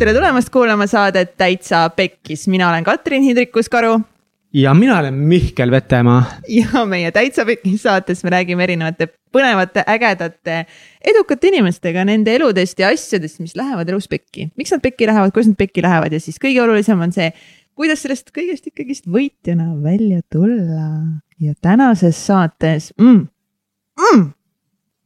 tere 0.00 0.14
tulemast 0.16 0.48
kuulama 0.48 0.86
saadet 0.88 1.34
Täitsa 1.36 1.90
Pekkis, 1.92 2.46
mina 2.48 2.70
olen 2.70 2.84
Katrin 2.84 3.22
Hindrikus-Karu. 3.22 4.00
ja 4.52 4.74
mina 4.74 4.98
olen 4.98 5.14
Mihkel 5.14 5.70
Vetemaa. 5.70 6.24
ja 6.48 6.86
meie 6.86 7.10
Täitsa 7.12 7.44
Pekkis 7.44 7.82
saates 7.82 8.24
me 8.24 8.30
räägime 8.30 8.64
erinevate 8.64 9.10
põnevate, 9.32 9.84
ägedate, 9.86 10.64
edukate 11.04 11.48
inimestega 11.52 12.04
nende 12.04 12.34
eludest 12.34 12.80
ja 12.80 12.88
asjadest, 12.88 13.42
mis 13.44 13.56
lähevad 13.56 13.88
elus 13.88 14.08
pekki. 14.08 14.48
miks 14.56 14.72
nad 14.72 14.80
pekki 14.80 15.06
lähevad, 15.06 15.34
kuidas 15.36 15.52
nad 15.52 15.60
pekki 15.60 15.84
lähevad 15.84 16.16
ja 16.16 16.20
siis 16.20 16.40
kõige 16.40 16.62
olulisem 16.64 17.00
on 17.00 17.12
see, 17.12 17.28
kuidas 17.76 18.00
sellest 18.02 18.32
kõigest 18.32 18.72
ikkagist 18.72 19.04
võitjana 19.04 19.74
välja 19.82 20.24
tulla. 20.32 21.20
ja 21.40 21.52
tänases 21.60 22.26
saates 22.26 22.94
mm,, 22.98 23.26
mm, 24.00 24.28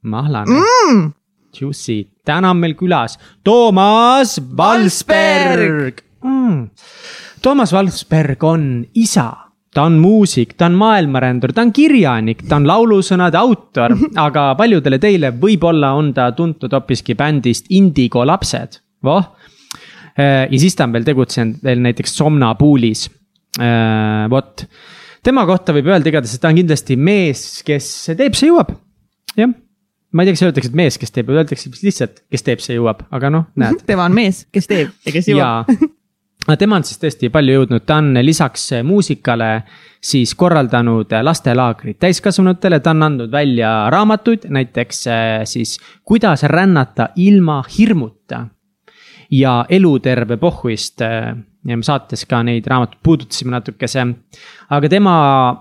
mahlane. 0.05 0.61
Mm, 0.61 1.13
Juicy, 1.55 2.05
täna 2.27 2.51
on 2.53 2.61
meil 2.63 2.75
külas 2.79 3.17
Toomas 3.45 4.37
Valsberg. 4.57 6.03
Mm.. 6.25 6.69
Toomas 7.45 7.73
Valsberg 7.75 8.45
on 8.49 8.67
isa, 8.97 9.29
ta 9.75 9.85
on 9.89 9.99
muusik, 10.01 10.55
ta 10.59 10.69
on 10.71 10.79
maailmarändur, 10.81 11.53
ta 11.53 11.65
on 11.67 11.73
kirjanik, 11.77 12.47
ta 12.49 12.59
on 12.61 12.69
laulusõnade 12.69 13.39
autor, 13.39 13.97
aga 14.27 14.49
paljudele 14.59 15.01
teile 15.03 15.35
võib-olla 15.41 15.93
on 15.99 16.13
ta 16.17 16.31
tuntud 16.37 16.73
hoopiski 16.73 17.17
bändist 17.19 17.69
Indigo 17.77 18.25
lapsed, 18.27 18.81
voh. 19.05 19.29
ja 20.17 20.59
siis 20.61 20.77
ta 20.79 20.87
on 20.87 20.95
veel 20.95 21.05
tegutsenud 21.07 21.61
veel 21.65 21.83
näiteks 21.85 22.17
Somnapoolis, 22.17 23.09
vot. 24.31 24.65
tema 25.27 25.45
kohta 25.49 25.75
võib 25.77 25.91
öelda 25.93 26.09
igatahes, 26.09 26.39
et 26.39 26.43
ta 26.43 26.53
on 26.55 26.63
kindlasti 26.63 26.97
mees, 26.97 27.45
kes 27.67 27.91
teeb, 28.17 28.39
see 28.39 28.49
jõuab, 28.49 28.73
jah 29.37 29.53
ma 30.15 30.23
ei 30.23 30.31
tea, 30.31 30.37
kas 30.37 30.47
öeldakse, 30.47 30.71
et 30.71 30.79
mees, 30.79 30.99
kes 31.01 31.13
teeb, 31.15 31.33
öeldakse 31.35 31.73
lihtsalt, 31.83 32.23
kes 32.31 32.47
teeb, 32.47 32.63
see 32.63 32.79
jõuab, 32.79 33.03
aga 33.15 33.33
noh, 33.35 33.51
näed. 33.61 33.83
tema 33.91 34.07
on 34.07 34.17
mees, 34.17 34.45
kes 34.55 34.71
teeb 34.71 34.95
ja 35.07 35.15
kes 35.15 35.31
jõuab. 35.33 35.73
aga 36.47 36.57
tema 36.61 36.79
on 36.79 36.87
siis 36.87 37.01
tõesti 37.03 37.31
palju 37.35 37.59
jõudnud, 37.59 37.85
ta 37.89 37.99
on 38.03 38.13
lisaks 38.23 38.69
muusikale 38.87 39.51
siis 40.05 40.35
korraldanud 40.39 41.15
lastelaagrit 41.25 41.99
täiskasvanutele, 42.05 42.81
ta 42.81 42.93
on 42.93 43.09
andnud 43.09 43.33
välja 43.33 43.73
raamatuid, 43.93 44.47
näiteks 44.53 45.07
eh, 45.07 45.39
siis 45.49 45.79
kuidas 46.05 46.47
rännata 46.51 47.09
ilma 47.17 47.63
hirmuta. 47.79 48.47
ja 49.31 49.65
Eluterve 49.69 50.37
pohhuist 50.37 51.01
eh, 51.01 51.35
saates 51.85 52.25
ka 52.29 52.43
neid 52.45 52.67
raamatuid 52.69 53.01
puudutasime 53.03 53.55
natukese. 53.55 54.05
aga 54.71 54.89
tema 54.89 55.15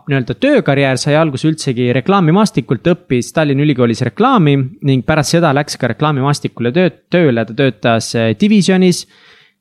nii-öelda 0.08 0.36
töökarjäär 0.36 0.98
sai 0.98 1.16
alguse 1.16 1.48
üldsegi 1.48 1.92
reklaamimaastikult, 1.94 2.88
õppis 2.88 3.34
Tallinna 3.34 3.64
Ülikoolis 3.64 4.02
reklaami 4.02 4.56
ning 4.84 5.06
pärast 5.06 5.38
seda 5.38 5.54
läks 5.54 5.78
ka 5.78 5.88
reklaamimaastikule 5.94 6.72
tööd, 6.72 7.04
tööle, 7.10 7.46
ta 7.46 7.54
töötas 7.54 8.14
eh, 8.16 8.34
divisjonis. 8.40 9.06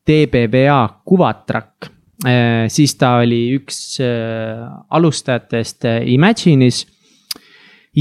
TBVA 0.03 0.81
Kuvatrak, 1.07 1.87
eh, 2.27 2.67
siis 2.67 2.97
ta 2.98 3.20
oli 3.23 3.53
üks 3.55 4.01
eh, 4.03 4.65
alustajatest 4.91 5.87
Imagine'is 6.11 6.81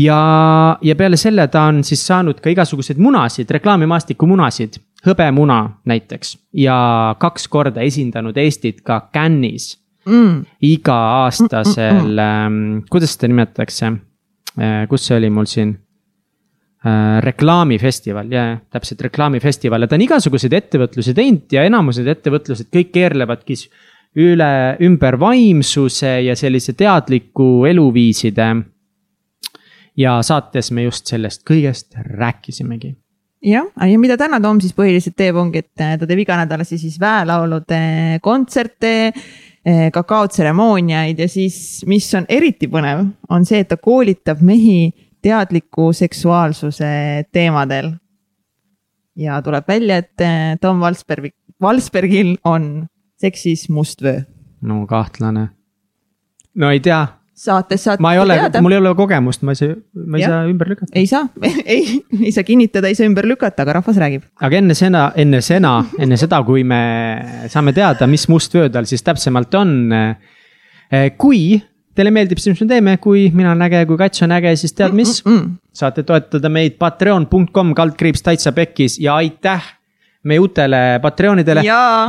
ja, 0.02 0.78
ja 0.82 0.96
peale 0.98 1.20
selle 1.20 1.46
ta 1.54 1.68
on 1.70 1.84
siis 1.86 2.02
saanud 2.08 2.42
ka 2.42 2.50
igasuguseid 2.50 2.98
munasid, 2.98 3.54
reklaamimaastiku 3.54 4.26
munasid 4.26 4.80
hõbemuna 5.06 5.60
näiteks 5.90 6.36
ja 6.54 7.16
kaks 7.20 7.48
korda 7.52 7.82
esindanud 7.82 8.38
Eestit 8.38 8.82
ka 8.86 9.00
Cannes'is 9.14 9.78
mm.. 10.06 10.42
iga-aastasel 10.62 12.04
mm, 12.04 12.18
mm, 12.18 12.58
mm. 12.58 12.84
kuidas 12.92 13.16
seda 13.16 13.32
nimetatakse, 13.32 13.94
äh, 14.58 14.84
kus 14.90 15.08
see 15.08 15.18
oli 15.18 15.32
mul 15.34 15.50
siin 15.50 15.74
äh,? 16.86 17.22
reklaamifestival, 17.26 18.32
jaa, 18.34 18.58
täpselt 18.74 19.02
reklaamifestival 19.10 19.86
ja 19.86 19.90
ta 19.90 19.98
on 19.98 20.06
igasuguseid 20.08 20.58
ettevõtlusi 20.58 21.16
teinud 21.18 21.54
ja 21.54 21.66
enamus 21.70 22.02
need 22.02 22.14
ettevõtlused 22.16 22.72
kõik 22.74 22.94
keerlevadki 22.96 23.58
üle, 24.22 24.54
ümber 24.84 25.18
vaimsuse 25.20 26.18
ja 26.26 26.36
sellise 26.36 26.74
teadliku 26.78 27.66
eluviiside. 27.70 28.56
ja 29.98 30.22
saates 30.24 30.72
me 30.72 30.84
just 30.84 31.08
sellest 31.08 31.44
kõigest 31.48 31.96
rääkisimegi 31.98 32.96
jah, 33.42 33.68
ja 33.76 34.00
mida 34.00 34.18
täna 34.20 34.40
Tom 34.44 34.60
siis 34.62 34.74
põhiliselt 34.78 35.16
teeb, 35.18 35.38
ongi, 35.40 35.64
et 35.64 35.76
ta 35.78 36.08
teeb 36.08 36.24
iganädalasi 36.24 36.80
siis 36.82 36.98
väelaulude 37.02 37.82
kontserte, 38.24 38.94
eh, 39.66 39.88
kakaotseremooniaid 39.94 41.20
ja 41.20 41.30
siis, 41.32 41.82
mis 41.90 42.10
on 42.18 42.28
eriti 42.30 42.70
põnev, 42.72 43.06
on 43.30 43.48
see, 43.48 43.64
et 43.64 43.72
ta 43.72 43.78
koolitab 43.82 44.44
mehi 44.46 44.92
teadliku 45.22 45.92
seksuaalsuse 45.94 46.92
teemadel. 47.32 47.96
ja 49.16 49.42
tuleb 49.44 49.68
välja, 49.68 49.98
et 49.98 50.62
Tom 50.62 50.80
Valsberg, 50.80 51.34
Valsbergil 51.62 52.38
on 52.44 52.88
seksis 53.20 53.70
must 53.70 54.02
vöö. 54.02 54.22
no 54.62 54.86
kahtlane. 54.88 55.50
no 56.56 56.70
ei 56.72 56.80
tea 56.80 57.21
saates 57.42 57.86
saate 57.88 58.04
ma 58.04 58.14
ei 58.16 58.22
ole, 58.22 58.38
mul 58.62 58.76
ei 58.76 58.82
ole 58.82 58.94
kogemust, 58.98 59.46
ma 59.48 59.56
ei 59.56 59.60
saa, 59.60 59.78
ma 59.96 60.20
ei 60.20 60.24
ja. 60.24 60.30
saa 60.34 60.44
ümber 60.50 60.70
lükata. 60.72 60.92
ei 60.98 61.08
saa 61.10 61.26
ei, 61.76 61.98
ei 62.20 62.34
saa 62.36 62.46
kinnitada, 62.48 62.92
ei 62.92 62.98
saa 62.98 63.10
ümber 63.10 63.28
lükata, 63.30 63.66
aga 63.66 63.80
rahvas 63.80 63.98
räägib. 64.02 64.28
aga 64.42 64.62
enne 64.62 64.78
seda, 64.78 65.08
enne 65.24 65.42
seda, 65.46 65.74
enne 66.00 66.20
seda, 66.22 66.44
kui 66.48 66.64
me 66.68 66.84
saame 67.52 67.74
teada, 67.78 68.10
mis 68.12 68.28
must 68.32 68.56
vöö 68.58 68.70
tal 68.74 68.90
siis 68.90 69.04
täpsemalt 69.06 69.58
on. 69.58 69.76
Eh, 70.92 71.12
kui 71.20 71.56
teile 71.96 72.12
meeldib 72.14 72.40
see, 72.40 72.54
mis 72.54 72.64
me 72.64 72.70
teeme, 72.70 72.96
kui 73.04 73.28
mina 73.36 73.52
olen 73.54 73.68
äge, 73.68 73.84
kui 73.90 74.00
Kats 74.00 74.24
on 74.26 74.34
äge, 74.36 74.54
siis 74.60 74.74
tead 74.78 74.96
mis 74.96 75.20
mm, 75.26 75.38
-mm. 75.38 75.52
saate 75.74 76.04
toetada 76.08 76.50
meid 76.50 76.78
patreon.com 76.80 77.74
kaldkriips 77.76 78.24
täitsa 78.28 78.52
pekkis 78.56 79.00
ja 79.00 79.16
aitäh 79.16 79.64
meie 80.28 80.42
uutele 80.42 80.80
Patreonidele. 81.02 81.64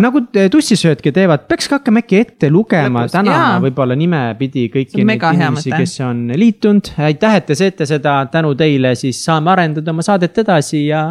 nagu 0.05 0.21
tussisöödki 0.53 1.13
teevad, 1.17 1.47
peaks 1.49 1.69
ka 1.71 1.79
hakkama 1.79 2.03
äkki 2.03 2.19
ette 2.21 2.51
lugema, 2.53 3.07
tänama 3.09 3.61
võib-olla 3.65 3.97
nimepidi 3.99 4.67
kõiki 4.73 5.07
neid 5.09 5.25
inimesi, 5.33 5.73
kes 5.73 5.95
on 6.05 6.27
liitunud. 6.37 6.93
aitäh, 7.09 7.39
et 7.41 7.49
te 7.49 7.57
teete 7.59 7.89
seda, 7.89 8.19
tänu 8.33 8.53
teile 8.59 8.95
siis 9.01 9.23
saame 9.25 9.55
arendada 9.55 9.95
oma 9.95 10.05
saadet 10.05 10.43
edasi 10.45 10.87
ja 10.91 11.07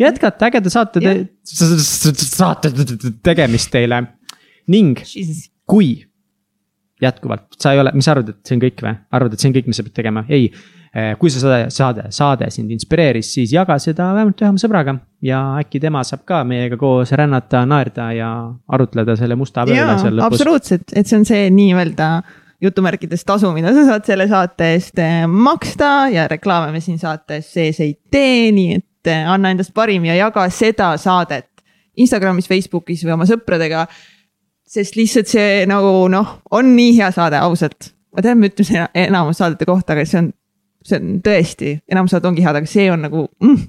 jätkata 0.00 0.50
ägeda 0.50 0.72
saate 0.74 1.04
te, 1.04 1.14
saate 1.44 2.74
tegemist 3.22 3.70
teile. 3.74 4.02
ning 4.66 4.98
kui 5.68 6.02
jätkuvalt, 7.02 7.46
sa 7.60 7.74
ei 7.74 7.82
ole, 7.82 7.92
mis 7.94 8.06
sa 8.06 8.14
arvad, 8.14 8.30
et 8.32 8.48
see 8.48 8.56
on 8.56 8.62
kõik 8.64 8.82
või, 8.84 8.94
arvad, 9.18 9.34
et 9.34 9.42
see 9.42 9.50
on 9.50 9.56
kõik, 9.56 9.68
mis 9.70 9.80
sa 9.80 9.86
pead 9.86 9.96
tegema, 10.02 10.24
ei. 10.32 10.48
Eh, 10.48 10.83
kui 11.18 11.30
see 11.32 11.42
saade, 11.42 11.72
saade, 11.74 12.04
saade 12.14 12.46
sind 12.54 12.70
inspireeris, 12.70 13.32
siis 13.34 13.50
jaga 13.50 13.74
seda 13.82 14.12
vähemalt 14.14 14.38
ühe 14.38 14.50
oma 14.52 14.62
sõbraga 14.62 14.94
ja 15.26 15.40
äkki 15.58 15.80
tema 15.82 16.04
saab 16.06 16.22
ka 16.28 16.44
meiega 16.46 16.78
koos 16.78 17.10
rännata, 17.18 17.64
naerda 17.66 18.12
ja 18.14 18.30
arutleda 18.76 19.16
selle 19.18 19.34
musta 19.38 19.64
vöö 19.66 19.74
üle 19.74 19.96
seal 19.98 20.14
lõpus. 20.20 20.38
absoluutselt, 20.38 20.94
et 20.94 21.10
see 21.10 21.18
on 21.18 21.26
see 21.26 21.48
nii-öelda 21.54 22.10
jutumärkides 22.64 23.24
tasu, 23.26 23.50
mida 23.56 23.72
sa 23.74 23.84
saad 23.88 24.06
selle 24.06 24.28
saate 24.30 24.70
eest 24.76 25.00
eh, 25.02 25.24
maksta 25.26 25.90
ja 26.14 26.28
reklaame 26.30 26.72
me 26.72 26.82
siin 26.84 27.00
saates 27.00 27.50
sees 27.56 27.80
ei 27.82 27.96
tee, 28.10 28.52
nii 28.54 28.78
et 28.78 29.10
eh, 29.10 29.26
anna 29.30 29.52
endast 29.54 29.74
parim 29.74 30.06
ja 30.08 30.16
jaga 30.18 30.46
seda 30.52 30.94
saadet 31.00 31.50
Instagramis, 32.00 32.48
Facebookis 32.50 33.04
või 33.06 33.14
oma 33.14 33.26
sõpradega. 33.28 33.86
sest 34.66 34.96
lihtsalt 34.96 35.28
see 35.30 35.66
nagu 35.70 36.08
noh, 36.10 36.38
on 36.50 36.72
nii 36.74 36.96
hea 36.96 37.10
saade, 37.14 37.38
ausalt. 37.38 37.92
ma 38.14 38.22
tean, 38.22 38.40
ma 38.40 38.50
ütlen 38.50 38.88
enamus 38.94 39.38
saadete 39.38 39.66
kohta, 39.68 39.94
aga 39.94 40.06
see 40.08 40.22
on 40.22 40.32
see 40.84 41.00
on 41.00 41.18
tõesti, 41.24 41.78
enamus 41.90 42.14
saad 42.14 42.28
ongi 42.28 42.44
head, 42.44 42.60
aga 42.60 42.70
see 42.70 42.86
on 42.92 43.04
nagu 43.06 43.26
mm.. 43.42 43.66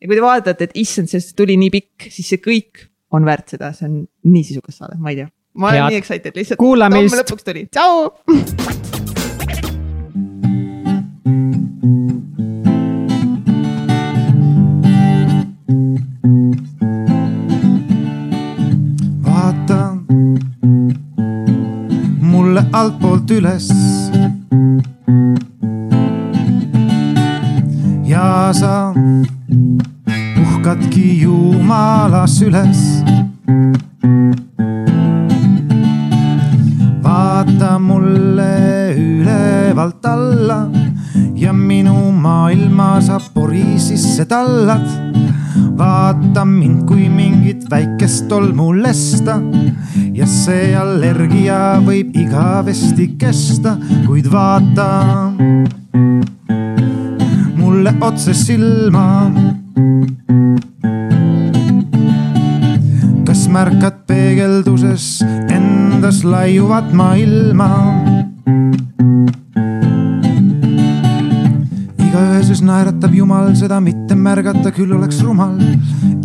ja 0.00 0.10
kui 0.10 0.16
te 0.16 0.24
vaatate, 0.24 0.68
et 0.68 0.78
issand, 0.82 1.10
sellest 1.12 1.34
tuli 1.38 1.56
nii 1.60 1.72
pikk, 1.72 2.10
siis 2.12 2.28
see 2.34 2.42
kõik 2.44 2.86
on 3.16 3.26
väärt 3.26 3.56
seda, 3.56 3.72
see 3.76 3.88
on 3.88 4.00
nii 4.30 4.44
sisukas 4.46 4.80
saade, 4.82 5.00
ma 5.00 5.14
ei 5.14 5.22
tea. 5.22 5.30
ma 5.58 5.70
olen 5.70 5.82
Head. 5.82 5.94
nii 5.94 6.02
excited 6.04 6.36
lihtsalt. 6.36 6.60
kuulamist. 6.60 7.16
lõpuks 7.22 7.46
tuli, 7.48 7.66
tšau 7.72 8.10
vaata 19.24 19.80
mulle 22.30 22.62
altpoolt 22.72 23.38
üles 23.40 23.72
ja 28.50 28.54
sa 28.54 28.94
puhkadki 30.34 31.20
Jumala 31.22 32.26
süles. 32.26 33.04
vaata 37.02 37.78
mulle 37.78 38.94
ülevalt 38.98 40.06
alla 40.06 40.66
ja 41.34 41.52
minu 41.52 42.10
maailma 42.10 43.00
sa 43.00 43.20
pori 43.34 43.78
sisse 43.78 44.24
tallad. 44.24 44.88
vaata 45.78 46.44
mind 46.44 46.82
kui 46.88 47.08
mingit 47.08 47.70
väikest 47.70 48.26
tolmu 48.28 48.72
lesta 48.82 49.38
ja 50.12 50.26
see 50.26 50.74
allergia 50.74 51.78
võib 51.86 52.16
igavesti 52.18 53.12
kesta, 53.18 53.76
kuid 54.06 54.26
vaata 54.32 54.90
mulle 57.90 58.06
otse 58.06 58.34
silma. 58.34 59.30
kas 63.24 63.48
märkad 63.48 64.06
peegelduses 64.06 65.22
endas 65.48 66.24
laiuvat 66.24 66.92
maailma? 66.92 67.70
igaühe 71.98 72.42
sees 72.42 72.62
naeratab 72.62 73.14
Jumal, 73.14 73.54
seda 73.54 73.80
mitte 73.80 74.14
märgata, 74.14 74.70
küll 74.72 74.92
oleks 74.92 75.22
rumal. 75.22 75.56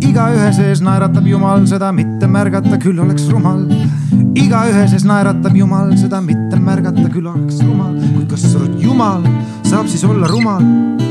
igaühe 0.00 0.52
sees 0.52 0.80
naeratab 0.80 1.26
Jumal, 1.26 1.66
seda 1.66 1.92
mitte 1.92 2.26
märgata, 2.26 2.78
küll 2.78 2.98
oleks 2.98 3.28
rumal. 3.30 3.66
igaühe 4.34 4.88
sees 4.88 5.04
naeratab 5.04 5.56
Jumal, 5.56 5.96
seda 5.96 6.20
mitte 6.20 6.58
märgata, 6.58 7.08
küll 7.08 7.26
oleks 7.26 7.62
rumal. 7.62 7.94
kuid 8.14 8.30
kas 8.30 8.56
Jumal 8.82 9.22
saab 9.64 9.86
siis 9.88 10.04
olla 10.04 10.26
rumal? 10.26 11.05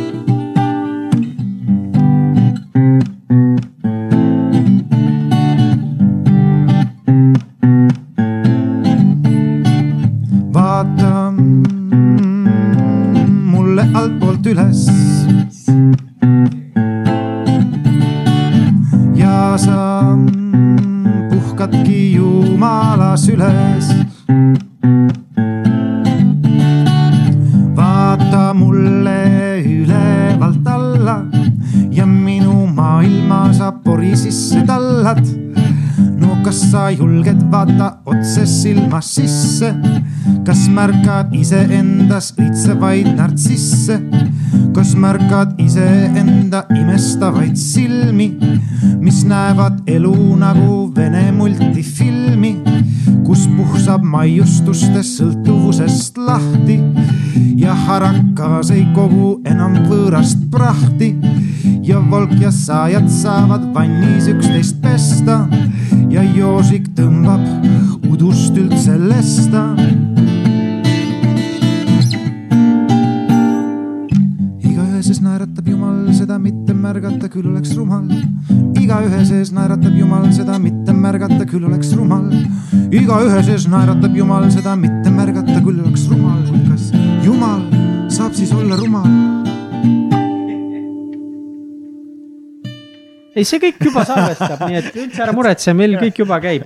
Märkad 40.85 41.31
iseendas 41.33 42.27
õitsevaid 42.37 43.07
nartsisse, 43.17 43.95
kas 44.75 44.91
märkad 45.01 45.55
iseenda 45.57 46.59
imestavaid 46.77 47.55
silmi, 47.57 48.27
mis 49.01 49.23
näevad 49.25 49.79
elu 49.89 50.13
nagu 50.37 50.75
Vene 50.93 51.31
multifilmi, 51.33 52.51
kus 53.25 53.47
puhsab 53.55 54.05
maiustustest 54.05 55.23
sõltuvusest 55.23 56.21
lahti 56.21 56.77
ja 57.57 57.73
harakas 57.87 58.69
ei 58.75 58.85
kogu 58.93 59.39
enam 59.49 59.79
võõrast 59.89 60.45
prahti 60.53 61.15
ja 61.81 61.97
volk 62.11 62.37
ja 62.43 62.53
saajad 62.53 63.09
saavad 63.09 63.71
vannis 63.73 64.29
üksteist 64.35 64.77
pesta 64.85 65.47
ja 66.13 66.21
joosik 66.37 66.91
tõmbab 66.93 67.41
udust 68.05 68.53
üldse 68.53 68.99
lesta. 69.01 69.71
Seda 76.25 76.39
mitte 76.41 76.73
märgata, 76.73 77.27
küll 77.29 77.45
oleks 77.51 77.75
rumal. 77.77 78.05
igaühe 78.81 79.19
sees 79.29 79.51
naeratab 79.53 79.93
Jumal, 79.93 80.23
seda 80.33 80.55
mitte 80.61 80.93
märgata, 80.93 81.45
küll 81.45 81.67
oleks 81.67 81.91
rumal. 81.93 82.31
igaühe 82.89 83.43
sees 83.45 83.67
naeratab 83.69 84.15
Jumal, 84.17 84.47
seda 84.49 84.73
mitte 84.79 85.11
märgata, 85.13 85.59
küll 85.61 85.83
oleks 85.83 86.07
rumal, 86.09 86.39
kuid 86.47 86.63
kas 86.71 86.87
Jumal 87.27 87.61
saab 88.09 88.33
siis 88.33 88.55
olla 88.57 88.79
rumal? 88.79 89.05
ei, 93.35 93.45
see 93.45 93.61
kõik 93.61 93.85
juba 93.85 94.07
salvestab, 94.07 94.65
nii 94.65 94.81
et 94.81 94.89
üldse 94.95 95.25
ära 95.27 95.33
muretse, 95.35 95.77
meil 95.77 95.97
kõik 95.99 96.23
juba 96.23 96.41
käib. 96.41 96.65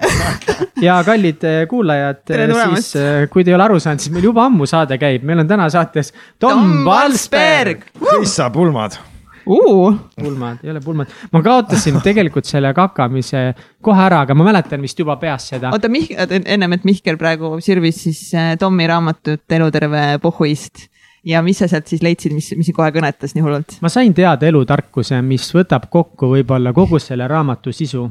ja 0.88 1.02
kallid 1.04 1.44
eh, 1.44 1.62
kuulajad, 1.68 2.24
siis 2.30 2.96
eh, 2.96 3.28
kui 3.34 3.44
te 3.44 3.52
ei 3.52 3.60
ole 3.60 3.68
aru 3.68 3.84
saanud, 3.84 4.08
siis 4.08 4.16
meil 4.16 4.32
juba 4.32 4.48
ammu 4.48 4.70
saade 4.70 5.02
käib, 5.02 5.28
meil 5.28 5.44
on 5.44 5.52
täna 5.52 5.68
saates 5.74 6.16
Tom, 6.38 6.48
Tom 6.48 6.76
Valsberg. 6.88 7.90
Krissa 8.00 8.54
pulmad 8.56 9.02
uh.. 9.50 9.98
pulmad, 10.20 10.62
ei 10.64 10.72
ole 10.74 10.82
pulmad, 10.84 11.12
ma 11.34 11.42
kaotasin 11.46 12.00
tegelikult 12.06 12.48
selle 12.50 12.72
kakamise 12.78 13.44
kohe 13.86 14.06
ära, 14.06 14.24
aga 14.26 14.38
ma 14.38 14.48
mäletan 14.52 14.82
vist 14.86 15.00
juba 15.00 15.18
peast 15.22 15.56
seda. 15.56 15.74
oota, 15.76 15.92
Mih-, 15.92 16.14
ennem, 16.40 16.78
et 16.78 16.88
Mihkel 16.88 17.20
praegu 17.20 17.58
sirvis 17.64 18.04
siis 18.06 18.24
eh, 18.38 18.54
Tommi 18.60 18.88
raamatut 18.90 19.58
Eluterve 19.60 20.06
pohhuist 20.24 20.88
ja 21.26 21.42
mis 21.46 21.60
sa 21.60 21.68
sealt 21.68 21.90
siis 21.90 22.04
leidsid, 22.06 22.34
mis, 22.36 22.52
mis 22.58 22.72
kohe 22.76 22.92
kõnetas 22.96 23.36
nii 23.36 23.46
hullult? 23.46 23.78
ma 23.84 23.92
sain 23.92 24.14
teada 24.16 24.48
elutarkuse, 24.50 25.22
mis 25.26 25.48
võtab 25.56 25.90
kokku 25.92 26.34
võib-olla 26.36 26.74
kogu 26.76 27.00
selle 27.04 27.28
raamatu 27.28 27.74
sisu. 27.76 28.08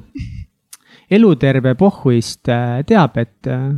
eluterve 1.11 1.75
pohhuist 1.79 2.51
äh, 2.53 2.81
teab, 2.87 3.17
et 3.17 3.49
äh, 3.49 3.71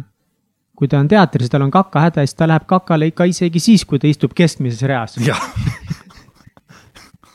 kui 0.75 0.89
ta 0.89 0.99
on 0.99 1.09
teatris, 1.09 1.51
tal 1.53 1.67
on 1.67 1.71
kakahäda, 1.71 2.25
siis 2.25 2.35
ta 2.35 2.49
läheb 2.49 2.65
kakale 2.67 3.11
ikka 3.11 3.29
isegi 3.29 3.61
siis, 3.61 3.85
kui 3.85 4.01
ta 4.01 4.09
istub 4.09 4.33
keskmises 4.35 4.83
reas. 4.89 5.19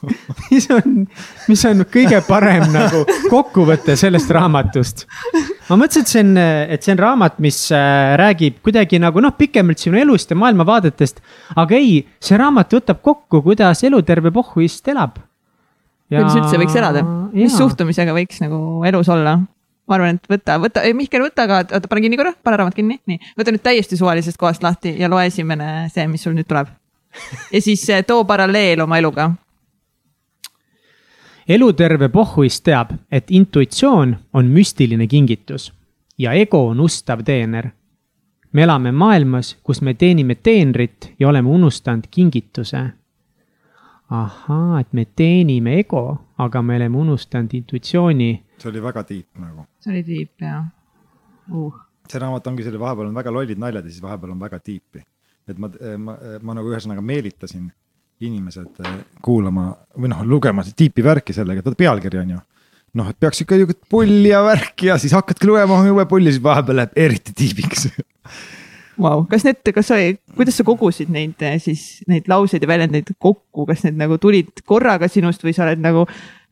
mis 0.52 0.68
on, 0.74 1.06
mis 1.50 1.66
on 1.70 1.84
kõige 1.92 2.22
parem 2.28 2.66
nagu 2.74 3.04
kokkuvõte 3.32 3.98
sellest 4.00 4.32
raamatust. 4.36 5.06
ma 5.70 5.80
mõtlesin, 5.82 6.04
et 6.06 6.12
see 6.12 6.24
on, 6.24 6.34
et 6.76 6.86
see 6.86 6.96
on 6.96 7.04
raamat, 7.04 7.40
mis 7.44 7.60
äh, 7.76 8.16
räägib 8.22 8.62
kuidagi 8.66 9.00
nagu 9.02 9.24
noh, 9.24 9.36
pikemalt 9.38 9.82
sinu 9.82 10.00
elust 10.02 10.32
ja 10.32 10.40
maailmavaadetest. 10.40 11.24
aga 11.56 11.80
ei, 11.80 12.04
see 12.20 12.40
raamat 12.42 12.78
võtab 12.80 13.02
kokku, 13.06 13.44
kuidas 13.46 13.84
eluterve 13.88 14.34
pohhuist 14.36 14.88
elab. 14.94 15.20
kuidas 16.10 16.38
üldse 16.38 16.62
võiks 16.62 16.78
elada, 16.78 17.04
mis 17.34 17.58
suhtumisega 17.58 18.16
võiks 18.16 18.42
nagu 18.44 18.86
elus 18.88 19.10
olla? 19.10 19.40
ma 19.86 19.98
arvan, 20.00 20.18
et 20.18 20.30
võta, 20.30 20.58
võta, 20.62 20.84
Mihkel, 20.98 21.24
võta 21.28 21.46
ka, 21.50 21.62
oota, 21.78 21.90
pane 21.90 22.04
kinni 22.06 22.18
korra, 22.20 22.34
pane 22.44 22.58
raamat 22.62 22.78
kinni, 22.78 22.98
nii. 23.10 23.20
võta 23.38 23.54
nüüd 23.54 23.64
täiesti 23.66 23.98
suvalisest 24.00 24.40
kohast 24.42 24.66
lahti 24.66 24.96
ja 25.00 25.10
loe 25.12 25.28
esimene 25.30 25.88
see, 25.94 26.08
mis 26.10 26.26
sul 26.26 26.36
nüüd 26.38 26.50
tuleb. 26.50 26.72
ja 27.52 27.62
siis 27.62 27.86
äh, 27.94 28.04
too 28.08 28.26
paralleel 28.28 28.82
oma 28.84 28.98
eluga 29.00 29.30
eluterve 31.48 32.10
pohhuist 32.10 32.64
teab, 32.64 32.92
et 33.12 33.32
intuitsioon 33.32 34.16
on 34.34 34.46
müstiline 34.46 35.08
kingitus 35.08 35.74
ja 36.18 36.34
ego 36.34 36.68
on 36.68 36.80
ustav 36.80 37.24
teener. 37.24 37.70
me 38.52 38.64
elame 38.64 38.92
maailmas, 38.92 39.58
kus 39.64 39.82
me 39.82 39.94
teenime 39.94 40.36
teenrit 40.36 41.14
ja 41.20 41.30
oleme 41.30 41.50
unustanud 41.50 42.04
kingituse. 42.12 42.90
ahaa, 44.10 44.80
et 44.80 44.94
me 44.94 45.06
teenime 45.06 45.80
ego, 45.80 46.18
aga 46.38 46.62
me 46.62 46.76
oleme 46.76 46.98
unustanud 46.98 47.54
intuitsiooni. 47.54 48.44
see 48.58 48.70
oli 48.70 48.84
väga 48.84 49.04
tiip 49.04 49.28
nagu. 49.38 49.66
see 49.80 49.94
oli 49.94 50.04
tiip 50.04 50.42
jah 50.42 50.66
uh.. 51.52 51.74
see 52.10 52.20
raamat 52.20 52.48
ongi 52.48 52.64
selle, 52.64 52.80
vahepeal 52.80 53.08
on 53.08 53.16
väga 53.16 53.34
lollid 53.34 53.60
naljad 53.60 53.86
ja 53.86 53.92
siis 53.92 54.02
vahepeal 54.02 54.32
on 54.32 54.40
väga 54.40 54.60
tiipi. 54.60 55.04
et 55.48 55.58
ma, 55.58 55.70
ma, 55.98 56.18
ma 56.42 56.54
nagu 56.54 56.70
ühesõnaga 56.74 57.02
meelitasin 57.02 57.72
inimesed 58.24 58.84
eh, 58.86 58.98
kuulama 59.26 59.70
või 60.00 60.12
noh, 60.12 60.24
lugema 60.28 60.64
tiipi 60.64 61.04
värki 61.04 61.36
sellega, 61.36 61.64
et 61.64 61.80
pealkiri 61.80 62.22
on 62.22 62.36
ju. 62.36 62.42
noh, 62.96 63.10
et 63.12 63.20
peaks 63.20 63.44
ikka 63.44 63.58
niisugust 63.58 63.82
pulli 63.92 64.30
ja 64.32 64.44
värki 64.46 64.92
ja 64.92 65.00
siis 65.02 65.16
hakkadki 65.16 65.50
lugema 65.50 65.82
jube 65.88 66.06
pulli, 66.10 66.32
siis 66.32 66.44
vahepeal 66.44 66.82
läheb 66.82 67.02
eriti 67.08 67.36
tiibiks 67.36 67.90
Vau, 68.96 69.26
kas 69.28 69.44
need, 69.44 69.60
kas 69.76 69.90
sa, 69.92 69.98
kuidas 70.38 70.56
sa 70.56 70.64
kogusid 70.64 71.10
neid 71.12 71.42
eh, 71.44 71.58
siis 71.60 72.06
neid 72.08 72.30
lauseid 72.32 72.64
ja 72.64 72.70
väljendeid 72.72 73.12
kokku, 73.20 73.66
kas 73.68 73.84
need 73.84 74.00
nagu 74.00 74.16
tulid 74.24 74.64
korraga 74.64 75.10
sinust 75.12 75.44
või 75.44 75.52
sa 75.56 75.66
oled 75.66 75.84
nagu 75.84 76.06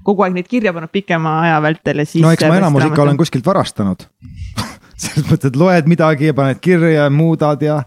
kogu 0.04 0.26
aeg 0.26 0.36
neid 0.36 0.50
kirja 0.52 0.74
pannud 0.76 0.92
pikema 0.92 1.38
aja 1.46 1.62
vältel 1.64 2.04
ja 2.04 2.08
siis. 2.08 2.24
no 2.26 2.34
eks 2.36 2.44
ma 2.50 2.60
enamus 2.60 2.90
ikka 2.90 3.06
olen 3.06 3.20
kuskilt 3.20 3.48
varastanud 3.48 4.04
selles 5.04 5.24
mõttes, 5.30 5.54
et 5.54 5.60
loed 5.60 5.88
midagi 5.88 6.34
ja 6.34 6.36
paned 6.36 6.60
kirja 6.64 7.06
ja 7.06 7.10
muudad 7.14 7.64
ja 7.64 7.80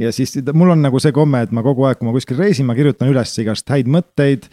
ja 0.00 0.12
siis 0.14 0.36
mul 0.56 0.72
on 0.72 0.80
nagu 0.84 1.00
see 1.02 1.12
komme, 1.14 1.42
et 1.44 1.52
ma 1.54 1.64
kogu 1.64 1.84
aeg, 1.88 1.98
kui 2.00 2.08
ma 2.08 2.14
kuskil 2.14 2.38
reisin, 2.40 2.68
ma 2.68 2.76
kirjutan 2.78 3.10
üles 3.12 3.34
igast 3.42 3.68
häid 3.70 3.90
mõtteid 3.90 4.48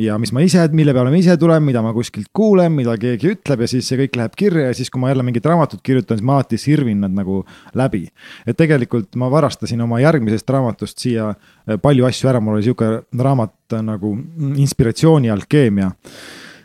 ja 0.00 0.16
mis 0.20 0.32
ma 0.34 0.42
ise, 0.44 0.62
mille 0.76 0.94
peale 0.96 1.12
ma 1.12 1.18
ise 1.18 1.36
tulen, 1.40 1.62
mida 1.66 1.82
ma 1.84 1.92
kuskilt 1.94 2.30
kuulen, 2.36 2.72
mida 2.74 2.96
keegi 3.00 3.34
ütleb 3.34 3.64
ja 3.64 3.70
siis 3.70 3.88
see 3.90 4.00
kõik 4.00 4.18
läheb 4.18 4.36
kirja 4.38 4.68
ja 4.70 4.76
siis, 4.76 4.90
kui 4.90 5.02
ma 5.02 5.12
jälle 5.12 5.24
mingit 5.26 5.46
raamatut 5.46 5.82
kirjutan, 5.86 6.18
siis 6.18 6.26
ma 6.26 6.38
alati 6.38 6.58
sirvin 6.60 7.04
nad 7.04 7.14
nagu 7.14 7.42
läbi. 7.78 8.06
et 8.46 8.58
tegelikult 8.58 9.16
ma 9.20 9.30
varastasin 9.30 9.80
oma 9.86 10.00
järgmisest 10.02 10.50
raamatust 10.50 10.98
siia 10.98 11.30
eh, 11.30 11.78
palju 11.78 12.06
asju 12.08 12.30
ära, 12.32 12.40
mul 12.42 12.58
oli 12.58 12.66
sihuke 12.66 12.92
raamat 13.18 13.80
nagu 13.86 14.16
Inspiratsiooni 14.60 15.30
alkeemia. 15.30 15.90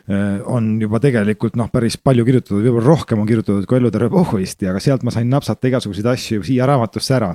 Eh, 0.06 0.40
on 0.46 0.76
juba 0.80 1.00
tegelikult 1.02 1.56
noh, 1.58 1.70
päris 1.70 1.96
palju 1.98 2.24
kirjutatud, 2.26 2.62
võib-olla 2.62 2.86
rohkem 2.86 3.22
on 3.22 3.26
kirjutatud 3.26 3.66
kui 3.66 3.78
Elluterve 3.78 4.10
pohhuisti, 4.10 4.68
aga 4.70 4.82
sealt 4.82 5.02
ma 5.06 5.14
sain 5.14 5.30
napsata 5.30 5.66
igasuguseid 5.70 6.06
asju 6.14 6.46
siia 6.46 6.66
raamatusse 6.70 7.14
ära 7.18 7.32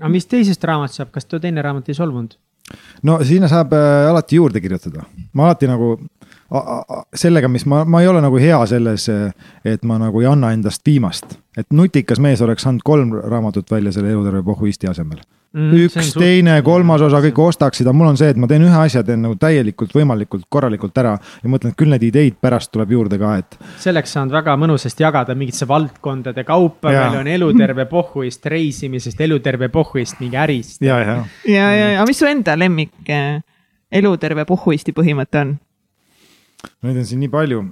aga 0.00 0.12
mis 0.12 0.28
teisest 0.30 0.64
raamatust 0.64 1.02
saab, 1.02 1.12
kas 1.14 1.28
too 1.28 1.40
teine 1.42 1.62
raamat 1.64 1.90
ei 1.90 1.98
solvunud? 1.98 2.36
no 3.06 3.18
sinna 3.26 3.48
saab 3.50 3.74
äh, 3.76 4.08
alati 4.10 4.40
juurde 4.40 4.62
kirjutada, 4.62 5.04
ma 5.34 5.48
alati 5.50 5.68
nagu 5.70 5.94
sellega, 7.14 7.48
mis 7.48 7.66
ma, 7.70 7.84
ma 7.84 8.02
ei 8.02 8.08
ole 8.10 8.22
nagu 8.24 8.38
hea 8.42 8.58
selles, 8.66 9.08
et 9.64 9.84
ma 9.86 9.98
nagu 10.02 10.22
ei 10.22 10.30
anna 10.30 10.52
endast 10.56 10.86
viimast. 10.86 11.38
et 11.56 11.66
nutikas 11.74 12.20
mees 12.22 12.40
oleks 12.40 12.66
andnud 12.66 12.82
kolm 12.86 13.12
raamatut 13.20 13.70
välja 13.70 13.92
selle 13.92 14.10
eluterve 14.10 14.42
pohhuisti 14.42 14.86
asemel 14.86 15.20
mm,. 15.52 15.72
üks, 15.84 16.12
teine, 16.14 16.54
kolmas 16.66 17.02
osa, 17.04 17.20
kõik 17.24 17.38
ostaksid, 17.42 17.88
aga 17.88 17.96
mul 17.96 18.10
on 18.12 18.18
see, 18.20 18.30
et 18.32 18.38
ma 18.40 18.48
teen 18.50 18.64
ühe 18.66 18.80
asja, 18.84 19.02
teen 19.06 19.22
nagu 19.24 19.36
täielikult, 19.40 19.92
võimalikult, 19.96 20.46
korralikult 20.52 20.98
ära 21.02 21.16
ja 21.18 21.52
mõtlen, 21.52 21.74
et 21.74 21.78
küll 21.80 21.92
neid 21.92 22.04
ideid 22.06 22.38
pärast 22.42 22.72
tuleb 22.74 22.94
juurde 22.94 23.18
ka, 23.20 23.36
et. 23.42 23.58
selleks 23.82 24.14
saanud 24.16 24.34
väga 24.34 24.56
mõnusasti 24.60 25.06
jagada 25.06 25.36
mingitesse 25.38 25.68
valdkondade 25.70 26.44
kaupa, 26.48 26.92
meil 26.94 27.20
on 27.22 27.32
eluterve 27.34 27.86
pohhuist 27.90 28.46
reisimisest, 28.50 29.20
eluterve 29.26 29.70
pohhuist 29.72 30.22
mingi 30.22 30.38
ärist. 30.40 30.78
ja, 30.86 31.00
ja, 31.02 31.16
ja, 31.46 31.72
ja, 31.74 31.90
aga 31.98 32.06
mis 32.10 32.22
su 32.22 32.30
enda 32.30 32.56
lemmik 32.58 33.10
eh, 33.10 33.40
eluterve 34.00 34.46
pohhuisti 34.48 34.94
põhimõte 34.96 35.44
on? 35.44 35.58
Neid 36.82 36.96
on 36.96 37.06
siin 37.06 37.20
nii 37.24 37.32
palju, 37.32 37.62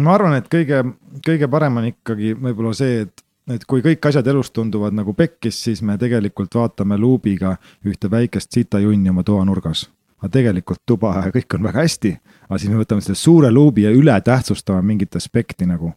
ma 0.00 0.14
arvan, 0.16 0.38
et 0.38 0.48
kõige, 0.52 0.80
kõige 1.24 1.48
parem 1.52 1.80
on 1.80 1.90
ikkagi 1.92 2.34
võib-olla 2.36 2.74
see, 2.76 3.04
et 3.04 3.24
et 3.52 3.64
kui 3.68 3.82
kõik 3.84 4.06
asjad 4.08 4.26
elus 4.32 4.50
tunduvad 4.54 4.94
nagu 4.96 5.12
pekkis, 5.16 5.58
siis 5.66 5.82
me 5.84 5.98
tegelikult 6.00 6.54
vaatame 6.56 6.96
luubiga 7.00 7.56
ühte 7.84 8.10
väikest 8.10 8.56
sitajunni 8.56 9.12
oma 9.12 9.24
toanurgas. 9.24 9.90
aga 10.24 10.30
tegelikult 10.32 10.80
tuba 10.86 11.10
ja 11.26 11.30
kõik 11.34 11.54
on 11.54 11.66
väga 11.66 11.82
hästi, 11.84 12.14
aga 12.48 12.58
siis 12.58 12.70
me 12.72 12.78
võtame 12.80 13.04
selle 13.04 13.18
suure 13.20 13.50
luubi 13.52 13.82
ja 13.84 13.90
üle 13.92 14.14
tähtsustame 14.24 14.80
mingit 14.82 15.16
aspekti 15.16 15.66
nagu. 15.66 15.92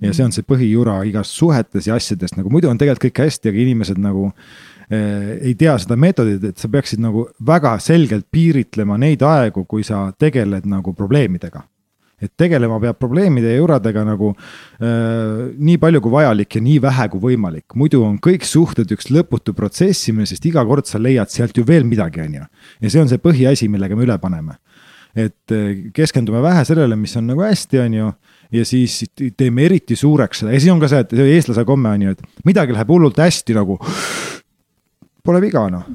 ja 0.00 0.12
see 0.12 0.24
on 0.24 0.32
see 0.32 0.44
põhijura 0.46 1.02
igas 1.08 1.32
suhetes 1.34 1.86
ja 1.86 1.94
asjades, 1.94 2.36
nagu 2.36 2.50
muidu 2.50 2.68
on 2.68 2.78
tegelikult 2.78 3.10
kõik 3.10 3.24
hästi, 3.24 3.48
aga 3.48 3.58
inimesed 3.58 3.98
nagu 3.98 4.30
eh, 4.90 5.38
ei 5.40 5.54
tea 5.54 5.78
seda 5.78 5.96
meetodit, 5.96 6.44
et 6.44 6.58
sa 6.58 6.68
peaksid 6.68 7.00
nagu 7.00 7.28
väga 7.46 7.78
selgelt 7.78 8.26
piiritlema 8.30 8.98
neid 8.98 9.22
aegu, 9.22 9.64
kui 9.64 9.82
sa 9.82 10.12
tegeled 10.18 10.66
nagu 10.66 10.92
probleemidega 10.92 11.64
et 12.22 12.32
tegelema 12.38 12.78
peab 12.80 12.96
probleemide 13.00 13.50
ja 13.52 13.60
juradega 13.60 14.04
nagu 14.06 14.30
äh, 14.32 15.52
nii 15.52 15.76
palju 15.80 16.00
kui 16.04 16.14
vajalik 16.14 16.56
ja 16.56 16.62
nii 16.64 16.78
vähe 16.84 17.08
kui 17.12 17.24
võimalik. 17.26 17.66
muidu 17.76 18.02
on 18.06 18.16
kõik 18.22 18.46
suhted 18.48 18.92
üks 18.96 19.10
lõputu 19.12 19.52
protsessimine, 19.56 20.28
sest 20.28 20.46
iga 20.48 20.64
kord 20.64 20.88
sa 20.88 21.00
leiad 21.02 21.32
sealt 21.32 21.56
ju 21.56 21.64
veel 21.68 21.84
midagi, 21.84 22.22
on 22.24 22.38
ju. 22.40 22.46
ja 22.80 22.92
see 22.92 23.02
on 23.02 23.12
see 23.12 23.20
põhiasi, 23.20 23.68
millega 23.68 23.96
me 23.96 24.06
üle 24.08 24.16
paneme. 24.22 24.56
et 25.16 25.52
äh, 25.52 25.92
keskendume 25.96 26.40
vähe 26.44 26.64
sellele, 26.68 26.96
mis 26.96 27.16
on 27.16 27.28
nagu 27.28 27.44
hästi, 27.44 27.84
on 27.84 28.00
ju 28.00 28.08
ja 28.52 28.64
siis 28.64 29.02
teeme 29.36 29.64
eriti 29.66 29.96
suureks 29.96 30.42
seda 30.42 30.54
ja 30.54 30.60
siis 30.62 30.72
on 30.72 30.80
ka 30.80 30.88
see, 30.90 31.02
et 31.04 31.14
see 31.18 31.36
eestlase 31.36 31.64
komme 31.68 31.92
on 31.92 32.08
ju, 32.08 32.16
et 32.16 32.44
midagi 32.48 32.76
läheb 32.76 32.90
hullult 32.94 33.18
hästi 33.20 33.56
nagu 33.56 33.78
pole 35.26 35.40
viga 35.42 35.66
noh 35.72 35.86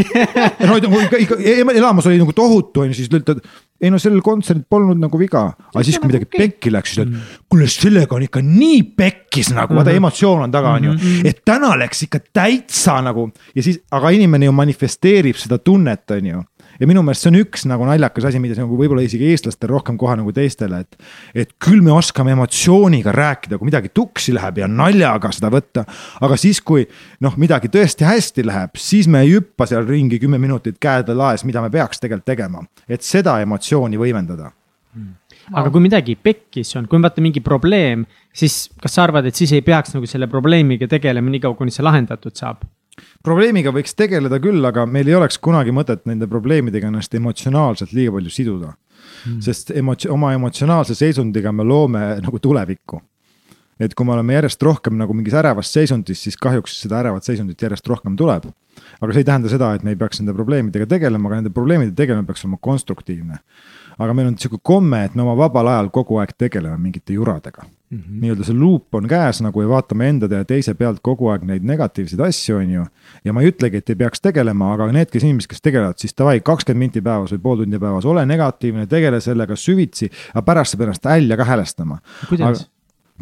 no 0.66 0.78
ikka, 0.80 1.20
ikka 1.20 1.40
elamus 1.76 2.08
oli 2.08 2.20
nagu 2.20 2.34
tohutu 2.36 2.84
on 2.84 2.90
ju, 2.90 3.00
siis 3.02 3.12
ütled, 3.12 3.42
ei 3.80 3.90
no 3.92 3.98
sellel 4.00 4.20
kontserdil 4.24 4.66
polnud 4.68 4.98
nagu 5.00 5.18
viga, 5.20 5.46
aga 5.72 5.82
siis, 5.86 5.98
kui 6.00 6.10
midagi 6.10 6.28
okay. 6.28 6.42
pekki 6.44 6.72
läks, 6.74 6.94
siis 6.94 7.06
ütled, 7.06 7.36
kuule 7.48 7.68
sellega 7.72 8.16
on 8.16 8.26
ikka 8.26 8.42
nii 8.44 8.82
pekkis 8.98 9.52
nagu, 9.56 9.74
vaata 9.76 9.90
mhm. 9.90 10.02
emotsioon 10.02 10.44
on 10.46 10.54
taga, 10.54 10.74
on 10.76 10.90
ju. 10.90 10.96
Mhm. 10.98 11.30
et 11.30 11.42
täna 11.48 11.72
läks 11.80 12.04
ikka 12.06 12.22
täitsa 12.32 12.98
nagu 13.04 13.30
ja 13.56 13.64
siis, 13.64 13.80
aga 13.96 14.12
inimene 14.16 14.50
ju 14.50 14.56
manifesteerib 14.56 15.40
seda 15.40 15.60
tunnet, 15.64 16.04
on 16.16 16.32
ju 16.32 16.44
ja 16.80 16.88
minu 16.88 17.02
meelest 17.04 17.26
see 17.26 17.32
on 17.32 17.38
üks 17.42 17.66
nagu 17.68 17.86
naljakas 17.88 18.30
asi, 18.30 18.40
mida 18.42 18.56
nagu 18.58 18.78
võib-olla 18.78 19.04
isegi 19.04 19.28
eestlastel 19.30 19.70
rohkem 19.74 19.98
kohe 20.00 20.16
nagu 20.20 20.32
teistele, 20.36 20.82
et. 20.84 20.98
et 21.44 21.54
küll 21.62 21.84
me 21.84 21.92
oskame 21.94 22.34
emotsiooniga 22.36 23.14
rääkida, 23.14 23.58
kui 23.60 23.70
midagi 23.70 23.92
tuksi 23.94 24.34
läheb 24.36 24.62
ja 24.62 24.70
naljaga 24.70 25.32
seda 25.36 25.52
võtta. 25.52 25.84
aga 26.20 26.40
siis, 26.40 26.62
kui 26.64 26.86
noh, 27.24 27.36
midagi 27.40 27.70
tõesti 27.72 28.08
hästi 28.08 28.46
läheb, 28.48 28.80
siis 28.80 29.08
me 29.08 29.24
ei 29.26 29.36
hüppa 29.36 29.68
seal 29.70 29.86
ringi 29.88 30.20
kümme 30.22 30.40
minutit 30.40 30.80
käed 30.80 31.12
laes, 31.14 31.44
mida 31.44 31.62
me 31.62 31.70
peaks 31.70 32.00
tegelikult 32.00 32.28
tegema, 32.30 32.64
et 32.88 33.04
seda 33.06 33.38
emotsiooni 33.44 34.00
võimendada 34.00 34.50
hmm 34.94 35.16
aga 35.56 35.70
kui 35.72 35.82
midagi 35.82 36.16
pekkis 36.20 36.74
on, 36.78 36.86
kui 36.86 36.98
on 36.98 37.04
vaata 37.06 37.22
mingi 37.24 37.42
probleem, 37.42 38.04
siis 38.34 38.68
kas 38.82 38.94
sa 38.96 39.06
arvad, 39.06 39.26
et 39.26 39.38
siis 39.38 39.52
ei 39.56 39.64
peaks 39.66 39.94
nagu 39.96 40.06
selle 40.10 40.28
probleemiga 40.30 40.88
tegelema 40.90 41.32
niikaua, 41.32 41.56
kuni 41.58 41.74
see 41.74 41.86
lahendatud 41.86 42.36
saab? 42.38 42.62
Probleemiga 43.24 43.72
võiks 43.74 43.94
tegeleda 43.96 44.40
küll, 44.42 44.64
aga 44.64 44.86
meil 44.86 45.08
ei 45.08 45.16
oleks 45.18 45.38
kunagi 45.42 45.74
mõtet 45.74 46.06
nende 46.08 46.28
probleemidega 46.30 46.90
ennast 46.90 47.14
emotsionaalselt 47.14 47.92
liiga 47.96 48.14
palju 48.16 48.32
siduda 48.32 48.72
mm.. 48.72 49.40
sest 49.44 49.72
emotsi-, 49.76 50.10
oma 50.12 50.32
emotsionaalse 50.36 50.96
seisundiga 50.98 51.52
me 51.52 51.66
loome 51.66 52.04
nagu 52.24 52.38
tulevikku. 52.42 53.00
et 53.80 53.94
kui 53.96 54.06
me 54.06 54.12
oleme 54.16 54.36
järjest 54.36 54.62
rohkem 54.62 54.98
nagu 55.00 55.14
mingis 55.16 55.34
ärevas 55.40 55.72
seisundis, 55.72 56.22
siis 56.26 56.36
kahjuks 56.36 56.80
seda 56.82 57.00
ärevat 57.00 57.24
seisundit 57.24 57.62
järjest 57.62 57.86
rohkem 57.88 58.16
tuleb. 58.16 58.48
aga 59.00 59.12
see 59.12 59.24
ei 59.24 59.28
tähenda 59.28 59.52
seda, 59.52 59.74
et 59.74 59.84
me 59.84 59.94
ei 59.94 60.00
peaks 60.00 60.20
nende 60.20 60.36
probleemidega 60.36 60.86
tegelema, 60.86 61.28
aga 61.28 61.42
nende 61.42 61.54
probleemide 61.54 61.96
tegelemine 61.96 62.28
peaks 62.28 62.44
olema 62.44 62.60
konstruktiivne 62.60 63.40
aga 63.98 64.14
meil 64.14 64.30
on 64.30 64.38
sihuke 64.38 64.62
komme, 64.62 65.04
et 65.04 65.14
me 65.14 65.22
oma 65.22 65.36
vabal 65.38 65.68
ajal 65.72 65.90
kogu 65.94 66.20
aeg 66.22 66.34
tegeleme 66.38 66.78
mingite 66.78 67.16
juradega 67.16 67.62
mm 67.90 67.98
-hmm.. 67.98 68.20
nii-öelda 68.20 68.44
see 68.44 68.54
luup 68.54 68.94
on 68.94 69.08
käes 69.08 69.40
nagu 69.42 69.62
ja 69.62 69.68
vaatame 69.68 70.08
enda 70.08 70.28
ja 70.34 70.44
teise 70.44 70.74
pealt 70.74 71.00
kogu 71.02 71.28
aeg 71.28 71.44
neid 71.44 71.62
negatiivseid 71.66 72.20
asju, 72.26 72.56
on 72.56 72.70
ju. 72.70 72.84
ja 73.24 73.32
ma 73.32 73.42
ei 73.42 73.52
ütlegi, 73.52 73.76
et 73.76 73.90
ei 73.90 73.96
peaks 73.96 74.20
tegelema, 74.20 74.72
aga 74.74 74.90
need, 74.92 75.10
kes 75.10 75.24
inimesed, 75.24 75.50
kes 75.50 75.62
tegelevad, 75.62 75.98
siis 75.98 76.16
davai, 76.18 76.40
kakskümmend 76.40 76.78
minti 76.78 77.02
päevas 77.02 77.32
või 77.32 77.42
pool 77.46 77.64
tundi 77.64 77.78
päevas, 77.78 78.04
ole 78.04 78.26
negatiivne, 78.26 78.86
tegele 78.86 79.20
sellega 79.20 79.56
süvitsi, 79.56 80.10
aga 80.34 80.42
pärast 80.42 80.74
sa 80.74 80.78
pead 80.78 80.88
ennast 80.88 81.04
välja 81.04 81.36
ka 81.36 81.44
häälestama. 81.44 81.98
kuidas? 82.28 82.68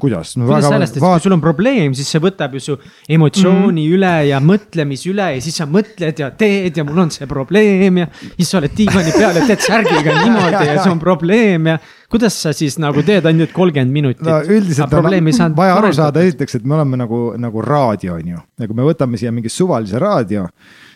Kuidas 0.01 0.35
no,? 0.39 0.47
kuidas 0.49 0.69
et 0.69 1.01
vaat... 1.01 1.19
kui 1.19 1.25
sul 1.27 1.37
on 1.37 1.43
probleem, 1.43 1.95
siis 1.97 2.09
see 2.15 2.23
võtab 2.23 2.55
ju 2.57 2.63
su 2.63 2.77
emotsiooni 3.09 3.85
mm 3.85 3.85
-hmm. 3.85 3.97
üle 3.99 4.15
ja 4.29 4.41
mõtlemise 4.41 5.11
üle 5.13 5.29
ja 5.37 5.45
siis 5.45 5.59
sa 5.61 5.67
mõtled 5.67 6.23
ja 6.23 6.31
teed 6.31 6.77
ja 6.77 6.85
mul 6.85 7.05
on 7.05 7.13
see 7.15 7.27
probleem 7.31 8.03
ja. 8.05 8.09
siis 8.37 8.51
sa 8.51 8.59
oled 8.63 8.75
diivani 8.77 9.15
peal 9.17 9.41
ja 9.41 9.47
teed 9.47 9.65
särgiga 9.67 10.17
niimoodi 10.23 10.53
ja, 10.53 10.65
ja, 10.65 10.75
ja 10.75 10.83
see 10.83 10.93
on 10.93 11.03
probleem 11.03 11.67
ja. 11.67 11.79
kuidas 12.11 12.43
sa 12.43 12.53
siis 12.53 12.79
nagu 12.79 13.03
teed 13.03 13.27
ainult 13.27 13.53
kolmkümmend 13.53 13.93
minutit 13.93 14.27
no,? 14.27 14.41
üldiselt 14.43 14.93
on 14.95 15.57
vaja 15.57 15.79
aru 15.79 15.93
saada 15.93 16.21
esiteks, 16.21 16.61
et 16.61 16.65
me 16.65 16.75
oleme 16.79 16.97
nagu, 16.97 17.23
nagu 17.39 17.63
raadio 17.63 18.15
on 18.15 18.35
ju, 18.35 18.45
ja 18.61 18.67
kui 18.67 18.77
me 18.77 18.87
võtame 18.87 19.21
siia 19.21 19.33
mingi 19.33 19.53
suvalise 19.53 19.99
raadio 19.99 20.49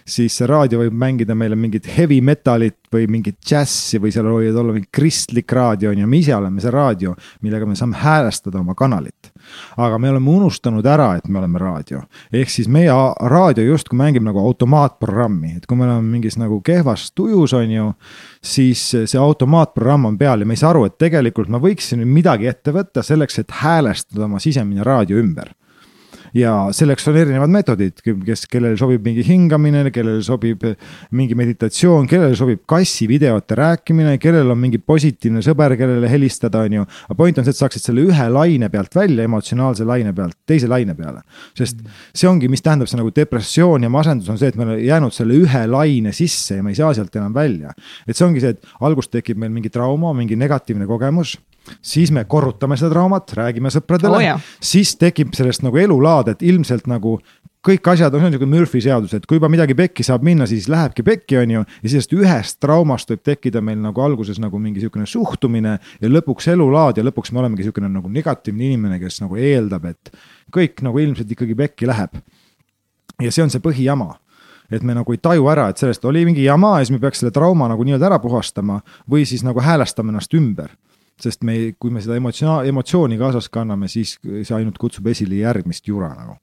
siis 0.09 0.37
see 0.39 0.47
raadio 0.49 0.81
võib 0.83 0.95
mängida 0.99 1.35
meile 1.39 1.57
mingit 1.59 1.87
heavy 1.97 2.21
metalit 2.25 2.79
või 2.93 3.07
mingit 3.11 3.39
džässi 3.41 4.01
või 4.03 4.13
seal 4.13 4.29
võivad 4.29 4.59
olla 4.61 4.75
mingi 4.77 4.89
kristlik 4.93 5.53
raadio 5.53 5.93
on 5.93 6.03
ju, 6.03 6.09
me 6.09 6.21
ise 6.21 6.35
oleme 6.37 6.61
see 6.63 6.73
raadio, 6.73 7.15
millega 7.45 7.69
me 7.69 7.77
saame 7.79 7.97
häälestada 8.01 8.61
oma 8.61 8.75
kanalit. 8.79 9.33
aga 9.77 9.99
me 9.99 10.11
oleme 10.11 10.31
unustanud 10.31 10.87
ära, 10.87 11.17
et 11.17 11.29
me 11.29 11.39
oleme 11.39 11.59
raadio, 11.59 12.03
ehk 12.33 12.51
siis 12.51 12.69
meie 12.69 12.93
raadio 13.33 13.65
justkui 13.65 13.99
mängib 13.99 14.23
nagu 14.27 14.39
automaatprogrammi, 14.39 15.57
et 15.57 15.67
kui 15.67 15.77
me 15.77 15.87
oleme 15.89 16.03
mingis 16.17 16.39
nagu 16.39 16.61
kehvas 16.61 17.11
tujus, 17.15 17.55
on 17.57 17.71
ju. 17.71 17.89
siis 18.43 18.85
see 18.91 19.19
automaatprogramm 19.19 20.11
on 20.11 20.19
peal 20.19 20.41
ja 20.41 20.47
me 20.47 20.55
ei 20.55 20.63
saa 20.63 20.71
aru, 20.71 20.87
et 20.87 20.99
tegelikult 20.99 21.49
ma 21.49 21.63
võiksin 21.63 22.05
midagi 22.07 22.51
ette 22.51 22.75
võtta 22.75 23.03
selleks, 23.03 23.39
et 23.39 23.59
häälestada 23.63 24.27
oma 24.29 24.41
sisemine 24.43 24.85
raadio 24.85 25.19
ümber 25.23 25.53
ja 26.37 26.53
selleks 26.75 27.07
on 27.11 27.17
erinevad 27.21 27.53
meetodid, 27.53 28.01
kes, 28.03 28.47
kellele 28.51 28.77
sobib 28.81 29.05
mingi 29.05 29.25
hingamine, 29.27 29.85
kellele 29.95 30.23
sobib 30.25 30.65
mingi 31.17 31.37
meditatsioon, 31.39 32.09
kellele 32.11 32.37
sobib 32.39 32.63
kassivideote 32.69 33.57
rääkimine, 33.59 34.17
kellel 34.23 34.55
on 34.55 34.61
mingi 34.63 34.81
positiivne 34.81 35.43
sõber, 35.45 35.77
kellele 35.81 36.11
helistada, 36.11 36.65
on 36.67 36.79
ju. 36.79 36.87
aga 37.09 37.19
point 37.19 37.39
on 37.39 37.47
see, 37.47 37.55
et 37.55 37.61
saaksid 37.61 37.87
selle 37.89 38.07
ühe 38.09 38.29
laine 38.33 38.71
pealt 38.73 38.97
välja, 38.97 39.29
emotsionaalse 39.29 39.87
laine 39.89 40.15
pealt 40.17 40.39
teise 40.49 40.71
laine 40.71 40.97
peale. 40.99 41.23
sest 41.59 41.85
see 42.15 42.29
ongi, 42.29 42.49
mis 42.53 42.65
tähendab 42.65 42.91
see 42.91 43.01
nagu 43.01 43.13
depressioon 43.15 43.85
ja 43.85 43.93
masendus 43.93 44.33
on 44.33 44.41
see, 44.41 44.53
et 44.53 44.59
me 44.59 44.67
oleme 44.67 44.83
jäänud 44.87 45.15
selle 45.15 45.37
ühe 45.37 45.65
laine 45.69 46.15
sisse 46.17 46.61
ja 46.61 46.65
me 46.65 46.73
ei 46.73 46.81
saa 46.81 46.93
sealt 46.97 47.17
enam 47.17 47.35
välja. 47.37 47.77
et 48.07 48.17
see 48.17 48.27
ongi 48.27 48.41
see, 48.41 48.57
et 48.57 48.75
alguses 48.81 49.13
tekib 49.13 49.41
meil 49.41 49.53
mingi 49.53 49.73
trauma, 49.73 50.15
mingi 50.17 50.37
negatiivne 50.37 50.89
kogemus 50.89 51.37
siis 51.83 52.13
me 52.15 52.25
korrutame 52.25 52.77
seda 52.81 52.93
traumat, 52.95 53.33
räägime 53.39 53.71
sõpradele 53.73 54.19
oh,, 54.35 54.51
siis 54.63 54.97
tekib 55.01 55.35
sellest 55.37 55.65
nagu 55.67 55.79
elulaad, 55.79 56.33
et 56.35 56.45
ilmselt 56.47 56.89
nagu 56.91 57.19
kõik 57.63 57.87
asjad, 57.93 58.15
on 58.19 58.25
sihuke 58.27 58.47
Murphy 58.51 58.81
seadus, 58.83 59.13
et 59.15 59.27
kui 59.29 59.39
juba 59.39 59.51
midagi 59.53 59.77
pekki 59.79 60.03
saab 60.07 60.25
minna, 60.27 60.49
siis 60.51 60.67
lähebki 60.71 61.05
pekki, 61.07 61.39
on 61.39 61.53
ju. 61.55 61.63
ja 61.85 61.93
sellest 61.93 62.15
ühest 62.17 62.59
traumast 62.63 63.13
võib 63.13 63.23
tekkida 63.29 63.63
meil 63.63 63.79
nagu 63.83 64.03
alguses 64.03 64.41
nagu 64.43 64.59
mingi 64.59 64.83
sihukene 64.83 65.07
suhtumine 65.07 65.77
ja 65.79 66.11
lõpuks 66.11 66.51
elulaad 66.53 66.99
ja 66.99 67.07
lõpuks 67.07 67.31
me 67.33 67.43
olemegi 67.45 67.69
sihukene 67.69 67.91
nagu 67.93 68.11
negatiivne 68.11 68.67
inimene, 68.67 68.99
kes 69.03 69.23
nagu 69.23 69.39
eeldab, 69.39 69.87
et 69.93 70.11
kõik 70.55 70.83
nagu 70.83 70.99
ilmselt 70.99 71.31
ikkagi 71.31 71.55
pekki 71.59 71.91
läheb. 71.91 72.19
ja 73.23 73.31
see 73.31 73.45
on 73.45 73.51
see 73.53 73.63
põhijama 73.63 74.17
et 74.73 74.83
me 74.83 74.95
nagu 74.97 75.13
ei 75.13 75.21
taju 75.23 75.47
ära, 75.53 75.69
et 75.71 75.79
sellest 75.79 76.05
oli 76.09 76.25
mingi 76.27 76.45
jama 76.45 76.79
ja 76.79 76.87
siis 76.87 76.97
me 76.97 77.03
peaks 77.03 77.23
selle 77.23 77.31
trauma 77.35 77.69
nagu 77.71 77.85
nii-öelda 77.85 78.09
ära 78.09 78.19
puhastama 78.19 78.81
või 79.11 79.27
siis 79.29 79.45
nagu 79.47 79.63
häälestame 79.63 80.11
ennast 80.11 80.35
ümber 80.35 80.73
sest 81.23 81.45
me, 81.47 81.75
kui 81.79 81.93
me 81.95 82.03
seda 82.05 82.19
emotsioon, 82.19 82.67
emotsiooni 82.71 83.19
kaasas 83.21 83.51
kanname, 83.53 83.91
siis 83.93 84.17
see 84.23 84.57
ainult 84.57 84.81
kutsub 84.83 85.07
esile 85.13 85.43
järgmist 85.43 85.89
jura 85.89 86.13
nagu 86.17 86.39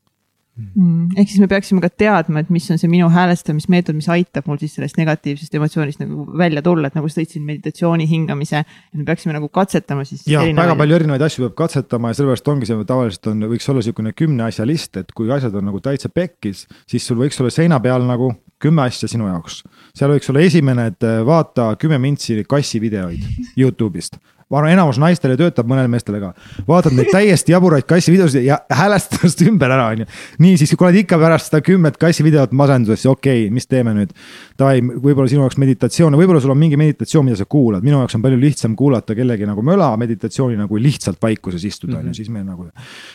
mm,. 0.59 1.15
ehk 1.17 1.31
siis 1.31 1.41
me 1.41 1.47
peaksime 1.51 1.81
ka 1.83 1.89
teadma, 1.89 2.43
et 2.43 2.51
mis 2.53 2.65
on 2.73 2.79
see 2.81 2.89
minu 2.91 3.09
häälestamismeetod, 3.13 3.97
mis 3.97 4.09
aitab 4.11 4.47
mul 4.49 4.59
siis 4.61 4.75
sellest 4.77 4.99
negatiivsest 4.99 5.55
emotsioonist 5.59 6.03
nagu 6.03 6.25
välja 6.39 6.63
tulla, 6.65 6.89
et 6.89 6.97
nagu 6.97 7.09
sa 7.09 7.19
tõid 7.19 7.35
siin 7.35 7.45
meditatsiooni, 7.47 8.07
hingamise. 8.09 8.63
me 8.95 9.07
peaksime 9.07 9.35
nagu 9.35 9.49
katsetama 9.53 10.05
siis. 10.07 10.25
jah, 10.29 10.45
väga 10.57 10.75
palju 10.79 10.99
erinevaid 10.99 11.25
asju 11.27 11.47
peab 11.47 11.57
katsetama 11.63 12.11
ja 12.11 12.19
sellepärast 12.19 12.51
ongi 12.53 12.69
see 12.69 12.89
tavaliselt 12.89 13.31
on, 13.31 13.47
võiks 13.53 13.69
olla 13.71 13.83
niisugune 13.83 14.15
kümne 14.17 14.47
asja 14.47 14.67
list, 14.67 14.97
et 15.01 15.13
kui 15.15 15.31
asjad 15.33 15.55
on 15.59 15.69
nagu 15.71 15.81
täitsa 15.83 16.11
pekkis, 16.13 16.65
siis 16.89 17.05
sul 17.05 17.19
võiks 17.21 17.39
olla 17.41 17.53
seina 17.53 17.79
peal 17.83 18.07
nagu 18.07 18.33
kümme 18.59 18.83
asja 18.87 19.07
sinu 19.11 19.29
jaoks. 19.29 19.61
seal 19.95 20.11
võiks 20.15 20.33
olla 20.33 20.43
esimene, 20.43 20.89
et 20.91 21.07
vaata 21.25 21.71
kümme 21.79 22.01
mintsi 22.01 22.43
kassivideoid 22.47 23.55
Youtube'ist 23.59 24.19
ma 24.49 24.57
arvan, 24.57 24.73
enamus 24.73 24.97
naistele 24.97 25.35
töötab, 25.37 25.67
mõnele 25.69 25.89
meestele 25.91 26.19
ka. 26.23 26.31
vaatad 26.67 26.95
neid 26.97 27.11
täiesti 27.13 27.53
jaburaid 27.53 27.85
kassivideosid 27.89 28.47
ja 28.47 28.57
häälestad 28.73 29.19
ennast 29.21 29.41
ümber 29.45 29.73
ära, 29.75 29.87
on 29.93 30.03
ju. 30.03 30.07
nii, 30.41 30.57
siis 30.57 30.73
kui 30.73 30.87
oled 30.87 30.97
ikka 31.03 31.19
pärast 31.21 31.51
seda 31.51 31.61
kümmet 31.65 31.99
kassivideot 32.01 32.55
masenduses, 32.57 33.05
okei 33.05 33.45
okay,, 33.45 33.53
mis 33.53 33.69
teeme 33.69 33.93
nüüd. 33.93 34.15
Davai, 34.59 34.81
võib-olla 34.81 35.29
sinu 35.29 35.43
jaoks 35.45 35.59
meditatsioon, 35.61 36.17
võib-olla 36.17 36.41
sul 36.41 36.53
on 36.53 36.59
mingi 36.59 36.79
meditatsioon, 36.81 37.27
mida 37.27 37.37
sa 37.39 37.45
kuulad, 37.49 37.85
minu 37.85 37.99
jaoks 38.01 38.17
on 38.17 38.23
palju 38.25 38.39
lihtsam 38.41 38.75
kuulata 38.79 39.15
kellegi 39.15 39.45
nagu 39.47 39.63
möla 39.65 39.91
meditatsioonina, 40.01 40.65
kui 40.71 40.81
lihtsalt 40.83 41.21
vaikuses 41.21 41.67
istuda, 41.69 41.99
on 41.99 42.09
ju, 42.09 42.09
mhm. 42.09 42.17
siis 42.17 42.33
me 42.33 42.43
nagu. 42.43 42.67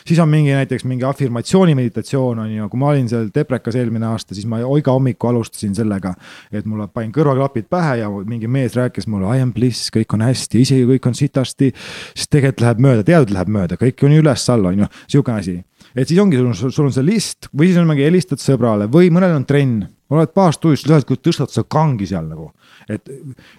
siis 0.07 0.19
on 0.23 0.31
mingi 0.31 0.55
näiteks 0.55 0.87
mingi 0.87 1.03
afirmatsiooni 1.03 1.75
meditatsioon 1.75 2.45
on 2.45 2.55
ju, 2.55 2.69
kui 2.71 2.79
ma 2.79 2.93
olin 2.93 3.11
seal 3.11 3.27
Deprekas 3.35 3.75
eelmine 3.75 4.07
aasta, 4.07 4.35
siis 4.37 4.47
ma 4.47 4.61
iga 4.79 4.95
hommiku 4.95 5.33
alustasin 5.33 5.75
sellega. 5.75 6.15
et 6.51 6.65
mulle 6.65 6.87
panin 6.87 7.11
kõrvaklapid 7.11 7.67
pähe 7.69 7.99
ja 7.99 8.09
mingi 8.23 8.47
mees 8.47 8.75
rääkis 8.79 9.09
mulle 9.11 9.35
I 9.35 9.43
am 9.43 9.51
bliss, 9.53 9.91
kõik 9.91 10.15
on 10.15 10.23
hästi, 10.23 10.61
isegi 10.63 10.87
kõik 10.87 11.09
on 11.09 11.17
sitasti. 11.25 11.71
siis 12.13 12.29
tegelikult 12.31 12.63
läheb 12.65 12.83
mööda, 12.85 13.05
tead, 13.07 13.33
läheb 13.33 13.51
mööda, 13.51 13.79
kõik 13.81 14.05
on 14.05 14.15
üles-alla, 14.19 14.71
on 14.71 14.85
ju, 14.85 14.89
sihukene 15.15 15.43
asi. 15.43 15.55
et 15.95 16.07
siis 16.07 16.21
ongi, 16.21 16.39
sul, 16.39 16.71
sul 16.71 16.87
on 16.89 16.93
see 16.95 17.05
list 17.05 17.49
või 17.53 17.71
siis 17.71 17.81
on 17.81 17.89
mingi 17.89 18.05
helistad 18.07 18.41
sõbrale 18.41 18.89
või 18.91 19.11
mõnel 19.13 19.35
on 19.37 19.47
trenn, 19.47 19.87
oled 20.13 20.35
baastujus, 20.37 20.85
lähed, 20.89 21.09
tõstad 21.09 21.51
seda 21.53 21.65
kangi 21.69 22.07
seal 22.09 22.29
nagu. 22.29 22.51
et 22.89 23.09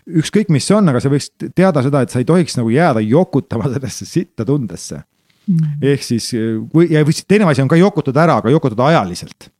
ükskõik, 0.06 0.52
mis 0.54 0.66
see 0.66 0.78
on, 0.78 0.88
aga 0.92 1.02
sa 1.02 1.12
võiks 1.12 1.32
teada 1.54 1.82
seda, 1.82 2.02
et 2.02 2.14
sa 2.14 2.22
ei 2.22 2.28
tohiks 2.28 2.56
nagu 2.60 2.70
jääda 2.70 3.02
jokutama 3.04 3.70
sellesse 3.74 4.08
sitta 4.08 4.46
tundesse 4.46 5.02
mm.. 5.46 5.76
ehk 5.82 6.06
siis 6.06 6.32
või, 6.72 6.90
ja 6.94 7.04
või 7.06 7.20
teine 7.26 7.50
asi 7.50 7.64
on 7.64 7.70
ka 7.70 7.80
jokutada 7.80 8.26
ära, 8.26 8.40
aga 8.42 8.54
jokutada 8.54 8.90
ajaliselt 8.92 9.50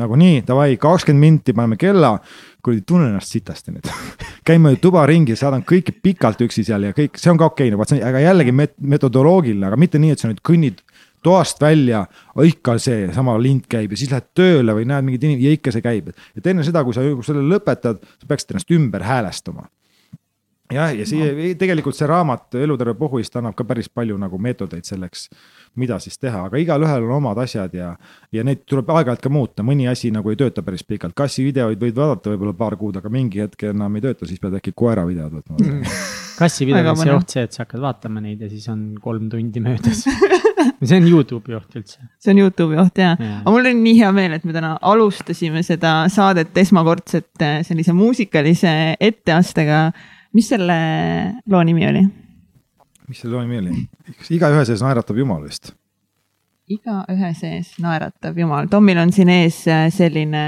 nagu 0.00 0.16
nii, 0.18 0.42
davai, 0.46 0.74
kakskümmend 0.80 1.22
minti, 1.22 1.54
paneme 1.54 1.78
kella. 1.78 2.16
Kuradi, 2.64 2.84
tunnen 2.88 3.12
ennast 3.12 3.34
sitasti 3.34 3.74
nüüd 3.74 3.90
käin 4.48 4.62
mööda 4.64 4.80
tuba 4.82 5.04
ringi, 5.10 5.36
saadan 5.38 5.64
kõiki 5.66 5.96
pikalt 6.04 6.42
üksi 6.46 6.64
seal 6.66 6.88
ja 6.88 6.96
kõik, 6.96 7.20
see 7.20 7.32
on 7.32 7.40
ka 7.40 7.50
okei 7.52 7.68
okay,, 7.68 7.74
no 7.74 7.80
vot 7.80 7.92
see 7.92 8.00
on, 8.00 8.06
aga 8.08 8.24
jällegi 8.24 8.56
met, 8.56 8.74
metodoloogiline, 8.80 9.68
aga 9.68 9.80
mitte 9.80 10.00
nii, 10.02 10.14
et 10.16 10.22
sa 10.24 10.30
nüüd 10.30 10.42
kõnnid 10.44 10.82
toast 11.24 11.60
välja, 11.62 12.02
ikka 12.44 12.76
seesama 12.82 13.38
lint 13.40 13.64
käib 13.70 13.94
ja 13.94 14.00
siis 14.00 14.10
lähed 14.12 14.26
tööle 14.36 14.74
või 14.76 14.84
näed 14.90 15.06
mingit 15.06 15.24
inimest 15.24 15.46
ja 15.46 15.54
ikka 15.56 15.72
see 15.72 15.84
käib. 15.84 16.10
et 16.36 16.46
enne 16.52 16.66
seda, 16.66 16.84
kui 16.84 16.96
sa 16.96 17.04
selle 17.24 17.46
lõpetad, 17.48 18.02
sa 18.04 18.28
peaksid 18.28 18.52
ennast 18.52 18.74
ümber 18.76 19.06
häälestama 19.08 19.68
jah, 20.72 20.94
ja 20.96 21.06
siia 21.06 21.32
no. 21.32 21.50
tegelikult 21.58 21.96
see 21.96 22.08
raamat 22.08 22.56
Eluterve 22.62 22.96
pohhuist 22.98 23.36
annab 23.36 23.56
ka 23.58 23.66
päris 23.68 23.90
palju 23.92 24.16
nagu 24.20 24.38
meetodeid 24.38 24.88
selleks 24.88 25.28
mida 25.80 25.98
siis 26.02 26.18
teha, 26.22 26.44
aga 26.48 26.58
igalühel 26.60 27.06
on 27.08 27.16
omad 27.18 27.38
asjad 27.42 27.72
ja, 27.74 27.90
ja 28.32 28.44
neid 28.46 28.62
tuleb 28.68 28.90
aeg-ajalt 28.94 29.22
ka 29.24 29.32
muuta, 29.32 29.64
mõni 29.66 29.88
asi 29.90 30.12
nagu 30.14 30.30
ei 30.30 30.38
tööta 30.38 30.62
päris 30.66 30.84
pikalt, 30.86 31.16
kassi 31.18 31.44
videoid 31.46 31.80
võid 31.82 31.96
vaadata 31.98 32.30
võib-olla 32.30 32.54
paar 32.58 32.76
kuud, 32.78 32.98
aga 33.00 33.10
mingi 33.12 33.42
hetk 33.42 33.66
enam 33.72 33.98
ei 33.98 34.04
tööta, 34.04 34.28
siis 34.30 34.42
pead 34.42 34.54
äkki 34.60 34.74
koera 34.76 35.06
videod 35.08 35.34
võtma 35.40 35.58
mm. 35.58 35.96
kassi 36.40 36.68
videod 36.68 36.92
on 36.92 37.02
see 37.02 37.16
oht 37.16 37.34
see, 37.36 37.46
et 37.48 37.56
sa 37.56 37.64
hakkad 37.64 37.82
vaatama 37.82 38.22
neid 38.22 38.44
ja 38.46 38.50
siis 38.52 38.68
on 38.70 38.86
kolm 39.02 39.26
tundi 39.32 39.62
möödas 39.64 40.04
see 40.88 41.00
on 41.00 41.08
Youtube'i 41.10 41.58
oht 41.58 41.78
üldse. 41.78 42.06
see 42.22 42.34
on 42.34 42.42
Youtube'i 42.44 42.78
oht 42.80 43.02
ja, 43.02 43.14
ja., 43.18 43.40
aga 43.42 43.54
mul 43.54 43.70
on 43.70 43.82
nii 43.84 43.98
hea 43.98 44.10
meel, 44.14 44.38
et 44.38 44.46
me 44.46 44.54
täna 44.54 44.76
alustasime 44.94 45.64
seda 45.66 45.96
saadet 46.12 46.54
esmakordselt 46.64 47.42
eh, 47.42 47.60
sellise 47.66 47.94
muusikalise 47.96 48.74
etteastega. 49.00 49.88
Mis 50.34 50.48
selle 50.50 50.76
loo 51.50 51.62
nimi 51.62 51.86
oli? 51.88 52.02
mis 53.08 53.20
selle 53.22 53.36
loo 53.36 53.42
nimi 53.46 53.60
oli? 53.62 53.88
kas 54.18 54.30
igaühe 54.34 54.64
sees 54.68 54.82
naeratab 54.84 55.18
Jumal 55.20 55.44
vist? 55.46 55.72
igaühe 56.70 57.34
sees 57.36 57.74
naeratab 57.82 58.38
Jumal. 58.40 58.70
Tomil 58.72 58.98
on 59.02 59.12
siin 59.12 59.30
ees 59.32 59.60
äh, 59.68 59.86
selline, 59.92 60.44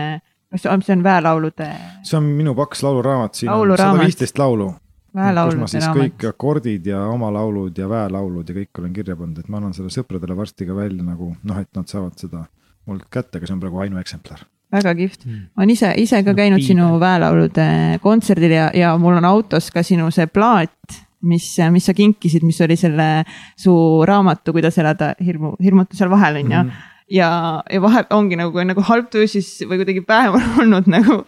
kas 0.52 0.66
see 0.66 0.96
on 0.96 1.04
väelaulude? 1.04 1.68
see 2.02 2.18
on 2.18 2.32
minu 2.38 2.56
paks 2.58 2.82
lauluraamat, 2.86 3.38
siin 3.42 3.52
on 3.52 3.76
sada 3.76 3.94
viisteist 4.00 4.42
laulu. 4.42 4.72
kus 5.12 5.60
ma 5.60 5.70
siis 5.70 5.84
raamat. 5.84 6.02
kõik 6.02 6.28
akordid 6.32 6.90
ja 6.92 7.06
oma 7.12 7.30
laulud 7.32 7.78
ja 7.78 7.88
väelaulud 7.88 8.48
ja 8.48 8.58
kõik 8.60 8.82
olen 8.82 8.92
kirja 8.96 9.16
pannud, 9.16 9.38
et 9.40 9.48
ma 9.52 9.62
annan 9.62 9.76
selle 9.76 9.92
sõpradele 9.92 10.36
varsti 10.36 10.68
ka 10.68 10.76
välja 10.76 11.04
nagu 11.04 11.32
noh, 11.42 11.62
et 11.62 11.72
nad 11.76 11.88
saavad 11.88 12.18
seda 12.20 12.44
mul 12.86 13.00
kätte, 13.10 13.38
aga 13.38 13.48
see 13.48 13.56
on 13.56 13.62
praegu 13.62 13.82
ainueksemplar 13.84 14.44
väga 14.72 14.94
kihvt 14.98 15.26
mm., 15.26 15.42
ma 15.54 15.62
olen 15.62 15.74
ise, 15.76 15.92
ise 16.02 16.22
ka 16.26 16.34
käinud 16.34 16.60
no, 16.60 16.66
sinu 16.66 16.92
väelaulude 17.02 17.66
kontserdil 18.02 18.54
ja, 18.56 18.70
ja 18.74 18.94
mul 18.98 19.18
on 19.20 19.28
autos 19.28 19.70
ka 19.74 19.84
sinu 19.86 20.10
see 20.14 20.26
plaat 20.26 21.02
mis, 21.26 21.46
mis 21.72 21.86
sa 21.86 21.94
kinkisid, 21.96 22.44
mis 22.46 22.60
oli 22.64 22.76
selle 22.78 23.08
su 23.58 23.72
raamatu 24.06 24.54
Kuidas 24.56 24.78
elada 24.82 25.14
hirmu, 25.22 25.54
hirmutu 25.62 25.98
seal 25.98 26.10
vahel 26.12 26.40
on 26.42 26.50
ju 26.50 26.62
mm. 26.62 26.70
-hmm. 26.70 26.94
ja, 27.10 27.62
ja 27.72 27.82
vahe 27.82 28.04
ongi 28.10 28.36
nagu, 28.36 28.64
nagu 28.64 28.80
halb 28.80 29.10
töö 29.10 29.26
siis 29.26 29.62
või 29.62 29.82
kuidagi 29.82 30.00
päev 30.00 30.34
on 30.34 30.60
olnud 30.62 30.86
nagu 30.86 31.24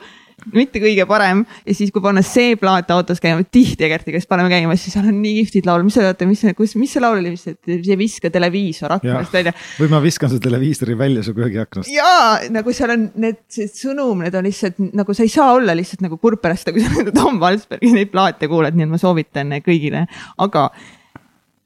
mitte 0.54 0.80
kõige 0.82 1.04
parem 1.08 1.42
ja 1.66 1.74
siis, 1.76 1.90
kui 1.94 2.02
panna 2.04 2.22
see 2.26 2.54
plaat 2.60 2.90
autos 2.94 3.20
käima, 3.22 3.44
tihti 3.44 3.86
Egerti 3.88 4.14
käest 4.14 4.28
paneme 4.30 4.50
käima, 4.52 4.76
siis 4.78 4.94
seal 4.94 5.08
on 5.10 5.18
nii 5.22 5.34
kihvtid 5.40 5.68
laul, 5.68 5.84
mis 5.86 5.98
sa 5.98 6.04
teate, 6.06 6.28
mis, 6.30 6.44
kus, 6.58 6.74
mis 6.78 6.92
see 6.94 7.02
laul 7.02 7.18
oli, 7.20 7.32
mis, 7.34 7.44
et 7.50 7.72
see 7.86 7.98
viska 7.98 8.30
televiisor 8.34 8.94
aknast 8.98 9.34
välja. 9.34 9.54
või 9.80 9.90
ma 9.92 10.02
viskan 10.04 10.32
su 10.32 10.38
televiisori 10.42 10.96
välja 10.98 11.24
su 11.26 11.34
köögiaknast. 11.36 11.90
jaa, 11.92 12.38
nagu 12.54 12.74
seal 12.76 12.94
on 12.94 13.08
need, 13.24 13.42
see 13.52 13.68
sõnum, 13.72 14.22
need 14.24 14.38
on 14.38 14.48
lihtsalt 14.48 14.78
nagu 14.86 15.16
sa 15.16 15.26
ei 15.26 15.32
saa 15.32 15.50
olla 15.56 15.76
lihtsalt 15.78 16.06
nagu 16.06 16.20
purperasta, 16.22 16.74
kui 16.74 16.84
sa 16.86 17.08
Tom 17.10 17.42
Valsbergi 17.42 17.92
neid 17.94 18.14
plaate 18.14 18.50
kuulad, 18.50 18.78
nii 18.78 18.88
et 18.88 18.94
ma 18.94 19.00
soovitan 19.00 19.58
kõigile, 19.64 20.06
aga 20.38 20.68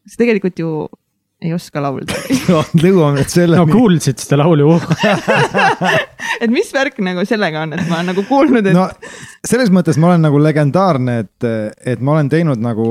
see 0.08 0.24
tegelikult 0.24 0.58
ju 0.58 0.72
ei 1.42 1.52
oska 1.54 1.82
laulda 1.82 2.16
no 2.52 2.62
jõuame 2.78 3.20
nüüd 3.20 3.32
selleni. 3.32 3.60
no 3.60 3.66
kuulsid 3.70 4.22
seda 4.22 4.38
laulu 4.42 4.76
et 6.42 6.50
mis 6.52 6.70
värk 6.74 7.00
nagu 7.04 7.24
sellega 7.28 7.64
on, 7.66 7.74
et 7.76 7.84
ma 7.88 7.98
olen 7.98 8.10
nagu 8.12 8.24
kuulnud, 8.28 8.66
et. 8.66 8.76
no 8.76 8.88
selles 9.46 9.72
mõttes 9.74 9.98
ma 10.00 10.12
olen 10.12 10.26
nagu 10.28 10.40
legendaarne, 10.42 11.18
et, 11.24 11.48
et 11.94 12.02
ma 12.02 12.16
olen 12.16 12.30
teinud 12.32 12.62
nagu 12.62 12.88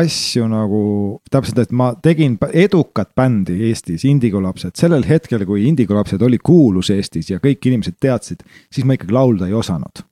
asju 0.00 0.48
nagu 0.50 0.84
täpselt, 1.32 1.64
et 1.64 1.74
ma 1.76 1.92
tegin 2.04 2.36
edukat 2.52 3.14
bändi 3.16 3.58
Eestis, 3.70 4.06
Indigo 4.08 4.42
lapsed, 4.44 4.76
sellel 4.78 5.06
hetkel, 5.08 5.46
kui 5.48 5.66
Indigo 5.68 5.96
lapsed 5.98 6.22
oli 6.22 6.40
kuulus 6.42 6.92
Eestis 6.94 7.32
ja 7.32 7.40
kõik 7.42 7.64
inimesed 7.70 7.98
teadsid, 8.02 8.44
siis 8.72 8.86
ma 8.86 8.98
ikkagi 8.98 9.14
laulda 9.14 9.48
ei 9.48 9.56
osanud 9.56 10.04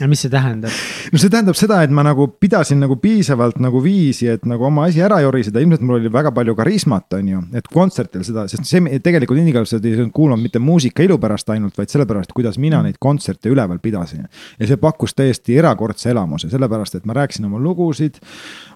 ja 0.00 0.08
mis 0.10 0.22
see 0.24 0.30
tähendab? 0.32 0.74
no 1.12 1.20
see 1.20 1.30
tähendab 1.30 1.56
seda, 1.58 1.78
et 1.86 1.92
ma 1.94 2.02
nagu 2.06 2.26
pidasin 2.42 2.80
nagu 2.82 2.96
piisavalt 3.00 3.60
nagu 3.62 3.82
viisi, 3.84 4.26
et 4.32 4.44
nagu 4.48 4.66
oma 4.66 4.88
asi 4.88 5.02
ära 5.04 5.20
joriseda, 5.22 5.62
ilmselt 5.62 5.84
mul 5.86 6.00
oli 6.00 6.10
väga 6.12 6.32
palju 6.34 6.54
karismat, 6.58 7.06
on 7.18 7.30
ju, 7.30 7.42
et 7.58 7.70
kontsertidel 7.72 8.26
seda, 8.26 8.46
sest 8.50 8.66
see 8.68 8.98
tegelikult 9.04 9.38
individuaalselt 9.38 9.86
ei 9.88 10.08
kuulanud 10.14 10.42
mitte 10.42 10.62
muusika 10.62 11.06
ilu 11.06 11.18
pärast 11.22 11.50
ainult, 11.54 11.76
vaid 11.78 11.92
sellepärast, 11.94 12.34
kuidas 12.34 12.58
mina 12.58 12.80
mm. 12.80 12.90
neid 12.90 13.00
kontserte 13.02 13.52
üleval 13.52 13.78
pidasin. 13.82 14.26
ja 14.58 14.70
see 14.70 14.80
pakkus 14.82 15.14
täiesti 15.18 15.58
erakordse 15.62 16.10
elamuse, 16.10 16.50
sellepärast 16.52 16.98
et 16.98 17.06
ma 17.08 17.16
rääkisin 17.22 17.46
oma 17.46 17.62
lugusid. 17.62 18.18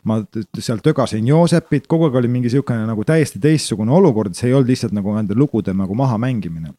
ma 0.06 0.22
seal 0.58 0.82
tögasin 0.84 1.26
Joosepit, 1.26 1.86
kogu 1.90 2.06
aeg 2.06 2.20
oli 2.22 2.30
mingi 2.30 2.52
sihukene 2.52 2.86
nagu 2.86 3.04
täiesti 3.04 3.42
teistsugune 3.42 3.92
olukord, 3.92 4.36
see 4.38 4.52
ei 4.52 4.54
olnud 4.54 4.70
lihtsalt 4.70 4.94
nagu 4.94 5.14
nende 5.16 5.34
lugude 5.34 5.74
nagu 5.74 5.94
mahamängimine 5.98 6.70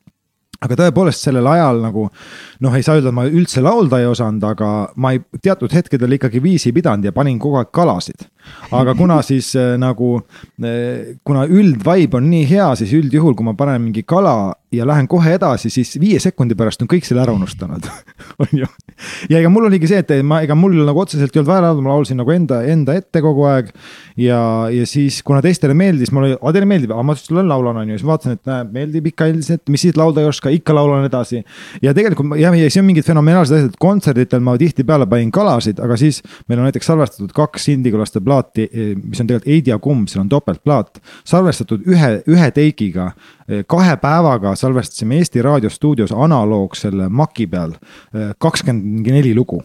aga 0.63 0.77
tõepoolest 0.79 1.27
sellel 1.27 1.47
ajal 1.51 1.81
nagu 1.83 2.07
noh, 2.63 2.73
ei 2.77 2.85
saa 2.85 2.97
öelda, 2.97 3.11
et 3.11 3.17
ma 3.17 3.27
üldse 3.29 3.61
laulda 3.61 3.99
ei 4.01 4.07
osanud, 4.09 4.43
aga 4.47 4.71
ma 4.97 5.13
ei, 5.13 5.21
teatud 5.43 5.73
hetkedel 5.73 6.17
ikkagi 6.17 6.41
viisi 6.43 6.73
pidanud 6.73 7.05
ja 7.05 7.13
panin 7.13 7.37
kogu 7.41 7.59
aeg 7.61 7.69
kalasid. 7.75 8.25
aga 8.71 8.95
kuna 8.95 9.19
siis 9.29 9.53
äh, 9.59 9.75
nagu 9.77 10.15
äh,, 10.63 11.17
kuna 11.23 11.45
üldvibe 11.45 12.17
on 12.17 12.29
nii 12.31 12.47
hea, 12.49 12.71
siis 12.79 12.95
üldjuhul, 12.97 13.35
kui 13.35 13.45
ma 13.45 13.53
panen 13.59 13.83
mingi 13.89 14.03
kala 14.07 14.55
ja 14.71 14.87
lähen 14.87 15.07
kohe 15.07 15.31
edasi, 15.37 15.69
siis 15.71 15.93
viie 15.99 16.19
sekundi 16.19 16.55
pärast 16.57 16.81
on 16.83 16.89
kõik 16.91 17.05
selle 17.07 17.21
ära 17.23 17.31
unustanud 17.35 17.85
on 18.43 18.63
ju. 18.63 18.67
ja 19.31 19.39
ega 19.39 19.51
mul 19.51 19.69
oligi 19.69 19.87
see, 19.87 20.01
et 20.03 20.11
ma, 20.27 20.41
ega 20.43 20.57
mul 20.59 20.75
nagu 20.87 20.99
otseselt 20.99 21.31
ei 21.31 21.39
olnud 21.39 21.51
vaja 21.51 21.63
laulda, 21.63 21.85
ma 21.85 21.93
laulsin 21.93 22.19
nagu 22.19 22.33
enda, 22.33 22.59
enda 22.67 22.97
ette 22.99 23.21
kogu 23.23 23.45
aeg. 23.47 23.69
ja, 24.19 24.39
ja 24.73 24.89
siis, 24.89 25.21
kuna 25.27 25.39
teistele 25.45 25.77
meeldis, 25.77 26.11
mul 26.11 26.27
oli, 26.27 26.35
aga 26.39 26.55
teile 26.57 26.67
meeldib, 26.67 26.91
aga 26.95 27.05
ma 27.07 27.15
ütlesin, 27.15 27.39
laulan 27.47 27.79
on 27.83 27.93
ju, 27.93 27.99
siis 27.99 28.09
vaatasin, 28.09 28.39
et 28.39 28.51
näe, 28.51 28.67
meeldib 28.75 29.07
ikka 29.13 29.29
üldiselt, 29.31 29.63
mis 29.71 29.87
siis 29.87 29.99
laulda 29.99 30.23
ei 30.23 30.31
oska, 30.31 30.46
ikka 30.53 30.75
laulan 30.75 31.05
edasi. 31.07 31.43
ja 31.81 31.93
tegelikult 31.93 32.39
jah, 32.39 32.55
ja 32.57 32.69
see 32.71 32.81
on 32.81 32.89
mingid 32.89 33.07
fenomenaalsed 33.07 33.57
asjad, 33.57 33.77
kontserditel 33.79 34.43
ma 34.43 34.57
tihtipeale 34.57 35.07
panin 35.09 35.31
kalasid, 35.31 35.79
aga 35.83 35.97
siis 35.99 36.21
meil 36.47 36.61
on 36.61 36.67
näiteks 36.69 36.91
salvestatud 36.91 37.33
kaks 37.35 37.69
Indigulaste 37.73 38.21
plaati, 38.23 38.67
mis 39.03 39.21
on 39.21 39.27
tegelikult 39.29 39.53
Eidi 39.53 39.73
ja 39.73 39.79
Kumb, 39.79 40.07
seal 40.11 40.23
on 40.25 40.29
topeltplaat. 40.29 41.01
salvestatud 41.27 41.87
ühe, 41.87 42.11
ühe 42.27 42.51
teigiga 42.51 43.11
kahe 43.67 43.95
päevaga 44.01 44.55
salvestasime 44.55 45.21
Eesti 45.21 45.41
Raadio 45.41 45.69
stuudios 45.69 46.11
analoog 46.11 46.75
selle 46.75 47.09
Maci 47.09 47.47
peal 47.47 47.77
kakskümmend 48.39 49.07
neli 49.07 49.35
lugu 49.35 49.61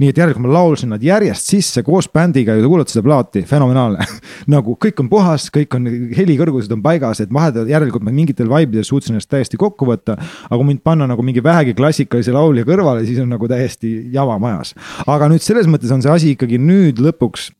nii 0.00 0.12
et 0.12 0.18
järelikult 0.18 0.46
ma 0.46 0.52
laulsin 0.56 0.92
nad 0.92 1.02
järjest 1.04 1.52
sisse 1.52 1.82
koos 1.86 2.08
bändiga 2.12 2.56
ja 2.56 2.62
te 2.62 2.70
kuulate 2.70 2.94
seda 2.94 3.04
plaati, 3.06 3.44
fenomenaalne 3.48 4.06
nagu 4.54 4.76
kõik 4.80 5.04
on 5.04 5.10
puhas, 5.12 5.48
kõik 5.54 5.76
on, 5.78 5.88
helikõrgused 6.16 6.72
on 6.74 6.82
paigas, 6.84 7.22
et 7.24 7.32
vahepeal 7.32 7.70
järelikult 7.70 8.06
ma 8.06 8.14
mingitel 8.14 8.50
vibe'idel 8.50 8.86
suutsin 8.86 9.16
ennast 9.16 9.30
täiesti 9.32 9.60
kokku 9.60 9.88
võtta. 9.88 10.18
aga 10.48 10.58
kui 10.58 10.68
mind 10.72 10.84
panna 10.84 11.08
nagu 11.10 11.22
mingi 11.22 11.44
vähegi 11.44 11.74
klassikalise 11.78 12.34
laulja 12.34 12.66
kõrvale, 12.68 13.06
siis 13.06 13.20
on 13.22 13.32
nagu 13.32 13.48
täiesti 13.48 13.94
jama 14.12 14.38
majas. 14.42 14.74
aga 15.06 15.28
nüüd 15.32 15.44
selles 15.44 15.68
mõttes 15.70 15.92
on 15.92 16.04
see 16.04 16.12
asi 16.12 16.36
ikkagi 16.36 16.60
nüüd 16.60 17.02
lõpuks 17.02 17.50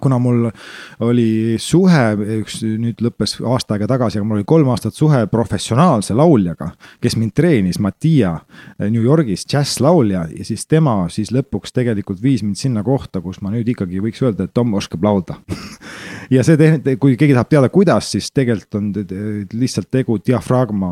kuna 0.00 0.18
mul 0.22 0.48
oli 1.04 1.56
suhe, 1.62 2.04
üks 2.38 2.60
nüüd 2.64 3.02
lõppes 3.04 3.38
aasta 3.42 3.76
aega 3.76 3.88
tagasi, 3.94 4.18
aga 4.18 4.28
mul 4.28 4.40
oli 4.40 4.48
kolm 4.48 4.70
aastat 4.72 4.96
suhe 4.96 5.24
professionaalse 5.30 6.16
lauljaga, 6.18 6.70
kes 7.02 7.18
mind 7.20 7.34
treenis, 7.38 7.80
Mattia 7.82 8.36
New 8.82 9.02
Yorgis, 9.02 9.46
džässlaulja 9.48 10.26
ja 10.34 10.46
siis 10.46 10.66
tema 10.66 11.00
siis 11.12 11.32
lõpuks 11.34 11.74
tegelikult 11.76 12.22
viis 12.22 12.44
mind 12.46 12.60
sinna 12.60 12.84
kohta, 12.86 13.22
kus 13.24 13.42
ma 13.42 13.52
nüüd 13.54 13.68
ikkagi 13.74 14.02
võiks 14.04 14.22
öelda, 14.24 14.48
et 14.48 14.54
Tom 14.54 14.74
oskab 14.78 15.04
laulda. 15.04 15.40
Ja 16.28 16.42
see 16.44 16.58
kui 17.00 17.14
keegi 17.16 17.32
tahab 17.32 17.48
teada, 17.48 17.68
kuidas, 17.72 18.10
siis 18.12 18.26
tegelikult 18.36 18.76
on 18.76 18.90
lihtsalt 19.56 19.88
tegu 19.88 20.18
diafragma 20.20 20.90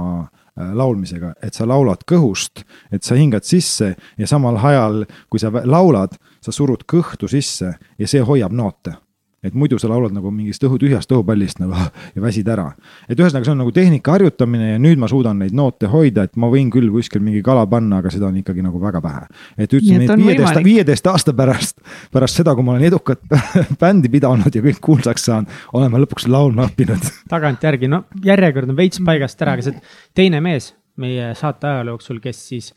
laulmisega, 0.56 1.34
et 1.42 1.54
sa 1.54 1.66
laulad 1.68 2.04
kõhust, 2.08 2.64
et 2.92 3.04
sa 3.04 3.16
hingad 3.18 3.44
sisse 3.44 3.94
ja 4.18 4.26
samal 4.26 4.56
ajal, 4.56 5.04
kui 5.28 5.40
sa 5.40 5.50
laulad, 5.52 6.16
sa 6.40 6.52
surud 6.52 6.86
kõhtu 6.88 7.28
sisse 7.28 7.74
ja 7.98 8.08
see 8.08 8.24
hoiab 8.24 8.54
noote 8.56 8.96
et 9.46 9.56
muidu 9.56 9.78
sa 9.80 9.90
laulad 9.90 10.14
nagu 10.14 10.30
mingist 10.34 10.64
õhu, 10.66 10.78
tühjast 10.80 11.12
õhupallist 11.12 11.60
nagu 11.62 11.76
ja 12.16 12.22
väsid 12.22 12.48
ära. 12.52 12.68
et 13.08 13.18
ühesõnaga, 13.18 13.44
see 13.46 13.54
on 13.54 13.62
nagu 13.62 13.72
tehnika 13.74 14.16
harjutamine 14.16 14.72
ja 14.72 14.78
nüüd 14.82 15.00
ma 15.02 15.08
suudan 15.10 15.38
neid 15.42 15.56
noote 15.56 15.90
hoida, 15.92 16.26
et 16.26 16.36
ma 16.40 16.50
võin 16.52 16.70
küll 16.72 16.90
kuskil 16.92 17.22
mingi 17.24 17.42
kala 17.46 17.66
panna, 17.70 18.00
aga 18.02 18.12
seda 18.12 18.30
on 18.30 18.40
ikkagi 18.42 18.64
nagu 18.64 18.80
väga 18.82 19.02
vähe. 19.04 19.26
et 19.58 19.76
ütleme, 19.78 20.06
et 20.06 20.22
viieteist, 20.22 20.62
viieteist 20.64 21.12
aasta 21.12 21.36
pärast, 21.36 21.78
pärast 22.12 22.42
seda, 22.42 22.54
kui 22.54 22.66
ma 22.66 22.76
olen 22.76 22.88
edukat 22.88 23.22
bändi 23.82 24.12
pidanud 24.12 24.54
ja 24.54 24.64
kõik 24.64 24.80
kuulsaks 24.82 25.28
saanud, 25.30 25.60
olen 25.76 25.92
ma 25.92 26.02
lõpuks 26.02 26.28
laulma 26.30 26.68
õppinud. 26.70 27.12
tagantjärgi, 27.34 27.90
no 27.92 28.04
järjekord 28.24 28.72
on 28.72 28.78
veits 28.78 29.02
paigast 29.04 29.42
ära, 29.42 29.56
aga 29.56 29.68
see 29.68 29.78
teine 30.16 30.42
mees 30.44 30.74
meie 30.96 31.32
saate 31.36 31.68
ajaloo 31.68 31.96
jooksul, 31.96 32.20
kes 32.24 32.42
siis 32.50 32.72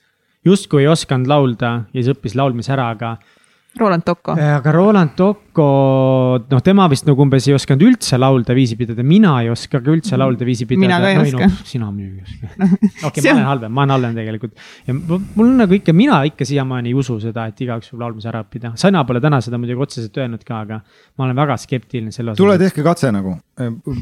justkui 0.46 0.84
ei 0.84 0.92
osanud 0.92 1.28
laulda 1.30 1.72
ja 1.94 2.02
siis 2.02 2.14
õppis 2.14 2.36
laulmise 2.40 2.74
ära, 2.76 2.90
aga 2.96 3.18
Roland 3.80 4.04
Tocco. 4.04 4.34
aga 4.34 4.72
Roland 4.72 5.16
Tocco, 5.16 5.49
noh, 5.64 6.62
tema 6.64 6.86
vist 6.92 7.08
nagu 7.08 7.24
umbes 7.24 7.48
ei 7.50 7.56
osanud 7.56 7.84
üldse 7.88 8.18
laulda 8.20 8.56
viisi 8.58 8.78
pidada, 8.80 9.04
mina 9.06 9.36
ei 9.44 9.50
oska 9.54 9.82
ka 9.84 9.94
üldse 9.94 10.18
laulda 10.20 10.48
viisi 10.48 10.68
pidada. 10.70 10.82
mina 10.84 11.00
ka 11.02 11.10
ei 11.10 11.18
no, 11.18 11.24
oska 11.26 11.48
no,. 11.48 11.68
sina 11.68 11.90
muidugi 11.92 12.20
ei 12.20 12.26
oska. 12.28 12.68
okei, 13.10 13.24
ma 13.24 13.34
olen 13.34 13.48
halvem, 13.50 13.74
ma 13.74 13.84
olen 13.86 13.94
halvem 13.96 14.20
tegelikult. 14.20 14.54
ja 14.88 14.96
mul 14.96 15.46
on 15.46 15.58
nagu 15.64 15.78
ikka, 15.78 15.96
mina 15.96 16.22
ikka 16.30 16.48
siiamaani 16.50 16.94
ei 16.94 16.98
usu 17.00 17.18
seda, 17.24 17.48
et 17.50 17.64
igaüks 17.66 17.92
võib 17.94 18.06
laulmise 18.06 18.32
ära 18.32 18.44
õppida. 18.46 18.74
Sana 18.80 19.04
pole 19.08 19.24
täna 19.24 19.42
seda 19.46 19.60
muidugi 19.62 19.86
otseselt 19.88 20.22
öelnud 20.22 20.46
ka, 20.48 20.62
aga 20.68 20.80
ma 20.84 21.28
olen 21.28 21.42
väga 21.44 21.60
skeptiline 21.66 22.16
selle 22.16 22.34
osas. 22.34 22.42
tule 22.44 22.60
tehke 22.62 22.86
katse 22.86 23.12
nagu, 23.16 23.36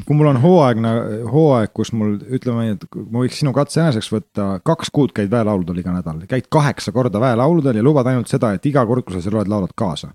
kui 0.04 0.18
mul 0.18 0.32
on 0.34 0.40
hooaegne, 0.44 0.94
hooaeg, 1.32 1.74
kus 1.76 1.92
mul 1.96 2.16
ütleme, 2.38 2.70
et 2.76 2.86
ma 3.08 3.24
võiks 3.24 3.42
sinu 3.42 3.54
katse 3.56 3.82
eneseks 3.84 4.12
võtta, 4.14 4.50
kaks 4.66 4.92
kuud 4.94 5.16
käid 5.16 5.32
väelauludel 5.32 5.82
iga 5.82 5.96
nädal, 5.96 6.22
käid 6.30 6.48
kaheksa 6.52 6.94
korda 6.94 7.22
väelauludel 7.22 7.80
ja 7.80 7.84
lubad 7.84 8.10
ainult 8.10 8.30
seda, 8.30 8.54
et 8.56 8.66
iga 8.70 8.86
kord, 8.88 9.06
kui 9.06 9.16
sa 9.16 9.24
seal 9.24 9.40
oled, 9.40 9.50
laulad 9.50 9.74
kaasa 9.78 10.12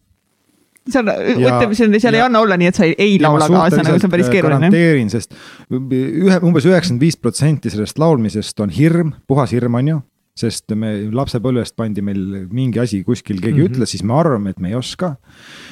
seal, 0.89 1.09
ütleme, 1.33 1.75
seal, 1.77 1.97
seal 1.99 2.17
ja, 2.17 2.21
ei 2.21 2.25
anna 2.25 2.41
olla 2.43 2.57
nii, 2.59 2.71
et 2.71 2.79
sa 2.79 2.87
ei, 2.87 2.95
ei 2.99 3.19
laula 3.21 3.47
kaasa, 3.51 3.83
nagu 3.85 3.99
see 3.99 4.09
on 4.09 4.13
päris 4.13 4.29
äh, 4.29 4.37
keeruline. 4.37 4.69
garanteerin, 4.69 5.11
sest 5.13 5.37
ühe, 5.71 6.39
umbes 6.43 6.67
üheksakümmend 6.67 7.05
viis 7.05 7.19
protsenti 7.19 7.71
sellest 7.73 8.01
laulmisest 8.01 8.63
on 8.63 8.73
hirm, 8.73 9.13
puhas 9.29 9.55
hirm, 9.55 9.79
on 9.79 9.93
ju. 9.93 10.01
sest 10.33 10.73
me 10.73 10.95
lapsepõlvest 11.13 11.75
pandi 11.77 12.01
meil 12.01 12.47
mingi 12.49 12.79
asi 12.81 13.03
kuskil, 13.05 13.37
keegi 13.37 13.53
mm 13.53 13.59
-hmm. 13.67 13.75
ütles, 13.75 13.91
siis 13.93 14.03
me 14.03 14.15
arvame, 14.17 14.49
et 14.49 14.59
me 14.59 14.71
ei 14.71 14.75
oska. 14.75 15.15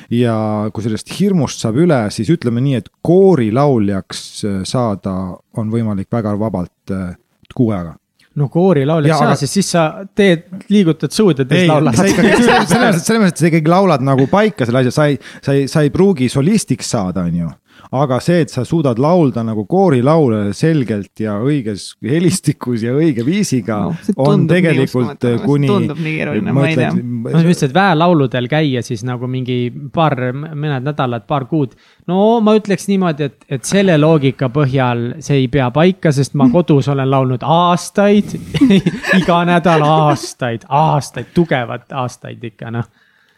ja 0.10 0.69
kui 0.74 0.84
sellest 0.84 1.10
hirmust 1.19 1.60
saab 1.60 1.82
üle, 1.82 2.04
siis 2.12 2.30
ütleme 2.30 2.62
nii, 2.62 2.76
et 2.76 2.89
koorilauljaks 3.02 4.45
saada 4.63 5.15
on 5.58 5.74
võimalik 5.74 6.08
väga 6.12 6.38
vabalt 6.39 6.93
äh, 6.93 7.17
kuu 7.56 7.71
ajaga 7.71 7.97
no 8.39 8.47
koorilaulja 8.51 9.17
sa 9.17 9.27
aga..., 9.27 9.39
sest 9.39 9.57
siis 9.57 9.71
sa 9.73 9.85
teed, 10.15 10.45
liigutad 10.71 11.11
suud 11.15 11.41
ja 11.41 11.47
teed 11.47 11.67
laulad. 11.69 11.97
selles 11.99 13.01
mõttes, 13.03 13.27
et 13.27 13.41
sa 13.43 13.49
ikkagi 13.49 13.71
laulad 13.71 14.05
nagu 14.05 14.27
paika 14.31 14.67
selle 14.67 14.83
asja, 14.85 14.95
sa 14.95 15.09
ei, 15.11 15.17
sa 15.43 15.57
ei, 15.57 15.67
sa 15.71 15.83
ei 15.85 15.91
pruugi 15.93 16.29
solistiks 16.31 16.93
saada, 16.95 17.25
on 17.27 17.41
ju 17.43 17.51
aga 17.91 18.21
see, 18.23 18.45
et 18.45 18.51
sa 18.54 18.63
suudad 18.67 18.99
laulda 19.01 19.43
nagu 19.43 19.65
koorilaule 19.69 20.54
selgelt 20.56 21.19
ja 21.19 21.36
õiges 21.43 21.89
helistikus 22.13 22.86
ja 22.86 22.93
õige 22.95 23.25
viisiga 23.27 23.82
no,, 23.89 23.95
on 24.23 24.45
tegelikult 24.47 25.25
kuni. 25.43 25.67
tundub 25.67 25.99
nii 25.99 26.15
keeruline, 26.19 26.56
ma 26.56 26.67
ei 26.69 26.77
tea. 26.80 26.93
ma 26.95 27.34
mõtlesin, 27.36 27.67
et 27.67 27.75
väelauludel 27.75 28.47
käia 28.51 28.84
siis 28.86 29.04
nagu 29.08 29.27
mingi 29.32 29.60
paar, 29.93 30.15
mõned 30.34 30.88
nädalad, 30.88 31.27
paar 31.27 31.47
kuud. 31.51 31.75
no 32.08 32.39
ma 32.43 32.56
ütleks 32.60 32.88
niimoodi, 32.91 33.27
et, 33.27 33.45
et 33.60 33.67
selle 33.67 33.97
loogika 33.99 34.51
põhjal 34.54 35.08
see 35.19 35.43
ei 35.43 35.51
pea 35.51 35.67
paika, 35.75 36.15
sest 36.15 36.38
ma 36.39 36.47
kodus 36.54 36.88
olen 36.91 37.12
laulnud 37.12 37.43
aastaid 37.43 38.38
iga 39.19 39.43
nädal 39.49 39.84
aastaid, 39.88 40.63
aastaid, 40.67 41.34
tugevat 41.36 41.91
aastaid 41.91 42.51
ikka 42.54 42.71
noh 42.71 42.88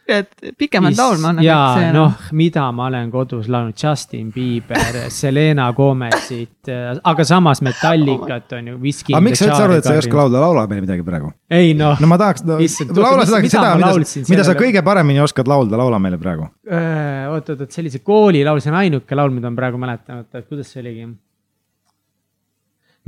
et 0.07 0.53
pikemalt 0.59 0.97
laulma 0.97 1.29
annab. 1.31 1.45
ja 1.45 1.91
noh, 1.95 2.27
mida 2.35 2.65
ma 2.75 2.87
olen 2.89 3.11
kodus 3.11 3.47
laulnud, 3.51 3.75
Justin 3.79 4.31
Bieber, 4.33 4.99
Selena 5.13 5.69
Gomezit, 5.75 6.71
aga 7.03 7.25
samas 7.27 7.63
Metallicat 7.65 8.55
on 8.57 8.71
ju. 8.73 8.77
aga 9.13 9.23
miks 9.23 9.41
sa 9.41 9.49
üldse 9.49 9.63
arvad, 9.63 9.81
et 9.81 9.87
sa 9.87 9.95
ei 9.95 10.03
oska 10.03 10.19
laulda, 10.19 10.43
laula 10.43 10.65
meile 10.67 10.85
midagi 10.85 11.07
praegu? 11.07 11.31
ei 11.49 11.73
noh. 11.77 11.99
no 12.03 12.11
ma 12.11 12.19
tahaks 12.19 12.45
no,, 12.47 12.59
laula 12.59 13.27
seda, 13.29 13.43
seda, 13.47 13.75
mida, 13.79 13.93
mida 14.29 14.47
sa 14.47 14.57
kõige 14.59 14.83
paremini 14.85 15.23
oskad 15.23 15.49
laulda, 15.49 15.79
laula 15.79 16.01
meile 16.03 16.19
praegu. 16.21 16.49
oot, 16.67 17.53
oot, 17.53 17.59
oot, 17.59 17.69
sellise 17.71 18.03
koolilaul, 18.03 18.63
see 18.63 18.73
on 18.73 18.81
ainuke 18.83 19.19
laul, 19.19 19.31
mida 19.35 19.51
ma 19.51 19.63
praegu 19.63 19.79
mäletan, 19.81 20.23
oota, 20.23 20.43
kuidas 20.43 20.73
see 20.73 20.83
oligi 20.83 21.07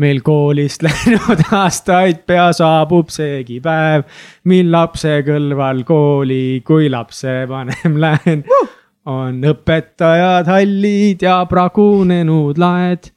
meil 0.02 0.22
koolist 0.26 0.84
läinud 0.88 1.44
aastaid 1.56 2.26
pea 2.28 2.50
saabub 2.56 3.12
seegi 3.14 3.62
päev, 3.64 4.06
mil 4.52 4.72
lapse 4.74 5.22
kõlval 5.28 5.84
kooli, 5.88 6.62
kui 6.68 6.90
lapsevanem 6.92 8.00
lähen 8.06 8.44
uh!. 8.44 8.72
on 9.12 9.42
õpetajad 9.46 10.50
hallid 10.50 11.26
ja 11.26 11.40
pragunenud 11.50 12.60
laed. 12.62 13.12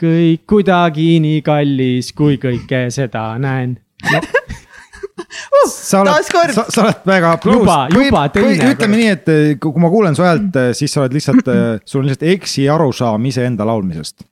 kõik 0.00 0.46
kuidagi 0.48 1.18
nii 1.20 1.42
kallis, 1.44 2.14
kui 2.16 2.40
kõike 2.40 2.86
seda 2.94 3.34
näen 3.38 3.76
no. 4.12 4.24
Uh, 5.20 5.68
sa 5.68 6.00
oled, 6.00 6.24
sa, 6.54 6.62
sa 6.72 6.82
oled 6.82 7.02
väga 7.06 7.34
pluus. 7.42 7.60
juba, 7.60 7.74
juba 7.92 8.22
teine. 8.32 8.70
ütleme 8.72 8.96
nii, 8.96 9.10
et 9.12 9.28
kui 9.60 9.82
ma 9.82 9.90
kuulen 9.92 10.16
su 10.16 10.24
häält, 10.24 10.56
siis 10.74 10.90
sa 10.94 11.02
oled 11.04 11.14
lihtsalt, 11.14 11.50
sul 11.84 12.00
on 12.00 12.08
lihtsalt 12.08 12.24
eksiarusaam 12.32 13.28
iseenda 13.28 13.66
laulmisest 13.68 14.24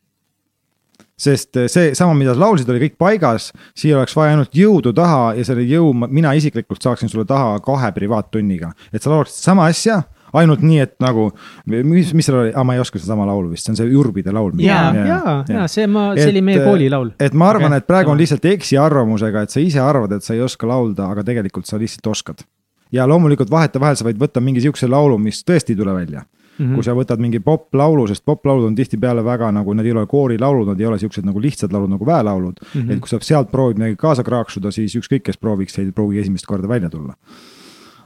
sest 1.18 1.56
eh, 1.58 1.70
see 1.72 1.94
sama, 1.98 2.14
mida 2.18 2.34
sa 2.36 2.44
laulsid, 2.44 2.68
oli 2.70 2.84
kõik 2.86 2.98
paigas, 3.00 3.50
siia 3.78 3.98
oleks 3.98 4.14
vaja 4.16 4.36
ainult 4.36 4.54
jõudu 4.54 4.94
taha 4.96 5.32
ja 5.38 5.46
selle 5.46 5.66
jõu 5.66 5.90
mina 6.06 6.34
isiklikult 6.38 6.84
saaksin 6.84 7.10
sulle 7.10 7.26
taha 7.28 7.58
kahe 7.64 7.90
privaattunniga. 7.96 8.72
et 8.92 9.02
sa 9.02 9.10
laulaksid 9.12 9.50
sama 9.50 9.66
asja, 9.72 10.02
ainult 10.36 10.62
nii, 10.64 10.80
et 10.84 10.94
nagu, 11.02 11.28
mis, 11.66 12.12
mis 12.14 12.28
seal 12.28 12.38
oli 12.42 12.52
ah,, 12.52 12.66
ma 12.66 12.76
ei 12.76 12.82
oska 12.82 13.00
sedasama 13.00 13.26
laulu 13.28 13.52
vist, 13.52 13.66
see 13.66 13.74
on 13.74 13.80
see 13.80 13.90
Jurbide 13.90 14.34
laul. 14.34 14.54
ja, 14.62 14.80
ja, 14.94 15.20
ja 15.48 15.66
see 15.70 15.88
ma, 15.90 16.10
see 16.18 16.30
oli 16.30 16.44
meie 16.44 16.62
koolilaul. 16.64 17.12
et 17.18 17.34
ma 17.34 17.50
arvan 17.54 17.72
okay., 17.72 17.82
et 17.82 17.90
praegu 17.90 18.14
on 18.14 18.20
lihtsalt 18.20 18.46
eksiarvamusega, 18.52 19.46
et 19.46 19.54
sa 19.54 19.64
ise 19.64 19.82
arvad, 19.82 20.14
et 20.18 20.26
sa 20.26 20.36
ei 20.36 20.44
oska 20.44 20.68
laulda, 20.70 21.10
aga 21.14 21.26
tegelikult 21.26 21.68
sa 21.68 21.80
lihtsalt 21.80 22.12
oskad. 22.14 22.46
ja 22.92 23.08
loomulikult 23.08 23.50
vahetevahel 23.50 23.98
sa 23.98 24.06
võid 24.06 24.20
võtta 24.20 24.44
mingi 24.44 24.62
sihukese 24.64 24.90
laulu, 24.90 25.18
mis 25.22 25.42
tõesti 25.44 25.74
ei 25.74 25.82
tule 25.82 25.96
välja 25.96 26.26
Mm 26.58 26.66
-hmm. 26.66 26.74
kui 26.74 26.84
sa 26.84 26.94
võtad 26.94 27.20
mingi 27.22 27.40
poplaulu, 27.40 28.06
sest 28.06 28.24
poplaulud 28.24 28.64
on 28.66 28.74
tihtipeale 28.74 29.24
väga 29.24 29.52
nagu, 29.52 29.74
nad 29.74 29.86
ei 29.86 29.92
ole 29.92 30.06
koorilaulud, 30.06 30.66
nad 30.68 30.80
ei 30.80 30.86
ole 30.86 30.98
siuksed 30.98 31.24
nagu 31.24 31.40
lihtsad 31.40 31.72
laulud 31.72 31.90
nagu 31.90 32.06
väelaulud 32.06 32.56
mm. 32.60 32.80
-hmm. 32.80 32.92
et 32.92 33.00
kui 33.00 33.08
sa 33.08 33.18
sealt 33.20 33.50
proovid 33.50 33.78
midagi 33.78 33.96
kaasa 33.96 34.24
kraaksuda, 34.24 34.70
siis 34.70 34.96
ükskõik, 34.96 35.22
kes 35.22 35.38
prooviks, 35.38 35.78
ei 35.78 35.92
pruugi 35.92 36.18
esimest 36.18 36.46
korda 36.46 36.68
välja 36.68 36.90
tulla. 36.90 37.14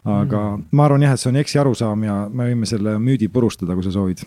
aga 0.05 0.57
mm 0.57 0.63
-hmm. 0.63 0.65
ma 0.71 0.85
arvan 0.85 1.03
jah, 1.03 1.13
et 1.13 1.21
see 1.21 1.31
on 1.31 1.37
eksiarusaam 1.37 2.05
ja 2.05 2.31
me 2.33 2.51
võime 2.51 2.67
selle 2.67 2.99
müüdi 2.99 3.29
purustada, 3.29 3.75
kui 3.75 3.83
sa 3.83 3.91
soovid 3.91 4.19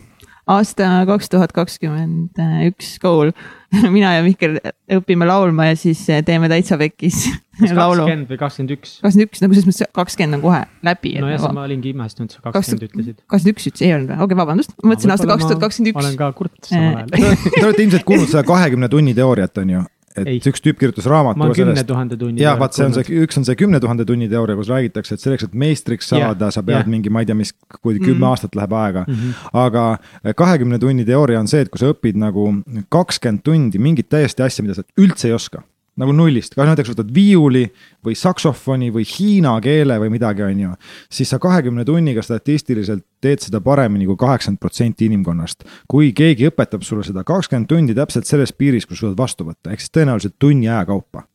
aasta 0.51 0.89
kaks 1.09 1.31
tuhat 1.33 1.53
kakskümmend 1.55 2.37
üks 2.69 2.95
kool. 3.01 3.31
mina 3.95 4.13
ja 4.15 4.21
Mihkel 4.23 4.59
õpime 4.97 5.27
laulma 5.27 5.71
ja 5.71 5.77
siis 5.79 6.03
teeme 6.25 6.47
täitsa 6.51 6.77
pekkis. 6.79 7.25
kas 7.57 7.73
kakskümmend 7.75 8.29
või 8.29 8.39
kakskümmend 8.39 8.75
üks? 8.77 8.93
kakskümmend 9.01 9.27
üks, 9.27 9.41
nagu 9.43 9.57
selles 9.57 9.67
mõttes 9.69 9.91
kakskümmend 9.97 10.37
on 10.37 10.43
kohe 10.45 10.61
läbi. 10.85 11.15
nojah, 11.23 11.41
nagu... 11.41 11.57
ma 11.57 11.65
olingi 11.65 11.91
imestanud, 11.95 12.35
sa 12.35 12.45
kakskümmend 12.45 12.87
ütlesid. 12.89 13.19
kakskümmend 13.25 13.55
üks 13.55 13.69
ütles, 13.71 13.85
ei 13.87 13.97
olnud 13.97 14.13
või? 14.13 14.19
okei 14.19 14.29
okay,, 14.29 14.41
vabandust, 14.43 14.77
ma 14.81 14.93
mõtlesin 14.93 15.15
aasta 15.15 15.29
kaks 15.33 15.49
tuhat 15.49 15.65
kakskümmend 15.65 15.91
üks. 15.91 16.05
olen 16.05 16.21
ka 16.21 16.31
kurt 16.37 16.55
samal 16.69 17.01
ajal 17.01 17.11
Te 17.57 17.65
olete 17.65 17.85
ilmselt 17.87 18.07
kuulnud 18.07 18.31
seda 18.31 18.45
kahekümne 18.47 18.91
tunni 18.91 19.17
teooriat, 19.17 19.63
on 19.63 19.75
ju? 19.75 19.83
Et 20.17 20.29
ei. 20.31 20.39
üks 20.39 20.63
tüüp 20.63 20.79
kirjutas 20.79 21.07
raamatu. 21.11 21.39
ma 21.41 21.49
kümne 21.55 21.83
tuhande 21.87 22.17
tunni. 22.19 22.41
ja 22.41 22.55
vaat 22.59 22.77
see 22.77 22.85
on 22.87 22.95
see, 22.95 23.19
üks 23.25 23.39
on 23.39 23.47
see 23.47 23.57
kümne 23.59 23.79
tuhande 23.83 24.05
tunni 24.07 24.29
teooria, 24.31 24.57
kus 24.59 24.71
räägitakse, 24.71 25.17
et 25.17 25.25
selleks, 25.25 25.47
et 25.49 25.53
meistriks 25.65 26.09
saada, 26.13 26.51
sa 26.55 26.63
pead 26.65 26.83
ja. 26.85 26.91
mingi, 26.91 27.13
ma 27.13 27.23
ei 27.23 27.29
tea, 27.29 27.37
mis, 27.37 27.53
kuni 27.81 27.99
kümme 27.99 28.15
mm 28.15 28.21
-hmm. 28.21 28.29
aastat 28.31 28.55
läheb 28.55 28.73
aega 28.73 29.05
mm. 29.07 29.13
-hmm. 29.13 29.49
aga 29.65 30.33
kahekümne 30.35 30.79
tunni 30.79 31.05
teooria 31.05 31.39
on 31.39 31.47
see, 31.47 31.61
et 31.61 31.69
kui 31.69 31.79
sa 31.79 31.91
õpid 31.93 32.19
nagu 32.19 32.49
kakskümmend 32.89 33.43
tundi 33.43 33.79
mingit 33.79 34.09
täiesti 34.09 34.43
asja, 34.43 34.63
mida 34.63 34.75
sa 34.75 34.83
üldse 34.97 35.27
ei 35.27 35.33
oska 35.33 35.63
nagu 36.01 36.15
nullist, 36.15 36.55
kas 36.55 36.67
näiteks 36.69 36.91
võtad 36.91 37.11
viiuli 37.15 37.65
või 38.05 38.15
saksofoni 38.19 38.91
või 38.95 39.05
hiina 39.07 39.55
keele 39.63 39.97
või 40.01 40.11
midagi, 40.15 40.43
on 40.43 40.63
ju. 40.65 40.73
siis 41.11 41.31
sa 41.31 41.39
kahekümne 41.39 41.85
tunniga 41.85 42.23
statistiliselt 42.25 43.05
teed 43.21 43.45
seda 43.45 43.61
paremini 43.61 44.07
kui 44.09 44.17
kaheksakümmend 44.19 44.59
protsenti 44.59 45.07
inimkonnast. 45.09 45.63
kui 45.87 46.11
keegi 46.13 46.49
õpetab 46.51 46.83
sulle 46.83 47.03
seda 47.03 47.23
kakskümmend 47.23 47.69
tundi 47.71 47.95
täpselt 47.95 48.27
selles 48.27 48.53
piiris, 48.53 48.85
kus 48.85 48.99
suudad 48.99 49.17
vastu 49.17 49.47
võtta, 49.47 49.71
ehk 49.71 49.83
siis 49.83 49.95
tõenäoliselt 49.95 50.35
tunni 50.39 50.69
aja 50.69 50.85
kaupa 50.85 51.25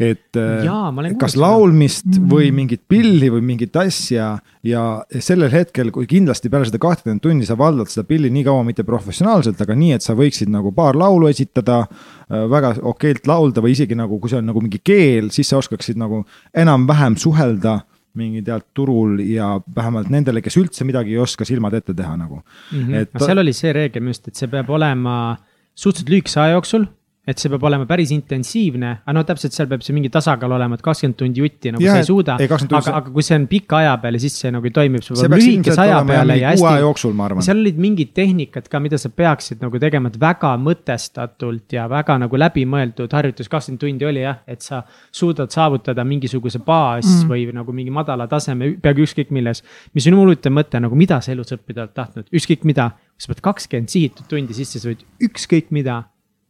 et 0.00 0.38
äh, 0.40 0.64
Jaa, 0.64 0.88
kas 1.20 1.36
laulmist 1.36 2.06
seda. 2.06 2.24
või 2.30 2.48
mm. 2.48 2.56
mingit 2.56 2.82
pilli 2.88 3.28
või 3.32 3.42
mingit 3.52 3.76
asja 3.76 4.30
ja 4.64 4.84
sellel 5.12 5.52
hetkel, 5.52 5.92
kui 5.92 6.08
kindlasti 6.08 6.48
peale 6.52 6.68
seda 6.68 6.80
kahtekümmet 6.80 7.22
tundi 7.24 7.48
sa 7.48 7.58
valdad 7.60 7.90
seda 7.92 8.06
pilli 8.08 8.30
nii 8.32 8.46
kaua 8.46 8.64
mitte 8.64 8.86
professionaalselt, 8.88 9.60
aga 9.60 9.76
nii, 9.76 9.92
et 9.98 10.06
sa 10.06 10.16
võiksid 10.18 10.48
nagu 10.52 10.72
paar 10.76 10.96
laulu 10.98 11.28
esitada, 11.28 11.82
äh, 12.30 12.46
väga 12.50 12.74
okeilt 12.88 13.28
laulda 13.28 13.64
või 13.64 13.76
isegi 13.76 13.98
nagu, 13.98 14.18
kui 14.22 14.32
see 14.32 14.40
on 14.40 14.48
nagu 14.48 14.64
mingi 14.64 14.80
keel, 14.82 15.28
siis 15.34 15.52
sa 15.52 15.60
oskaksid 15.60 16.00
nagu 16.00 16.24
enam-vähem 16.56 17.20
suhelda 17.20 17.82
mingi 18.18 18.42
tead 18.42 18.64
turul 18.74 19.20
ja 19.22 19.52
vähemalt 19.76 20.08
nendele, 20.10 20.42
kes 20.42 20.56
üldse 20.58 20.86
midagi 20.88 21.14
ei 21.14 21.20
oska, 21.22 21.46
silmad 21.46 21.76
ette 21.78 21.94
teha 21.94 22.16
nagu 22.18 22.40
mm. 22.40 22.80
-hmm. 22.80 22.94
Et... 23.02 23.10
seal 23.22 23.38
oli 23.38 23.52
see 23.54 23.72
reegel 23.76 24.02
minu 24.02 24.16
arust, 24.16 24.28
et 24.28 24.40
see 24.40 24.50
peab 24.50 24.70
olema 24.70 25.36
suhteliselt 25.74 26.10
lühikese 26.10 26.40
aja 26.40 26.56
jooksul. 26.56 26.88
Et 27.28 27.36
see 27.36 27.50
peab 27.52 27.64
olema 27.68 27.84
päris 27.88 28.10
intensiivne, 28.14 28.90
aga 29.04 29.12
no 29.12 29.22
täpselt 29.28 29.52
seal 29.52 29.68
peab 29.68 29.82
see 29.84 29.92
mingi 29.92 30.08
tasakaal 30.12 30.54
olema, 30.56 30.78
et 30.78 30.84
kakskümmend 30.84 31.18
tundi 31.20 31.42
jutti 31.42 31.72
nagu 31.74 31.84
Jah, 31.84 31.98
sa 31.98 32.04
ei 32.04 32.06
suuda. 32.08 32.36
ei, 32.40 32.48
20 32.48 32.70
tundi 32.70 32.78
aga, 32.78 32.94
aga 32.96 33.12
kui 33.12 33.24
see 33.26 33.36
on 33.36 33.44
pika 33.50 33.80
aja 33.82 33.90
peale, 34.00 34.20
siis 34.22 34.38
see 34.40 34.52
nagu 34.54 34.64
ei 34.64 34.72
toimi, 34.78 35.02
see 35.04 35.18
peab 35.20 35.34
lühikese 35.36 35.82
aja 35.84 35.98
peale 36.08 36.36
ja 36.40 36.54
hästi. 36.54 36.70
jooksul, 36.80 37.12
ma 37.18 37.26
arvan. 37.28 37.44
seal 37.44 37.60
olid 37.60 37.80
mingid 37.84 38.14
tehnikad 38.16 38.70
ka, 38.72 38.80
mida 38.80 38.98
sa 39.00 39.12
peaksid 39.12 39.60
nagu 39.60 39.82
tegema, 39.82 40.08
et 40.08 40.16
väga 40.22 40.54
mõtestatult 40.64 41.76
ja 41.76 41.84
väga 41.92 42.16
nagu 42.24 42.40
läbimõeldud 42.40 43.16
harjutus, 43.18 43.50
kakskümmend 43.52 43.84
tundi 43.84 44.08
oli 44.08 44.24
jah, 44.24 44.40
et 44.48 44.64
sa 44.64 44.80
suudad 45.12 45.52
saavutada 45.52 46.06
mingisuguse 46.08 46.62
baas 46.64 47.04
mm. 47.04 47.28
või 47.28 47.44
nagu 47.52 47.74
mingi 47.76 47.92
madala 47.92 48.30
taseme, 48.32 48.72
peaaegu 48.80 49.04
ükskõik 49.04 49.34
milles. 49.36 49.60
mis 49.92 50.08
on 50.08 50.16
huvitav 50.16 50.56
mõte 50.56 50.80
nagu, 50.80 50.96
mida 50.96 51.20
sa 51.20 51.34
elus 51.36 51.52
õppida 51.52 51.84
oled 51.84 51.94
tahtnud, 51.94 52.32
ükskõik 52.32 52.64
mida. 52.64 52.90
sa 53.20 53.28
pead 53.28 53.44
kakskümmend 53.44 53.92
sihitud 53.92 54.24
tundi 54.30 54.56
sisse, 54.56 54.80
sa 54.80 54.88
võid 54.88 55.04
ükskõik 55.20 55.68
mida. 55.76 56.06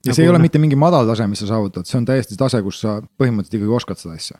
Ja 0.06 0.14
see 0.14 0.24
ei 0.24 0.30
ole 0.32 0.38
mitte 0.40 0.58
mingi 0.58 0.76
madal 0.76 1.06
tase, 1.08 1.26
mis 1.28 1.42
sa 1.44 1.50
saavutad, 1.54 1.84
see 1.88 1.98
on 2.00 2.06
täiesti 2.08 2.36
tase, 2.40 2.62
kus 2.64 2.80
sa 2.80 3.00
põhimõtteliselt 3.20 3.58
ikkagi 3.60 3.76
oskad 3.80 3.98
seda 4.00 4.14
asja. 4.16 4.38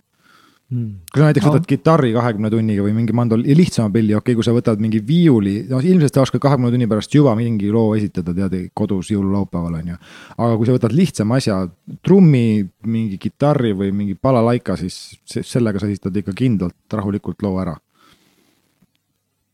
mm. 0.71 0.91
kui 1.13 1.21
sa 1.21 1.27
näiteks 1.27 1.47
No. 1.47 1.53
võtad 1.53 1.67
kitarri 1.69 2.13
kahekümne 2.15 2.51
tunniga 2.51 2.83
või 2.87 2.93
mingi 2.95 3.13
mandol- 3.13 3.43
ja 3.45 3.57
lihtsama 3.59 3.91
pilli, 3.91 4.15
okei 4.15 4.33
okay,, 4.33 4.35
kui 4.39 4.45
sa 4.47 4.55
võtad 4.57 4.79
mingi 4.81 5.01
viiuli, 5.07 5.67
no 5.69 5.81
ilmselt 5.83 6.15
sa 6.15 6.23
oskad 6.23 6.41
kahekümne 6.41 6.71
tunni 6.71 6.87
pärast 6.89 7.15
juba 7.15 7.35
mingi 7.37 7.71
loo 7.75 7.95
esitada, 7.99 8.33
tead, 8.37 8.71
kodus 8.75 9.11
jõululaupäeval 9.11 9.75
on 9.83 9.89
ju. 9.93 9.97
aga 10.39 10.57
kui 10.57 10.67
sa 10.71 10.77
võtad 10.79 10.95
lihtsama 10.95 11.37
asja, 11.43 11.59
trummi, 12.07 12.65
mingi 12.87 13.19
kitarri 13.19 13.73
või 13.75 13.91
mingi 13.93 14.15
balalaika, 14.23 14.77
siis 14.81 15.19
se- 15.27 15.43
sellega 15.43 15.79
sa 15.83 15.87
esitad 15.91 16.17
ikka 16.17 16.33
kindlalt 16.33 16.77
rahulikult 16.93 17.43
loo 17.43 17.59
ära. 17.61 17.75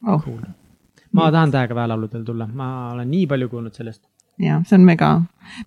oh,. 0.07 0.23
ma 1.17 1.31
tahan 1.33 1.51
täiega 1.51 1.75
väelauludel 1.75 2.25
tulla, 2.25 2.47
ma 2.47 2.93
olen 2.93 3.09
nii 3.11 3.27
palju 3.27 3.49
kuulnud 3.49 3.75
sellest. 3.75 4.03
jah, 4.39 4.63
see 4.67 4.77
on 4.79 4.85
mega, 4.85 5.15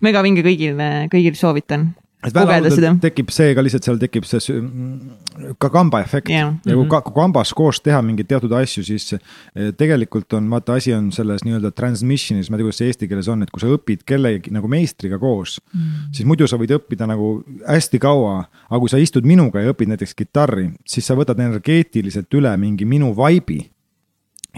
mega 0.00 0.22
vinge 0.22 0.42
kõigile, 0.46 1.08
kõigil 1.12 1.34
soovitan 1.38 1.90
et 2.20 2.34
seda 2.34 2.42
väelauludel. 2.44 2.98
tekib 3.00 3.30
see 3.32 3.54
ka 3.56 3.62
lihtsalt 3.64 3.86
seal 3.86 3.96
tekib 3.96 4.26
see 4.28 4.52
mm, 4.60 5.54
ka 5.58 5.70
kamba 5.72 6.02
efekt 6.04 6.28
Jah. 6.28 6.50
ja 6.68 6.74
kui 6.76 6.84
ka- 6.92 7.00
kui 7.06 7.14
kambas 7.16 7.54
koos 7.56 7.78
teha 7.80 8.02
mingeid 8.04 8.28
teatud 8.28 8.52
asju, 8.58 8.84
siis 8.84 9.14
eh, 9.16 9.70
tegelikult 9.72 10.36
on 10.36 10.50
vaata 10.52 10.76
asi 10.76 10.92
on 10.92 11.08
selles 11.16 11.40
nii-öelda 11.48 11.70
transmission'is, 11.72 12.50
ma 12.52 12.58
ei 12.58 12.60
tea, 12.60 12.66
kuidas 12.68 12.80
see 12.82 12.90
eesti 12.92 13.08
keeles 13.08 13.30
on, 13.32 13.42
et 13.42 13.50
kui 13.50 13.64
sa 13.64 13.72
õpid 13.72 14.04
kellegi 14.04 14.52
nagu 14.52 14.68
meistriga 14.68 15.16
koos 15.18 15.62
mm., 15.72 16.12
siis 16.12 16.28
muidu 16.28 16.44
sa 16.50 16.60
võid 16.60 16.76
õppida 16.76 17.08
nagu 17.08 17.32
hästi 17.64 17.98
kaua, 18.04 18.36
aga 18.68 18.80
kui 18.84 18.92
sa 18.92 19.00
istud 19.00 19.24
minuga 19.24 19.64
ja 19.64 19.72
õpid 19.72 19.88
näiteks 19.94 20.12
kitarri, 20.20 20.68
siis 20.84 21.08
sa 21.08 21.16
võtad 21.16 21.40
energeetiliselt 21.40 22.28
üle 22.36 22.52
mingi 22.60 22.84
minu 22.84 23.14
vibe'i 23.16 23.64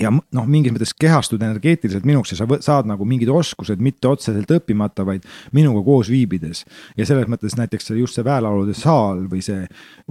ja 0.01 0.11
noh, 0.13 0.47
mingis 0.49 0.73
mõttes 0.73 0.95
kehastud 0.97 1.43
energeetiliselt 1.43 2.07
minuks 2.09 2.33
ja 2.33 2.39
sa 2.41 2.47
saad 2.65 2.89
nagu 2.89 3.05
mingid 3.09 3.31
oskused 3.33 3.83
mitte 3.83 4.09
otseselt 4.09 4.51
õppimata, 4.57 5.05
vaid 5.09 5.27
minuga 5.57 5.83
koos 5.85 6.11
viibides. 6.13 6.65
ja 6.97 7.07
selles 7.09 7.29
mõttes 7.29 7.57
näiteks 7.59 7.93
just 7.99 8.17
see 8.17 8.25
väelaulude 8.25 8.75
saal 8.79 9.27
või 9.31 9.43
see 9.45 9.67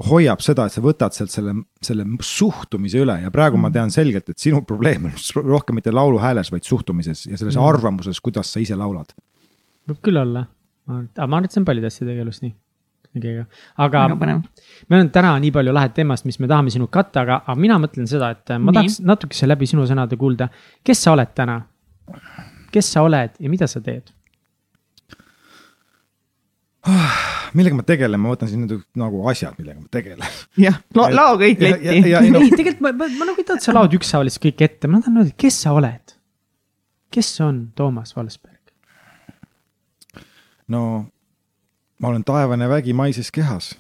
hoiab 0.10 0.44
seda, 0.46 0.68
et 0.68 0.76
sa 0.76 0.84
võtad 0.86 1.18
sealt 1.18 1.34
selle, 1.34 1.56
selle 1.82 2.06
suhtumise 2.22 3.02
üle 3.02 3.18
ja 3.24 3.34
praegu 3.34 3.58
ma 3.58 3.72
tean 3.74 3.92
selgelt, 3.94 4.30
et 4.30 4.40
sinu 4.40 4.62
probleem 4.68 5.10
on 5.10 5.18
rohkem 5.56 5.80
mitte 5.80 5.94
laulu 5.94 6.22
hääles, 6.22 6.52
vaid 6.54 6.68
suhtumises 6.68 7.26
ja 7.28 7.40
selles 7.40 7.58
arvamuses, 7.58 8.22
kuidas 8.22 8.54
sa 8.54 8.62
ise 8.62 8.78
laulad. 8.78 9.16
võib 9.90 10.02
küll 10.06 10.22
olla, 10.22 10.46
aga 10.88 11.26
ma 11.26 11.40
arvan, 11.40 11.50
et 11.50 11.56
see 11.56 11.64
on 11.64 11.70
paljude 11.70 11.90
asjade 11.90 12.20
elus 12.22 12.44
nii. 12.46 12.54
Aga 13.16 14.00
väga 14.08 14.16
põnev. 14.22 14.44
meil 14.90 15.02
on 15.06 15.10
täna 15.12 15.34
nii 15.40 15.52
palju 15.52 15.74
lahet 15.74 15.94
teemast, 15.94 16.26
mis 16.26 16.40
me 16.40 16.48
tahame 16.48 16.70
sinuga 16.72 16.92
katta, 17.02 17.22
aga, 17.26 17.42
aga 17.46 17.56
mina 17.60 17.78
mõtlen 17.80 18.08
seda, 18.08 18.30
et 18.32 18.50
ma 18.58 18.72
Nii. 18.72 18.74
tahaks 18.80 19.00
natukese 19.04 19.48
läbi 19.48 19.68
sinu 19.68 19.84
sõnade 19.90 20.18
kuulda, 20.18 20.48
kes 20.84 21.04
sa 21.04 21.12
oled 21.18 21.34
täna? 21.36 21.62
kes 22.72 22.88
sa 22.94 23.02
oled 23.04 23.32
ja 23.40 23.50
mida 23.50 23.68
sa 23.68 23.82
teed? 23.84 24.12
millega 27.54 27.76
ma 27.78 27.84
tegelen, 27.86 28.20
ma 28.22 28.32
võtan 28.34 28.50
siin 28.50 28.64
nüüd 28.66 28.82
nagu 28.98 29.20
asjad, 29.30 29.54
millega 29.60 29.80
ma 29.82 29.90
tegelen. 29.92 30.24
jah, 30.58 30.80
lao 30.96 31.36
kõik 31.38 31.60
Ja- 31.62 31.70
letti 31.76 32.10
ja- 32.10 32.22
ei, 32.24 32.32
no- 32.32 32.40
ei, 32.42 32.50
tegelikult 32.50 32.82
ma, 32.82 32.92
ma, 32.96 33.08
ma 33.20 33.26
nagu 33.30 33.38
ei 33.38 33.44
taha, 33.46 33.58
et 33.60 33.68
sa 33.68 33.74
laod 33.76 33.94
ükshaaval 33.94 34.26
lihtsalt 34.30 34.46
kõik 34.48 34.64
ette, 34.66 34.88
ma 34.88 35.02
tahan 35.02 35.18
öelda, 35.22 35.36
kes 35.38 35.60
sa 35.62 35.74
oled? 35.78 36.16
kes 37.12 37.30
on 37.44 37.72
Toomas 37.76 38.16
Valsberg? 38.16 38.58
no 40.72 41.08
ma 42.02 42.10
olen 42.10 42.24
taevane 42.26 42.70
vägi 42.70 42.94
maises 42.98 43.32
kehas 43.32 43.76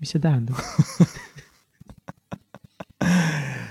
mis 0.00 0.14
see 0.14 0.20
tähendab? 0.22 0.56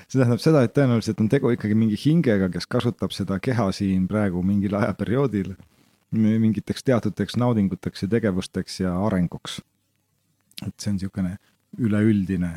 see 0.10 0.19
tähendab 0.19 0.41
seda, 0.43 0.63
et 0.65 0.76
tõenäoliselt 0.78 1.22
on 1.24 1.30
tegu 1.32 1.52
ikkagi 1.56 1.78
mingi 1.78 1.98
hingega, 2.00 2.52
kes 2.54 2.69
kasutab 2.69 3.12
seda 3.15 3.39
keha 3.43 3.69
siin 3.76 4.08
praegu 4.10 4.43
mingil 4.45 4.78
ajaperioodil 4.80 5.56
mi- 6.17 6.39
mingiteks 6.41 6.86
teatuteks 6.86 7.38
naudinguteks 7.41 8.06
ja 8.06 8.12
tegevusteks 8.15 8.80
ja 8.86 8.93
arenguks. 9.06 9.62
et 10.65 10.76
see 10.78 10.91
on 10.91 10.95
niisugune 10.98 11.38
üleüldine 11.80 12.52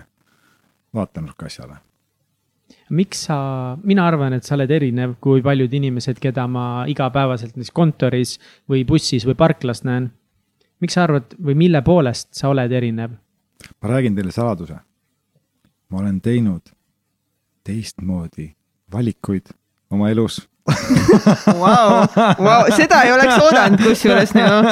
vaatenurk 0.94 1.42
asjale. 1.48 1.76
miks 2.90 3.24
sa, 3.28 3.36
mina 3.84 4.06
arvan, 4.06 4.32
et 4.32 4.44
sa 4.44 4.54
oled 4.54 4.70
erinev 4.70 5.14
kui 5.20 5.42
paljud 5.42 5.72
inimesed, 5.72 6.18
keda 6.20 6.46
ma 6.48 6.84
igapäevaselt 6.88 7.56
näiteks 7.56 7.72
kontoris 7.72 8.40
või 8.68 8.84
bussis 8.84 9.24
või 9.28 9.34
parklas 9.34 9.84
näen. 9.84 10.10
Miks 10.82 10.98
sa 10.98 11.06
arvad 11.06 11.34
või 11.38 11.56
mille 11.66 11.82
poolest 11.86 12.32
sa 12.36 12.50
oled 12.52 12.72
erinev? 12.72 13.18
ma 13.82 13.88
räägin 13.88 14.14
teile 14.14 14.32
saladuse. 14.32 14.76
ma 15.88 15.98
olen 15.98 16.20
teinud 16.20 16.72
teistmoodi 17.64 18.52
valikuid 18.92 19.52
oma 19.90 20.10
elus. 20.10 20.48
Vau, 21.62 22.04
vau, 22.38 22.68
seda 22.70 23.00
ei 23.02 23.10
oleks 23.10 23.34
oodanud 23.42 23.80
kusjuures 23.82 24.30
nagu 24.36 24.68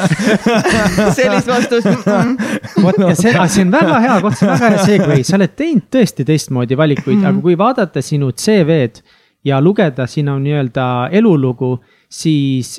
sellist 1.19 1.49
vastust 1.51 1.89
mm. 1.91 2.05
-mm. 2.05 2.85
vot 2.85 3.01
ja 3.03 3.17
see, 3.19 3.33
see 3.51 3.65
on 3.65 3.73
väga 3.75 3.97
hea 4.05 4.21
koht, 4.23 4.37
see 4.39 4.47
on 4.47 4.53
väga 4.55 4.69
hea 4.71 4.85
segway, 4.87 5.25
sa 5.27 5.35
oled 5.41 5.57
teinud 5.59 5.89
tõesti 5.97 6.27
teistmoodi 6.29 6.79
valikuid 6.79 7.17
mm, 7.17 7.25
-hmm. 7.25 7.29
aga 7.33 7.43
kui 7.43 7.59
vaadata 7.59 8.03
sinu 8.07 8.31
CV-d 8.31 9.03
ja 9.45 9.59
lugeda 9.61 10.07
sinu 10.07 10.39
nii-öelda 10.39 10.87
elulugu, 11.11 11.73
siis 12.09 12.79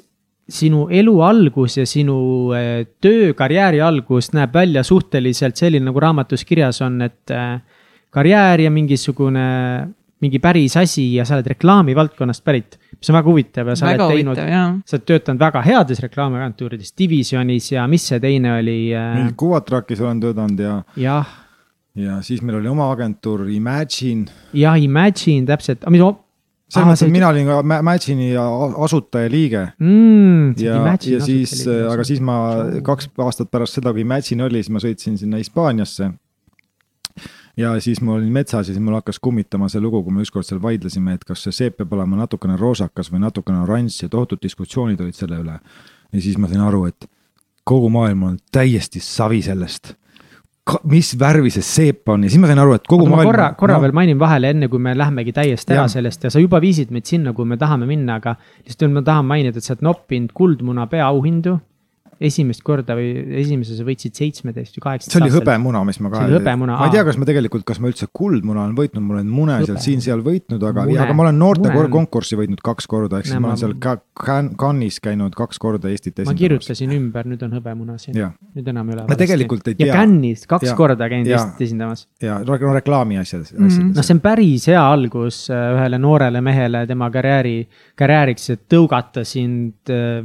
sinu 0.53 0.85
elu 0.91 1.15
algus 1.25 1.77
ja 1.79 1.85
sinu 1.89 2.17
eh, 2.57 2.85
töö, 3.01 3.31
karjääri 3.37 3.81
algus 3.83 4.31
näeb 4.35 4.53
välja 4.55 4.83
suhteliselt 4.83 5.59
selline, 5.59 5.87
nagu 5.89 5.99
raamatus 6.03 6.45
kirjas 6.47 6.81
on, 6.85 7.01
et 7.05 7.33
eh, 7.33 7.57
karjäär 8.11 8.65
ja 8.65 8.71
mingisugune, 8.73 9.43
mingi 10.21 10.39
päris 10.43 10.75
asi 10.77 11.07
ja 11.15 11.25
sa 11.25 11.37
oled 11.37 11.51
reklaamivaldkonnast 11.53 12.43
pärit, 12.45 12.79
mis 12.97 13.09
on 13.09 13.17
väga 13.17 13.31
huvitav 13.31 13.71
ja 13.71 13.77
sa 13.79 13.89
väga 13.89 14.07
oled 14.07 14.19
teinud 14.19 14.41
sa 14.85 14.97
oled 14.97 15.05
töötanud 15.09 15.41
väga 15.41 15.61
heades 15.65 16.01
reklaamiagentuurides, 16.03 16.95
Divisionis 16.97 17.71
ja 17.71 17.87
mis 17.89 18.09
see 18.11 18.19
teine 18.23 18.57
oli 18.59 18.79
äh,? 18.93 19.23
Kuvatrakis 19.37 20.03
olen 20.03 20.19
töötanud 20.23 20.59
ja, 20.61 20.81
jah, 20.99 21.37
ja 21.95 22.19
siis 22.25 22.43
meil 22.45 22.59
oli 22.59 22.69
oma 22.71 22.91
agentuur 22.91 23.47
Imagine. 23.49 24.27
jah, 24.53 24.77
Imagine 24.81 25.47
täpselt, 25.49 25.87
mis. 25.89 26.03
Selles 26.71 26.87
mõttes, 26.87 27.03
et 27.07 27.11
mina 27.13 27.27
olin 27.29 27.47
ka 27.49 27.57
Ma- 27.67 27.79
Imagine'i 27.83 28.31
a- 28.39 28.71
asutaja 28.85 29.29
liige 29.31 29.63
mm,. 29.79 30.53
ja, 30.63 30.77
ja 31.11 31.21
siis, 31.25 31.55
aga 31.67 32.05
siis 32.07 32.21
ma 32.23 32.35
kaks 32.87 33.09
aastat 33.19 33.51
pärast 33.51 33.79
seda, 33.79 33.91
kui 33.91 34.05
Imagine 34.05 34.45
oli, 34.47 34.61
siis 34.63 34.71
ma 34.71 34.79
sõitsin 34.83 35.17
sinna 35.19 35.41
Hispaaniasse. 35.41 36.11
ja 37.59 37.73
siis 37.83 37.99
ma 38.01 38.13
olin 38.15 38.31
metsas 38.31 38.69
ja 38.69 38.73
siis 38.73 38.79
mul 38.83 38.95
hakkas 38.95 39.19
kummitama 39.19 39.67
see 39.69 39.81
lugu, 39.83 40.03
kui 40.03 40.13
me 40.15 40.23
ükskord 40.23 40.47
seal 40.47 40.61
vaidlesime, 40.63 41.13
et 41.17 41.25
kas 41.27 41.43
see 41.43 41.51
seep 41.51 41.77
peab 41.81 41.93
olema 41.97 42.21
natukene 42.23 42.55
roosakas 42.59 43.11
või 43.11 43.19
natukene 43.25 43.63
oranž 43.65 44.01
ja 44.03 44.09
tohutud 44.09 44.39
diskussioonid 44.41 45.01
olid 45.03 45.17
selle 45.17 45.41
üle. 45.43 45.57
ja 46.13 46.21
siis 46.21 46.37
ma 46.39 46.47
sain 46.47 46.63
aru, 46.63 46.85
et 46.87 47.09
kogu 47.67 47.89
maailm 47.93 48.23
on 48.23 48.37
täiesti 48.51 48.99
savi 49.03 49.41
sellest. 49.43 49.93
Mis 50.91 51.15
värvi 51.17 51.49
see 51.49 51.65
seep 51.65 52.09
on 52.13 52.23
ja 52.23 52.29
siis 52.29 52.41
ma 52.41 52.49
sain 52.49 52.61
aru, 52.61 52.75
et 52.77 52.85
kogu 52.89 53.07
ma 53.09 53.17
maailm. 53.17 53.31
korra, 53.31 53.47
korra 53.57 53.77
no. 53.79 53.83
veel 53.85 53.95
mainin 53.97 54.19
vahele, 54.21 54.51
enne 54.53 54.69
kui 54.69 54.79
me 54.79 54.93
lähmegi 54.97 55.33
täiesti 55.33 55.73
ära 55.73 55.87
Jah. 55.87 55.93
sellest 55.95 56.27
ja 56.27 56.31
sa 56.33 56.43
juba 56.43 56.61
viisid 56.61 56.93
meid 56.93 57.09
sinna, 57.09 57.33
kuhu 57.33 57.49
me 57.49 57.57
tahame 57.61 57.87
minna, 57.89 58.19
aga 58.21 58.35
lihtsalt 58.67 58.93
ma 58.93 59.01
tahan 59.05 59.25
mainida, 59.25 59.57
et 59.57 59.65
sa 59.65 59.73
oled 59.73 59.87
noppinud 59.89 60.35
Kuldmuna 60.37 60.85
peaauhindu 60.91 61.57
esimest 62.21 62.61
korda 62.65 62.93
või 62.97 63.09
esimeses 63.41 63.79
võitsid 63.85 64.13
seitsmeteist 64.19 64.75
või 64.77 64.83
kaheksateist. 64.85 65.15
see 65.15 65.21
oli 65.25 65.31
hõbemuna, 65.33 65.81
mis 65.87 65.99
ma 65.99 66.09
See 66.11 66.13
ka 66.19 66.25
oli 66.27 66.35
hõbemuna, 66.37 66.77
ma 66.79 66.85
ei 66.87 66.93
tea, 66.93 67.03
kas 67.07 67.17
ma 67.17 67.25
tegelikult, 67.25 67.63
kas 67.65 67.79
ma 67.81 67.89
üldse 67.89 68.07
kuldmuna 68.13 68.63
olen 68.67 68.75
võitnud, 68.77 69.01
ma 69.07 69.15
olen 69.17 69.29
mune 69.31 69.57
seal 69.65 69.75
Hõbe. 69.77 69.85
siin-seal 69.87 70.21
võitnud, 70.25 70.61
aga, 70.69 70.85
aga 71.05 71.13
ma 71.17 71.23
olen 71.27 71.39
noorte 71.41 71.65
Mune 71.71 71.79
on- 71.87 71.91
konkurssi 71.97 72.37
võitnud 72.37 72.61
kaks 72.61 72.87
korda, 72.87 73.17
ehk 73.19 73.25
siis 73.25 73.35
ma 73.39 73.47
ma- 73.47 73.47
olen 73.55 73.57
seal 73.63 73.73
ka 73.81 73.95
Cannes- 74.21 74.55
Cannes'is 74.61 74.99
käinud 75.01 75.33
kaks 75.35 75.57
korda 75.59 75.89
Eestit 75.89 76.13
ma 76.17 76.23
esindamas. 76.23 76.39
kirjutasin 76.41 76.91
ümber, 76.97 77.25
nüüd 77.25 77.41
on 77.43 77.51
hõbemuna 77.57 77.97
siin, 77.99 78.15
nüüd 78.55 78.67
enam 78.67 78.89
ei 78.89 78.95
ole. 78.99 79.05
Ma 79.09 79.15
tegelikult 79.15 79.67
ei 79.67 79.75
tea. 79.75 79.87
ja 79.87 79.93
Cannes'is 79.99 80.45
kaks 80.47 80.67
Ja- 80.69 80.75
korda 80.75 81.09
käinud 81.09 81.27
ja- 81.27 81.37
Eestit 81.41 81.61
esindamas. 81.67 82.07
ja 82.21 82.37
no 82.45 82.57
reklaami 82.73 83.17
asjades 83.17 83.53
Mhm. 83.53 83.65
asjades 83.65 83.95
noh, 83.95 84.03
see 84.03 84.13
on 84.13 84.19
päris 84.21 84.65
hea 84.67 84.81
algus 84.93 85.49
äh, 85.49 85.73
ühele 85.75 85.97
noorele 85.99 86.41
mehele 86.41 86.85
tema 86.87 87.09
karjääri, 87.09 87.67
karjääriks, 87.97 88.49
et 88.51 88.67
tõugata 88.69 89.25
sind, 89.25 89.73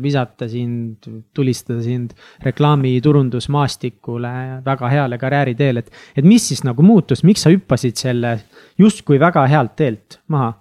visata 0.02 0.48
sind, 0.48 0.96
tulistada 1.34 1.80
sind 1.86 2.14
reklaamiturundusmaastikule 2.44 4.32
väga 4.66 4.92
heale 4.92 5.18
karjääriteel, 5.18 5.82
et. 5.82 5.90
et 6.16 6.24
mis 6.26 6.48
siis 6.50 6.64
nagu 6.66 6.82
muutus, 6.82 7.24
miks 7.24 7.46
sa 7.46 7.52
hüppasid 7.54 7.98
selle 8.00 8.36
justkui 8.78 9.20
väga 9.22 9.46
healt 9.50 9.76
teelt 9.78 10.20
maha? 10.28 10.52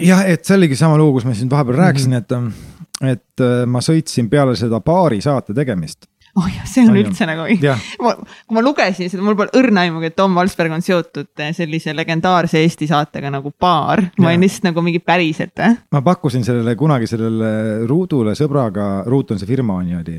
jah, 0.00 0.24
et 0.26 0.44
see 0.44 0.56
oligi 0.58 0.78
sama 0.78 0.98
lugu, 0.98 1.18
kus 1.18 1.28
ma 1.28 1.36
siin 1.36 1.50
vahepeal 1.50 1.78
rääkisin 1.78 2.16
mm, 2.16 2.24
-hmm. 2.24 3.12
et, 3.12 3.12
et 3.12 3.44
äh, 3.44 3.66
ma 3.66 3.82
sõitsin 3.84 4.30
peale 4.30 4.56
seda 4.58 4.80
baari 4.80 5.20
saate 5.22 5.54
tegemist 5.54 6.08
oh 6.34 6.48
jah, 6.50 6.66
see 6.68 6.84
on 6.88 6.96
üldse 6.98 7.26
nagu, 7.28 7.46
kui 7.46 8.56
ma 8.56 8.62
lugesin 8.64 9.10
seda, 9.10 9.22
mul 9.24 9.36
pole 9.38 9.54
õrna 9.58 9.84
aimugi, 9.86 10.10
et 10.10 10.16
Tom 10.18 10.34
Valsberg 10.36 10.74
on 10.74 10.84
seotud 10.84 11.30
eh, 11.42 11.52
sellise 11.56 11.94
legendaarse 11.94 12.62
Eesti 12.62 12.88
saatega 12.90 13.30
nagu 13.34 13.52
Baar. 13.60 14.02
ma 14.18 14.32
olin 14.32 14.42
lihtsalt 14.46 14.70
nagu 14.70 14.84
mingi 14.84 15.02
päriselt 15.04 15.54
või? 15.60 15.78
ma 15.94 16.02
pakkusin 16.10 16.46
sellele 16.46 16.74
kunagi 16.78 17.08
sellele 17.10 17.52
Ruudule 17.90 18.34
sõbraga, 18.38 19.04
Ruut 19.06 19.34
on 19.34 19.40
see 19.42 19.50
firma 19.50 19.78
on 19.78 19.94
ju, 19.94 20.02
oli 20.02 20.18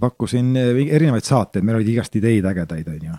pakkusin 0.00 0.56
eh, 0.60 0.80
erinevaid 0.92 1.24
saateid, 1.24 1.64
meil 1.64 1.78
olid 1.78 1.88
igast 1.88 2.16
ideid 2.18 2.44
ägedaid, 2.50 2.88
on 2.92 3.06
ju. 3.06 3.14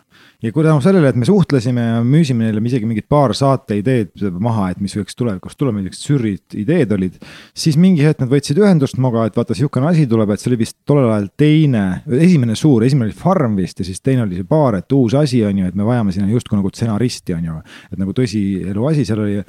ja 0.45 0.51
kui 0.53 0.65
tänu 0.65 0.81
sellele, 0.83 1.09
et 1.09 1.17
me 1.17 1.25
suhtlesime 1.25 1.85
ja 1.87 2.03
müüsime 2.05 2.45
neile 2.45 2.61
isegi 2.69 2.85
mingid 2.89 3.07
paar 3.09 3.33
saateideed 3.37 4.27
maha, 4.39 4.69
et 4.71 4.83
mis 4.83 4.93
võiks 4.97 5.17
tulevikus 5.17 5.57
tulla, 5.57 5.73
millised 5.73 6.05
sürrid 6.05 6.57
ideed 6.61 6.93
olid. 6.93 7.17
siis 7.57 7.79
mingi 7.81 8.05
hetk 8.05 8.21
nad 8.21 8.31
võtsid 8.31 8.61
ühendust 8.61 8.99
minuga, 9.01 9.25
et 9.25 9.37
vaata, 9.37 9.57
sihukene 9.57 9.89
asi 9.89 10.07
tuleb, 10.09 10.29
et 10.29 10.43
see 10.43 10.51
oli 10.53 10.61
vist 10.61 10.77
tollel 10.85 11.09
ajal 11.09 11.29
teine, 11.41 11.85
esimene 12.21 12.57
suur, 12.59 12.85
esimene 12.85 13.09
oli 13.09 13.17
Farm 13.17 13.57
vist 13.57 13.81
ja 13.81 13.87
siis 13.87 14.01
teine 14.01 14.27
oli 14.27 14.37
see 14.37 14.47
baar, 14.47 14.81
et 14.81 14.97
uus 14.97 15.17
asi 15.17 15.41
on 15.47 15.63
ju, 15.63 15.71
et 15.71 15.77
me 15.77 15.87
vajame 15.87 16.13
sinna 16.13 16.29
justkui 16.29 16.61
nagu 16.61 16.69
stsenaristi 16.69 17.37
on 17.37 17.47
ju. 17.49 17.61
et 17.91 18.01
nagu 18.01 18.13
tõsielu 18.13 18.91
asi, 18.91 19.07
seal 19.07 19.25
oli 19.25 19.41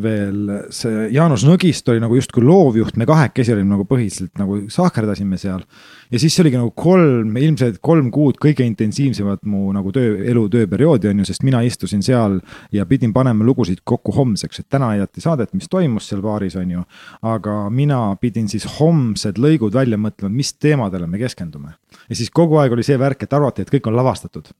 veel 0.00 0.48
see 0.72 1.08
Jaanus 1.12 1.44
Nõgist 1.46 1.88
oli 1.92 2.00
nagu 2.02 2.16
justkui 2.16 2.44
loovjuht, 2.44 2.96
me 2.96 3.06
kahekesi 3.08 3.52
olime 3.54 3.74
nagu 3.74 3.84
põhiliselt 3.88 4.32
nagu 4.40 4.62
sahkerdasime 4.72 5.38
seal. 5.40 5.64
Ja 6.12 6.20
siis 6.20 6.40
oligi 6.40 6.58
nagu 6.58 6.70
kolm, 6.76 7.36
ilmselt 7.40 7.78
kolm 7.84 8.10
kuud 8.12 8.38
kõige 8.42 8.64
intensiivsemat 8.66 9.42
mu 9.48 9.70
nagu 9.74 9.92
töö, 9.94 10.18
elu 10.28 10.44
tööperioodi 10.52 11.08
on 11.10 11.22
ju, 11.22 11.28
sest 11.28 11.44
mina 11.46 11.62
istusin 11.66 12.04
seal 12.04 12.38
ja 12.74 12.86
pidin 12.88 13.14
panema 13.16 13.46
lugusid 13.46 13.80
kokku 13.88 14.14
homseks, 14.16 14.62
et 14.62 14.68
täna 14.72 14.92
näidati 14.92 15.24
saadet, 15.24 15.54
mis 15.56 15.70
toimus 15.72 16.10
seal 16.10 16.22
baaris, 16.24 16.56
on 16.60 16.76
ju. 16.76 16.84
aga 17.28 17.56
mina 17.70 18.02
pidin 18.20 18.50
siis 18.52 18.66
homsed 18.78 19.40
lõigud 19.40 19.74
välja 19.74 19.98
mõtlema, 20.00 20.34
mis 20.34 20.52
teemadele 20.54 21.08
me 21.08 21.22
keskendume. 21.22 21.74
ja 22.08 22.18
siis 22.18 22.30
kogu 22.30 22.60
aeg 22.60 22.76
oli 22.76 22.84
see 22.86 22.98
värk, 23.00 23.24
et 23.24 23.32
arvati, 23.32 23.62
et 23.62 23.72
kõik 23.72 23.88
on 23.88 23.96
lavastatud. 23.96 24.52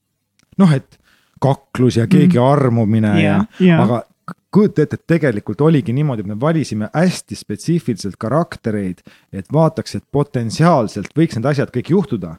noh, 0.59 0.73
et 0.73 0.99
kaklus 1.43 1.99
ja 1.99 2.07
keegi 2.07 2.39
mm. 2.39 2.45
armumine 2.45 3.13
yeah, 3.19 3.45
ja 3.59 3.67
yeah., 3.67 3.83
aga 3.83 4.05
kujuta 4.53 4.83
ette, 4.83 4.99
et 5.01 5.07
tegelikult 5.07 5.61
oligi 5.61 5.93
niimoodi, 5.97 6.25
et 6.25 6.31
me 6.31 6.37
valisime 6.41 6.89
hästi 6.95 7.37
spetsiifiliselt 7.39 8.19
karaktereid, 8.21 9.03
et 9.33 9.49
vaataks, 9.53 9.97
et 9.99 10.05
potentsiaalselt 10.13 11.15
võiks 11.17 11.39
need 11.39 11.49
asjad 11.53 11.73
kõik 11.75 11.93
juhtuda. 11.95 12.37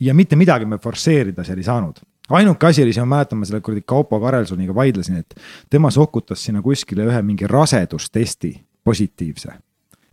ja 0.00 0.14
mitte 0.14 0.36
midagi 0.36 0.66
me 0.66 0.78
forsseerida 0.78 1.44
seal 1.44 1.58
ei 1.58 1.64
saanud. 1.64 2.00
ainuke 2.30 2.66
asi 2.66 2.82
oli, 2.82 2.92
siis 2.92 3.04
ma 3.04 3.16
mäletan, 3.16 3.38
ma 3.38 3.44
selle 3.44 3.60
kuradi 3.60 3.82
Kaupo 3.86 4.20
Karelsoniga 4.20 4.74
vaidlesin, 4.74 5.16
et 5.16 5.34
tema 5.70 5.90
sokutas 5.90 6.44
sinna 6.44 6.62
kuskile 6.62 7.06
ühe 7.06 7.22
mingi 7.22 7.46
rasedustesti 7.46 8.60
positiivse. 8.84 9.52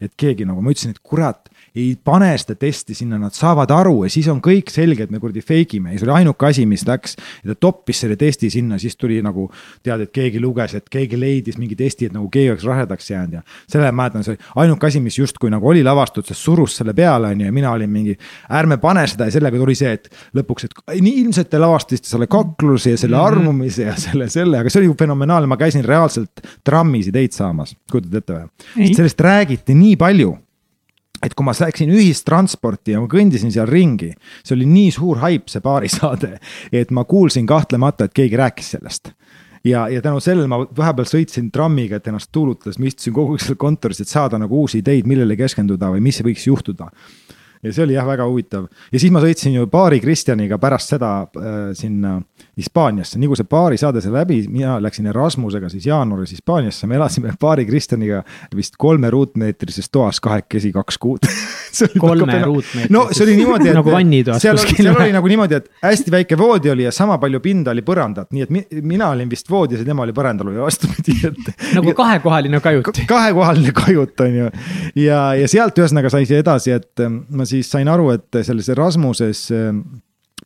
et 0.02 0.13
keegi 0.17 0.45
nagu, 0.45 0.62
ma 0.62 0.71
ütlesin, 0.71 0.91
et 0.91 1.00
kurat 1.04 1.51
ei 1.76 1.96
pane 2.04 2.34
seda 2.40 2.58
testi 2.60 2.96
sinna, 2.98 3.16
nad 3.22 3.32
saavad 3.36 3.72
aru 3.72 4.02
ja 4.04 4.12
siis 4.12 4.28
on 4.32 4.42
kõik 4.44 4.72
selge, 4.74 5.06
et 5.06 5.12
me 5.14 5.22
kuradi 5.24 5.40
fake 5.44 5.78
ime 5.78 5.94
ja 5.94 6.02
see 6.02 6.08
oli 6.08 6.14
ainuke 6.20 6.48
asi, 6.50 6.66
mis 6.68 6.84
läks. 6.88 7.16
ja 7.44 7.54
ta 7.54 7.56
toppis 7.68 8.02
selle 8.04 8.18
testi 8.20 8.50
sinna, 8.52 8.80
siis 8.82 8.98
tuli 9.00 9.22
nagu 9.24 9.48
tead, 9.84 10.04
et 10.04 10.12
keegi 10.12 10.42
luges, 10.44 10.76
et 10.76 10.90
keegi 10.92 11.20
leidis 11.20 11.60
mingi 11.62 11.78
testi, 11.80 12.10
et 12.12 12.16
nagu 12.16 12.28
keegi 12.32 12.52
oleks 12.52 12.68
rasedaks 12.68 13.08
jäänud 13.14 13.40
ja. 13.40 13.44
selle 13.72 13.88
ma 13.88 14.04
mäletan, 14.04 14.28
see 14.28 14.36
oli 14.36 14.66
ainuke 14.66 14.90
asi, 14.90 15.00
mis 15.04 15.20
justkui 15.22 15.54
nagu 15.54 15.72
oli 15.72 15.86
lavastatud, 15.88 16.28
see 16.28 16.42
surus 16.42 16.76
selle 16.82 16.96
peale, 16.98 17.32
on 17.32 17.46
ju, 17.46 17.48
ja 17.48 17.56
mina 17.56 17.72
olin 17.72 17.90
mingi. 17.94 18.18
ärme 18.52 18.78
pane 18.82 19.08
seda 19.08 19.30
ja 19.32 19.38
sellega 19.38 19.64
tuli 19.64 19.78
see, 19.80 19.96
et 19.96 20.12
lõpuks, 20.36 20.68
et 20.68 20.78
nii 21.00 21.18
ilmselt 21.24 21.52
te 21.52 21.62
lavastasite 21.62 22.12
selle 22.12 22.28
kakluse 22.32 22.98
ja 22.98 23.00
selle 23.00 23.16
mhm. 23.16 23.26
armumise 23.32 23.88
ja 23.88 23.96
selle, 23.96 24.28
selle, 24.34 24.60
aga 24.60 24.70
see 24.70 24.84
oli 24.84 24.92
ju 24.92 25.00
fenomenaalne, 25.00 25.48
ma 25.48 25.60
käisin 25.62 25.88
reaalselt 25.88 26.44
trammis 26.68 27.08
ideid 27.08 27.32
saamas, 27.32 27.78
kujutad 27.92 28.20
ette 28.20 28.42
või? 28.42 28.92
sellest 28.92 29.24
räägiti 29.24 29.78
nii 29.78 29.96
palju 30.00 30.36
et 31.24 31.36
kui 31.38 31.46
ma 31.46 31.54
läksin 31.54 31.92
ühistransporti 31.94 32.96
ja 32.96 33.02
ma 33.02 33.10
kõndisin 33.12 33.54
seal 33.54 33.70
ringi, 33.70 34.12
see 34.44 34.56
oli 34.58 34.68
nii 34.70 34.92
suur 34.96 35.22
haip, 35.22 35.50
see 35.52 35.64
baarisaade, 35.64 36.36
et 36.74 36.92
ma 36.92 37.06
kuulsin 37.10 37.48
kahtlemata, 37.50 38.08
et 38.08 38.16
keegi 38.18 38.40
rääkis 38.40 38.76
sellest. 38.76 39.14
Ja, 39.64 39.86
ja 39.94 40.02
tänu 40.02 40.20
sellele 40.20 40.50
ma 40.50 40.64
vahepeal 40.78 41.06
sõitsin 41.06 41.52
trammiga, 41.54 42.00
et 42.00 42.08
ennast 42.10 42.32
tuulutades, 42.34 42.80
ma 42.82 42.90
istusin 42.90 43.14
kogu 43.14 43.36
aeg 43.36 43.44
seal 43.46 43.60
kontoris, 43.62 44.02
et 44.02 44.10
saada 44.10 44.40
nagu 44.42 44.64
uusi 44.64 44.82
ideid, 44.82 45.06
millele 45.10 45.38
keskenduda 45.38 45.92
või 45.94 46.02
mis 46.08 46.18
võiks 46.26 46.48
juhtuda. 46.50 46.90
Ja 47.62 47.70
see 47.70 47.84
oli 47.86 47.94
jah, 47.94 48.08
väga 48.10 48.26
huvitav. 48.26 48.66
Ja 48.90 49.00
siis 49.00 49.14
ma 49.14 49.22
sõitsin 49.22 49.54
ju 49.54 49.68
paari 49.70 50.00
Kristjaniga 50.02 50.58
pärast 50.62 50.96
seda 50.96 51.12
äh, 51.22 51.60
sinna 51.78 52.16
Hispaaniasse, 52.58 53.16
nii 53.20 53.30
kui 53.32 53.38
see 53.40 53.48
paari 53.48 53.78
saade 53.80 54.02
sai 54.04 54.12
läbi, 54.12 54.42
mina 54.52 54.76
läksin 54.84 55.06
Erasmusega 55.08 55.70
siis 55.72 55.86
jaanuaris 55.88 56.34
Hispaaniasse, 56.36 56.88
me 56.88 56.98
elasime 56.98 57.32
paari 57.40 57.64
Kristjaniga 57.66 58.26
vist 58.56 58.76
kolme 58.82 59.10
ruutmeetrises 59.14 59.88
toas 59.92 60.20
kahekesi 60.20 60.74
kaks 60.76 61.00
kuud 61.00 61.30
kolme 62.04 62.42
ruutmeetrises. 62.44 62.92
no 62.92 63.06
see 63.12 63.24
oli 63.24 63.38
niimoodi, 63.40 63.72
et 63.72 63.78
nagu 63.80 63.96
vannitoas 63.96 64.44
seal, 64.44 64.60
seal 64.60 64.92
oli 64.92 65.16
nagu 65.16 65.32
niimoodi, 65.32 65.62
et 65.62 65.72
hästi 65.86 66.16
väike 66.18 66.40
voodi 66.40 66.74
oli 66.76 66.90
ja 66.90 66.92
sama 66.96 67.16
palju 67.24 67.40
pinda 67.40 67.72
oli 67.72 67.86
põrandat, 67.88 68.34
nii 68.36 68.46
et 68.48 68.52
mi, 68.52 68.66
mina 68.84 69.14
olin 69.16 69.32
vist 69.32 69.48
voodis 69.50 69.80
ja 69.80 69.88
tema 69.88 70.04
oli 70.04 70.16
põrandal 70.20 70.52
või 70.52 70.60
vastupidi, 70.66 71.18
et. 71.32 71.52
nagu 71.80 71.96
kahekohaline 71.96 72.60
kajut. 72.60 73.04
kahekohaline 73.08 73.72
kajut 73.80 74.28
on 74.28 74.40
ju 74.42 74.54
ja, 75.06 75.24
ja 75.40 75.48
sealt 75.48 75.80
ühesõnaga 75.80 76.12
sai 76.12 76.28
see 76.28 76.44
edasi, 76.44 76.76
et 76.76 77.08
ma 77.08 77.48
siis 77.48 77.72
sain 77.72 77.88
aru, 77.88 78.12
et 78.20 78.44
selles 78.44 78.68
Erasmuses 78.76 79.48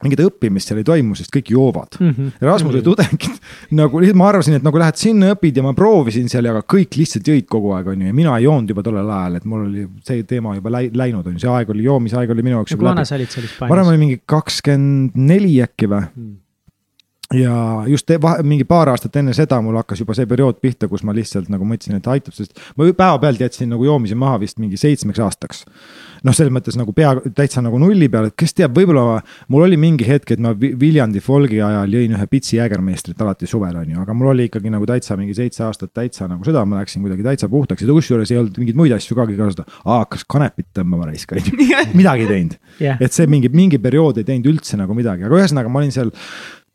mingit 0.06 0.22
õppimist 0.26 0.72
seal 0.72 0.82
ei 0.82 0.88
toimu, 0.88 1.18
sest 1.18 1.34
kõik 1.34 1.52
joovad 1.56 1.98
mm. 2.00 2.12
-hmm. 2.12 2.44
Erasmuse 2.44 2.80
mm 2.80 2.84
-hmm. 2.84 2.89
tudengid 2.89 3.41
nagu, 3.82 4.04
ma 4.22 4.30
arvasin, 4.30 4.60
et 4.60 4.68
nagu 4.68 4.82
lähed 4.82 5.02
sinna, 5.02 5.34
õpid 5.36 5.60
ja 5.60 5.65
ma 5.65 5.74
proovisin 5.78 6.30
seal, 6.32 6.50
aga 6.52 6.63
kõik 6.76 7.00
lihtsalt 7.00 7.28
jõid 7.28 7.50
kogu 7.50 7.74
aeg, 7.78 7.91
on 7.94 8.02
ju, 8.02 8.13
ja 8.13 8.13
mina 8.13 8.38
ei 8.38 8.48
joonud 8.48 8.70
juba 8.70 8.86
tollel 8.86 9.10
ajal, 9.10 9.41
et 9.41 9.46
mul 9.46 9.68
oli 9.68 9.88
see 10.06 10.24
teema 10.24 10.56
juba 10.56 10.74
läinud, 10.76 11.26
on 11.26 11.36
ju, 11.36 11.44
see 11.44 11.52
aeg 11.52 11.70
oli, 11.76 11.84
joomisaeg 11.84 12.32
oli 12.32 12.46
minu 12.46 12.62
jaoks. 12.62 12.76
kui 12.76 12.89
vana 12.89 13.06
sa 13.06 13.15
olid 13.20 13.30
seal 13.30 13.46
Hispaanias? 13.48 13.70
ma 13.70 13.80
arvan, 13.80 13.94
oli 13.94 14.04
mingi 14.06 14.22
kakskümmend 14.26 15.15
neli 15.15 15.60
äkki 15.65 15.89
või 15.91 16.04
mm 16.06 16.44
ja 17.36 17.84
just 17.88 18.12
mingi 18.43 18.65
paar 18.67 18.89
aastat 18.91 19.15
enne 19.19 19.34
seda 19.36 19.60
mul 19.63 19.78
hakkas 19.80 20.02
juba 20.04 20.15
see 20.17 20.28
periood 20.30 20.60
pihta, 20.63 20.89
kus 20.91 21.04
ma 21.08 21.13
lihtsalt 21.15 21.50
nagu 21.54 21.67
mõtlesin, 21.67 22.00
et 22.00 22.10
aitab, 22.12 22.36
sest 22.38 22.60
ma 22.78 22.88
päevapealt 22.88 23.41
jätsin 23.45 23.71
nagu 23.74 23.86
joomise 23.86 24.17
maha 24.19 24.39
vist 24.41 24.60
mingi 24.62 24.80
seitsmeks 24.80 25.21
aastaks. 25.24 25.65
noh, 26.26 26.34
selles 26.34 26.54
mõttes 26.54 26.78
nagu 26.80 26.93
pea 26.95 27.12
täitsa 27.38 27.62
nagu 27.62 27.78
nulli 27.82 28.08
peal, 28.10 28.32
et 28.32 28.36
kes 28.39 28.56
teab, 28.58 28.74
võib-olla 28.78 29.19
mul 29.54 29.65
oli 29.67 29.78
mingi 29.78 30.08
hetk, 30.08 30.32
et 30.34 30.41
ma 30.41 30.56
Viljandi 30.58 31.21
folgi 31.21 31.60
ajal 31.62 31.91
jõin 31.93 32.15
ühe 32.17 32.28
pitsi 32.32 32.58
jäägermeistrit 32.58 33.21
alati 33.21 33.50
suvel, 33.50 33.76
on 33.78 33.91
ju, 33.93 34.00
aga 34.02 34.15
mul 34.17 34.32
oli 34.34 34.48
ikkagi 34.50 34.74
nagu 34.74 34.88
täitsa 34.89 35.17
mingi 35.19 35.36
seitse 35.38 35.63
aastat 35.67 35.93
täitsa 35.93 36.30
nagu 36.32 36.45
seda, 36.48 36.65
ma 36.65 36.82
läksin 36.82 37.06
kuidagi 37.06 37.26
täitsa 37.28 37.50
puhtaks 37.52 37.86
ja 37.86 37.91
kusjuures 37.93 38.34
ei 38.34 38.41
olnud 38.41 38.58
mingeid 38.62 38.80
muid 38.80 38.95
asju 38.98 39.17
ka 39.17 39.28
kasutada. 39.30 39.69
hakkas 39.86 40.26
kanepit 40.30 40.71
tõmbama 40.74 41.12
raisk, 41.12 41.36
on 41.36 41.45
ju, 41.45 41.69
midagi 42.00 42.26
ei 42.26 42.32
teinud 42.32 42.60
yeah.. 42.82 42.98
et 43.00 43.13
see 43.13 43.30
mingi, 43.30 43.52
mingi 43.54 43.82
periood 43.82 44.17
ei 44.21 44.28
teinud 44.28 44.50
üldse 44.56 44.80
nagu 44.82 44.98
midagi, 44.98 45.28
aga 45.28 45.43
ühesõnaga 45.43 45.69
ma 45.71 45.84
olin 45.84 45.93
seal 45.93 46.13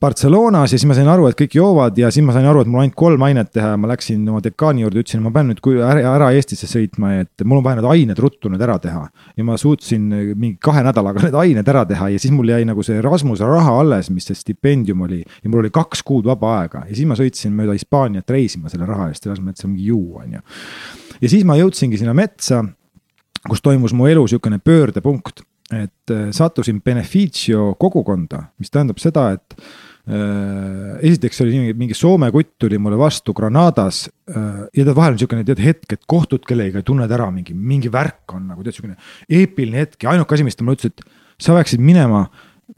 Barcelonas 0.01 0.73
ja 0.73 0.79
siis 0.79 0.87
ma 0.89 0.95
sain 0.97 1.09
aru, 1.13 1.27
et 1.29 1.37
kõik 1.37 1.53
joovad 1.59 1.99
ja 2.01 2.09
siis 2.09 2.25
ma 2.25 2.33
sain 2.33 2.47
aru, 2.49 2.63
et 2.65 2.69
mul 2.73 2.81
ainult 2.81 2.97
kolm 2.97 3.25
ainet 3.27 3.51
teha 3.53 3.75
ja 3.75 3.81
ma 3.81 3.91
läksin 3.91 4.23
oma 4.33 4.39
dekaani 4.41 4.81
juurde, 4.81 5.03
ütlesin, 5.03 5.21
ma 5.21 5.33
pean 5.35 5.51
nüüd 5.51 5.61
ära, 5.85 6.15
ära 6.15 6.31
Eestisse 6.39 6.65
sõitma, 6.71 7.11
et 7.21 7.45
mul 7.45 7.61
on 7.61 7.67
vaja 7.67 7.77
need 7.77 7.89
ained 7.91 8.23
ruttu 8.25 8.49
nüüd 8.49 8.65
ära 8.65 8.79
teha. 8.81 9.03
ja 9.37 9.45
ma 9.45 9.59
suutsin 9.61 10.07
mingi 10.31 10.57
kahe 10.57 10.81
nädalaga 10.87 11.21
need 11.27 11.37
ained 11.43 11.69
ära 11.69 11.85
teha 11.91 12.09
ja 12.15 12.23
siis 12.23 12.33
mul 12.33 12.49
jäi 12.49 12.65
nagu 12.65 12.81
see 12.87 13.03
Rasmuse 13.05 13.45
raha 13.45 13.77
alles, 13.83 14.09
mis 14.09 14.31
see 14.31 14.41
stipendium 14.41 15.05
oli. 15.05 15.21
ja 15.21 15.53
mul 15.53 15.67
oli 15.67 15.73
kaks 15.75 16.01
kuud 16.09 16.25
vaba 16.25 16.55
aega 16.63 16.87
ja 16.87 16.97
siis 16.97 17.11
ma 17.11 17.19
sõitsin 17.21 17.53
mööda 17.53 17.77
Hispaaniat 17.77 18.33
reisima 18.33 18.73
selle 18.73 18.89
raha 18.89 19.11
eest, 19.13 19.29
selles 19.29 19.45
mõttes 19.45 19.69
mingi 19.69 19.93
juu, 19.93 20.17
on 20.23 20.39
ju. 20.39 20.43
ja 21.21 21.35
siis 21.35 21.45
ma 21.45 21.61
jõudsingi 21.61 22.01
sinna 22.01 22.17
metsa, 22.17 22.65
kus 23.45 23.61
toimus 23.61 23.93
mu 23.93 24.09
elu 24.09 24.25
sihukene 24.33 24.65
pöördepunkt 24.65 25.45
et 25.71 26.11
äh, 26.11 26.33
sattusin 26.35 26.81
Beneficio 26.83 27.75
kogukonda, 27.79 28.43
mis 28.59 28.73
tähendab 28.75 28.99
seda, 28.99 29.29
et 29.37 29.55
esiteks 30.11 31.41
oli 31.45 31.55
mingi, 31.55 31.75
mingi 31.79 31.95
Soome 31.95 32.31
kutt 32.35 32.57
tuli 32.59 32.79
mulle 32.83 32.99
vastu 32.99 33.35
Granadas 33.37 34.05
äh, 34.09 34.67
ja 34.67 34.85
tead, 34.85 34.95
vahel 34.97 35.15
on 35.15 35.21
siukene 35.23 35.45
tead 35.47 35.63
hetk, 35.63 35.95
et 35.95 36.07
kohtud 36.11 36.45
kellegagi, 36.49 36.83
tunned 36.87 37.11
ära 37.15 37.29
mingi, 37.35 37.55
mingi 37.55 37.93
värk 37.93 38.35
on 38.35 38.49
nagu 38.51 38.65
tead 38.67 38.79
siukene 38.79 38.97
eepiline 39.29 39.85
hetk 39.85 40.07
ja 40.07 40.15
ainuke 40.15 40.35
asi, 40.35 40.47
mis 40.47 40.59
ta 40.59 40.67
mulle 40.67 40.81
ütles, 40.81 40.95
et 40.95 41.05
sa 41.41 41.55
peaksid 41.57 41.83
minema 41.85 42.25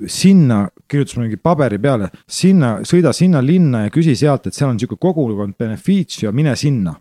sinna, 0.08 0.64
kirjutas 0.88 1.16
mulle 1.16 1.30
mingi 1.30 1.40
paberi 1.42 1.78
peale, 1.82 2.10
sinna, 2.28 2.74
sõida 2.88 3.12
sinna 3.16 3.42
linna 3.44 3.86
ja 3.86 3.94
küsi 3.94 4.14
sealt, 4.18 4.48
et 4.48 4.56
seal 4.56 4.72
on 4.72 4.80
sihuke 4.80 4.98
kogukond 5.00 5.56
Beneficio, 5.58 6.32
mine 6.36 6.56
sinna. 6.56 6.96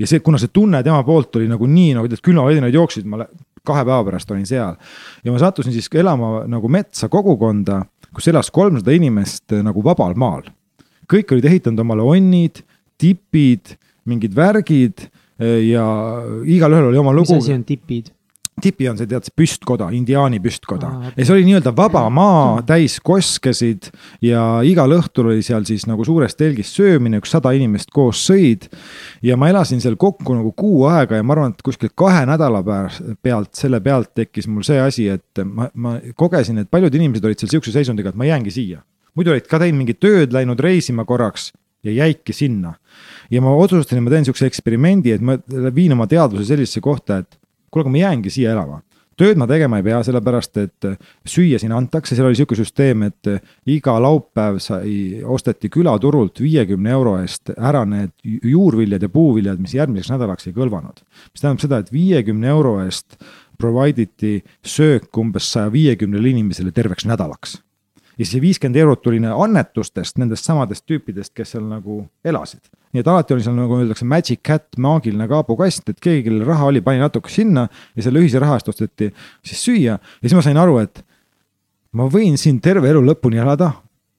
ja 0.00 0.06
see, 0.08 0.22
kuna 0.24 0.38
see 0.40 0.48
tunne 0.48 0.80
tema 0.82 1.02
poolt 1.04 1.36
oli 1.36 1.48
nagu 1.48 1.66
nii 1.68 1.92
nagu 1.98 2.08
tead, 2.08 2.22
külmavedinaid 2.24 2.74
jooksid, 2.74 3.04
ma 3.04 3.26
kahe 3.64 3.84
päeva 3.84 4.04
pärast 4.04 4.30
olin 4.32 4.46
seal. 4.46 4.76
ja 5.24 5.32
ma 5.32 5.40
sattusin 5.40 5.72
siis 5.72 5.88
elama 5.94 6.44
nagu 6.50 6.68
metsa 6.68 7.08
kogukonda 7.08 7.82
kus 8.14 8.28
elas 8.30 8.50
kolmsada 8.54 8.94
inimest 8.94 9.52
eh, 9.52 9.62
nagu 9.64 9.82
vabal 9.84 10.14
maal. 10.18 10.46
kõik 11.10 11.34
olid 11.36 11.44
ehitanud 11.50 11.82
omale 11.82 12.04
onnid, 12.14 12.62
tipid, 12.96 13.74
mingid 14.08 14.32
värgid 14.36 15.04
eh, 15.04 15.60
ja 15.68 15.84
igalühel 16.46 16.92
oli 16.92 17.00
oma 17.02 17.12
lugu. 17.12 17.34
mis 17.34 17.48
asi 17.48 17.56
on 17.56 17.66
tipid? 17.66 18.13
Tipi 18.62 18.88
on 18.88 18.98
see, 18.98 19.08
tead, 19.10 19.26
see 19.26 19.34
püstkoda, 19.36 19.88
indiaani 19.94 20.38
püstkoda 20.42 20.90
Aa, 20.90 21.12
ja 21.16 21.26
see 21.26 21.34
oli 21.36 21.46
nii-öelda 21.48 21.72
vaba 21.76 22.04
maa 22.12 22.62
täis 22.66 22.96
koskesid 23.04 23.90
ja 24.24 24.44
igal 24.66 24.94
õhtul 24.96 25.32
oli 25.32 25.42
seal 25.46 25.66
siis 25.68 25.86
nagu 25.90 26.06
suures 26.06 26.36
telgis 26.38 26.70
söömine, 26.76 27.18
üks 27.22 27.34
sada 27.34 27.54
inimest 27.56 27.90
koos 27.94 28.22
sõid. 28.28 28.68
ja 29.24 29.38
ma 29.40 29.50
elasin 29.50 29.82
seal 29.82 29.98
kokku 30.00 30.36
nagu 30.36 30.54
kuu 30.56 30.86
aega 30.90 31.18
ja 31.18 31.26
ma 31.26 31.36
arvan, 31.36 31.54
et 31.54 31.66
kuskil 31.66 31.90
kahe 31.94 32.24
nädala 32.30 32.62
pealt, 33.22 33.52
selle 33.58 33.80
pealt 33.84 34.14
tekkis 34.14 34.48
mul 34.50 34.66
see 34.66 34.80
asi, 34.80 35.08
et 35.10 35.44
ma, 35.44 35.68
ma 35.74 35.98
kogesin, 36.16 36.62
et 36.62 36.70
paljud 36.70 36.94
inimesed 36.94 37.26
olid 37.26 37.42
seal 37.42 37.56
sihukese 37.56 37.74
seisundiga, 37.74 38.14
et 38.14 38.18
ma 38.18 38.28
jäängi 38.28 38.54
siia. 38.54 38.84
muidu 39.14 39.34
olid 39.34 39.46
ka 39.50 39.58
teinud 39.62 39.82
mingit 39.82 40.00
tööd, 40.02 40.32
läinud 40.34 40.60
reisima 40.62 41.04
korraks 41.06 41.52
ja 41.84 41.92
jäidki 41.92 42.32
sinna. 42.32 42.74
ja 43.30 43.42
ma 43.42 43.54
otsustasin, 43.56 43.98
et 43.98 44.04
ma 44.04 44.14
teen 44.14 44.26
sihukese 44.28 44.46
eksperimendi, 44.46 45.12
et 45.12 45.24
ma 45.24 45.38
viin 45.74 45.92
oma 45.92 46.06
teadvuse 46.06 46.46
sellisesse 46.48 46.80
kohta, 46.84 47.18
et 47.24 47.38
kuule, 47.74 47.86
aga 47.88 47.94
ma 47.94 48.02
jäängi 48.04 48.32
siia 48.32 48.54
elama. 48.54 48.80
Tööd 49.14 49.38
ma 49.38 49.46
tegema 49.46 49.78
ei 49.78 49.84
pea, 49.86 50.00
sellepärast 50.02 50.58
et 50.58 50.86
süüa 51.30 51.60
siin 51.62 51.74
antakse, 51.76 52.16
seal 52.16 52.26
oli 52.26 52.38
sihuke 52.38 52.56
süsteem, 52.58 53.04
et 53.06 53.28
iga 53.70 53.94
laupäev 54.02 54.58
sai, 54.62 55.20
osteti 55.22 55.70
külaturult 55.70 56.42
viiekümne 56.42 56.90
euro 56.96 57.14
eest 57.20 57.52
ära 57.54 57.84
need 57.86 58.10
juurviljad 58.24 59.06
ja 59.06 59.12
puuviljad, 59.14 59.62
mis 59.62 59.76
järgmiseks 59.78 60.10
nädalaks 60.16 60.50
ei 60.50 60.56
kõlvanud. 60.56 61.04
mis 61.30 61.44
tähendab 61.44 61.62
seda, 61.62 61.78
et 61.78 61.92
viiekümne 61.94 62.50
euro 62.50 62.80
eest 62.82 63.14
provide 63.58 64.08
iti 64.08 64.40
söök 64.66 65.14
umbes 65.18 65.52
saja 65.52 65.70
viiekümnele 65.70 66.34
inimesele 66.34 66.74
terveks 66.74 67.06
nädalaks 67.06 67.60
ja 68.18 68.26
see 68.28 68.42
viiskümmend 68.42 68.78
eurot 68.80 69.02
tuli 69.04 69.20
annetustest, 69.24 70.18
nendest 70.22 70.46
samadest 70.46 70.86
tüüpidest, 70.88 71.32
kes 71.34 71.54
seal 71.54 71.64
nagu 71.68 72.04
elasid. 72.24 72.62
nii 72.94 73.02
et 73.02 73.08
alati 73.10 73.34
oli 73.34 73.42
seal 73.42 73.56
nagu 73.58 73.78
öeldakse 73.80 74.06
magic 74.06 74.42
cat, 74.46 74.68
maagiline 74.78 75.26
kaabukast, 75.30 75.88
et 75.90 76.00
keegi, 76.00 76.28
kellel 76.28 76.46
raha 76.46 76.70
oli, 76.70 76.82
pani 76.84 77.02
natuke 77.02 77.32
sinna 77.32 77.66
ja 77.96 78.04
selle 78.06 78.22
ühise 78.22 78.42
raha 78.42 78.60
eest 78.60 78.70
osteti 78.70 79.10
siis 79.42 79.64
süüa 79.66 79.96
ja 79.98 80.22
siis 80.22 80.36
ma 80.38 80.44
sain 80.46 80.60
aru, 80.60 80.78
et 80.84 81.02
ma 81.92 82.06
võin 82.10 82.38
siin 82.40 82.60
terve 82.62 82.90
elu 82.90 83.02
lõpuni 83.02 83.40
elada, 83.42 83.72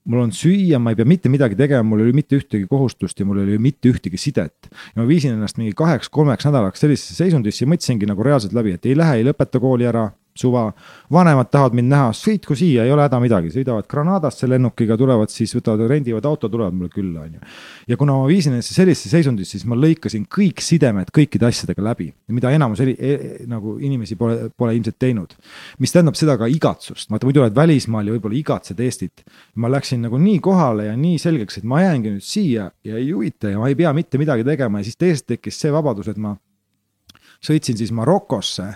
mul 0.06 0.26
on 0.26 0.34
süüa, 0.34 0.78
ma 0.82 0.92
ei 0.92 0.98
pea 0.98 1.08
mitte 1.08 1.32
midagi 1.32 1.56
tegema, 1.58 1.86
mul 1.88 2.02
ei 2.02 2.10
oli 2.10 2.20
mitte 2.20 2.38
ühtegi 2.38 2.68
kohustust 2.70 3.18
ja 3.20 3.26
mul 3.26 3.40
ei 3.40 3.48
oli 3.48 3.58
mitte 3.70 3.90
ühtegi 3.90 4.20
sidet. 4.20 4.68
ja 4.68 5.00
ma 5.00 5.08
viisin 5.08 5.34
ennast 5.34 5.58
mingi 5.58 5.74
kaheks-kolmeks 5.76 6.46
nädalaks 6.48 6.84
sellisesse 6.84 7.16
seisundisse 7.16 7.64
ja 7.64 7.72
mõtlesingi 7.72 8.08
nagu 8.08 8.22
reaalselt 8.22 8.54
läbi, 8.56 8.76
et 8.76 8.86
ei 8.86 8.96
lähe, 8.98 9.20
ei 9.20 9.26
lõpeta 9.26 9.60
kooli 9.62 9.88
ära 9.88 10.10
suva. 10.38 10.72
vanemad 11.12 11.50
tahavad 11.50 11.76
mind 11.78 11.90
näha, 11.92 12.10
sõitku 12.16 12.56
siia, 12.58 12.84
ei 12.84 12.92
ole 12.92 13.04
häda 13.06 13.20
midagi, 13.22 13.52
sõidavad 13.54 13.86
Granadasse 13.90 14.48
lennukiga, 14.48 14.96
tulevad 14.98 15.30
siis 15.32 15.54
võtavad, 15.56 15.86
rendivad 15.90 16.24
auto, 16.26 16.48
tulevad 16.48 16.74
mulle 16.74 16.90
külla, 16.92 17.26
on 17.26 17.36
ju. 17.36 17.40
ja 17.88 17.96
kuna 17.96 18.16
ma 18.18 18.26
viisin 18.28 18.56
ennast 18.56 18.74
sellisesse 18.74 19.12
seisundisse, 19.12 19.58
siis 19.58 19.66
ma 19.68 19.78
lõikasin 19.78 20.26
kõik 20.30 20.62
sidemed 20.64 21.12
kõikide 21.14 21.48
asjadega 21.48 21.84
läbi, 21.84 22.08
mida 22.34 22.50
enamus 22.54 22.82
eri, 22.84 22.96
e, 22.98 23.44
nagu 23.50 23.76
inimesi 23.82 24.18
pole, 24.18 24.50
pole 24.56 24.74
ilmselt 24.76 24.98
teinud. 24.98 25.36
mis 25.78 25.94
tähendab 25.94 26.18
seda 26.18 26.36
ka 26.40 26.50
igatsust, 26.50 27.10
vaata 27.10 27.28
muidu 27.28 27.44
oled 27.44 27.56
välismaal 27.56 28.06
ja 28.06 28.16
võib-olla 28.16 28.38
igatsed 28.40 28.80
Eestit. 28.80 29.24
ma 29.54 29.70
läksin 29.70 30.02
nagu 30.02 30.18
nii 30.18 30.40
kohale 30.40 30.90
ja 30.90 30.96
nii 30.96 31.18
selgeks, 31.22 31.58
et 31.58 31.64
ma 31.64 31.82
jäängi 31.82 32.16
nüüd 32.16 32.26
siia 32.26 32.70
ja 32.84 32.96
ei 32.96 33.10
huvita 33.12 33.52
ja 33.52 33.58
ma 33.62 33.68
ei 33.68 33.78
pea 33.78 33.92
mitte 33.96 34.18
midagi 34.18 34.44
tegema 34.44 34.80
ja 34.80 34.88
siis 34.88 34.96
teisest 34.96 35.26
tekkis 35.26 35.60
see 35.60 35.72
vabadus, 35.72 36.08
et 36.08 36.18
ma 36.18 36.36
sõitsin 37.44 37.78
siis 37.78 37.92
Marokosse 37.94 38.72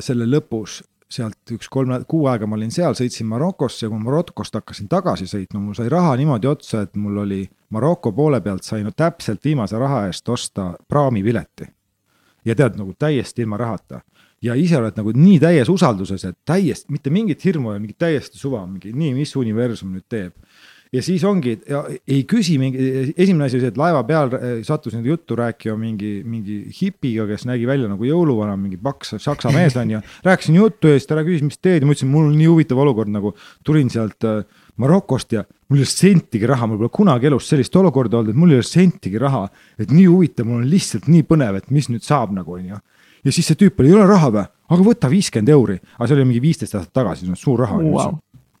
selle 0.00 0.26
lõpus 0.28 0.80
sealt 1.14 1.52
üks 1.54 1.68
kolm, 1.70 1.92
kuu 2.08 2.26
aega 2.30 2.46
ma 2.48 2.56
olin 2.58 2.72
seal, 2.74 2.96
sõitsin 2.98 3.28
Marokosse 3.30 3.86
ja 3.86 3.90
kui 3.92 4.00
Marokost 4.02 4.56
hakkasin 4.56 4.88
tagasi 4.90 5.28
sõitma, 5.30 5.60
mul 5.62 5.76
sai 5.76 5.90
raha 5.92 6.14
niimoodi 6.18 6.48
otsa, 6.50 6.84
et 6.86 6.96
mul 7.00 7.20
oli 7.24 7.42
Maroko 7.74 8.12
poole 8.16 8.40
pealt 8.44 8.66
sain 8.66 8.86
no, 8.86 8.94
täpselt 8.96 9.44
viimase 9.44 9.78
raha 9.78 10.06
eest 10.08 10.28
osta 10.28 10.72
praamipileti. 10.88 11.68
ja 12.44 12.54
tead 12.54 12.76
nagu 12.76 12.92
täiesti 12.98 13.42
ilma 13.42 13.56
rahata 13.56 14.00
ja 14.44 14.54
ise 14.54 14.76
oled 14.76 14.96
nagu 14.98 15.12
nii 15.16 15.38
täies 15.40 15.68
usalduses, 15.72 16.24
et 16.24 16.36
täiesti 16.44 16.92
mitte 16.92 17.10
mingit 17.10 17.44
hirmu 17.44 17.72
ja 17.72 17.80
mingit 17.80 17.98
täiesti 17.98 18.38
suva, 18.38 18.66
mingi 18.66 18.92
nii, 18.92 19.14
mis 19.14 19.36
universum 19.36 19.94
nüüd 19.94 20.04
teeb 20.08 20.34
ja 20.94 21.02
siis 21.02 21.24
ongi, 21.26 21.56
ei 22.06 22.22
küsi 22.28 22.54
mingi, 22.60 22.84
esimene 23.16 23.48
asi 23.48 23.58
oli 23.58 23.64
see, 23.64 23.72
et 23.72 23.78
laeva 23.80 24.02
peal 24.06 24.32
sattusin 24.66 25.04
juttu 25.06 25.36
rääkima 25.38 25.74
mingi, 25.78 26.12
mingi 26.26 26.60
hipiga, 26.78 27.26
kes 27.30 27.46
nägi 27.50 27.66
välja 27.68 27.88
nagu 27.90 28.06
jõuluvana, 28.06 28.54
mingi 28.60 28.78
paks 28.80 29.16
saksa 29.22 29.50
mees 29.54 29.76
on 29.80 29.96
ju. 29.96 30.02
rääkisin 30.26 30.58
juttu 30.60 30.92
ja 30.92 30.98
siis 30.98 31.10
ta 31.10 31.18
küsis, 31.22 31.42
mis 31.46 31.58
teed 31.58 31.82
ja 31.82 31.88
ma 31.88 31.96
ütlesin, 31.96 32.12
mul 32.12 32.28
on 32.30 32.36
nii 32.38 32.50
huvitav 32.50 32.82
olukord 32.84 33.10
nagu 33.12 33.34
tulin 33.66 33.90
sealt 33.92 34.26
äh, 34.28 34.44
Marokost 34.80 35.34
ja 35.34 35.44
mul 35.70 35.78
ei 35.80 35.84
ole 35.84 35.90
sentigi 35.90 36.48
raha, 36.50 36.66
mul 36.70 36.80
pole 36.82 36.94
kunagi 36.94 37.30
elus 37.30 37.48
sellist 37.50 37.76
olukorda 37.78 38.20
olnud, 38.20 38.34
et 38.34 38.38
mul 38.38 38.54
ei 38.54 38.60
ole 38.62 38.66
sentigi 38.66 39.20
raha. 39.22 39.46
et 39.78 39.90
nii 39.90 40.06
huvitav, 40.10 40.46
mul 40.50 40.62
on 40.62 40.68
lihtsalt 40.70 41.08
nii 41.10 41.26
põnev, 41.26 41.58
et 41.58 41.70
mis 41.74 41.90
nüüd 41.90 42.06
saab 42.06 42.34
nagu 42.34 42.58
on 42.58 42.68
ju. 42.74 42.82
ja 43.24 43.34
siis 43.34 43.50
see 43.50 43.58
tüüp 43.58 43.82
oli, 43.82 43.90
ei 43.90 43.98
ole 43.98 44.06
raha 44.10 44.30
või? 44.30 44.46
aga 44.74 44.86
võta 44.86 45.10
viiskümmend 45.10 45.50
euri, 45.54 45.80
aga 45.98 46.06
see 46.06 46.16
oli 46.16 46.28
mingi 46.30 46.44
viisteist 46.44 46.78
aastat 46.78 46.94
tagasi, 47.02 47.26
see 47.26 47.34
on 47.34 47.40
suur 47.40 47.66
raha 47.66 47.82
wow 47.82 48.14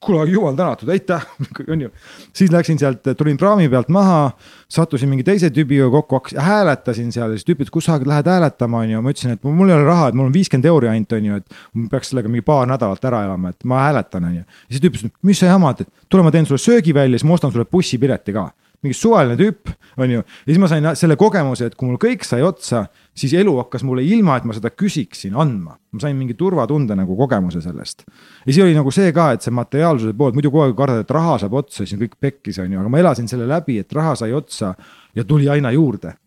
kuule, 0.04 0.24
jumal 0.30 0.56
tänatud, 0.56 0.88
aitäh, 0.88 1.26
on 1.72 1.80
ju. 1.86 1.90
siis 2.32 2.52
läksin 2.52 2.78
sealt, 2.78 3.06
tulin 3.16 3.36
praami 3.40 3.68
pealt 3.68 3.88
maha, 3.92 4.30
sattusin 4.68 5.10
mingi 5.10 5.24
teise 5.26 5.50
tüübiga 5.54 5.90
kokku, 5.92 6.20
hakkasin, 6.20 6.40
hääletasin 6.44 7.12
seal 7.14 7.32
ja 7.32 7.38
siis 7.40 7.48
tüüp 7.48 7.64
ütles, 7.64 7.72
kus 7.74 7.88
sa 7.88 7.98
lähed 8.00 8.28
hääletama, 8.30 8.84
on 8.84 8.94
ju, 8.94 9.04
ma 9.04 9.14
ütlesin, 9.14 9.36
et 9.36 9.44
mul 9.44 9.72
ei 9.72 9.76
ole 9.76 9.86
raha, 9.88 10.10
et 10.10 10.18
mul 10.18 10.30
on 10.30 10.34
viiskümmend 10.34 10.68
euri 10.70 10.90
ainult, 10.92 11.16
on 11.18 11.30
ju, 11.30 11.40
et. 11.42 11.62
ma 11.74 11.88
peaks 11.92 12.12
sellega 12.12 12.30
mingi 12.30 12.46
paar 12.46 12.68
nädalat 12.70 13.08
ära 13.10 13.24
elama, 13.28 13.54
et 13.54 13.68
ma 13.68 13.84
hääletan, 13.86 14.28
on 14.30 14.36
ju. 14.40 14.44
ja 14.44 14.76
siis 14.76 14.84
tüüp 14.84 15.00
ütles, 15.00 15.14
mis 15.22 15.40
sa 15.42 15.52
jamad, 15.52 15.84
et 15.84 15.90
tule, 16.08 16.26
ma 16.26 16.34
teen 16.34 16.46
sulle 16.48 16.62
söögi 16.62 16.94
välja, 16.96 17.18
siis 17.18 17.28
ma 17.28 17.38
ostan 17.38 17.54
sulle 17.54 17.68
bussipileti 17.70 18.36
ka 18.36 18.50
mingi 18.84 18.96
suvaline 18.98 19.36
tüüp, 19.40 19.72
on 20.00 20.10
ju. 20.12 20.22
ja 20.22 20.50
siis 20.50 20.60
ma 20.60 20.68
sain 20.70 20.88
selle 20.98 21.16
kogemuse, 21.20 21.70
et 21.70 21.76
kui 21.78 21.88
mul 21.88 22.00
kõik 22.00 22.26
sai 22.26 22.44
otsa, 22.44 22.84
siis 23.16 23.34
elu 23.38 23.54
hakkas 23.62 23.84
mulle 23.86 24.04
ilma, 24.06 24.38
et 24.38 24.48
ma 24.48 24.56
seda 24.56 24.70
küsiksin, 24.74 25.36
andma. 25.36 25.76
ma 25.94 26.02
sain 26.02 26.16
mingi 26.18 26.36
turvatunde 26.38 26.96
nagu 26.98 27.16
kogemuse 27.18 27.62
sellest. 27.64 28.04
ja 28.44 28.50
siis 28.50 28.64
oli 28.64 28.76
nagu 28.76 28.92
see 28.94 29.12
ka, 29.16 29.30
et 29.34 29.46
see 29.46 29.54
materiaalsuse 29.54 30.16
pool, 30.18 30.34
muidu 30.36 30.52
kogu 30.52 30.66
aeg 30.66 30.76
kardad, 30.78 31.04
et 31.04 31.16
raha 31.16 31.38
saab 31.42 31.56
otsa, 31.62 31.82
siis 31.82 31.96
on 31.96 32.04
kõik 32.04 32.18
pekkis, 32.20 32.60
on 32.64 32.72
ju, 32.72 32.82
aga 32.82 32.92
ma 32.92 33.00
elasin 33.02 33.30
selle 33.30 33.48
läbi, 33.50 33.78
et 33.82 33.96
raha 33.96 34.14
sai 34.20 34.36
otsa 34.36 34.74
ja 35.14 35.24
tuli 35.24 35.48
aina 35.50 35.72
juurde 35.74 36.18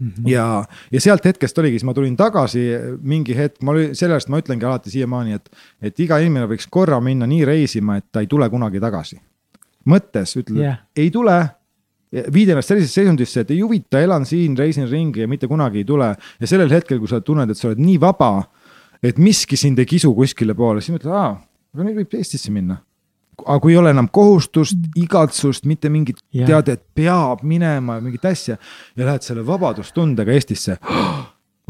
Mm 0.00 0.08
-hmm. 0.08 0.30
ja, 0.30 0.64
ja 0.92 1.00
sealt 1.00 1.24
hetkest 1.24 1.58
oligi, 1.58 1.72
siis 1.72 1.84
ma 1.84 1.94
tulin 1.94 2.16
tagasi 2.16 2.60
mingi 3.02 3.36
hetk, 3.36 3.62
ma 3.62 3.70
olin, 3.70 3.96
sellest 3.96 4.28
ma 4.28 4.38
ütlengi 4.40 4.64
alati 4.64 4.90
siiamaani, 4.90 5.32
et, 5.32 5.50
et 5.82 6.00
iga 6.00 6.18
inimene 6.18 6.46
võiks 6.46 6.64
korra 6.70 7.00
minna 7.00 7.26
nii 7.26 7.44
reisima, 7.44 7.96
et 7.96 8.06
ta 8.12 8.20
ei 8.20 8.26
tule 8.26 8.48
kunagi 8.50 8.80
tagasi. 8.80 9.20
mõttes 9.84 10.36
ütled 10.36 10.60
yeah., 10.60 10.78
ei 10.96 11.10
tule 11.10 11.50
viid 12.10 12.50
ennast 12.50 12.72
sellisesse 12.72 13.00
seisundisse, 13.00 13.44
et 13.44 13.52
ei 13.54 13.60
huvita, 13.62 14.00
elan 14.02 14.26
siin, 14.26 14.56
reisin 14.58 14.88
ringi 14.90 15.24
ja 15.24 15.30
mitte 15.30 15.48
kunagi 15.50 15.82
ei 15.82 15.86
tule. 15.86 16.14
ja 16.40 16.46
sellel 16.46 16.70
hetkel, 16.72 16.98
kui 16.98 17.08
sa 17.08 17.20
tunned, 17.20 17.50
et 17.50 17.58
sa 17.58 17.68
oled 17.70 17.82
nii 17.82 17.98
vaba, 18.02 18.32
et 19.02 19.18
miski 19.18 19.56
sind 19.56 19.78
ei 19.78 19.88
kisu 19.88 20.12
kuskile 20.14 20.54
poole, 20.58 20.82
siis 20.82 20.96
mõtled, 20.96 21.12
aa, 21.14 21.34
aga 21.74 21.86
nüüd 21.86 22.00
võib 22.02 22.16
Eestisse 22.18 22.52
minna. 22.54 22.80
aga 23.40 23.60
kui 23.62 23.72
ei 23.72 23.78
ole 23.80 23.94
enam 23.94 24.10
kohustust, 24.12 24.90
igatsust, 25.00 25.64
mitte 25.64 25.88
mingit 25.88 26.18
yeah. 26.34 26.48
teadet, 26.50 26.82
peab 26.94 27.44
minema 27.46 27.96
ja 27.96 28.04
mingit 28.04 28.24
asja 28.28 28.58
ja 28.58 29.06
lähed 29.06 29.24
selle 29.24 29.46
vabadustundega 29.46 30.34
Eestisse 30.34 30.76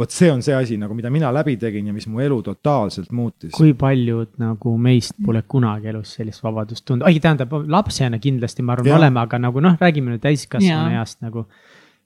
vot 0.01 0.15
see 0.15 0.31
on 0.33 0.43
see 0.45 0.57
asi 0.57 0.79
nagu, 0.81 0.95
mida 0.97 1.11
mina 1.13 1.31
läbi 1.35 1.57
tegin 1.61 1.91
ja 1.91 1.95
mis 1.95 2.07
mu 2.11 2.23
elu 2.25 2.41
totaalselt 2.47 3.13
muutis. 3.17 3.53
kui 3.57 3.75
paljud 3.79 4.39
nagu 4.43 4.77
meist 4.81 5.17
pole 5.25 5.43
kunagi 5.49 5.93
elus 5.93 6.17
sellist 6.19 6.45
vabadust 6.45 6.87
tundnud, 6.89 7.09
ei 7.11 7.21
tähendab 7.23 7.53
lapsena 7.69 8.21
kindlasti, 8.23 8.65
ma 8.65 8.77
arvan, 8.77 8.97
oleme, 8.99 9.21
aga 9.23 9.41
nagu 9.47 9.63
noh, 9.65 9.77
räägime 9.81 10.15
nüüd 10.15 10.25
täiskasvanu 10.25 11.01
east 11.01 11.21
nagu. 11.25 11.47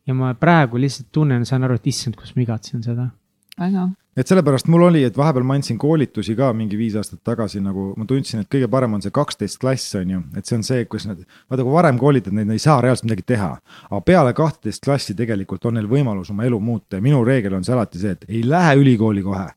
ja 0.07 0.15
ma 0.17 0.35
praegu 0.39 0.81
lihtsalt 0.81 1.13
tunnen, 1.13 1.47
saan 1.49 1.65
aru, 1.65 1.79
et 1.81 1.93
issand, 1.93 2.19
kus 2.21 2.35
ma 2.37 2.45
igatsen 2.45 2.83
seda. 2.85 3.09
Väga 3.61 3.91
et 4.17 4.31
sellepärast 4.31 4.69
mul 4.71 4.87
oli, 4.89 5.03
et 5.07 5.17
vahepeal 5.19 5.45
ma 5.47 5.57
andsin 5.59 5.79
koolitusi 5.81 6.37
ka 6.39 6.53
mingi 6.57 6.79
viis 6.79 6.95
aastat 6.99 7.21
tagasi, 7.27 7.61
nagu 7.63 7.91
ma 7.99 8.07
tundsin, 8.09 8.45
et 8.45 8.51
kõige 8.51 8.69
parem 8.71 8.95
on 8.97 9.03
see 9.03 9.15
kaksteist 9.15 9.59
klass, 9.63 9.95
on 9.99 10.13
ju, 10.15 10.23
et 10.39 10.47
see 10.47 10.59
on 10.59 10.65
see, 10.67 10.85
kus 10.91 11.09
nad, 11.11 11.21
vaata 11.51 11.67
kui 11.67 11.75
varem 11.75 11.99
koolitad 12.01 12.37
neid, 12.37 12.49
nad 12.49 12.59
ei 12.59 12.63
saa 12.63 12.81
reaalselt 12.85 13.09
midagi 13.09 13.27
teha. 13.35 13.51
aga 13.91 14.01
peale 14.07 14.35
kahteteist 14.37 14.85
klassi 14.85 15.17
tegelikult 15.19 15.67
on 15.67 15.79
neil 15.79 15.91
võimalus 15.91 16.31
oma 16.31 16.47
elu 16.47 16.61
muuta 16.61 17.01
ja 17.01 17.05
minu 17.05 17.25
reegel 17.27 17.59
on 17.59 17.67
see 17.67 17.75
alati 17.75 18.03
see, 18.03 18.15
et 18.15 18.27
ei 18.29 18.45
lähe 18.47 18.77
ülikooli 18.83 19.23
kohe. 19.23 19.49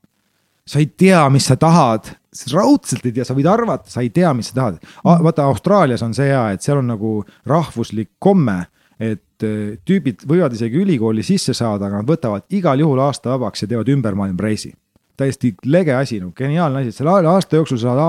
sa 0.68 0.80
ei 0.80 0.90
tea, 0.98 1.22
mis 1.30 1.46
sa 1.48 1.56
tahad, 1.56 2.10
raudselt 2.52 3.06
ei 3.06 3.12
tea, 3.12 3.24
sa 3.26 3.36
võid 3.38 3.48
arvata, 3.48 3.90
sa 3.90 4.02
ei 4.02 4.10
tea, 4.10 4.34
mis 4.34 4.50
sa 4.50 4.56
tahad. 4.56 4.82
vaata 5.04 5.46
Austraalias 5.46 6.02
on 6.04 6.18
see 6.18 6.28
hea, 6.28 6.50
et 6.52 6.66
seal 6.66 6.82
on 6.82 6.90
nagu 6.96 7.14
rahvuslik 7.46 8.18
komme 8.20 8.66
et 9.00 9.22
tüübid 9.44 10.26
võivad 10.28 10.54
isegi 10.54 10.82
ülikooli 10.82 11.24
sisse 11.24 11.54
saada, 11.54 11.88
aga 11.88 12.02
nad 12.02 12.10
võtavad 12.10 12.48
igal 12.50 12.80
juhul 12.80 13.00
aasta 13.04 13.36
vabaks 13.36 13.64
ja 13.64 13.72
teevad 13.72 13.90
ümbermaailma 13.94 14.44
reisi 14.44 14.74
täiesti 15.18 15.54
lege 15.66 15.94
asi, 15.98 16.20
nagu 16.22 16.34
geniaalne 16.38 16.82
asi, 16.82 16.94
et 16.94 17.00
selle 17.00 17.14
aasta 17.18 17.58
jooksul 17.60 17.80
saad 17.82 18.02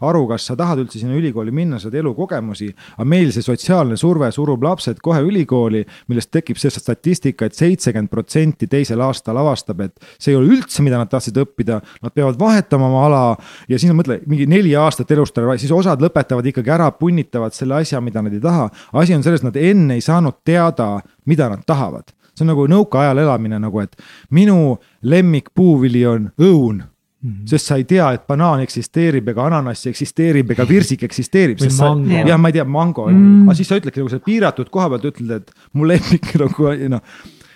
aru, 0.00 0.24
kas 0.30 0.46
sa 0.46 0.56
tahad 0.58 0.82
üldse 0.84 1.00
sinna 1.00 1.16
ülikooli 1.18 1.54
minna, 1.54 1.80
saad 1.82 1.94
elukogemusi. 1.98 2.70
aga 2.96 3.08
meil 3.08 3.32
see 3.34 3.42
sotsiaalne 3.42 3.96
surve 4.00 4.30
surub 4.32 4.62
lapsed 4.62 5.00
kohe 5.02 5.20
ülikooli, 5.26 5.84
millest 6.08 6.30
tekib 6.34 6.60
see 6.60 6.70
statistika 6.72 7.46
et, 7.46 7.52
et 7.52 7.58
seitsekümmend 7.58 8.10
protsenti 8.12 8.68
teisel 8.70 9.02
aastal 9.04 9.38
avastab, 9.42 9.82
et 9.84 10.08
see 10.18 10.32
ei 10.32 10.38
ole 10.38 10.52
üldse, 10.56 10.82
mida 10.84 11.00
nad 11.00 11.10
tahtsid 11.10 11.38
õppida. 11.42 11.80
Nad 12.02 12.14
peavad 12.14 12.38
vahetama 12.40 12.88
oma 12.88 13.04
ala 13.08 13.22
ja 13.70 13.78
siis 13.80 13.92
mõtle, 13.96 14.20
mingi 14.26 14.46
neli 14.50 14.74
aastat 14.78 15.10
elust 15.14 15.38
ära, 15.38 15.58
siis 15.60 15.72
osad 15.74 16.02
lõpetavad 16.02 16.46
ikkagi 16.52 16.72
ära, 16.72 16.90
punnitavad 16.96 17.54
selle 17.56 17.80
asja, 17.82 18.00
mida 18.00 18.22
nad 18.22 18.34
ei 18.34 18.42
taha. 18.42 18.70
asi 18.92 19.14
on 19.14 19.22
selles, 19.22 19.42
nad 19.42 19.56
enne 19.56 19.98
ei 19.98 20.04
saanud 20.04 20.42
teada, 20.44 20.94
mida 21.26 21.50
nad 21.52 21.64
tahavad 21.66 22.12
see 22.32 22.46
on 22.46 22.52
nagu 22.52 22.66
nõukaajal 22.70 23.18
elamine 23.24 23.60
nagu, 23.62 23.80
et 23.80 23.96
minu 24.30 24.78
lemmikpuuvili 25.02 26.06
on 26.06 26.32
õun 26.40 26.82
Mm 27.22 27.30
-hmm. 27.30 27.46
sest 27.46 27.66
sa 27.66 27.76
ei 27.76 27.84
tea, 27.84 28.12
et 28.12 28.26
banaan 28.26 28.60
eksisteerib 28.60 29.28
ega 29.28 29.44
ananass 29.46 29.86
eksisteerib 29.86 30.48
ega 30.50 30.64
virsik 30.68 31.02
eksisteerib. 31.02 31.60
või 31.60 31.76
mango. 31.78 32.28
jah, 32.28 32.38
ma 32.38 32.48
ei 32.48 32.52
tea, 32.52 32.64
mango 32.64 33.06
mm, 33.06 33.18
-hmm. 33.18 33.42
aga 33.42 33.54
siis 33.54 33.68
sa 33.68 33.76
ütledki 33.78 34.00
nagu 34.00 34.08
selle 34.08 34.24
piiratud 34.24 34.70
koha 34.70 34.88
pealt 34.88 35.04
ütled, 35.04 35.30
et 35.30 35.52
mu 35.72 35.86
lemmik 35.86 36.34
nagu 36.42 36.72
noh. 36.88 37.00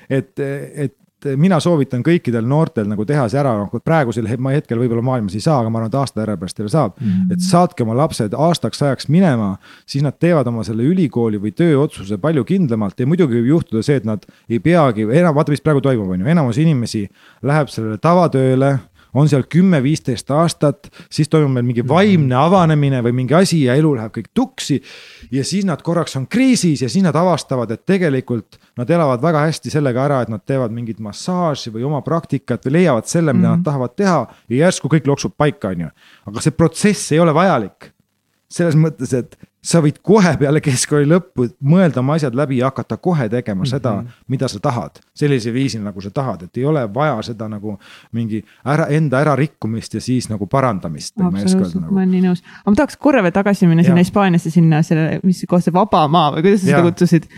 et, 0.09 0.39
et 0.39 0.95
mina 1.37 1.59
soovitan 1.63 2.03
kõikidel 2.07 2.47
noortel 2.49 2.89
nagu 2.91 3.05
teha 3.09 3.27
see 3.31 3.41
ära, 3.41 3.55
noh 3.59 3.83
praegusel 3.85 4.29
hetkel 4.29 4.79
võib-olla 4.81 5.03
maailmas 5.03 5.35
ei 5.35 5.45
saa, 5.45 5.61
aga 5.61 5.71
ma 5.71 5.81
arvan, 5.81 5.93
et 5.93 5.99
aasta 6.01 6.23
järje 6.23 6.37
pärast 6.41 6.59
jälle 6.59 6.73
saab 6.73 6.97
mm. 7.01 7.07
-hmm. 7.07 7.33
et 7.33 7.41
saatke 7.41 7.83
oma 7.83 7.97
lapsed 7.97 8.35
aastaks 8.35 8.83
ajaks 8.83 9.09
minema, 9.09 9.57
siis 9.87 10.05
nad 10.05 10.19
teevad 10.19 10.47
oma 10.47 10.65
selle 10.65 10.83
ülikooli 10.83 11.41
või 11.43 11.53
tööotsuse 11.53 12.19
palju 12.19 12.45
kindlamalt 12.45 13.01
ja 13.01 13.07
muidugi 13.07 13.41
võib 13.41 13.53
juhtuda 13.55 13.83
see, 13.83 13.97
et 13.97 14.05
nad 14.05 14.27
ei 14.49 14.61
peagi, 14.61 15.09
enam 15.11 15.35
vaata, 15.35 15.51
mis 15.51 15.61
praegu 15.65 15.81
toimub, 15.81 16.11
on 16.11 16.21
ju, 16.21 16.27
enamus 16.27 16.59
inimesi 16.59 17.07
läheb 17.43 17.69
sellele 17.69 17.99
tavatööle 17.99 18.79
on 19.17 19.31
seal 19.31 19.47
kümme-viisteist 19.51 20.31
aastat, 20.35 20.91
siis 21.13 21.31
toimub 21.33 21.55
meil 21.57 21.67
mingi 21.67 21.85
vaimne 21.89 22.37
avanemine 22.39 23.01
või 23.07 23.15
mingi 23.23 23.37
asi 23.39 23.63
ja 23.65 23.77
elu 23.79 23.95
läheb 23.97 24.13
kõik 24.19 24.31
tuksi. 24.35 24.81
ja 25.33 25.45
siis 25.45 25.65
nad 25.65 25.83
korraks 25.83 26.17
on 26.17 26.27
kriisis 26.27 26.83
ja 26.83 26.89
siis 26.93 27.05
nad 27.05 27.17
avastavad, 27.17 27.71
et 27.71 27.87
tegelikult 27.87 28.61
nad 28.77 28.91
elavad 28.91 29.23
väga 29.23 29.47
hästi 29.49 29.73
sellega 29.73 30.05
ära, 30.05 30.21
et 30.23 30.33
nad 30.33 30.45
teevad 30.45 30.75
mingit 30.75 31.01
massaaži 31.01 31.73
või 31.75 31.87
oma 31.89 32.03
praktikat 32.03 32.67
või 32.67 32.79
leiavad 32.81 33.07
selle, 33.07 33.33
mida 33.33 33.49
mm 33.49 33.53
-hmm. 33.53 33.57
nad 33.57 33.65
tahavad 33.65 33.97
teha 33.97 34.21
ja 34.49 34.65
järsku 34.67 34.89
kõik 34.89 35.07
loksub 35.07 35.37
paika, 35.37 35.69
on 35.69 35.81
ju. 35.81 35.91
aga 36.27 36.41
see 36.41 36.51
protsess 36.51 37.13
ei 37.13 37.21
ole 37.21 37.35
vajalik 37.35 37.93
selles 38.53 38.77
mõttes, 38.79 39.13
et 39.17 39.37
sa 39.67 39.81
võid 39.83 39.99
kohe 40.07 40.33
peale 40.39 40.61
keskkooli 40.63 41.09
lõppu 41.11 41.49
mõelda 41.67 42.01
oma 42.03 42.17
asjad 42.19 42.37
läbi 42.39 42.61
ja 42.61 42.71
hakata 42.71 42.99
kohe 43.03 43.29
tegema 43.29 43.63
mm 43.63 43.65
-hmm. 43.65 43.71
seda, 43.71 44.05
mida 44.29 44.49
sa 44.49 44.61
tahad. 44.63 45.01
sellise 45.15 45.53
viisil, 45.53 45.83
nagu 45.83 46.01
sa 46.01 46.11
tahad, 46.11 46.43
et 46.43 46.57
ei 46.57 46.65
ole 46.65 46.87
vaja 46.95 47.23
seda 47.23 47.49
nagu 47.49 47.79
mingi 48.13 48.45
ära, 48.65 48.87
enda 48.87 49.21
ärarikkumist 49.21 49.95
ja 49.95 50.01
siis 50.01 50.29
nagu 50.29 50.47
parandamist. 50.47 51.15
absoluutselt, 51.21 51.83
nagu. 51.83 51.95
ma 51.95 52.01
olen 52.01 52.11
nii 52.11 52.23
nõus, 52.29 52.43
aga 52.63 52.71
ma 52.71 52.77
tahaks 52.77 52.97
korra 52.97 53.23
veel 53.23 53.33
tagasi 53.33 53.67
minna 53.67 53.83
sinna 53.83 54.05
Hispaaniasse, 54.05 54.51
sinna 54.51 54.83
selle, 54.83 55.21
mis 55.23 55.45
koht 55.49 55.65
see 55.65 55.75
Vaba 55.75 56.09
Maa 56.09 56.33
või 56.33 56.43
kuidas 56.43 56.61
sa 56.61 56.67
seda 56.67 56.83
kutsusid 56.83 57.29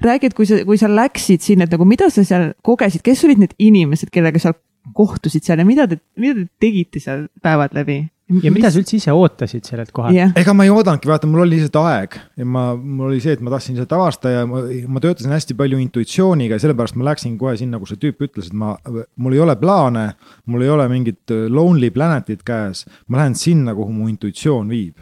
räägi, 0.00 0.26
et 0.26 0.34
kui 0.34 0.46
sa, 0.46 0.64
kui 0.64 0.78
sa 0.78 0.88
läksid 0.88 1.44
sinna, 1.44 1.64
et 1.64 1.72
nagu 1.74 1.84
mida 1.84 2.10
sa 2.10 2.24
seal 2.24 2.52
kogesid, 2.66 3.02
kes 3.04 3.24
olid 3.24 3.38
need 3.42 3.54
inimesed, 3.58 4.10
kellega 4.12 4.38
sa 4.38 4.54
kohtusid 4.96 5.44
seal 5.44 5.60
ja 5.60 5.66
mida 5.68 5.86
te, 5.88 6.00
mida 6.20 6.40
te 6.40 6.48
tegite 6.60 7.02
seal 7.02 7.28
päevad 7.44 7.76
läbi? 7.76 8.02
Ja 8.44 8.52
mida 8.54 8.70
sa 8.70 8.80
üldse 8.80 8.96
ise 8.98 9.14
ootasid 9.14 9.66
sellelt 9.66 9.92
kohalt 9.96 10.16
yeah.? 10.16 10.32
ega 10.38 10.54
ma 10.56 10.66
ei 10.66 10.72
oodanudki, 10.72 11.10
vaata, 11.10 11.28
mul 11.30 11.44
oli 11.44 11.58
lihtsalt 11.58 11.78
aeg 11.82 12.16
ja 12.40 12.46
ma, 12.46 12.64
mul 12.76 13.10
oli 13.10 13.20
see, 13.24 13.36
et 13.36 13.44
ma 13.44 13.52
tahtsin 13.54 13.76
lihtsalt 13.76 13.94
avastada 13.98 14.34
ja 14.34 14.46
ma, 14.48 14.62
ma 14.94 15.02
töötasin 15.04 15.34
hästi 15.34 15.58
palju 15.58 15.80
intuitsiooniga 15.82 16.58
ja 16.58 16.64
sellepärast 16.64 16.98
ma 17.00 17.10
läksin 17.10 17.36
kohe 17.40 17.56
sinna, 17.60 17.82
kus 17.82 17.94
see 17.94 18.02
tüüp 18.06 18.26
ütles, 18.28 18.50
et 18.52 18.56
ma, 18.56 18.76
mul 19.20 19.36
ei 19.36 19.44
ole 19.44 19.56
plaane, 19.60 20.06
mul 20.50 20.66
ei 20.66 20.72
ole 20.72 20.88
mingit 20.92 21.36
lonely 21.50 21.92
planet'it 21.94 22.44
käes, 22.46 22.86
ma 23.08 23.22
lähen 23.22 23.38
sinna, 23.38 23.76
kuhu 23.76 23.94
mu 23.94 24.10
intuitsioon 24.12 24.70
viib 24.70 24.98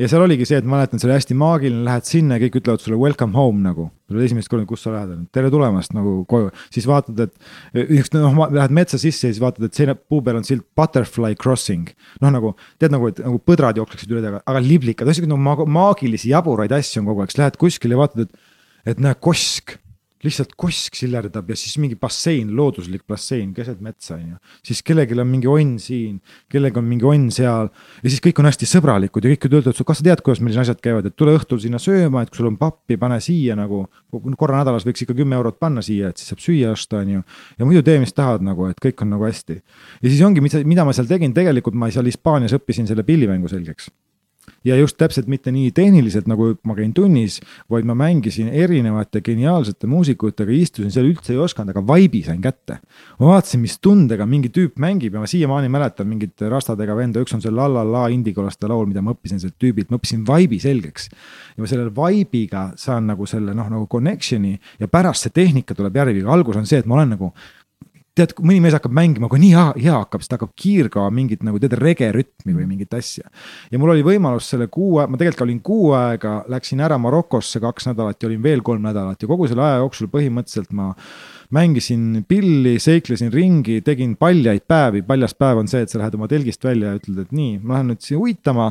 ja 0.00 0.08
seal 0.10 0.24
oligi 0.24 0.46
see, 0.48 0.58
et 0.58 0.66
mäletan, 0.68 1.00
see 1.00 1.08
oli 1.08 1.14
hästi 1.16 1.36
maagiline, 1.38 1.84
lähed 1.86 2.08
sinna 2.08 2.38
ja 2.38 2.44
kõik 2.44 2.58
ütlevad 2.60 2.82
sulle 2.82 2.98
welcome 2.98 3.36
home 3.36 3.62
nagu. 3.62 3.90
tuled 4.10 4.24
esimest 4.26 4.50
korda, 4.52 4.66
kus 4.68 4.82
sa 4.84 4.92
lähed, 4.92 5.28
tere 5.34 5.50
tulemast 5.52 5.94
nagu 5.96 6.16
koju, 6.28 6.50
siis 6.74 6.88
vaatad, 6.88 7.20
et 7.24 7.84
üks 7.96 8.12
noh, 8.16 8.36
lähed 8.52 8.74
metsa 8.74 9.00
sisse 9.00 9.30
ja 9.30 9.34
siis 9.34 9.42
vaatad, 9.42 9.68
et 9.68 9.78
seina 9.78 9.94
puu 9.94 10.20
peal 10.24 10.40
on 10.40 10.46
silt 10.46 10.66
butterfly 10.76 11.38
crossing. 11.40 11.88
noh, 12.20 12.34
nagu 12.34 12.54
tead 12.82 12.94
nagu, 12.94 13.12
et 13.12 13.22
nagu 13.24 13.40
põdrad 13.40 13.78
jookseksid 13.80 14.12
üle 14.16 14.24
taga, 14.24 14.42
aga 14.50 14.64
liblikad, 14.64 15.08
ühesõnaga 15.08 15.40
nagu 15.46 15.68
maagilisi 15.78 16.34
jaburaid 16.34 16.74
asju 16.74 17.02
on 17.02 17.12
kogu 17.12 17.24
aeg, 17.24 17.32
siis 17.32 17.42
lähed 17.44 17.60
kuskile 17.60 17.96
ja 17.96 18.02
vaatad, 18.02 18.26
et, 18.26 18.52
et 18.94 19.02
näe 19.02 19.14
kosk 19.14 19.78
lihtsalt 20.24 20.54
kosk 20.58 20.96
sillerdab 20.98 21.50
ja 21.52 21.56
siis 21.58 21.76
mingi 21.82 21.96
bassein, 22.00 22.50
looduslik 22.56 23.04
bassein 23.08 23.52
keset 23.56 23.80
metsa, 23.84 24.16
on 24.16 24.34
ju. 24.34 24.36
siis 24.64 24.82
kellelgi 24.86 25.18
on 25.20 25.28
mingi 25.30 25.50
onn 25.50 25.76
siin, 25.82 26.20
kellelgi 26.52 26.80
on 26.80 26.86
mingi 26.88 27.08
onn 27.08 27.30
seal 27.34 27.68
ja 27.68 28.12
siis 28.12 28.22
kõik 28.24 28.40
on 28.42 28.48
hästi 28.48 28.68
sõbralikud 28.68 29.26
ja 29.26 29.34
kõik 29.34 29.48
ütlevad, 29.48 29.70
et 29.72 29.82
kas 29.90 30.00
sa 30.00 30.06
tead, 30.08 30.22
kuidas 30.24 30.42
meil 30.44 30.56
siin 30.56 30.64
asjad 30.64 30.80
käivad, 30.84 31.08
et 31.10 31.16
tule 31.18 31.34
õhtul 31.38 31.60
sinna 31.62 31.80
sööma, 31.82 32.24
et 32.24 32.32
kui 32.32 32.40
sul 32.40 32.50
on 32.52 32.58
pappi, 32.60 32.98
pane 33.00 33.20
siia 33.24 33.56
nagu. 33.58 33.84
korra 34.38 34.62
nädalas 34.62 34.86
võiks 34.86 35.04
ikka 35.04 35.16
kümme 35.18 35.36
eurot 35.36 35.58
panna 35.60 35.82
siia, 35.82 36.10
et 36.10 36.20
siis 36.20 36.32
saab 36.32 36.42
süüa 36.44 36.72
osta, 36.72 37.02
on 37.02 37.18
ju. 37.18 37.26
ja 37.58 37.68
muidu 37.68 37.82
tee, 37.86 37.98
mis 38.02 38.12
tahad 38.12 38.44
nagu, 38.44 38.68
et 38.70 38.80
kõik 38.80 39.04
on 39.04 39.14
nagu 39.16 39.28
hästi. 39.28 39.60
ja 40.02 40.08
siis 40.08 40.22
ongi, 40.22 40.40
mida 40.64 40.84
ma 40.84 40.96
seal 40.96 41.10
tegin, 41.10 41.34
tegelikult 41.34 41.76
ma 41.76 41.90
seal 41.90 42.08
Hispaanias 42.08 42.56
õppisin 42.56 42.88
selle 42.88 43.04
pillimängu 43.06 43.48
selgeks 43.48 43.90
ja 44.64 44.76
just 44.78 44.96
täpselt 45.00 45.28
mitte 45.30 45.52
nii 45.52 45.70
tehniliselt, 45.76 46.28
nagu 46.30 46.52
ma 46.64 46.76
käin 46.78 46.94
tunnis, 46.96 47.40
vaid 47.70 47.86
ma 47.88 47.96
mängisin 47.98 48.48
erinevate 48.48 49.20
geniaalsete 49.24 49.88
muusikutega, 49.90 50.52
istusin 50.52 50.92
seal, 50.94 51.08
üldse 51.10 51.34
ei 51.34 51.40
osanud, 51.42 51.74
aga 51.74 51.82
vibe'i 51.84 52.24
sain 52.26 52.40
kätte. 52.44 52.78
ma 53.20 53.34
vaatasin, 53.34 53.62
mis 53.62 53.78
tundega 53.78 54.26
mingi 54.26 54.50
tüüp 54.54 54.78
mängib 54.80 55.14
ja 55.14 55.22
ma 55.22 55.30
siiamaani 55.30 55.68
mäletan 55.72 56.08
mingit 56.08 56.40
rastadega 56.50 56.96
venda, 56.96 57.22
üks 57.24 57.34
on 57.36 57.42
see 57.44 57.52
La 57.52 57.68
La 57.68 57.84
La 57.84 58.06
indigolaste 58.12 58.68
laul, 58.70 58.86
mida 58.90 59.02
ma 59.02 59.14
õppisin 59.14 59.42
sellelt 59.42 59.58
tüübilt, 59.60 59.90
ma 59.90 60.00
õppisin 60.00 60.24
vibe'i 60.28 60.60
selgeks. 60.62 61.10
ja 61.56 61.62
ma 61.62 61.70
selle 61.70 61.90
vibe'iga 61.90 62.70
saan 62.80 63.06
nagu 63.10 63.26
selle 63.26 63.54
noh, 63.54 63.68
nagu 63.70 63.86
connection'i 63.90 64.56
ja 64.80 64.88
pärast 64.88 65.26
see 65.26 65.34
tehnika 65.34 65.74
tuleb 65.74 65.96
järgi, 65.96 66.24
algus 66.24 66.56
on 66.56 66.66
see, 66.66 66.80
et 66.80 66.86
ma 66.86 66.98
olen 67.00 67.14
nagu 67.16 67.32
tead, 68.14 68.32
kui 68.36 68.46
mõni 68.46 68.62
mees 68.62 68.76
hakkab 68.76 68.94
mängima, 68.94 69.28
kui 69.30 69.40
nii 69.42 69.52
hea, 69.54 69.66
hea 69.86 69.94
hakkab, 69.96 70.22
siis 70.22 70.30
ta 70.30 70.38
hakkab 70.38 70.52
kiirgama 70.58 71.10
mingit 71.14 71.42
nagu 71.46 71.58
tead 71.62 71.74
rege 71.80 72.10
rütmi 72.14 72.54
või 72.54 72.66
mingit 72.70 72.94
asja. 72.94 73.26
ja 73.72 73.80
mul 73.80 73.94
oli 73.96 74.04
võimalus 74.06 74.48
selle 74.52 74.68
kuu, 74.72 75.00
ma 75.02 75.18
tegelikult 75.18 75.46
olin 75.48 75.60
kuu 75.66 75.92
aega, 75.98 76.36
läksin 76.50 76.82
ära 76.84 76.98
Marokosse 77.02 77.62
kaks 77.62 77.90
nädalat 77.90 78.22
ja 78.22 78.30
olin 78.30 78.42
veel 78.42 78.62
kolm 78.66 78.86
nädalat. 78.86 79.22
Ja 79.22 79.30
kogu 79.30 79.48
selle 79.50 79.66
aja 79.66 79.80
jooksul 79.82 80.10
põhimõtteliselt 80.12 80.70
ma 80.78 80.92
mängisin 81.54 82.24
pilli, 82.28 82.76
seiklesin 82.82 83.32
ringi, 83.34 83.80
tegin 83.86 84.14
paljaid 84.18 84.64
päevi, 84.70 85.02
paljas 85.06 85.34
päev 85.38 85.62
on 85.62 85.70
see, 85.70 85.82
et 85.84 85.92
sa 85.92 86.00
lähed 86.00 86.14
oma 86.18 86.30
telgist 86.30 86.64
välja 86.64 86.92
ja 86.92 87.00
ütled, 87.00 87.26
et 87.26 87.34
nii, 87.34 87.58
ma 87.62 87.78
lähen 87.78 87.92
nüüd 87.92 88.04
siia 88.04 88.20
uitama 88.22 88.70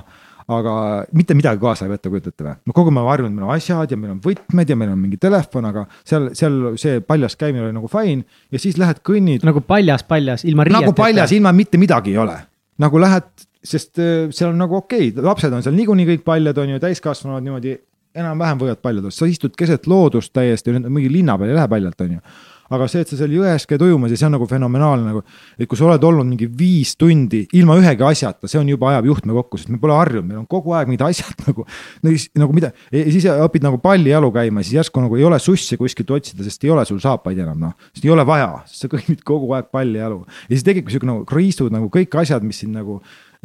aga 0.52 0.74
mitte 1.16 1.36
midagi 1.38 1.62
kaasa 1.62 1.88
ei 1.88 1.94
võta, 1.94 2.12
kujutate 2.12 2.46
või? 2.46 2.56
no 2.68 2.76
kogu 2.76 2.92
aeg 2.92 2.98
ma 2.98 3.06
harjunud, 3.08 3.36
meil 3.36 3.48
on 3.48 3.56
asjad 3.56 3.94
ja 3.94 4.00
meil 4.00 4.16
on 4.16 4.20
võtmed 4.24 4.74
ja 4.74 4.78
meil 4.80 4.92
on 4.94 5.00
mingi 5.00 5.20
telefon, 5.22 5.70
aga 5.70 5.86
seal, 6.02 6.30
seal 6.38 6.60
see 6.82 7.00
paljas 7.06 7.38
käimine 7.40 7.68
oli 7.68 7.76
nagu 7.76 7.90
fine 7.92 8.28
ja 8.52 8.62
siis 8.62 8.80
lähed 8.82 9.00
kõnnid. 9.06 9.46
nagu 9.48 9.64
paljas, 9.68 10.04
paljas, 10.08 10.44
ilma 10.48 10.68
riieteta. 10.68 10.84
nagu 10.84 10.98
paljas, 10.98 11.36
ilma 11.36 11.56
mitte 11.56 11.80
midagi 11.82 12.16
ei 12.16 12.20
ole. 12.24 12.38
nagu 12.84 13.02
lähed, 13.02 13.30
sest 13.64 14.02
äh, 14.02 14.30
seal 14.36 14.52
on 14.52 14.62
nagu 14.66 14.82
okei 14.82 15.12
okay,, 15.12 15.26
lapsed 15.26 15.54
on 15.54 15.66
seal 15.66 15.78
niikuinii 15.78 16.10
kõik 16.14 16.28
paljad, 16.28 16.60
on 16.60 16.76
ju, 16.76 16.84
täiskasvanud 16.84 17.44
niimoodi 17.46 17.78
enam-vähem 18.14 18.60
võivad 18.62 18.82
paljad 18.84 19.08
olla, 19.08 19.16
sa 19.16 19.30
istud 19.30 19.56
keset 19.58 19.88
loodust 19.90 20.34
täiesti, 20.36 20.76
mingi 20.86 21.10
linna 21.12 21.38
peal 21.40 21.54
ei 21.54 21.58
lähe 21.58 21.70
paljalt, 21.72 22.04
on 22.06 22.18
ju 22.18 22.26
aga 22.72 22.88
see, 22.92 23.04
et 23.04 23.12
sa 23.12 23.18
seal 23.20 23.34
jões 23.36 23.66
käid 23.68 23.84
ujumas 23.84 24.14
ja 24.14 24.20
see 24.20 24.28
on 24.28 24.36
nagu 24.38 24.48
fenomenaalne 24.50 25.10
nagu. 25.10 25.24
et 25.58 25.68
kui 25.70 25.80
sa 25.80 25.88
oled 25.90 26.04
olnud 26.08 26.28
mingi 26.30 26.48
viis 26.48 26.94
tundi 27.00 27.44
ilma 27.60 27.76
ühegi 27.80 28.06
asjata, 28.08 28.48
see 28.48 28.60
on 28.62 28.70
juba 28.72 28.92
ajab 28.94 29.10
juhtme 29.12 29.36
kokku, 29.40 29.60
sest 29.60 29.74
me 29.74 29.80
pole 29.82 29.98
harjunud, 29.98 30.30
meil 30.30 30.42
on 30.44 30.48
kogu 30.50 30.76
aeg 30.78 30.92
mingid 30.92 31.06
asjad 31.08 31.44
nagu. 31.48 31.68
no 32.04 32.14
siis 32.14 32.30
nagu 32.40 32.56
mida, 32.56 32.72
siis 32.92 33.28
õpid 33.34 33.68
nagu 33.68 33.82
pallijalu 33.84 34.32
käima, 34.36 34.64
siis 34.64 34.80
järsku 34.80 35.04
nagu 35.04 35.20
ei 35.20 35.28
ole 35.28 35.40
sussi 35.44 35.80
kuskilt 35.80 36.16
otsida, 36.16 36.46
sest 36.48 36.64
ei 36.64 36.74
ole 36.74 36.86
sul 36.90 37.02
saapaid 37.04 37.44
enam 37.44 37.68
noh. 37.68 37.76
sest 37.92 38.08
ei 38.08 38.16
ole 38.16 38.26
vaja, 38.28 38.50
sest 38.70 38.88
sa 38.88 38.94
kõnnid 38.94 39.26
kogu 39.28 39.52
aeg 39.58 39.70
pallijalu 39.74 40.24
ja 40.24 40.56
siis 40.56 40.66
tekibki 40.68 40.96
sihuke 40.96 41.10
nagu 41.10 41.28
kriisud 41.30 41.74
nagu 41.74 41.92
kõik 41.94 42.20
asjad, 42.24 42.46
mis 42.48 42.64
sind 42.64 42.76
nagu 42.78 43.02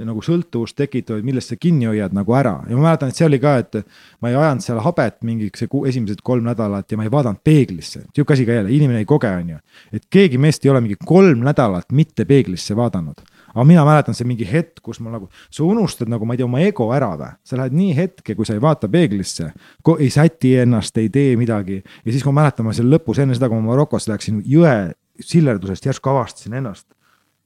nagu 0.06 0.22
sõltuvust 0.22 0.76
tekitavad, 0.78 1.24
millest 1.26 1.52
sa 1.52 1.56
kinni 1.58 1.88
hoiad 1.88 2.14
nagu 2.14 2.34
ära. 2.38 2.54
Ja 2.68 2.76
ma 2.76 2.88
mäletan, 2.88 3.10
et 3.10 3.18
see 3.18 3.26
oli 3.26 3.40
ka, 3.42 3.56
et 3.62 3.80
ma 4.22 4.30
ei 4.30 4.36
ajanud 4.38 4.64
seal 4.64 4.82
habet 4.84 5.18
mingi 5.26 5.50
see 5.58 5.68
esimesed 5.90 6.22
kolm 6.26 6.46
nädalat 6.46 6.90
ja 6.90 6.98
ma 6.98 7.06
ei 7.06 7.12
vaadanud 7.12 7.42
peeglisse, 7.44 8.04
sihuke 8.14 8.36
asi 8.36 8.46
ka 8.46 8.58
jälle, 8.58 8.70
inimene 8.74 9.02
ei 9.02 9.08
koge, 9.08 9.30
on 9.30 9.54
ju. 9.54 9.58
et 9.92 10.06
keegi 10.10 10.38
meist 10.38 10.64
ei 10.64 10.70
ole 10.70 10.82
mingi 10.84 10.98
kolm 11.04 11.42
nädalat 11.46 11.90
mitte 11.92 12.24
peeglisse 12.28 12.76
vaadanud. 12.76 13.24
Aga 13.54 13.64
mina 13.64 13.82
mäletan, 13.84 14.14
see 14.14 14.28
mingi 14.28 14.46
hetk, 14.46 14.82
kus 14.84 15.00
ma 15.00 15.10
nagu, 15.14 15.30
sa 15.50 15.64
unustad 15.64 16.10
nagu, 16.10 16.26
ma 16.28 16.36
ei 16.36 16.42
tea, 16.42 16.46
oma 16.46 16.60
ego 16.62 16.90
ära 16.94 17.08
või, 17.18 17.30
sa 17.42 17.56
lähed 17.58 17.74
nii 17.74 17.94
hetke, 17.96 18.36
kui 18.36 18.46
sa 18.46 18.54
ei 18.54 18.62
vaata 18.62 18.90
peeglisse, 18.92 19.50
ei 19.98 20.10
säti 20.12 20.52
ennast, 20.62 20.98
ei 21.00 21.08
tee 21.10 21.32
midagi. 21.40 21.80
Ja 22.04 22.12
siis, 22.12 22.22
kui 22.22 22.30
ma 22.30 22.44
mäletan, 22.44 22.68
ma 22.68 22.76
seal 22.76 22.90
lõpus 22.92 23.18
enne 23.22 23.34
seda, 23.34 23.48
kui 23.48 23.58
ma 23.58 23.72
Marokosse 23.72 24.12
läksin 24.12 24.42
jõe 24.46 24.92
sillerdusest 25.24 25.88
järsku 25.88 26.12
avastasin 26.12 26.60
ennast. 26.60 26.86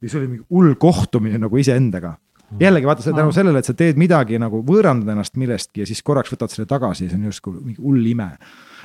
ja 0.03 0.11
see 0.11 0.19
oli 0.19 0.29
mingi 0.33 0.45
hull 0.51 0.75
kohtumine 0.83 1.39
nagu 1.39 1.57
iseendaga 1.63 2.17
jällegi 2.61 2.89
vaata 2.89 3.05
see 3.05 3.17
tänu 3.17 3.33
sellele, 3.35 3.63
et 3.63 3.69
sa 3.69 3.75
teed 3.77 4.01
midagi 4.01 4.41
nagu 4.41 4.63
võõrandad 4.67 5.15
ennast 5.15 5.39
millestki 5.41 5.85
ja 5.85 5.89
siis 5.89 6.03
korraks 6.05 6.35
võtad 6.35 6.53
selle 6.53 6.69
tagasi 6.71 7.07
ja 7.07 7.13
see 7.13 7.21
on 7.21 7.31
justkui 7.31 7.57
mingi 7.59 7.81
hull 7.81 8.07
ime. 8.13 8.31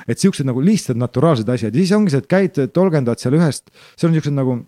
et 0.08 0.18
siuksed 0.18 0.46
nagu 0.46 0.60
lihtsad 0.62 0.96
naturaalsed 0.96 1.48
asjad. 1.48 1.74
Ja 1.74 1.82
siis 1.82 1.92
ongi 1.92 2.12
see, 2.14 2.22
et 2.22 2.28
käid, 2.30 2.58
tolgendad 2.72 3.18
seal 3.20 3.34
ühest, 3.36 3.68
seal 3.98 4.08
on 4.08 4.16
siuksed 4.16 4.36
nagu 4.36 4.60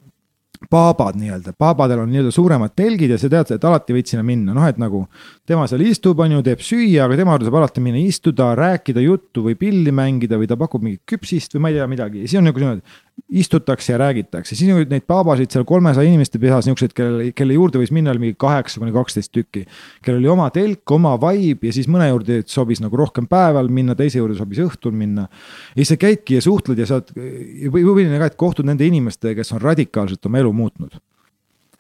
paabad 0.69 1.17
nii-öelda, 1.17 1.55
paabadel 1.59 2.03
on 2.03 2.11
nii-öelda 2.13 2.31
suuremad 2.35 2.75
telgid 2.77 3.15
ja 3.15 3.19
sa 3.19 3.31
tead, 3.33 3.55
et 3.55 3.65
alati 3.65 3.95
võid 3.97 4.11
sinna 4.11 4.25
minna, 4.27 4.53
noh, 4.57 4.67
et 4.69 4.77
nagu 4.81 5.07
tema 5.49 5.65
seal 5.71 5.87
istub, 5.87 6.21
on 6.21 6.35
ju, 6.37 6.43
teeb 6.45 6.61
süüa, 6.65 7.07
aga 7.07 7.17
tema 7.17 7.33
juurde 7.33 7.49
saab 7.49 7.57
alati 7.63 7.85
minna 7.85 8.03
istuda, 8.03 8.51
rääkida 8.59 9.05
juttu 9.05 9.47
või 9.47 9.57
pilli 9.61 9.95
mängida 9.95 10.37
või 10.41 10.51
ta 10.51 10.59
pakub 10.61 10.85
mingit 10.85 11.07
küpsist 11.09 11.57
või 11.57 11.65
ma 11.65 11.73
ei 11.73 11.79
tea 11.79 11.89
midagi. 11.89 12.25
Ja 12.25 12.29
siis 12.29 12.43
on 12.43 12.51
nagu 12.51 12.61
niimoodi, 12.61 12.85
istutakse 13.29 13.93
ja 13.93 13.99
räägitakse, 14.01 14.57
siis 14.57 14.71
neid 14.91 15.05
paabasid 15.09 15.53
seal 15.53 15.67
kolmesaja 15.69 16.09
inimeste 16.09 16.41
pihas, 16.43 16.67
niisuguseid, 16.67 16.95
kelle, 16.97 17.29
kelle 17.37 17.57
juurde 17.57 17.81
võis 17.83 17.93
minna 17.95 18.15
oli 18.15 18.25
mingi 18.25 18.39
kaheksa 18.41 18.81
kuni 18.81 18.95
kaksteist 18.95 19.33
tükki. 19.35 19.67
kellel 20.05 20.23
oli 20.23 20.33
oma 20.33 20.49
telk, 20.55 20.85
oma 20.97 21.17
vibe 21.21 21.71
ja 21.71 21.77
siis 21.77 21.91
mõne 21.91 22.09
juurde 22.11 22.41
sobis 22.47 22.83
nagu 22.85 22.97
rohkem 22.97 23.29
päeval 23.31 23.69
minna, 23.69 23.97
teise 23.99 24.23
juurde 24.23 24.39
sobis 24.39 24.63
õhtul 24.65 24.97
minna. 24.97 25.29
ja 25.75 25.83
siis 25.83 25.95
sa 25.95 26.01
käidki 26.01 26.41
ja 26.41 26.43
suhtled 26.45 26.79
ja 26.79 26.89
saad, 26.89 27.13
või 27.17 27.85
huviline 27.85 28.19
ka, 28.19 28.33
et 28.33 28.41
kohtud 28.41 28.69
nende 28.69 28.87
inimestega, 28.87 29.41
kes 29.41 29.55
on 29.57 29.63
radikaalselt 29.65 30.27
oma 30.27 30.43
elu 30.43 30.53
muutnud 30.53 30.99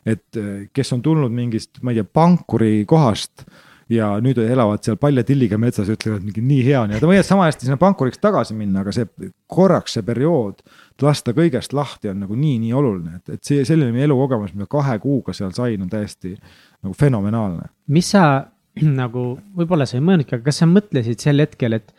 et 0.06 0.38
äh, 0.38 0.68
kes 0.72 0.94
on 0.96 1.02
tulnud 1.04 1.32
mingist, 1.32 1.82
ma 1.84 1.92
ei 1.92 2.00
tea, 2.00 2.08
pankuri 2.08 2.84
kohast 2.88 3.44
ja 3.90 4.12
nüüd 4.22 4.38
elavad 4.42 4.84
seal 4.86 4.98
paljatilliga 5.00 5.58
metsas 5.60 5.88
ja 5.90 5.96
ütlevad 5.96 6.22
mingi 6.22 6.42
nii 6.44 6.60
hea 6.68 6.84
on 6.84 6.94
ja 6.94 7.00
ta 7.02 7.08
võivad 7.10 7.26
sama 7.26 7.48
hästi 7.48 7.66
sinna 7.66 7.78
pankuriks 7.80 8.22
tagasi 8.22 8.54
minna, 8.54 8.84
aga 8.84 8.94
see 8.94 9.08
korraks 9.50 9.96
see 9.96 10.06
periood, 10.06 10.62
lasta 11.02 11.34
kõigest 11.36 11.74
lahti 11.76 12.10
on 12.10 12.22
nagu 12.24 12.36
nii, 12.36 12.58
nii 12.64 12.72
oluline, 12.76 13.20
et, 13.20 13.36
et 13.36 13.44
see 13.44 13.64
selline 13.66 14.04
elukogemus, 14.04 14.54
mida 14.54 14.68
kahe 14.70 14.98
kuuga 15.02 15.34
seal 15.36 15.52
sain, 15.56 15.82
on 15.82 15.90
täiesti 15.90 16.34
nagu 16.36 16.94
fenomenaalne. 16.98 17.70
mis 17.88 18.10
sa 18.14 18.24
nagu, 19.02 19.26
võib-olla 19.56 19.86
sa 19.88 19.98
ei 19.98 20.06
mõelnudki, 20.06 20.38
aga 20.38 20.50
kas 20.50 20.62
sa 20.62 20.70
mõtlesid 20.70 21.22
sel 21.22 21.42
hetkel, 21.42 21.78
et 21.80 21.94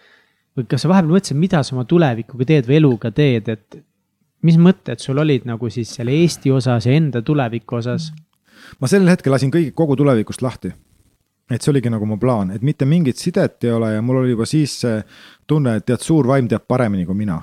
või 0.57 0.67
kas 0.67 0.83
sa 0.83 0.91
vahepeal 0.91 1.15
mõtlesid, 1.15 1.39
mida 1.39 1.63
sa 1.63 1.75
oma 1.75 1.87
tulevikuga 1.87 2.47
teed 2.47 2.69
või 2.69 2.79
eluga 2.81 3.11
teed, 3.15 3.49
et 3.51 3.81
mis 4.47 4.57
mõtted 4.57 4.99
sul 4.99 5.21
olid 5.21 5.45
nagu 5.47 5.69
siis 5.69 5.91
selle 5.97 6.15
Eesti 6.17 6.51
osas 6.51 6.87
ja 6.87 6.95
enda 6.97 7.21
tuleviku 7.21 7.79
osas? 7.81 8.11
ma 8.79 8.87
sel 8.87 9.07
hetkel 9.09 9.33
lasin 9.33 9.51
kõik, 9.51 9.73
kogu 9.75 9.95
tulevikust 9.99 10.41
lahti 10.45 10.71
et 11.55 11.61
see 11.61 11.71
oligi 11.73 11.91
nagu 11.91 12.07
mu 12.07 12.17
plaan, 12.19 12.53
et 12.55 12.63
mitte 12.63 12.87
mingit 12.87 13.19
sidet 13.19 13.63
ei 13.65 13.73
ole 13.75 13.93
ja 13.95 14.01
mul 14.01 14.21
oli 14.21 14.35
juba 14.35 14.47
siis 14.47 14.77
see 14.83 14.99
tunne, 15.47 15.75
et 15.77 15.85
tead, 15.87 16.03
suur 16.03 16.27
vaim 16.27 16.47
teab 16.47 16.67
paremini 16.67 17.05
kui 17.05 17.17
mina. 17.17 17.41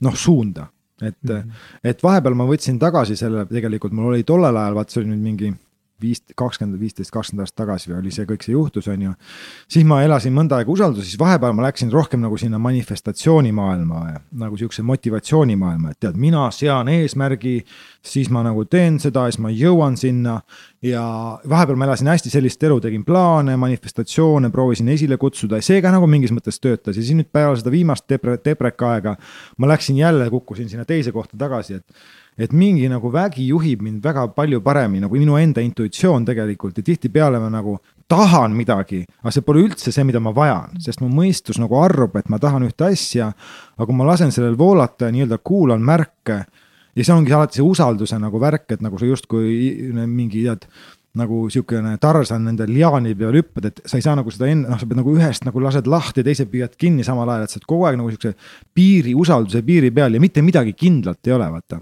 noh, 0.00 0.14
suunda, 0.16 0.64
et 1.02 1.16
mm, 1.22 1.36
-hmm. 1.36 1.50
et 1.84 2.02
vahepeal 2.02 2.34
ma 2.34 2.46
võtsin 2.48 2.78
tagasi 2.78 3.16
selle, 3.16 3.46
tegelikult 3.46 3.92
mul 3.92 4.12
oli 4.12 4.24
tollel 4.24 4.56
ajal, 4.56 4.74
vaat 4.74 4.90
see 4.90 5.02
oli 5.02 5.10
nüüd 5.14 5.26
mingi 5.28 5.52
viis, 6.02 6.22
kakskümmend, 6.36 6.80
viisteist, 6.80 7.12
kakskümmend 7.14 7.46
aastat 7.46 7.62
tagasi 7.64 7.94
oli 7.96 8.12
see 8.14 8.26
kõik 8.28 8.44
see 8.46 8.54
juhtus, 8.54 8.88
on 8.90 9.02
ju. 9.08 9.14
siis 9.70 9.86
ma 9.88 10.00
elasin 10.04 10.34
mõnda 10.34 10.60
aega 10.60 10.72
usalduses, 10.72 11.12
siis 11.12 11.20
vahepeal 11.20 11.54
ma 11.56 11.66
läksin 11.66 11.92
rohkem 11.92 12.22
nagu 12.24 12.38
sinna 12.40 12.58
manifestatsioonimaailma 12.62 14.02
nagu 14.40 14.58
sihukese 14.58 14.84
motivatsioonimaailma, 14.86 15.94
et 15.94 16.00
tead, 16.00 16.18
mina 16.20 16.48
sean 16.54 16.88
eesmärgi. 16.88 17.64
siis 18.02 18.30
ma 18.30 18.42
nagu 18.42 18.64
teen 18.64 18.98
seda, 19.00 19.26
siis 19.28 19.38
ma 19.38 19.50
jõuan 19.52 19.96
sinna 20.00 20.40
ja 20.82 21.02
vahepeal 21.48 21.76
ma 21.76 21.84
elasin 21.84 22.08
hästi 22.08 22.32
sellist 22.32 22.62
elu, 22.64 22.78
tegin 22.80 23.04
plaane, 23.04 23.56
manifestatsioone, 23.60 24.50
proovisin 24.50 24.88
esile 24.88 25.18
kutsuda 25.20 25.60
ja 25.60 25.66
see 25.66 25.82
ka 25.84 25.92
nagu 25.92 26.08
mingis 26.08 26.32
mõttes 26.32 26.60
töötas 26.60 26.96
ja 26.96 27.02
siis 27.02 27.16
nüüd 27.18 27.28
peale 27.32 27.58
seda 27.60 27.72
viimast 27.74 28.06
depre-, 28.08 28.38
depreka 28.44 28.94
aega. 28.94 29.16
ma 29.58 29.68
läksin 29.68 30.00
jälle, 30.00 30.30
kukkusin 30.30 30.68
sinna 30.68 30.84
teise 30.88 31.12
kohta 31.12 31.36
tagasi, 31.36 31.80
et 31.80 31.84
et 32.38 32.52
mingi 32.52 32.88
nagu 32.88 33.10
vägi 33.12 33.46
juhib 33.50 33.82
mind 33.82 34.04
väga 34.04 34.26
palju 34.36 34.60
paremini 34.64 35.04
nagu 35.04 35.16
minu 35.18 35.38
enda 35.40 35.62
intuitsioon 35.64 36.24
tegelikult 36.28 36.78
ja 36.78 36.84
tihtipeale 36.86 37.40
ma 37.40 37.50
nagu 37.52 37.78
tahan 38.10 38.54
midagi, 38.56 39.04
aga 39.22 39.32
see 39.34 39.44
pole 39.46 39.62
üldse 39.62 39.92
see, 39.94 40.04
mida 40.06 40.20
ma 40.22 40.32
vajan, 40.34 40.74
sest 40.82 41.02
mu 41.02 41.08
mõistus 41.14 41.60
nagu 41.62 41.76
arvab, 41.78 42.16
et 42.18 42.30
ma 42.32 42.40
tahan 42.42 42.66
ühte 42.66 42.88
asja. 42.88 43.30
aga 43.76 43.86
kui 43.86 43.96
ma 43.96 44.08
lasen 44.08 44.32
sellel 44.34 44.58
voolata 44.58 45.06
ja 45.06 45.14
nii-öelda 45.14 45.38
kuulan 45.46 45.82
märke 45.82 46.40
ja 46.96 47.04
see 47.04 47.14
ongi 47.14 47.34
alati 47.34 47.60
see 47.60 47.66
usalduse 47.66 48.18
nagu 48.18 48.40
värk, 48.42 48.66
et 48.74 48.82
nagu 48.82 48.98
sa 48.98 49.06
justkui 49.06 49.92
mingi 50.06 50.42
tead 50.42 50.66
nagu 51.20 51.44
sihukene 51.50 51.96
Tarzan 51.98 52.44
nende 52.46 52.66
liaani 52.70 53.16
peal 53.18 53.34
hüppad, 53.40 53.66
et 53.66 53.80
sa 53.84 53.98
ei 53.98 54.04
saa 54.04 54.14
nagu 54.18 54.30
seda 54.30 54.46
enne, 54.50 54.68
noh, 54.70 54.78
sa 54.78 54.86
pead 54.86 55.00
nagu 55.00 55.14
ühest 55.16 55.46
nagu 55.46 55.62
lased 55.62 55.88
lahti, 55.90 56.22
teise 56.26 56.46
püüad 56.50 56.76
kinni 56.78 57.06
samal 57.06 57.30
ajal, 57.30 57.46
et 57.46 57.54
sa 57.54 57.58
oled 57.58 57.68
kogu 57.72 57.86
aeg 57.88 57.98
nagu 57.98 58.12
sihukese 58.12 58.34
piiri, 58.74 59.14
usalduse 59.18 59.62
piiri 59.66 59.90
peal 59.94 60.14
ja 60.14 60.22
mitte 60.22 60.42
midagi 60.46 60.76
kindlat 60.78 61.26
ei 61.26 61.34
ole, 61.34 61.50
vaata 61.50 61.80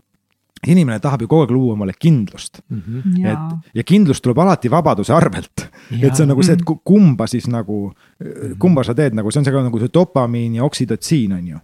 inimene 0.67 0.99
tahab 1.01 1.23
ju 1.23 1.29
kogu 1.29 1.45
aeg 1.45 1.55
luua 1.55 1.73
omale 1.73 1.93
kindlust 1.99 2.61
mm. 2.69 2.83
-hmm. 2.83 3.27
et 3.33 3.75
ja 3.75 3.83
kindlus 3.83 4.21
tuleb 4.21 4.39
alati 4.39 4.71
vabaduse 4.71 5.13
arvelt. 5.13 5.69
et 6.03 6.15
see 6.17 6.23
on 6.23 6.29
nagu 6.29 6.43
see, 6.43 6.53
et 6.53 6.65
kumba 6.85 7.27
siis 7.27 7.47
nagu, 7.49 7.93
kumba 8.59 8.85
sa 8.85 8.95
teed 8.95 9.15
nagu, 9.15 9.31
see 9.31 9.41
on 9.41 9.45
see 9.45 9.63
nagu 9.63 9.79
see 9.79 9.95
dopamiin 9.95 10.55
ja 10.55 10.65
oksüdotsiin 10.65 11.33
on 11.33 11.49
ju 11.49 11.59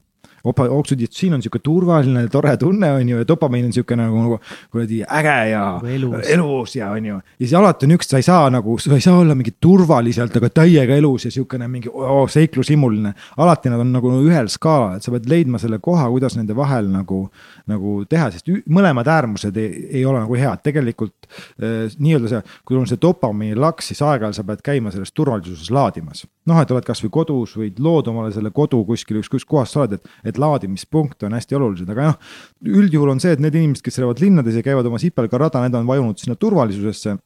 oksüdotsiin 0.44 1.34
on 1.34 1.42
sihuke 1.42 1.58
turvaline, 1.64 2.26
tore 2.28 2.56
tunne, 2.60 2.90
on 2.92 3.08
ju, 3.08 3.18
ja 3.18 3.28
dopamiin 3.28 3.68
on 3.68 3.72
sihuke 3.72 3.96
nagu, 3.96 4.22
nagu 4.22 4.38
kuradi 4.72 5.00
äge 5.04 5.36
ja 5.50 5.64
elus. 5.94 6.26
elus 6.28 6.76
ja 6.76 6.90
on 6.90 7.06
ju. 7.06 7.14
ja 7.14 7.46
siis 7.46 7.54
alati 7.54 7.86
on 7.86 7.96
üks, 7.96 8.08
sa 8.10 8.20
ei 8.20 8.26
saa 8.26 8.50
nagu, 8.52 8.76
sa 8.78 8.94
ei 8.94 9.04
saa 9.04 9.18
olla 9.18 9.34
mingi 9.38 9.54
turvaliselt, 9.60 10.36
aga 10.36 10.50
täiega 10.50 10.96
elus 10.96 11.24
ja 11.28 11.32
sihukene 11.34 11.68
mingi 11.68 11.92
oh, 11.92 12.26
seiklushimuline. 12.30 13.14
alati 13.36 13.72
nad 13.72 13.80
on 13.80 13.92
nagu 13.94 14.12
ühel 14.20 14.50
skaalal, 14.52 14.98
et 14.98 15.06
sa 15.06 15.14
pead 15.14 15.28
leidma 15.30 15.60
selle 15.62 15.78
koha, 15.84 16.08
kuidas 16.12 16.36
nende 16.36 16.56
vahel 16.56 16.90
nagu, 16.92 17.22
nagu 17.70 17.96
teha, 18.08 18.30
sest 18.34 18.50
mõlemad 18.68 19.08
äärmused 19.08 19.56
ei, 19.60 19.86
ei 20.00 20.04
ole 20.04 20.24
nagu 20.24 20.38
head, 20.38 20.64
tegelikult 20.66 21.28
eh, 21.60 21.88
nii-öelda 21.98 22.32
see, 22.32 22.42
kui 22.64 22.76
sul 22.76 22.82
on 22.82 22.90
see 22.90 23.00
dopamiini 23.00 23.56
laks, 23.60 23.92
siis 23.92 24.02
aeg-ajalt 24.04 24.40
sa 24.40 24.46
pead 24.46 24.64
käima 24.64 24.92
selles 24.92 25.12
turvalisuses 25.14 25.70
laadimas. 25.72 26.26
noh, 26.44 26.60
et 26.60 26.70
oled 26.70 26.84
kasvõi 26.84 27.08
kodus, 27.08 27.54
võid 27.56 27.78
looda 27.80 28.12
omale 28.12 28.32
selle 28.34 28.50
kodu 28.52 28.82
kuskil, 28.84 29.22
ükskõik 29.22 29.44
kus 29.44 29.48
kohas 29.48 29.72
sa 29.74 29.84
oled, 29.84 29.98
et, 29.98 30.10
et 30.30 30.33
need 30.34 30.42
laadimispunkte 30.42 31.28
on 31.28 31.36
hästi 31.38 31.58
olulised, 31.58 31.90
aga 31.90 32.10
noh. 32.10 32.18
üldjuhul 32.66 33.14
on 33.14 33.22
see, 33.22 33.34
et 33.34 33.42
need 33.42 33.54
inimesed, 33.54 33.84
kes 33.84 34.00
elavad 34.00 34.22
linnades 34.22 34.58
ja 34.58 34.64
käivad 34.66 34.86
oma 34.90 34.98
sipelgarada, 35.02 35.62
need 35.64 35.78
on 35.78 35.86
vajunud 35.86 36.18
sinna 36.18 36.36
turvalisusesse. 36.36 37.16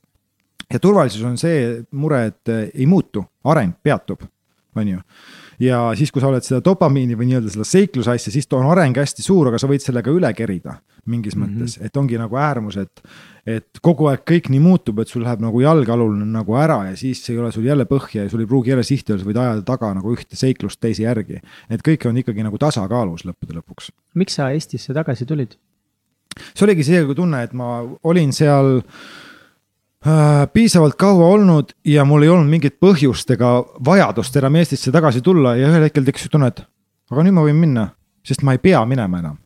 ja 0.68 0.78
turvalisus 0.78 1.24
on 1.24 1.38
see 1.40 1.82
mure, 1.92 2.26
et 2.28 2.54
ei 2.74 2.86
muutu, 2.86 3.24
areng 3.44 3.72
peatub, 3.82 4.26
on 4.76 4.88
ju 4.88 5.00
ja 5.62 5.80
siis, 5.98 6.12
kui 6.14 6.22
sa 6.22 6.30
oled 6.30 6.44
seda 6.46 6.61
dopamiini 6.64 7.16
või 7.18 7.30
nii-öelda 7.30 7.52
seda 7.52 7.66
seikluse 7.66 8.14
asja, 8.14 8.32
siis 8.34 8.48
on 8.56 8.68
areng 8.70 8.96
hästi 8.96 9.24
suur, 9.24 9.50
aga 9.50 9.59
sa 9.61 9.70
võid 9.70 9.84
sellega 9.84 10.12
üle 10.14 10.30
kerida 10.36 10.78
mingis 11.09 11.36
mm 11.36 11.42
-hmm. 11.42 11.59
mõttes, 11.59 11.78
et 11.84 11.96
ongi 11.96 12.18
nagu 12.18 12.36
äärmus, 12.36 12.76
et. 12.76 13.00
kogu 13.82 14.06
aeg 14.11 14.26
kõik 14.28 14.50
nii 14.52 14.61
muutub, 14.61 14.98
et 15.00 15.09
sul 15.09 15.22
läheb 15.24 15.40
nagu 15.40 15.61
jalgealune 15.61 16.26
nagu 16.28 16.56
ära 16.61 16.90
ja 16.90 16.96
siis 16.96 17.22
ei 17.30 17.38
ole 17.38 17.52
sul 17.52 17.64
jälle 17.64 17.86
põhja 17.88 18.26
ja 18.26 18.28
sul 18.28 18.40
ei 18.40 18.46
pruugi 18.46 18.70
jälle 18.70 18.82
sihti 18.82 19.12
olla, 19.12 19.22
sa 19.22 19.28
võid 19.28 19.40
ajada 19.40 19.62
taga 19.62 19.94
nagu 19.94 20.12
ühte 20.12 20.36
seiklust 20.36 20.80
teise 20.80 21.02
järgi. 21.02 21.40
et 21.70 21.80
kõik 21.80 22.09
on 22.09 22.16
ikkagi 22.16 22.42
nagu 22.42 22.59
tasakaalus 22.59 23.24
lõppude 23.24 23.56
lõpuks. 23.56 23.90
miks 24.14 24.34
sa 24.34 24.50
Eestisse 24.50 24.94
tagasi 24.94 25.24
tulid? 25.24 25.56
see 26.54 26.66
oligi 26.66 26.84
see 26.84 27.14
tunne, 27.14 27.42
et 27.42 27.52
ma 27.52 27.82
olin 28.04 28.32
seal 28.32 28.82
piisavalt 30.53 30.94
kaua 30.94 31.26
olnud 31.26 31.72
ja 31.84 32.05
mul 32.07 32.22
ei 32.22 32.30
olnud 32.30 32.51
mingit 32.51 32.78
põhjust 32.78 33.30
ega 33.34 33.59
vajadust 33.84 34.36
enam 34.38 34.55
Eestisse 34.61 34.92
tagasi 34.94 35.22
tulla 35.26 35.57
ja 35.59 35.66
ühel 35.72 35.88
hetkel 35.88 36.07
tekkis 36.07 36.30
tunne, 36.30 36.53
et 36.53 36.62
aga 37.11 37.24
nüüd 37.26 37.34
ma 37.34 37.42
võin 37.42 37.59
minna, 37.59 37.88
sest 38.22 38.44
ma 38.46 38.55
ei 38.55 38.62
pea 38.62 38.84
minema 38.86 39.18
enam. 39.18 39.36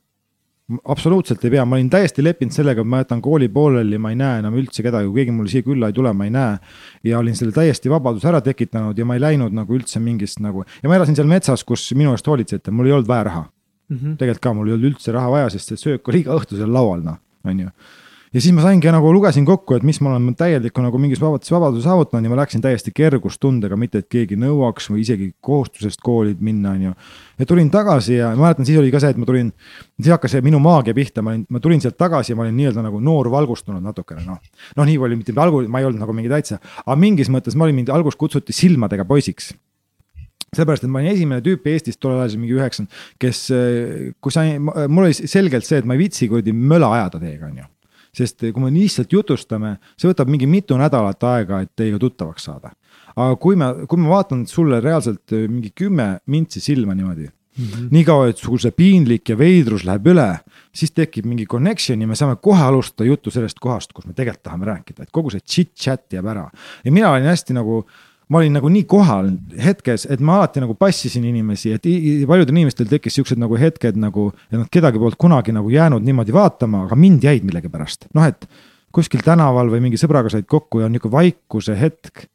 absoluutselt 0.88 1.42
ei 1.44 1.50
pea, 1.50 1.64
ma 1.64 1.76
olin 1.76 1.88
täiesti 1.90 2.22
leppinud 2.22 2.52
sellega, 2.52 2.80
et 2.80 2.88
ma 2.88 3.00
jätan 3.00 3.22
kooli 3.24 3.48
pooleli, 3.48 3.98
ma 3.98 4.12
ei 4.12 4.16
näe 4.16 4.42
enam 4.42 4.54
üldse 4.60 4.84
kedagi, 4.84 5.08
kui 5.08 5.22
keegi 5.22 5.34
mulle 5.36 5.50
siia 5.52 5.64
külla 5.64 5.88
ei 5.88 5.96
tule, 5.96 6.12
ma 6.12 6.28
ei 6.28 6.34
näe. 6.36 6.58
ja 7.04 7.18
olin 7.18 7.36
selle 7.36 7.52
täiesti 7.56 7.90
vabaduse 7.90 8.28
ära 8.28 8.40
tekitanud 8.44 8.98
ja 8.98 9.08
ma 9.08 9.16
ei 9.16 9.24
läinud 9.24 9.56
nagu 9.56 9.74
üldse 9.74 10.00
mingist 10.04 10.40
nagu 10.40 10.66
ja 10.82 10.88
ma 10.88 11.00
elasin 11.00 11.16
seal 11.16 11.32
metsas, 11.32 11.64
kus 11.64 11.88
minu 11.96 12.12
eest 12.12 12.28
hoolitseti, 12.28 12.70
mul 12.70 12.92
ei 12.92 12.96
olnud 12.98 13.08
vaja 13.08 13.24
raha 13.30 13.42
mm. 13.88 13.96
-hmm. 13.96 14.16
tegelikult 14.20 14.44
ka 14.44 14.52
mul 14.52 14.68
ei 14.68 14.76
olnud 14.76 14.92
üldse 14.92 15.12
raha 15.16 15.30
vaja, 15.30 15.50
sest 15.50 15.72
see 15.72 15.76
söök 15.88 16.08
oli 16.08 16.24
iga 16.26 16.36
õhtu 16.36 16.60
seal 16.60 16.72
laual, 16.72 17.00
noh, 17.00 17.20
on 17.44 17.60
ju 17.60 17.72
ja 18.32 18.40
siis 18.40 18.54
ma 18.56 18.62
saingi 18.64 18.88
nagu 18.92 19.10
lugesin 19.12 19.44
kokku, 19.44 19.76
et 19.76 19.84
mis 19.86 19.98
ma 20.00 20.12
olen 20.12 20.34
täieliku 20.38 20.82
nagu 20.84 20.98
mingis 21.00 21.20
vabaduse, 21.20 21.52
vabaduse 21.52 21.84
saavutanud 21.84 22.26
ja 22.26 22.32
ma 22.32 22.38
läksin 22.40 22.62
täiesti 22.64 22.92
kergustundega, 22.96 23.76
mitte 23.80 24.00
et 24.02 24.08
keegi 24.12 24.38
nõuaks 24.40 24.88
või 24.92 25.02
isegi 25.04 25.32
kohustusest 25.44 26.00
kooli 26.04 26.34
minna, 26.40 26.72
on 26.72 26.86
ju. 26.88 26.92
ja 27.42 27.48
tulin 27.48 27.70
tagasi 27.72 28.16
ja 28.16 28.32
mäletan, 28.38 28.66
siis 28.68 28.78
oli 28.80 28.92
ka 28.94 29.02
see, 29.02 29.12
et 29.12 29.20
ma 29.20 29.28
tulin, 29.28 29.50
siis 30.00 30.12
hakkas 30.14 30.38
minu 30.44 30.62
maagia 30.64 30.96
pihta, 30.96 31.24
ma 31.24 31.34
olin, 31.34 31.44
ma 31.52 31.60
tulin 31.60 31.84
sealt 31.84 31.98
tagasi 32.00 32.32
ja 32.32 32.38
ma 32.38 32.46
olin 32.46 32.56
nii-öelda 32.60 32.86
nagu 32.86 33.00
noor 33.00 33.28
valgustunud 33.32 33.84
natukene 33.84 34.24
noh. 34.24 34.40
noh, 34.76 34.88
nii 34.88 34.96
palju, 35.02 35.20
mitte 35.20 35.36
algul 35.36 35.68
ma 35.68 35.82
ei 35.82 35.90
olnud 35.90 36.00
nagu 36.00 36.16
mingi 36.16 36.32
täitsa, 36.32 36.60
aga 36.86 36.96
mingis 36.96 37.32
mõttes 37.32 37.58
ma 37.58 37.68
olin 37.68 37.82
mind 37.82 37.92
alguses 37.92 38.20
kutsuti 38.20 38.56
silmadega 38.56 39.04
poisiks 39.08 39.52
sellepärast, 40.52 40.84
et 40.84 40.92
ma 40.92 41.00
olin 41.00 41.14
esimene 41.14 41.44
tüüp 41.44 41.68
Eestis 41.72 41.96
tollel 41.96 42.20
ajal, 42.20 42.36
mingi 42.40 42.58
üheksakümmend, 42.58 42.98
kes, 43.24 43.38
kui 44.20 44.34
sa, 44.34 44.44
mul 44.60 45.06
oli 45.06 45.16
selgelt 45.16 45.64
see, 45.64 45.80
et 45.80 45.88
ma 45.88 45.96
ei 45.96 46.02
viitsi 46.04 46.28
kuradi 46.28 46.52
möla 46.52 46.90
ajada 46.98 47.20
teiega, 47.22 47.48
on 47.48 47.62
ju 47.62 47.71
sest 48.16 48.44
kui 48.52 48.62
me 48.62 48.70
lihtsalt 48.72 49.12
jutustame, 49.12 49.76
see 49.96 50.10
võtab 50.10 50.30
mingi 50.32 50.48
mitu 50.50 50.76
nädalat 50.80 51.24
aega, 51.24 51.62
et 51.64 51.72
teiega 51.76 52.00
tuttavaks 52.02 52.48
saada. 52.50 52.72
aga 53.16 53.36
kui 53.36 53.56
ma, 53.56 53.72
kui 53.88 54.00
ma 54.00 54.08
vaatan 54.08 54.46
sulle 54.46 54.80
reaalselt 54.80 55.32
äh, 55.32 55.48
mingi 55.48 55.72
kümme 55.76 56.18
mintsi 56.26 56.60
silma 56.60 56.94
niimoodi 56.94 57.28
Mm 57.52 57.64
-hmm. 57.64 57.88
niikaua, 57.90 58.28
et 58.28 58.36
sul 58.36 58.58
see 58.58 58.70
piinlik 58.70 59.28
ja 59.28 59.38
veidrus 59.38 59.84
läheb 59.84 60.06
üle, 60.06 60.38
siis 60.74 60.90
tekib 60.90 61.26
mingi 61.26 61.44
connection 61.46 62.00
ja 62.00 62.06
me 62.06 62.14
saame 62.16 62.36
kohe 62.40 62.62
alustada 62.64 63.04
juttu 63.04 63.30
sellest 63.30 63.58
kohast, 63.60 63.92
kus 63.92 64.06
me 64.06 64.12
tegelikult 64.12 64.42
tahame 64.42 64.64
rääkida, 64.64 65.02
et 65.02 65.10
kogu 65.12 65.30
see 65.30 65.40
chit-chat 65.40 66.12
jääb 66.12 66.26
ära. 66.26 66.50
ja 66.84 66.92
mina 66.92 67.10
olin 67.10 67.28
hästi 67.28 67.52
nagu 67.52 67.84
ma 68.32 68.40
olin 68.40 68.56
nagu 68.56 68.70
nii 68.72 68.84
kohal 68.88 69.30
hetkes, 69.60 70.06
et 70.10 70.22
ma 70.24 70.38
alati 70.40 70.62
nagu 70.62 70.74
passisin 70.78 71.26
inimesi, 71.28 71.74
et 71.76 71.86
paljudel 72.28 72.56
inimestel 72.56 72.88
tekkis 72.88 73.18
siuksed 73.18 73.40
nagu 73.40 73.58
hetked 73.60 73.98
nagu, 74.00 74.30
et 74.48 74.56
nad 74.56 74.70
kedagi 74.72 75.00
polnud 75.02 75.18
kunagi 75.20 75.54
nagu 75.54 75.72
jäänud 75.72 76.04
niimoodi 76.06 76.34
vaatama, 76.34 76.86
aga 76.88 76.98
mind 76.98 77.26
jäid 77.28 77.44
millegipärast, 77.48 78.08
noh, 78.16 78.28
et 78.28 78.48
kuskil 78.92 79.24
tänaval 79.24 79.72
või 79.72 79.84
mingi 79.86 80.00
sõbraga 80.00 80.32
said 80.32 80.48
kokku 80.48 80.80
ja 80.80 80.88
on 80.88 80.96
nihuke 80.96 81.12
vaikuse 81.12 81.76
hetk. 81.78 82.28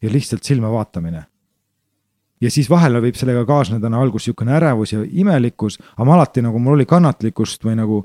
ja 0.00 0.08
lihtsalt 0.08 0.44
silma 0.48 0.70
vaatamine 0.72 1.26
ja 2.40 2.50
siis 2.52 2.70
vahel 2.70 3.00
võib 3.04 3.18
sellega 3.18 3.44
kaasneda 3.48 3.90
no 3.92 4.00
algus 4.04 4.26
sihukene 4.28 4.54
ärevus 4.56 4.94
ja 4.94 5.02
imelikkus, 5.04 5.78
aga 5.96 6.06
ma 6.08 6.16
alati 6.16 6.44
nagu 6.44 6.60
mul 6.62 6.78
oli 6.78 6.86
kannatlikkust 6.88 7.64
või 7.66 7.76
nagu 7.80 8.00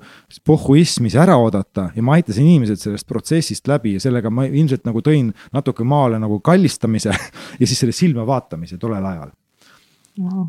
pohhuismi 0.47 1.11
see 1.11 1.21
ära 1.21 1.37
oodata 1.41 1.89
ja 1.95 2.03
ma 2.05 2.17
aitasin 2.19 2.47
inimesed 2.47 2.81
sellest 2.81 3.07
protsessist 3.07 3.67
läbi 3.71 3.95
ja 3.95 4.03
sellega 4.03 4.31
ma 4.33 4.47
ilmselt 4.49 4.85
nagu 4.87 5.03
tõin 5.05 5.31
natuke 5.55 5.87
maale 5.87 6.19
nagu 6.21 6.41
kallistamise 6.43 7.15
ja 7.61 7.65
siis 7.65 7.79
selle 7.79 7.95
silma 7.95 8.27
vaatamise 8.27 8.79
tollel 8.81 9.05
ajal. 9.13 9.33
Wow.. 10.19 10.47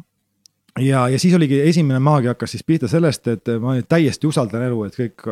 Ja, 0.81 1.09
ja 1.09 1.19
siis 1.19 1.35
oligi 1.35 1.61
esimene 1.61 1.99
maagia 2.03 2.35
hakkas 2.35 2.55
siis 2.57 2.65
pihta 2.67 2.89
sellest, 2.89 3.29
et 3.33 3.51
ma 3.63 3.77
täiesti 3.89 4.29
usaldan 4.29 4.67
elu, 4.67 4.83
et 4.87 4.99
kõik, 4.99 5.25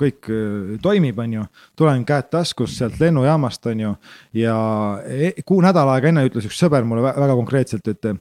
kõik 0.00 0.30
äh, 0.30 0.76
toimib, 0.82 1.18
on 1.18 1.34
ju. 1.38 1.46
tulen 1.76 2.04
käed 2.08 2.30
taskus 2.30 2.76
sealt 2.78 3.00
lennujaamast, 3.00 3.66
on 3.72 3.84
ju. 3.86 3.94
ja 4.42 4.56
e, 5.06 5.32
kuu 5.46 5.60
nädal 5.64 5.90
aega 5.94 6.12
enne 6.12 6.26
ütles 6.28 6.46
üks 6.48 6.60
sõber 6.60 6.86
mulle 6.86 7.04
väga 7.08 7.34
konkreetselt, 7.34 7.88
et 7.88 8.12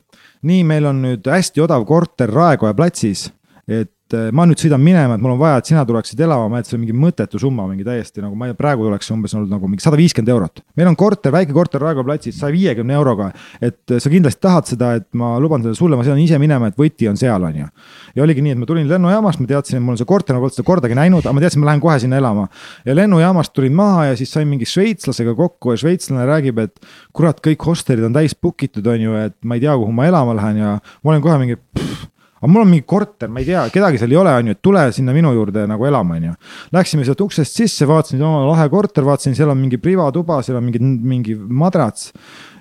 nii, 0.42 0.64
meil 0.64 0.90
on 0.90 1.04
nüüd 1.06 1.30
hästi 1.30 1.64
odav 1.66 1.86
korter 1.90 2.32
Raekoja 2.34 2.74
platsis. 2.78 3.30
et 3.68 3.92
et 4.10 4.16
eh, 4.18 4.30
ma 4.34 4.46
nüüd 4.50 4.58
sõidan 4.58 4.82
minema, 4.82 5.16
et 5.16 5.22
mul 5.22 5.36
on 5.36 5.40
vaja, 5.40 5.60
et 5.62 5.70
sina 5.70 5.84
tuleksid 5.86 6.20
elama, 6.26 6.64
see 6.66 6.74
on 6.74 6.82
mingi 6.82 6.96
mõttetu 6.98 7.38
summa, 7.42 7.68
mingi 7.70 7.86
täiesti 7.86 8.24
nagu 8.24 8.34
ma 8.38 8.48
ei, 8.50 8.56
praegu 8.58 8.88
oleks 8.90 9.10
umbes 9.14 9.36
olnud 9.38 9.52
nagu 9.54 9.70
mingi 9.70 9.86
sada 9.86 10.00
viiskümmend 10.00 10.32
eurot. 10.34 10.64
meil 10.80 10.90
on 10.90 10.98
korter, 10.98 11.34
väike 11.36 11.54
korter 11.54 11.84
Raekoja 11.84 12.08
platsis 12.08 12.40
saja 12.42 12.50
viiekümne 12.56 12.98
euroga, 12.98 13.30
et 13.62 13.94
eh, 13.94 14.02
sa 14.02 14.10
kindlasti 14.10 14.42
tahad 14.42 14.72
seda, 14.72 14.96
et 14.98 15.06
ma 15.14 15.36
luban 15.42 15.62
seda 15.62 15.78
sulle, 15.78 16.00
ma 16.00 16.08
sõidan 16.08 16.24
ise 16.24 16.42
minema, 16.42 16.72
et 16.72 16.80
võti 16.80 17.10
on 17.12 17.22
seal, 17.22 17.46
on 17.46 17.62
ju. 17.62 17.70
ja 18.18 18.26
oligi 18.26 18.42
nii, 18.46 18.56
et 18.58 18.62
ma 18.64 18.70
tulin 18.72 18.90
lennujaamast, 18.90 19.44
ma 19.44 19.54
teadsin, 19.54 19.78
et 19.78 19.86
mul 19.86 19.94
on 19.94 20.02
see 20.02 20.10
korter, 20.10 20.34
ma 20.34 20.42
polnud 20.42 20.58
seda 20.58 20.68
kordagi 20.72 20.98
näinud, 20.98 21.22
aga 21.22 21.38
ma 21.38 21.46
teadsin, 21.46 21.62
ma 21.62 21.70
lähen 21.70 21.86
kohe 21.86 22.02
sinna 22.02 22.18
elama. 22.18 22.50
ja 22.90 22.98
lennujaamast 22.98 23.54
tulin 23.54 23.78
maha 23.78 24.10
ja 24.10 24.18
siis 24.18 24.34
sain 24.34 24.50
mingi 24.50 24.66
šveitslasega 24.70 25.38
kokku 25.38 25.76
ja 25.76 25.84
šveitslane 25.86 26.26
räägib, 26.26 26.66
et 26.66 26.94
kurat, 27.14 27.38
kõik 27.46 27.62
hostelid 27.70 28.10
on 28.10 28.18
täis 28.18 28.34
book 28.34 28.66
itud, 28.66 28.90
on 28.90 29.06
ju, 29.06 29.20
et 29.22 29.38
ma 29.46 29.60
ei 29.60 29.68
tea, 29.68 29.78
kuhu 29.78 29.94
ma 29.94 30.10
elama 30.10 30.34
lähen 30.42 30.64
ja 30.64 30.80
ma 30.80 31.14
olen 31.14 31.22
kohe 31.22 31.38
mingi 31.44 31.62
pff, 31.62 32.10
aga 32.40 32.52
mul 32.52 32.64
on 32.64 32.72
mingi 32.72 32.86
korter, 32.88 33.30
ma 33.32 33.42
ei 33.44 33.48
tea, 33.50 33.66
kedagi 33.74 34.00
seal 34.00 34.14
ei 34.14 34.20
ole, 34.20 34.34
on 34.40 34.50
ju, 34.50 34.56
et 34.56 34.62
tule 34.64 34.84
sinna 34.96 35.16
minu 35.16 35.34
juurde 35.36 35.66
nagu 35.70 35.88
elama, 35.90 36.20
on 36.20 36.30
ju. 36.30 36.36
Läksime 36.76 37.08
sealt 37.08 37.24
uksest 37.26 37.60
sisse, 37.60 37.88
vaatasin, 37.90 38.24
oo 38.24 38.46
lahe 38.48 38.70
korter, 38.72 39.06
vaatasin, 39.08 39.36
seal 39.38 39.52
on 39.52 39.60
mingi 39.60 39.80
privatuba, 39.82 40.40
seal 40.46 40.60
on 40.60 40.68
mingi, 40.70 40.80
mingi 40.82 41.36
madrats. 41.36 42.14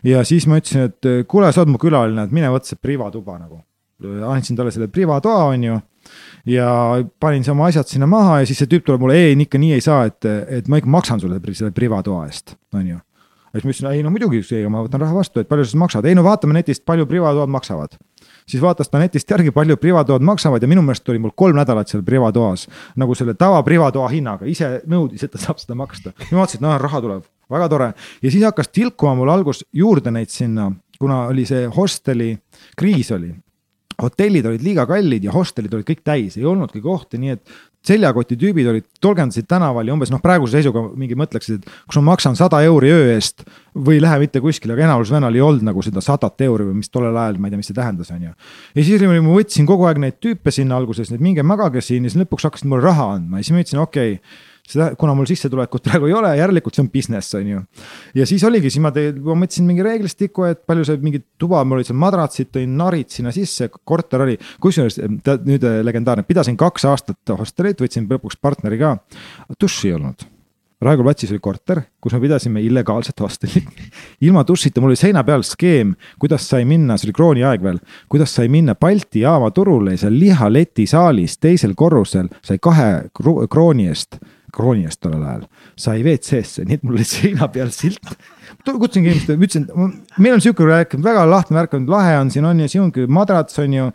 ja 0.06 0.24
siis 0.26 0.46
ma 0.50 0.58
ütlesin, 0.58 0.90
et 0.90 1.28
kuule, 1.30 1.52
sa 1.52 1.62
oled 1.62 1.74
mu 1.74 1.82
külaline, 1.82 2.26
et 2.26 2.34
mine 2.34 2.50
võta 2.54 2.72
see 2.72 2.80
privatuba 2.82 3.38
nagu. 3.38 3.62
andsin 4.30 4.54
talle 4.58 4.70
selle 4.70 4.86
privatoa, 4.88 5.48
on 5.52 5.62
ju 5.64 5.78
ja 6.48 6.68
panin 7.20 7.42
oma 7.50 7.66
asjad 7.66 7.88
sinna 7.90 8.06
maha 8.06 8.40
ja 8.40 8.46
siis 8.46 8.60
see 8.62 8.70
tüüp 8.70 8.86
tuleb 8.86 9.02
mulle, 9.02 9.18
ei, 9.18 9.34
ikka 9.42 9.58
nii 9.60 9.74
ei 9.76 9.82
saa, 9.84 10.06
et, 10.08 10.24
et 10.24 10.68
ma 10.70 10.78
ikka 10.80 10.90
maksan 10.90 11.20
sulle 11.20 11.40
selle 11.52 11.74
privatoa 11.74 12.24
eest, 12.28 12.54
on 12.74 12.86
ju. 12.86 12.96
ja 12.96 13.58
siis 13.58 13.66
ma 13.66 13.74
ütlesin, 13.74 13.90
ei 13.92 14.04
no 14.06 14.12
muidugi, 14.14 14.42
ma 14.70 14.84
võtan 14.86 15.02
raha 15.02 15.18
vastu, 15.18 15.42
et 15.42 15.50
palju 15.50 15.66
sa 15.66 15.72
siis 15.72 15.82
maksad, 15.82 16.06
ei 16.06 16.16
no 16.16 16.24
vaatame 16.26 16.56
netist, 16.56 16.86
palju 16.88 17.08
privatoad 17.10 17.50
maksavad 17.52 17.98
siis 18.48 18.62
vaatas 18.62 18.88
ta 18.88 19.00
netist 19.02 19.30
järgi, 19.30 19.52
palju 19.54 19.76
privatoad 19.80 20.24
maksavad 20.24 20.62
ja 20.62 20.70
minu 20.70 20.82
meelest 20.82 21.08
oli 21.08 21.20
mul 21.22 21.34
kolm 21.36 21.58
nädalat 21.58 21.88
seal 21.88 22.02
privatoas. 22.02 22.68
nagu 22.96 23.14
selle 23.14 23.34
tava 23.34 23.62
privatoa 23.62 24.08
hinnaga, 24.12 24.46
ise 24.46 24.80
nõudis, 24.86 25.24
et 25.24 25.32
ta 25.32 25.42
saab 25.42 25.60
seda 25.62 25.76
maksta. 25.78 26.12
ma 26.30 26.42
vaatasin, 26.42 26.60
et 26.60 26.66
noh, 26.66 26.78
raha 26.80 27.02
tuleb, 27.04 27.26
väga 27.50 27.68
tore. 27.68 27.92
ja 28.22 28.30
siis 28.30 28.44
hakkas 28.44 28.68
tilkuma 28.68 29.14
mul 29.18 29.32
algus 29.32 29.64
juurde 29.72 30.10
neid 30.10 30.32
sinna, 30.32 30.70
kuna 30.98 31.26
oli 31.28 31.46
see 31.46 31.66
hosteli 31.66 32.32
kriis 32.76 33.12
oli 33.12 33.34
hotellid 34.02 34.46
olid 34.46 34.62
liiga 34.62 34.86
kallid 34.86 35.24
ja 35.26 35.34
hostelid 35.34 35.72
olid 35.74 35.86
kõik 35.88 36.04
täis, 36.06 36.36
ei 36.38 36.46
olnudki 36.46 36.80
kohti, 36.82 37.18
nii 37.18 37.34
et 37.34 37.56
seljakoti 37.86 38.36
tüübid 38.38 38.66
olid, 38.70 38.86
tolgendasid 39.02 39.46
tänaval 39.48 39.86
ja 39.86 39.94
umbes 39.94 40.10
noh, 40.12 40.20
praeguse 40.22 40.58
seisuga 40.58 40.82
mingi 40.98 41.16
mõtleksid, 41.18 41.62
et 41.62 41.86
kus 41.86 42.00
ma 42.00 42.12
maksan 42.12 42.36
sada 42.38 42.60
euri 42.66 42.90
öö 42.92 43.06
eest 43.14 43.44
või 43.74 43.98
ei 43.98 44.02
lähe 44.02 44.18
mitte 44.24 44.42
kuskile, 44.42 44.74
aga 44.74 44.88
enamus 44.88 45.12
vennal 45.14 45.34
ei 45.34 45.44
olnud 45.44 45.64
nagu 45.68 45.84
seda 45.86 46.02
sadat 46.04 46.42
euri 46.48 46.66
või 46.68 46.80
mis 46.80 46.90
tollel 46.90 47.16
ajal, 47.16 47.38
ma 47.38 47.48
ei 47.48 47.54
tea, 47.54 47.62
mis 47.62 47.70
see 47.70 47.78
tähendas, 47.78 48.10
on 48.14 48.28
ju. 48.28 48.34
ja 48.74 48.84
siis 48.84 49.06
ma 49.06 49.22
võtsin 49.30 49.68
kogu 49.68 49.86
aeg 49.88 50.02
neid 50.02 50.18
tüüpe 50.18 50.54
sinna 50.54 50.80
alguses, 50.80 51.12
et 51.14 51.22
minge 51.22 51.46
magage 51.46 51.84
siin 51.84 52.04
ja 52.04 52.12
siis 52.12 52.22
lõpuks 52.24 52.48
hakkasid 52.48 52.70
mulle 52.70 52.88
raha 52.88 53.12
andma 53.16 53.38
ja 53.38 53.46
siis 53.46 53.54
ma 53.54 53.64
ütlesin, 53.64 53.82
okei 53.84 54.18
okay, 54.18 54.46
seda, 54.68 54.90
kuna 55.00 55.14
mul 55.16 55.28
sissetulekut 55.28 55.84
praegu 55.88 56.10
ei 56.10 56.16
ole, 56.16 56.32
järelikult 56.38 56.78
see 56.78 56.84
on 56.84 56.92
business, 56.92 57.34
on 57.38 57.52
ju. 57.52 57.64
ja 58.18 58.28
siis 58.28 58.44
oligi, 58.48 58.72
siis 58.72 58.84
ma 58.84 58.92
tegin, 58.94 59.20
ma 59.26 59.36
mõtlesin 59.42 59.68
mingi 59.68 59.86
reeglistiku, 59.86 60.48
et 60.48 60.64
palju 60.68 60.86
see 60.88 61.02
mingi 61.04 61.22
tuba, 61.40 61.64
mul 61.64 61.80
olid 61.80 61.90
seal 61.90 62.00
madratsid, 62.00 62.52
tõin 62.54 62.78
narid 62.78 63.12
sinna 63.14 63.34
sisse, 63.34 63.70
korter 63.88 64.26
oli. 64.26 64.38
kusjuures 64.62 65.00
nüüd 65.48 65.68
äh, 65.68 65.80
legendaarne, 65.86 66.26
pidasin 66.28 66.58
kaks 66.60 66.88
aastat 66.88 67.38
hostelit, 67.38 67.80
võtsin 67.84 68.08
lõpuks 68.10 68.40
partneri 68.40 68.80
ka, 68.80 68.96
dušši 69.58 69.92
ei 69.92 69.96
olnud 69.98 70.28
Raekoja 70.78 71.08
platsis 71.08 71.30
oli 71.34 71.40
korter, 71.42 71.80
kus 71.98 72.14
me 72.14 72.20
pidasime 72.22 72.60
illegaalset 72.62 73.18
hostelit. 73.20 73.66
ilma 74.26 74.44
dušita, 74.46 74.78
mul 74.80 74.92
oli 74.92 75.00
seina 75.00 75.24
peal 75.26 75.42
skeem, 75.42 75.96
kuidas 76.22 76.46
sai 76.46 76.68
minna, 76.70 76.94
see 76.94 77.08
oli 77.08 77.16
krooni 77.16 77.42
aeg 77.42 77.64
veel, 77.64 77.80
kuidas 78.06 78.36
sai 78.38 78.46
minna 78.52 78.76
Balti 78.78 79.24
jaama 79.24 79.50
turule 79.50 79.96
ja 79.96 80.04
seal 80.04 80.14
lihaleti 80.14 80.86
saalis 80.86 81.34
teisel 81.42 81.74
korrusel 81.74 82.30
sai 82.46 82.62
kahe 82.62 83.08
krooni 83.50 83.88
eest 83.90 84.20
krooni 84.54 84.86
eest 84.88 85.00
tollel 85.04 85.22
ajal, 85.22 85.46
sai 85.78 86.02
WC-sse, 86.02 86.64
nii 86.66 86.78
et 86.78 86.84
mul 86.86 86.98
oli 86.98 87.06
seina 87.06 87.48
peal 87.52 87.70
silt. 87.74 88.00
kutsungi 88.64 89.10
inimest, 89.10 89.30
ütlesin, 89.32 89.66
meil 90.20 90.36
on 90.36 90.42
sihuke 90.44 90.64
värk, 90.68 90.96
väga 91.04 91.24
lahti 91.28 91.56
värk 91.56 91.76
on, 91.76 91.86
lahe 91.88 92.14
on 92.20 92.30
siin 92.32 92.46
on 92.48 92.60
ju, 92.62 92.68
sihuke 92.72 93.04
madrats 93.12 93.58
on 93.60 93.74
ju. 93.76 93.86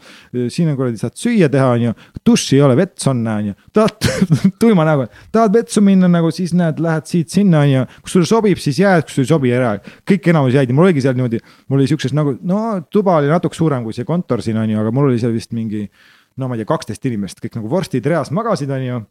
siin 0.54 0.70
on 0.70 0.78
kuradi, 0.78 0.99
saad 1.01 1.18
süüa 1.18 1.49
teha, 1.54 1.72
on 1.74 1.86
ju, 1.88 1.93
dušši 2.26 2.58
ei 2.58 2.64
ole, 2.68 2.78
vets 2.78 3.10
on, 3.10 3.26
on 3.28 3.51
ju, 3.51 3.58
tahad 3.74 4.10
tuima 4.62 4.86
näoga, 4.88 5.10
tahad 5.34 5.58
vetsu 5.58 5.82
minna 5.86 6.10
nagu 6.12 6.32
siis 6.34 6.54
näed, 6.58 6.82
lähed 6.84 7.10
siit-sinna 7.10 7.64
on 7.66 7.74
ju. 7.74 7.86
kui 8.06 8.16
sulle 8.16 8.30
sobib, 8.30 8.62
siis 8.62 8.82
jääd, 8.82 9.08
kui 9.08 9.18
sulle 9.18 9.28
ei 9.28 9.34
sobi, 9.34 9.54
ära. 9.58 9.76
kõik 10.10 10.30
enamus 10.34 10.58
jäid 10.58 10.70
ja 10.70 10.78
mul 10.78 10.89
oligi 10.89 11.06
seal 11.06 11.18
niimoodi, 11.18 11.41
mul 11.68 11.82
oli 11.82 11.89
siukses 11.89 12.14
nagu, 12.14 12.38
no 12.45 12.64
tuba 12.93 13.18
oli 13.22 13.32
natuke 13.32 13.58
suurem 13.58 13.86
kui 13.86 13.97
see 13.97 14.06
kontor 14.06 14.45
siin 14.45 14.62
on 14.62 14.70
ju, 14.70 14.82
aga 14.82 14.93
mul 14.93 15.10
oli 15.10 15.22
seal 15.22 15.34
vist 15.34 15.54
mingi 15.54 15.88
no 16.38 16.47
ma 16.49 16.56
ei 16.56 16.64
tea, 16.64 16.70
kaksteist 16.70 17.06
inimest, 17.10 17.41
kõik 17.41 17.60
nagu 17.60 17.70
vorstid 17.70 18.06
reas 18.10 18.32
magasid, 18.34 18.72
on 18.74 18.86
ju 18.86 19.04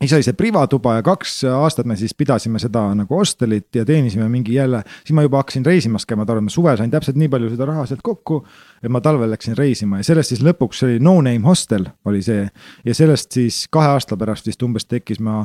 siis 0.00 0.16
oli 0.16 0.24
see 0.24 0.36
privatuba 0.36 0.94
ja 0.96 1.02
kaks 1.04 1.42
aastat 1.52 1.88
me 1.88 1.96
siis 2.00 2.14
pidasime 2.16 2.58
seda 2.62 2.86
nagu 2.96 3.18
hostelit 3.18 3.76
ja 3.76 3.84
teenisime 3.84 4.28
mingi 4.32 4.54
jälle, 4.54 4.82
siis 5.04 5.12
ma 5.16 5.22
juba 5.26 5.42
hakkasin 5.42 5.66
reisimas 5.66 6.06
käima, 6.08 6.24
ma 6.24 6.32
arvan, 6.32 6.46
ma 6.48 6.54
suvel 6.54 6.80
sain 6.80 6.90
täpselt 6.90 7.18
nii 7.20 7.28
palju 7.28 7.50
seda 7.52 7.68
raha 7.68 7.84
sealt 7.86 8.02
kokku. 8.02 8.40
et 8.82 8.88
ma 8.88 9.00
talvel 9.04 9.30
läksin 9.30 9.56
reisima. 9.58 9.98
Ja 10.00 10.04
sellest 10.08 10.32
siis 10.32 10.40
lõpuks 10.44 10.84
oli 10.86 10.98
no 11.04 11.18
name 11.20 11.44
hostel 11.44 11.84
oli 12.08 12.22
see. 12.24 12.48
Ja 12.84 12.94
sellest 12.94 13.32
siis 13.36 13.66
kahe 13.70 13.92
aasta 13.92 14.16
pärast 14.16 14.46
vist 14.46 14.62
umbes 14.62 14.88
tekkis 14.88 15.20
ma 15.20 15.44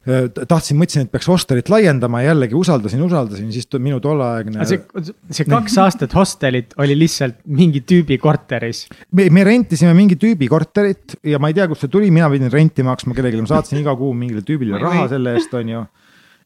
tahtsin, 0.00 0.78
mõtlesin, 0.80 1.04
et 1.04 1.12
peaks 1.12 1.28
hostelit 1.28 1.68
laiendama 1.68 2.22
ja 2.22 2.30
jällegi 2.30 2.56
usaldasin, 2.56 3.02
usaldasin, 3.04 3.50
siis 3.52 3.68
minu 3.76 3.98
tolleaegne. 4.00 4.64
see, 4.64 4.80
see 5.28 5.48
kaks 5.48 5.76
aastat 5.82 6.14
hostelit 6.16 6.72
oli 6.80 6.96
lihtsalt 6.96 7.42
mingi 7.44 7.82
tüübi 7.84 8.16
korteris. 8.18 8.86
me, 9.12 9.28
me 9.28 9.44
rentisime 9.44 9.92
mingi 9.96 10.16
tüübi 10.20 10.48
korterit 10.48 11.18
ja 11.20 11.38
ma 11.38 11.52
ei 11.52 11.58
tea, 11.58 11.68
kust 11.68 11.84
see 11.84 11.92
tuli, 11.92 12.08
mina 12.14 12.30
pidin 12.32 12.52
renti 12.52 12.86
maksma 12.86 13.16
kellelegi, 13.16 13.44
ma 13.44 13.52
saatsin 13.52 13.82
iga 13.82 13.92
kuu 13.96 14.14
mingile 14.16 14.40
tüübile 14.46 14.80
raha 14.80 15.04
selle 15.12 15.36
eest, 15.36 15.52
on 15.60 15.74
ju 15.74 15.84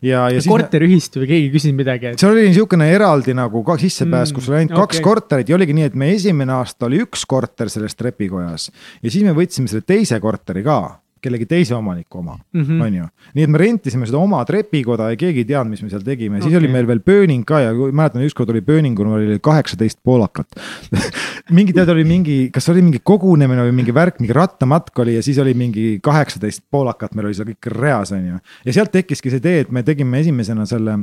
ja, 0.05 0.24
ja. 0.34 0.42
korteriühistu 0.48 1.22
või 1.22 1.30
keegi 1.30 1.52
küsis 1.55 1.74
midagi 1.76 2.11
et...? 2.11 2.18
seal 2.20 2.34
oli 2.34 2.48
niisugune 2.48 2.90
eraldi 2.90 3.36
nagu 3.36 3.62
ka 3.66 3.78
sissepääs 3.80 4.32
mm,, 4.32 4.36
kus 4.38 4.50
oli 4.50 4.61
ainult 4.64 4.76
okay. 4.76 4.98
kaks 4.98 5.05
korterit 5.05 5.50
ja 5.50 5.59
oligi 5.59 5.76
nii, 5.76 5.88
et 5.92 5.96
me 5.98 6.11
esimene 6.14 6.59
aasta 6.59 6.88
oli 6.88 7.00
üks 7.05 7.24
korter 7.30 7.70
selles 7.72 7.94
trepikojas 7.98 8.68
ja 8.98 9.09
siis 9.14 9.22
me 9.22 9.34
võtsime 9.36 9.70
selle 9.70 9.86
teise 9.86 10.18
korteri 10.22 10.64
ka 10.66 10.80
kellegi 11.24 11.48
teise 11.50 11.74
omaniku 11.76 12.20
oma 12.20 12.36
mm, 12.36 12.62
-hmm. 12.62 12.82
on 12.86 12.98
ju. 13.00 13.06
nii 13.34 13.46
et 13.46 13.52
me 13.54 13.60
rentisime 13.60 14.08
seda 14.08 14.20
oma 14.20 14.42
trepikoda 14.48 15.10
ja 15.12 15.20
keegi 15.20 15.44
ei 15.44 15.48
teadnud, 15.48 15.74
mis 15.74 15.82
me 15.82 15.90
seal 15.92 16.04
tegime, 16.06 16.40
siis 16.40 16.52
okay. 16.52 16.60
oli 16.62 16.72
meil 16.72 16.88
veel 16.90 17.02
pööning 17.04 17.44
ka 17.48 17.60
ja 17.64 17.72
mäletan, 17.74 18.24
ükskord 18.26 18.52
oli 18.54 18.62
pööningul, 18.64 19.10
oli 19.18 19.38
kaheksateist 19.42 20.00
poolakat 20.04 20.60
mingi 21.58 21.74
tead, 21.76 21.90
oli 21.92 22.04
mingi, 22.08 22.38
kas 22.54 22.68
oli 22.72 22.84
mingi 22.84 23.00
kogunemine 23.02 23.66
või 23.68 23.76
mingi 23.80 23.94
värk, 23.94 24.20
mingi 24.22 24.36
rattamatk 24.36 25.04
oli 25.04 25.18
ja 25.18 25.24
siis 25.24 25.38
oli 25.42 25.54
mingi 25.58 25.98
kaheksateist 26.04 26.64
poolakat, 26.70 27.14
meil 27.14 27.30
oli 27.30 27.36
seal 27.36 27.50
kõik 27.52 27.72
reas, 27.74 28.14
on 28.14 28.24
ju. 28.28 28.40
ja 28.68 28.78
sealt 28.78 28.92
tekkiski 28.94 29.32
see 29.32 29.42
idee, 29.42 29.64
et 29.64 29.74
me 29.74 29.84
tegime 29.86 30.20
esimesena 30.24 30.66
selle 30.68 30.98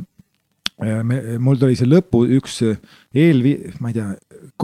me, 0.82 1.22
mul 1.42 1.60
tuli 1.62 1.78
see 1.78 1.90
lõpu 1.90 2.24
üks 2.38 2.62
eel, 2.64 3.42
ma 3.84 3.92
ei 3.92 3.98
tea, 3.98 4.08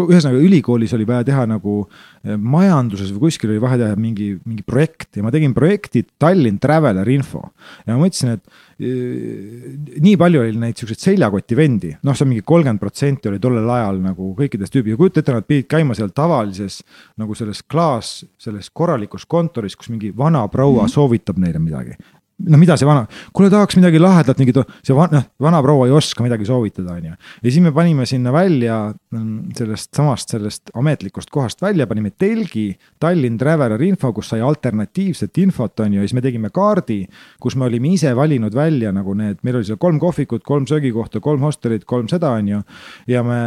ühesõnaga 0.07 0.39
ülikoolis 0.41 0.93
oli 0.97 1.05
vaja 1.07 1.25
teha 1.27 1.43
nagu 1.49 1.79
eh, 1.83 2.35
majanduses 2.37 3.11
või 3.13 3.27
kuskil 3.27 3.53
oli 3.53 3.61
vaja 3.61 3.81
teha 3.83 3.97
mingi, 3.99 4.31
mingi 4.47 4.65
projekt 4.65 5.19
ja 5.19 5.25
ma 5.25 5.33
tegin 5.33 5.53
projekti 5.57 6.05
Tallinn 6.19 6.59
Traveler 6.61 7.07
Info. 7.11 7.43
ja 7.85 7.93
ma 7.93 8.05
mõtlesin, 8.05 8.37
et 8.37 8.43
äh, 8.81 10.01
nii 10.03 10.15
palju 10.19 10.43
oli 10.43 10.57
neid 10.61 10.79
siukseid 10.79 11.03
seljakoti 11.03 11.59
vendi, 11.59 11.93
noh, 12.01 12.17
see 12.17 12.25
on 12.25 12.33
mingi 12.33 12.45
kolmkümmend 12.47 12.81
protsenti 12.81 13.31
oli 13.31 13.41
tollel 13.43 13.69
ajal 13.77 14.01
nagu 14.05 14.33
kõikidest 14.37 14.73
tüübi 14.73 14.95
ja 14.95 14.99
kujuta 14.99 15.21
ette, 15.21 15.37
nad 15.37 15.49
pidid 15.49 15.69
käima 15.69 15.97
seal 15.97 16.13
tavalises 16.15 16.81
nagu 17.19 17.37
selles 17.37 17.63
klaas, 17.63 18.19
selles 18.41 18.71
korralikus 18.73 19.27
kontoris, 19.29 19.77
kus 19.77 19.91
mingi 19.93 20.13
vana 20.15 20.47
proua 20.47 20.83
mm 20.83 20.85
-hmm. 20.85 20.97
soovitab 20.97 21.41
neile 21.41 21.59
midagi 21.59 21.97
no 22.37 22.57
mida 22.61 22.75
see 22.77 22.85
vana, 22.85 23.05
kuule 23.33 23.49
tahaks 23.49 23.77
midagi 23.79 23.99
lahedat, 24.01 24.37
mingit, 24.37 24.59
see 24.85 24.95
vana, 24.95 25.17
noh, 25.17 25.25
vanaproua 25.41 25.87
ei 25.89 25.93
oska 25.97 26.21
midagi 26.25 26.45
soovitada, 26.45 26.93
on 26.93 27.07
ju. 27.09 27.15
ja 27.17 27.49
siis 27.49 27.63
me 27.65 27.71
panime 27.73 28.05
sinna 28.09 28.33
välja 28.33 28.77
mm, 28.93 29.55
sellest 29.57 29.89
samast, 29.97 30.33
sellest 30.35 30.71
ametlikust 30.77 31.31
kohast 31.33 31.63
välja, 31.65 31.87
panime 31.89 32.11
telgi 32.13 32.67
Tallinn 33.01 33.39
Traveler 33.41 33.81
info, 33.87 34.11
kus 34.13 34.29
sai 34.33 34.43
alternatiivset 34.45 35.41
infot, 35.41 35.79
on 35.81 35.97
ju, 35.97 36.03
ja 36.03 36.07
siis 36.07 36.17
me 36.17 36.25
tegime 36.25 36.53
kaardi, 36.53 36.99
kus 37.41 37.57
me 37.57 37.65
olime 37.65 37.95
ise 37.97 38.13
valinud 38.17 38.53
välja 38.57 38.93
nagu 38.93 39.17
need, 39.17 39.41
meil 39.47 39.59
oli 39.59 39.69
seal 39.69 39.81
kolm 39.81 39.97
kohvikut, 40.01 40.45
kolm 40.45 40.69
söögikohta, 40.69 41.21
kolm 41.23 41.45
hostelit, 41.47 41.87
kolm 41.89 42.09
seda, 42.11 42.35
on 42.37 42.53
ju. 42.53 42.63
ja 43.09 43.25
me 43.25 43.39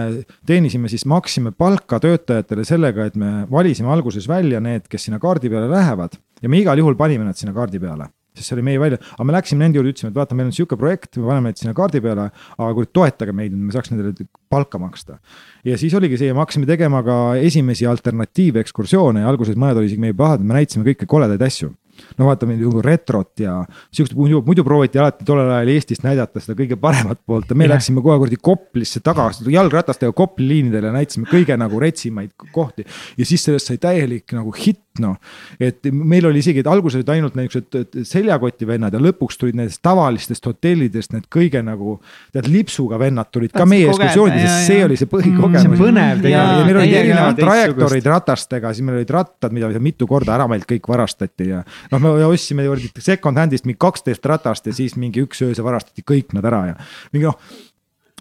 teenisime 0.47 0.91
siis, 0.91 1.07
maksime 1.07 1.55
palka 1.55 2.03
töötajatele 2.03 2.67
sellega, 2.67 3.07
et 3.07 3.19
me 3.21 3.47
valisime 3.51 3.95
alguses 3.95 4.27
välja 4.29 4.59
need, 4.63 4.91
kes 4.91 5.07
sinna 5.07 5.23
kaardi 5.23 5.53
peale 5.53 5.71
lähevad 5.71 6.19
ja 6.43 6.49
me 6.51 6.59
igal 6.59 6.79
juhul 6.81 6.99
panime 6.99 7.27
nad 7.29 7.39
sinna 7.39 7.55
kaardi 7.55 7.79
peale 7.79 8.11
sest 8.37 8.51
see 8.51 8.57
oli 8.57 8.65
meie 8.67 8.81
välja, 8.83 9.01
aga 9.17 9.27
me 9.27 9.35
läksime 9.35 9.65
nende 9.65 9.81
juurde, 9.81 9.95
ütlesime, 9.95 10.13
et 10.13 10.19
vaata, 10.21 10.37
meil 10.39 10.51
on 10.51 10.55
sihuke 10.57 10.79
projekt, 10.81 11.19
me 11.19 11.27
paneme 11.31 11.51
need 11.51 11.61
sinna 11.61 11.75
kaardi 11.77 12.03
peale, 12.05 12.29
aga 12.57 12.71
kuule, 12.77 12.91
toetage 12.95 13.35
meid, 13.37 13.57
et 13.57 13.67
me 13.69 13.75
saaks 13.75 13.93
nendele 13.93 14.29
palka 14.51 14.81
maksta. 14.83 15.19
ja 15.67 15.77
siis 15.81 15.95
oligi 15.99 16.19
see 16.21 16.31
ja 16.31 16.37
me 16.37 16.45
hakkasime 16.45 16.69
tegema 16.71 17.03
ka 17.07 17.19
esimesi 17.41 17.87
alternatiivekskursioone 17.91 19.25
ja 19.25 19.31
alguses 19.31 19.59
mõned 19.59 19.81
olid 19.81 19.91
isegi 19.91 20.07
meie 20.07 20.17
pahad, 20.17 20.45
me 20.45 20.57
näitasime 20.59 20.87
kõiki 20.87 21.09
koledaid 21.11 21.43
asju 21.47 21.75
no 22.19 22.29
vaatame 22.29 22.57
nagu 22.61 22.83
retrot 22.85 23.43
ja 23.45 23.57
siukest 23.93 24.17
muidu, 24.19 24.43
muidu 24.47 24.65
prooviti 24.67 25.01
alati 25.01 25.27
tollel 25.29 25.51
ajal 25.57 25.73
Eestist 25.75 26.05
näidata 26.07 26.43
seda 26.43 26.57
kõige 26.59 26.79
paremat 26.81 27.21
poolt 27.27 27.51
ja 27.51 27.59
me 27.59 27.67
yeah. 27.67 27.77
läksime 27.77 28.05
kohe 28.05 28.19
kuradi 28.23 28.41
Koplisse 28.51 29.03
tagasi 29.05 29.49
jalgratastega 29.55 30.13
Kopli 30.17 30.49
liinidele 30.51 30.91
ja 30.91 30.97
näitasime 30.97 31.31
kõige 31.31 31.57
nagu 31.61 31.81
retsimaid 31.81 32.35
kohti. 32.53 32.87
ja 33.19 33.27
siis 33.27 33.45
sellest 33.45 33.71
sai 33.71 33.81
täielik 33.83 34.37
nagu 34.37 34.55
hitt 34.57 34.85
noh, 34.99 35.17
et 35.63 35.87
meil 35.93 36.27
oli 36.27 36.41
isegi, 36.43 36.65
et 36.65 36.69
alguses 36.71 36.99
olid 36.99 37.13
ainult 37.15 37.37
niisugused 37.39 38.01
seljakoti 38.09 38.67
vennad 38.69 38.95
ja 38.95 39.01
lõpuks 39.03 39.39
tulid 39.39 39.59
nendest 39.59 39.81
tavalistest 39.87 40.47
hotellidest 40.49 41.15
need 41.15 41.29
kõige 41.33 41.63
nagu 41.65 41.99
tead 42.35 42.49
lipsuga 42.51 42.99
vennad 43.01 43.31
tulid 43.33 43.55
ka 43.55 43.67
meie 43.71 43.87
ekskursioonidel, 43.91 44.47
sest 44.49 44.73
see 44.73 44.85
oli 44.87 44.99
see 45.01 45.11
põhikogemus 45.11 45.63
mm,. 45.63 45.63
see 45.63 45.71
on 45.71 45.85
põnev 45.85 46.25
tegelikult. 46.25 46.57
ja 46.59 46.67
meil 46.67 46.81
olid 46.83 46.97
erinevad 47.03 47.41
trajektoorid 47.41 48.11
ratastega, 48.15 48.75
siis 48.75 48.87
meil 48.87 49.01
olid 49.01 49.15
rattad, 49.15 49.55
mida 49.55 49.71
mitu 49.83 50.09
korda 50.11 50.35
ära 50.37 50.49
meilt 50.51 50.67
kõik 50.69 50.91
varastati 50.91 51.51
ja 51.53 51.63
noh, 51.91 52.03
me 52.03 52.29
ostsime 52.29 52.67
second 52.99 53.41
hand'ist 53.41 53.67
mingi 53.69 53.81
kaksteist 53.81 54.27
ratast 54.27 54.67
ja 54.67 54.77
siis 54.77 54.97
mingi 55.01 55.25
üks 55.25 55.43
öösel 55.47 55.67
varastati 55.67 56.07
kõik 56.07 56.35
nad 56.37 56.47
ära 56.49 56.65
ja 56.73 56.79
mingi 57.13 57.29
noh 57.29 57.41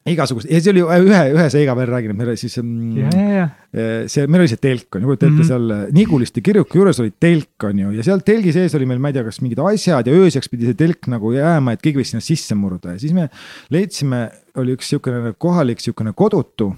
igasugust 0.07 0.47
ja 0.49 0.59
see 0.63 0.71
oli 0.73 0.83
ühe, 0.83 1.21
ühe 1.33 1.45
seiga 1.51 1.75
veel 1.77 1.89
räägin, 1.91 2.13
et 2.13 2.19
meil 2.19 2.31
oli 2.31 2.39
siis 2.39 2.55
mm,. 2.61 3.49
see, 4.11 4.27
meil 4.31 4.43
oli 4.43 4.51
see 4.51 4.61
telk 4.61 4.95
on 4.95 5.03
ju, 5.03 5.09
kujuta 5.09 5.27
ette 5.27 5.35
-hmm. 5.35 5.49
seal 5.49 5.95
Niguliste 5.95 6.43
kirjuku 6.45 6.79
juures 6.79 6.99
oli 7.03 7.11
telk 7.19 7.67
on 7.67 7.81
ju 7.83 7.91
ja 7.97 8.05
seal 8.05 8.23
telgi 8.25 8.53
sees 8.55 8.75
oli 8.79 8.87
meil, 8.89 9.01
ma 9.03 9.11
ei 9.11 9.17
tea, 9.17 9.25
kas 9.27 9.41
mingid 9.43 9.59
asjad 9.63 10.07
ja 10.07 10.15
ööseks 10.15 10.49
pidi 10.51 10.69
see 10.69 10.79
telk 10.79 11.09
nagu 11.11 11.33
jääma, 11.35 11.75
et 11.75 11.83
keegi 11.83 12.01
võis 12.01 12.13
sinna 12.13 12.23
sisse 12.23 12.55
murda 12.55 12.95
ja 12.95 13.01
siis 13.01 13.13
me 13.13 13.27
leidsime 13.69 14.29
oli 14.59 14.77
üks 14.77 14.89
sihukene 14.91 15.33
kohalik 15.37 15.83
sihukene 15.83 16.13
kodutu, 16.15 16.71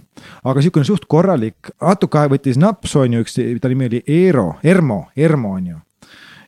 aga 0.43 0.61
sihukene 0.61 0.85
suht 0.85 1.07
korralik, 1.09 1.71
natuke 1.81 2.19
aega 2.19 2.35
võttis 2.35 2.59
napsu, 2.61 3.05
on 3.05 3.15
ju, 3.15 3.23
üks, 3.25 3.37
ta 3.61 3.71
nimi 3.71 3.89
oli 3.89 4.03
Eero, 4.07 4.55
Ermo, 4.63 5.05
Ermo 5.15 5.55
on 5.57 5.71
ju 5.73 5.79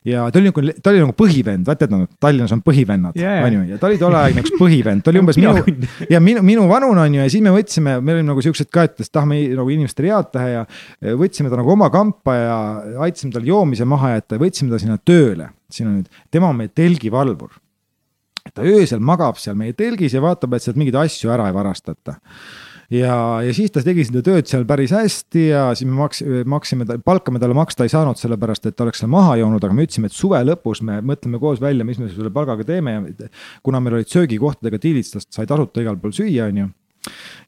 ja 0.04 0.24
ta 0.30 0.38
oli 0.38 0.50
nagu, 0.50 0.62
ta 0.82 0.92
oli 0.92 1.00
nagu 1.00 1.14
põhivend, 1.16 1.64
vaata, 1.66 1.86
et 1.86 1.92
noh, 1.92 2.04
Tallinnas 2.20 2.52
on 2.52 2.60
põhivennad 2.64 3.16
yeah., 3.18 3.40
on 3.46 3.56
ju, 3.56 3.62
ja 3.72 3.78
ta 3.80 3.88
oli 3.88 3.96
tolleaegne 4.00 4.44
üks 4.44 4.52
põhivend, 4.58 5.04
ta 5.04 5.12
oli 5.12 5.22
umbes 5.22 5.38
minu 5.40 5.64
ja 6.12 6.20
minu, 6.20 6.42
minu 6.44 6.66
vanune 6.68 7.06
on 7.06 7.16
ju, 7.16 7.22
ja 7.22 7.32
siis 7.32 7.44
me 7.44 7.54
võtsime, 7.54 7.96
me 8.04 8.16
olime 8.16 8.28
nagu 8.28 8.44
siuksed 8.44 8.68
ka, 8.74 8.84
et 8.90 9.00
tahame 9.08 9.40
nagu 9.56 9.72
inimestele 9.72 10.12
head 10.12 10.30
teha 10.34 10.50
ja 10.52 10.64
võtsime 11.20 11.52
ta 11.52 11.60
nagu 11.60 11.72
oma 11.72 11.88
kampa 11.94 12.36
ja 12.36 12.58
aitasime 13.06 13.32
tal 13.34 13.48
joomise 13.48 13.88
maha 13.88 14.14
jätta 14.18 14.36
ja 14.36 14.44
võtsime 14.44 14.74
ta 14.74 14.82
sinna 14.82 15.00
tööle. 15.00 15.48
siin 15.72 15.88
on 15.88 15.96
nüüd, 16.02 16.20
tema 16.30 16.52
on 16.52 16.60
meie 16.60 16.72
telgivalvur. 16.74 17.56
ta 18.52 18.62
öösel 18.62 19.00
magab 19.00 19.40
seal 19.40 19.56
meie 19.56 19.72
telgis 19.72 20.12
ja 20.12 20.20
vaatab, 20.20 20.52
et 20.52 20.62
sealt 20.62 20.76
mingeid 20.76 21.00
asju 21.00 21.32
ära 21.32 21.48
ei 21.48 21.56
varastata 21.56 22.18
ja, 22.92 23.16
ja 23.44 23.54
siis 23.56 23.72
ta 23.74 23.82
tegi 23.84 24.04
seda 24.08 24.22
tööd 24.26 24.48
seal 24.50 24.66
päris 24.68 24.92
hästi 24.94 25.46
ja 25.48 25.64
siis 25.76 25.88
me 25.88 25.96
maks-, 26.02 26.24
maksime, 26.50 26.86
palka 27.04 27.34
me 27.34 27.42
talle 27.42 27.56
maksta 27.56 27.86
ei 27.86 27.92
saanud, 27.92 28.20
sellepärast 28.20 28.68
et 28.68 28.76
ta 28.76 28.86
oleks 28.86 29.02
seal 29.02 29.12
maha 29.12 29.38
joonud, 29.40 29.64
aga 29.64 29.76
me 29.76 29.86
ütlesime, 29.88 30.10
et 30.10 30.16
suve 30.16 30.40
lõpus 30.44 30.84
me 30.86 31.00
mõtleme 31.04 31.40
koos 31.42 31.62
välja, 31.62 31.86
mis 31.86 32.00
me 32.02 32.10
selle 32.12 32.32
palgaga 32.34 32.66
teeme 32.68 32.96
ja 32.96 33.28
kuna 33.64 33.82
meil 33.84 34.00
olid 34.00 34.12
söögikohtadega 34.12 34.80
diilid, 34.82 35.08
sest 35.08 35.32
sai 35.34 35.48
tasuta 35.50 35.84
igal 35.84 36.00
pool 36.00 36.14
süüa, 36.16 36.48
on 36.50 36.64
ju. 36.64 36.70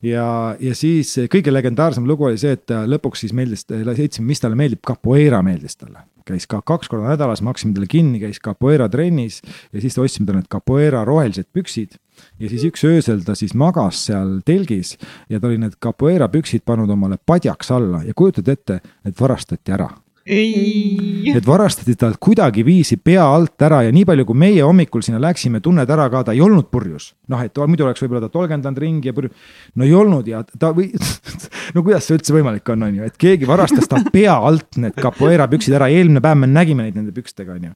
Ja, 0.05 0.26
ja 0.61 0.74
siis 0.76 1.14
kõige 1.32 1.53
legendaarsem 1.53 2.05
lugu 2.09 2.26
oli 2.28 2.37
see, 2.41 2.57
et 2.59 2.72
lõpuks 2.89 3.24
siis 3.24 3.32
meeldis, 3.37 3.64
leidsime, 3.70 4.26
mis 4.28 4.43
talle 4.43 4.59
meeldib, 4.59 4.82
capoeira 4.87 5.41
meeldis 5.45 5.78
talle. 5.80 6.05
Käis 6.26 6.45
ka 6.51 6.59
kaks 6.66 6.91
korda 6.91 7.14
nädalas, 7.14 7.41
maksime 7.47 7.72
talle 7.72 7.89
kinni, 7.89 8.20
käis 8.20 8.43
capoeira 8.43 8.91
trennis 8.93 9.41
ja 9.72 9.80
siis 9.80 9.97
ostsime 10.03 10.28
talle 10.28 10.43
need 10.43 10.51
capoeira 10.53 11.05
rohelised 11.09 11.49
püksid 11.55 11.97
ja 12.38 12.50
siis 12.52 12.64
üks 12.70 12.86
öösel 12.88 13.22
ta 13.26 13.36
siis 13.38 13.54
magas 13.54 14.06
seal 14.08 14.40
telgis 14.46 14.96
ja 15.28 15.40
ta 15.40 15.50
oli 15.50 15.60
need 15.62 15.78
capoeira 15.82 16.28
püksid 16.32 16.66
pannud 16.66 16.90
omale 16.90 17.18
padjaks 17.18 17.70
alla 17.74 18.02
ja 18.06 18.14
kujutad 18.16 18.48
ette, 18.48 18.80
need 19.04 19.20
varastati 19.20 19.76
ära 19.76 19.90
Need 20.26 21.46
varastati 21.46 21.94
talt 21.94 22.18
kuidagiviisi 22.18 22.96
pea 22.98 23.22
alt 23.30 23.62
ära 23.62 23.84
ja 23.86 23.92
nii 23.94 24.02
palju, 24.08 24.24
kui 24.26 24.38
meie 24.40 24.64
hommikul 24.66 25.04
sinna 25.06 25.20
läksime, 25.22 25.60
tunned 25.62 25.90
ära 25.92 26.08
ka, 26.10 26.24
ta 26.26 26.34
ei 26.34 26.40
olnud 26.42 26.66
purjus. 26.72 27.12
noh, 27.30 27.44
et 27.46 27.60
muidu 27.62 27.86
oleks 27.86 28.02
võib-olla 28.02 28.24
ta 28.24 28.32
tolgendanud 28.34 28.80
ringi 28.82 29.12
ja 29.12 29.14
purjus. 29.14 29.36
no 29.76 29.86
ei 29.86 29.94
olnud 29.94 30.26
ja 30.26 30.42
ta 30.42 30.72
või 30.74 30.90
no 31.76 31.84
kuidas 31.86 32.08
see 32.08 32.18
üldse 32.18 32.34
võimalik 32.34 32.74
on, 32.74 32.82
on 32.88 32.98
ju, 32.98 33.06
et 33.06 33.16
keegi 33.22 33.46
varastas 33.46 33.86
ta 33.86 34.02
pea 34.12 34.34
alt 34.34 34.80
need 34.82 34.98
capoeira 34.98 35.46
püksid 35.52 35.78
ära, 35.78 35.86
eelmine 35.94 36.24
päev 36.24 36.42
me 36.42 36.50
nägime 36.50 36.88
neid 36.88 36.98
nende 36.98 37.14
pükstega, 37.14 37.54
on 37.54 37.70
ju. 37.70 37.74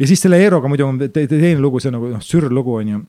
ja 0.00 0.08
siis 0.08 0.24
selle 0.24 0.40
Eeroga 0.40 0.72
muidu 0.72 0.88
teine 1.12 1.56
lugu, 1.60 1.84
see 1.84 1.92
on 1.92 1.98
nagu 1.98 2.14
noh, 2.14 2.24
sürlugu 2.24 2.80
on 2.80 2.94
ju 2.94 3.02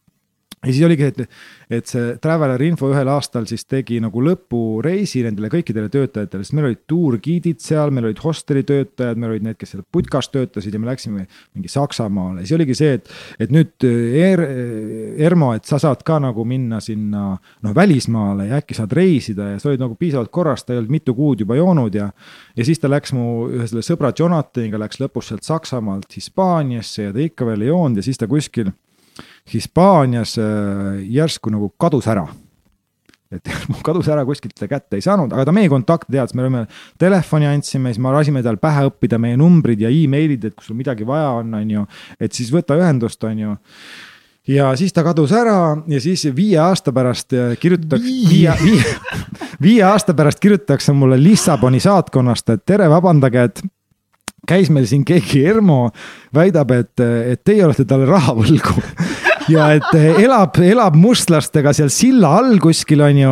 ja 0.61 0.69
siis 0.69 0.85
oligi, 0.85 1.07
et, 1.09 1.37
et 1.73 1.89
see 1.89 2.15
Traveler 2.21 2.61
Info 2.61 2.91
ühel 2.91 3.09
aastal 3.09 3.47
siis 3.49 3.63
tegi 3.65 3.97
nagu 4.03 4.21
lõpureisi 4.21 5.23
nendele 5.25 5.49
kõikidele 5.49 5.89
töötajatele, 5.89 6.45
sest 6.45 6.53
meil 6.53 6.67
olid 6.69 6.83
tuurgiidid 6.89 7.63
seal, 7.63 7.89
meil 7.89 8.11
olid 8.11 8.21
hosteli 8.21 8.61
töötajad, 8.67 9.17
meil 9.17 9.33
olid 9.33 9.47
need, 9.47 9.57
kes 9.57 9.73
seal 9.73 9.81
putkas 9.91 10.29
töötasid 10.29 10.77
ja 10.77 10.81
me 10.81 10.91
läksime 10.91 11.25
mingi 11.25 11.71
Saksamaale, 11.71 12.43
siis 12.45 12.53
oligi 12.59 12.77
see, 12.77 12.99
et, 12.99 13.09
et 13.41 13.53
nüüd 13.53 13.87
er, 13.87 14.43
Ermo, 15.25 15.49
et 15.57 15.65
sa 15.65 15.81
saad 15.81 16.05
ka 16.05 16.19
nagu 16.21 16.45
minna 16.45 16.77
sinna 16.83 17.23
noh, 17.33 17.73
välismaale 17.75 18.51
ja 18.51 18.61
äkki 18.61 18.77
saad 18.77 18.93
reisida 18.93 19.55
ja 19.55 19.57
sa 19.61 19.71
olid 19.71 19.81
nagu 19.81 19.97
piisavalt 19.97 20.29
korras, 20.29 20.65
ta 20.65 20.75
ei 20.75 20.83
olnud 20.83 20.93
mitu 20.93 21.17
kuud 21.17 21.41
juba 21.41 21.57
joonud 21.57 21.97
ja. 21.97 22.11
ja 22.53 22.67
siis 22.67 22.81
ta 22.81 22.91
läks 22.91 23.15
mu 23.17 23.49
ühe 23.49 23.65
selle 23.65 23.81
sõbra 23.85 24.13
Jonathaniga 24.13 24.77
läks 24.85 25.01
lõpus 25.01 25.33
sealt 25.33 25.47
Saksamaalt 25.47 26.13
Hispaaniasse 26.13 27.09
ja 27.09 27.17
ta 27.17 27.25
ikka 27.25 27.49
veel 27.49 27.65
ei 27.65 27.73
joonud 27.73 27.97
ja 27.97 28.05
siis 28.05 28.21
ta 28.21 28.29
kuskil 28.29 28.69
Hispaanias 29.53 30.37
äh, 30.39 31.01
järsku 31.11 31.51
nagu 31.53 31.71
kadus 31.79 32.07
ära. 32.11 32.27
Et 33.31 33.47
kadus 33.87 34.09
ära 34.11 34.25
kuskilt 34.27 34.57
ta 34.59 34.67
kätte 34.69 34.99
ei 34.99 35.05
saanud, 35.05 35.31
aga 35.31 35.47
ta 35.47 35.55
meie 35.55 35.71
kontakte 35.71 36.11
teadis, 36.11 36.35
me 36.35 36.45
olime 36.45 36.65
telefoni 36.99 37.47
andsime, 37.47 37.93
siis 37.93 38.03
me 38.03 38.11
lasime 38.13 38.43
tal 38.43 38.59
pähe 38.61 38.85
õppida 38.89 39.19
meie 39.21 39.39
numbrid 39.39 39.81
ja 39.81 39.91
emailid, 39.91 40.49
et 40.49 40.57
kui 40.57 40.67
sul 40.67 40.79
midagi 40.79 41.07
vaja 41.07 41.29
on, 41.39 41.53
on 41.61 41.75
ju, 41.77 41.85
et 42.19 42.35
siis 42.35 42.51
võta 42.53 42.77
ühendust, 42.79 43.23
on 43.27 43.43
ju. 43.45 43.57
Ja 44.49 44.71
siis 44.75 44.91
ta 44.91 45.03
kadus 45.05 45.31
ära 45.37 45.77
ja 45.87 45.99
siis 46.01 46.25
viie 46.35 46.57
aasta 46.59 46.91
pärast 46.91 47.35
äh, 47.37 47.53
kirjutatakse, 47.61 48.15
viie, 48.29 48.55
viie, 48.63 48.95
viie 49.61 49.83
aasta 49.91 50.15
pärast 50.17 50.41
kirjutatakse 50.41 50.95
mulle 50.97 51.19
Lissaboni 51.21 51.79
saatkonnast, 51.79 52.49
et 52.49 52.65
tere, 52.67 52.89
vabandage, 52.91 53.45
et 53.47 53.63
käis 54.47 54.71
meil 54.73 54.87
siin 54.89 55.03
keegi 55.07 55.43
Ermo, 55.49 55.89
väidab, 56.33 56.73
et, 56.73 57.01
et 57.01 57.41
teie 57.45 57.65
olete 57.65 57.85
talle 57.89 58.09
raha 58.09 58.33
võlgu. 58.37 58.81
Ja 59.49 59.71
et 59.73 59.89
elab, 59.97 60.55
elab 60.63 60.95
mustlastega 60.99 61.73
seal 61.75 61.89
silla 61.91 62.29
all 62.37 62.59
kuskil, 62.61 63.01
on 63.03 63.17
ju. 63.17 63.31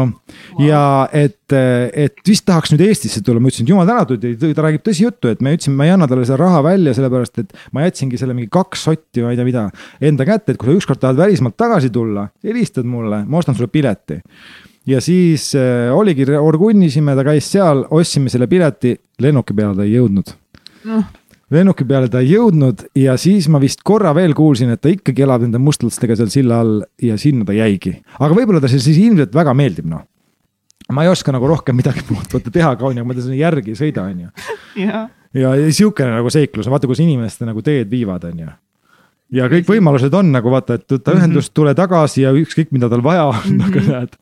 ja 0.66 0.82
et, 1.16 1.54
et 1.54 2.24
vist 2.28 2.44
tahaks 2.48 2.74
nüüd 2.74 2.82
Eestisse 2.88 3.22
tulla, 3.24 3.40
ma 3.40 3.52
ütlesin, 3.52 3.68
et 3.68 3.72
jumal 3.72 3.88
tänatud, 3.88 4.26
ta 4.58 4.66
räägib 4.66 4.84
tõsijuttu, 4.86 5.32
et 5.32 5.44
me 5.46 5.54
ütlesime, 5.56 5.78
ma 5.80 5.88
ei 5.88 5.94
anna 5.94 6.10
talle 6.10 6.26
seda 6.28 6.40
raha 6.42 6.64
välja, 6.66 6.96
sellepärast 6.98 7.44
et 7.44 7.54
ma 7.76 7.86
jätsingi 7.86 8.20
selle 8.20 8.36
mingi 8.36 8.50
kaks 8.52 8.88
sotti, 8.90 9.24
ma 9.24 9.32
ei 9.32 9.40
tea, 9.40 9.48
mida 9.48 9.68
enda 10.10 10.28
kätte, 10.28 10.56
et 10.56 10.60
kui 10.60 10.72
sa 10.72 10.82
ükskord 10.82 11.04
tahad 11.04 11.22
välismaalt 11.22 11.58
tagasi 11.62 11.94
tulla, 11.94 12.26
helistad 12.46 12.90
mulle, 12.90 13.24
ma 13.30 13.40
ostan 13.40 13.58
sulle 13.58 13.72
pileti. 13.72 14.20
Ja 14.90 15.00
siis 15.06 15.52
äh, 15.56 15.94
oligi, 15.94 16.26
orgunnisime, 16.26 17.14
ta 17.16 17.24
käis 17.28 17.54
seal, 17.54 17.86
ostsime 17.94 18.34
selle 18.34 18.50
pileti, 18.50 18.98
lennuki 19.22 19.54
peale 19.54 19.78
ta 19.78 19.86
ei 19.86 20.00
jõudnud 20.00 20.34
no 20.88 21.04
lennuki 21.50 21.86
peale 21.90 22.10
ta 22.12 22.22
ei 22.22 22.36
jõudnud 22.36 22.86
ja 23.00 23.16
siis 23.18 23.50
ma 23.50 23.62
vist 23.62 23.82
korra 23.86 24.14
veel 24.18 24.36
kuulsin, 24.38 24.70
et 24.74 24.82
ta 24.82 24.92
ikkagi 24.94 25.26
elab 25.26 25.44
nende 25.46 25.62
mustlastega 25.62 26.18
seal 26.20 26.30
silla 26.34 26.62
all 26.64 26.80
ja 27.02 27.18
sinna 27.18 27.48
ta 27.48 27.56
jäigi. 27.58 27.96
aga 28.20 28.38
võib-olla 28.38 28.62
ta 28.62 28.70
siis 28.72 28.88
ilmselt 28.92 29.34
väga 29.36 29.56
meeldib, 29.58 29.90
noh. 29.90 30.06
ma 30.94 31.06
ei 31.06 31.12
oska 31.12 31.34
nagu 31.34 31.50
rohkem 31.50 31.78
midagi 31.80 32.06
muud 32.10 32.38
võtta 32.38 32.54
teha 32.54 32.76
ka, 32.78 32.92
onju, 32.92 33.06
ma 33.06 33.18
ta 33.18 33.26
sinna 33.26 33.40
järgi 33.42 33.74
ei 33.74 33.82
sõida, 33.82 34.06
onju. 34.06 34.30
ja, 34.78 35.06
ja 35.34 35.54
sihukene 35.74 36.20
nagu 36.20 36.34
seiklus, 36.34 36.70
vaata, 36.70 36.90
kus 36.90 37.02
inimeste 37.06 37.50
nagu 37.50 37.66
teed 37.66 37.90
viivad, 37.90 38.30
onju 38.30 38.50
ja 39.34 39.48
kõik 39.52 39.68
võimalused 39.70 40.14
on 40.18 40.32
nagu 40.34 40.52
vaata, 40.54 40.80
et 40.80 40.86
võta 40.90 41.14
mhm. 41.14 41.22
ühendust, 41.22 41.54
tule 41.58 41.74
tagasi 41.78 42.26
ja 42.26 42.34
ükskõik, 42.36 42.74
mida 42.76 42.90
tal 42.92 43.04
vaja 43.06 43.30
on 43.30 43.42
mm, 43.42 43.58
-hmm. 43.58 43.66
aga 43.70 44.00
näed. 44.00 44.20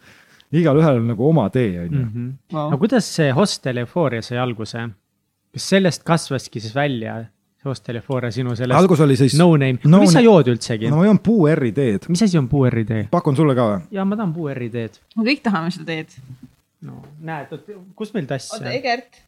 igalühel 0.62 1.02
on 1.02 1.08
nagu 1.12 1.28
oma 1.28 1.50
tee, 1.52 1.74
on 1.82 1.92
ju. 1.92 2.06
Mhm. 2.06 2.32
aga 2.68 2.80
kuidas 2.80 3.12
see 3.16 3.32
hostel 3.36 3.84
eufooria 3.84 4.22
sai 4.22 4.40
alguse? 4.40 4.88
Kas 5.58 5.70
sellest 5.74 6.06
kasvaski 6.08 6.62
siis 6.64 6.76
välja 6.76 7.24
Hostel 7.66 8.00
Euphoria 8.00 8.32
sinu 8.32 8.56
sellest 8.56 8.78
algus 8.78 9.02
oli 9.04 9.18
siis 9.20 9.36
no 9.40 9.50
name 9.58 9.82
no, 9.84 10.02
mis 10.04 10.14
sa 10.16 10.24
jood 10.24 10.50
üldsegi? 10.54 10.92
no 10.92 11.02
ma 11.02 11.08
joon 11.08 11.20
puuerri 11.24 11.72
teed. 11.76 12.08
mis 12.14 12.24
asi 12.24 12.38
on 12.40 12.48
puuerri 12.52 12.86
tee? 12.88 13.08
pakun 13.12 13.36
sulle 13.36 13.56
ka 13.58 13.66
või? 13.72 13.80
ja 13.98 14.06
ma 14.08 14.20
tahan 14.20 14.34
puuerri 14.36 14.70
teed. 14.74 15.00
me 15.18 15.26
kõik 15.28 15.42
tahame 15.46 15.74
seda 15.74 15.90
teed. 15.90 16.14
no 16.88 17.02
näed, 17.26 17.54
kus 17.98 18.14
meil 18.16 18.30
tass 18.30 18.54
on? 18.54 18.62
oota, 18.62 18.76
Egert. 18.78 19.22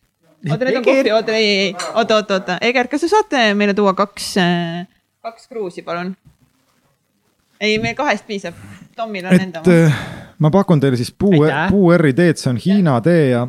oota, 0.45 0.69
need 0.69 0.79
on 0.81 0.87
kohvi, 0.87 1.13
oota, 1.17 1.35
ei, 1.35 1.51
ei, 1.65 1.75
oota, 1.93 2.21
oota, 2.21 2.39
oota, 2.39 2.57
Egert, 2.69 2.91
kas 2.93 3.05
te 3.05 3.11
saate 3.11 3.45
meile 3.59 3.75
tuua 3.77 3.95
kaks, 3.97 4.31
äh, 4.43 4.83
kaks 5.25 5.49
kruusi, 5.49 5.83
palun? 5.87 6.13
ei, 7.59 7.77
meil 7.81 7.97
kahest 7.97 8.27
piisab. 8.29 8.57
Tomil 8.95 9.25
on 9.25 9.39
enda 9.39 9.63
oma. 9.63 9.73
Äh, 9.73 10.01
ma 10.39 10.51
pakun 10.53 10.79
teile 10.79 10.99
siis 10.99 11.11
puu, 11.11 11.41
puuerri 11.71 12.13
teed, 12.15 12.39
see 12.39 12.53
on 12.53 12.61
Hiina 12.61 12.99
tee 13.03 13.31
ja 13.33 13.47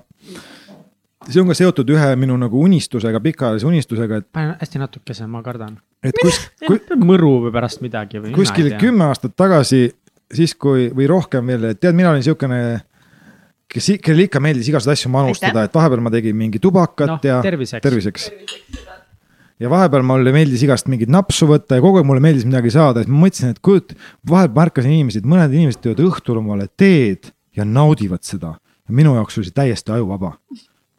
see 1.28 1.42
on 1.42 1.50
ka 1.50 1.56
seotud 1.58 1.90
ühe 1.92 2.10
minu 2.20 2.36
nagu 2.40 2.60
unistusega, 2.64 3.20
pikaajalise 3.24 3.68
unistusega, 3.68 4.20
et. 4.22 4.28
pane 4.32 4.56
hästi 4.60 4.82
natukese, 4.82 5.26
ma 5.30 5.42
kardan. 5.44 5.78
et 6.04 6.16
kus, 6.22 6.38
kui, 6.66 6.80
mõru 7.04 7.36
või 7.46 7.54
pärast 7.56 7.82
midagi 7.84 8.22
või? 8.22 8.34
kuskil 8.36 8.72
kümme 8.80 9.10
aastat 9.10 9.36
tagasi, 9.38 9.88
siis 10.32 10.54
kui, 10.54 10.88
või 10.96 11.10
rohkem 11.10 11.52
veel, 11.52 11.72
et 11.72 11.82
tead, 11.82 11.98
mina 11.98 12.14
olin 12.14 12.24
siukene 12.24 12.60
kes, 13.70 13.92
kellele 14.02 14.28
ikka 14.28 14.42
meeldis 14.42 14.70
igasuguseid 14.72 14.98
asju 14.98 15.12
manustada, 15.12 15.66
et 15.66 15.76
vahepeal 15.76 16.04
ma 16.04 16.14
tegin 16.14 16.38
mingi 16.38 16.62
tubakat 16.62 17.16
no, 17.16 17.20
ja 17.26 17.42
terviseks, 17.44 17.84
terviseks 17.84 18.30
ja 19.60 19.68
vahepeal 19.70 20.04
mulle 20.06 20.32
meeldis 20.34 20.64
igast 20.64 20.88
mingit 20.90 21.10
napsu 21.12 21.48
võtta 21.50 21.76
ja 21.78 21.84
kogu 21.84 22.00
aeg 22.00 22.08
mulle 22.08 22.22
meeldis 22.24 22.46
midagi 22.48 22.72
saada, 22.72 23.04
siis 23.04 23.12
ma 23.12 23.26
mõtlesin, 23.26 23.52
et 23.52 23.60
kujut-, 23.64 23.92
vahel 24.28 24.48
märkasin 24.56 24.94
inimesi, 24.94 25.20
et 25.20 25.28
mõned 25.28 25.52
inimesed 25.52 25.82
teevad 25.84 26.02
õhtul 26.06 26.40
omale 26.40 26.68
teed 26.80 27.32
ja 27.56 27.66
naudivad 27.68 28.24
seda. 28.24 28.56
minu 28.90 29.12
jaoks 29.14 29.36
oli 29.38 29.46
see 29.46 29.54
täiesti 29.54 29.92
ajuvaba. 29.94 30.32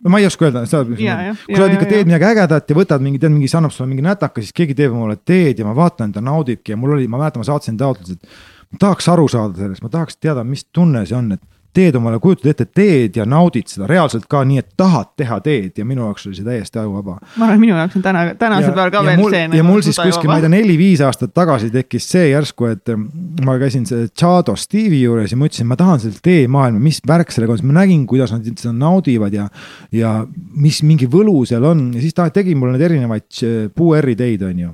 No 0.03 0.13
ma 0.13 0.19
ei 0.21 0.25
oska 0.25 0.47
öelda, 0.47 0.63
sa, 0.69 0.83
kui 0.85 1.55
sa 1.55 1.65
oled 1.65 1.75
ikka 1.77 1.89
teed 1.89 2.09
midagi 2.09 2.27
ägedat 2.31 2.71
ja 2.71 2.77
võtad 2.77 3.03
mingi, 3.03 3.21
tead 3.21 3.33
mingi, 3.33 3.49
see 3.51 3.59
annab 3.59 3.73
sulle 3.75 3.89
mingi 3.91 4.05
nätaka, 4.05 4.41
siis 4.41 4.55
keegi 4.57 4.75
teeb 4.77 4.95
omale 4.95 5.19
teed 5.21 5.61
ja 5.61 5.67
ma 5.67 5.75
vaatan, 5.77 6.13
ta 6.15 6.23
naudibki 6.25 6.73
ja 6.73 6.79
mul 6.79 6.97
oli, 6.97 7.07
ma 7.11 7.21
mäletan, 7.21 7.43
ma 7.43 7.47
saatsin 7.47 7.77
taotluse, 7.79 8.17
et 8.17 8.73
ma 8.73 8.81
tahaks 8.85 9.09
aru 9.13 9.27
saada 9.31 9.61
sellest, 9.61 9.85
ma 9.85 9.91
tahaks 9.93 10.17
teada, 10.17 10.45
mis 10.47 10.65
tunne 10.73 11.05
see 11.05 11.17
on, 11.17 11.31
et 11.37 11.43
teed 11.75 11.95
omale, 11.95 12.19
kujutad 12.19 12.51
ette, 12.51 12.65
teed 12.75 13.15
ja 13.19 13.25
naudid 13.29 13.69
seda 13.71 13.87
reaalselt 13.89 14.25
ka 14.31 14.43
nii, 14.47 14.59
et 14.61 14.69
tahad 14.79 15.13
teha 15.19 15.37
teed 15.43 15.79
ja 15.79 15.85
minu 15.87 16.03
jaoks 16.03 16.27
oli 16.27 16.37
see 16.37 16.47
täiesti 16.47 16.81
ajuvaba. 16.81 17.17
ma 17.39 17.47
arvan, 17.47 17.61
minu 17.61 17.77
jaoks 17.77 17.97
on 17.99 18.05
täna, 18.05 18.23
tänasel 18.39 18.73
päeval 18.75 18.91
ka 18.93 19.03
veel 19.07 19.21
mul, 19.21 19.35
see. 19.35 19.43
ja 19.45 19.51
nagu 19.53 19.67
mul 19.69 19.85
siis 19.85 19.99
kuskil, 20.01 20.31
ma 20.31 20.39
ei 20.39 20.45
tea, 20.45 20.53
neli-viis 20.55 21.03
aastat 21.07 21.33
tagasi 21.37 21.71
tekkis 21.73 22.09
see 22.11 22.27
järsku, 22.33 22.67
et 22.73 22.93
mm, 22.93 23.45
ma 23.47 23.55
käisin 23.61 23.87
see 23.89 24.09
Chado 24.11 24.57
Steve'i 24.59 25.01
juures 25.05 25.31
ja 25.31 25.39
ma 25.39 25.47
ütlesin, 25.47 25.69
ma 25.71 25.79
tahan 25.79 26.03
seda 26.03 26.21
teemaailma, 26.27 26.83
mis 26.83 27.01
värk 27.07 27.31
sellega 27.31 27.55
on, 27.55 27.61
siis 27.61 27.71
ma 27.71 27.79
nägin, 27.79 28.05
kuidas 28.09 28.35
nad 28.35 28.51
seda 28.51 28.75
naudivad 28.75 29.35
ja. 29.35 29.47
ja 29.95 30.13
mis 30.61 30.83
mingi 30.87 31.07
võlu 31.11 31.41
seal 31.47 31.65
on 31.71 31.87
ja 31.95 32.03
siis 32.03 32.17
ta 32.17 32.27
tegi 32.33 32.55
mulle 32.57 32.75
neid 32.75 32.87
erinevaid 32.89 33.43
puuerri 33.75 34.17
teid, 34.19 34.43
on 34.47 34.63
ju. 34.65 34.71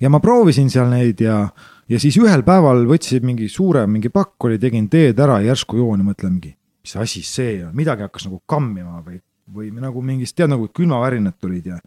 ja 0.00 0.12
ma 0.12 0.20
proovisin 0.20 0.68
seal 0.72 0.92
neid 0.92 1.24
ja 1.24 1.42
ja 1.90 2.00
siis 2.00 2.16
ühel 2.20 2.44
päeval 2.46 2.84
võtsin 2.88 3.24
mingi 3.26 3.48
suure, 3.50 3.84
mingi 3.90 4.12
pakk 4.14 4.48
oli, 4.48 4.58
tegin 4.62 4.88
teed 4.92 5.18
ära 5.20 5.40
järsku 5.44 5.80
joon 5.80 6.02
ja 6.02 6.06
mõtlen 6.06 6.36
mingi, 6.36 6.54
mis 6.84 6.96
asi 6.96 7.22
see 7.26 7.60
on, 7.64 7.74
midagi 7.76 8.06
hakkas 8.06 8.28
nagu 8.28 8.40
kammima 8.48 9.02
või, 9.06 9.18
või 9.50 9.72
nagu 9.74 10.02
mingist, 10.04 10.36
tead 10.38 10.52
nagu 10.52 10.68
külmavärinad 10.74 11.38
tulid 11.40 11.66
ja 11.72 11.80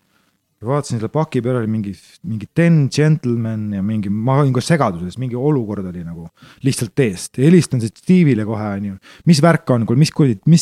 ja 0.64 0.70
vaatasin 0.72 0.98
selle 0.98 1.12
paki 1.14 1.44
peale 1.44 1.62
oli 1.62 1.70
mingi, 1.70 1.94
mingi 2.26 2.50
ten 2.56 2.88
gentleman 2.94 3.70
ja 3.78 3.84
mingi, 3.86 4.10
ma 4.10 4.40
olin 4.42 4.54
ka 4.56 4.64
segaduses, 4.64 5.20
mingi 5.22 5.38
olukord 5.38 5.86
oli 5.92 6.04
nagu 6.06 6.28
lihtsalt 6.66 6.96
teest. 6.96 7.38
helistan 7.38 7.84
siis 7.84 7.94
Steve'ile 8.00 8.46
kohe 8.48 8.70
onju, 8.80 8.98
mis 9.30 9.42
värk 9.44 9.70
on, 9.76 9.86
kuule, 9.86 10.00
mis 10.02 10.14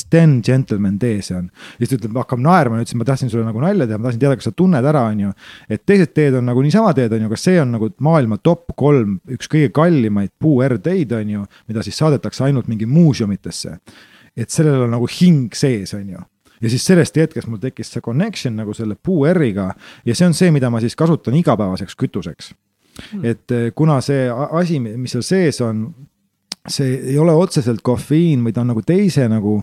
mis 0.02 0.06
ten 0.10 0.42
gentleman 0.46 0.98
tee 1.00 1.22
see 1.22 1.38
on. 1.38 1.50
ja 1.50 1.86
siis 1.86 1.94
ta 1.94 2.00
ütleb, 2.00 2.18
hakkab 2.22 2.42
naerma 2.42 2.80
ja 2.80 2.86
ütles, 2.86 2.98
ma 2.98 3.08
tahtsin 3.08 3.32
sulle 3.32 3.46
nagu 3.46 3.62
nalja 3.62 3.88
teha, 3.88 4.00
ma 4.00 4.10
tahtsin 4.10 4.24
teada, 4.24 4.40
kas 4.40 4.50
sa 4.50 4.56
tunned 4.56 4.90
ära, 4.92 5.04
onju. 5.12 5.34
et 5.70 5.86
teised 5.86 6.14
teed 6.18 6.38
on 6.40 6.48
nagu 6.50 6.64
niisama 6.66 6.94
teed, 6.98 7.14
onju, 7.18 7.30
kas 7.34 7.46
see 7.50 7.60
on 7.62 7.76
nagu 7.78 7.92
maailma 8.02 8.40
top 8.42 8.74
kolm, 8.80 9.20
üks 9.38 9.52
kõige 9.52 9.72
kallimaid 9.76 10.34
puu 10.42 10.62
R-teid, 10.66 11.14
onju, 11.22 11.46
mida 11.70 11.86
siis 11.86 12.00
saadetakse 12.02 12.46
ainult 12.48 12.72
mingi 12.72 12.90
muuseumitesse. 12.90 13.78
et 14.38 14.50
sellel 14.50 14.88
on 14.88 14.96
nagu 14.96 15.10
hing 15.20 15.54
sees, 15.56 15.94
onju 15.98 16.26
ja 16.62 16.70
siis 16.70 16.86
sellest 16.86 17.18
hetkest 17.18 17.50
mul 17.50 17.62
tekkis 17.62 17.94
see 17.94 18.04
connection 18.06 18.56
nagu 18.60 18.74
selle 18.78 18.96
puuerriga 18.96 19.72
ja 20.06 20.16
see 20.16 20.28
on 20.30 20.38
see, 20.38 20.52
mida 20.54 20.70
ma 20.70 20.82
siis 20.84 20.96
kasutan 21.00 21.38
igapäevaseks 21.40 21.98
kütuseks 22.00 22.54
hmm.. 22.54 23.26
et 23.26 23.58
eh, 23.58 23.72
kuna 23.76 24.00
see 24.06 24.30
asi, 24.32 24.80
mis 24.80 25.16
seal 25.16 25.26
sees 25.26 25.62
on, 25.66 25.84
see 26.70 26.94
ei 27.14 27.18
ole 27.20 27.34
otseselt 27.34 27.82
kofeiin 27.86 28.44
või 28.46 28.54
ta 28.54 28.62
on 28.62 28.72
nagu 28.74 28.84
teise 28.86 29.26
nagu, 29.32 29.58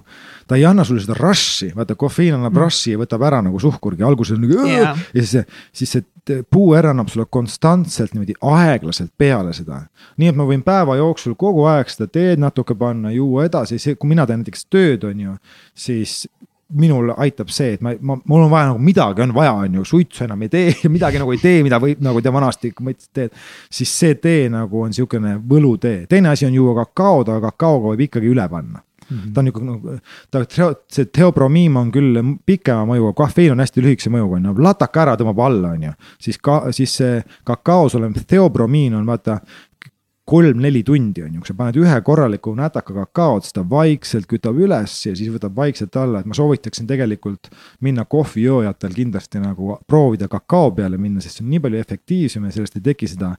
ta 0.51 0.59
ei 0.59 0.67
anna 0.67 0.85
sulle 0.87 1.03
seda 1.05 1.15
rush'i, 1.19 1.71
vaata 1.77 1.95
kofeiin 1.99 2.35
annab 2.35 2.57
mm. 2.57 2.63
rush'i 2.65 2.95
ja 2.97 3.01
võtab 3.01 3.23
ära 3.29 3.41
nagu 3.47 3.61
suhkurgi, 3.63 4.03
alguses 4.03 4.35
on 4.35 4.47
nagu 4.47 4.67
yeah. 4.67 4.99
ja 5.15 5.23
siis 5.23 5.37
see, 5.37 5.61
siis 5.83 5.95
see 5.97 6.43
puuer 6.51 6.91
annab 6.91 7.09
sulle 7.09 7.29
konstantselt 7.31 8.13
niimoodi 8.13 8.35
aeglaselt 8.45 9.13
peale 9.17 9.55
seda. 9.57 9.85
nii 10.21 10.33
et 10.33 10.37
ma 10.37 10.45
võin 10.49 10.65
päeva 10.67 10.99
jooksul 10.99 11.39
kogu 11.39 11.65
aeg 11.71 11.89
seda 11.93 12.11
teed 12.11 12.43
natuke 12.43 12.75
panna, 12.79 13.15
juua 13.15 13.47
edasi, 13.49 13.79
see, 13.79 13.95
kui 13.95 14.11
mina 14.11 14.27
teen 14.27 14.43
näiteks 14.43 14.67
tööd, 14.69 15.07
on 15.09 15.23
ju, 15.23 15.37
siis 15.79 16.25
minul 16.77 17.13
aitab 17.17 17.49
see, 17.53 17.77
et 17.77 17.85
ma, 17.85 17.95
ma, 18.01 18.19
mul 18.29 18.45
on 18.45 18.51
vaja 18.53 18.73
nagu 18.73 18.83
midagi 18.83 19.25
on 19.25 19.33
vaja, 19.37 19.55
on 19.65 19.79
ju, 19.81 19.85
suitsu 19.89 20.27
enam 20.27 20.43
ei 20.45 20.51
tee 20.53 20.75
midagi 20.97 21.21
nagu 21.21 21.33
ei 21.33 21.41
tee, 21.41 21.63
mida 21.65 21.81
võib 21.81 22.03
nagu 22.05 22.21
te 22.25 22.33
vanasti 22.33 22.73
mõtlesite, 22.77 23.15
teed. 23.17 23.39
siis 23.73 23.95
see 24.03 24.19
tee 24.21 24.51
nagu 24.53 24.85
on 24.85 24.93
sihukene 24.93 25.39
võlutee, 25.49 26.05
teine 26.11 26.35
asi 26.35 26.49
on 26.49 26.59
juua 26.59 26.77
kakaod, 26.83 27.33
aga 27.33 27.53
kakaoga 27.53 27.95
võib 27.95 28.05
ikkagi 28.09 28.29
üle 28.35 28.45
panna. 28.53 28.83
Mm 29.09 29.17
-hmm. 29.17 29.33
ta 29.33 29.41
on 29.41 29.45
nihuke 29.45 29.65
nagu, 29.65 29.99
ta, 30.31 30.43
see 30.93 31.05
teopromiim 31.05 31.77
on 31.81 31.93
küll 31.93 32.19
pikema 32.47 32.85
mõjuga, 32.85 33.15
kafeiin 33.17 33.55
on 33.55 33.65
hästi 33.65 33.81
lühikese 33.81 34.11
mõjuga, 34.13 34.37
on 34.37 34.51
ju, 34.51 34.55
lataka 34.63 35.03
ära 35.03 35.15
tõmbab 35.17 35.41
alla, 35.47 35.69
on 35.69 35.83
ju. 35.83 35.93
siis 36.21 36.39
ka, 36.39 36.73
siis 36.77 36.97
see 36.97 37.23
kakaos 37.45 37.95
olev 37.95 38.13
teopromiin 38.27 38.95
on 38.95 39.07
vaata 39.07 39.41
kolm-neli 40.29 40.83
tundi 40.85 41.23
on 41.25 41.35
ju, 41.35 41.41
kui 41.41 41.49
sa 41.49 41.55
paned 41.57 41.79
ühe 41.81 41.95
korraliku 42.05 42.53
nätaka 42.57 42.93
kakaod, 42.93 43.47
siis 43.47 43.55
ta 43.57 43.63
vaikselt 43.69 44.27
kütab 44.29 44.59
üles 44.61 44.97
ja 45.07 45.15
siis 45.17 45.31
võtab 45.33 45.55
vaikselt 45.57 45.97
alla, 45.97 46.21
et 46.21 46.29
ma 46.29 46.37
soovitaksin 46.37 46.89
tegelikult 46.89 47.49
minna 47.85 48.05
kohvijoojatel 48.05 48.93
kindlasti 48.97 49.41
nagu 49.41 49.79
proovida 49.89 50.29
kakao 50.29 50.73
peale 50.77 50.99
minna, 51.01 51.23
sest 51.25 51.41
see 51.41 51.47
on 51.47 51.53
nii 51.55 51.63
palju 51.65 51.81
efektiivsem 51.81 52.45
ja 52.45 52.53
sellest 52.55 52.77
ei 52.77 52.85
teki 52.91 53.09
seda 53.15 53.31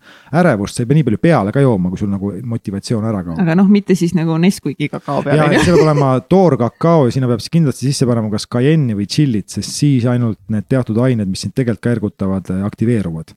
ärevust, 0.42 0.80
sa 0.80 0.84
ei 0.86 0.90
pea 0.90 1.00
nii 1.00 1.08
palju 1.12 1.22
peale 1.28 1.54
ka 1.54 1.64
jooma, 1.64 1.92
kui 1.94 2.02
sul 2.02 2.10
nagu 2.10 2.32
motivatsioon 2.56 3.06
ära 3.12 3.22
kaob. 3.28 3.44
aga 3.44 3.58
noh, 3.60 3.70
mitte 3.70 3.98
siis 4.00 4.16
nagu 4.18 4.38
Nesquiki 4.42 4.90
kakao 4.90 5.22
peale. 5.26 5.44
ja, 5.44 5.62
see 5.62 5.76
peab 5.76 5.86
olema 5.86 6.16
toorkakao 6.34 7.06
ja 7.06 7.14
sinna 7.14 7.30
peab 7.30 7.44
siis 7.44 7.54
kindlasti 7.54 7.92
sisse 7.92 8.10
panema 8.10 8.34
kas 8.34 8.50
cayenne'i 8.50 8.98
või 8.98 9.06
tšillit, 9.10 9.50
sest 9.60 9.78
siis 9.78 10.10
ainult 10.10 10.42
need 10.50 10.66
teatud 10.72 10.98
ained, 11.06 11.30
mis 11.30 11.46
sind 11.46 11.54
tegelikult 11.54 11.86
ka 11.86 11.94
ergutavad, 11.94 12.50
aktiveeruvad 12.66 13.36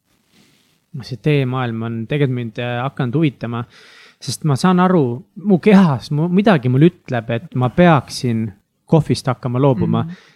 see 1.01 1.21
teemaailm 1.25 1.87
on 1.89 2.01
tegelikult 2.09 2.37
mind 2.37 2.59
äh, 2.61 2.79
hakanud 2.85 3.21
huvitama. 3.21 3.65
sest 4.23 4.45
ma 4.47 4.55
saan 4.55 4.79
aru, 4.79 5.19
mu 5.43 5.57
kehas, 5.59 6.13
mu 6.15 6.29
midagi 6.31 6.71
mul 6.71 6.85
ütleb, 6.87 7.31
et 7.35 7.57
ma 7.59 7.73
peaksin 7.75 8.45
kohvist 8.87 9.27
hakkama 9.27 9.59
loobuma 9.59 10.05
mm. 10.05 10.11
-hmm 10.11 10.31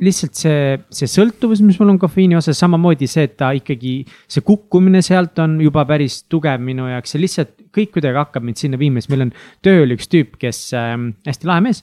lihtsalt 0.00 0.38
see, 0.38 0.76
see 0.94 1.08
sõltuvus, 1.10 1.60
mis 1.64 1.76
mul 1.80 1.92
on 1.92 1.98
kofeiini 2.00 2.36
osas, 2.38 2.58
samamoodi 2.62 3.08
see, 3.10 3.26
et 3.28 3.34
ta 3.36 3.50
ikkagi, 3.56 4.00
see 4.30 4.44
kukkumine 4.46 5.02
sealt 5.04 5.38
on 5.42 5.58
juba 5.60 5.84
päris 5.88 6.22
tugev 6.32 6.62
minu 6.64 6.88
jaoks 6.88 7.14
ja 7.14 7.20
lihtsalt 7.20 7.52
kõik 7.76 7.92
kuidagi 7.96 8.20
hakkab 8.20 8.46
mind 8.46 8.60
sinna 8.60 8.80
viima, 8.80 9.02
sest 9.02 9.12
meil 9.12 9.26
on 9.26 9.34
tööl 9.64 9.92
üks 9.96 10.08
tüüp, 10.12 10.38
kes 10.40 10.62
äh, 10.78 10.94
hästi 11.28 11.50
lahe 11.50 11.66
mees. 11.68 11.82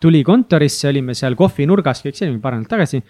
tuli 0.00 0.24
kontorisse, 0.24 0.88
olime 0.90 1.14
seal 1.16 1.36
kohvinurgas, 1.38 2.02
kõik 2.04 2.16
see 2.18 2.32
paar 2.42 2.56
nädalat 2.56 2.72
tagasi 2.74 3.00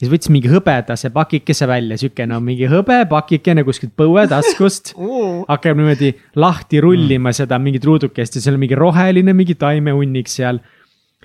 siis 0.00 0.08
võttis 0.08 0.32
mingi 0.32 0.48
hõbedase 0.48 1.10
pakikese 1.12 1.68
välja, 1.68 1.98
sihuke 2.00 2.24
no 2.28 2.40
mingi 2.44 2.68
hõbepakikene 2.70 3.64
kuskilt 3.66 3.92
põuetaskust 4.00 4.94
hakkab 5.52 5.76
niimoodi 5.76 6.14
lahti 6.40 6.80
rullima 6.80 7.34
seda 7.36 7.60
mingit 7.60 7.84
ruudukest 7.84 8.38
ja 8.38 8.44
seal 8.44 8.56
on 8.56 8.64
mingi 8.64 8.78
roheline 8.80 9.36
mingi 9.36 9.58
taimehunnik 9.60 10.30
seal. 10.32 10.62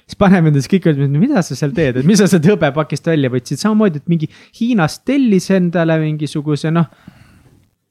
siis 0.03 0.19
paneme 0.19 0.51
endast 0.51 0.71
kõik, 0.71 0.91
mida 1.07 1.41
sa 1.45 1.55
seal 1.55 1.71
teed, 1.75 2.01
et 2.01 2.07
mis 2.07 2.19
sa 2.19 2.27
sealt 2.27 2.47
hõbepakist 2.51 3.07
välja 3.07 3.31
võtsid, 3.31 3.63
samamoodi, 3.63 4.03
et 4.03 4.11
mingi 4.11 4.29
Hiinast 4.59 5.05
tellis 5.07 5.49
endale 5.55 5.97
mingisuguse 6.03 6.73
noh 6.75 6.91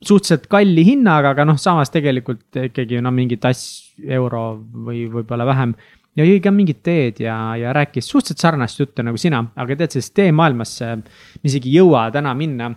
suhteliselt 0.04 0.50
kalli 0.52 0.84
hinnaga, 0.84 1.32
aga 1.32 1.46
noh, 1.48 1.56
samas 1.56 1.88
tegelikult 1.88 2.58
ikkagi 2.66 3.00
no 3.00 3.08
mingi 3.14 3.38
tass 3.40 3.94
euro 4.04 4.58
või 4.84 5.06
võib-olla 5.08 5.46
vähem 5.48 5.72
ja 6.18 6.26
jõi 6.26 6.40
ka 6.42 6.52
mingit 6.54 6.82
teed 6.86 7.20
ja, 7.24 7.36
ja 7.58 7.72
rääkis 7.76 8.08
suhteliselt 8.10 8.42
sarnast 8.44 8.80
juttu 8.80 9.04
nagu 9.06 9.18
sina, 9.20 9.42
aga 9.56 9.76
tead, 9.80 9.96
sellest 9.96 10.14
teemaailmasse 10.18 10.90
me 11.00 11.50
isegi 11.50 11.72
ei 11.72 11.80
jõua 11.80 12.06
täna 12.14 12.34
minna. 12.38 12.70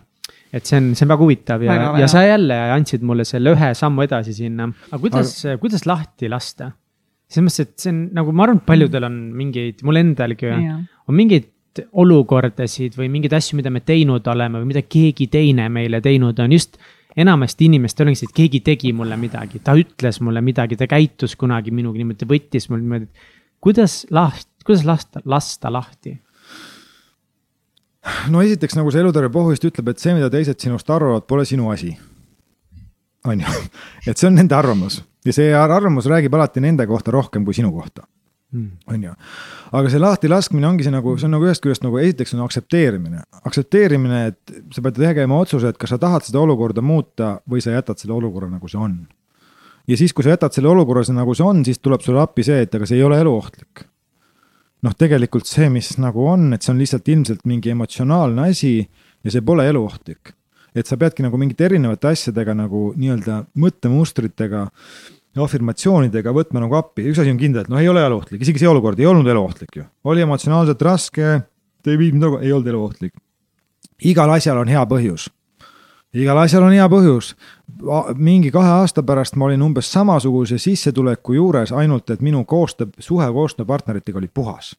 et 0.53 0.65
see 0.65 0.79
on, 0.79 0.93
see 0.95 1.05
on 1.05 1.11
väga 1.11 1.23
huvitav 1.25 1.63
ja, 1.65 1.77
ja 2.01 2.07
sa 2.11 2.23
jälle 2.23 2.57
andsid 2.73 3.03
mulle 3.05 3.25
selle 3.27 3.53
ühe 3.55 3.73
sammu 3.77 4.05
edasi 4.07 4.33
sinna, 4.37 4.69
aga 4.89 5.01
kuidas 5.03 5.33
aga..., 5.45 5.61
kuidas 5.63 5.85
lahti 5.89 6.31
lasta? 6.31 6.71
selles 7.27 7.49
mõttes, 7.49 7.67
et 7.67 7.83
see 7.83 7.91
on 7.91 8.01
nagu 8.15 8.33
ma 8.33 8.47
arvan, 8.47 8.61
et 8.61 8.67
paljudel 8.67 9.07
on 9.09 9.21
mingeid, 9.35 9.83
mul 9.83 9.99
endalgi 9.99 10.51
on 10.53 11.15
mingeid 11.15 11.51
olukordasid 12.01 12.95
või 12.97 13.09
mingeid 13.13 13.35
asju, 13.37 13.57
mida 13.59 13.69
me 13.69 13.83
teinud 13.85 14.25
oleme 14.31 14.61
või 14.63 14.71
mida 14.71 14.81
keegi 14.87 15.27
teine 15.29 15.67
meile 15.69 15.99
teinud 16.01 16.39
on 16.41 16.55
just 16.55 16.79
enamasti 17.17 17.67
inimestel 17.67 18.11
ongi 18.11 18.19
see, 18.21 18.29
et 18.29 18.37
keegi 18.41 18.61
tegi 18.65 18.93
mulle 18.95 19.17
midagi, 19.19 19.61
ta 19.63 19.75
ütles 19.77 20.21
mulle 20.25 20.43
midagi, 20.45 20.77
ta 20.79 20.87
käitus 20.89 21.35
kunagi 21.39 21.73
minuga 21.73 21.99
niimoodi, 22.01 22.29
võttis 22.29 22.69
mul 22.71 22.83
niimoodi. 22.83 23.09
kuidas 23.63 24.05
last, 24.11 24.49
kuidas 24.65 24.85
lasta, 24.85 25.21
lasta 25.25 25.73
lahti? 25.73 26.17
no 28.31 28.41
esiteks, 28.41 28.77
nagu 28.77 28.91
see 28.93 29.01
eluterve 29.03 29.31
pohvist 29.33 29.65
ütleb, 29.67 29.91
et 29.91 30.03
see, 30.03 30.13
mida 30.15 30.29
teised 30.33 30.59
sinust 30.61 30.89
arvavad, 30.93 31.25
pole 31.27 31.45
sinu 31.45 31.71
asi. 31.73 31.95
on 33.25 33.41
ju, 33.41 33.63
et 34.07 34.17
see 34.17 34.29
on 34.29 34.37
nende 34.37 34.55
arvamus 34.55 35.01
ja 35.25 35.33
see 35.35 35.49
arvamus 35.55 36.07
räägib 36.07 36.35
alati 36.37 36.63
nende 36.63 36.85
kohta 36.87 37.11
rohkem 37.11 37.45
kui 37.45 37.57
sinu 37.57 37.71
kohta. 37.73 38.05
On 38.87 39.03
ju, 39.03 39.13
aga 39.75 39.89
see 39.91 39.99
lahtilaskmine 39.99 40.67
ongi 40.69 40.85
see 40.85 40.93
nagu, 40.93 41.17
see 41.19 41.27
on 41.27 41.35
nagu 41.35 41.47
ühest 41.49 41.63
küljest 41.63 41.83
nagu 41.83 41.99
esiteks 41.99 42.35
on 42.37 42.45
aktsepteerimine, 42.45 43.23
aktsepteerimine, 43.43 44.21
et 44.31 44.55
sa 44.75 44.83
pead 44.85 45.01
tegema 45.01 45.39
otsuse, 45.43 45.73
et 45.73 45.79
kas 45.79 45.91
sa 45.93 45.99
tahad 46.01 46.23
seda 46.23 46.39
olukorda 46.39 46.83
muuta 46.85 47.35
või 47.49 47.63
sa 47.63 47.75
jätad 47.75 47.99
selle 47.99 48.15
olukorra, 48.15 48.49
nagu 48.53 48.71
see 48.71 48.79
on. 48.79 49.01
ja 49.87 49.99
siis, 49.99 50.15
kui 50.15 50.23
sa 50.23 50.37
jätad 50.37 50.55
selle 50.55 50.71
olukorra, 50.71 51.03
nagu 51.17 51.35
see 51.35 51.47
on, 51.47 51.65
siis 51.67 51.83
tuleb 51.83 52.05
sulle 52.05 52.23
appi 52.23 52.47
see, 52.47 52.63
et 52.63 52.79
aga 52.79 52.87
see 52.87 53.01
ei 53.01 53.03
ole 53.03 53.19
eluohtlik. 53.19 53.83
noh, 54.87 54.95
tegelikult 54.95 55.49
see, 55.49 55.67
mis 55.73 55.97
nagu 55.99 56.23
on, 56.31 56.53
et 56.55 56.63
see 56.63 56.71
on 56.71 56.79
lihtsalt 56.79 57.07
ilmselt 57.11 57.45
mingi 57.49 57.75
emotsionaalne 57.75 58.47
asi 58.47 58.79
ja 58.79 59.33
see 59.33 59.43
pole 59.43 59.67
eluohtlik 59.67 60.37
et 60.77 60.85
sa 60.85 60.97
peadki 60.99 61.25
nagu 61.25 61.39
mingite 61.41 61.65
erinevate 61.65 62.11
asjadega 62.11 62.53
nagu 62.57 62.91
nii-öelda 62.95 63.39
mõttemustritega 63.57 64.67
afirmatsioonidega 65.43 66.33
võtma 66.33 66.63
nagu 66.63 66.77
appi, 66.77 67.05
üks 67.11 67.21
asi 67.21 67.33
on 67.33 67.39
kindel, 67.39 67.65
et 67.65 67.71
noh, 67.71 67.81
ei 67.81 67.89
ole 67.89 68.03
eluohtlik, 68.05 68.41
isegi 68.41 68.63
see 68.63 68.69
olukord 68.69 68.99
ei 68.99 69.07
olnud 69.09 69.27
eluohtlik 69.27 69.75
ju. 69.75 69.85
oli 70.03 70.25
emotsionaalselt 70.25 70.81
raske, 70.81 71.33
ei 71.87 71.97
viinud 71.97 72.23
nagu, 72.23 72.39
ei 72.43 72.51
olnud 72.51 72.67
eluohtlik. 72.67 73.13
igal 74.03 74.31
asjal 74.35 74.57
on 74.57 74.67
hea 74.67 74.83
põhjus. 74.85 75.29
igal 76.13 76.37
asjal 76.43 76.63
on 76.63 76.73
hea 76.73 76.87
põhjus. 76.89 77.35
mingi 78.15 78.51
kahe 78.51 78.73
aasta 78.81 79.03
pärast 79.03 79.35
ma 79.35 79.45
olin 79.45 79.61
umbes 79.61 79.91
samasuguse 79.91 80.57
sissetuleku 80.57 81.33
juures, 81.33 81.71
ainult 81.71 82.09
et 82.09 82.21
minu 82.21 82.45
koostöö, 82.45 82.87
suhe 82.99 83.31
koostööpartneritega 83.31 84.17
oli 84.17 84.27
puhas 84.33 84.75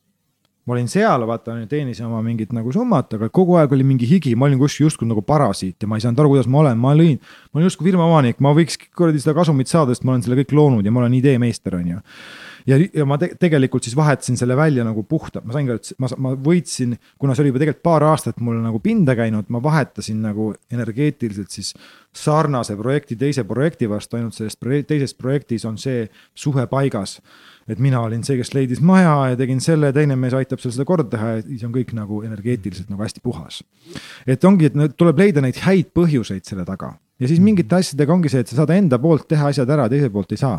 ma 0.69 0.75
olin 0.77 0.89
seal, 0.93 1.25
vaata, 1.29 1.55
teenisin 1.71 2.05
oma 2.09 2.21
mingit 2.25 2.53
nagu 2.53 2.73
summat, 2.75 3.15
aga 3.17 3.31
kogu 3.33 3.57
aeg 3.57 3.73
oli 3.73 3.87
mingi 3.89 4.09
higi, 4.11 4.35
ma 4.37 4.49
olin 4.49 4.61
kuskil 4.61 4.85
justkui 4.85 5.09
nagu 5.09 5.25
parasiit 5.25 5.81
ja 5.81 5.89
ma 5.89 5.97
ei 5.97 6.05
saanud 6.05 6.21
aru, 6.21 6.35
kuidas 6.35 6.51
ma 6.53 6.61
olen, 6.61 6.77
ma 6.83 6.93
lõin. 6.99 7.17
ma 7.49 7.61
olin 7.61 7.71
justkui 7.71 7.89
firma 7.89 8.05
omanik, 8.05 8.43
ma 8.45 8.53
võiks 8.57 8.77
kuradi 8.93 9.23
seda 9.23 9.37
kasumit 9.39 9.73
saada, 9.73 9.97
sest 9.97 10.05
ma 10.05 10.15
olen 10.15 10.27
selle 10.27 10.37
kõik 10.43 10.53
loonud 10.59 10.85
ja 10.85 10.93
ma 10.93 11.07
olen 11.07 11.17
ideemeister, 11.17 11.79
on 11.81 11.95
ju 11.95 12.05
ja, 12.69 12.79
ja 12.95 13.07
ma 13.09 13.19
te 13.21 13.31
tegelikult 13.41 13.87
siis 13.87 13.97
vahetasin 13.99 14.39
selle 14.39 14.57
välja 14.59 14.85
nagu 14.87 15.03
puhta, 15.09 15.43
ma 15.45 15.55
sain 15.57 15.69
ka, 15.69 15.79
ma, 16.03 16.11
ma 16.25 16.33
võitsin, 16.49 16.97
kuna 17.21 17.35
see 17.35 17.45
oli 17.45 17.53
juba 17.53 17.63
tegelikult 17.63 17.87
paar 17.87 18.07
aastat 18.11 18.41
mul 18.45 18.61
nagu 18.63 18.81
pinda 18.85 19.17
käinud, 19.19 19.49
ma 19.53 19.63
vahetasin 19.65 20.21
nagu 20.25 20.51
energeetiliselt 20.75 21.55
siis 21.55 21.75
sarnase 22.17 22.77
projekti 22.79 23.17
teise 23.21 23.45
projekti 23.49 23.89
vastu, 23.91 24.19
ainult 24.19 24.37
selles 24.37 24.59
teises 24.89 25.15
projektis 25.17 25.67
on 25.69 25.79
see 25.81 26.07
suhe 26.35 26.67
paigas. 26.71 27.19
Et 27.69 27.83
mina 27.83 28.01
olin 28.01 28.23
see, 28.25 28.39
kes 28.41 28.55
leidis 28.57 28.81
maja 28.85 29.33
ja 29.33 29.37
tegin 29.41 29.61
selle, 29.65 29.93
teine 29.93 30.17
mees 30.17 30.37
aitab 30.37 30.63
seal 30.63 30.75
seda 30.75 30.87
korda 30.89 31.11
teha 31.17 31.35
ja 31.37 31.43
siis 31.45 31.67
on 31.69 31.75
kõik 31.75 31.93
nagu 31.97 32.23
energeetiliselt 32.27 32.89
nagu 32.93 33.05
hästi 33.05 33.25
puhas. 33.25 33.63
et 34.27 34.45
ongi, 34.45 34.73
et 34.73 34.97
tuleb 34.97 35.19
leida 35.25 35.45
neid 35.45 35.61
häid 35.67 35.93
põhjuseid 35.97 36.49
selle 36.49 36.65
taga 36.69 36.95
ja 37.21 37.29
siis 37.29 37.41
mingite 37.43 37.79
asjadega 37.79 38.15
ongi 38.15 38.33
see, 38.33 38.45
et 38.45 38.51
sa 38.51 38.63
saad 38.63 38.75
enda 38.77 38.99
poolt 39.03 39.29
teha 39.29 39.53
asjad 39.53 39.71
ära, 39.71 39.89
teise 39.93 40.11
poolt 40.13 40.33
ei 40.33 40.41
saa 40.41 40.59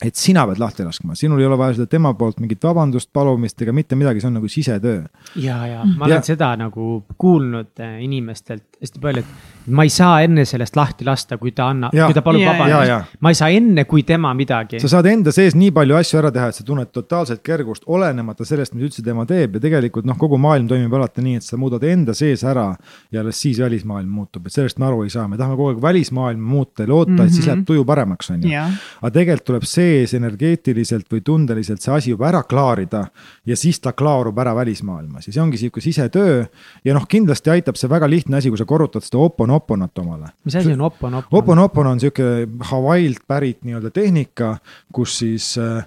et 0.00 0.16
sina 0.16 0.46
pead 0.48 0.60
lahti 0.60 0.84
laskma, 0.86 1.14
sinul 1.18 1.42
ei 1.42 1.46
ole 1.46 1.58
vaja 1.60 1.76
seda 1.76 1.90
tema 1.90 2.12
poolt 2.16 2.40
mingit 2.40 2.62
vabandust 2.64 3.10
palumist 3.12 3.60
ega 3.62 3.74
mitte 3.76 3.98
midagi, 4.00 4.22
see 4.22 4.30
on 4.30 4.38
nagu 4.38 4.48
sisetöö. 4.48 5.02
ja, 5.36 5.58
ja 5.68 5.84
ma 5.84 6.06
olen 6.06 6.16
ja. 6.16 6.26
seda 6.32 6.54
nagu 6.56 7.02
kuulnud 7.20 7.82
eh, 7.84 7.98
inimestelt 8.06 8.80
hästi 8.80 9.02
palju, 9.02 9.24
et 9.24 9.59
ma 9.70 9.84
ei 9.86 9.92
saa 9.92 10.20
enne 10.24 10.44
sellest 10.48 10.76
lahti 10.76 11.04
lasta, 11.06 11.38
kui 11.40 11.52
ta 11.56 11.68
annab, 11.72 11.94
kui 11.94 12.16
ta 12.16 12.22
palub 12.24 12.44
vabandust. 12.44 13.16
ma 13.20 13.32
ei 13.32 13.38
saa 13.38 13.50
enne, 13.54 13.84
kui 13.88 14.02
tema 14.06 14.32
midagi. 14.36 14.80
sa 14.82 14.90
saad 14.96 15.08
enda 15.10 15.32
sees 15.34 15.56
nii 15.58 15.72
palju 15.76 15.96
asju 15.98 16.20
ära 16.20 16.32
teha, 16.34 16.50
et 16.50 16.58
sa 16.58 16.66
tunned 16.66 16.90
totaalset 16.94 17.42
kergust, 17.46 17.86
olenemata 17.86 18.46
sellest, 18.48 18.74
mis 18.74 18.88
üldse 18.88 19.04
tema 19.06 19.26
teeb 19.28 19.56
ja 19.56 19.62
tegelikult 19.62 20.08
noh, 20.08 20.18
kogu 20.20 20.38
maailm 20.40 20.68
toimib 20.70 20.94
alati 20.98 21.24
nii, 21.24 21.40
et 21.40 21.46
sa 21.46 21.58
muudad 21.60 21.84
enda 21.88 22.14
sees 22.16 22.44
ära 22.46 22.68
ja 23.12 23.22
alles 23.24 23.40
siis 23.40 23.60
välismaailm 23.62 24.10
muutub, 24.20 24.46
et 24.46 24.56
sellest 24.56 24.80
me 24.80 24.88
aru 24.88 25.04
ei 25.06 25.12
saa, 25.12 25.26
me 25.28 25.38
tahame 25.40 25.58
kogu 25.58 25.74
aeg 25.74 25.82
välismaailma 25.82 26.54
muuta 26.54 26.84
ja 26.84 26.92
loota 26.92 27.10
mm, 27.10 27.18
-hmm. 27.18 27.26
et 27.26 27.34
siis 27.34 27.46
mhm. 27.46 27.54
läheb 27.54 27.66
tuju 27.66 27.84
paremaks, 27.84 28.30
on 28.30 28.42
ju. 28.42 28.64
aga 29.02 29.10
tegelikult 29.10 29.46
tuleb 29.50 29.68
sees 29.68 30.14
energeetiliselt 30.14 31.06
või 31.12 31.22
tundeliselt 31.24 31.82
see 31.82 31.94
asi 31.94 32.14
juba 32.14 32.28
ära 32.28 32.42
klaarida 32.42 33.06
ja 33.46 33.56
siis 33.56 33.80
ta 33.80 33.92
klaarub 33.92 34.38
ära 34.38 34.54
välismaailmas 34.56 35.26
ja 35.26 35.32
see 35.32 35.42
ongi 35.42 35.58
sihuke 35.60 35.80
sisetöö 35.80 36.44
ja 36.84 36.94
noh, 36.94 37.06
kindlasti 37.08 37.50
aitab 37.50 37.76
see 37.76 37.90
väga 37.90 38.08
lihtne 38.10 38.36
asi, 38.36 38.50
kui 38.50 38.58
sa 38.58 38.66
korrutad 38.68 39.04
seda 39.04 39.18
opon 39.22 39.50
Oponoponot 39.60 39.98
omale. 39.98 40.32
mis 40.44 40.56
asi 40.56 40.72
on 40.72 40.80
Oponopon? 40.80 41.38
Oponopon 41.38 41.86
on 41.86 42.00
sihuke 42.00 42.48
Hawaii'lt 42.70 43.26
pärit 43.28 43.64
nii-öelda 43.64 43.90
tehnika, 43.90 44.56
kus 44.92 45.18
siis 45.20 45.52
äh, 45.60 45.84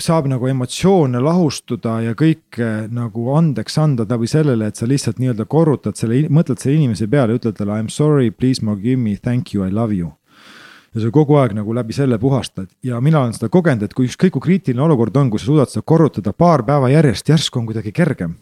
saab 0.00 0.28
nagu 0.32 0.48
emotsioone 0.48 1.20
lahustuda 1.20 1.98
ja 2.06 2.14
kõike 2.16 2.88
nagu 2.88 3.28
andeks 3.36 3.76
anda 3.82 4.06
läbi 4.08 4.28
sellele, 4.30 4.70
et 4.70 4.80
sa 4.80 4.88
lihtsalt 4.88 5.20
nii-öelda 5.20 5.44
korrutad 5.44 5.98
selle, 6.00 6.22
mõtled 6.32 6.62
selle 6.62 6.78
inimese 6.80 7.08
peale, 7.12 7.36
ütled 7.36 7.58
talle 7.58 7.76
I 7.76 7.84
m 7.84 7.92
sorry, 7.92 8.30
please 8.30 8.64
forgive 8.64 8.96
me, 8.96 9.16
thank 9.20 9.52
you, 9.54 9.66
I 9.66 9.70
love 9.74 9.94
you. 9.94 10.14
ja 10.96 11.02
sa 11.04 11.12
kogu 11.12 11.36
aeg 11.36 11.52
nagu 11.52 11.74
läbi 11.76 11.92
selle 11.92 12.16
puhastad 12.18 12.70
ja 12.82 13.00
mina 13.04 13.20
olen 13.20 13.36
seda 13.36 13.50
kogenud, 13.52 13.82
et 13.84 13.92
kui 13.92 14.08
ükskõik 14.08 14.38
kui 14.38 14.46
kriitiline 14.48 14.82
olukord 14.82 15.16
on, 15.20 15.28
kui 15.30 15.42
sa 15.42 15.50
suudad 15.50 15.68
seda 15.68 15.84
korrutada 15.84 16.32
paar 16.32 16.64
päeva 16.64 16.88
järjest, 16.88 17.28
järsku 17.28 17.60
on 17.60 17.66
kuidagi 17.68 17.92
kergem 17.92 18.38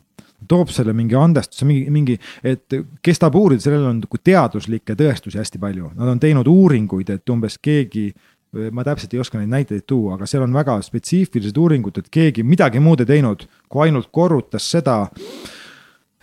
toob 0.49 0.71
selle 0.75 0.93
mingi 0.97 1.17
andestuse, 1.17 1.65
mingi, 1.69 1.91
mingi, 1.91 2.19
et 2.45 2.77
kes 3.05 3.21
tahab 3.23 3.39
uurida, 3.41 3.65
sellel 3.65 3.89
on 3.89 4.03
nagu 4.03 4.21
teaduslikke 4.21 4.97
tõestusi 4.99 5.41
hästi 5.41 5.61
palju, 5.63 5.95
nad 5.97 6.11
on 6.13 6.21
teinud 6.21 6.49
uuringuid, 6.51 7.15
et 7.15 7.33
umbes 7.33 7.59
keegi 7.63 8.11
ma 8.71 8.85
täpselt 8.87 9.15
ei 9.15 9.21
oska 9.23 9.41
neid 9.41 9.51
näiteid 9.51 9.83
tuua, 9.87 10.15
aga 10.15 10.29
seal 10.31 10.45
on 10.45 10.55
väga 10.55 10.77
spetsiifilised 10.85 11.57
uuringud, 11.59 11.99
et 11.99 12.11
keegi 12.13 12.45
midagi 12.47 12.83
muud 12.83 13.03
ei 13.03 13.09
teinud, 13.09 13.47
kui 13.71 13.89
ainult 13.89 14.11
korrutas 14.15 14.71
seda. 14.71 15.05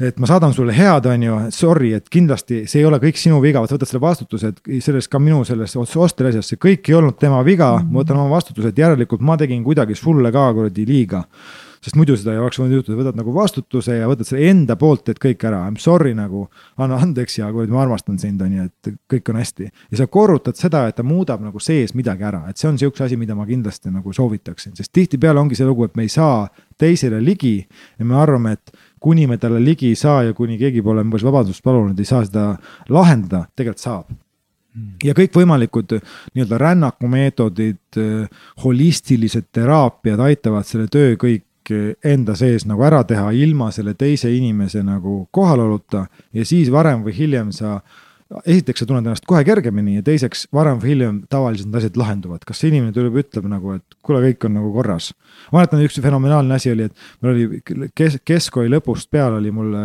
et 0.01 0.17
ma 0.17 0.25
saadan 0.25 0.53
sulle 0.53 0.73
head, 0.73 1.05
on 1.05 1.23
ju, 1.23 1.35
sorry, 1.53 1.91
et 1.93 2.07
kindlasti 2.09 2.63
see 2.65 2.79
ei 2.81 2.85
ole 2.89 2.97
kõik 3.03 3.19
sinu 3.21 3.37
viga, 3.43 3.61
võtad 3.61 3.85
selle 3.85 4.01
vastutuse, 4.01 4.49
et 4.49 4.81
selles 4.81 5.05
ka 5.07 5.19
minu 5.21 5.43
selles 5.45 5.75
Osteri 5.77 6.31
asjas, 6.31 6.47
see 6.49 6.57
kõik 6.57 6.89
ei 6.89 6.95
olnud 6.97 7.19
tema 7.21 7.43
viga, 7.45 7.75
ma 7.83 7.99
võtan 7.99 8.17
oma 8.17 8.31
vastutuse, 8.33 8.71
et 8.71 8.81
järelikult 8.81 9.21
ma 9.21 9.35
tegin 9.37 9.61
kuidagi 9.63 9.93
sulle 9.95 10.31
ka 10.33 10.47
kuradi 10.55 10.87
liiga 10.89 11.21
sest 11.81 11.97
muidu 11.97 12.13
seda 12.17 12.35
ei 12.35 12.41
oleks 12.41 12.59
võinud 12.61 12.77
juhtuda, 12.77 12.97
võtad 12.99 13.17
nagu 13.17 13.33
vastutuse 13.33 13.95
ja 13.97 14.09
võtad 14.09 14.27
selle 14.27 14.51
enda 14.51 14.75
poolt, 14.79 15.09
et 15.09 15.19
kõik 15.21 15.41
ära, 15.49 15.63
I 15.65 15.73
m 15.73 15.79
sorry 15.81 16.13
nagu, 16.17 16.43
anna 16.77 16.99
andeks 17.01 17.39
ja 17.39 17.49
kurat, 17.53 17.71
ma 17.73 17.81
armastan 17.81 18.19
sind, 18.21 18.41
on 18.45 18.53
ju, 18.53 18.67
et 18.69 18.93
kõik 19.09 19.33
on 19.33 19.41
hästi. 19.41 19.69
ja 19.91 19.97
sa 19.97 20.07
korrutad 20.07 20.59
seda, 20.59 20.85
et 20.87 20.95
ta 20.99 21.03
muudab 21.03 21.41
nagu 21.41 21.59
sees 21.59 21.95
midagi 21.97 22.27
ära, 22.27 22.43
et 22.49 22.61
see 22.61 22.69
on 22.69 22.77
sihukese 22.77 23.09
asi, 23.09 23.17
mida 23.17 23.35
ma 23.35 23.47
kindlasti 23.49 23.89
nagu 23.89 24.13
soovitaksin, 24.13 24.75
sest 24.77 24.93
tihtipeale 24.93 25.41
ongi 25.41 25.57
see 25.57 25.65
lugu, 25.65 25.89
et 25.89 25.97
me 25.97 26.05
ei 26.05 26.13
saa 26.13 26.47
teisele 26.77 27.21
ligi 27.21 27.57
ja 27.97 28.05
me 28.05 28.17
arvame, 28.21 28.53
et 28.57 28.77
kuni 29.01 29.25
me 29.27 29.37
talle 29.41 29.59
ligi 29.63 29.89
ei 29.89 29.97
saa 29.97 30.23
ja 30.29 30.33
kuni 30.37 30.59
keegi 30.61 30.83
pole 30.85 31.01
umbes 31.01 31.25
vabandust 31.25 31.63
palunud, 31.65 31.97
ei 31.97 32.05
saa 32.05 32.25
seda 32.25 32.51
lahendada, 32.89 33.47
tegelikult 33.55 33.81
saab. 33.81 34.19
Ja 35.03 35.11
kõikvõimalikud 35.11 35.97
nii-öelda 36.31 36.57
rännakumeetodid, 36.61 37.97
holistilised 38.63 39.49
teraapiad 39.51 40.21
aitavad 40.23 40.63
selle 40.63 40.87
töö 40.87 41.17
kõik 41.19 41.43
enda 42.03 42.35
sees 42.35 42.65
nagu 42.69 42.83
ära 42.87 43.03
teha 43.07 43.31
ilma 43.35 43.71
selle 43.71 43.93
teise 43.93 44.31
inimese 44.33 44.83
nagu 44.85 45.25
kohaloluta 45.31 46.05
ja 46.33 46.45
siis 46.45 46.71
varem 46.71 47.03
või 47.05 47.15
hiljem 47.17 47.51
sa 47.55 47.79
esiteks 48.45 48.83
sa 48.83 48.87
tunned 48.87 49.05
ennast 49.05 49.25
kohe 49.27 49.41
kergemini 49.47 49.97
ja 49.97 50.03
teiseks 50.05 50.45
varem 50.55 50.79
või 50.81 50.93
hiljem 50.93 51.17
tavaliselt 51.31 51.67
need 51.67 51.79
asjad 51.81 51.97
lahenduvad, 51.99 52.45
kas 52.47 52.61
see 52.61 52.71
inimene 52.71 52.93
tuleb, 52.95 53.17
ütleb 53.21 53.47
nagu, 53.51 53.75
et 53.75 53.97
kuule, 54.05 54.21
kõik 54.23 54.47
on 54.47 54.55
nagu 54.55 54.71
korras. 54.75 55.11
ma 55.51 55.59
mäletan, 55.59 55.83
üks 55.83 55.99
fenomenaalne 56.03 56.55
asi 56.55 56.71
oli, 56.71 56.87
et 56.87 57.21
mul 57.21 57.33
oli 57.33 57.89
kes-, 57.97 58.21
keskkooli 58.27 58.71
lõpust 58.71 59.11
peale 59.11 59.41
oli 59.41 59.51
mul 59.55 59.75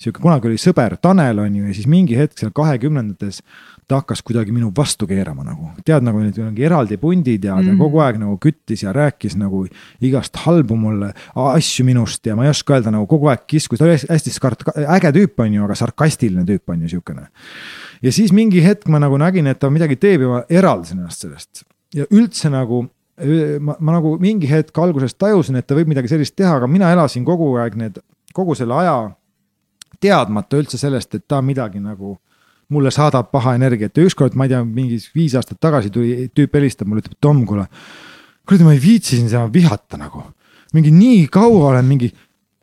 sihuke, 0.00 0.22
kunagi 0.22 0.48
oli 0.48 0.60
sõber 0.60 0.96
Tanel 1.02 1.44
on 1.44 1.60
ju, 1.60 1.66
ja 1.68 1.76
siis 1.76 1.90
mingi 1.90 2.16
hetk 2.16 2.40
seal 2.40 2.54
kahekümnendates 2.56 3.42
ta 3.90 3.98
hakkas 4.00 4.22
kuidagi 4.26 4.54
minu 4.54 4.70
vastu 4.76 5.08
keerama 5.10 5.44
nagu, 5.46 5.72
tead 5.86 6.04
nagu 6.06 6.20
need 6.22 6.36
mingi 6.38 6.66
eraldi 6.66 6.98
pundid 7.00 7.44
ja 7.48 7.56
mm. 7.58 7.70
ta 7.70 7.78
kogu 7.80 8.02
aeg 8.04 8.20
nagu 8.22 8.36
küttis 8.42 8.84
ja 8.84 8.94
rääkis 8.94 9.34
nagu 9.40 9.64
igast 10.06 10.38
halbu 10.44 10.78
mulle 10.78 11.10
asju 11.34 11.86
minust 11.88 12.26
ja 12.26 12.36
ma 12.38 12.46
ei 12.46 12.52
oska 12.52 12.76
öelda 12.76 12.94
nagu 12.94 13.08
kogu 13.10 13.32
aeg 13.32 13.42
kiskus, 13.50 13.80
ta 13.80 13.88
oli 13.88 13.98
hästi 13.98 14.34
skart-, 14.34 14.64
äge 14.84 15.12
tüüp 15.16 15.42
on 15.42 15.58
ju, 15.58 15.66
aga 15.66 15.78
sarkastiline 15.78 16.46
tüüp 16.48 16.70
on 16.70 16.86
ju 16.86 16.94
siukene. 16.94 17.26
ja 18.02 18.14
siis 18.14 18.32
mingi 18.36 18.62
hetk 18.64 18.88
ma 18.88 19.02
nagu 19.02 19.18
nägin, 19.20 19.50
et 19.50 19.58
ta 19.58 19.72
midagi 19.72 19.98
teeb 20.00 20.26
ja 20.26 20.32
ma 20.36 20.40
eraldasin 20.48 21.02
ennast 21.02 21.26
sellest 21.26 21.64
ja 21.94 22.06
üldse 22.14 22.52
nagu 22.52 22.84
ma, 23.60 23.76
ma 23.78 23.98
nagu 23.98 24.16
mingi 24.22 24.48
hetk 24.50 24.78
alguses 24.78 25.16
tajusin, 25.18 25.58
et 25.58 25.66
ta 25.66 25.76
võib 25.78 25.90
midagi 25.90 26.10
sellist 26.12 26.36
teha, 26.38 26.56
aga 26.60 26.70
mina 26.70 26.90
elasin 26.94 27.26
kogu 27.26 27.52
aeg 27.60 27.76
need, 27.80 27.98
kogu 28.36 28.54
selle 28.58 28.78
aja 28.80 28.96
teadmata 30.00 30.60
üldse 30.60 30.78
sellest, 30.80 31.14
et 31.18 31.26
ta 31.28 31.42
midagi 31.44 31.82
nagu 31.82 32.16
mulle 32.70 32.92
saadab 32.94 33.30
paha 33.34 33.54
energiat 33.58 33.96
ja 33.96 34.06
ükskord, 34.06 34.36
ma 34.38 34.46
ei 34.46 34.54
tea, 34.54 34.62
mingi 34.64 34.98
viis 35.14 35.36
aastat 35.38 35.60
tagasi 35.62 35.92
tuli 35.94 36.30
tüüp 36.34 36.56
helistab 36.58 36.90
mulle, 36.90 37.04
ütleb 37.04 37.18
Tom, 37.20 37.44
kuule. 37.48 37.66
kuradi, 38.46 38.66
ma 38.66 38.74
ei 38.74 38.82
viitsi 38.82 39.18
sind 39.18 39.32
enam 39.32 39.52
vihata 39.54 39.98
nagu, 40.00 40.24
mingi 40.74 40.92
nii 40.94 41.26
kaua 41.32 41.70
olen 41.72 41.86
mingi 41.86 42.10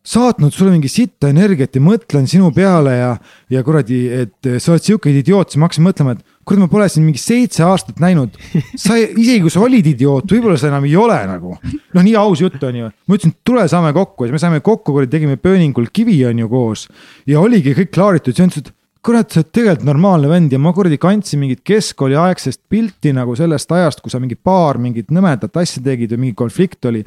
saatnud 0.07 0.53
sulle 0.55 0.71
mingi 0.71 0.88
sitta 0.88 1.27
energiat 1.31 1.75
ja 1.75 1.84
mõtlen 1.84 2.27
sinu 2.31 2.49
peale 2.55 2.93
ja, 2.95 3.09
ja 3.51 3.63
kuradi, 3.67 3.99
et 4.23 4.49
sa 4.63 4.73
oled 4.73 4.85
sihuke 4.85 5.11
idioot, 5.11 5.51
siis 5.51 5.59
ma 5.59 5.67
hakkasin 5.67 5.84
mõtlema, 5.84 6.15
et 6.15 6.23
kurat, 6.47 6.61
ma 6.61 6.69
pole 6.71 6.88
sind 6.91 7.03
mingi 7.03 7.19
seitse 7.19 7.65
aastat 7.67 7.99
näinud. 7.99 8.38
sa, 8.84 8.95
isegi 8.95 9.41
kui 9.43 9.51
sa 9.51 9.65
olid 9.65 9.89
idioot, 9.91 10.31
võib-olla 10.31 10.55
sa 10.59 10.71
enam 10.71 10.88
ei 10.88 10.95
ole 10.99 11.17
nagu. 11.27 11.57
noh, 11.59 12.05
nii 12.07 12.15
aus 12.19 12.43
jutt 12.45 12.63
on 12.63 12.79
ju. 12.79 12.88
ma 12.88 13.19
ütlesin, 13.19 13.35
tule 13.47 13.67
saame 13.67 13.91
kokku 13.97 14.23
ja 14.23 14.31
siis 14.31 14.38
me 14.38 14.43
saime 14.45 14.63
kokku, 14.63 14.95
kuradi 14.95 15.11
tegime 15.17 15.35
pööningul 15.41 15.91
kivi 15.91 16.21
on 16.29 16.39
ju 16.45 16.49
koos. 16.55 16.88
ja 17.27 17.43
oligi 17.43 17.75
kõik 17.75 17.91
klaaritud, 17.91 18.38
siis 18.38 18.47
ütles, 18.47 18.63
et 18.63 18.76
kurat, 19.06 19.30
sa 19.32 19.41
oled 19.41 19.49
tegelikult 19.56 19.88
normaalne 19.88 20.30
vend 20.32 20.53
ja 20.53 20.60
ma 20.61 20.74
kuradi 20.76 20.99
kandsin 21.02 21.41
mingit 21.41 21.64
keskkooliaegsest 21.68 22.61
pilti 22.72 23.14
nagu 23.15 23.36
sellest 23.38 23.72
ajast, 23.76 24.02
kui 24.03 24.14
sa 24.14 24.22
mingi 24.24 24.36
paar 24.36 24.80
mingit 24.82 25.11
nõmedat 25.14 25.57
asja 25.61 25.84
tegid 25.84 26.14
või 26.15 26.28
mingi 26.28 26.38
konflikt 26.40 26.86
oli. 26.90 27.03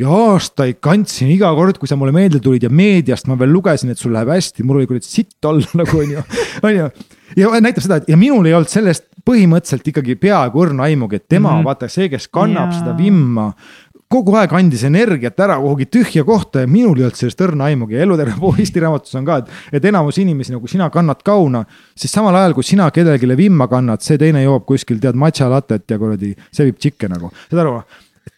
ja 0.00 0.10
aastaid 0.12 0.80
kandsin 0.80 1.32
iga 1.34 1.52
kord, 1.56 1.78
kui 1.78 1.90
sa 1.90 1.98
mulle 2.00 2.14
meelde 2.16 2.40
tulid 2.42 2.66
ja 2.66 2.70
meediast 2.70 3.30
ma 3.30 3.38
veel 3.38 3.52
lugesin, 3.52 3.92
et 3.92 4.00
sul 4.00 4.14
läheb 4.14 4.32
hästi, 4.32 4.66
mul 4.66 4.82
oli 4.82 4.90
kuradi 4.90 5.08
sitt 5.08 5.44
olla 5.44 5.66
nagu 5.82 6.02
onju, 6.04 6.26
onju. 6.62 6.90
ja 7.36 7.56
näitab 7.60 7.86
seda, 7.86 8.02
et 8.02 8.12
ja 8.12 8.20
minul 8.20 8.48
ei 8.48 8.56
olnud 8.58 8.72
sellest 8.72 9.08
põhimõtteliselt 9.26 9.86
ikkagi 9.92 10.16
peaaegu 10.18 10.64
õrna 10.64 10.88
aimugi, 10.88 11.20
et 11.20 11.28
tema 11.28 11.52
mm, 11.52 11.58
-hmm. 11.60 11.66
vaata 11.68 11.88
see, 11.88 12.08
kes 12.10 12.26
kannab 12.28 12.72
yeah. 12.72 12.80
seda 12.80 12.96
vimma 12.98 13.52
kogu 14.12 14.36
aeg 14.38 14.52
andis 14.58 14.84
energiat 14.88 15.40
ära 15.40 15.56
kuhugi 15.62 15.88
tühja 15.92 16.24
kohta 16.28 16.64
ja 16.64 16.70
minul 16.70 17.00
ei 17.00 17.06
olnud 17.08 17.18
sellest 17.18 17.42
õrna 17.46 17.70
aimugi 17.70 17.98
ja 17.98 18.04
eluterve 18.06 18.36
pool 18.40 18.60
Eesti 18.62 18.84
raamatus 18.84 19.18
on 19.18 19.26
ka, 19.28 19.40
et. 19.42 19.50
et 19.78 19.90
enamus 19.90 20.20
inimesi 20.22 20.54
nagu 20.54 20.70
sina 20.70 20.90
kannad 20.92 21.24
kauna, 21.26 21.64
siis 21.96 22.12
samal 22.12 22.36
ajal 22.38 22.56
kui 22.58 22.66
sina 22.66 22.90
kellelegi 22.94 23.36
vimma 23.38 23.68
kannad, 23.72 24.04
see 24.04 24.20
teine 24.20 24.44
joob 24.44 24.66
kuskil 24.68 25.00
tead 25.02 25.18
matša 25.18 25.50
latet 25.52 25.88
ja 25.90 25.98
kuradi, 26.00 26.34
see 26.52 26.68
viib 26.68 26.80
tšikke 26.80 27.12
nagu, 27.12 27.32
saad 27.48 27.64
aru? 27.64 27.76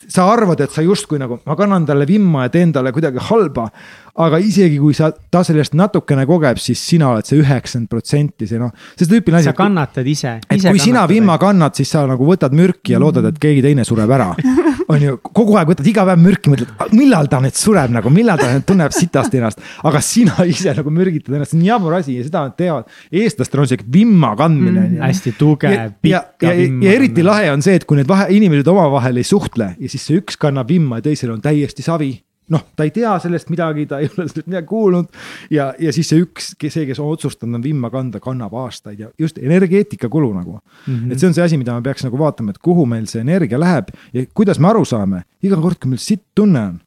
sa 0.08 0.24
arvad, 0.32 0.60
et 0.64 0.72
sa 0.72 0.80
justkui 0.84 1.18
nagu, 1.20 1.38
ma 1.44 1.56
kannan 1.56 1.84
talle 1.88 2.06
vimma 2.08 2.46
ja 2.46 2.52
teen 2.52 2.72
talle 2.72 2.92
kuidagi 2.92 3.20
halba 3.26 3.66
aga 4.14 4.38
isegi 4.38 4.78
kui 4.78 4.94
sa, 4.94 5.08
ta 5.10 5.42
sellest 5.46 5.74
natukene 5.78 6.24
kogeb, 6.28 6.58
siis 6.62 6.78
sina 6.86 7.10
oled 7.10 7.26
see 7.26 7.40
üheksakümmend 7.42 7.90
protsenti, 7.90 8.46
see 8.46 8.60
noh, 8.62 8.70
see 8.94 9.08
tüüpiline 9.10 9.40
asi. 9.40 9.50
sa 9.50 9.56
kannatad 9.58 10.06
ise. 10.10 10.36
et 10.44 10.60
ise 10.60 10.70
kui 10.70 10.82
sina 10.82 11.02
vimma 11.10 11.36
kannad, 11.42 11.74
siis 11.74 11.90
sa 11.90 12.04
nagu 12.06 12.28
võtad 12.28 12.54
mürki 12.54 12.94
ja 12.94 13.02
loodad, 13.02 13.26
et 13.32 13.40
keegi 13.42 13.64
teine 13.64 13.86
sureb 13.86 14.14
ära. 14.14 14.30
on 14.88 15.04
ju, 15.04 15.16
kogu 15.36 15.56
aeg 15.58 15.70
võtad 15.70 15.88
iga 15.88 16.04
päev 16.08 16.20
mürki, 16.22 16.52
mõtled, 16.52 16.72
millal 16.96 17.28
ta 17.30 17.40
nüüd 17.44 17.56
sureb 17.58 17.94
nagu, 17.94 18.12
millal 18.12 18.40
ta 18.40 18.50
nüüd 18.50 18.66
tunneb 18.68 18.94
sitasti 18.94 19.40
ennast. 19.40 19.62
aga 19.86 20.02
sina 20.04 20.44
ise 20.54 20.74
nagu 20.76 20.92
mürgitad 20.94 21.36
ennast, 21.36 21.54
see 21.54 21.60
on 21.62 21.66
jabur 21.68 21.96
asi 21.98 22.18
ja 22.18 22.26
seda 22.26 22.44
nad 22.48 22.56
teevad. 22.58 22.90
eestlastel 23.12 23.64
on 23.64 23.70
siuke 23.70 23.88
vimma 23.96 24.34
kandmine 24.38 24.80
mm,. 24.80 25.00
hästi 25.04 25.34
tugev, 25.38 25.96
pikka 26.04 26.54
vimma. 26.58 26.86
ja 26.86 26.98
eriti 26.98 27.26
lahe 27.26 27.50
on 27.54 27.64
see, 27.64 27.78
et 27.80 27.88
kui 27.88 28.00
need 28.00 28.10
vahe, 28.10 28.28
inimesed 28.36 28.68
omavahel 28.74 29.22
ei 29.22 29.28
suhtle 29.28 29.74
ja 29.78 29.90
siis 29.90 30.06
see 30.08 30.22
üks 30.22 30.40
kannab 30.40 30.70
vimma 30.70 31.00
ja 31.00 31.10
teisel 31.10 31.34
on 31.34 31.42
täiesti 31.44 31.84
savi 31.86 32.12
noh, 32.52 32.64
ta 32.76 32.84
ei 32.84 32.92
tea 32.94 33.14
sellest 33.22 33.50
midagi, 33.52 33.86
ta 33.88 34.00
ei 34.02 34.08
ole 34.10 34.26
sellest 34.28 34.48
midagi 34.50 34.68
kuulnud. 34.68 35.10
ja, 35.54 35.70
ja 35.80 35.92
siis 35.96 36.10
see 36.12 36.22
üks, 36.24 36.52
see, 36.60 36.86
kes 36.88 37.00
on 37.02 37.12
otsustanud 37.14 37.58
on 37.60 37.64
vimma 37.64 37.90
kanda, 37.92 38.20
kannab 38.24 38.54
aastaid 38.64 39.00
ja 39.00 39.10
just 39.20 39.38
energeetika 39.40 40.10
kulu 40.12 40.32
nagu 40.34 40.58
mm. 40.58 40.94
-hmm. 40.94 41.12
et 41.12 41.20
see 41.20 41.28
on 41.28 41.36
see 41.36 41.44
asi, 41.44 41.60
mida 41.60 41.74
me 41.74 41.82
peaks 41.82 42.04
nagu 42.04 42.18
vaatama, 42.20 42.54
et 42.54 42.58
kuhu 42.58 42.86
meil 42.86 43.06
see 43.10 43.22
energia 43.24 43.60
läheb 43.60 43.92
ja 44.12 44.26
kuidas 44.34 44.60
me 44.60 44.68
aru 44.68 44.84
saame, 44.84 45.24
iga 45.42 45.60
kord, 45.60 45.80
kui 45.80 45.94
meil 45.94 46.02
sitt 46.02 46.24
tunne 46.34 46.60
on. 46.60 46.80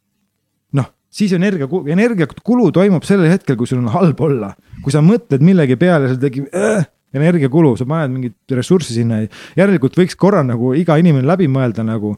noh, 0.73 0.91
siis 1.09 1.34
energia, 1.34 1.67
energiakulu 1.88 2.71
toimub 2.71 3.03
sellel 3.03 3.31
hetkel, 3.31 3.55
kui 3.55 3.67
sul 3.67 3.81
on 3.81 3.89
halb 3.93 4.21
olla, 4.21 4.53
kui 4.84 4.91
sa 4.91 5.01
mõtled 5.01 5.41
millegi 5.41 5.75
peale, 5.75 6.11
sul 6.11 6.21
tekib 6.21 6.53
äh, 6.53 6.85
energiakulu, 7.17 7.75
sa 7.77 7.85
paned 7.88 8.13
mingit 8.13 8.57
ressurssi 8.57 8.97
sinna 8.97 9.23
ja 9.23 9.29
järelikult 9.63 9.95
võiks 9.97 10.17
korra 10.19 10.43
nagu 10.45 10.73
iga 10.77 10.97
inimene 10.99 11.27
läbi 11.27 11.47
mõelda 11.51 11.85
nagu 11.88 12.17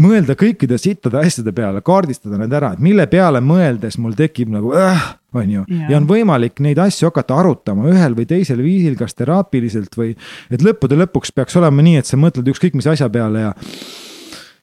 mõelda 0.00 0.36
kõikide 0.38 0.78
sittade 0.80 1.20
asjade 1.20 1.52
peale, 1.56 1.82
kaardistada 1.84 2.38
need 2.40 2.52
ära, 2.56 2.72
et 2.74 2.82
mille 2.84 3.06
peale 3.10 3.42
mõeldes 3.44 3.98
mul 4.00 4.16
tekib 4.18 4.52
nagu 4.52 4.74
äh, 4.76 5.06
on 5.36 5.54
ju. 5.54 5.64
ja 5.90 5.98
on 5.98 6.08
võimalik 6.08 6.60
neid 6.64 6.80
asju 6.82 7.10
hakata 7.10 7.38
arutama 7.42 7.88
ühel 7.92 8.16
või 8.18 8.28
teisel 8.30 8.62
viisil, 8.64 8.96
kas 8.98 9.16
teraapiliselt 9.18 9.96
või. 9.98 10.14
et 10.50 10.64
lõppude 10.64 10.98
lõpuks 11.04 11.34
peaks 11.36 11.58
olema 11.60 11.84
nii, 11.86 12.00
et 12.02 12.10
sa 12.10 12.20
mõtled 12.20 12.48
ükskõik 12.52 12.78
mis 12.78 12.88
asja 12.90 13.10
peale 13.12 13.48
ja 13.48 13.56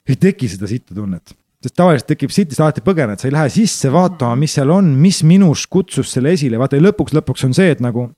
ei 0.08 0.16
teki 0.16 0.50
seda 0.54 0.70
sitta 0.70 0.96
tunnet 0.98 1.36
sest 1.64 1.76
tavaliselt 1.78 2.12
tekib 2.12 2.32
siit 2.34 2.54
alati 2.60 2.84
põgened, 2.86 3.20
sa 3.20 3.28
ei 3.28 3.34
lähe 3.34 3.50
sisse 3.50 3.90
vaatama, 3.94 4.38
mis 4.40 4.54
seal 4.58 4.70
on, 4.72 4.92
mis 5.02 5.24
minus 5.26 5.66
kutsus 5.68 6.12
selle 6.14 6.36
esile, 6.38 6.60
vaata 6.62 6.78
lõpuks, 6.80 7.16
lõpuks 7.18 7.48
on 7.48 7.56
see, 7.58 7.72
et 7.74 7.82
nagu 7.84 8.12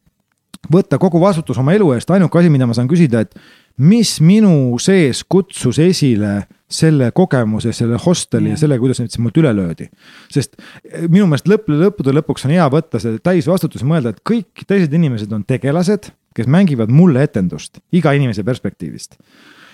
võtta 0.67 0.99
kogu 0.99 1.21
vastutus 1.23 1.57
oma 1.61 1.73
elu 1.77 1.93
eest, 1.95 2.11
ainuke 2.11 2.39
asi, 2.41 2.51
mida 2.51 2.67
ma 2.67 2.75
saan 2.75 2.89
küsida, 2.91 3.23
et 3.23 3.37
mis 3.79 4.17
minu 4.19 4.77
sees 4.81 5.23
kutsus 5.23 5.79
esile 5.79 6.43
selle 6.69 7.09
kogemuse, 7.15 7.71
selle 7.73 7.97
hosteli 8.03 8.51
ja, 8.51 8.57
ja 8.57 8.61
selle, 8.61 8.77
kuidas 8.81 8.99
nüüd 9.01 9.13
see 9.13 9.23
mult 9.25 9.37
üle 9.41 9.51
löödi. 9.55 9.87
sest 10.29 10.57
eh, 10.59 11.07
minu 11.07 11.25
meelest 11.29 11.49
lõpp, 11.49 11.69
lõppude 11.71 12.13
lõpuks 12.19 12.45
on 12.45 12.53
hea 12.53 12.67
võtta 12.69 13.01
see 13.01 13.17
täisvastutus 13.25 13.81
ja 13.81 13.89
mõelda, 13.89 14.13
et 14.13 14.21
kõik 14.27 14.65
teised 14.69 14.93
inimesed 14.93 15.33
on 15.33 15.45
tegelased, 15.49 16.11
kes 16.37 16.49
mängivad 16.51 16.91
mulle 16.93 17.23
etendust 17.25 17.81
iga 17.95 18.13
inimese 18.13 18.45
perspektiivist. 18.45 19.17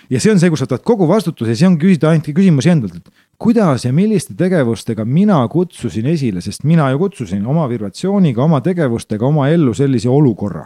ja 0.08 0.22
see 0.22 0.32
on 0.32 0.40
see, 0.40 0.48
kus 0.54 0.62
sa 0.62 0.70
võtad 0.70 0.86
kogu 0.86 1.10
vastutuse 1.10 1.52
ja 1.52 1.58
siis 1.58 1.68
on 1.68 1.76
küsida 1.82 2.14
ainult 2.14 2.32
küsimusi 2.32 2.72
endalt, 2.72 2.96
et 2.96 3.26
kuidas 3.36 3.84
ja 3.84 3.92
milliste 3.92 4.38
tegevustega 4.38 5.04
mina 5.04 5.42
kutsusin 5.52 6.06
esile, 6.14 6.40
sest 6.40 6.64
mina 6.64 6.88
ju 6.94 7.02
kutsusin 7.02 7.44
oma 7.44 7.68
vibratsiooniga, 7.68 8.40
oma 8.46 8.62
tegevustega 8.64 9.26
oma 9.26 9.50
ellu 9.52 9.74
sellise 9.76 10.08
olukorra 10.08 10.64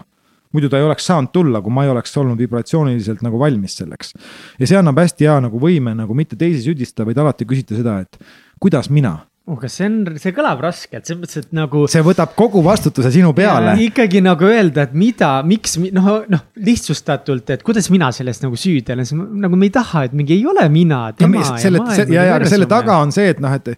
muidu 0.54 0.70
ta 0.70 0.80
ei 0.80 0.86
oleks 0.86 1.06
saanud 1.10 1.32
tulla, 1.34 1.62
kui 1.62 1.74
ma 1.74 1.86
ei 1.86 1.92
oleks 1.92 2.16
olnud 2.20 2.38
vibratsiooniliselt 2.40 3.24
nagu 3.26 3.40
valmis 3.40 3.78
selleks. 3.80 4.14
ja 4.58 4.66
see 4.66 4.78
annab 4.80 5.00
hästi 5.02 5.28
hea 5.28 5.40
nagu 5.46 5.62
võime 5.62 5.94
nagu 5.98 6.16
mitte 6.16 6.38
teisi 6.40 6.64
süüdistada, 6.66 7.08
vaid 7.08 7.18
alati 7.22 7.48
küsida 7.48 7.78
seda, 7.78 8.00
et 8.04 8.20
kuidas 8.60 8.90
mina 8.90 9.18
oh, 9.50 9.58
kas 9.58 9.76
see 9.78 9.88
on, 9.88 9.96
see 10.20 10.34
kõlab 10.34 10.60
raskelt, 10.62 11.06
selles 11.06 11.20
mõttes, 11.22 11.44
et 11.44 11.54
nagu. 11.56 11.84
see 11.90 12.02
võtab 12.06 12.34
kogu 12.38 12.62
vastutuse 12.64 13.12
sinu 13.14 13.32
peale. 13.36 13.74
ikkagi 13.86 14.22
nagu 14.24 14.46
öelda, 14.48 14.86
et 14.88 14.94
mida, 14.98 15.32
miks, 15.46 15.76
noh, 15.96 16.10
noh 16.30 16.44
lihtsustatult, 16.60 17.56
et 17.56 17.64
kuidas 17.66 17.90
mina 17.92 18.10
sellest 18.14 18.44
nagu 18.46 18.58
süüdi 18.60 18.94
olen, 18.94 19.08
nagu 19.46 19.58
me 19.58 19.70
ei 19.70 19.74
taha, 19.74 20.06
et 20.08 20.16
mingi 20.16 20.38
ei 20.38 20.46
ole 20.50 20.68
mina, 20.72 21.08
tema 21.16 21.40
no, 21.40 21.42
ja, 21.42 21.58
ja 21.58 21.74
maailm. 21.78 22.14
ja, 22.14 22.28
ja, 22.30 22.38
aga 22.38 22.52
selle 22.52 22.70
taga 22.70 23.00
on 23.02 23.14
see, 23.14 23.32
et 23.34 23.42
noh, 23.42 23.54
et 23.58 23.74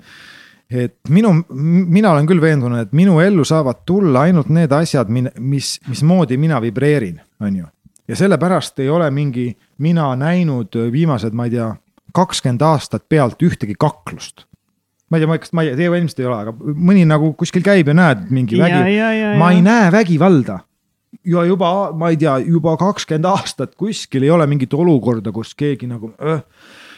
et 0.73 0.97
minu, 1.13 1.33
mina 1.53 2.13
olen 2.13 2.27
küll 2.29 2.43
veendunud, 2.43 2.87
et 2.87 2.93
minu 2.97 3.19
ellu 3.21 3.45
saavad 3.45 3.83
tulla 3.87 4.27
ainult 4.29 4.51
need 4.53 4.73
asjad, 4.73 5.11
mis, 5.11 5.77
mismoodi 5.89 6.39
mina 6.41 6.61
vibreerin, 6.63 7.21
on 7.41 7.57
ju. 7.57 7.67
ja 8.09 8.17
sellepärast 8.17 8.79
ei 8.83 8.89
ole 8.91 9.11
mingi 9.11 9.53
mina 9.79 10.11
näinud 10.17 10.79
viimased, 10.93 11.35
ma 11.37 11.49
ei 11.49 11.57
tea, 11.57 11.69
kakskümmend 12.13 12.63
aastat 12.67 13.09
pealt 13.09 13.43
ühtegi 13.43 13.75
kaklust 13.79 14.47
ma 15.13 15.19
ei 15.19 15.23
tea, 15.23 15.29
ma 15.29 15.39
kas, 15.39 15.53
ma 15.53 15.65
ei 15.67 15.77
teie 15.77 15.93
ilmselt 15.93 16.21
ei 16.23 16.27
ole, 16.29 16.37
aga 16.47 16.75
mõni 16.89 17.05
nagu 17.09 17.35
kuskil 17.37 17.65
käib 17.65 17.91
ja 17.93 17.97
näed 17.97 18.29
mingi 18.33 18.61
vägi, 18.61 19.01
ma 19.41 19.51
ei 19.53 19.61
näe 19.65 19.91
vägivalda. 19.93 20.63
ja 21.29 21.45
juba, 21.45 21.93
ma 21.93 22.09
ei 22.11 22.17
tea, 22.17 22.39
juba 22.41 22.79
kakskümmend 22.81 23.29
aastat 23.29 23.75
kuskil 23.77 24.25
ei 24.25 24.33
ole 24.33 24.47
mingit 24.49 24.73
olukorda, 24.73 25.33
kus 25.33 25.53
keegi 25.55 25.91
nagu 25.91 26.15
öh, 26.17 26.41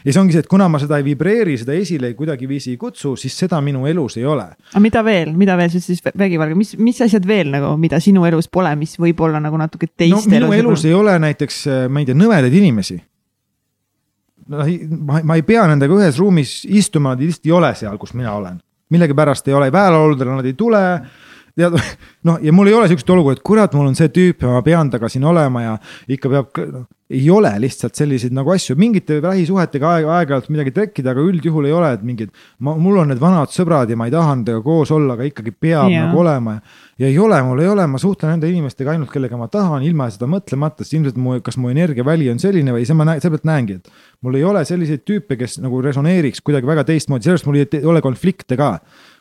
ja 0.05 0.13
see 0.13 0.21
ongi 0.21 0.37
see, 0.37 0.45
et 0.45 0.51
kuna 0.51 0.67
ma 0.69 0.81
seda 0.83 0.99
ei 1.01 1.07
vibreeri, 1.07 1.57
seda 1.61 1.75
esile 1.77 2.13
kuidagiviisi 2.19 2.75
ei 2.75 2.81
kutsu, 2.81 3.15
siis 3.21 3.37
seda 3.45 3.61
minu 3.65 3.87
elus 3.89 4.19
ei 4.21 4.27
ole. 4.29 4.47
aga 4.71 4.83
mida 4.85 5.05
veel, 5.07 5.33
mida 5.39 5.57
veel 5.61 5.73
siis 5.73 6.03
vägivalga, 6.05 6.57
mis, 6.59 6.75
mis 6.81 7.01
asjad 7.07 7.27
veel 7.29 7.51
nagu, 7.55 7.73
mida 7.81 8.01
sinu 8.05 8.27
elus 8.29 8.51
pole, 8.53 8.75
mis 8.81 8.97
võib 9.01 9.25
olla 9.25 9.41
nagu 9.43 9.59
natuke 9.61 9.89
teiste 9.89 10.29
no, 10.29 10.37
minu 10.37 10.53
elus, 10.53 10.61
elus 10.61 10.87
ei 10.91 10.95
ole 10.99 11.17
näiteks, 11.25 11.61
äh, 11.67 11.83
ma 11.89 12.03
ei 12.03 12.09
tea, 12.11 12.19
nõmedaid 12.21 12.61
inimesi. 12.61 13.01
Noh, 14.53 14.69
ma, 15.09 15.23
ma 15.25 15.39
ei 15.39 15.45
pea 15.47 15.65
nendega 15.71 15.97
ühes 15.97 16.21
ruumis 16.21 16.59
istuma, 16.69 17.15
nad 17.15 17.25
lihtsalt 17.25 17.49
ei 17.49 17.55
ole 17.57 17.71
seal, 17.79 17.97
kus 18.01 18.13
mina 18.13 18.35
olen. 18.37 18.61
millegipärast 18.93 19.49
ei 19.49 19.55
ole, 19.57 19.71
väeoludele 19.73 20.37
nad 20.37 20.47
ei 20.47 20.53
tule 20.55 20.83
tead, 21.59 21.77
noh, 22.29 22.41
ja 22.43 22.53
mul 22.55 22.71
ei 22.71 22.77
ole 22.77 22.89
sihukest 22.91 23.15
olukorda, 23.15 23.39
et 23.39 23.47
kurat, 23.47 23.79
mul 23.79 23.91
on 23.91 23.97
see 23.99 24.11
tüüp 24.13 24.43
ja 24.45 24.57
ma 24.57 24.65
pean 24.67 24.91
temaga 24.93 25.11
siin 25.13 25.25
olema 25.29 25.63
ja 25.63 25.75
ikka 26.11 26.31
peab, 26.33 26.61
noh. 26.73 26.87
ei 27.15 27.29
ole 27.31 27.53
lihtsalt 27.63 27.95
selliseid 27.99 28.35
nagu 28.35 28.51
asju, 28.55 28.75
mingite 28.81 29.21
lähisuhetega 29.23 29.93
aeg, 29.93 30.09
aeg-ajalt 30.17 30.51
midagi 30.51 30.73
tekkida, 30.75 31.13
aga 31.13 31.23
üldjuhul 31.23 31.69
ei 31.69 31.77
ole, 31.77 31.93
et 31.95 32.05
mingid. 32.07 32.33
ma, 32.59 32.75
mul 32.81 32.99
on 33.03 33.13
need 33.13 33.23
vanad 33.23 33.55
sõbrad 33.55 33.93
ja 33.93 33.99
ma 34.01 34.09
ei 34.09 34.15
taha 34.15 34.35
nendega 34.35 34.65
koos 34.65 34.91
olla, 34.95 35.15
aga 35.19 35.29
ikkagi 35.31 35.55
peab 35.55 35.93
yeah. 35.93 36.09
nagu 36.09 36.25
olema. 36.25 36.59
ja 36.99 37.11
ei 37.11 37.19
ole, 37.23 37.41
mul 37.47 37.63
ei 37.63 37.71
ole, 37.71 37.87
ma 37.93 38.03
suhtlen 38.03 38.35
nende 38.35 38.51
inimestega 38.51 38.95
ainult, 38.97 39.13
kellega 39.15 39.39
ma 39.39 39.51
tahan, 39.53 39.87
ilma 39.87 40.11
seda 40.11 40.27
mõtlemata, 40.31 40.83
sest 40.83 40.99
ilmselt 40.99 41.21
mu, 41.21 41.39
kas 41.45 41.61
mu 41.61 41.71
energiaväli 41.71 42.33
on 42.35 42.43
selline 42.43 42.75
või 42.75 42.89
see 42.89 42.99
ma 42.99 43.07
näen, 43.13 43.23
seepärast 43.23 43.47
näengi, 43.47 43.79
et. 43.79 44.07
mul 44.25 44.41
ei 44.41 44.47
ole 44.49 44.65
selliseid 44.67 45.07
tüüpe, 45.07 45.39
kes 45.39 45.61
nagu 45.63 45.83
resoneeriks 45.85 46.43
kuidagi 46.43 46.67
väga 46.67 46.87
teistmoodi, 46.89 47.29
sellepärast 47.29 47.51
mul 47.51 47.63
ei 47.63 47.85
ole 47.95 48.03
konflikte 48.03 48.59
ka. 48.59 48.79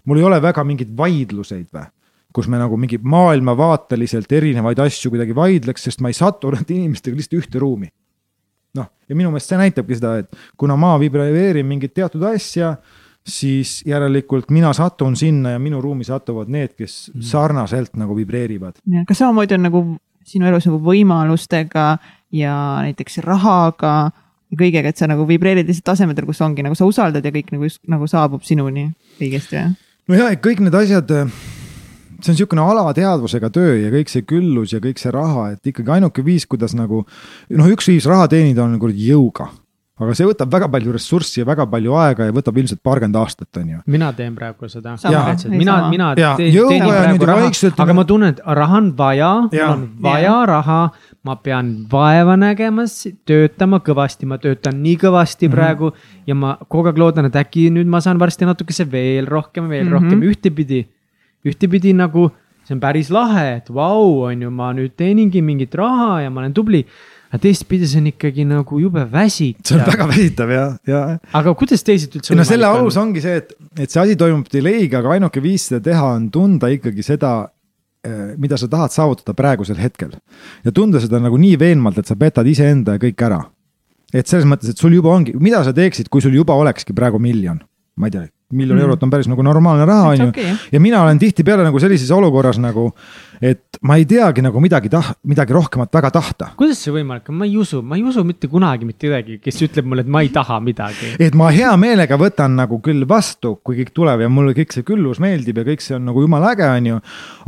mul 0.10 0.24
ei 0.24 0.32
ole 0.32 0.42
väga 0.42 0.64
mingeid 0.66 0.96
vaidluseid 0.98 1.68
või 1.70 1.92
kus 2.34 2.50
me 2.50 2.60
nagu 2.62 2.78
mingi 2.80 2.98
maailmavaateliselt 2.98 4.32
erinevaid 4.34 4.80
asju 4.82 5.12
kuidagi 5.14 5.36
vaidleks, 5.38 5.86
sest 5.88 6.02
ma 6.02 6.10
ei 6.10 6.18
satu 6.18 6.52
nende 6.54 6.74
inimestega 6.74 7.18
lihtsalt 7.18 7.40
ühte 7.42 7.62
ruumi. 7.62 7.92
noh, 8.74 8.88
ja 9.06 9.16
minu 9.16 9.30
meelest 9.30 9.52
see 9.52 9.60
näitabki 9.60 10.00
seda, 10.00 10.16
et 10.24 10.40
kuna 10.58 10.74
ma 10.80 10.96
vibreerin 10.98 11.68
mingit 11.70 11.94
teatud 11.94 12.24
asja, 12.26 12.72
siis 13.22 13.84
järelikult 13.86 14.50
mina 14.52 14.72
satun 14.74 15.14
sinna 15.16 15.54
ja 15.54 15.60
minu 15.62 15.82
ruumi 15.82 16.04
satuvad 16.08 16.50
need, 16.50 16.74
kes 16.74 17.12
mm. 17.14 17.28
sarnaselt 17.30 17.94
nagu 18.02 18.18
vibreerivad. 18.18 18.82
kas 19.08 19.22
samamoodi 19.22 19.60
on 19.60 19.64
nagu 19.70 19.84
sinu 20.26 20.50
elus 20.50 20.66
nagu 20.68 20.82
võimalustega 20.84 21.86
ja 22.34 22.58
näiteks 22.84 23.22
rahaga 23.24 23.96
ja 24.50 24.58
kõigega, 24.60 24.90
et 24.90 25.00
sa 25.00 25.08
nagu 25.10 25.28
vibreerid 25.30 25.70
lihtsalt 25.70 25.92
tasemetel, 25.94 26.26
kus 26.26 26.42
ongi 26.42 26.66
nagu 26.66 26.78
sa 26.78 26.90
usaldad 26.90 27.26
ja 27.26 27.34
kõik 27.36 27.54
nagu 27.54 27.70
just 27.70 27.84
nagu 27.90 28.10
saabub 28.10 28.44
sinuni 28.48 28.90
õigesti 29.22 29.60
või? 29.60 29.74
no 30.10 30.20
ja, 30.20 30.32
et 30.34 30.42
kõik 30.44 30.64
need 30.66 30.82
asjad 30.82 31.14
see 32.24 32.32
on 32.32 32.38
niisugune 32.38 32.64
alateadvusega 32.64 33.50
töö 33.54 33.76
ja 33.82 33.92
kõik 33.94 34.12
see 34.12 34.28
küllus 34.28 34.76
ja 34.76 34.80
kõik 34.84 35.02
see 35.02 35.12
raha, 35.14 35.52
et 35.56 35.74
ikkagi 35.74 35.98
ainuke 35.98 36.26
viis, 36.26 36.48
kuidas 36.50 36.76
nagu 36.78 37.04
noh, 37.04 37.74
üks 37.76 37.92
viis 37.92 38.08
raha 38.10 38.30
teenida 38.32 38.64
on 38.66 38.80
kuradi 38.82 39.12
jõuga 39.12 39.52
aga 40.02 40.16
see 40.18 40.26
võtab 40.26 40.50
väga 40.50 40.68
palju 40.74 40.94
ressurssi 40.96 41.42
ja 41.42 41.46
väga 41.46 41.68
palju 41.70 41.94
aega 42.02 42.26
ja 42.26 42.34
võtab 42.34 42.58
ilmselt 42.58 42.82
paarkümmend 42.86 43.18
aastat, 43.20 43.50
on 43.62 43.68
ju. 43.76 43.82
mina 43.94 44.10
teen 44.18 44.34
praegu 44.34 44.70
seda. 44.72 44.96
mina, 45.52 45.76
mina 45.92 46.08
ja, 46.18 46.32
teen, 46.40 46.82
praegu 46.82 47.28
raha, 47.30 47.52
aga 47.86 47.96
ma 47.96 48.06
tunnen, 48.10 48.34
et 48.34 48.42
raha 48.60 48.80
on 48.82 48.90
vaja, 48.98 49.30
mul 49.52 49.66
on 49.68 49.84
vaja 50.08 50.26
ja. 50.26 50.40
raha. 50.50 50.80
ma 51.24 51.38
pean 51.46 51.70
vaeva 51.92 52.36
nägema, 52.40 52.88
töötama 53.30 53.80
kõvasti, 53.86 54.28
ma 54.28 54.40
töötan 54.42 54.82
nii 54.84 54.98
kõvasti 55.06 55.48
mm 55.48 55.52
-hmm. 55.52 55.56
praegu 55.56 55.94
ja 56.28 56.36
ma 56.36 56.58
kogu 56.68 56.90
aeg 56.90 56.98
loodan, 56.98 57.30
et 57.30 57.38
äkki 57.40 57.70
nüüd 57.70 57.88
ma 57.88 58.02
saan 58.02 58.20
varsti 58.20 58.50
natukese 58.50 58.90
veel 58.90 59.30
rohkem, 59.30 59.70
veel 59.70 59.86
mm 59.86 59.90
-hmm. 59.90 59.94
rohkem 59.94 60.26
ühtepidi 60.26 60.88
ühtepidi 61.48 61.94
nagu 61.98 62.30
see 62.64 62.78
on 62.78 62.84
päris 62.84 63.10
lahe, 63.14 63.58
et 63.60 63.72
vau, 63.74 64.24
on 64.28 64.46
ju, 64.46 64.52
ma 64.54 64.72
nüüd 64.76 64.96
teeningi 65.00 65.44
mingit 65.46 65.76
raha 65.76 66.24
ja 66.24 66.32
ma 66.32 66.44
olen 66.44 66.56
tubli. 66.56 66.84
aga 67.34 67.42
teistpidi 67.42 67.88
see 67.90 67.98
on 67.98 68.08
ikkagi 68.12 68.44
nagu 68.46 68.78
jube 68.78 69.04
väsitav. 69.10 69.66
see 69.66 69.80
on 69.80 69.88
väga 69.88 70.08
väsitav 70.12 70.52
ja, 70.54 70.66
ja. 70.88 71.02
aga 71.34 71.54
kuidas 71.58 71.84
teisiti 71.84 72.20
üldse? 72.20 72.38
no 72.38 72.46
selle 72.48 72.70
alus 72.70 72.98
ongi 73.02 73.24
see, 73.24 73.40
et, 73.42 73.56
et 73.74 73.90
see 73.90 74.02
asi 74.04 74.16
toimub 74.20 74.48
delay'ga, 74.54 75.02
aga 75.02 75.18
ainuke 75.18 75.42
viis 75.44 75.66
seda 75.72 75.82
teha 75.90 76.14
on 76.20 76.30
tunda 76.34 76.70
ikkagi 76.72 77.04
seda, 77.06 77.34
eh, 78.06 78.36
mida 78.38 78.60
sa 78.62 78.70
tahad 78.70 78.94
saavutada 78.96 79.36
praegusel 79.36 79.82
hetkel. 79.82 80.14
ja 80.64 80.72
tunda 80.72 81.02
seda 81.04 81.20
nagu 81.24 81.40
nii 81.42 81.58
veenvalt, 81.60 82.00
et 82.00 82.12
sa 82.12 82.20
petad 82.20 82.48
iseenda 82.48 82.96
ja 82.96 83.04
kõik 83.04 83.28
ära. 83.28 83.42
et 84.14 84.30
selles 84.30 84.48
mõttes, 84.48 84.70
et 84.70 84.80
sul 84.80 84.94
juba 84.96 85.12
ongi, 85.12 85.36
mida 85.36 85.66
sa 85.66 85.76
teeksid, 85.76 86.14
kui 86.14 86.22
sul 86.22 86.38
juba 86.38 86.56
olekski 86.56 86.96
praegu 86.96 87.20
miljon, 87.20 87.60
ma 87.98 88.08
ei 88.08 88.16
tea 88.16 88.30
miljon 88.56 88.78
mm. 88.78 88.86
eurot 88.86 89.04
on 89.06 89.12
päris 89.14 89.30
nagu 89.32 89.44
normaalne 89.46 89.86
raha, 89.88 90.14
on 90.14 90.24
ju 90.24 90.48
ja 90.72 90.82
mina 90.84 91.04
olen 91.04 91.20
tihtipeale 91.22 91.66
nagu 91.66 91.80
sellises 91.82 92.12
olukorras 92.14 92.60
nagu, 92.62 92.90
et 93.44 93.80
ma 93.84 93.98
ei 94.00 94.08
teagi 94.10 94.44
nagu 94.46 94.62
midagi 94.64 94.92
tah-, 94.94 95.14
midagi 95.30 95.56
rohkemat 95.56 95.94
väga 95.94 96.12
tahta. 96.16 96.50
kuidas 96.60 96.82
see 96.84 96.94
võimalik 96.96 97.30
on, 97.32 97.38
ma 97.42 97.48
ei 97.50 97.58
usu, 97.60 97.82
ma 97.82 98.00
ei 98.00 98.06
usu 98.08 98.24
mitte 98.28 98.50
kunagi 98.52 98.88
mitte 98.88 99.08
kedagi, 99.08 99.40
kes 99.44 99.62
ütleb 99.68 99.90
mulle, 99.90 100.06
et 100.06 100.12
ma 100.12 100.24
ei 100.26 100.32
taha 100.34 100.60
midagi. 100.64 101.14
et 101.20 101.38
ma 101.38 101.52
hea 101.54 101.72
meelega 101.80 102.20
võtan 102.20 102.58
nagu 102.60 102.80
küll 102.84 103.08
vastu, 103.10 103.56
kui 103.64 103.80
kõik 103.82 103.94
tuleb 103.96 104.26
ja 104.26 104.32
mulle 104.32 104.56
kõik 104.58 104.76
see 104.76 104.88
küllus 104.88 105.22
meeldib 105.24 105.62
ja 105.62 105.68
kõik 105.68 105.86
see 105.86 105.98
on 105.98 106.08
nagu 106.10 106.26
jumala 106.26 106.54
äge, 106.54 106.70
on 106.70 106.92
ju. 106.94 107.00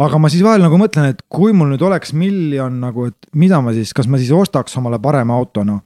aga 0.07 0.21
ma 0.21 0.33
siis 0.33 0.45
vahel 0.45 0.65
nagu 0.65 0.79
mõtlen, 0.81 1.13
et 1.15 1.25
kui 1.29 1.55
mul 1.55 1.73
nüüd 1.73 1.85
oleks 1.85 2.15
miljon 2.17 2.79
nagu, 2.81 3.09
et 3.11 3.35
mida 3.35 3.61
ma 3.61 3.75
siis, 3.75 3.93
kas 3.95 4.09
ma 4.11 4.21
siis 4.21 4.33
ostaks 4.35 4.77
omale 4.81 5.01
parema 5.03 5.37
auto, 5.37 5.63
noh 5.67 5.83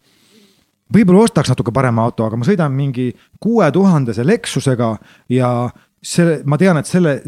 võib-olla 0.94 1.26
ostaks 1.28 1.52
natuke 1.52 1.74
parema 1.76 2.06
auto, 2.08 2.26
aga 2.26 2.40
ma 2.40 2.48
sõidan 2.48 2.74
mingi 2.76 3.12
kuue 3.42 3.68
tuhandese 3.74 4.26
Lexusega 4.26 4.94
ja 5.34 5.52
selle, 6.02 6.40
ma 6.50 6.58
tean, 6.60 6.80
et 6.80 6.90
selle, 6.90 7.20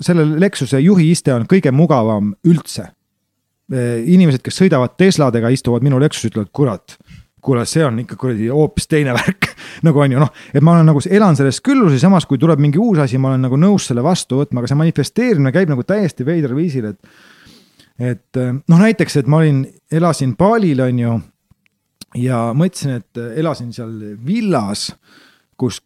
selle 0.00 0.26
Lexuse 0.40 0.80
juhiiste 0.80 1.34
on 1.34 1.46
kõige 1.50 1.72
mugavam 1.74 2.34
üldse. 2.46 2.90
inimesed, 3.70 4.42
kes 4.42 4.56
sõidavad 4.58 4.96
Tesladega, 4.98 5.48
istuvad 5.54 5.84
minu 5.86 6.00
Lexuses, 6.02 6.32
ütlevad, 6.32 6.48
kurat, 6.50 6.96
kuule, 7.40 7.62
see 7.66 7.84
on 7.86 8.00
ikka 8.02 8.16
kuradi 8.18 8.48
hoopis 8.50 8.88
teine 8.90 9.14
värk 9.14 9.46
nagu 9.86 10.02
on 10.02 10.12
ju 10.12 10.18
noh, 10.18 10.32
et 10.50 10.64
ma 10.64 10.74
olen 10.74 10.90
nagu 10.90 11.02
elan 11.06 11.38
selles 11.38 11.60
külluses, 11.64 12.00
samas 12.02 12.26
kui 12.26 12.38
tuleb 12.40 12.58
mingi 12.58 12.80
uus 12.82 12.98
asi, 13.04 13.18
ma 13.18 13.30
olen 13.30 13.46
nagu 13.46 13.58
nõus 13.60 13.86
selle 13.86 14.02
vastu 14.02 14.40
võtma, 14.40 14.60
aga 14.60 14.70
see 14.70 14.80
manifesteerimine 14.80 15.52
käib 15.54 15.70
nagu 15.70 15.86
täiesti 15.86 16.26
veidral 16.26 16.58
viisil, 16.58 16.90
et. 16.90 16.98
et 18.10 18.40
noh, 18.42 18.80
näiteks, 18.80 19.20
et 19.20 19.30
ma 19.30 19.42
olin, 19.44 19.62
elasin 19.92 20.34
Balil, 20.36 20.82
on 20.82 20.98
ju 20.98 21.16
ja 22.18 22.38
mõtlesin, 22.56 23.00
et 23.00 23.20
elasin 23.40 23.72
seal 23.74 23.92
villas, 24.26 24.88
kus 25.60 25.82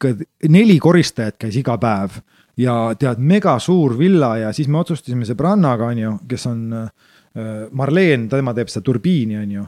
neli 0.48 0.78
koristajat 0.82 1.38
käis 1.40 1.58
iga 1.60 1.76
päev. 1.80 2.20
Ja 2.56 2.94
tead, 2.98 3.18
mega 3.18 3.56
suur 3.58 3.96
villa 3.98 4.36
ja 4.38 4.52
siis 4.54 4.68
me 4.70 4.78
otsustasime 4.78 5.26
sõbrannaga, 5.26 5.88
on 5.90 5.98
ju, 5.98 6.12
kes 6.30 6.44
on 6.46 6.60
äh, 6.78 6.90
Marleen, 7.74 8.28
tema 8.30 8.54
teeb 8.54 8.70
seda 8.70 8.84
turbiini, 8.86 9.40
on 9.40 9.54
ju. 9.56 9.64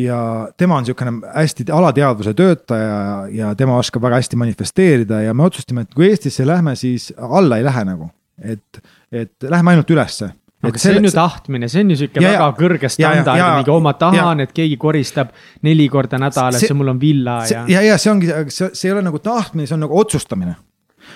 Ja 0.00 0.20
tema 0.56 0.78
on 0.78 0.86
niisugune 0.86 1.32
hästi 1.34 1.66
alateadvuse 1.74 2.32
töötaja 2.38 3.26
ja 3.34 3.50
tema 3.58 3.76
oskab 3.80 4.04
väga 4.06 4.20
hästi 4.20 4.38
manifesteerida 4.38 5.18
ja 5.24 5.34
me 5.34 5.44
otsustasime, 5.48 5.84
et 5.84 5.96
kui 5.96 6.06
Eestisse 6.08 6.46
lähme, 6.46 6.76
siis 6.78 7.10
alla 7.18 7.58
ei 7.58 7.66
lähe 7.66 7.84
nagu. 7.84 8.10
et, 8.40 8.78
et 9.12 9.44
lähme 9.52 9.74
ainult 9.74 9.90
ülesse 9.92 10.30
aga 10.62 10.80
see 10.80 10.96
on 10.98 11.08
ju 11.08 11.12
tahtmine, 11.14 11.68
see 11.72 11.84
on 11.84 11.92
ju 11.94 11.98
sihuke 12.02 12.22
väga 12.24 12.48
kõrge 12.58 12.90
standard, 12.92 13.42
mingi 13.56 13.72
oh 13.72 13.82
ma 13.84 13.94
tahan, 13.98 14.44
et 14.44 14.54
keegi 14.56 14.76
koristab 14.80 15.32
neli 15.66 15.88
korda 15.92 16.20
nädalas 16.20 16.64
ja 16.66 16.76
mul 16.76 16.92
on 16.92 17.00
villa 17.00 17.40
ja. 17.48 17.64
ja, 17.70 17.84
ja 17.88 17.98
see 18.00 18.12
ongi, 18.12 18.32
see, 18.52 18.72
see 18.76 18.90
ei 18.90 18.96
ole 18.96 19.04
nagu 19.06 19.22
tahtmine, 19.24 19.68
see 19.68 19.78
on 19.78 19.86
nagu 19.86 20.00
otsustamine. 20.00 20.56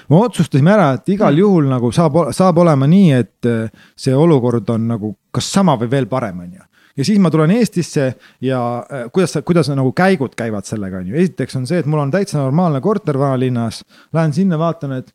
me 0.09 0.21
otsustasime 0.21 0.73
ära, 0.73 0.93
et 0.99 1.11
igal 1.13 1.33
mm. 1.33 1.43
juhul 1.45 1.69
nagu 1.71 1.91
saab, 1.93 2.21
saab 2.37 2.63
olema 2.65 2.89
nii, 2.91 3.11
et 3.17 3.51
äh, 3.51 3.91
see 3.97 4.15
olukord 4.17 4.71
on 4.73 4.89
nagu 4.95 5.17
kas 5.35 5.51
sama 5.59 5.77
või 5.81 5.93
veel 5.93 6.09
parem, 6.11 6.41
on 6.47 6.55
ju 6.55 6.65
ja 6.97 7.05
siis 7.05 7.19
ma 7.21 7.31
tulen 7.31 7.53
Eestisse 7.55 8.15
ja 8.45 8.61
äh, 8.81 9.05
kuidas, 9.13 9.37
kuidas 9.45 9.69
nagu 9.75 9.93
käigud 9.93 10.37
käivad 10.39 10.65
sellega, 10.69 11.03
on 11.03 11.13
ju, 11.13 11.19
esiteks 11.21 11.61
on 11.61 11.69
see, 11.69 11.83
et 11.83 11.91
mul 11.91 12.01
on 12.01 12.15
täitsa 12.15 12.41
normaalne 12.41 12.81
korter 12.81 13.19
vanalinnas, 13.19 13.83
lähen 14.15 14.33
sinna, 14.33 14.59
vaatan, 14.61 14.97
et 15.03 15.13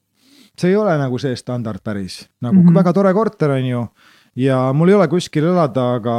see 0.60 0.74
ei 0.74 0.78
ole 0.78 0.94
nagu 1.00 1.18
see 1.22 1.36
standard 1.40 1.82
päris, 1.84 2.22
nagu 2.42 2.56
mm 2.56 2.68
-hmm. 2.68 2.76
väga 2.76 2.94
tore 2.94 3.14
korter, 3.14 3.52
on 3.58 3.66
ju 3.66 3.88
ja 4.40 4.58
mul 4.76 4.92
ei 4.92 4.98
ole 4.98 5.08
kuskil 5.12 5.50
elada, 5.52 5.86
aga 6.00 6.16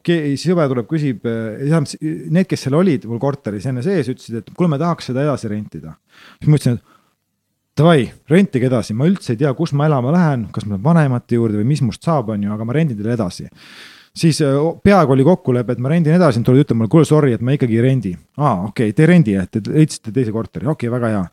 äh, 0.00 0.32
sõber 0.40 0.70
tuleb, 0.70 0.88
küsib, 0.90 1.26
äh, 1.28 1.76
need, 2.00 2.48
kes 2.50 2.66
seal 2.66 2.76
olid 2.78 3.06
mul 3.08 3.20
korteris 3.22 3.68
enne 3.70 3.84
sees, 3.86 4.10
ütlesid, 4.12 4.40
et 4.42 4.50
kuule, 4.54 4.70
me 4.74 4.80
tahaks 4.80 5.10
seda 5.10 5.24
edasi 5.24 5.50
rentida. 5.52 5.96
siis 6.38 6.50
ma 6.50 6.58
ütlesin, 6.58 6.80
et 6.80 7.80
davai, 7.80 8.10
rentige 8.30 8.68
edasi, 8.68 8.96
ma 8.96 9.08
üldse 9.08 9.34
ei 9.34 9.40
tea, 9.40 9.52
kus 9.56 9.72
ma 9.76 9.88
elama 9.88 10.12
lähen, 10.16 10.48
kas 10.52 10.66
ma 10.66 10.74
lähen 10.74 10.84
vanemate 10.84 11.38
juurde 11.38 11.62
või 11.62 11.70
mis 11.72 11.84
must 11.86 12.04
saab, 12.04 12.34
on 12.34 12.44
ju, 12.44 12.52
aga 12.52 12.66
ma 12.68 12.76
rendin 12.76 12.98
teile 12.98 13.16
edasi. 13.16 13.48
siis 14.20 14.40
äh, 14.42 14.58
peaaegu 14.84 15.16
oli 15.16 15.24
kokkulepe, 15.24 15.72
et 15.72 15.80
ma 15.80 15.94
rendin 15.94 16.18
edasi, 16.18 16.42
nad 16.42 16.50
tulid 16.50 16.66
ütlema 16.66 16.90
kuule, 16.92 17.08
sorry, 17.08 17.32
et 17.32 17.40
ma 17.40 17.56
ikkagi 17.56 17.78
ei 17.78 17.86
rendi. 17.86 18.14
aa, 18.36 18.66
okei 18.68 18.90
okay,, 18.90 18.92
te 18.92 19.06
ei 19.06 19.12
rendi, 19.14 19.38
et 19.38 19.50
te 19.50 19.64
leidsite 19.70 20.12
teise 20.12 20.34
korteri, 20.34 20.66
okei 20.66 20.90
okay,, 20.90 20.98
väga 20.98 21.14
hea 21.14 21.24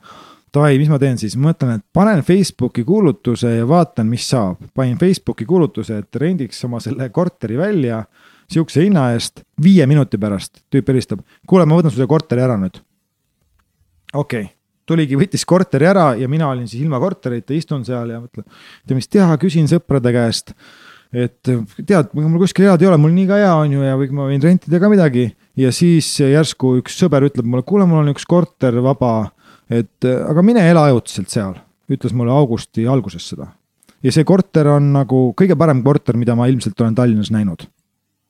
davai, 0.53 0.77
mis 0.79 0.89
ma 0.91 0.99
teen 1.01 1.17
siis, 1.19 1.35
mõtlen, 1.39 1.77
et 1.77 1.85
panen 1.93 2.23
Facebooki 2.25 2.85
kuulutuse 2.87 3.51
ja 3.57 3.67
vaatan, 3.67 4.07
mis 4.09 4.27
saab. 4.29 4.61
panin 4.75 4.97
Facebooki 4.97 5.45
kuulutuse, 5.45 6.01
et 6.03 6.15
rendiks 6.15 6.63
oma 6.65 6.79
selle 6.83 7.09
korteri 7.09 7.57
välja 7.57 8.03
sihukese 8.51 8.85
hinna 8.85 9.09
eest, 9.15 9.43
viie 9.63 9.85
minuti 9.89 10.19
pärast 10.19 10.63
tüüp 10.71 10.91
helistab. 10.93 11.23
kuule, 11.47 11.65
ma 11.65 11.79
võtan 11.79 11.93
sulle 11.93 12.07
korteri 12.07 12.43
ära 12.43 12.57
nüüd. 12.59 12.79
okei 14.13 14.43
okay., 14.47 14.53
tuligi, 14.87 15.17
võttis 15.19 15.43
korteri 15.47 15.87
ära 15.89 16.13
ja 16.15 16.29
mina 16.31 16.49
olin 16.49 16.67
siis 16.67 16.83
ilma 16.85 16.99
korterita, 17.03 17.53
istun 17.53 17.83
seal 17.85 18.13
ja 18.13 18.21
mõtlen, 18.23 18.47
tea, 18.87 18.95
mis 18.95 19.09
teha, 19.11 19.35
küsin 19.41 19.67
sõprade 19.67 20.13
käest. 20.15 20.53
et 21.11 21.39
tead, 21.43 22.13
mul 22.13 22.39
kuskil 22.39 22.67
elada 22.67 22.83
ei 22.83 22.89
ole, 22.89 22.99
mul 22.99 23.13
nii 23.15 23.27
ka 23.27 23.39
hea 23.39 23.53
on 23.55 23.75
ju 23.77 23.83
ja 23.83 23.99
või 23.99 24.09
ma 24.15 24.31
võin 24.31 24.43
rentida 24.43 24.79
ka 24.79 24.91
midagi. 24.91 25.29
ja 25.59 25.71
siis 25.75 26.07
järsku 26.19 26.77
üks 26.81 26.95
sõber 26.99 27.27
ütleb 27.27 27.45
mulle, 27.47 27.67
kuule, 27.67 27.87
mul 27.87 28.05
on 28.05 28.15
üks 28.15 28.25
korter 28.27 28.79
vaba 28.83 29.33
et 29.69 30.05
äh, 30.05 30.19
aga 30.29 30.43
mine 30.45 30.63
ela 30.69 30.87
ajutiselt 30.89 31.31
seal, 31.31 31.57
ütles 31.91 32.15
mulle 32.15 32.33
augusti 32.35 32.87
alguses 32.87 33.27
seda. 33.33 33.47
ja 34.03 34.13
see 34.13 34.23
korter 34.27 34.69
on 34.75 34.91
nagu 34.93 35.33
kõige 35.37 35.57
parem 35.57 35.83
korter, 35.83 36.17
mida 36.17 36.35
ma 36.35 36.47
ilmselt 36.47 36.79
olen 36.81 36.95
Tallinnas 36.95 37.31
näinud. 37.31 37.67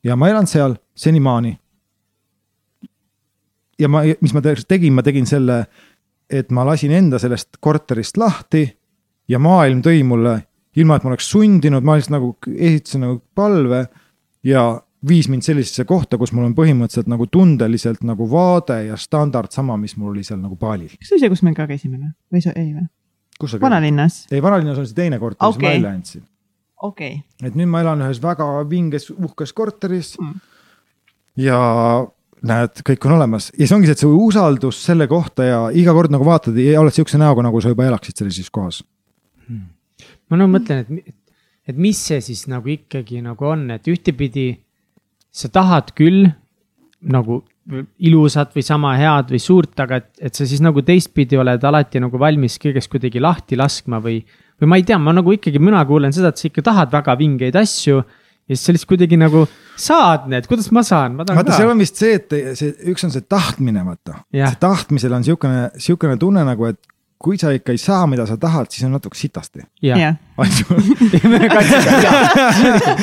ja 0.03 0.15
ma 0.15 0.30
elan 0.30 0.47
seal 0.47 0.77
senimaani. 0.95 1.57
ja 3.80 3.89
ma, 3.89 4.03
mis 4.22 4.34
ma 4.34 4.41
tegin, 4.41 4.93
ma 4.93 5.03
tegin 5.03 5.26
selle, 5.26 5.65
et 6.30 6.51
ma 6.51 6.65
lasin 6.65 6.91
enda 6.91 7.19
sellest 7.19 7.57
korterist 7.59 8.18
lahti 8.18 8.65
ja 9.27 9.39
maailm 9.39 9.81
tõi 9.85 10.03
mulle, 10.03 10.41
ilma 10.76 10.97
et 10.97 11.03
ma 11.03 11.14
oleks 11.14 11.30
sundinud, 11.30 11.84
ma 11.84 11.97
lihtsalt 11.97 12.18
nagu 12.18 12.35
esitasin 12.47 13.05
nagu 13.05 13.22
palve 13.35 13.85
ja 14.43 14.69
viis 15.06 15.28
mind 15.30 15.45
sellisesse 15.45 15.86
kohta, 15.86 16.18
kus 16.18 16.34
mul 16.34 16.48
on 16.48 16.56
põhimõtteliselt 16.57 17.10
nagu 17.11 17.28
tundeliselt 17.30 18.02
nagu 18.07 18.26
vaade 18.32 18.80
ja 18.88 18.98
standard 18.98 19.53
sama, 19.53 19.78
mis 19.78 19.95
mul 19.98 20.15
oli 20.15 20.26
seal 20.26 20.40
nagu 20.41 20.57
Balil. 20.57 20.90
kas 20.98 21.11
see 21.11 21.18
oli 21.18 21.26
see, 21.26 21.34
kus 21.36 21.44
me 21.45 21.53
ka 21.57 21.68
käisime 21.69 21.99
või, 21.99 22.11
või 22.34 22.44
see 22.45 22.56
ei 22.57 22.72
või? 22.74 22.88
vanalinnas. 23.61 24.26
ei, 24.32 24.41
vanalinnas 24.41 24.82
on 24.82 24.90
see 24.90 24.98
teine 24.98 25.19
korter 25.22 25.45
okay., 25.45 25.57
mis 25.57 25.68
ma 25.68 25.74
välja 25.76 25.94
andsin. 25.94 26.26
okei 26.82 27.14
okay.. 27.19 27.48
et 27.49 27.57
nüüd 27.60 27.69
ma 27.69 27.84
elan 27.86 28.02
ühes 28.07 28.22
väga 28.24 28.49
vinges, 28.69 29.10
uhkes 29.14 29.53
korteris 29.53 30.15
mm. 30.18 30.34
ja 31.45 31.61
näed, 32.48 32.82
kõik 32.90 33.06
on 33.06 33.18
olemas 33.19 33.52
ja 33.53 33.68
see 33.68 33.78
ongi 33.78 33.90
see, 33.90 33.99
et 33.99 34.06
see 34.06 34.10
usaldus 34.28 34.82
selle 34.90 35.07
kohta 35.11 35.45
ja 35.45 35.64
iga 35.78 35.94
kord 35.94 36.14
nagu 36.14 36.26
vaatad 36.26 36.57
ja 36.57 36.82
oled 36.82 36.95
sihukese 36.95 37.22
näoga, 37.22 37.45
nagu 37.45 37.61
sa 37.61 37.74
juba 37.74 37.86
elaksid 37.86 38.18
sellises 38.18 38.49
kohas 38.49 38.82
hmm.. 39.45 39.65
ma 40.34 40.41
no 40.41 40.49
mõtlen, 40.49 40.86
et, 40.86 41.18
et 41.69 41.78
mis 41.78 42.02
see 42.10 42.24
siis 42.32 42.48
nagu 42.49 42.74
ikkagi 42.74 43.22
nagu 43.22 43.53
on, 43.53 43.69
et 43.78 43.94
ühtepidi 43.94 44.56
sa 45.31 45.49
tahad 45.53 45.93
küll 45.97 46.27
nagu 47.07 47.43
ilusat 47.99 48.53
või 48.55 48.63
sama 48.63 48.93
head 48.97 49.31
või 49.33 49.39
suurt, 49.43 49.73
aga 49.83 49.99
et, 49.99 50.09
et 50.29 50.37
sa 50.37 50.47
siis 50.47 50.61
nagu 50.63 50.81
teistpidi 50.85 51.37
oled 51.39 51.63
alati 51.67 51.99
nagu 51.99 52.19
valmis 52.19 52.55
kõigest 52.63 52.89
kuidagi 52.91 53.21
lahti 53.23 53.59
laskma 53.59 53.99
või. 54.03 54.21
või 54.61 54.71
ma 54.71 54.79
ei 54.79 54.85
tea, 54.87 54.97
ma 54.97 55.13
nagu 55.15 55.33
ikkagi, 55.35 55.59
mina 55.59 55.83
kuulen 55.85 56.15
seda, 56.15 56.31
et 56.31 56.39
sa 56.39 56.47
ikka 56.47 56.63
tahad 56.69 56.93
väga 56.93 57.17
vingeid 57.19 57.59
asju. 57.59 57.99
ja 58.47 58.55
siis 58.55 58.63
sa 58.63 58.75
lihtsalt 58.75 58.93
kuidagi 58.93 59.19
nagu 59.19 59.43
saad 59.75 60.29
need, 60.31 60.47
kuidas 60.47 60.71
ma 60.71 60.83
saan, 60.87 61.17
ma 61.17 61.25
tahan 61.27 61.41
vaata, 61.41 61.51
ka. 61.51 61.57
seal 61.59 61.73
on 61.73 61.83
vist 61.83 61.99
see, 61.99 62.15
et 62.15 62.37
see 62.55 62.71
üks 62.93 63.03
on 63.03 63.11
see 63.11 63.25
tahtmine, 63.27 63.83
vaata. 63.83 64.21
see 64.31 64.61
tahtmisel 64.61 65.17
on 65.17 65.27
sihukene, 65.27 65.67
sihukene 65.75 66.15
tunne 66.21 66.45
nagu, 66.47 66.71
et 66.71 66.79
kui 67.19 67.38
sa 67.38 67.52
ikka 67.56 67.72
ei 67.73 67.80
saa, 67.81 68.07
mida 68.10 68.26
sa 68.30 68.38
tahad, 68.38 68.69
siis 68.72 68.85
on 68.85 68.91
natuke 68.95 69.18
sitasti. 69.18 69.60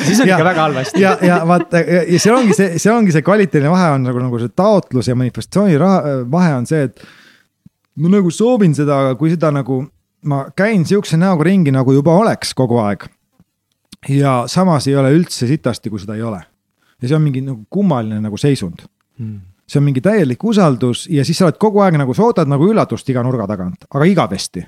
siis 0.05 0.21
on 0.21 0.29
ikka 0.29 0.43
väga 0.43 0.61
halvasti. 0.61 1.01
ja, 1.01 1.17
ja 1.21 1.47
vaata 1.47 1.77
ja 1.83 2.19
see 2.19 2.33
ongi 2.33 2.53
see, 2.55 2.79
see 2.79 2.93
ongi 2.93 3.11
see 3.11 3.21
kvaliteediline 3.25 3.71
vahe 3.73 3.89
on 3.97 4.03
nagu, 4.07 4.19
nagu 4.23 4.39
see 4.39 4.49
taotlus 4.55 5.07
ja 5.11 5.15
manifestatsiooni 5.19 5.77
raha, 5.81 6.01
vahe 6.31 6.53
on 6.55 6.65
see, 6.69 6.83
et. 6.87 6.95
ma 7.99 8.07
nagu 8.13 8.31
soovin 8.31 8.75
seda, 8.75 8.99
aga 9.03 9.15
kui 9.19 9.29
seda 9.33 9.51
nagu, 9.55 9.75
ma 10.31 10.37
käin 10.55 10.85
sihukese 10.87 11.17
näoga 11.19 11.43
ringi, 11.47 11.71
nagu 11.75 11.91
juba 11.95 12.11
oleks 12.15 12.53
kogu 12.55 12.77
aeg. 12.83 13.01
ja 14.09 14.43
samas 14.51 14.87
ei 14.87 14.95
ole 14.95 15.11
üldse 15.15 15.47
sitasti, 15.49 15.89
kui 15.91 15.99
seda 15.99 16.15
ei 16.15 16.23
ole. 16.23 16.41
ja 17.01 17.07
see 17.09 17.17
on 17.17 17.23
mingi 17.27 17.41
nagu 17.43 17.65
kummaline 17.69 18.19
nagu 18.23 18.37
seisund 18.39 18.79
hmm 19.19 19.54
see 19.65 19.81
on 19.81 19.85
mingi 19.87 20.01
täielik 20.05 20.43
usaldus 20.45 21.05
ja 21.11 21.25
siis 21.25 21.39
sa 21.39 21.47
oled 21.47 21.57
kogu 21.61 21.81
aeg 21.85 21.97
nagu, 21.99 22.13
sa 22.13 22.27
ootad 22.27 22.49
nagu 22.49 22.67
üllatust 22.69 23.09
iga 23.09 23.23
nurga 23.25 23.47
tagant, 23.49 23.87
aga 23.89 24.05
igavesti. 24.09 24.65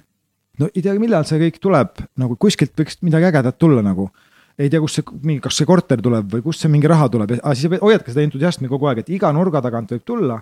no 0.59 0.69
ei 0.73 0.81
tea, 0.81 0.95
millal 0.99 1.25
see 1.29 1.39
kõik 1.45 1.61
tuleb, 1.61 2.01
nagu 2.17 2.35
kuskilt 2.35 2.73
võiks 2.77 2.97
midagi 3.05 3.29
ägedat 3.29 3.59
tulla 3.61 3.85
nagu. 3.85 4.09
ei 4.57 4.69
tea, 4.73 4.81
kust 4.81 4.97
see 4.99 5.05
mingi, 5.21 5.41
kas 5.41 5.57
see 5.57 5.69
korter 5.69 6.01
tuleb 6.01 6.31
või 6.33 6.41
kust 6.41 6.65
see 6.65 6.71
mingi 6.73 6.89
raha 6.89 7.09
tuleb, 7.13 7.37
aga 7.37 7.55
siis 7.55 7.81
hoiadki 7.81 8.13
seda 8.13 8.25
entusiasmi 8.25 8.67
kogu 8.67 8.89
aeg, 8.89 9.03
et 9.03 9.09
iga 9.13 9.31
nurga 9.33 9.61
tagant 9.61 9.93
võib 9.93 10.05
tulla 10.05 10.41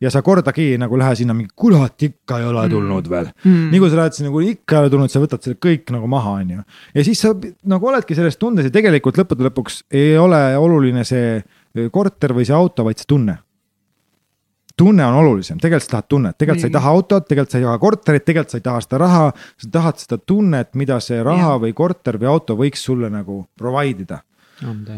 ja 0.00 0.10
sa 0.10 0.20
kordagi 0.26 0.74
nagu 0.78 0.98
lähe 0.98 1.14
sinna 1.16 1.34
mingi, 1.34 1.54
kurat, 1.56 1.96
ikka 2.02 2.42
ei 2.42 2.48
ole 2.50 2.66
tulnud 2.68 3.08
veel 3.08 3.30
mm.. 3.30 3.70
nii 3.72 3.80
kui 3.80 3.90
sa 3.92 4.00
lähed 4.02 4.18
sinna, 4.18 4.32
kui 4.34 4.50
ikka 4.50 4.76
ei 4.76 4.84
ole 4.84 4.92
tulnud, 4.92 5.12
sa 5.12 5.22
võtad 5.22 5.46
selle 5.46 5.56
kõik 5.62 5.94
nagu 5.94 6.10
maha, 6.10 6.36
on 6.42 6.50
ju. 6.56 6.66
ja 6.98 7.06
siis 7.06 7.24
sa 7.24 7.32
nagu 7.72 7.88
oledki 7.88 8.18
selles 8.18 8.36
tundes 8.36 8.68
ja 8.68 8.74
tegelikult 8.74 9.22
lõppude 9.22 9.48
lõpuks 9.48 9.84
ei 9.94 10.18
ole 10.20 10.42
oluline 10.60 11.06
see 11.08 11.40
korter 11.94 12.34
või 12.36 12.44
see 12.44 12.56
auto, 12.56 12.84
vaid 12.84 13.00
see 13.00 13.08
tunne 13.08 13.38
tunne 14.76 15.06
on 15.06 15.14
olulisem, 15.14 15.58
tegelikult 15.62 15.86
sa 15.86 15.92
tahad 15.96 16.08
tunnet, 16.08 16.36
tegelikult 16.38 16.64
sa 16.64 16.68
ei 16.70 16.74
taha 16.74 16.92
autot, 16.96 17.26
tegelikult 17.28 17.54
sa 17.54 17.60
ei 17.60 17.66
taha 17.66 17.78
korterit, 17.82 18.24
tegelikult 18.26 18.54
sa 18.54 18.58
ei 18.60 18.64
taha 18.64 18.82
seda 18.84 19.00
raha. 19.02 19.26
sa 19.62 19.70
tahad 19.78 20.02
seda 20.02 20.18
tunnet, 20.18 20.70
mida 20.74 21.00
see 21.00 21.22
raha 21.22 21.52
ja. 21.54 21.60
või 21.62 21.74
korter 21.76 22.18
või 22.18 22.30
auto 22.32 22.56
võiks 22.58 22.82
sulle 22.88 23.10
nagu 23.10 23.44
provide 23.58 24.06
ida. 24.06 24.20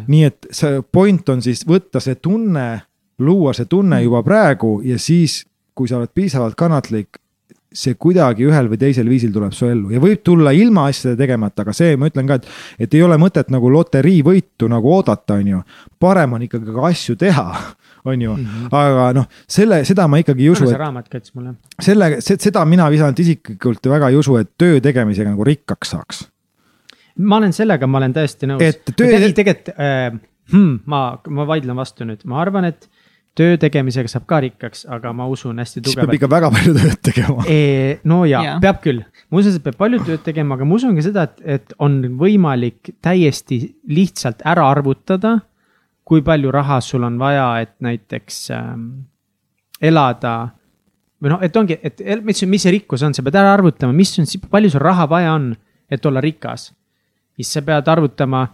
nii 0.06 0.24
et 0.24 0.48
see 0.52 0.80
point 0.92 1.28
on 1.28 1.42
siis 1.42 1.64
võtta 1.68 2.00
see 2.00 2.16
tunne, 2.20 2.66
luua 3.18 3.52
see 3.56 3.68
tunne 3.68 4.02
juba 4.02 4.22
praegu 4.22 4.80
ja 4.84 4.98
siis, 4.98 5.44
kui 5.74 5.88
sa 5.88 6.00
oled 6.00 6.12
piisavalt 6.14 6.56
kannatlik, 6.56 7.20
see 7.76 7.96
kuidagi 8.00 8.46
ühel 8.48 8.70
või 8.70 8.78
teisel 8.80 9.08
viisil 9.10 9.32
tuleb 9.34 9.52
su 9.52 9.66
ellu 9.68 9.90
ja 9.92 10.00
võib 10.00 10.22
tulla 10.24 10.52
ilma 10.56 10.86
asjade 10.88 11.18
tegemata, 11.18 11.64
aga 11.64 11.74
see, 11.76 11.96
ma 12.00 12.08
ütlen 12.08 12.28
ka, 12.28 12.38
et, 12.40 12.46
et 12.86 12.94
ei 12.96 13.02
ole 13.04 13.18
mõtet 13.20 13.50
nagu 13.52 13.68
loteriivõitu 13.72 14.70
nagu 14.72 14.92
oodata, 14.96 15.36
on 15.36 15.50
ju. 15.50 15.62
parem 16.00 16.36
on 16.38 16.46
ikkagi 16.46 16.72
ka 16.72 16.86
asju 16.88 17.16
teha 17.20 17.46
on 18.06 18.22
ju 18.22 18.36
mm, 18.36 18.44
-hmm. 18.44 18.76
aga 18.76 19.08
noh, 19.16 19.26
selle, 19.48 19.82
seda 19.84 20.06
ma 20.08 20.20
ikkagi 20.22 20.46
ei 20.46 20.50
usu. 20.50 20.68
see 20.68 20.78
raamat 20.78 21.08
kättis 21.08 21.34
mulle. 21.34 21.54
selle, 21.80 22.16
seda 22.20 22.64
mina 22.64 22.90
visanud 22.90 23.18
isiklikult 23.18 23.90
väga 23.92 24.08
ei 24.08 24.16
usu, 24.16 24.36
et 24.36 24.50
töö 24.58 24.80
tegemisega 24.80 25.30
nagu 25.30 25.44
rikkaks 25.44 25.90
saaks. 25.96 26.28
ma 27.18 27.36
olen 27.36 27.52
sellega, 27.52 27.86
ma 27.86 27.98
olen 27.98 28.12
täiesti 28.12 28.46
nõus. 28.46 28.62
et 28.62 28.84
töö. 28.96 29.10
tegelikult 29.10 29.72
äh, 29.74 30.20
hmm, 30.52 30.78
ma, 30.86 31.18
ma 31.28 31.46
vaidlen 31.46 31.76
vastu 31.76 32.04
nüüd, 32.04 32.24
ma 32.24 32.40
arvan, 32.42 32.64
et 32.64 32.88
töö 33.36 33.56
tegemisega 33.60 34.10
saab 34.10 34.24
ka 34.28 34.40
rikkaks, 34.44 34.86
aga 34.92 35.12
ma 35.16 35.26
usun 35.28 35.58
hästi 35.60 35.82
tugevalt. 35.82 35.92
siis 35.92 36.00
peab 36.00 36.16
ikka 36.16 36.30
väga 36.32 36.50
palju 36.54 36.76
tööd 36.78 37.02
tegema 37.10 37.44
e,. 37.52 37.98
no 38.08 38.22
ja, 38.28 38.42
ja., 38.46 38.54
peab 38.62 38.80
küll, 38.84 39.02
ma 39.30 39.42
usun, 39.42 39.58
et 39.58 39.66
peab 39.66 39.78
palju 39.80 40.00
tööd 40.06 40.24
tegema, 40.26 40.56
aga 40.56 40.68
ma 40.68 40.78
usun 40.78 40.96
ka 40.96 41.04
seda, 41.04 41.26
et, 41.28 41.42
et 41.56 41.76
on 41.82 41.98
võimalik 42.20 42.94
täiesti 43.04 43.60
lihtsalt 43.92 44.44
ära 44.48 44.70
arvutada 44.72 45.36
kui 46.06 46.22
palju 46.22 46.52
raha 46.54 46.78
sul 46.84 47.04
on 47.06 47.18
vaja, 47.18 47.48
et 47.64 47.74
näiteks 47.82 48.50
ähm, 48.54 48.86
elada. 49.82 50.48
või 51.22 51.32
noh, 51.32 51.40
et 51.42 51.56
ongi, 51.56 51.78
et 51.82 52.02
mis, 52.22 52.42
mis 52.46 52.62
see 52.62 52.74
rikkus 52.76 53.02
on, 53.02 53.14
sa 53.16 53.24
pead 53.24 53.38
ära 53.40 53.54
arvutama, 53.56 53.94
mis 53.96 54.12
on, 54.20 54.28
palju 54.50 54.70
sul 54.70 54.84
raha 54.84 55.08
vaja 55.10 55.32
on, 55.34 55.50
et 55.90 56.06
olla 56.06 56.20
rikas. 56.20 56.72
siis 57.36 57.52
sa 57.52 57.62
pead 57.62 57.88
arvutama, 57.88 58.46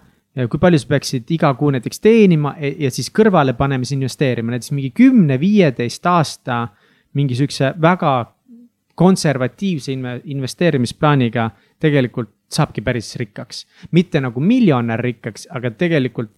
kui 0.48 0.60
palju 0.60 0.80
sa 0.80 0.88
peaksid 0.94 1.30
iga 1.34 1.52
kuu 1.54 1.70
näiteks 1.74 2.00
teenima 2.00 2.54
ja, 2.60 2.70
ja 2.86 2.90
siis 2.90 3.10
kõrvale 3.12 3.52
panema, 3.58 3.84
siis 3.84 3.98
investeerima, 3.98 4.54
näiteks 4.54 4.72
mingi 4.72 4.90
kümne, 4.90 5.40
viieteist 5.40 6.06
aasta. 6.06 6.68
mingi 7.12 7.34
sihukese 7.36 7.74
väga 7.80 8.32
konservatiivse 8.94 9.92
investeerimisplaaniga 10.24 11.50
tegelikult 11.80 12.30
saabki 12.48 12.80
päris 12.80 13.16
rikkaks. 13.16 13.66
mitte 13.90 14.20
nagu 14.20 14.40
miljonär 14.40 15.00
rikkaks, 15.00 15.48
aga 15.50 15.70
tegelikult 15.70 16.30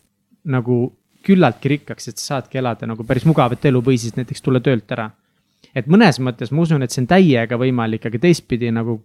nagu 0.44 0.96
küllaltki 1.26 1.72
rikkaks, 1.74 2.08
et 2.08 2.20
sa 2.20 2.34
saadki 2.34 2.60
elada 2.60 2.88
nagu 2.88 3.04
päris 3.06 3.26
mugavat 3.28 3.64
elu 3.70 3.82
või 3.84 3.98
siis 4.00 4.16
näiteks 4.18 4.44
tulla 4.44 4.60
töölt 4.64 4.90
ära. 4.92 5.10
et 5.74 5.86
mõnes 5.90 6.20
mõttes 6.22 6.52
ma 6.52 6.62
usun, 6.62 6.82
et 6.82 6.92
see 6.94 7.02
on 7.02 7.08
täiega 7.10 7.56
võimalik, 7.58 8.04
aga 8.06 8.18
teistpidi 8.22 8.70
nagu 8.70 9.00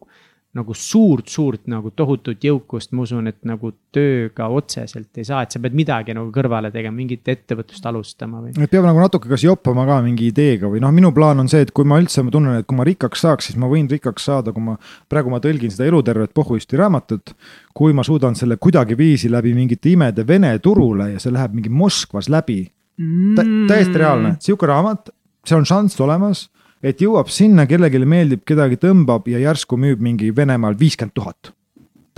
nagu 0.58 0.74
suurt-suurt 0.74 1.68
nagu 1.70 1.92
tohutut 1.94 2.42
jõukust, 2.42 2.90
ma 2.98 3.04
usun, 3.06 3.30
et 3.30 3.38
nagu 3.46 3.70
tööga 3.94 4.48
otseselt 4.50 5.20
ei 5.22 5.28
saa, 5.28 5.44
et 5.46 5.54
sa 5.54 5.62
pead 5.62 5.76
midagi 5.78 6.16
nagu 6.18 6.32
kõrvale 6.34 6.72
tegema, 6.74 6.96
mingit 6.98 7.30
ettevõtlust 7.30 7.86
alustama 7.86 8.42
või. 8.42 8.56
et 8.58 8.72
peab 8.72 8.88
nagu 8.88 9.04
natuke 9.04 9.30
kas 9.30 9.46
joppama 9.46 9.86
ka 9.86 10.00
mingi 10.06 10.32
ideega 10.32 10.72
või 10.72 10.82
noh, 10.82 10.94
minu 10.96 11.14
plaan 11.14 11.44
on 11.46 11.52
see, 11.52 11.62
et 11.68 11.74
kui 11.76 11.86
ma 11.86 12.00
üldse 12.02 12.26
ma 12.26 12.34
tunnen, 12.34 12.58
et 12.64 12.70
kui 12.70 12.80
ma 12.80 12.88
rikkaks 12.90 13.26
saaks, 13.28 13.52
siis 13.52 13.62
ma 13.62 13.70
võin 13.70 13.92
rikkaks 13.92 14.26
saada, 14.32 14.54
kui 14.56 14.66
ma. 14.66 14.78
praegu 15.10 15.30
ma 15.30 15.42
tõlgin 15.44 15.74
seda 15.76 15.86
elutervet 15.92 16.34
Pohhuisti 16.34 16.82
raamatut. 16.82 17.36
kui 17.74 17.94
ma 17.94 18.04
suudan 18.04 18.36
selle 18.36 18.58
kuidagiviisi 18.58 19.30
läbi 19.30 19.54
mingite 19.54 19.94
imede 19.94 20.26
Vene 20.28 20.58
turule 20.60 21.12
ja 21.14 21.20
see 21.20 21.32
läheb 21.32 21.54
mingi 21.54 21.70
Moskvas 21.70 22.30
läbi 22.30 22.64
Tä. 22.98 23.46
täiesti 23.70 24.02
reaalne, 24.02 24.36
sihuke 24.42 24.66
raamat, 24.68 25.14
see 25.46 25.56
on 25.56 25.66
šanss 25.66 26.02
olemas 26.02 26.50
et 26.84 27.02
jõuab 27.04 27.32
sinna, 27.34 27.68
kellelegi 27.70 28.04
meeldib, 28.06 28.44
kedagi 28.48 28.80
tõmbab 28.82 29.28
ja 29.32 29.40
järsku 29.40 29.80
müüb 29.80 30.04
mingi 30.04 30.34
Venemaal 30.36 30.78
viiskümmend 30.80 31.16
tuhat 31.16 31.54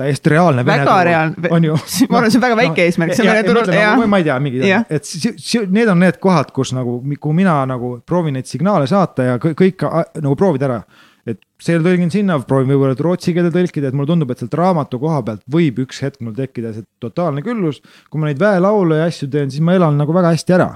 täiesti 0.01 0.31
reaalne. 0.33 0.65
väga 0.65 0.95
reaalne, 1.03 1.35
ma 1.51 2.17
arvan, 2.17 2.31
see 2.31 2.39
on 2.39 2.45
väga 2.45 2.57
väike 2.59 2.73
no, 2.73 2.87
eesmärk, 2.87 3.13
see 3.17 3.25
on 3.25 3.31
Vene 3.31 3.43
turul, 3.45 3.71
jah. 3.75 4.01
ma 4.09 4.21
ei 4.21 4.25
tea, 4.27 4.39
mingi, 4.43 4.63
et 4.71 5.13
need 5.75 5.91
on 5.91 6.01
need 6.01 6.17
kohad, 6.23 6.51
kus 6.55 6.73
nagu, 6.77 6.99
kuhu 7.13 7.37
mina 7.37 7.59
nagu 7.69 7.93
proovin 8.07 8.37
neid 8.39 8.49
signaale 8.49 8.89
saata 8.89 9.31
ja 9.33 9.37
kõik 9.41 9.85
nagu 9.85 10.35
proovida 10.39 10.69
ära. 10.69 10.81
et 11.29 11.37
see 11.61 11.77
tõlgin 11.77 12.09
sinna, 12.09 12.39
proovin 12.49 12.71
võib-olla 12.73 12.97
rootsi 12.97 13.35
keelde 13.35 13.51
tõlkida, 13.53 13.91
et 13.91 13.97
mulle 13.97 14.09
tundub, 14.09 14.31
et 14.33 14.41
sealt 14.41 14.55
raamatu 14.57 14.97
koha 15.03 15.19
pealt 15.27 15.43
võib 15.53 15.83
üks 15.83 16.01
hetk 16.01 16.23
mul 16.25 16.33
tekkida 16.33 16.73
see 16.73 16.87
totaalne 17.03 17.43
küllus. 17.45 17.83
kui 18.09 18.21
ma 18.21 18.31
neid 18.31 18.41
väelaule 18.41 19.03
ja 19.03 19.11
asju 19.11 19.29
teen, 19.29 19.53
siis 19.53 19.61
ma 19.61 19.77
elan 19.77 19.99
nagu 20.01 20.15
väga 20.17 20.33
hästi 20.33 20.57
ära 20.57 20.71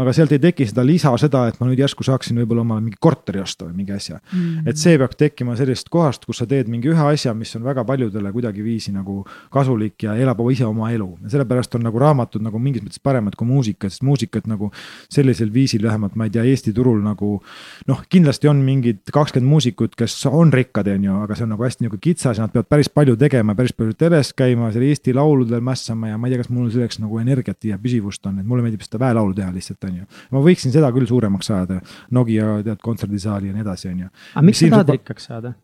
aga 0.00 0.12
sealt 0.16 0.32
ei 0.32 0.40
teki 0.40 0.66
seda 0.70 0.84
lisa, 0.86 1.12
seda, 1.20 1.44
et 1.50 1.58
ma 1.60 1.68
nüüd 1.68 1.80
järsku 1.82 2.04
saaksin 2.06 2.38
võib-olla 2.40 2.64
omale 2.64 2.84
mingi 2.86 2.98
korteri 3.02 3.42
osta 3.42 3.66
või 3.66 3.82
mingi 3.82 3.92
asja 3.96 4.18
mm. 4.18 4.38
-hmm. 4.38 4.70
et 4.70 4.80
see 4.80 4.96
peab 5.00 5.16
tekkima 5.18 5.56
sellisest 5.58 5.90
kohast, 5.92 6.24
kus 6.28 6.40
sa 6.40 6.46
teed 6.48 6.70
mingi 6.72 6.88
ühe 6.92 7.08
asja, 7.12 7.34
mis 7.36 7.52
on 7.58 7.64
väga 7.66 7.84
paljudele 7.88 8.32
kuidagiviisi 8.32 8.92
nagu 8.94 9.22
kasulik 9.52 10.06
ja 10.06 10.16
elab 10.16 10.40
ise 10.50 10.64
oma 10.66 10.90
elu. 10.90 11.08
ja 11.22 11.34
sellepärast 11.36 11.74
on 11.74 11.84
nagu 11.86 11.98
raamatud 11.98 12.42
nagu 12.42 12.58
mingis 12.58 12.82
mõttes 12.82 13.02
paremad 13.02 13.36
kui 13.36 13.46
muusika, 13.46 13.90
sest 13.90 14.02
muusikat 14.02 14.46
nagu 14.46 14.70
sellisel 15.12 15.52
viisil 15.52 15.82
vähemalt 15.82 16.16
ma 16.16 16.24
ei 16.24 16.30
tea, 16.30 16.44
Eesti 16.52 16.72
turul 16.72 17.02
nagu. 17.02 17.42
noh, 17.86 18.02
kindlasti 18.08 18.48
on 18.48 18.56
mingid 18.64 19.02
kakskümmend 19.12 19.50
muusikut, 19.50 19.96
kes 19.96 20.16
on 20.26 20.52
rikkad, 20.52 20.88
on 20.88 21.04
ju, 21.04 21.18
aga 21.26 21.36
see 21.36 21.44
on 21.44 21.54
nagu 21.54 21.64
hästi 21.64 21.88
nagu 21.88 21.98
kitsas 22.00 22.38
ja 22.38 22.46
nad 22.46 22.52
peavad 22.52 22.68
päris 22.68 22.88
palju 22.88 23.16
tegema, 23.16 23.54
päris 23.54 23.72
palju 23.76 23.94
teles 23.98 24.32
käima, 24.32 24.72
seal 24.72 24.88
Eesti 24.88 25.14
lauludel 25.14 25.60
mässama 25.60 26.08
ja 26.08 26.18
ma 26.18 26.28
ei 26.28 26.34
tea, 26.34 26.42
kas 26.42 26.50
mul 26.50 26.70
selleks 26.72 27.00
nagu 27.02 27.20
energiat 27.20 27.64
ja 27.64 27.78
püsivust 27.78 28.26
on, 28.26 28.40
et 28.40 28.46
mulle 28.48 28.64
meeldib 28.64 28.84
seda 28.84 29.00
väelaulu 29.02 29.34
teha 29.36 29.52
lihtsalt 29.52 29.81
et 29.82 29.90
on 29.90 29.98
ju. 30.02 30.06
ma 30.30 30.44
võiksin 30.44 30.74
seda 30.74 30.92
küll 30.94 31.08
suuremaks 31.10 31.50
saada, 31.52 31.80
Nokia 32.14 32.60
tead 32.66 32.80
kontserdisaali 32.82 33.50
ja 33.50 33.56
nii 33.58 33.66
edasi, 33.66 33.90
on 33.92 34.06
ju. 34.06 34.14
aga 34.34 34.46
miks 34.46 34.62
sa 34.62 34.72
tahad 34.76 34.96
rikkaks 34.96 35.30
saada? 35.30 35.54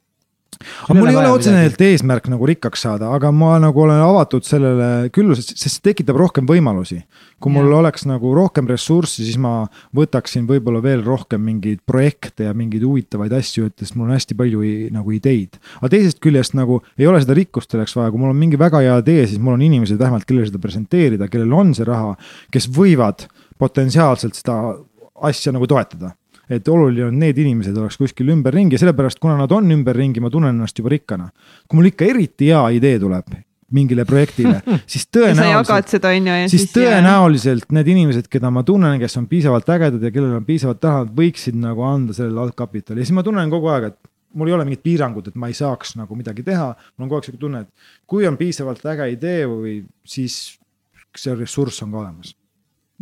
aga 0.58 0.96
mul 0.96 1.10
ei 1.10 1.16
ole 1.18 1.30
otseselt 1.30 1.82
eesmärk 1.84 2.26
nagu 2.32 2.46
rikkaks 2.48 2.82
saada, 2.82 3.12
aga 3.14 3.30
ma 3.34 3.52
nagu 3.62 3.82
olen 3.84 4.00
avatud 4.02 4.46
sellele 4.46 5.10
küll, 5.14 5.30
sest 5.36 5.60
see 5.60 5.84
tekitab 5.90 6.18
rohkem 6.18 6.48
võimalusi. 6.48 7.02
kui 7.38 7.52
mul 7.54 7.68
ja. 7.68 7.76
oleks 7.78 8.02
nagu 8.10 8.32
rohkem 8.34 8.66
ressurssi, 8.66 9.22
siis 9.22 9.36
ma 9.38 9.68
võtaksin 9.94 10.48
võib-olla 10.48 10.80
veel 10.82 11.04
rohkem 11.06 11.44
mingeid 11.46 11.84
projekte 11.86 12.48
ja 12.48 12.54
mingeid 12.56 12.82
huvitavaid 12.82 13.36
asju, 13.38 13.68
et 13.68 13.84
sest 13.84 13.94
mul 13.94 14.08
on 14.08 14.16
hästi 14.16 14.34
palju 14.38 14.64
nagu 14.94 15.14
ideid. 15.14 15.60
aga 15.78 15.92
teisest 15.94 16.22
küljest 16.24 16.56
nagu 16.58 16.80
ei 16.98 17.06
ole 17.06 17.22
seda 17.22 17.36
rikkust 17.38 17.70
selleks 17.70 17.94
vaja, 17.94 18.10
kui 18.10 18.22
mul 18.22 18.34
on 18.34 18.40
mingi 18.40 18.58
väga 18.58 18.82
hea 18.82 18.98
idee, 19.04 19.26
siis 19.30 19.38
mul 19.38 19.58
on 19.58 19.66
inimesed 19.68 20.00
vähemalt, 20.00 20.26
kellele 20.26 20.50
seda 20.50 20.62
presenteerida, 20.62 21.30
kellel 21.30 21.54
on 21.54 21.74
see 21.76 21.86
raha, 21.86 22.16
kes 22.54 22.66
võivad 22.74 23.28
potentsiaalselt 23.58 24.38
seda 24.38 24.58
asja 25.28 25.52
nagu 25.52 25.66
toetada 25.66 26.14
et 26.48 26.68
oluline 26.72 27.08
on, 27.08 27.18
need 27.20 27.38
inimesed 27.42 27.76
oleks 27.76 27.98
kuskil 28.00 28.32
ümberringi 28.32 28.76
ja 28.76 28.82
sellepärast, 28.82 29.20
kuna 29.20 29.36
nad 29.36 29.52
on 29.52 29.68
ümberringi, 29.74 30.22
ma 30.24 30.30
tunnen 30.32 30.54
ennast 30.56 30.78
juba 30.80 30.94
rikkana. 30.94 31.28
kui 31.68 31.78
mul 31.78 31.90
ikka 31.90 32.08
eriti 32.08 32.48
hea 32.52 32.62
idee 32.78 32.96
tuleb 33.02 33.36
mingile 33.76 34.06
projektile, 34.08 34.62
siis 34.92 35.04
tõenäoliselt, 35.12 35.90
siis, 35.92 36.52
siis 36.54 36.70
tõenäoliselt 36.72 37.66
jah. 37.66 37.74
need 37.76 37.90
inimesed, 37.92 38.30
keda 38.32 38.48
ma 38.54 38.62
tunnen, 38.64 38.96
kes 39.00 39.18
on 39.20 39.26
piisavalt 39.28 39.68
ägedad 39.74 40.06
ja 40.08 40.12
kellel 40.14 40.38
on 40.38 40.46
piisavalt 40.48 40.88
raha, 40.88 41.02
võiksid 41.18 41.58
nagu 41.60 41.84
anda 41.84 42.16
sellele 42.16 42.46
algkapitali 42.46 43.04
ja 43.04 43.08
siis 43.10 43.16
ma 43.18 43.26
tunnen 43.26 43.52
kogu 43.52 43.68
aeg, 43.74 43.90
et 43.92 43.98
mul 44.40 44.48
ei 44.48 44.56
ole 44.56 44.64
mingit 44.68 44.84
piirangut, 44.86 45.28
et 45.28 45.36
ma 45.40 45.52
ei 45.52 45.56
saaks 45.56 45.98
nagu 46.00 46.16
midagi 46.16 46.46
teha. 46.46 46.70
mul 46.96 47.04
on 47.04 47.12
kogu 47.12 47.20
aeg 47.20 47.28
sihuke 47.28 47.44
tunne, 47.44 47.66
et 47.66 48.08
kui 48.08 48.24
on 48.28 48.40
piisavalt 48.40 48.88
äge 48.94 49.12
idee 49.18 49.44
või 49.52 49.82
siis 50.08 50.56
see 51.18 51.36
ressurss 51.36 51.84
on 51.84 51.92
ka 51.92 52.06
olemas 52.06 52.37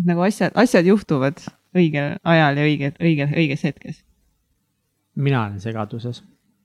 nagu 0.05 0.25
asjad, 0.27 0.53
asjad 0.55 0.87
juhtuvad 0.87 1.41
õigel 1.77 2.17
ajal 2.25 2.61
ja 2.61 2.65
õige, 2.69 2.93
õige, 3.01 3.29
õiges 3.33 3.65
hetkes. 3.65 4.01
mina 5.17 5.45
olen 5.47 5.61
segaduses, 5.61 6.23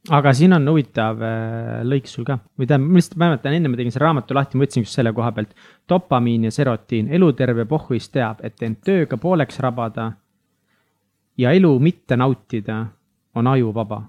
aga 0.10 0.34
siin 0.36 0.54
on 0.54 0.68
huvitav 0.68 1.22
äh, 1.24 1.82
lõik 1.88 2.10
sul 2.12 2.26
ka 2.28 2.40
või 2.60 2.68
tähendab, 2.68 2.90
ma 2.90 3.00
lihtsalt 3.00 3.20
mäletan, 3.24 3.56
enne 3.56 3.72
ma 3.72 3.80
tegin 3.80 3.96
selle 3.96 4.08
raamatu 4.08 4.36
lahti, 4.36 4.58
ma 4.58 4.66
võtsin 4.66 4.86
just 4.86 4.98
selle 4.98 5.14
koha 5.16 5.32
pealt. 5.32 5.54
dopamiin 5.90 6.50
ja 6.50 6.52
serotiin, 6.52 7.12
eluterve 7.14 7.66
pohhuis 7.66 8.10
teab, 8.10 8.44
et 8.44 8.62
end 8.64 8.82
tööga 8.84 9.18
pooleks 9.18 9.60
rabada 9.60 10.12
ja 11.38 11.52
elu 11.52 11.80
mitte 11.80 12.18
nautida 12.18 12.86
on 13.36 13.48
ajuvaba. 13.48 14.04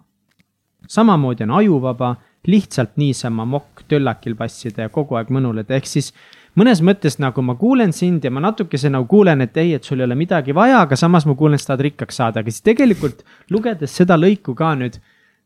samamoodi 0.89 1.44
on 1.44 1.51
ajuvaba 1.51 2.16
lihtsalt 2.47 2.97
niisama 2.97 3.44
mokk 3.44 3.85
töllakil 3.89 4.35
passida 4.35 4.82
ja 4.82 4.89
kogu 4.89 5.15
aeg 5.15 5.31
mõnuleda, 5.31 5.77
ehk 5.77 5.86
siis 5.86 6.12
mõnes 6.59 6.83
mõttes 6.85 7.19
nagu 7.23 7.43
ma 7.45 7.55
kuulen 7.59 7.93
sind 7.97 8.24
ja 8.24 8.31
ma 8.31 8.43
natukese 8.45 8.91
nagu 8.93 9.07
kuulen, 9.09 9.41
et 9.45 9.57
ei, 9.57 9.74
et 9.77 9.85
sul 9.85 10.01
ei 10.01 10.07
ole 10.07 10.19
midagi 10.19 10.55
vaja, 10.57 10.83
aga 10.87 10.99
samas 10.99 11.27
ma 11.29 11.37
kuulen, 11.39 11.61
sa 11.61 11.73
tahad 11.73 11.87
rikkaks 11.89 12.20
saada, 12.20 12.43
aga 12.43 12.53
siis 12.53 12.65
tegelikult 12.66 13.24
lugedes 13.51 13.97
seda 13.97 14.19
lõiku 14.20 14.57
ka 14.59 14.74
nüüd. 14.81 15.01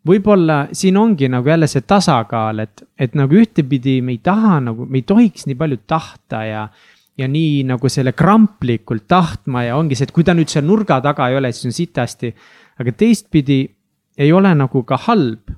võib-olla 0.06 0.68
siin 0.70 0.96
ongi 0.96 1.26
nagu 1.28 1.48
jälle 1.48 1.66
see 1.66 1.82
tasakaal, 1.82 2.60
et, 2.62 2.82
et 2.98 3.14
nagu 3.18 3.34
ühtepidi 3.34 4.00
me 4.02 4.12
ei 4.14 4.20
taha 4.22 4.60
nagu, 4.68 4.86
me 4.86 5.00
ei 5.00 5.02
tohiks 5.02 5.46
nii 5.46 5.58
palju 5.58 5.78
tahta 5.86 6.44
ja 6.46 6.68
ja 7.16 7.26
nii 7.28 7.64
nagu 7.64 7.88
selle 7.88 8.12
kramplikult 8.12 9.06
tahtma 9.08 9.62
ja 9.64 9.76
ongi 9.76 9.96
see, 9.96 10.04
et 10.04 10.12
kui 10.12 10.24
ta 10.24 10.34
nüüd 10.36 10.52
seal 10.52 10.66
nurga 10.68 11.00
taga 11.00 11.30
ei 11.30 11.36
ole, 11.36 11.52
siis 11.52 11.70
on 11.70 11.72
sitasti. 11.72 12.34
aga 12.78 12.92
teistpidi 12.92 13.64
ei 14.18 14.32
ole 14.32 14.54
nagu 14.54 14.82
ka 14.84 14.98
halb 15.08 15.50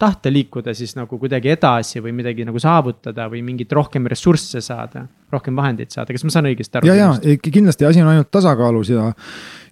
tahta 0.00 0.32
liikuda 0.32 0.74
siis 0.76 0.94
nagu 0.96 1.18
kuidagi 1.20 1.52
edasi 1.52 2.02
või 2.02 2.14
midagi 2.16 2.44
nagu 2.48 2.60
saavutada 2.62 3.28
või 3.30 3.42
mingit 3.46 3.72
rohkem 3.76 4.08
ressursse 4.10 4.62
saada, 4.64 5.04
rohkem 5.32 5.56
vahendeid 5.56 5.92
saada, 5.92 6.14
kas 6.16 6.24
ma 6.26 6.34
saan 6.34 6.50
õigesti 6.50 6.80
aru? 6.80 6.90
ja, 6.90 7.12
ja 7.20 7.36
kindlasti 7.44 7.88
asi 7.88 8.02
on 8.02 8.10
ainult 8.12 8.30
tasakaalus 8.32 8.92
ja, 8.94 9.10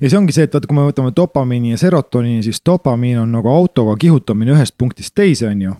ja 0.00 0.12
see 0.12 0.20
ongi 0.20 0.36
see, 0.36 0.48
et 0.48 0.54
vaata, 0.54 0.70
kui 0.70 0.78
me 0.78 0.86
võtame 0.90 1.12
dopamiini 1.16 1.74
ja 1.74 1.80
serotoniini, 1.80 2.44
siis 2.46 2.62
dopamiin 2.66 3.24
on 3.24 3.36
nagu 3.38 3.52
autoga 3.52 3.96
kihutamine 4.00 4.56
ühest 4.56 4.76
punktist 4.78 5.16
teise, 5.16 5.48
on 5.50 5.66
ju 5.66 5.74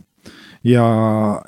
ja, 0.64 0.88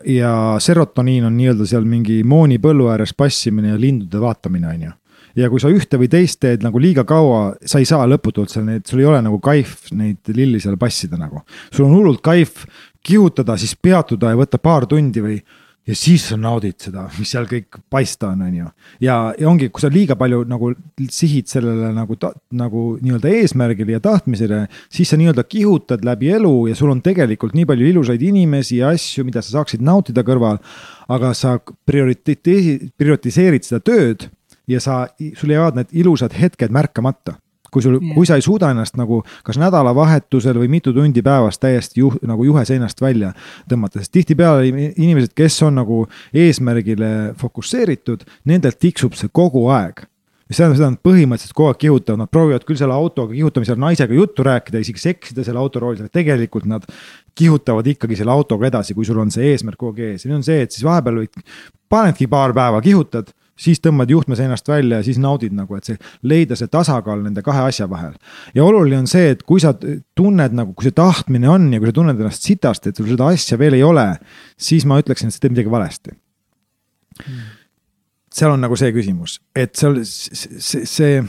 ja 0.06 0.32
serotoniin 0.60 1.26
on 1.28 1.36
nii-öelda 1.40 1.66
seal 1.68 1.88
mingi 1.88 2.22
mooni 2.24 2.60
põllu 2.62 2.90
ääres 2.92 3.16
passimine 3.16 3.74
ja 3.74 3.80
lindude 3.80 4.20
vaatamine, 4.22 4.74
on 4.74 4.88
ju 4.88 4.96
ja 5.38 5.50
kui 5.50 5.62
sa 5.62 5.70
ühte 5.72 5.98
või 6.00 6.08
teist 6.10 6.40
teed 6.42 6.64
nagu 6.64 6.80
liiga 6.82 7.04
kaua, 7.08 7.54
sa 7.66 7.80
ei 7.80 7.88
saa 7.88 8.06
lõputult 8.10 8.52
seal 8.52 8.66
neid, 8.66 8.86
sul 8.88 9.02
ei 9.02 9.08
ole 9.08 9.20
nagu 9.24 9.38
kaif 9.42 9.90
neid 9.96 10.32
lilli 10.34 10.60
seal 10.62 10.78
passida 10.80 11.18
nagu. 11.20 11.42
sul 11.70 11.86
on 11.86 11.94
hullult 11.98 12.22
kaif 12.24 12.64
kihutada, 13.06 13.56
siis 13.56 13.76
peatuda 13.76 14.32
ja 14.32 14.38
võtta 14.38 14.60
paar 14.62 14.86
tundi 14.86 15.22
või 15.24 15.40
ja 15.88 15.96
siis 15.96 16.26
sa 16.28 16.36
naudid 16.38 16.76
seda, 16.82 17.06
mis 17.18 17.30
seal 17.32 17.46
kõik 17.48 17.80
paista 17.90 18.30
on, 18.30 18.42
on 18.44 18.56
ju. 18.58 18.68
ja, 19.02 19.16
ja 19.38 19.48
ongi, 19.48 19.70
kui 19.72 19.82
sa 19.82 19.90
liiga 19.92 20.16
palju 20.18 20.42
nagu 20.48 20.72
sihid 21.00 21.48
sellele 21.50 21.90
nagu, 21.96 22.16
nagu 22.56 22.84
nii-öelda 23.00 23.32
eesmärgile 23.40 23.96
ja 23.96 24.02
tahtmisele, 24.04 24.62
siis 24.92 25.10
sa 25.10 25.18
nii-öelda 25.20 25.46
kihutad 25.48 26.04
läbi 26.06 26.32
elu 26.36 26.54
ja 26.70 26.78
sul 26.78 26.92
on 26.92 27.02
tegelikult 27.04 27.56
nii 27.56 27.66
palju 27.70 27.90
ilusaid 27.94 28.22
inimesi 28.22 28.80
ja 28.82 28.92
asju, 28.94 29.24
mida 29.28 29.42
sa 29.42 29.56
saaksid 29.58 29.84
nautida 29.84 30.24
kõrval. 30.26 30.60
aga 31.10 31.32
sa 31.34 31.56
prioriteeti, 31.58 32.92
prioritiseerid 33.00 33.66
seda 33.66 33.80
tööd 33.82 34.28
ja 34.70 34.80
sa, 34.80 35.06
sul 35.34 35.50
jäävad 35.50 35.80
need 35.80 35.96
ilusad 36.04 36.36
hetked 36.36 36.70
märkamata 36.70 37.40
kui 37.72 37.84
sul, 37.84 37.98
kui 38.14 38.28
sa 38.28 38.38
ei 38.38 38.44
suuda 38.44 38.70
ennast 38.74 38.98
nagu 39.00 39.22
kas 39.46 39.58
nädalavahetusel 39.60 40.58
või 40.60 40.70
mitu 40.72 40.94
tundi 40.96 41.22
päevas 41.24 41.60
täiesti 41.62 42.02
juh, 42.02 42.18
nagu 42.26 42.46
juhe 42.46 42.64
seinast 42.68 43.00
välja 43.02 43.32
tõmmata, 43.70 44.00
sest 44.00 44.14
tihtipeale 44.16 44.68
inimesed, 44.70 45.34
kes 45.36 45.60
on 45.66 45.80
nagu 45.80 46.04
eesmärgile 46.34 47.34
fokusseeritud, 47.40 48.24
nendelt 48.50 48.80
tiksub 48.80 49.18
see 49.18 49.32
kogu 49.32 49.68
aeg. 49.74 50.06
Mis 50.50 50.58
tähendab 50.58 50.80
seda, 50.80 50.86
et 50.88 50.96
nad 50.96 51.02
põhimõtteliselt 51.06 51.54
kogu 51.54 51.70
aeg 51.70 51.78
kihutavad, 51.78 52.18
nad 52.24 52.30
proovivad 52.34 52.64
küll 52.66 52.78
selle 52.80 52.94
autoga 52.98 53.36
kihutamisel 53.36 53.76
naisega 53.78 54.16
juttu 54.16 54.42
rääkida, 54.42 54.80
isegi 54.82 54.98
seksida 54.98 55.44
selle 55.46 55.60
auto 55.62 55.78
roolis, 55.78 56.02
aga 56.02 56.10
tegelikult 56.18 56.66
nad 56.66 56.88
kihutavad 57.38 57.86
ikkagi 57.86 58.18
selle 58.18 58.34
autoga 58.34 58.66
edasi, 58.66 58.96
kui 58.96 59.06
sul 59.06 59.20
on 59.22 59.30
see 59.30 59.52
eesmärk 59.52 59.78
kogu 59.78 59.94
aeg 59.94 60.16
ees. 60.16 60.24
Ja 60.26 60.32
nüüd 60.32 60.40
on 60.40 60.48
see, 60.48 60.64
et 60.66 60.74
siis 60.74 60.82
vahepeal 60.82 61.20
võid, 61.22 61.38
panedki 61.92 62.26
paar 62.32 62.50
päeva, 62.56 62.82
kihutad 62.82 63.30
siis 63.60 63.82
tõmbad 63.84 64.10
juhtme 64.10 64.38
seinast 64.38 64.68
välja 64.68 65.00
ja 65.00 65.06
siis 65.06 65.20
naudid 65.20 65.54
nagu, 65.56 65.76
et 65.76 65.88
see, 65.88 66.00
leida 66.26 66.56
see 66.58 66.70
tasakaal 66.72 67.22
nende 67.24 67.44
kahe 67.46 67.66
asja 67.68 67.88
vahel. 67.90 68.16
ja 68.56 68.64
oluline 68.64 69.02
on 69.04 69.10
see, 69.10 69.34
et 69.34 69.44
kui 69.46 69.62
sa 69.62 69.74
tunned 69.74 70.56
nagu, 70.56 70.74
kui 70.74 70.88
see 70.88 70.96
tahtmine 70.96 71.50
on 71.50 71.70
ja 71.74 71.80
kui 71.80 71.90
sa 71.90 71.98
tunned 72.00 72.20
ennast 72.20 72.48
sitast, 72.48 72.88
et 72.88 73.00
sul 73.00 73.10
seda 73.12 73.30
asja 73.34 73.60
veel 73.60 73.78
ei 73.78 73.86
ole, 73.86 74.08
siis 74.60 74.88
ma 74.88 75.00
ütleksin, 75.02 75.30
et 75.30 75.36
sa 75.36 75.44
teed 75.44 75.56
midagi 75.56 75.72
valesti 75.72 76.16
hmm.. 76.16 77.46
seal 78.40 78.56
on 78.56 78.64
nagu 78.64 78.78
see 78.80 78.92
küsimus, 78.96 79.40
et 79.56 79.76
seal 79.78 80.00
see, 80.04 80.84
see 80.88 81.22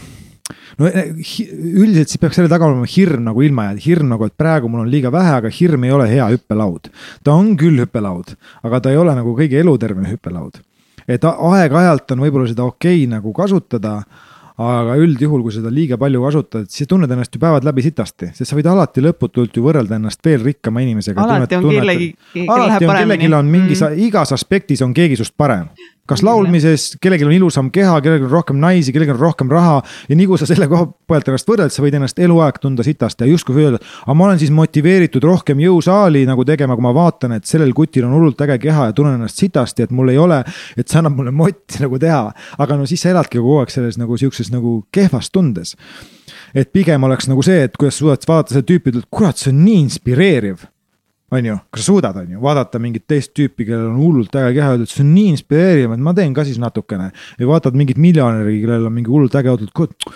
no 0.79 0.87
eh, 0.89 1.11
üldiselt 1.11 2.11
siis 2.11 2.21
peaks 2.21 2.39
selle 2.39 2.51
taga 2.51 2.67
olema 2.67 2.87
hirm 2.89 3.27
nagu 3.27 3.43
ilma 3.45 3.69
jääda, 3.69 3.85
hirm 3.85 4.11
nagu, 4.15 4.27
et 4.27 4.39
praegu 4.39 4.71
mul 4.71 4.85
on 4.85 4.91
liiga 4.91 5.11
vähe, 5.13 5.35
aga 5.41 5.51
hirm 5.53 5.87
ei 5.87 5.95
ole 5.95 6.07
hea 6.11 6.31
hüppelaud. 6.33 6.91
ta 7.23 7.35
on 7.35 7.55
küll 7.59 7.83
hüppelaud, 7.83 8.35
aga 8.67 8.83
ta 8.83 8.93
ei 8.93 8.99
ole 9.01 9.15
nagu 9.19 9.35
kõige 9.37 9.59
elutervem 9.59 10.07
hüppelaud 10.13 10.61
et 11.17 11.25
aeg-ajalt 11.27 12.15
on 12.15 12.25
võib-olla 12.25 12.49
seda 12.51 12.67
okei 12.67 13.03
okay 13.03 13.09
nagu 13.11 13.33
kasutada 13.35 13.99
aga 14.61 14.95
üldjuhul, 14.99 15.41
kui 15.45 15.53
seda 15.55 15.71
liiga 15.73 15.97
palju 16.01 16.21
kasutad, 16.25 16.67
siis 16.71 16.89
tunned 16.89 17.11
ennast 17.11 17.33
ju 17.35 17.41
päevad 17.41 17.65
läbi 17.65 17.83
sitasti, 17.85 18.31
sest 18.35 18.51
sa 18.51 18.57
võid 18.57 18.67
alati 18.69 19.03
lõputult 19.03 19.55
ju 19.57 19.63
võrrelda 19.65 19.97
ennast 19.97 20.21
veel 20.25 20.43
rikkama 20.45 20.83
inimesega. 20.85 21.23
alati 21.23 21.57
on 21.57 21.69
kellegi, 21.69 22.09
alati 22.45 22.85
on 22.85 22.95
kellelgi 22.99 23.31
on 23.33 23.49
mingis 23.51 23.81
mm., 23.85 24.03
igas 24.07 24.35
aspektis 24.35 24.83
on 24.85 24.93
keegi 24.97 25.17
sinust 25.19 25.38
parem 25.38 25.71
kas 26.11 26.23
laulmises, 26.25 26.88
kellelgi 27.01 27.25
on 27.27 27.33
ilusam 27.35 27.71
keha, 27.73 27.95
kellelgi 28.03 28.27
on 28.27 28.33
rohkem 28.33 28.59
naisi, 28.61 28.93
kellelgi 28.93 29.15
on 29.15 29.21
rohkem 29.21 29.51
raha. 29.51 29.79
ja 30.09 30.17
nii 30.17 30.27
kui 30.29 30.39
sa 30.41 30.47
selle 30.49 30.67
koha 30.71 30.88
pealt 31.07 31.31
ennast 31.31 31.49
võrdled, 31.49 31.73
sa 31.73 31.83
võid 31.83 31.97
ennast 31.99 32.19
eluaeg 32.19 32.59
tunda 32.61 32.85
sitast 32.85 33.21
ja 33.21 33.29
justkui 33.29 33.63
öelda, 33.63 33.81
aga 34.05 34.17
ma 34.17 34.27
olen 34.27 34.41
siis 34.41 34.53
motiveeritud 34.55 35.23
rohkem 35.27 35.61
jõusaali 35.63 36.25
nagu 36.29 36.45
tegema, 36.47 36.77
kui 36.77 36.85
ma 36.85 36.93
vaatan, 36.95 37.38
et 37.38 37.47
sellel 37.49 37.73
kutil 37.77 38.07
on 38.07 38.15
hullult 38.17 38.41
äge 38.45 38.59
keha 38.67 38.89
ja 38.89 38.97
tunnen 38.97 39.19
ennast 39.19 39.39
sitasti, 39.41 39.88
et 39.88 39.95
mul 39.95 40.11
ei 40.13 40.19
ole. 40.21 40.43
et 40.77 40.88
see 40.88 40.99
annab 40.99 41.17
mulle 41.17 41.31
motti 41.31 41.81
nagu 41.83 41.99
teha, 41.99 42.23
aga 42.63 42.77
no 42.77 42.88
siis 42.89 43.03
sa 43.03 43.11
eladki 43.13 43.39
kogu 43.39 43.61
aeg 43.61 43.71
selles 43.73 43.99
nagu 44.01 44.17
sihukeses 44.17 44.51
nagu 44.53 44.81
kehvas 44.91 45.31
tundes 45.31 45.75
et 46.55 46.71
pigem 46.73 47.03
oleks 47.07 47.29
nagu 47.31 47.43
see, 47.45 47.63
et 47.67 47.77
kuidas 47.79 47.99
suudad 47.99 48.23
vaadata 48.27 48.55
seda 48.55 48.67
tüüpi, 48.67 48.91
ütled, 48.91 49.07
kurat, 49.13 49.39
see 49.39 49.51
on 49.53 49.63
nii 49.63 49.79
inspireeriv 49.85 50.65
on 51.31 51.47
ju, 51.47 51.55
kas 51.71 51.85
sa 51.85 51.93
suudad, 51.93 52.17
on 52.19 52.35
ju, 52.35 52.41
vaadata 52.43 52.79
mingit 52.81 53.05
teist 53.07 53.31
tüüpi, 53.37 53.65
kellel 53.69 53.93
on 53.93 54.01
hullult 54.01 54.35
äge 54.35 54.57
keha, 54.57 54.75
et 54.81 54.91
see 54.91 55.05
on 55.05 55.13
nii 55.15 55.31
inspireeriv, 55.37 55.95
et 55.95 56.03
ma 56.03 56.13
teen 56.17 56.35
ka 56.35 56.45
siis 56.47 56.59
natukene. 56.61 57.11
ja 57.39 57.47
vaatad 57.47 57.77
mingit 57.79 58.01
miljonäri, 58.01 58.59
kellel 58.65 58.89
on 58.89 58.95
mingi 58.97 59.11
hullult 59.11 59.35
äge 59.39 59.55
et 59.55 60.11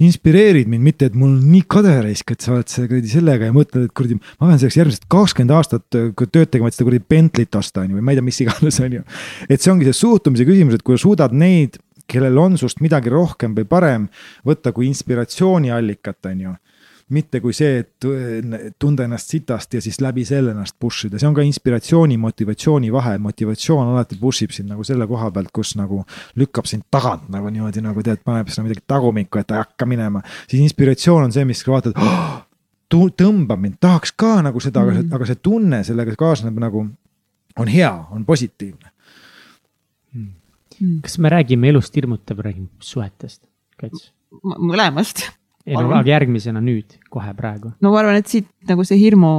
inspireerid 0.00 0.70
mind, 0.70 0.84
mitte 0.84 1.10
et 1.10 1.16
mul 1.18 1.34
on 1.34 1.50
nii 1.50 1.66
kade 1.68 1.92
raisk, 2.06 2.32
et 2.32 2.44
sa 2.44 2.54
oled 2.54 2.70
see 2.72 2.86
kuradi 2.88 3.10
sellega 3.12 3.50
ja 3.50 3.54
mõtled, 3.54 3.90
et 3.90 3.94
kuradi, 3.96 4.16
ma 4.40 4.48
pean 4.48 4.62
selleks 4.62 4.78
järgmised 4.78 5.04
kakskümmend 5.12 5.52
aastat 5.58 5.84
tööd 5.90 6.48
tegema, 6.48 6.70
et 6.70 6.76
seda 6.76 6.88
kuradi 6.88 7.04
Bentley't 7.12 7.60
osta, 7.60 7.84
on 7.84 7.92
ju, 7.92 7.98
või 7.98 8.06
ma 8.06 8.14
ei 8.14 8.20
tea, 8.20 8.26
mis 8.30 8.40
iganes, 8.46 8.80
on 8.80 8.96
ju. 8.96 9.04
et 9.50 9.60
see 9.60 9.74
ongi 9.74 9.90
see 9.90 9.98
suhtumise 10.00 10.46
küsimus, 10.48 10.78
et 10.78 10.86
kui 10.86 10.96
sa 10.96 11.04
suudad 11.04 11.36
neid, 11.36 11.76
kellel 12.10 12.40
on 12.42 12.56
sinust 12.58 12.80
midagi 12.82 13.12
rohkem 13.12 13.52
või 13.58 13.68
parem, 13.68 14.08
võtta 14.46 14.72
kui 14.74 14.88
inspiratsiooniallikat, 14.88 16.32
on 16.32 16.44
ju 16.46 16.56
mitte 17.10 17.40
kui 17.42 17.54
see, 17.56 17.80
et 17.82 18.06
tunda 18.78 19.04
ennast 19.06 19.32
sitast 19.32 19.74
ja 19.74 19.80
siis 19.82 19.98
läbi 20.02 20.24
selle 20.26 20.52
ennast 20.54 20.76
push 20.78 21.08
ida, 21.08 21.18
see 21.18 21.28
on 21.28 21.34
ka 21.34 21.44
inspiratsiooni, 21.46 22.18
motivatsiooni 22.22 22.92
vahe, 22.94 23.16
motivatsioon 23.22 23.90
alati 23.94 24.18
push 24.20 24.46
ib 24.46 24.54
sind 24.54 24.70
nagu 24.70 24.86
selle 24.86 25.08
koha 25.10 25.30
pealt, 25.34 25.50
kus 25.54 25.74
nagu 25.80 26.04
lükkab 26.38 26.68
sind 26.70 26.86
tagant 26.92 27.26
nagu 27.32 27.50
niimoodi 27.50 27.82
nagu 27.82 28.04
tead, 28.06 28.22
paneb 28.26 28.52
sinna 28.52 28.68
midagi 28.68 28.84
tagumikku, 28.90 29.42
et 29.42 29.56
hakka 29.56 29.88
minema. 29.90 30.22
siis 30.46 30.62
inspiratsioon 30.62 31.26
on 31.26 31.34
see, 31.34 31.46
mis 31.48 31.64
vaatad 31.66 31.98
oh,, 31.98 32.46
tõmbab 32.90 33.58
mind, 33.58 33.80
tahaks 33.82 34.14
ka 34.18 34.38
nagu 34.46 34.62
seda 34.62 34.84
mm, 34.84 34.96
-hmm. 34.96 35.14
aga 35.14 35.26
see 35.26 35.42
tunne 35.42 35.82
sellega 35.86 36.14
kaasneb 36.18 36.62
nagu 36.62 36.86
on 37.58 37.68
hea, 37.68 37.90
on 38.10 38.24
positiivne 38.24 38.92
mm.. 40.14 41.00
kas 41.02 41.18
me 41.18 41.28
räägime 41.28 41.68
elust 41.74 41.96
hirmutav, 41.96 42.38
räägime 42.38 42.68
suhetest, 42.78 43.42
Kats? 43.76 44.12
mõlemast 44.46 45.26
ei 45.70 45.78
no 45.78 45.90
aga 45.94 46.02
järgmisena 46.08 46.62
nüüd, 46.64 46.98
kohe 47.12 47.34
praegu. 47.38 47.74
no 47.80 47.92
ma 47.92 48.00
arvan, 48.02 48.18
et 48.20 48.30
siit 48.30 48.48
nagu 48.68 48.86
see 48.86 48.98
hirmu 49.00 49.32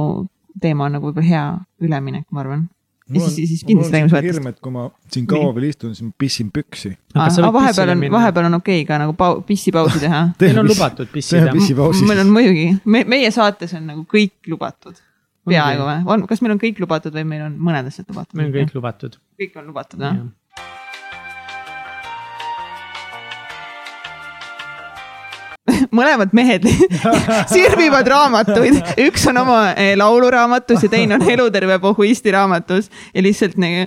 teema 0.62 0.88
on 0.88 0.96
nagu 0.98 1.10
võib-olla 1.10 1.28
hea 1.28 1.44
üleminek, 1.84 2.26
ma 2.32 2.42
arvan. 2.44 2.64
ja 3.12 3.20
siis, 3.26 3.50
siis 3.50 3.62
kindlasti 3.68 3.96
räägime 3.96 4.12
suhetest. 4.12 4.38
hirm, 4.38 4.50
et 4.52 4.60
kui 4.64 4.74
ma 4.74 4.88
siin 5.12 5.28
kaua 5.28 5.52
veel 5.56 5.68
istun, 5.68 5.94
siis 5.96 6.06
ma 6.08 6.12
pissin 6.24 6.50
püksi. 6.54 6.94
aga 7.14 7.52
vahepeal 7.58 7.94
on, 7.94 8.04
vahepeal 8.16 8.50
on 8.50 8.60
okei 8.60 8.82
okay 8.82 8.90
ka 8.90 9.00
nagu 9.04 9.16
pau, 9.18 9.40
pissipausi 9.46 10.02
teha 10.02 10.24
Teil 10.42 10.60
on 10.62 10.70
lubatud 10.70 11.10
pissida. 11.12 11.54
meil 11.54 12.24
on 12.24 12.34
muidugi, 12.34 12.68
me, 12.84 13.04
meie 13.08 13.32
saates 13.34 13.74
on 13.78 13.88
nagu 13.92 14.06
kõik 14.08 14.52
lubatud 14.52 15.00
peaaegu 15.48 15.88
või, 15.88 15.98
on, 16.14 16.28
kas 16.30 16.42
meil 16.44 16.54
on 16.54 16.62
kõik 16.62 16.78
lubatud 16.82 17.16
või 17.16 17.26
meil 17.34 17.48
on 17.48 17.58
mõned 17.58 17.90
asjad 17.90 18.08
lubatud? 18.12 18.38
meil 18.38 18.52
on 18.52 18.56
kõik 18.60 18.78
lubatud. 18.78 19.18
kõik 19.40 19.58
on 19.60 19.68
lubatud, 19.72 20.06
jah? 20.06 20.22
Mõlemad 25.94 26.32
mehed 26.36 26.66
sirvivad 27.52 28.08
raamatuid, 28.08 28.78
üks 29.06 29.24
on 29.30 29.40
oma 29.42 29.60
eh, 29.72 29.94
lauluraamatus 29.98 30.86
ja 30.86 30.90
teine 30.92 31.16
on 31.18 31.24
Eluterve 31.30 31.78
pohhuisti 31.82 32.34
raamatus 32.34 32.90
ja 33.14 33.24
lihtsalt 33.24 33.58
nagu 33.60 33.86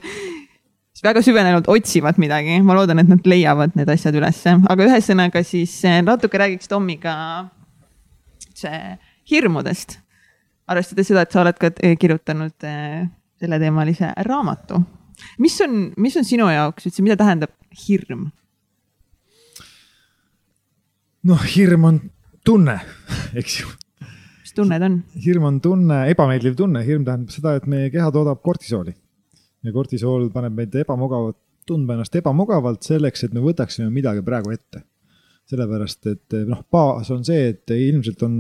väga 1.06 1.22
süvenenult 1.22 1.68
otsivad 1.70 2.18
midagi, 2.18 2.58
ma 2.66 2.74
loodan, 2.74 3.04
et 3.04 3.10
nad 3.12 3.28
leiavad 3.30 3.76
need 3.78 3.90
asjad 3.94 4.16
ülesse, 4.18 4.56
aga 4.72 4.88
ühesõnaga 4.88 5.44
siis 5.46 5.74
eh, 5.86 6.00
natuke 6.06 6.40
räägiks 6.42 6.72
Tommiga 6.72 7.16
see 8.56 8.80
hirmudest. 9.30 10.00
arvestades 10.68 11.12
seda, 11.12 11.26
et 11.26 11.36
sa 11.36 11.44
oled 11.44 11.60
ka 11.62 11.70
eh, 11.86 11.94
kirjutanud 12.00 12.56
selleteemalise 13.42 14.16
raamatu. 14.26 14.82
mis 15.40 15.60
on, 15.62 15.92
mis 15.98 16.18
on 16.18 16.26
sinu 16.26 16.50
jaoks 16.50 16.90
üldse, 16.90 17.06
mida 17.06 17.20
tähendab 17.20 17.54
hirm? 17.86 18.32
Noh, 21.26 21.42
hirm 21.56 21.88
on 21.90 22.00
tunne, 22.46 22.78
eks 23.40 23.60
ju. 23.62 23.72
mis 24.44 24.54
tunne 24.56 24.78
ta 24.82 24.90
on? 24.90 25.00
hirm 25.26 25.48
on 25.50 25.62
tunne, 25.64 26.04
ebameeldiv 26.14 26.58
tunne, 26.60 26.84
hirm 26.86 27.06
tähendab 27.08 27.34
seda, 27.34 27.56
et 27.58 27.66
meie 27.72 27.90
keha 27.94 28.12
toodab 28.14 28.44
kortisooli. 28.46 28.94
ja 29.66 29.74
kortisool 29.74 30.30
paneb 30.34 30.58
meid 30.58 30.76
ebamugavalt, 30.84 31.40
tundma 31.66 31.96
ennast 31.96 32.16
ebamugavalt 32.20 32.86
selleks, 32.86 33.26
et 33.26 33.34
me 33.34 33.42
võtaksime 33.42 33.90
midagi 33.94 34.22
praegu 34.26 34.54
ette. 34.54 34.86
sellepärast, 35.50 36.08
et 36.10 36.36
noh, 36.50 36.64
baas 36.74 37.12
on 37.14 37.26
see, 37.26 37.52
et 37.52 37.74
ilmselt 37.74 38.24
on 38.26 38.38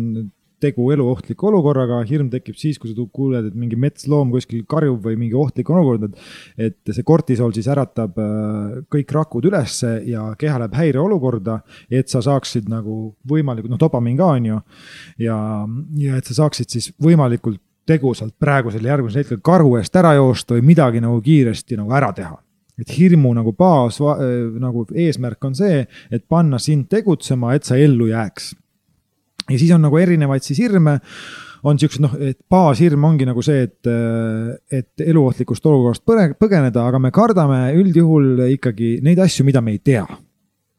tegu 0.66 0.90
eluohtliku 0.94 1.50
olukorraga, 1.52 2.02
hirm 2.10 2.30
tekib 2.34 2.58
siis, 2.60 2.80
kui 2.82 2.92
sa 2.92 3.08
kuuled, 3.16 3.50
et 3.50 3.58
mingi 3.58 3.78
metsloom 3.80 4.34
kuskil 4.34 4.66
karjub 4.70 5.04
või 5.06 5.20
mingi 5.20 5.38
ohtlik 5.40 5.70
olukord, 5.74 6.10
et. 6.10 6.24
et 6.70 6.94
see 6.96 7.06
kortisol 7.06 7.54
siis 7.56 7.68
äratab 7.72 8.18
äh, 8.22 8.80
kõik 8.92 9.12
rakud 9.16 9.46
ülesse 9.50 9.98
ja 10.10 10.28
keha 10.40 10.60
läheb 10.62 10.78
häireolukorda, 10.78 11.60
et 11.90 12.12
sa 12.12 12.22
saaksid 12.26 12.70
nagu 12.72 13.16
võimalikult, 13.30 13.74
noh, 13.74 13.82
dopamiin 13.82 14.18
ka 14.20 14.32
on 14.38 14.50
ju. 14.52 14.60
ja, 15.26 15.38
ja 16.02 16.20
et 16.20 16.30
sa 16.30 16.42
saaksid 16.44 16.72
siis 16.78 16.92
võimalikult 17.02 17.62
tegusalt 17.86 18.34
praegusel 18.42 18.86
järgmisel 18.86 19.22
hetkel 19.22 19.42
karu 19.46 19.76
eest 19.80 19.96
ära 19.96 20.16
joosta 20.18 20.58
või 20.58 20.66
midagi 20.74 21.04
nagu 21.04 21.20
kiiresti 21.22 21.78
nagu 21.78 21.94
ära 21.94 22.12
teha 22.18 22.40
et 22.82 22.92
hirmu 22.92 23.32
nagu 23.38 23.54
baas 23.56 24.02
nagu 24.60 24.86
eesmärk 24.92 25.48
on 25.48 25.56
see, 25.56 25.86
et 26.12 26.26
panna 26.28 26.60
sind 26.60 26.90
tegutsema, 26.92 27.54
et 27.56 27.68
sa 27.68 27.78
ellu 27.80 28.10
jääks 28.10 28.52
ja 29.50 29.58
siis 29.60 29.74
on 29.76 29.84
nagu 29.86 29.98
erinevaid 30.00 30.46
siis 30.46 30.62
hirme, 30.64 31.00
on 31.66 31.80
siuksed 31.82 32.04
noh, 32.04 32.14
et 32.22 32.38
baashirm 32.52 33.04
ongi 33.08 33.26
nagu 33.26 33.42
see, 33.46 33.66
et, 33.66 33.90
et 34.70 35.06
eluohtlikust 35.06 35.66
olukorrast 35.66 36.06
põgeneda, 36.06 36.86
aga 36.86 37.02
me 37.02 37.14
kardame 37.14 37.60
üldjuhul 37.80 38.46
ikkagi 38.54 39.00
neid 39.06 39.22
asju, 39.26 39.48
mida 39.48 39.64
me 39.66 39.78
ei 39.78 39.82
tea. 39.84 40.06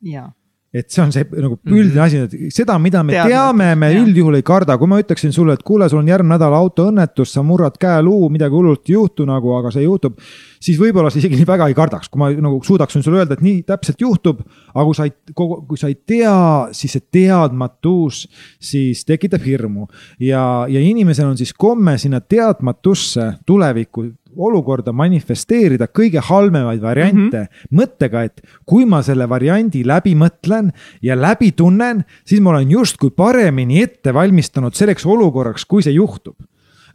jaa 0.06 0.28
et 0.76 0.90
see 0.92 1.02
on 1.02 1.12
see 1.14 1.24
nagu 1.32 1.56
üldine 1.70 2.02
asi, 2.04 2.20
et 2.26 2.54
seda, 2.54 2.76
mida 2.82 3.02
me 3.06 3.14
Teadnud. 3.14 3.32
teame, 3.32 3.68
me 3.78 3.90
ja. 3.92 4.00
üldjuhul 4.02 4.36
ei 4.38 4.44
karda, 4.46 4.76
kui 4.80 4.90
ma 4.90 4.98
ütleksin 5.00 5.32
sulle, 5.34 5.56
et 5.56 5.64
kuule, 5.66 5.88
sul 5.88 6.02
on 6.02 6.10
järgmine 6.10 6.36
nädal 6.36 6.56
autoõnnetus, 6.58 7.32
sa 7.32 7.44
murrad 7.46 7.78
käeluu, 7.80 8.28
midagi 8.32 8.56
hullult 8.56 8.84
ei 8.90 8.96
juhtu 8.96 9.26
nagu, 9.28 9.54
aga 9.56 9.72
see 9.74 9.86
juhtub. 9.86 10.18
siis 10.66 10.78
võib-olla 10.80 11.10
sa 11.12 11.20
isegi 11.20 11.38
nii 11.38 11.48
väga 11.48 11.68
ei 11.70 11.76
kardaks, 11.78 12.10
kui 12.10 12.20
ma 12.20 12.30
nagu 12.32 12.60
suudaksin 12.64 13.04
sulle 13.04 13.22
öelda, 13.22 13.36
et 13.38 13.44
nii 13.44 13.62
täpselt 13.68 14.00
juhtub. 14.02 14.42
aga 14.74 14.84
kui 14.84 14.98
sa 14.98 15.08
ei, 15.08 15.14
kui 15.34 15.80
sa 15.80 15.90
ei 15.92 15.98
tea, 16.06 16.36
siis 16.76 16.96
see 16.96 17.06
teadmatus 17.18 18.26
siis 18.60 19.04
tekitab 19.08 19.44
hirmu 19.46 19.88
ja, 20.20 20.66
ja 20.68 20.80
inimesel 20.80 21.30
on 21.30 21.40
siis 21.40 21.54
komme 21.56 21.96
sinna 21.98 22.20
teadmatusse 22.20 23.32
tulevikku 23.46 24.10
olukorda 24.36 24.92
manifesteerida 24.92 25.88
kõige 25.88 26.20
halvemaid 26.22 26.82
variante 26.82 27.38
mm 27.38 27.44
-hmm. 27.44 27.78
mõttega, 27.80 28.24
et 28.24 28.42
kui 28.66 28.84
ma 28.84 29.02
selle 29.02 29.28
variandi 29.28 29.84
läbi 29.84 30.14
mõtlen 30.14 30.72
ja 31.02 31.16
läbi 31.16 31.52
tunnen, 31.52 32.04
siis 32.24 32.40
ma 32.40 32.50
olen 32.50 32.70
justkui 32.70 33.10
paremini 33.10 33.82
ette 33.82 34.14
valmistanud 34.14 34.74
selleks 34.74 35.06
olukorraks, 35.06 35.64
kui 35.64 35.82
see 35.82 35.92
juhtub 35.92 36.36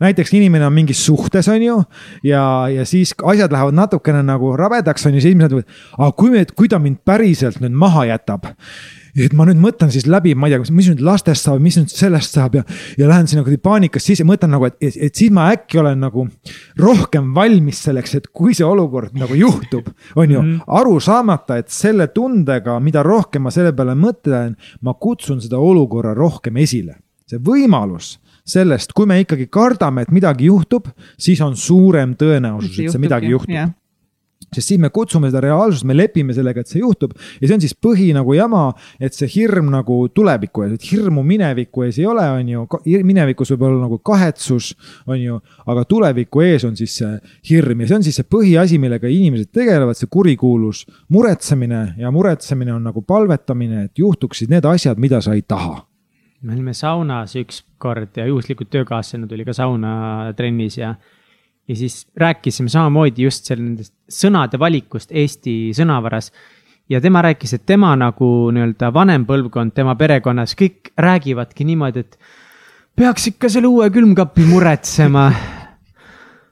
näiteks 0.01 0.33
inimene 0.37 0.65
on 0.67 0.73
mingis 0.75 1.03
suhtes, 1.05 1.49
on 1.51 1.61
ju, 1.61 1.77
ja, 2.27 2.43
ja 2.71 2.85
siis 2.89 3.13
asjad 3.23 3.53
lähevad 3.53 3.77
natukene 3.77 4.23
nagu 4.25 4.55
rabedaks, 4.59 5.05
on 5.05 5.15
ju, 5.15 5.21
siis 5.21 5.35
inimesed 5.35 5.59
mõtlevad, 5.59 5.83
aga 5.97 6.15
kui 6.17 6.33
me, 6.33 6.45
kui 6.55 6.71
ta 6.71 6.81
mind 6.81 7.03
päriselt 7.05 7.61
nüüd 7.61 7.77
maha 7.77 8.07
jätab 8.13 8.51
et 9.19 9.33
ma 9.35 9.45
nüüd 9.47 9.59
mõtlen 9.61 9.91
siis 9.91 10.05
läbi, 10.09 10.33
ma 10.37 10.47
ei 10.47 10.55
tea, 10.55 10.63
mis 10.71 10.89
nüüd 10.91 11.01
lastest 11.03 11.47
saab, 11.47 11.61
mis 11.63 11.77
nüüd 11.79 11.91
sellest 11.91 12.37
saab 12.37 12.55
ja, 12.59 12.63
ja 12.99 13.09
lähen 13.09 13.27
sinna 13.29 13.43
kuidagi 13.43 13.61
paanikas 13.63 14.05
sisse, 14.07 14.25
mõtlen 14.27 14.53
nagu, 14.55 14.67
et, 14.69 14.77
et, 14.79 14.97
et 15.07 15.19
siis 15.19 15.33
ma 15.33 15.49
äkki 15.55 15.81
olen 15.81 15.99
nagu 16.05 16.27
rohkem 16.79 17.31
valmis 17.35 17.81
selleks, 17.87 18.15
et 18.19 18.29
kui 18.35 18.55
see 18.57 18.67
olukord 18.67 19.15
nagu 19.19 19.35
juhtub, 19.37 19.91
on 20.15 20.31
ju 20.31 20.41
mm, 20.41 20.53
-hmm. 20.55 20.79
aru 20.79 20.99
saamata, 21.03 21.59
et 21.59 21.69
selle 21.69 22.07
tundega, 22.15 22.79
mida 22.79 23.03
rohkem 23.03 23.43
ma 23.47 23.51
selle 23.51 23.73
peale 23.75 23.95
mõtlen, 23.95 24.55
ma 24.81 24.93
kutsun 24.93 25.41
seda 25.41 25.59
olukorra 25.59 26.13
rohkem 26.13 26.57
esile. 26.57 26.95
see 27.31 27.39
võimalus 27.39 28.19
sellest, 28.51 28.95
kui 28.97 29.09
me 29.09 29.21
ikkagi 29.23 29.47
kardame, 29.51 30.05
et 30.05 30.15
midagi 30.15 30.49
juhtub, 30.51 30.89
siis 31.19 31.41
on 31.45 31.55
suurem 31.59 32.17
tõenäosus, 32.19 32.79
et 32.79 32.91
see 32.93 33.01
midagi 33.01 33.31
juhtub. 33.33 33.53
yeah 33.53 33.71
sest 34.51 34.73
siis 34.73 34.79
me 34.81 34.89
kutsume 34.91 35.29
seda 35.29 35.41
reaalsust, 35.45 35.85
me 35.87 35.95
lepime 35.95 36.33
sellega, 36.35 36.63
et 36.63 36.71
see 36.71 36.81
juhtub. 36.81 37.13
Ja 37.39 37.47
see 37.47 37.55
on 37.55 37.63
siis 37.63 37.75
põhi 37.77 38.09
nagu 38.15 38.33
jama, 38.35 38.65
et 38.99 39.15
see 39.15 39.29
hirm 39.31 39.69
nagu 39.71 40.01
tuleviku 40.15 40.65
ees, 40.65 40.75
et 40.75 40.87
hirmu 40.91 41.23
mineviku 41.27 41.85
ees 41.85 42.01
ei 42.01 42.07
ole, 42.09 42.25
on 42.35 42.49
ju, 42.51 42.65
minevikus 43.07 43.53
võib 43.53 43.67
olla 43.69 43.85
nagu 43.85 44.01
kahetsus, 44.11 44.73
on 45.07 45.19
ju, 45.21 45.37
aga 45.71 45.85
tuleviku 45.87 46.43
ees 46.43 46.65
on 46.67 46.75
siis 46.79 46.97
see 46.99 47.13
hirm. 47.51 47.83
Ja 47.83 47.91
see 47.91 47.99
on 48.01 48.07
siis 48.07 48.19
see 48.19 48.27
põhiasi, 48.27 48.81
millega 48.81 49.11
inimesed 49.11 49.53
tegelevad, 49.55 49.99
see 49.99 50.11
kurikuulus 50.11 50.83
muretsemine. 51.13 51.85
Ja 52.01 52.11
muretsemine 52.11 52.75
on 52.75 52.83
nagu 52.89 53.05
palvetamine, 53.07 53.87
et 53.87 54.03
juhtuksid 54.03 54.51
need 54.51 54.67
asjad, 54.67 54.99
mida 54.99 55.23
sa 55.23 55.37
ei 55.37 55.47
taha 55.47 55.79
me 56.41 56.53
olime 56.55 56.73
saunas 56.73 57.35
ükskord 57.37 58.17
ja 58.17 58.25
juhuslikult 58.25 58.71
töökaaslane 58.73 59.27
tuli 59.29 59.45
ka 59.45 59.53
saunatrennis 59.53 60.77
ja 60.77 60.95
ja 61.67 61.75
siis 61.75 62.07
rääkisime 62.17 62.69
samamoodi 62.69 63.23
just 63.27 63.45
seal 63.47 63.61
nendest 63.61 63.93
sõnade 64.11 64.59
valikust 64.59 65.11
Eesti 65.11 65.71
sõnavaras. 65.77 66.31
ja 66.89 67.01
tema 67.01 67.21
rääkis, 67.21 67.53
et 67.53 67.65
tema 67.65 67.93
nagu 67.95 68.51
nii-öelda 68.51 68.89
vanem 68.93 69.25
põlvkond 69.25 69.71
tema 69.75 69.95
perekonnas, 69.95 70.55
kõik 70.59 70.91
räägivadki 70.97 71.63
niimoodi, 71.69 71.99
et 71.99 72.17
peaks 72.95 73.27
ikka 73.31 73.49
selle 73.49 73.67
uue 73.67 73.89
külmkapi 73.89 74.47
muretsema. 74.49 75.31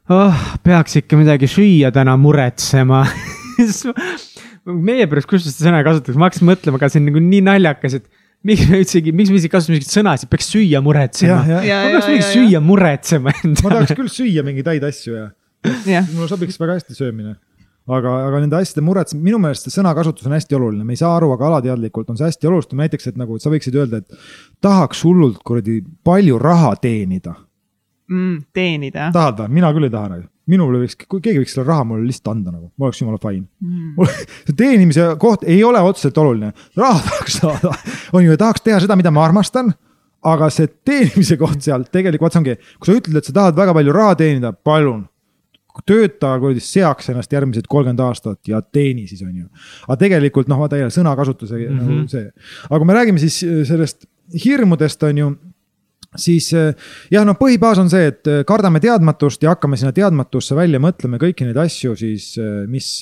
oh, 0.10 0.46
peaks 0.64 0.96
ikka 1.02 1.18
midagi 1.18 1.48
süüa 1.48 1.92
täna 1.92 2.16
muretsema 2.18 3.04
meie 4.90 5.08
pärast, 5.10 5.28
kus 5.28 5.50
seda 5.50 5.70
sõna 5.70 5.84
kasutatakse, 5.84 6.20
ma 6.20 6.30
hakkasin 6.30 6.48
mõtlema, 6.48 6.80
aga 6.80 6.90
see 6.92 7.02
on 7.02 7.10
nagu 7.10 7.26
nii 7.26 7.42
naljakas, 7.50 8.00
et 8.00 8.08
miks 8.48 8.70
me 8.70 8.80
üldsegi, 8.84 9.14
miks 9.16 9.32
me 9.32 9.40
isegi 9.40 9.52
kasutame 9.52 9.78
mingit 9.80 9.92
sõnasid, 9.92 10.30
peaks 10.32 10.50
süüa 10.54 10.82
muretsema. 10.84 11.42
ma 11.44 11.68
peaks 11.68 12.10
mingi 12.12 12.26
süüa 12.30 12.62
muretsema 12.64 13.36
endale. 13.42 13.66
ma 13.66 13.76
tahaks 13.76 13.96
küll 14.00 14.14
süüa 14.14 14.46
mingeid 14.48 14.72
häid 14.72 14.88
asju 14.90 15.16
ja, 15.16 15.28
ja. 15.90 16.04
mulle 16.14 16.30
sobiks 16.32 16.60
väga 16.62 16.80
hästi 16.80 16.98
söömine. 16.98 17.36
aga, 17.90 18.16
aga 18.30 18.40
nende 18.46 18.60
asjade 18.60 18.86
muretsemine, 18.86 19.26
minu 19.32 19.42
meelest 19.44 19.68
see 19.68 19.76
sõnakasutus 19.76 20.30
on 20.30 20.38
hästi 20.38 20.60
oluline, 20.60 20.88
me 20.88 20.96
ei 20.96 21.02
saa 21.02 21.16
aru, 21.18 21.34
aga 21.36 21.50
alateadlikult 21.52 22.14
on 22.14 22.20
see 22.20 22.30
hästi 22.30 22.52
oluline, 22.52 22.80
näiteks, 22.84 23.12
et 23.12 23.20
nagu 23.20 23.36
et 23.36 23.44
sa 23.44 23.52
võiksid 23.52 23.76
öelda, 23.82 24.04
et 24.04 24.26
tahaks 24.64 25.04
hullult 25.08 25.42
kuradi 25.48 25.82
palju 26.06 26.40
raha 26.42 26.76
teenida 26.80 27.36
mm,. 28.10 28.38
teenida. 28.54 29.10
tahad 29.16 29.44
või? 29.44 29.56
mina 29.60 29.72
küll 29.76 29.88
ei 29.90 29.94
taha 29.94 30.14
nagu 30.16 30.28
minule 30.50 30.82
võiks, 30.84 30.98
kui 31.10 31.22
keegi 31.24 31.44
võiks 31.44 31.54
selle 31.56 31.68
raha 31.68 31.86
mulle 31.88 32.08
lihtsalt 32.10 32.32
anda 32.34 32.54
nagu, 32.54 32.72
ma 32.78 32.88
oleks 32.90 33.02
jumala 33.04 33.20
fine 33.22 33.46
mm.. 33.46 34.16
see 34.48 34.58
teenimise 34.58 35.12
koht 35.22 35.46
ei 35.48 35.62
ole 35.66 35.82
otseselt 35.86 36.18
oluline, 36.22 36.52
raha 36.80 37.04
tahaks 37.06 37.38
saada, 37.44 37.76
on 38.16 38.26
ju, 38.26 38.40
tahaks 38.40 38.66
teha 38.66 38.82
seda, 38.84 38.98
mida 39.00 39.14
ma 39.14 39.28
armastan. 39.28 39.72
aga 40.26 40.50
see 40.52 40.68
teenimise 40.86 41.38
koht 41.40 41.62
seal 41.64 41.86
tegelikult, 41.88 42.28
vaat 42.28 42.36
see 42.36 42.42
ongi, 42.44 42.58
kui 42.80 42.90
sa 42.90 42.98
ütled, 42.98 43.22
et 43.22 43.30
sa 43.30 43.36
tahad 43.38 43.60
väga 43.60 43.76
palju 43.78 43.96
raha 43.96 44.18
teenida, 44.20 44.52
palun 44.54 45.06
tööta 45.88 46.34
kuradi, 46.42 46.60
seaks 46.64 47.12
ennast 47.14 47.32
järgmised 47.32 47.68
kolmkümmend 47.70 48.02
aastat 48.04 48.50
ja 48.50 48.60
teeni 48.60 49.06
siis 49.08 49.22
on 49.24 49.32
ju. 49.32 49.46
aga 49.88 49.96
tegelikult 50.02 50.50
noh, 50.52 50.60
vaata 50.60 50.80
jälle 50.80 50.92
sõnakasutuse 50.92 51.56
mm 51.56 51.78
-hmm. 51.78 51.86
nagu 51.86 52.08
see, 52.12 52.26
aga 52.68 52.80
kui 52.80 52.90
me 52.90 52.98
räägime 52.98 53.22
siis 53.22 53.40
sellest 53.70 54.10
hirmudest 54.44 55.04
on 55.04 55.18
ju 55.18 55.30
siis 56.18 56.50
eh, 56.58 56.74
jah, 57.14 57.26
no 57.28 57.36
põhibaas 57.40 57.82
on 57.82 57.90
see, 57.92 58.10
et 58.12 58.30
eh, 58.30 58.42
kardame 58.48 58.82
teadmatust 58.84 59.44
ja 59.44 59.54
hakkame 59.54 59.78
sinna 59.80 59.94
teadmatusse 59.96 60.58
välja 60.58 60.82
mõtlema 60.82 61.20
kõiki 61.22 61.48
neid 61.48 61.60
asju 61.62 61.96
siis, 62.00 62.32
eh, 62.42 62.66
mis 62.70 62.96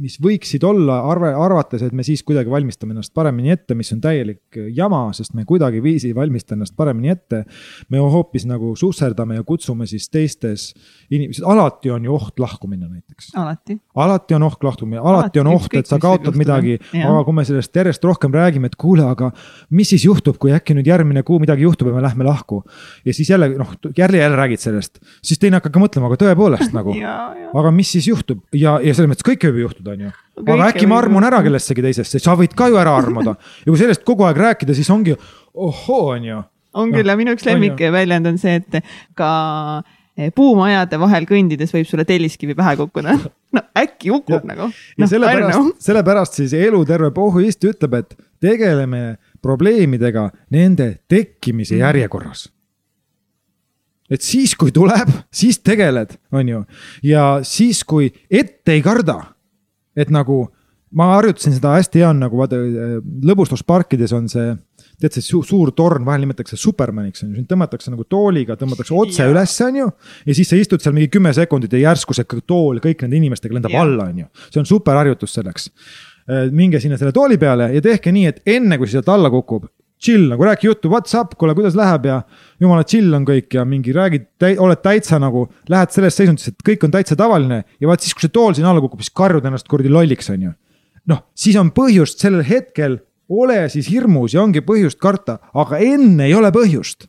mis 0.00 0.16
võiksid 0.22 0.64
olla, 0.64 1.00
arve, 1.10 1.30
arvates, 1.36 1.82
et 1.84 1.94
me 1.96 2.04
siis 2.06 2.22
kuidagi 2.26 2.50
valmistame 2.50 2.94
ennast 2.94 3.12
paremini 3.16 3.52
ette, 3.52 3.74
mis 3.76 3.90
on 3.92 4.00
täielik 4.00 4.58
jama, 4.76 5.02
sest 5.16 5.34
me 5.36 5.44
kuidagiviisi 5.48 6.08
ei 6.10 6.16
valmista 6.16 6.56
ennast 6.56 6.74
paremini 6.76 7.12
ette. 7.12 7.42
me 7.92 8.00
hoopis 8.00 8.46
nagu 8.48 8.72
susserdame 8.76 9.36
ja 9.36 9.44
kutsume 9.44 9.86
siis 9.86 10.08
teistes 10.08 10.70
inimesed, 11.10 11.44
alati 11.44 11.90
on 11.92 12.04
ju 12.04 12.14
oht 12.14 12.40
lahku 12.40 12.68
minna 12.70 12.88
näiteks. 12.88 13.32
alati. 13.36 13.76
alati 13.94 14.34
on 14.34 14.46
oht 14.48 14.64
lahku 14.64 14.86
minna, 14.86 15.02
alati 15.02 15.42
on 15.42 15.52
oht, 15.52 15.68
et 15.76 15.90
sa 15.90 15.98
kaotad 16.00 16.38
midagi, 16.38 16.78
aga 16.96 17.24
kui 17.26 17.36
me 17.36 17.44
sellest 17.44 17.76
järjest 17.76 18.04
rohkem 18.04 18.32
räägime, 18.34 18.72
et 18.72 18.78
kuule, 18.80 19.04
aga 19.04 19.30
mis 19.70 19.92
siis 19.92 20.06
juhtub, 20.08 20.38
kui 20.40 20.54
äkki 20.56 20.78
nüüd 20.78 20.88
järgmine 20.88 21.22
kuu 21.26 21.40
midagi 21.42 21.66
juhtub 21.68 21.92
ja 21.92 21.98
me 21.98 22.04
lähme 22.06 22.24
lahku. 22.24 22.62
ja 23.04 23.14
siis 23.14 23.30
jälle 23.30 23.52
noh, 23.58 23.76
jälle 23.96 24.16
jälle 24.16 24.36
räägid 24.36 24.64
sellest, 24.64 24.98
siis 25.22 25.38
teine 25.38 25.60
hakkab 25.60 25.76
ka 25.76 25.84
mõtlema, 25.84 26.08
aga 26.08 26.20
tõepoolest 26.24 26.72
nagu 26.76 26.96
aga 27.60 27.70
mis 27.74 27.92
siis 27.92 28.08
juhtub 28.08 28.42
ja, 28.56 28.78
ja 28.80 28.94
selles 28.94 29.12
mõttes 29.12 29.26
kõike 29.26 29.52
võib 29.52 29.68
juhtuda 29.68 29.89
on 29.92 30.06
ju. 30.06 30.12
aga 30.46 30.70
äkki 30.70 30.88
ma 30.90 30.98
armun 31.00 31.26
ära 31.26 31.42
kellessegi 31.44 31.84
teisesse, 31.84 32.20
sa 32.22 32.36
võid 32.38 32.54
ka 32.56 32.70
ju 32.70 32.78
ära 32.80 32.94
armuda 32.98 33.36
ja 33.64 33.68
kui 33.68 33.80
sellest 33.80 34.04
kogu 34.06 34.26
aeg 34.28 34.40
rääkida, 34.40 34.76
siis 34.76 34.90
ongi 34.92 35.16
ohoo, 35.54 36.02
on 36.16 36.28
ju. 36.28 36.42
on 36.80 36.92
küll 36.94 37.12
ja 37.12 37.16
minu 37.18 37.34
üks 37.36 37.48
lemmikväljend 37.48 38.30
on 38.30 38.38
see, 38.40 38.60
et 38.60 38.80
ka 39.18 39.30
eh, 40.16 40.30
puumajade 40.34 41.00
vahel 41.02 41.26
kõndides 41.30 41.74
võib 41.74 41.88
sulle 41.88 42.06
telliskivi 42.08 42.56
pähe 42.58 42.76
kukkuda. 42.80 43.16
no 43.56 43.64
äkki 43.78 44.12
kukub 44.14 44.38
ja, 44.38 44.46
nagu. 44.52 44.70
ja 44.70 45.04
no, 45.04 45.10
sellepärast, 45.10 45.74
sellepärast 45.88 46.40
siis 46.42 46.54
eluterve 46.58 47.12
pohhuist 47.16 47.66
ütleb, 47.66 47.98
et 48.02 48.16
tegeleme 48.40 49.18
probleemidega 49.42 50.30
nende 50.52 50.94
tekkimise 51.08 51.76
mm. 51.76 51.84
järjekorras 51.86 52.48
et 54.10 54.26
siis, 54.26 54.56
kui 54.58 54.72
tuleb, 54.74 55.12
siis 55.32 55.60
tegeled, 55.62 56.16
on 56.34 56.48
ju. 56.48 56.62
ja 57.06 57.26
siis, 57.46 57.84
kui 57.86 58.10
ette 58.26 58.74
ei 58.74 58.82
karda, 58.84 59.20
et 59.96 60.10
nagu 60.14 60.44
ma 60.96 61.06
harjutasin 61.14 61.54
seda 61.54 61.76
hästi 61.76 62.02
hea 62.02 62.08
on 62.10 62.20
nagu 62.24 62.38
vaata 62.40 62.58
lõbustusparkides 63.30 64.12
on 64.16 64.26
see, 64.30 64.52
tead 65.00 65.14
see 65.14 65.24
su 65.24 65.42
suur 65.46 65.70
torn, 65.76 66.04
vahel 66.06 66.24
nimetatakse 66.24 66.58
supermaniks 66.58 67.22
on 67.24 67.30
ju, 67.30 67.38
sind 67.38 67.50
tõmmatakse 67.50 67.92
nagu 67.92 68.06
tooliga, 68.10 68.56
tõmmatakse 68.58 68.96
otse 68.98 69.22
ja. 69.22 69.30
üles, 69.30 69.54
on 69.66 69.80
ju. 69.80 69.88
ja 70.26 70.36
siis 70.36 70.50
sa 70.50 70.58
istud 70.58 70.82
seal 70.82 70.96
mingi 70.96 71.12
kümme 71.14 71.32
sekundit 71.36 71.76
ja 71.78 71.84
järsku 71.86 72.16
see 72.16 72.26
tool 72.42 72.82
kõik 72.82 73.04
nende 73.06 73.20
inimestega 73.20 73.56
lendab 73.56 73.76
ja. 73.76 73.84
alla, 73.86 74.08
on 74.10 74.24
ju. 74.24 74.30
see 74.48 74.62
on 74.62 74.70
super 74.70 74.98
harjutus 74.98 75.36
selleks. 75.38 75.70
Äh, 76.30 76.48
minge 76.54 76.82
sinna 76.82 76.98
selle 76.98 77.14
tooli 77.14 77.38
peale 77.38 77.70
ja 77.76 77.84
tehke 77.84 78.12
nii, 78.14 78.26
et 78.32 78.42
enne 78.58 78.78
kui 78.80 78.90
sealt 78.90 79.08
alla 79.14 79.30
kukub, 79.30 79.70
chill 80.00 80.30
nagu 80.30 80.44
räägi 80.44 80.66
juttu, 80.68 80.88
what's 80.92 81.12
up, 81.18 81.34
kuule, 81.38 81.54
kuidas 81.54 81.76
läheb 81.78 82.06
ja 82.08 82.22
jumala 82.60 82.84
chill 82.88 83.12
on 83.16 83.26
kõik 83.28 83.52
ja 83.58 83.66
mingi 83.68 83.92
räägid, 83.96 84.26
oled 84.62 84.80
täitsa 84.84 85.20
nagu, 85.20 85.44
lähed 85.68 85.92
selles 85.94 86.16
seisundis, 86.16 86.48
et 86.50 86.64
kõik 86.66 86.86
on 86.88 86.94
täitsa 86.94 87.18
tavaline 87.20 87.62
ja 87.80 87.90
vaat 87.90 88.04
siis, 88.04 88.16
kui 88.16 88.24
see 88.24 88.34
tool 88.34 88.56
siin 88.56 88.68
alla 88.70 88.82
kukub, 88.82 89.02
siis 89.04 89.14
karjud 89.16 89.46
ennast 89.46 89.68
kuradi 89.68 89.92
lolliks, 89.92 90.32
on 90.32 90.48
ju. 90.48 90.56
noh, 91.10 91.24
siis 91.36 91.56
on 91.60 91.72
põhjust 91.76 92.22
sellel 92.22 92.44
hetkel, 92.46 92.98
ole 93.30 93.62
siis 93.70 93.88
hirmus 93.92 94.34
ja 94.34 94.42
ongi 94.42 94.64
põhjust 94.64 94.98
karta, 95.00 95.38
aga 95.54 95.78
enne 95.84 96.26
ei 96.26 96.34
ole 96.34 96.50
põhjust 96.54 97.06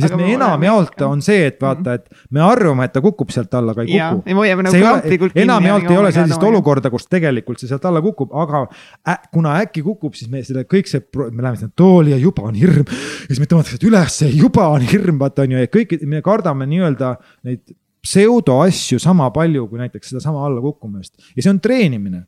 sest 0.00 0.16
me 0.18 0.30
enamjaolt 0.34 1.02
on 1.06 1.22
see, 1.24 1.46
et 1.50 1.60
vaata, 1.62 1.96
et 1.98 2.08
me 2.34 2.42
arvame, 2.44 2.88
et 2.88 2.94
ta 2.94 3.02
kukub 3.04 3.30
sealt 3.34 3.54
alla, 3.54 3.74
aga 3.74 3.84
ei 3.84 3.94
ja, 3.96 4.10
kuku. 4.14 4.30
ja 4.30 4.38
hoiame 4.40 4.66
nagu 4.66 5.30
enamjaolt 5.44 5.90
ei 5.90 6.00
ole 6.00 6.10
sellist 6.14 6.46
olukorda, 6.48 6.90
kus 6.94 7.06
tegelikult 7.10 7.62
see 7.62 7.70
sealt 7.70 7.86
alla 7.90 8.02
kukub, 8.04 8.34
aga 8.44 8.64
ä, 9.10 9.16
kuna 9.34 9.54
äkki 9.62 9.84
kukub, 9.86 10.16
siis 10.18 10.32
me 10.32 10.42
selle 10.46 10.66
kõik 10.70 10.90
see, 10.90 11.04
me 11.28 11.44
läheme 11.44 11.60
sinna 11.60 11.72
tooli 11.76 12.14
ja 12.14 12.18
juba 12.20 12.48
on 12.48 12.58
hirm. 12.58 12.82
ja 12.88 13.30
siis 13.30 13.42
me 13.42 13.48
tõmmatakse 13.50 13.80
ülesse, 13.86 14.28
juba 14.34 14.68
on 14.74 14.84
hirm, 14.90 15.20
vaata 15.22 15.46
on 15.46 15.56
ju, 15.56 15.62
ja 15.64 15.72
kõik, 15.78 15.96
me 16.10 16.22
kardame 16.24 16.68
nii-öelda 16.70 17.14
neid 17.46 17.64
pseudoasju 18.04 18.98
sama 19.00 19.30
palju 19.32 19.68
kui 19.70 19.80
näiteks 19.80 20.12
sedasama 20.12 20.44
allakukkumist 20.48 21.32
ja 21.32 21.42
see 21.42 21.52
on 21.54 21.60
treenimine. 21.64 22.26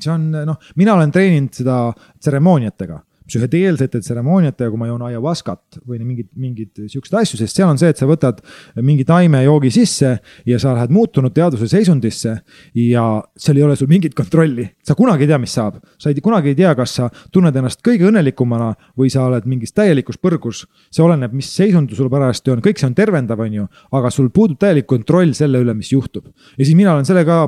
See 0.00 0.08
on 0.12 0.30
noh, 0.32 0.56
mina 0.80 0.94
olen 0.96 1.10
treeninud 1.12 1.52
seda 1.52 1.78
tseremooniatega 2.20 2.96
psühhedeelsete 3.28 4.00
tseremooniatega, 4.02 4.70
kui 4.70 4.80
ma 4.80 4.88
joon 4.88 5.04
ayahuascat 5.08 5.80
või 5.88 6.00
mingeid, 6.02 6.28
mingeid 6.38 6.82
siukseid 6.92 7.18
asju, 7.22 7.40
sest 7.40 7.58
seal 7.58 7.70
on 7.70 7.80
see, 7.80 7.90
et 7.92 8.00
sa 8.00 8.08
võtad 8.08 8.40
mingi 8.82 9.06
taimejoogi 9.08 9.72
sisse 9.74 10.12
ja 10.48 10.60
sa 10.62 10.74
lähed 10.76 10.92
muutunud 10.94 11.34
teadvuse 11.34 11.68
seisundisse 11.70 12.34
ja 12.78 13.06
seal 13.36 13.60
ei 13.60 13.66
ole 13.66 13.76
sul 13.78 13.90
mingit 13.90 14.14
kontrolli. 14.18 14.68
sa 14.82 14.94
kunagi 14.98 15.26
ei 15.26 15.32
tea, 15.32 15.38
mis 15.38 15.54
saab, 15.54 15.78
sa 15.98 16.10
ei, 16.10 16.20
kunagi 16.24 16.52
ei 16.52 16.58
tea, 16.58 16.74
kas 16.78 16.96
sa 16.98 17.08
tunned 17.32 17.56
ennast 17.56 17.82
kõige 17.84 18.08
õnnelikumana 18.10 18.72
või 18.98 19.10
sa 19.12 19.26
oled 19.28 19.46
mingis 19.46 19.72
täielikus 19.72 20.18
põrgus. 20.18 20.64
see 20.90 21.04
oleneb, 21.04 21.32
mis 21.32 21.50
seisund 21.54 21.92
sul 21.96 22.10
parajasti 22.10 22.50
on, 22.54 22.62
kõik 22.64 22.80
see 22.80 22.88
on 22.88 22.94
tervendav, 22.94 23.40
on 23.40 23.58
ju, 23.60 23.68
aga 23.92 24.10
sul 24.10 24.30
puudub 24.30 24.58
täielik 24.58 24.86
kontroll 24.86 25.32
selle 25.34 25.62
üle, 25.62 25.74
mis 25.74 25.92
juhtub. 25.92 26.26
ja 26.58 26.64
siis 26.64 26.76
mina 26.76 26.94
olen 26.94 27.08
sellega 27.08 27.42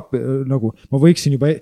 nagu, 0.47 0.73
ma 0.91 1.01
võiksin 1.01 1.35
juba, 1.35 1.53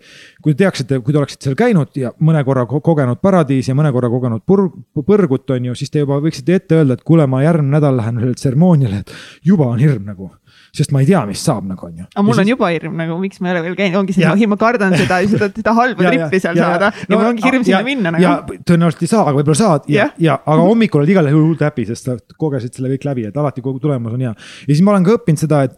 kui 0.42 0.54
te 0.54 0.64
teaksite, 0.64 1.00
kui 1.04 1.14
te 1.14 1.22
oleksite 1.22 1.50
seal 1.50 1.58
käinud 1.60 1.96
ja 2.00 2.14
mõne 2.24 2.44
korra 2.48 2.66
kogenud 2.66 3.22
paradiisi 3.24 3.72
ja 3.72 3.78
mõne 3.78 3.92
korra 3.96 4.03
kogenud 4.12 4.44
purg, 4.48 4.76
põrgut, 5.08 5.48
on 5.56 5.72
ju, 5.72 5.76
siis 5.80 5.92
te 5.94 6.04
juba 6.04 6.20
võiksite 6.24 6.60
ette 6.60 6.80
öelda, 6.80 6.98
et 6.98 7.04
kuule, 7.08 7.28
ma 7.30 7.44
järgmine 7.44 7.78
nädal 7.78 8.00
lähen 8.00 8.22
ühele 8.22 8.38
tseremooniale, 8.40 9.04
et 9.04 9.14
juba 9.48 9.70
on 9.72 9.82
hirm 9.82 10.08
nagu 10.10 10.32
sest 10.74 10.90
ma 10.94 11.04
ei 11.04 11.06
tea, 11.06 11.20
mis 11.30 11.42
saab 11.46 11.68
nagu 11.70 11.86
on 11.86 12.00
ju. 12.02 12.06
aga 12.08 12.24
mul 12.26 12.34
ja 12.34 12.42
on 12.42 12.48
siis... 12.48 12.54
juba 12.56 12.70
hirm 12.74 12.96
nagu, 12.98 13.18
miks 13.22 13.42
ma 13.42 13.50
ei 13.50 13.54
ole 13.54 13.62
veel 13.68 13.76
käinud, 13.78 13.98
ongi 14.00 14.16
see, 14.16 14.48
ma 14.50 14.58
kardan 14.62 14.96
seda, 14.98 15.20
seda, 15.30 15.50
seda 15.60 15.74
halba 15.78 16.08
trippi 16.08 16.40
seal 16.42 16.58
ja, 16.58 16.70
saada 16.70 16.90
ja, 16.90 17.04
no, 17.04 17.12
ja 17.12 17.20
mul 17.20 17.30
ongi 17.30 17.46
hirm 17.46 17.66
sinna 17.68 17.82
minna 17.86 18.14
nagu. 18.16 18.24
ja 18.26 18.62
tõenäoliselt 18.66 19.06
ei 19.06 19.12
saa, 19.12 19.22
aga 19.28 19.36
võib-olla 19.38 19.60
saad 19.60 19.86
ja, 19.94 20.08
ja, 20.08 20.32
ja, 20.32 20.40
aga 20.42 20.66
hommikul 20.66 21.04
oled 21.04 21.14
igal 21.14 21.30
juhul 21.30 21.46
hullult 21.46 21.62
happy, 21.68 21.86
sest 21.90 22.10
sa 22.10 22.18
kogesid 22.42 22.74
selle 22.74 22.90
kõik 22.96 23.06
läbi, 23.06 23.28
et 23.30 23.38
alati 23.38 23.62
kogu 23.66 23.82
tulemus 23.84 24.18
on 24.18 24.26
hea. 24.26 24.34
ja 24.34 24.72
siis 24.72 24.82
ma 24.86 24.96
olen 24.96 25.06
ka 25.06 25.20
õppinud 25.20 25.46
seda, 25.46 25.62
et 25.70 25.78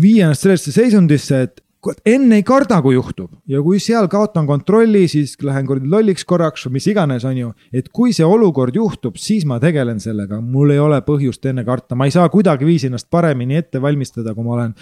viia 0.00 0.30
ennast 0.30 0.46
sellesse 0.46 0.72
seisundisse, 0.72 1.42
et 1.48 1.60
enne 2.06 2.38
ei 2.38 2.44
karda, 2.46 2.78
kui 2.82 2.94
juhtub 2.94 3.32
ja 3.50 3.60
kui 3.64 3.80
seal 3.82 4.06
kaotan 4.10 4.46
kontrolli, 4.46 5.04
siis 5.10 5.34
lähen 5.42 5.66
kuradi 5.66 5.90
lolliks 5.90 6.24
korraks 6.28 6.66
või 6.66 6.76
mis 6.78 6.86
iganes, 6.92 7.24
on 7.28 7.38
ju. 7.38 7.52
et 7.74 7.88
kui 7.94 8.12
see 8.14 8.26
olukord 8.26 8.76
juhtub, 8.76 9.18
siis 9.20 9.46
ma 9.48 9.58
tegelen 9.62 10.00
sellega, 10.02 10.40
mul 10.40 10.74
ei 10.74 10.82
ole 10.82 11.00
põhjust 11.06 11.46
enne 11.50 11.64
karta, 11.66 11.98
ma 11.98 12.06
ei 12.06 12.14
saa 12.14 12.28
kuidagiviisi 12.32 12.90
ennast 12.90 13.10
paremini 13.10 13.58
ette 13.58 13.82
valmistada, 13.82 14.34
kui 14.34 14.46
ma 14.46 14.54
olen 14.58 14.76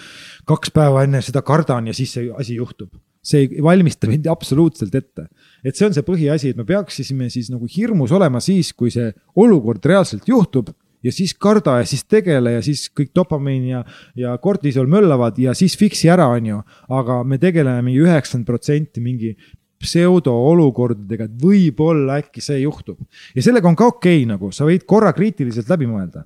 kaks 0.49 0.73
päeva 0.75 1.05
enne 1.07 1.23
seda 1.25 1.41
kardan 1.45 1.89
ja 1.89 1.97
siis 1.97 2.13
see 2.17 2.29
asi 2.37 2.59
juhtub. 2.59 2.91
see 3.21 3.43
ei 3.45 3.61
valmista 3.61 4.07
mind 4.09 4.25
absoluutselt 4.25 4.95
ette. 4.95 5.27
et 5.63 5.75
see 5.75 5.85
on 5.85 5.93
see 5.93 6.05
põhiasi, 6.05 6.53
et 6.53 6.57
me 6.57 6.65
peaksime 6.65 7.29
siis 7.29 7.49
nagu 7.49 7.65
hirmus 7.65 8.11
olema 8.11 8.39
siis, 8.39 8.73
kui 8.73 8.91
see 8.91 9.11
olukord 9.35 9.85
reaalselt 9.85 10.27
juhtub 10.27 10.69
ja 11.03 11.13
siis 11.13 11.33
karda 11.33 11.79
ja 11.81 11.87
siis 11.87 12.03
tegele 12.09 12.57
ja 12.57 12.65
siis 12.65 12.87
kõik 12.97 13.11
dopamiin 13.15 13.67
ja, 13.69 13.83
ja 14.17 14.35
kortisol 14.41 14.89
möllavad 14.91 15.39
ja 15.41 15.55
siis 15.57 15.77
fix'i 15.79 16.11
ära, 16.11 16.27
on 16.35 16.51
ju. 16.51 16.61
aga 16.89 17.21
me 17.23 17.39
tegeleme 17.41 17.81
mingi 17.85 18.03
üheksakümmend 18.05 18.47
protsenti 18.47 19.03
mingi 19.03 19.35
pseudoolukordadega, 19.81 21.25
et 21.25 21.39
võib-olla 21.41 22.19
äkki 22.21 22.43
see 22.43 22.61
juhtub. 22.61 22.99
ja 23.35 23.41
sellega 23.41 23.69
on 23.69 23.77
ka 23.77 23.89
okei 23.89 24.21
okay, 24.21 24.29
nagu, 24.29 24.51
sa 24.53 24.67
võid 24.67 24.85
korra 24.85 25.13
kriitiliselt 25.17 25.69
läbi 25.71 25.89
mõelda 25.89 26.25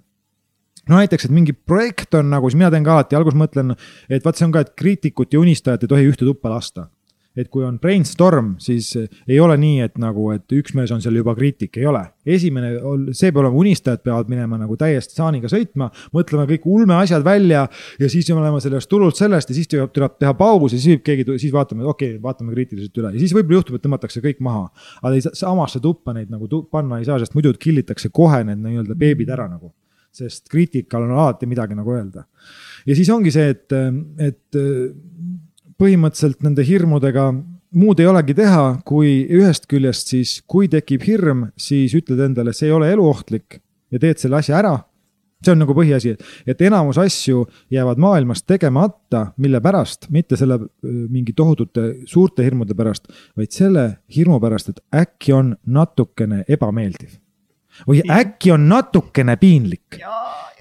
no 0.90 1.00
näiteks, 1.00 1.28
et 1.28 1.34
mingi 1.34 1.56
projekt 1.56 2.14
on 2.20 2.30
nagu, 2.30 2.50
siis 2.50 2.60
mina 2.60 2.72
teen 2.74 2.86
ka 2.86 2.98
alati, 2.98 3.18
alguses 3.18 3.40
mõtlen, 3.40 3.74
et 4.10 4.26
vaat 4.26 4.38
see 4.38 4.48
on 4.48 4.54
ka, 4.54 4.66
et 4.66 4.76
kriitikut 4.78 5.34
ja 5.34 5.42
unistajat 5.42 5.86
ei 5.86 5.92
tohi 5.96 6.12
ühte 6.12 6.28
tuppa 6.28 6.52
lasta 6.54 6.90
et 7.36 7.50
kui 7.52 7.66
on 7.68 7.78
brainstorm, 7.82 8.54
siis 8.64 8.94
ei 8.98 9.40
ole 9.44 9.58
nii, 9.60 9.80
et 9.86 9.98
nagu, 10.02 10.30
et 10.36 10.56
üks 10.56 10.76
mees 10.78 10.92
on 10.96 11.02
seal 11.04 11.18
juba 11.20 11.36
kriitik, 11.38 11.76
ei 11.80 11.88
ole. 11.90 12.02
esimene, 12.26 12.72
see 13.14 13.30
peab 13.30 13.44
olema, 13.44 13.60
unistajad 13.62 14.02
peavad 14.06 14.30
minema 14.32 14.58
nagu 14.58 14.78
täiesti 14.80 15.18
saaniga 15.20 15.50
sõitma, 15.52 15.92
mõtlema 16.16 16.48
kõik 16.50 16.66
ulmeasjad 16.72 17.26
välja 17.26 17.66
ja 18.02 18.10
siis 18.10 18.30
me 18.32 18.40
oleme 18.42 18.62
sellest 18.64 18.90
tulult 18.90 19.20
sellest 19.20 19.52
ja 19.52 19.58
siis 19.58 19.70
tuleb, 19.70 19.92
tuleb 19.94 20.18
teha 20.22 20.34
paus 20.38 20.74
ja 20.74 20.80
siis 20.80 20.96
võib 20.96 21.06
keegi, 21.06 21.28
siis 21.44 21.54
vaatame, 21.54 21.86
okei 21.86 22.16
okay,, 22.16 22.24
vaatame 22.24 22.56
kriitiliselt 22.56 23.02
üle 23.02 23.14
ja 23.14 23.22
siis 23.22 23.36
võib-olla 23.36 23.62
juhtub, 23.62 23.78
et 23.78 23.86
tõmmatakse 23.86 24.24
kõik 24.24 24.42
maha. 24.46 24.68
aga 25.02 25.14
ei 25.14 25.26
saa, 25.26 25.38
samasse 25.46 25.82
tuppa 25.84 26.16
neid 26.16 26.32
nagu 26.34 26.50
panna 26.72 27.02
ei 27.02 27.08
saa, 27.08 27.20
sest 27.22 27.36
muidu 27.38 27.54
killitakse 27.60 28.10
kohe 28.16 28.44
need 28.48 28.64
nii-öelda 28.64 28.98
beebid 28.98 29.30
ära 29.36 29.50
nagu. 29.52 29.74
sest 30.16 30.48
kriitikal 30.48 31.04
on 31.04 31.12
alati 31.12 31.46
midagi 31.46 31.76
nagu 31.76 31.92
öelda. 31.92 32.26
ja 32.86 32.96
siis 32.96 33.10
ongi 33.14 33.34
see, 33.36 33.52
et, 33.54 33.76
et 34.24 34.64
põhimõtteliselt 35.82 36.44
nende 36.46 36.64
hirmudega 36.66 37.30
muud 37.76 38.00
ei 38.00 38.08
olegi 38.10 38.36
teha, 38.38 38.66
kui 38.88 39.26
ühest 39.36 39.68
küljest 39.72 40.12
siis, 40.14 40.40
kui 40.48 40.70
tekib 40.72 41.04
hirm, 41.08 41.48
siis 41.60 41.96
ütled 41.98 42.22
endale, 42.30 42.54
see 42.56 42.70
ei 42.70 42.76
ole 42.76 42.92
eluohtlik 42.94 43.60
ja 43.92 44.02
teed 44.02 44.22
selle 44.22 44.40
asja 44.42 44.60
ära. 44.62 44.78
see 45.46 45.52
on 45.54 45.60
nagu 45.62 45.76
põhiasi, 45.78 46.16
et 46.48 46.62
enamus 46.66 46.98
asju 46.98 47.44
jäävad 47.70 48.00
maailmas 48.02 48.42
tegemata, 48.44 49.28
mille 49.38 49.60
pärast, 49.62 50.08
mitte 50.10 50.40
selle 50.40 50.58
mingi 50.82 51.36
tohutute 51.38 51.84
suurte 52.10 52.42
hirmude 52.44 52.74
pärast, 52.74 53.12
vaid 53.38 53.54
selle 53.54 53.84
hirmu 54.16 54.40
pärast, 54.42 54.72
et 54.72 54.82
äkki 55.04 55.36
on 55.38 55.54
natukene 55.68 56.46
ebameeldiv 56.50 57.20
või 57.88 58.02
äkki 58.10 58.52
on 58.52 58.70
natukene 58.70 59.38
piinlik. 59.38 60.00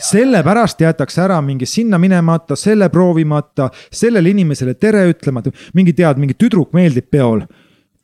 sellepärast 0.04 0.80
jäetakse 0.80 1.22
ära 1.22 1.40
mingi 1.42 1.66
sinna 1.66 1.98
minemata, 1.98 2.56
selle 2.56 2.88
proovimata, 2.88 3.70
sellele 3.92 4.30
inimesele 4.30 4.74
tere 4.74 5.06
ütlemata, 5.10 5.52
mingi 5.74 5.92
tead, 5.92 6.18
mingi 6.18 6.34
tüdruk 6.34 6.72
meeldib 6.72 7.10
peol. 7.10 7.44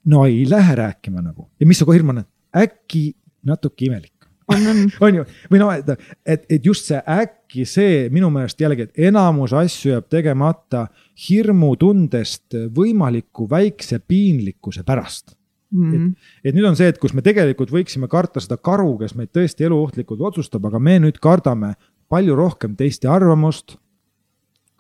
no 0.05 0.25
ei 0.27 0.47
lähe 0.49 0.75
rääkima 0.75 1.21
nagu. 1.21 1.49
Ja 1.61 1.67
mis 1.67 1.79
su 1.79 1.91
hirm 1.93 2.09
on, 2.09 2.25
äkki 2.57 3.15
natuke 3.45 3.85
imelik. 3.85 4.13
On, 4.49 4.67
on. 4.67 4.79
on 5.07 5.15
ju, 5.15 5.25
või 5.51 5.59
noh, 5.59 5.73
et, 5.75 6.07
et, 6.27 6.47
et 6.49 6.67
just 6.67 6.87
see 6.87 6.99
äkki 6.99 7.67
see 7.67 8.09
minu 8.11 8.31
meelest 8.31 8.61
jällegi, 8.61 8.89
et 8.89 9.11
enamus 9.11 9.53
asju 9.53 9.93
jääb 9.93 10.09
tegemata 10.11 10.87
hirmutundest 11.29 12.57
võimaliku 12.75 13.47
väikse 13.51 14.01
piinlikkuse 14.01 14.83
pärast 14.87 15.37
Mm 15.71 15.91
-hmm. 15.91 16.07
et, 16.43 16.51
et 16.51 16.55
nüüd 16.55 16.67
on 16.67 16.77
see, 16.77 16.89
et 16.91 16.99
kus 16.99 17.15
me 17.15 17.23
tegelikult 17.23 17.71
võiksime 17.71 18.09
karta 18.11 18.41
seda 18.43 18.57
karu, 18.57 18.97
kes 18.99 19.15
meid 19.15 19.31
tõesti 19.31 19.69
eluohtlikult 19.69 20.21
otsustab, 20.21 20.67
aga 20.67 20.79
me 20.79 20.99
nüüd 20.99 21.21
kardame 21.23 21.77
palju 22.11 22.35
rohkem 22.37 22.75
teiste 22.77 23.09
arvamust. 23.11 23.79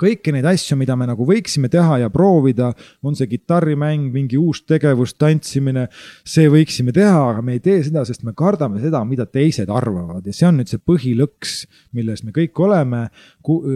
kõiki 0.00 0.32
neid 0.32 0.46
asju, 0.48 0.78
mida 0.80 0.94
me 0.96 1.04
nagu 1.04 1.26
võiksime 1.28 1.68
teha 1.68 1.98
ja 2.00 2.06
proovida, 2.08 2.70
on 3.04 3.12
see 3.14 3.26
kitarrimäng, 3.28 4.06
mingi 4.14 4.38
uus 4.40 4.62
tegevus, 4.64 5.12
tantsimine, 5.12 5.90
see 6.24 6.48
võiksime 6.48 6.94
teha, 6.96 7.18
aga 7.34 7.42
me 7.44 7.58
ei 7.58 7.60
tee 7.60 7.82
seda, 7.84 8.06
sest 8.08 8.24
me 8.24 8.32
kardame 8.32 8.80
seda, 8.80 9.02
mida 9.04 9.26
teised 9.28 9.68
arvavad 9.68 10.24
ja 10.24 10.32
see 10.32 10.48
on 10.48 10.56
nüüd 10.56 10.72
see 10.72 10.80
põhilõks, 10.80 11.66
milles 11.92 12.24
me 12.24 12.32
kõik 12.32 12.64
oleme. 12.64 13.10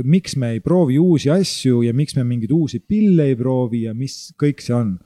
miks 0.03 0.37
me 0.37 0.55
ei 0.57 0.61
proovi 0.65 0.99
uusi 0.99 1.29
asju 1.31 1.83
ja 1.83 1.93
miks 1.93 2.17
me 2.17 2.25
mingeid 2.25 2.57
uusi 2.57 2.81
pille 2.81 3.29
ei 3.29 3.37
proovi 3.37 3.83
ja 3.85 3.93
mis 3.95 4.33
kõik 4.41 4.65
see 4.65 4.75
on 4.75 4.99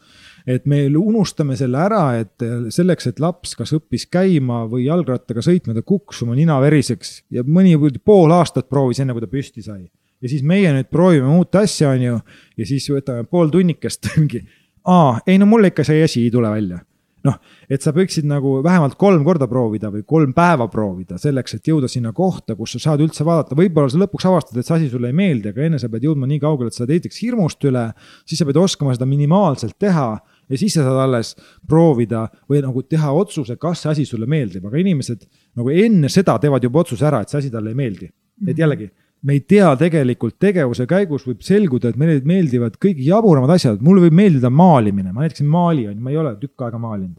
et 0.48 0.64
me 0.66 0.80
unustame 0.96 1.56
selle 1.60 1.80
ära, 1.82 2.02
et 2.22 2.44
selleks, 2.72 3.10
et 3.10 3.20
laps 3.20 3.54
kas 3.58 3.74
õppis 3.76 4.06
käima 4.10 4.62
või 4.70 4.86
jalgrattaga 4.86 5.44
sõitma, 5.44 5.76
ta 5.76 5.84
kukkus 5.84 6.22
oma 6.24 6.36
nina 6.38 6.56
veriseks 6.62 7.18
ja 7.34 7.44
mõni 7.44 7.76
pool 8.04 8.32
aastat 8.32 8.68
proovis, 8.70 9.02
enne 9.02 9.16
kui 9.16 9.24
ta 9.24 9.30
püsti 9.30 9.64
sai. 9.64 9.84
ja 10.20 10.28
siis 10.28 10.42
meie 10.42 10.72
nüüd 10.74 10.88
proovime 10.90 11.30
uut 11.38 11.54
asja, 11.54 11.92
on 11.94 12.02
ju, 12.02 12.20
ja 12.56 12.66
siis 12.66 12.88
võtame 12.90 13.28
pool 13.28 13.52
tunnikest 13.52 14.08
mingi, 14.16 14.42
aa, 14.88 15.18
ei 15.26 15.38
no 15.38 15.46
mul 15.46 15.68
ikka 15.68 15.84
see 15.84 16.02
asi 16.04 16.24
ei 16.24 16.30
tule 16.34 16.50
välja. 16.50 16.80
Noh, 17.26 17.34
et 17.66 17.82
sa 17.82 17.90
võiksid 17.92 18.28
nagu 18.30 18.60
vähemalt 18.62 18.94
kolm 18.96 19.24
korda 19.26 19.48
proovida 19.50 19.90
või 19.90 20.04
kolm 20.06 20.30
päeva 20.36 20.68
proovida 20.70 21.16
selleks, 21.18 21.56
et 21.56 21.66
jõuda 21.66 21.90
sinna 21.90 22.12
kohta, 22.14 22.54
kus 22.56 22.76
sa 22.76 22.84
saad 22.84 23.02
üldse 23.02 23.26
vaadata, 23.26 23.58
võib-olla 23.58 23.90
sa 23.90 23.98
lõpuks 23.98 24.28
avastad, 24.30 24.56
et 24.56 24.68
see 24.68 24.76
asi 24.76 24.90
sulle 24.92 25.10
ei 25.10 25.16
meeldi, 25.18 25.50
aga 25.50 25.64
enne 25.66 25.80
sa 25.82 25.90
pead 25.90 26.06
jõudma 26.06 26.30
nii 26.30 26.38
kaugele, 26.44 26.70
et 26.70 26.78
sa 26.78 26.84
oled 26.84 26.94
esiteks 26.94 27.18
hirmust 27.24 27.66
üle, 27.68 27.88
siis 28.22 28.38
sa 28.38 28.46
pead 28.46 28.60
oskama 28.62 28.94
seda 28.94 29.08
minimaalselt 29.10 29.74
teha 29.82 30.06
ja 30.48 30.60
siis 30.60 30.76
sa 30.76 30.84
saad 30.86 31.02
alles 31.04 31.34
proovida 31.68 32.26
või 32.50 32.62
nagu 32.64 32.82
teha 32.82 33.12
otsuse, 33.12 33.56
kas 33.60 33.84
see 33.84 33.92
asi 33.92 34.06
sulle 34.08 34.28
meeldib, 34.30 34.64
aga 34.68 34.80
inimesed 34.80 35.26
nagu 35.58 35.74
enne 35.74 36.10
seda 36.12 36.38
teevad 36.42 36.64
juba 36.64 36.84
otsuse 36.84 37.06
ära, 37.08 37.22
et 37.22 37.32
see 37.32 37.42
asi 37.42 37.52
talle 37.52 37.74
ei 37.74 37.78
meeldi. 37.78 38.08
et 38.46 38.54
mhm. 38.54 38.60
jällegi, 38.60 38.90
me 39.22 39.34
ei 39.34 39.40
tea 39.40 39.70
tegelikult 39.78 40.36
tegevuse 40.38 40.86
käigus 40.86 41.24
võib 41.26 41.40
selguda, 41.42 41.90
et 41.90 41.98
meile 41.98 42.20
meeldivad 42.26 42.76
kõige 42.78 43.02
jaburamad 43.06 43.56
asjad, 43.56 43.80
mulle 43.82 44.06
võib 44.06 44.14
meeldida 44.20 44.50
maalimine, 44.50 45.12
ma 45.12 45.24
näiteks 45.24 45.42
ei 45.42 45.48
maali, 45.50 45.86
on 45.88 45.96
ju, 45.96 46.02
ma 46.04 46.12
ei 46.12 46.20
ole 46.20 46.34
tükk 46.38 46.66
aega 46.66 46.78
maalinud. 46.82 47.18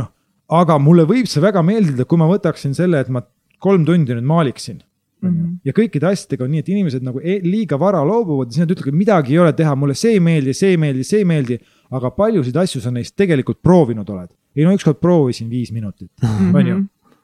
noh, 0.00 0.12
aga 0.60 0.78
mulle 0.80 1.04
võib 1.08 1.28
see 1.28 1.44
väga 1.44 1.62
meeldida, 1.62 2.08
kui 2.08 2.20
ma 2.20 2.28
võtaksin 2.30 2.74
selle, 2.76 3.00
et 3.00 3.12
ma 3.12 3.24
kolm 3.60 3.84
tundi 3.84 4.14
nüüd 4.14 4.24
maaliksin 4.24 4.80
mm. 5.20 5.28
-hmm. 5.28 5.56
ja 5.64 5.74
kõikide 5.74 6.08
asjadega 6.10 6.44
on 6.44 6.54
nii, 6.54 6.62
et 6.64 6.70
inimesed 6.72 7.04
nagu 7.04 7.20
e 7.20 7.38
liiga 7.44 7.78
vara 7.80 8.04
loobuvad 8.06 8.48
ja 8.48 8.56
siis 8.56 8.64
nad 8.64 8.74
ütlevad, 8.74 8.98
midagi 8.98 9.34
ei 9.34 9.42
ole 9.42 9.52
teha, 9.52 9.74
mulle 9.76 9.96
see 9.98 10.16
ei 10.16 10.20
meeldi, 10.20 10.54
see 10.54 10.74
ei 10.74 10.80
meeldi, 10.80 11.04
see 11.04 11.24
ei 11.24 11.28
meeldi. 11.28 11.58
Aga 11.90 12.10
paljusid 12.14 12.56
asju 12.56 12.82
sa 12.84 12.92
neist 12.94 13.16
tegelikult 13.16 13.62
proovinud 13.62 14.08
oled. 14.10 14.30
ei 14.56 14.66
no 14.66 14.74
ükskord 14.76 15.00
proovisin 15.00 15.50
viis 15.50 15.72
minutit, 15.72 16.10
on 16.54 16.66
ju. 16.66 16.78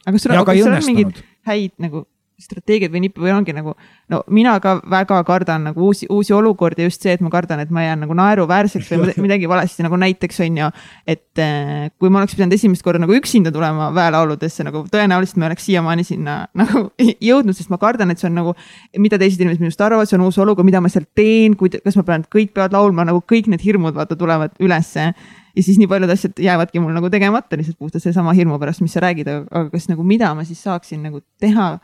aga 0.07 0.45
kas 0.45 0.62
sul 0.62 0.73
on 0.73 0.86
mingeid 0.86 1.23
häid 1.49 1.73
nagu 1.82 2.07
strateegiad 2.40 2.90
või 2.90 3.05
nippe 3.05 3.23
või 3.23 3.31
ongi 3.31 3.55
nagu, 3.55 3.74
no 4.11 4.20
mina 4.35 4.56
ka 4.62 4.77
väga 4.90 5.20
kardan 5.27 5.69
nagu 5.69 5.85
uusi, 5.86 6.09
uusi 6.11 6.35
olukordi, 6.35 6.86
just 6.89 7.05
see, 7.05 7.15
et 7.15 7.23
ma 7.23 7.31
kardan, 7.31 7.62
et 7.62 7.70
ma 7.74 7.85
jään 7.85 8.02
nagu 8.05 8.16
naeruväärseks 8.19 8.90
või 8.90 9.15
midagi 9.27 9.48
valesti, 9.51 9.85
nagu 9.86 9.98
näiteks 10.01 10.43
on 10.43 10.59
ju. 10.59 10.70
et 11.06 11.43
eh, 11.43 11.90
kui 11.98 12.11
ma 12.11 12.23
oleks 12.23 12.35
pidanud 12.35 12.56
esimest 12.56 12.82
korda 12.82 13.05
nagu 13.05 13.15
üksinda 13.15 13.52
tulema 13.55 13.93
väelauludesse 13.94 14.66
nagu 14.66 14.82
tõenäoliselt 14.90 15.39
me 15.39 15.47
oleks 15.51 15.69
siiamaani 15.69 16.06
sinna 16.06 16.40
nagu 16.61 16.89
jõudnud, 16.98 17.55
sest 17.55 17.70
ma 17.70 17.78
kardan, 17.78 18.11
et 18.11 18.19
see 18.19 18.31
on 18.31 18.36
nagu. 18.40 18.56
mida 18.98 19.19
teised 19.20 19.40
inimesed 19.40 19.62
minust 19.62 19.81
arvavad, 19.81 20.11
see 20.11 20.19
on 20.19 20.27
uus 20.27 20.39
olukord, 20.43 20.66
mida 20.66 20.82
ma 20.82 20.90
seal 20.90 21.06
teen, 21.15 21.55
kas 21.56 21.97
ma 22.01 22.02
pean, 22.06 22.27
kõik 22.31 22.55
peavad 22.56 22.74
laulma 22.74 23.06
nagu 23.06 23.23
kõik 23.23 23.48
need 23.52 23.62
hirmud 23.62 23.94
vaata 23.94 24.19
tulevad 24.19 24.59
ülesse 24.62 25.12
ja 25.55 25.62
siis 25.62 25.78
nii 25.78 25.89
paljud 25.89 26.11
asjad 26.11 26.39
jäävadki 26.40 26.82
mul 26.82 26.94
nagu 26.94 27.11
tegemata 27.11 27.56
lihtsalt 27.56 27.78
puhtalt 27.78 28.02
sellesama 28.02 28.35
hirmu 28.35 28.59
pärast, 28.59 28.82
mis 28.82 28.94
sa 28.94 29.02
räägid, 29.05 29.31
aga 29.31 29.69
kas 29.70 29.86
nagu, 29.90 30.02
mida 30.02 30.32
ma 30.35 30.44
siis 30.44 30.62
saaksin 30.66 31.02
nagu 31.06 31.23
teha 31.40 31.77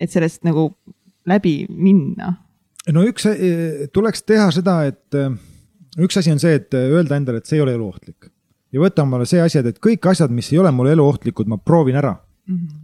et 0.00 0.10
sellest 0.12 0.44
nagu 0.46 0.70
läbi 1.28 1.66
minna? 1.68 2.32
no 2.94 3.04
üks, 3.04 3.26
e, 3.28 3.88
tuleks 3.92 4.24
teha 4.24 4.48
seda, 4.54 4.80
et 4.88 5.16
e, 5.18 5.28
üks 6.04 6.20
asi 6.20 6.32
on 6.32 6.40
see, 6.42 6.56
et 6.60 6.74
öelda 6.78 7.18
endale, 7.18 7.42
et 7.42 7.48
see 7.50 7.58
ei 7.58 7.64
ole 7.64 7.76
eluohtlik. 7.76 8.30
ja 8.72 8.82
võtta 8.82 9.04
omale 9.04 9.26
see 9.28 9.42
asi, 9.42 9.60
et 9.60 9.80
kõik 9.84 10.10
asjad, 10.10 10.32
mis 10.34 10.52
ei 10.52 10.60
ole 10.62 10.72
mulle 10.74 10.94
eluohtlikud, 10.96 11.48
ma 11.50 11.58
proovin 11.58 11.96
ära 12.00 12.14
mm. 12.14 12.56
-hmm. 12.56 12.82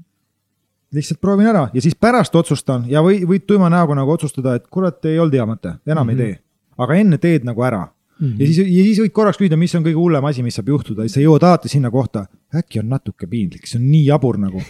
lihtsalt 0.98 1.20
proovin 1.20 1.50
ära 1.50 1.68
ja 1.74 1.82
siis 1.82 1.94
pärast 1.94 2.34
otsustan 2.34 2.88
ja 2.90 3.02
või 3.02 3.24
võid 3.24 3.46
tuima 3.46 3.70
näoga 3.70 3.94
nagu 3.94 4.10
otsustada, 4.10 4.54
et 4.54 4.68
kurat, 4.68 5.04
ei 5.04 5.18
olnud 5.18 5.34
hea 5.34 5.46
mõte, 5.46 5.76
enam 5.86 6.06
mm 6.06 6.14
-hmm. 6.14 6.20
ei 6.20 6.34
tee. 6.34 6.40
aga 6.78 6.94
enne 6.94 7.18
teed 7.18 7.44
nagu 7.44 7.62
ära 7.62 7.88
Mm 8.14 8.28
-hmm. 8.28 8.40
ja 8.40 8.46
siis, 8.46 8.58
ja 8.58 8.82
siis 8.84 8.98
võid 9.02 9.10
korraks 9.10 9.38
küsida, 9.38 9.56
mis 9.56 9.74
on 9.74 9.82
kõige 9.82 9.98
hullem 9.98 10.24
asi, 10.24 10.42
mis 10.42 10.54
saab 10.54 10.68
juhtuda, 10.68 11.08
sa 11.08 11.20
jõuad 11.20 11.42
alati 11.42 11.68
sinna 11.68 11.90
kohta, 11.90 12.26
äkki 12.54 12.78
on 12.78 12.88
natuke 12.88 13.26
piinlik, 13.26 13.66
see 13.66 13.80
on 13.80 13.90
nii 13.90 14.04
jabur 14.06 14.38
nagu 14.38 14.62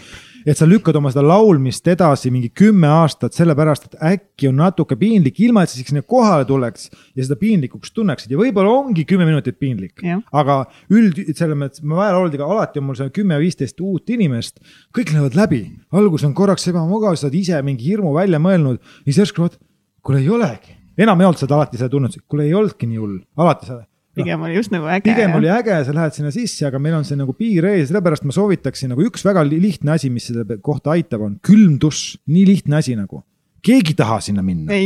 et 0.44 0.58
sa 0.58 0.66
lükkad 0.68 0.96
oma 0.98 1.10
seda 1.12 1.24
laulmist 1.24 1.88
edasi 1.88 2.30
mingi 2.32 2.50
kümme 2.54 2.88
aastat, 2.90 3.34
sellepärast 3.36 3.88
et 3.88 3.96
äkki 4.12 4.50
on 4.50 4.60
natuke 4.60 4.96
piinlik, 5.00 5.40
ilma 5.44 5.64
et 5.64 5.72
sa 5.72 5.80
sinna 5.80 6.04
kohale 6.06 6.46
tuleks 6.48 6.90
ja 7.16 7.24
seda 7.24 7.38
piinlikuks 7.40 7.94
tunneksid. 7.96 8.34
Ja 8.34 8.40
võib-olla 8.40 8.74
ongi 8.82 9.06
kümme 9.08 9.26
minutit 9.28 9.58
piinlik. 9.58 10.04
aga 10.32 10.60
üld, 10.92 11.18
selles 11.32 11.58
mõttes, 11.58 11.82
ma 11.82 12.02
väelauludega 12.02 12.44
alati 12.44 12.82
on 12.82 12.88
mul 12.88 12.98
seal 12.98 13.12
kümme-viisteist 13.14 13.80
uut 13.80 14.10
inimest, 14.10 14.60
kõik 14.94 15.14
lähevad 15.14 15.38
läbi, 15.38 15.62
algus 15.92 16.24
on 16.28 16.34
korraks 16.34 16.68
ebamugav, 16.68 17.16
sa 17.16 17.28
oled 17.28 17.40
ise 17.40 17.62
mingi 17.62 17.88
hirmu 17.88 18.14
välja 18.14 18.40
mõelnud 18.42 18.80
ja 18.80 19.08
siis 19.08 19.24
järsku 19.24 19.46
vaat, 19.46 19.58
kuule 20.04 20.20
ei 20.20 20.30
olegi. 20.30 20.76
Enam 20.98 21.20
ei 21.20 21.26
olnud 21.26 21.40
seda 21.40 21.56
alati 21.56 21.80
seda 21.80 21.90
tunnet, 21.90 22.20
kuule 22.28 22.46
ei 22.46 22.54
olnudki 22.54 22.86
nii 22.86 23.00
hull, 23.00 23.18
alati 23.40 23.66
sa 23.66 23.80
pigem 24.15 24.47
oli 24.47 24.57
just 24.59 24.73
nagu 24.74 24.89
äge. 24.89 25.05
pigem 25.09 25.36
oli 25.39 25.51
äge, 25.53 25.77
sa 25.86 25.95
lähed 25.97 26.16
sinna 26.16 26.32
sisse, 26.35 26.66
aga 26.69 26.81
meil 26.82 26.97
on 27.01 27.07
see 27.09 27.19
nagu 27.19 27.35
piir 27.36 27.66
ees, 27.73 27.89
sellepärast 27.91 28.27
ma 28.28 28.35
soovitaksin 28.36 28.95
nagu 28.95 29.05
üks 29.07 29.27
väga 29.27 29.45
lihtne 29.49 29.97
asi, 29.97 30.11
mis 30.12 30.31
selle 30.31 30.59
kohta 30.65 30.95
aitab, 30.95 31.27
on 31.27 31.39
külm 31.45 31.78
dušš, 31.82 32.19
nii 32.31 32.49
lihtne 32.55 32.81
asi 32.81 32.99
nagu 32.99 33.24
keegi 33.65 33.95
ei 33.95 33.97
taha 33.97 34.19
sinna 34.20 34.43
minna. 34.45 34.77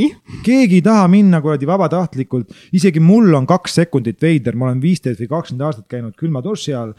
keegi 0.47 0.79
ei 0.79 0.83
taha 0.85 1.09
minna 1.11 1.41
kuradi 1.43 1.67
vabatahtlikult, 1.69 2.53
isegi 2.79 3.03
mul 3.03 3.35
on 3.35 3.47
kaks 3.49 3.79
sekundit 3.81 4.21
veider, 4.23 4.57
ma 4.59 4.69
olen 4.69 4.83
viisteist 4.83 5.21
või 5.23 5.31
kakskümmend 5.33 5.67
aastat 5.67 5.89
käinud 5.91 6.15
külma 6.19 6.43
duši 6.45 6.75
all. 6.79 6.95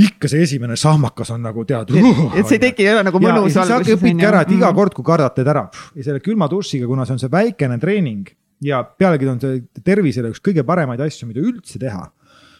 ikka 0.00 0.30
see 0.30 0.46
esimene 0.46 0.76
sahmakas 0.80 1.32
on 1.34 1.44
nagu 1.44 1.64
tead. 1.68 1.92
et 1.92 2.48
see 2.48 2.56
ei 2.56 2.64
teki, 2.68 2.86
ei 2.86 2.94
ole 2.94 3.04
nagu 3.10 3.22
mõnus. 3.22 3.56
sa 3.56 3.80
õpidki 3.80 4.28
ära, 4.28 4.44
et 4.46 4.54
iga 4.56 4.72
kord, 4.76 4.96
kui 4.96 5.06
kardad, 5.06 5.36
teed 5.36 5.52
ära 5.52 5.68
ja 5.94 6.08
selle 6.10 6.24
külma 6.24 6.48
dušiga, 6.50 6.88
kuna 6.88 7.06
see 7.06 7.18
on 7.18 7.24
see 7.24 7.32
väikene 7.32 7.78
treening 7.82 8.37
ja 8.64 8.82
pealegi 8.84 9.28
on 9.28 9.40
see 9.42 9.62
tervisele 9.84 10.32
üks 10.32 10.42
kõige 10.44 10.64
paremaid 10.66 11.00
asju, 11.04 11.28
mida 11.30 11.44
üldse 11.44 11.78
teha 11.78 12.08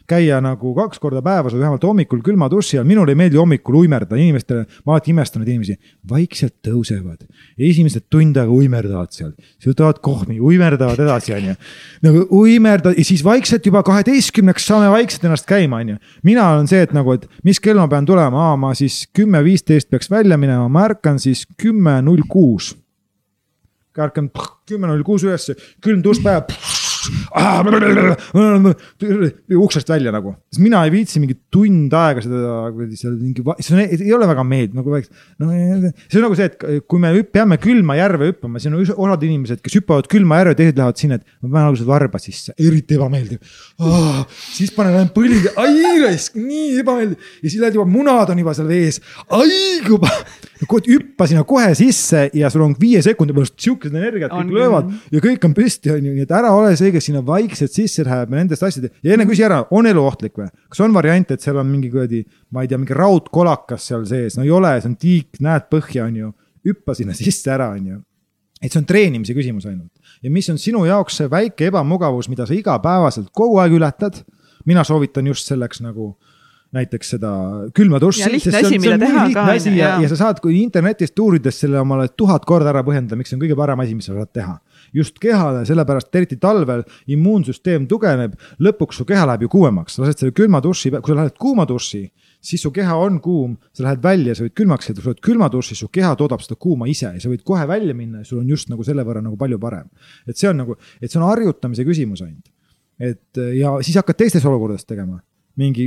käia 0.08 0.38
nagu 0.40 0.72
kaks 0.76 1.00
korda 1.02 1.20
päevas 1.24 1.52
või 1.54 1.62
vähemalt 1.62 1.84
hommikul 1.84 2.22
külma 2.24 2.48
duši 2.50 2.78
all, 2.80 2.88
minule 2.88 3.12
ei 3.12 3.18
meeldi 3.18 3.38
hommikul 3.40 3.76
uimerdada, 3.82 4.16
inimestele, 4.16 4.64
ma 4.86 4.94
alati 4.94 5.12
imestan 5.12 5.42
neid 5.42 5.52
inimesi, 5.52 5.76
vaikselt 6.08 6.56
tõusevad. 6.64 7.26
esimesed 7.58 8.06
tund 8.10 8.36
aega 8.40 8.54
uimerdavad 8.54 9.12
seal, 9.12 9.34
võtavad 9.66 10.00
kohmi, 10.04 10.38
uimerdavad 10.40 11.02
edasi, 11.04 11.34
onju. 11.36 11.56
nagu 12.06 12.24
uimerdavad 12.40 12.98
ja 12.98 13.04
siis 13.04 13.24
vaikselt 13.24 13.66
juba 13.68 13.82
kaheteistkümneks 13.84 14.66
saame 14.70 14.88
vaikselt 14.94 15.28
ennast 15.28 15.48
käima, 15.48 15.82
onju. 15.84 15.98
mina 16.24 16.48
olen 16.54 16.68
see, 16.70 16.82
et 16.88 16.96
nagu, 16.96 17.12
et 17.18 17.28
mis 17.44 17.60
kell 17.60 17.80
ma 17.80 17.88
pean 17.88 18.08
tulema, 18.08 18.50
ma 18.56 18.74
siis 18.78 19.04
kümme, 19.12 19.44
viisteist 19.44 19.90
peaks 19.92 20.10
välja 20.10 20.40
minema, 20.40 20.68
ma 20.72 20.88
ärkan 20.88 21.20
siis 21.20 21.44
kümme, 21.60 22.00
null 22.02 22.24
kuus 22.28 22.72
ärkan 24.06 24.30
kümme 24.68 24.90
null 24.90 25.06
kuus 25.06 25.26
ülesse, 25.26 25.56
külm 25.84 26.04
dušš 26.04 26.22
päev 26.24 26.52
uksest 29.58 29.88
välja 29.90 30.12
nagu, 30.14 30.34
sest 30.52 30.62
mina 30.62 30.80
ei 30.86 30.92
viitsi 30.92 31.20
mingi 31.22 31.36
tund 31.52 31.94
aega 31.96 32.22
seda 32.24 32.54
kuradi 32.74 32.98
seal 32.98 33.14
mingi, 33.18 33.44
see 33.64 33.74
on, 33.76 33.82
ei 33.84 34.14
ole 34.16 34.28
väga 34.30 34.44
meeldiv 34.46 34.78
nagu 34.78 34.94
väikse. 34.94 35.12
no 35.40 35.50
see 35.50 36.18
on 36.20 36.26
nagu 36.26 36.38
see, 36.38 36.48
et 36.50 36.86
kui 36.90 37.02
me 37.02 37.12
peame 37.24 37.58
külma 37.62 37.98
järve 37.98 38.30
hüppama, 38.32 38.62
siis 38.62 38.72
on 38.72 38.78
osad 38.80 39.26
inimesed, 39.28 39.62
kes 39.64 39.78
hüppavad 39.80 40.10
külma 40.10 40.40
järve, 40.42 40.56
teised 40.58 40.80
lähevad 40.80 41.00
sinna, 41.00 41.20
et 41.20 41.26
ma 41.42 41.52
panen 41.52 41.70
alguses 41.70 41.88
varba 41.88 42.22
sisse, 42.22 42.56
eriti 42.58 42.98
ebameeldiv 42.98 43.38
oh,. 43.84 44.24
siis 44.54 44.72
panen 44.76 45.12
põlli, 45.14 45.40
ai 45.60 46.02
raisk, 46.04 46.38
nii 46.40 46.80
ebameeldiv 46.82 47.18
ja 47.42 47.46
siis 47.48 47.60
lähed 47.62 47.78
juba, 47.78 47.88
munad 47.90 48.34
on 48.34 48.42
juba 48.44 48.56
seal 48.56 48.70
vees, 48.70 49.00
ai 49.38 49.80
kui 49.86 50.00
hüppa 50.66 51.26
sinna 51.28 51.44
kohe 51.46 51.70
sisse 51.78 52.24
ja 52.34 52.50
sul 52.50 52.64
on 52.64 52.74
viie 52.80 53.00
sekundi 53.04 53.34
pärast 53.36 53.54
sihukesed 53.62 53.94
energiat 53.94 54.32
kõik 54.32 54.50
löövad 54.54 54.90
ja 55.14 55.22
kõik 55.22 55.44
on 55.46 55.54
püsti, 55.54 55.92
on 55.94 56.08
ju, 56.08 56.14
nii 56.16 56.26
et 56.26 56.34
ära 56.34 56.50
ole 56.56 56.74
see, 56.78 56.90
kes 56.94 57.08
sinna 57.10 57.22
vaikselt 57.26 57.74
sisse 57.74 58.04
läheb 58.06 58.32
ja 58.32 58.40
nendest 58.40 58.66
asjadest 58.66 59.06
ja 59.06 59.14
enne 59.14 59.28
küsi 59.28 59.46
ära, 59.46 59.60
on 59.70 59.86
elu 59.86 60.02
ohtlik 60.02 60.38
või? 60.38 60.48
kas 60.68 60.82
on 60.84 60.96
variant, 60.96 61.30
et 61.30 61.44
seal 61.44 61.60
on 61.60 61.70
mingi 61.70 61.90
kuradi, 61.92 62.24
ma 62.54 62.64
ei 62.64 62.70
tea, 62.70 62.80
mingi 62.80 62.96
raudkolakas 62.98 63.88
seal 63.92 64.06
sees, 64.08 64.38
no 64.38 64.46
ei 64.46 64.52
ole, 64.54 64.74
see 64.82 64.90
on 64.90 64.98
tiik, 64.98 65.40
näed 65.44 65.68
põhja, 65.72 66.08
on 66.08 66.22
ju. 66.22 66.34
hüppa 66.68 66.96
sinna 66.98 67.14
sisse 67.16 67.52
ära, 67.54 67.70
on 67.76 67.92
ju. 67.94 68.00
et 68.62 68.72
see 68.72 68.80
on 68.80 68.88
treenimise 68.88 69.36
küsimus 69.36 69.68
ainult 69.70 69.92
ja 70.22 70.32
mis 70.34 70.48
on 70.50 70.58
sinu 70.58 70.82
jaoks 70.88 71.20
see 71.20 71.30
väike 71.30 71.70
ebamugavus, 71.70 72.30
mida 72.32 72.46
sa 72.48 72.56
igapäevaselt 72.56 73.30
kogu 73.32 73.60
aeg 73.62 73.78
ületad. 73.78 74.24
mina 74.66 74.84
soovitan 74.84 75.26
just 75.26 75.46
selleks 75.46 75.80
nagu 75.80 76.16
näiteks 76.76 77.14
seda 77.14 77.30
külma 77.76 78.00
dušši. 78.02 78.22
ja 78.22 78.30
lihtne 78.32 78.60
asi, 78.60 78.78
mida 78.82 78.98
teha 79.00 79.24
ka. 79.32 79.44
ja, 79.54 79.72
ja, 79.72 79.90
ja 80.02 80.08
sa 80.10 80.18
saad, 80.20 80.40
kui 80.44 80.58
internetist 80.60 81.18
uurides 81.18 81.60
selle 81.62 81.80
omale 81.80 82.10
tuhat 82.16 82.44
korda 82.48 82.72
ära 82.74 82.82
põhjendada, 82.84 83.16
miks 83.16 83.32
see 83.32 83.38
on 83.38 83.42
kõige 83.44 83.56
parem 83.56 83.80
asi, 83.84 83.96
mis 83.96 84.08
sa 84.10 84.16
saad 84.16 84.32
teha. 84.36 84.58
just 84.94 85.18
kehale, 85.20 85.64
sellepärast 85.68 86.14
eriti 86.20 86.36
talvel 86.40 86.84
immuunsüsteem 87.08 87.86
tugevneb, 87.88 88.36
lõpuks 88.64 89.00
su 89.00 89.08
keha 89.08 89.24
läheb 89.28 89.46
ju 89.46 89.52
kuumemaks, 89.56 89.98
lased 90.00 90.22
selle 90.22 90.36
külma 90.36 90.60
duši, 90.64 90.92
kui 90.96 91.12
sa 91.12 91.18
lähed 91.22 91.36
kuuma 91.40 91.66
duši, 91.68 92.02
siis 92.40 92.62
su 92.64 92.72
keha 92.74 92.96
on 93.00 93.18
kuum, 93.24 93.56
sa 93.76 93.88
lähed 93.88 94.04
välja, 94.04 94.36
sa 94.36 94.44
võid 94.44 94.56
külmaks 94.60 94.90
jääda, 94.90 95.04
sa 95.04 95.12
oled 95.12 95.24
külma 95.24 95.48
duši, 95.52 95.76
su 95.78 95.88
keha 95.92 96.12
toodab 96.20 96.44
seda 96.44 96.56
kuuma 96.60 96.88
ise 96.88 97.10
ja 97.14 97.20
sa 97.20 97.32
võid 97.32 97.44
kohe 97.48 97.64
välja 97.68 97.96
minna 97.96 98.22
ja 98.22 98.28
sul 98.28 98.42
on 98.42 98.52
just 98.52 98.68
nagu 98.72 98.84
selle 98.86 99.04
võrra 99.08 99.24
nagu 99.24 99.36
palju 99.40 99.58
parem. 99.60 99.88
et 100.28 100.36
see 100.36 100.48
on 100.48 100.62
nagu, 100.64 100.76
et 101.00 101.10
see 101.10 101.20
on 101.20 101.26
harjutamise 101.28 101.84
küsimus 101.88 102.22
ainult. 102.24 102.52
et 102.98 103.42
ja 103.56 103.76
siis 103.82 103.96
hakkad 103.96 104.20
teistes 104.20 104.44
olukordades 104.44 104.84
tegema 104.84 105.20
mingi 105.58 105.86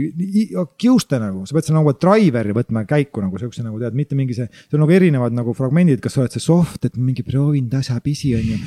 kiuste 0.82 1.20
nagu, 1.22 1.46
sa 1.48 1.56
pead 1.56 1.68
seal 1.68 1.78
nagu 1.78 1.94
driver'i 1.96 2.56
võtma 2.56 2.84
käiku 2.90 3.24
nagu 3.24 3.40
siukse 3.40 3.64
nagu 3.66 3.80
tead, 3.82 3.96
mitte 3.98 4.18
mingi 4.20 4.36
see, 4.38 4.48
see 4.52 4.78
on 4.78 4.84
nagu 4.86 4.96
erinevad 4.96 5.36
nagu 5.36 5.56
fragmendid, 5.58 6.02
kas 6.04 6.18
sa 6.18 6.24
oled 6.24 6.36
see 6.36 6.44
soft, 6.44 6.84
et 6.88 7.00
mingi 7.00 7.26
proovin 7.28 7.70
tasapisi 7.72 8.34
on 8.38 8.50
ju. 8.52 8.60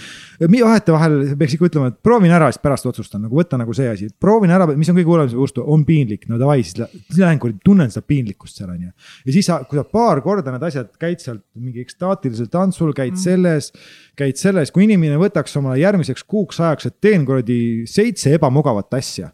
vahetevahel 0.54 1.18
peaks 1.40 1.56
ikka 1.58 1.68
ütlema, 1.70 1.92
et 1.92 2.00
proovin 2.04 2.34
ära, 2.34 2.48
siis 2.52 2.62
pärast 2.64 2.88
otsustan, 2.90 3.24
nagu 3.26 3.38
võta 3.38 3.60
nagu 3.60 3.76
see 3.76 3.90
asi, 3.90 4.10
proovin 4.20 4.54
ära, 4.54 4.68
mis 4.72 4.90
on 4.92 4.98
kõige 4.98 5.12
hullem, 5.12 5.30
justu, 5.34 5.64
on 5.74 5.84
piinlik, 5.88 6.26
no 6.30 6.40
davai, 6.40 6.62
siis 6.64 7.20
lähen 7.20 7.42
kuradi 7.42 7.60
tunnen 7.64 7.92
seda 7.92 8.06
piinlikkust 8.08 8.60
seal 8.60 8.72
on 8.72 8.88
ju. 8.88 8.90
ja 9.26 9.36
siis 9.36 9.50
sa, 9.50 9.60
kui 9.68 9.80
sa 9.80 9.84
paar 9.84 10.22
korda 10.24 10.54
need 10.54 10.66
asjad 10.70 10.92
käid 11.00 11.22
sealt 11.22 11.44
mingi 11.54 11.84
ekstaatilisel 11.84 12.50
tantsul, 12.52 12.94
käid 12.96 13.14
mm. 13.14 13.22
selles 13.24 13.72
käid 14.18 14.38
selles, 14.38 14.70
kui 14.74 14.86
inimene 14.86 15.18
võtaks 15.20 15.56
omale 15.58 15.80
järgmiseks 15.82 16.26
kuuks 16.28 16.60
ajaks, 16.62 16.90
et 16.90 17.00
teen 17.02 17.24
kuradi 17.26 17.58
seitse 17.90 18.34
ebamugavat 18.36 18.94
asja 18.98 19.32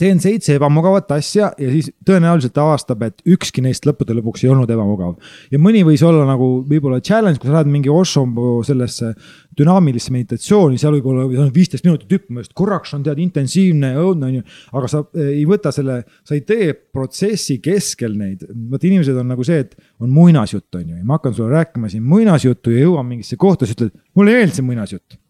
teen 0.00 0.20
seitse 0.20 0.56
ebamugavat 0.56 1.10
asja 1.16 1.50
ja 1.58 1.70
siis 1.72 1.88
tõenäoliselt 2.06 2.58
avastab, 2.60 3.02
et 3.06 3.22
ükski 3.36 3.64
neist 3.64 3.86
lõppude 3.88 4.16
lõpuks 4.18 4.44
ei 4.44 4.52
olnud 4.52 4.70
ebamugav. 4.72 5.16
ja 5.50 5.60
mõni 5.62 5.82
võis 5.86 6.04
olla 6.06 6.26
nagu 6.28 6.48
võib-olla 6.68 7.00
challenge, 7.00 7.40
kui 7.40 7.50
sa 7.50 7.58
lähed 7.58 7.72
mingi 7.72 7.92
Osho 7.92 8.26
sellesse 8.66 9.12
dünaamilisse 9.56 10.12
meditatsiooni, 10.12 10.78
seal 10.80 10.98
võib 10.98 11.10
olla 11.12 11.48
viisteist 11.52 11.86
minutit 11.86 12.12
hüppamist, 12.12 12.52
korraks 12.56 12.92
on 12.96 13.04
tead 13.06 13.20
intensiivne 13.24 13.94
ja 13.94 14.04
õudne 14.04 14.30
on 14.30 14.38
ju. 14.38 14.46
aga 14.76 14.92
sa 14.92 15.02
ei 15.24 15.44
võta 15.48 15.72
selle, 15.74 16.02
sa 16.26 16.36
ei 16.36 16.44
tee 16.48 16.72
protsessi 16.74 17.58
keskel 17.64 18.16
neid, 18.18 18.44
vot 18.70 18.84
inimesed 18.84 19.16
on 19.16 19.32
nagu 19.32 19.46
see, 19.46 19.64
et 19.64 19.76
on 20.00 20.12
muinasjutt 20.12 20.80
on 20.80 20.90
ju 20.90 20.98
ja 20.98 21.04
ma 21.04 21.20
hakkan 21.20 21.36
sulle 21.36 21.54
rääkima 21.56 21.92
siin 21.92 22.04
muinasjuttu 22.04 22.74
ja 22.74 22.84
jõuan 22.84 23.08
mingisse 23.08 23.40
kohta, 23.40 23.68
sa 23.68 23.76
ütled, 23.76 23.96
mulle 24.16 24.34
ei 24.34 24.44
meeldi 24.44 24.60
see 24.60 24.68
muinasjutt 24.68 25.20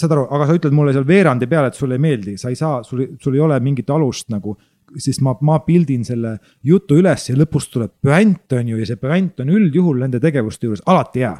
saad 0.00 0.16
aru, 0.16 0.26
aga 0.36 0.48
sa 0.48 0.56
ütled 0.56 0.74
mulle 0.76 0.94
seal 0.96 1.06
veerandi 1.06 1.48
peale, 1.50 1.70
et 1.70 1.78
sulle 1.78 1.98
ei 1.98 2.02
meeldi, 2.02 2.36
sa 2.40 2.50
ei 2.52 2.58
saa, 2.58 2.82
sul, 2.86 3.06
sul 3.20 3.36
ei 3.36 3.44
ole 3.44 3.60
mingit 3.60 3.90
alust 3.90 4.30
nagu 4.32 4.56
siis 4.98 5.20
ma, 5.22 5.36
ma 5.46 5.60
pildin 5.62 6.02
selle 6.06 6.36
jutu 6.66 6.98
üles 6.98 7.28
ja 7.28 7.36
lõpus 7.38 7.68
tuleb 7.70 7.92
püant, 8.02 8.56
on 8.58 8.72
ju, 8.72 8.80
ja 8.80 8.88
see 8.88 8.98
püant 8.98 9.42
on 9.44 9.52
üldjuhul 9.54 10.02
nende 10.02 10.20
tegevuste 10.22 10.68
juures 10.68 10.84
alati 10.86 11.26
hea 11.26 11.36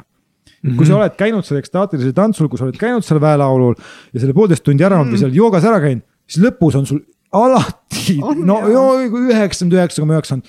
Mm 0.61 0.69
-hmm. 0.69 0.77
kui 0.77 0.85
sa 0.85 0.95
oled 0.95 1.13
käinud 1.17 1.45
seal 1.45 1.57
ekstaatilisel 1.57 2.13
tantsul, 2.13 2.47
kui 2.49 2.57
sa 2.57 2.65
oled 2.67 2.77
käinud 2.77 3.05
seal 3.05 3.21
väelaulul 3.21 3.73
ja 4.13 4.19
selle 4.19 4.33
poolteist 4.33 4.63
tundi 4.63 4.83
ära 4.83 4.99
olnud 4.99 5.07
mm 5.07 5.15
-hmm. 5.15 5.21
ja 5.21 5.29
seal 5.29 5.35
joogas 5.35 5.63
ära 5.65 5.79
käinud, 5.81 6.03
siis 6.27 6.45
lõpus 6.45 6.77
on 6.77 6.85
sul 6.85 6.99
alati, 7.31 8.19
no 8.49 8.59
üheksakümmend 8.67 9.73
üheksa 9.73 10.01
koma 10.01 10.13
üheksa 10.13 10.35
on 10.35 10.43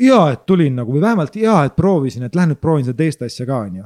hea, 0.00 0.32
et 0.32 0.46
tulin 0.46 0.76
nagu 0.76 0.92
või 0.92 1.00
vähemalt 1.00 1.36
hea, 1.36 1.64
et 1.64 1.76
proovisin, 1.76 2.22
et 2.22 2.34
lähen 2.34 2.52
nüüd 2.52 2.60
proovin 2.60 2.84
seda 2.84 2.96
teist 2.96 3.22
asja 3.22 3.46
ka, 3.46 3.58
on 3.58 3.76
ju 3.76 3.84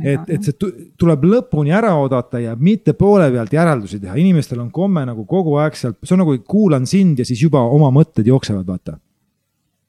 et, 0.00 0.28
et 0.28 0.48
see 0.48 0.72
tuleb 0.98 1.24
lõpuni 1.28 1.74
ära 1.74 1.94
oodata 2.00 2.40
ja 2.42 2.56
mitte 2.56 2.96
poole 2.98 3.30
pealt 3.32 3.52
järeldusi 3.52 4.00
teha, 4.02 4.16
inimestel 4.20 4.60
on 4.64 4.70
komme 4.70 5.04
nagu 5.08 5.26
kogu 5.28 5.58
aeg 5.62 5.76
sealt, 5.78 6.00
see 6.02 6.16
on 6.16 6.24
nagu 6.24 6.36
kuulan 6.48 6.86
sind 6.88 7.20
ja 7.20 7.28
siis 7.28 7.42
juba 7.42 7.62
oma 7.62 7.92
mõtted 7.94 8.26
jooksevad, 8.28 8.66
vaata 8.66 8.98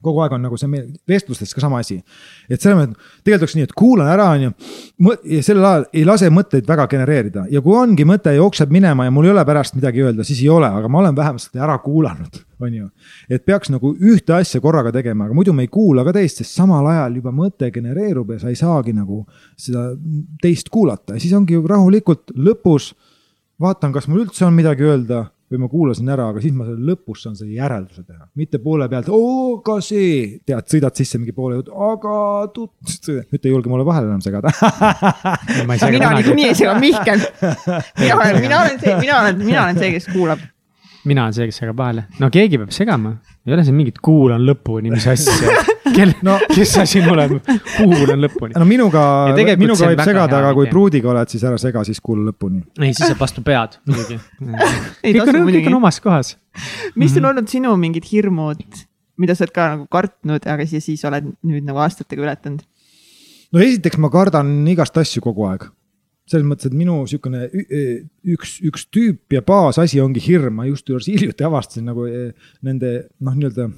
kogu 0.04 0.24
aeg 0.24 0.36
on 0.38 0.44
nagu 0.46 0.58
see 0.60 0.70
meil 0.72 0.88
vestlustes 1.10 1.54
ka 1.56 1.64
sama 1.64 1.80
asi. 1.84 2.00
et 2.50 2.62
selles 2.62 2.78
mõttes, 2.78 3.12
tegelikult 3.24 3.48
oleks 3.48 3.56
nii, 3.58 3.68
et 3.68 3.76
kuulan 3.78 4.10
ära, 4.14 4.30
on 4.36 4.46
ju. 4.48 4.54
ja 5.36 5.44
sellel 5.46 5.68
ajal 5.70 5.86
ei 5.94 6.06
lase 6.08 6.32
mõtteid 6.34 6.68
väga 6.70 6.88
genereerida 6.92 7.46
ja 7.52 7.62
kui 7.66 7.78
ongi 7.78 8.06
mõte 8.08 8.34
jookseb 8.36 8.74
minema 8.74 9.08
ja 9.08 9.14
mul 9.14 9.30
ei 9.30 9.34
ole 9.34 9.46
pärast 9.48 9.78
midagi 9.78 10.04
öelda, 10.04 10.26
siis 10.28 10.42
ei 10.44 10.50
ole, 10.54 10.70
aga 10.70 10.92
ma 10.92 11.04
olen 11.04 11.16
vähemalt 11.18 11.46
seda 11.46 11.64
ära 11.68 11.78
kuulanud, 11.84 12.42
on 12.66 12.74
ju. 12.80 12.90
et 13.30 13.46
peaks 13.46 13.72
nagu 13.74 13.94
ühte 13.94 14.36
asja 14.38 14.62
korraga 14.64 14.94
tegema, 14.96 15.28
aga 15.28 15.38
muidu 15.38 15.56
me 15.56 15.68
ei 15.68 15.72
kuula 15.72 16.06
ka 16.08 16.16
teist, 16.16 16.44
sest 16.44 16.58
samal 16.60 16.88
ajal 16.92 17.22
juba 17.22 17.34
mõte 17.36 17.72
genereerub 17.74 18.36
ja 18.36 18.44
sa 18.44 18.54
ei 18.54 18.60
saagi 18.60 18.96
nagu 18.96 19.24
seda 19.58 19.92
teist 20.44 20.70
kuulata 20.74 21.18
ja 21.18 21.24
siis 21.24 21.34
ongi 21.38 21.60
rahulikult 21.60 22.36
lõpus 22.36 22.94
vaatan, 23.62 23.94
kas 23.96 24.10
mul 24.10 24.26
üldse 24.26 24.46
on 24.48 24.56
midagi 24.56 24.86
öelda 24.88 25.28
või 25.52 25.60
ma 25.62 25.70
kuulasin 25.70 26.10
ära, 26.10 26.30
aga 26.32 26.42
siis 26.44 26.54
ma 26.56 26.66
selle 26.68 26.88
lõpus 26.92 27.26
saan 27.26 27.36
selle 27.38 27.54
järelduse 27.58 28.04
teha, 28.06 28.26
mitte 28.40 28.60
poole 28.64 28.88
pealt, 28.92 29.10
oo, 29.14 29.60
ka 29.66 29.78
see, 29.86 30.40
tead, 30.48 30.66
sõidad 30.72 30.98
sisse 30.98 31.20
mingi 31.22 31.36
poole 31.36 31.60
juurde, 31.60 31.74
aga 31.90 32.16
tut-, 32.56 33.12
nüüd 33.34 33.44
ei 33.46 33.54
julge 33.54 33.72
mulle 33.72 33.86
vahele 33.88 34.10
enam 34.10 34.24
segada 34.24 34.54
mina 35.94 36.14
niikuinii 36.18 36.50
ei 36.50 36.58
sega, 36.58 36.78
Mihkel. 36.82 37.28
mina 38.00 38.18
olen, 38.18 38.42
mina 38.42 38.64
olen 38.64 38.82
see, 38.82 38.98
mina 39.02 39.20
olen, 39.22 39.46
mina 39.46 39.64
olen 39.68 39.80
see, 39.84 39.94
kes 39.98 40.10
kuulab. 40.14 40.42
Mina 41.10 41.26
olen 41.26 41.36
see, 41.36 41.48
kes 41.50 41.60
segab 41.64 41.80
vahele, 41.80 42.06
no 42.22 42.30
keegi 42.34 42.60
peab 42.62 42.72
segama, 42.76 43.14
ei 43.48 43.56
ole 43.56 43.66
siin 43.68 43.76
mingit 43.78 44.00
kuulan 44.04 44.44
lõpuni, 44.48 44.92
mis 44.94 45.08
asja 45.12 45.52
kel 45.96 46.14
no., 46.26 46.38
kes 46.52 46.74
sa 46.78 46.86
siin 46.90 47.08
oled, 47.12 47.36
kuulan 47.76 48.24
lõpuni. 48.24 48.56
no 48.56 48.68
minuga, 48.68 49.04
minuga 49.60 49.90
võib 49.92 50.04
segada, 50.08 50.40
aga 50.40 50.54
kui 50.58 50.70
pruudiga 50.72 51.12
oled, 51.14 51.34
siis 51.34 51.44
ära 51.48 51.60
sega, 51.62 51.84
siis 51.88 52.00
kuula 52.04 52.30
lõpuni. 52.30 52.64
ei, 52.80 52.94
siis 52.94 53.10
saab 53.10 53.22
vastu 53.24 53.44
pead 53.46 53.78
muidugi 53.90 54.20
kõik 55.04 55.22
on, 55.26 55.40
kõik 55.52 55.70
on 55.72 55.80
omas 55.82 56.00
kohas. 56.04 56.34
mis 57.00 57.16
on 57.20 57.32
olnud 57.34 57.52
sinu 57.52 57.76
mingid 57.80 58.08
hirmud, 58.10 58.64
mida 59.20 59.36
sa 59.38 59.48
oled 59.48 59.56
ka 59.56 59.70
nagu 59.76 59.88
kartnud, 59.92 60.48
aga 60.56 60.68
siis, 60.70 60.88
siis 60.88 61.04
oled 61.10 61.34
nüüd 61.44 61.68
nagu 61.68 61.84
aastatega 61.84 62.30
ületanud? 62.30 62.64
no 63.54 63.64
esiteks 63.64 64.00
ma 64.02 64.12
kardan 64.14 64.56
igast 64.72 64.98
asju 65.04 65.24
kogu 65.26 65.50
aeg 65.52 65.68
selles 66.34 66.50
mõttes, 66.50 66.70
et 66.70 66.76
minu 66.78 67.00
sihukene 67.10 67.48
üks, 68.34 68.58
üks 68.66 68.88
tüüp 68.94 69.38
ja 69.38 69.44
baasasi 69.46 70.02
ongi 70.04 70.22
hirm, 70.24 70.60
ma 70.60 70.68
just 70.68 70.90
hiljuti 70.90 71.46
avastasin 71.48 71.90
nagu 71.92 72.08
eh, 72.10 72.32
nende 72.66 72.96
noh, 73.24 73.38
nii-öelda 73.38 73.70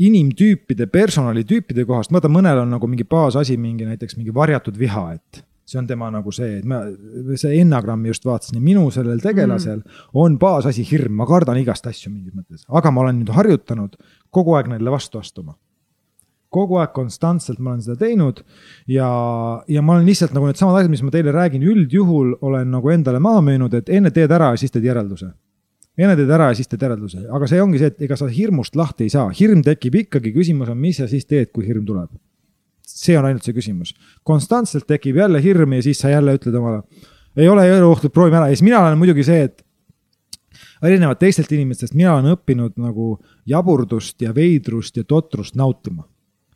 inimtüüpide, 0.00 0.86
personalitüüpide 0.88 1.84
kohast, 1.88 2.12
vaata 2.14 2.30
mõnel 2.32 2.62
on 2.62 2.70
nagu 2.72 2.88
mingi 2.88 3.04
baasasi, 3.08 3.58
mingi 3.60 3.88
näiteks 3.88 4.16
mingi 4.16 4.32
varjatud 4.34 4.78
viha, 4.80 5.10
et 5.18 5.42
see 5.70 5.78
on 5.78 5.86
tema 5.86 6.08
nagu 6.10 6.32
see, 6.34 6.58
et 6.60 6.68
ma, 6.68 6.80
see 7.38 7.60
Ennagrammi 7.60 8.10
just 8.10 8.24
vaatasin 8.26 8.58
ja 8.58 8.64
minu 8.64 8.88
sellel 8.94 9.20
tegelasel 9.22 9.82
mm. 9.82 9.98
on 10.18 10.38
baasasi 10.40 10.84
hirm, 10.88 11.14
ma 11.20 11.28
kardan 11.28 11.60
igast 11.60 11.86
asju 11.90 12.10
mingis 12.12 12.34
mõttes, 12.34 12.64
aga 12.66 12.92
ma 12.94 13.04
olen 13.04 13.20
nüüd 13.20 13.34
harjutanud 13.36 13.98
kogu 14.34 14.56
aeg 14.58 14.72
neile 14.72 14.94
vastu 14.94 15.20
astuma. 15.20 15.54
Kogu 16.50 16.80
aeg 16.80 16.92
konstantselt 16.94 17.60
ma 17.62 17.74
olen 17.74 17.84
seda 17.84 17.96
teinud 18.00 18.42
ja, 18.90 19.08
ja 19.70 19.82
ma 19.82 19.96
olen 19.96 20.08
lihtsalt 20.08 20.34
nagu 20.34 20.48
needsamad 20.48 20.80
asjad, 20.80 20.90
mis 20.92 21.04
ma 21.06 21.12
teile 21.14 21.34
räägin, 21.34 21.62
üldjuhul 21.62 22.34
olen 22.46 22.72
nagu 22.74 22.90
endale 22.90 23.22
maha 23.22 23.44
müünud, 23.46 23.76
et 23.78 23.92
enne 23.94 24.10
teed 24.14 24.32
ära 24.34 24.50
ja 24.54 24.60
siis 24.60 24.74
teed 24.74 24.88
järelduse. 24.88 25.30
Enne 26.00 26.16
teed 26.16 26.30
ära 26.32 26.50
ja 26.50 26.58
siis 26.58 26.70
teed 26.70 26.82
järelduse, 26.86 27.22
aga 27.30 27.46
see 27.50 27.62
ongi 27.62 27.80
see, 27.80 27.92
et 27.92 28.02
ega 28.06 28.18
sa 28.18 28.28
hirmust 28.30 28.78
lahti 28.78 29.06
ei 29.06 29.14
saa, 29.14 29.28
hirm 29.36 29.62
tekib 29.66 30.00
ikkagi, 30.04 30.34
küsimus 30.34 30.70
on, 30.72 30.78
mis 30.80 31.00
sa 31.02 31.08
siis 31.10 31.26
teed, 31.28 31.52
kui 31.54 31.66
hirm 31.68 31.86
tuleb. 31.86 32.10
see 32.90 33.14
on 33.16 33.24
ainult 33.24 33.46
see 33.46 33.54
küsimus, 33.54 33.92
konstantselt 34.26 34.84
tekib 34.90 35.16
jälle 35.16 35.38
hirm 35.42 35.72
ja 35.76 35.82
siis 35.82 36.00
sa 36.02 36.10
jälle 36.10 36.34
ütled 36.34 36.56
omale, 36.58 36.82
ei 37.36 37.48
ole, 37.48 37.62
ole 37.76 37.86
ohtu, 37.86 38.10
proovime 38.10 38.40
ära. 38.40 38.48
Ja 38.50 38.56
siis 38.56 38.66
mina 38.66 38.80
olen 38.82 38.98
muidugi 38.98 39.22
see, 39.24 39.44
et 39.46 39.62
erinevalt 40.82 41.20
teistelt 41.20 41.52
inimestest, 41.54 41.94
mina 41.94 42.16
olen 42.16 42.34
õppinud 42.34 42.78
nagu 42.80 43.12
jaburdust 43.48 44.22
ja 44.24 44.34
veidrust 44.34 44.96
ja 44.96 45.04
totrust 45.04 45.54
nautima. 45.58 46.06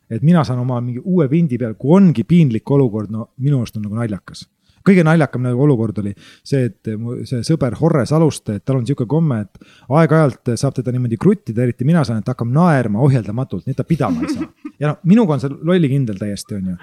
Et 0.09 0.25
mina 0.25 0.43
saan 0.43 0.59
oma 0.61 0.81
mingi 0.81 1.01
uue 1.03 1.29
vindi 1.29 1.57
peal, 1.57 1.77
kui 1.79 1.95
ongi 1.97 2.23
piinlik 2.23 2.71
olukord, 2.71 3.11
no 3.11 3.31
minu 3.37 3.61
arust 3.61 3.77
on 3.79 3.87
nagu 3.87 3.97
naljakas 3.97 4.45
kõige 4.85 5.03
naljakam 5.05 5.43
nagu 5.45 5.61
olukord 5.65 5.97
oli 6.01 6.13
see, 6.45 6.67
et 6.69 6.91
mu 7.01 7.17
see 7.27 7.43
sõber 7.45 7.77
Horre 7.79 8.05
Saluste, 8.09 8.59
et 8.59 8.65
tal 8.65 8.79
on 8.79 8.85
sihuke 8.87 9.07
komme, 9.09 9.41
et 9.45 9.65
aeg-ajalt 9.89 10.53
saab 10.59 10.77
teda 10.77 10.93
niimoodi 10.93 11.17
kruttida, 11.21 11.63
eriti 11.65 11.87
mina 11.87 12.03
saan, 12.05 12.21
et 12.21 12.29
hakkab 12.29 12.51
naerma 12.53 13.01
ohjeldamatult, 13.05 13.65
nii 13.65 13.75
et 13.75 13.81
ta 13.81 13.87
pidama 13.87 14.25
ei 14.25 14.33
saa. 14.35 14.49
ja 14.81 14.91
noh, 14.91 14.99
minuga 15.09 15.37
on 15.37 15.43
see 15.43 15.53
lollikindel 15.71 16.19
täiesti, 16.21 16.59
on 16.59 16.73
ju. 16.73 16.77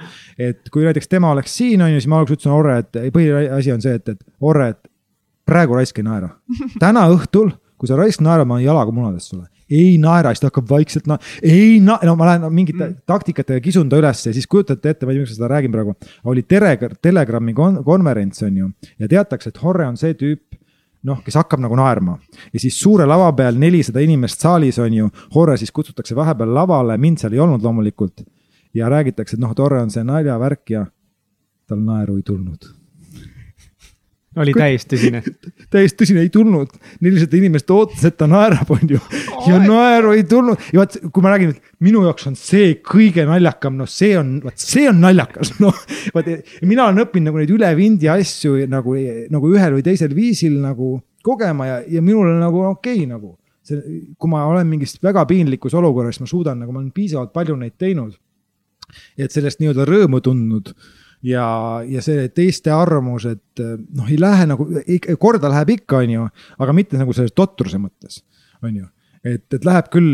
et 0.50 0.72
kui 0.74 0.86
näiteks 0.88 1.10
tema 1.12 1.32
oleks 1.36 1.54
siin, 1.60 1.84
on 1.84 1.92
ju, 1.94 2.00
siis 2.00 2.10
ma 2.10 2.20
alguses 2.20 2.40
ütlesin 2.40 2.56
Horre, 2.56 2.78
et 2.82 3.00
põhiasi 3.14 3.76
on 3.76 3.84
see, 3.84 3.94
et, 4.00 4.14
et 4.16 4.26
Horre, 4.42 4.72
et 4.74 4.92
praegu 5.46 5.78
raisk 5.78 6.02
ei 6.02 6.08
naera. 6.08 6.34
täna 6.82 7.06
õhtul, 7.12 7.54
kui 7.78 7.90
sa 7.90 7.98
raisk 7.98 8.22
naerad, 8.24 8.50
ma 8.50 8.60
jalaga 8.62 8.94
munades 8.94 9.30
sulle 9.30 9.46
ei 9.70 9.98
naera, 10.00 10.32
siis 10.32 10.42
ta 10.42 10.50
hakkab 10.50 10.70
vaikselt 10.70 11.06
na-, 11.10 11.18
ei 11.42 11.78
na-, 11.80 11.98
no 12.06 12.16
ma 12.18 12.30
lähen 12.30 12.46
mingite 12.54 12.80
mm. 12.84 12.96
taktikatega 13.08 13.62
kisun 13.64 13.90
ta 13.92 14.00
üles 14.00 14.24
ja 14.26 14.32
siis 14.34 14.48
kujutate 14.50 14.94
ette, 14.94 15.06
ma 15.06 15.12
ei 15.12 15.20
tea, 15.20 15.26
miks 15.26 15.34
ma 15.34 15.38
seda 15.40 15.52
räägin 15.52 15.74
praegu. 15.74 15.94
oli 16.24 16.42
tele-, 16.48 16.76
Telegrami 17.02 17.54
kon-, 17.54 17.82
konverents 17.84 18.42
on 18.42 18.56
ju 18.56 18.72
ja 18.98 19.08
teatakse, 19.08 19.52
et 19.52 19.62
Horre 19.62 19.86
on 19.86 19.96
see 20.00 20.16
tüüp 20.18 20.58
noh, 21.08 21.22
kes 21.24 21.38
hakkab 21.40 21.62
nagu 21.62 21.76
naerma 21.78 22.18
ja 22.52 22.62
siis 22.62 22.78
suure 22.80 23.06
lava 23.08 23.30
peal 23.38 23.58
nelisada 23.58 24.02
inimest 24.04 24.44
saalis 24.44 24.78
on 24.82 25.00
ju, 25.00 25.08
Horre 25.34 25.56
siis 25.60 25.72
kutsutakse 25.74 26.16
vahepeal 26.18 26.54
lavale, 26.54 26.98
mind 26.98 27.22
seal 27.22 27.34
ei 27.36 27.42
olnud 27.42 27.62
loomulikult. 27.62 28.26
ja 28.74 28.88
räägitakse, 28.88 29.36
et 29.36 29.40
noh, 29.40 29.52
et 29.52 29.58
Horre 29.58 29.82
on 29.82 29.90
see 29.90 30.04
naljavärk 30.04 30.70
ja 30.70 30.86
tal 31.68 31.82
naeru 31.84 32.16
ei 32.16 32.22
tulnud 32.26 32.81
oli 34.40 34.54
täiesti 34.56 34.96
tõsine 34.96 35.20
täiesti 35.74 36.02
tõsine, 36.02 36.22
ei 36.24 36.30
tulnud. 36.32 36.72
nelisada 37.04 37.36
inimest 37.38 37.70
ootas, 37.72 38.04
et 38.08 38.16
ta 38.20 38.28
naerab, 38.30 38.70
on 38.72 38.94
ju. 38.94 39.00
ja 39.48 39.58
naeru 39.62 40.14
ei 40.16 40.24
tulnud 40.28 40.70
ja 40.72 40.82
vaat, 40.82 40.96
kui 41.12 41.24
ma 41.24 41.34
räägin, 41.34 41.52
et 41.54 41.84
minu 41.84 42.04
jaoks 42.06 42.30
on 42.30 42.38
see 42.38 42.74
kõige 42.86 43.26
naljakam, 43.28 43.76
noh, 43.80 43.90
see 43.90 44.14
on, 44.18 44.38
vaat 44.44 44.62
see 44.62 44.86
on 44.90 45.02
naljakas, 45.02 45.54
noh. 45.64 45.84
vaat 46.16 46.32
mina 46.68 46.88
olen 46.88 47.04
õppinud 47.04 47.30
nagu 47.30 47.42
neid 47.42 47.54
üle 47.54 47.70
vindi 47.78 48.10
asju 48.12 48.56
nagu, 48.72 48.96
nagu 49.32 49.52
ühel 49.52 49.78
või 49.78 49.86
teisel 49.86 50.16
viisil 50.16 50.58
nagu 50.62 50.96
kogema 51.22 51.68
ja, 51.68 51.78
ja 51.98 52.02
minul 52.02 52.32
on 52.32 52.42
nagu 52.42 52.64
okei 52.72 53.02
okay, 53.02 53.10
nagu. 53.10 53.36
see, 53.62 53.78
kui 54.18 54.30
ma 54.30 54.46
olen 54.50 54.66
mingis 54.66 54.96
väga 55.02 55.22
piinlikus 55.28 55.76
olukorras, 55.78 56.18
ma 56.22 56.26
suudan 56.26 56.58
nagu, 56.64 56.72
ma 56.74 56.80
olen 56.80 56.90
piisavalt 56.94 57.34
palju 57.34 57.58
neid 57.60 57.76
teinud. 57.78 58.16
et 59.16 59.32
sellest 59.32 59.60
nii-öelda 59.60 59.86
rõõmu 59.88 60.20
tundnud 60.24 60.72
ja, 61.26 61.46
ja 61.88 62.02
see 62.04 62.28
teiste 62.34 62.72
arvamus, 62.74 63.26
et 63.30 63.62
noh, 63.62 64.08
ei 64.08 64.18
lähe 64.20 64.48
nagu, 64.50 64.66
korda 65.22 65.52
läheb 65.52 65.76
ikka, 65.78 66.02
on 66.02 66.16
ju, 66.16 66.26
aga 66.58 66.74
mitte 66.76 67.00
nagu 67.00 67.14
selles 67.16 67.34
totruse 67.36 67.80
mõttes, 67.82 68.22
on 68.62 68.74
ju 68.76 68.88
et, 69.22 69.44
et 69.54 69.66
läheb 69.66 69.88
küll, 69.92 70.08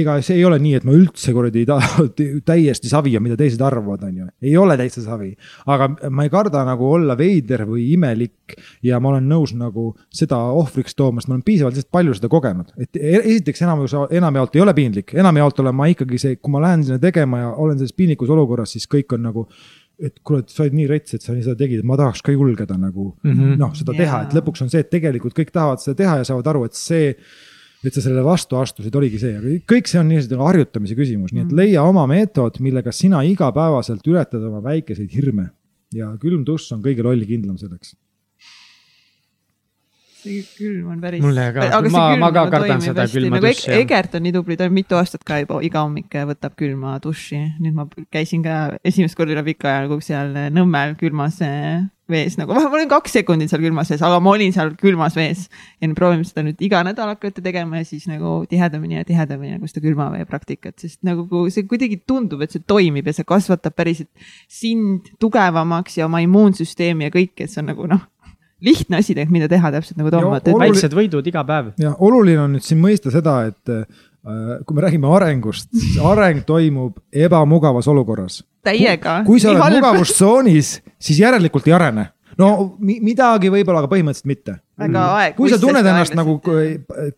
ega 0.00 0.16
see 0.26 0.40
ei 0.40 0.44
ole 0.46 0.58
nii, 0.62 0.74
et 0.80 0.86
ma 0.86 0.94
üldse 0.96 1.32
kuradi 1.34 1.64
täiesti 2.50 2.90
savi 2.90 3.14
on, 3.16 3.24
mida 3.24 3.38
teised 3.38 3.62
arvavad, 3.64 4.02
on 4.08 4.16
ju. 4.22 4.28
ei 4.42 4.56
ole 4.58 4.76
täitsa 4.80 5.04
savi, 5.04 5.30
aga 5.70 5.88
ma 6.10 6.26
ei 6.26 6.32
karda 6.32 6.64
nagu 6.66 6.88
olla 6.96 7.16
veider 7.18 7.64
või 7.68 7.88
imelik 7.94 8.58
ja 8.84 8.98
ma 9.02 9.12
olen 9.12 9.28
nõus 9.30 9.54
nagu 9.58 9.92
seda 10.14 10.40
ohvriks 10.58 10.98
tooma, 10.98 11.22
sest 11.22 11.30
ma 11.30 11.38
olen 11.38 11.46
piisavalt 11.46 11.78
lihtsalt 11.78 11.94
palju 11.94 12.18
seda 12.18 12.32
kogenud. 12.32 12.74
et 12.76 12.98
e-, 12.98 13.22
esiteks 13.22 13.62
enamus, 13.66 13.94
enamjaolt 14.10 14.58
ei 14.58 14.66
ole 14.66 14.74
piinlik, 14.76 15.14
enamjaolt 15.14 15.62
olen 15.62 15.78
ma 15.78 15.90
ikkagi 15.92 16.22
see, 16.22 16.40
kui 16.42 16.54
ma 16.54 16.64
lähen 16.66 16.86
sinna 16.86 17.02
tegema 17.02 17.44
ja 17.44 17.52
olen 17.54 17.78
selles 17.78 17.94
piinlikus 17.94 18.34
olukorras, 18.34 18.74
siis 18.74 18.90
kõik 18.90 19.14
on 19.14 19.28
nagu 19.30 19.46
et 19.98 20.14
kuule, 20.26 20.44
sa 20.46 20.64
oled 20.64 20.76
nii 20.78 20.88
rets, 20.90 21.16
et 21.16 21.24
sa 21.24 21.34
nii 21.34 21.44
seda 21.46 21.58
tegid, 21.58 21.82
et 21.82 21.88
ma 21.88 21.98
tahaks 21.98 22.22
ka 22.24 22.34
julgeda 22.34 22.76
nagu 22.78 23.10
mm 23.24 23.32
-hmm. 23.32 23.60
noh, 23.60 23.74
seda 23.74 23.94
yeah. 23.94 24.02
teha, 24.04 24.22
et 24.26 24.34
lõpuks 24.38 24.62
on 24.62 24.70
see, 24.70 24.82
et 24.84 24.90
tegelikult 24.90 25.34
kõik 25.34 25.50
tahavad 25.54 25.82
seda 25.82 25.98
teha 26.02 26.16
ja 26.20 26.24
saavad 26.28 26.50
aru, 26.54 26.64
et 26.64 26.74
see. 26.78 27.14
et 27.84 27.94
sa 27.94 28.02
sellele 28.02 28.24
vastu 28.26 28.56
astusid, 28.58 28.94
oligi 28.98 29.20
see, 29.22 29.36
aga 29.38 29.48
kõik 29.70 29.86
see 29.86 30.00
on 30.00 30.08
niisugune 30.10 30.42
harjutamise 30.42 30.96
küsimus, 30.98 31.30
nii 31.30 31.44
et 31.44 31.52
mhm. 31.52 31.56
leia 31.60 31.82
oma 31.82 32.06
meetod, 32.10 32.58
millega 32.58 32.90
sina 32.92 33.22
igapäevaselt 33.22 34.02
ületad 34.06 34.42
oma 34.42 34.62
väikeseid 34.62 35.14
hirme. 35.14 35.50
ja 35.94 36.16
külm 36.20 36.44
dušš 36.44 36.72
on 36.74 36.82
kõige 36.82 37.02
lollikindlam 37.02 37.56
selleks 37.56 37.94
see 40.18 40.44
külm 40.56 40.92
on 40.92 41.02
päris. 41.02 41.22
mulle 41.22 41.48
ka, 41.54 41.68
ma, 41.94 42.04
ma 42.20 42.30
ka 42.34 42.46
kardan 42.52 42.82
seda 42.84 43.06
külma 43.10 43.38
nagu 43.38 43.46
dušši. 43.48 43.74
Egert 43.78 44.16
on 44.18 44.26
nii 44.26 44.34
tubli, 44.36 44.58
ta 44.58 44.68
on 44.68 44.74
mitu 44.76 44.98
aastat 44.98 45.26
ka 45.26 45.40
juba 45.42 45.60
iga 45.66 45.84
hommik 45.84 46.18
võtab 46.32 46.56
külma 46.58 46.96
dušši. 47.04 47.44
nüüd 47.62 47.76
ma 47.76 47.86
käisin 48.14 48.42
ka 48.46 48.78
esimest 48.86 49.18
korda 49.18 49.36
üle 49.36 49.46
pika 49.52 49.70
aja 49.70 49.86
nagu 49.86 50.00
seal 50.04 50.34
Nõmmel 50.54 50.96
külmas 51.00 51.38
eh, 51.44 51.86
vees 52.08 52.38
nagu, 52.40 52.54
ma 52.56 52.64
olin 52.72 52.88
kaks 52.90 53.18
sekundit 53.18 53.52
seal 53.52 53.62
külmas 53.62 53.90
vees, 53.92 54.02
aga 54.04 54.18
ma 54.24 54.32
olin 54.32 54.52
seal 54.54 54.72
külmas 54.80 55.16
vees. 55.18 55.46
ja 55.78 55.88
nüüd 55.88 55.98
proovime 55.98 56.26
seda 56.26 56.44
nüüd 56.46 56.60
iga 56.64 56.80
nädal 56.86 57.12
hakata 57.12 57.44
tegema 57.44 57.82
ja 57.82 57.88
siis 57.88 58.08
nagu 58.10 58.40
tihedamini 58.50 58.98
ja 58.98 59.06
tihedamini 59.08 59.58
nagu 59.58 59.68
seda 59.70 59.84
külmavee 59.84 60.24
praktikat, 60.28 60.78
sest 60.80 61.02
nagu 61.06 61.46
see 61.52 61.66
kuidagi 61.68 62.00
tundub, 62.08 62.42
et 62.44 62.54
see 62.54 62.64
toimib 62.64 63.08
ja 63.08 63.16
see 63.16 63.28
kasvatab 63.28 63.76
päriselt 63.76 64.10
sind 64.48 65.12
tugevamaks 65.20 66.00
ja 66.00 66.08
oma 66.08 66.22
immuunsüsteemi 66.24 67.08
ja 67.08 67.14
kõike, 67.14 67.44
et 67.44 67.52
see 67.52 67.62
on 67.62 67.70
nagu 67.74 67.90
noh 67.90 68.06
lihtne 68.64 68.98
asi 68.98 69.14
tegelikult, 69.14 69.36
mida 69.38 69.48
teha 69.50 69.72
täpselt 69.74 69.98
nagu 70.00 70.12
Tom 70.12 70.28
mõtleb. 70.32 70.60
väiksed 70.64 70.94
võidud 70.98 71.26
iga 71.30 71.44
päev. 71.46 71.72
ja 71.78 71.94
oluline 71.98 72.44
on 72.44 72.56
nüüd 72.56 72.66
siin 72.66 72.80
mõista 72.82 73.12
seda, 73.14 73.40
et 73.50 73.72
äh, 73.72 73.86
kui 74.66 74.76
me 74.76 74.84
räägime 74.84 75.10
arengust, 75.14 75.70
siis 75.72 75.98
areng 76.04 76.44
toimub 76.46 76.98
ebamugavas 77.12 77.88
olukorras. 77.88 78.42
täiega. 78.66 79.22
kui 79.26 79.40
sa 79.40 79.52
oled 79.54 79.78
mugavustsoonis, 79.78 80.78
siis 80.98 81.20
järelikult 81.24 81.68
ei 81.70 81.76
arene 81.78 82.08
no 82.38 82.50
midagi 82.78 83.50
võib-olla, 83.52 83.82
aga 83.82 83.90
põhimõtteliselt 83.90 84.30
mitte. 84.30 84.58
Väga 84.78 84.98
mm. 84.98 85.18
aeg. 85.18 85.36
kui 85.36 85.50
sa 85.50 85.58
tunned 85.60 85.86
ennast 85.86 86.14
nagu 86.18 86.38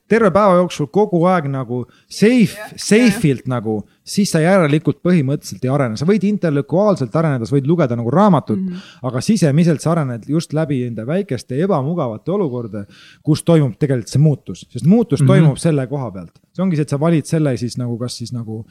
terve 0.09 0.31
päeva 0.33 0.57
jooksul 0.61 0.89
kogu 0.93 1.21
aeg 1.29 1.49
nagu 1.53 1.83
safe, 2.09 2.71
safe'ilt 2.81 3.49
nagu, 3.51 3.81
siis 4.07 4.33
sa 4.33 4.41
järelikult 4.43 5.01
põhimõtteliselt 5.05 5.65
ei 5.67 5.73
arene, 5.73 5.99
sa 6.01 6.09
võid 6.09 6.25
intellektuaalselt 6.29 7.17
areneda, 7.21 7.49
sa 7.49 7.57
võid 7.57 7.69
lugeda 7.69 7.99
nagu 7.99 8.13
raamatut 8.15 8.59
mm. 8.59 8.69
-hmm. 8.69 9.09
aga 9.11 9.23
sisemiselt 9.25 9.85
sa 9.85 9.93
arened 9.95 10.29
just 10.29 10.55
läbi 10.57 10.83
enda 10.87 11.07
väikeste 11.07 11.61
ebamugavate 11.65 12.33
olukordade, 12.33 12.87
kus 13.23 13.45
toimub 13.45 13.77
tegelikult 13.79 14.09
see 14.09 14.23
muutus, 14.23 14.67
sest 14.71 14.87
muutus 14.87 15.21
mm 15.21 15.27
-hmm. 15.27 15.29
toimub 15.29 15.59
selle 15.59 15.87
koha 15.87 16.11
pealt. 16.11 16.41
see 16.51 16.63
ongi 16.63 16.77
see, 16.77 16.83
et 16.83 16.89
sa 16.89 17.01
valid 17.01 17.25
selle 17.25 17.57
siis 17.57 17.77
nagu, 17.79 17.99
kas 17.99 18.17
siis 18.17 18.33
nagu 18.33 18.65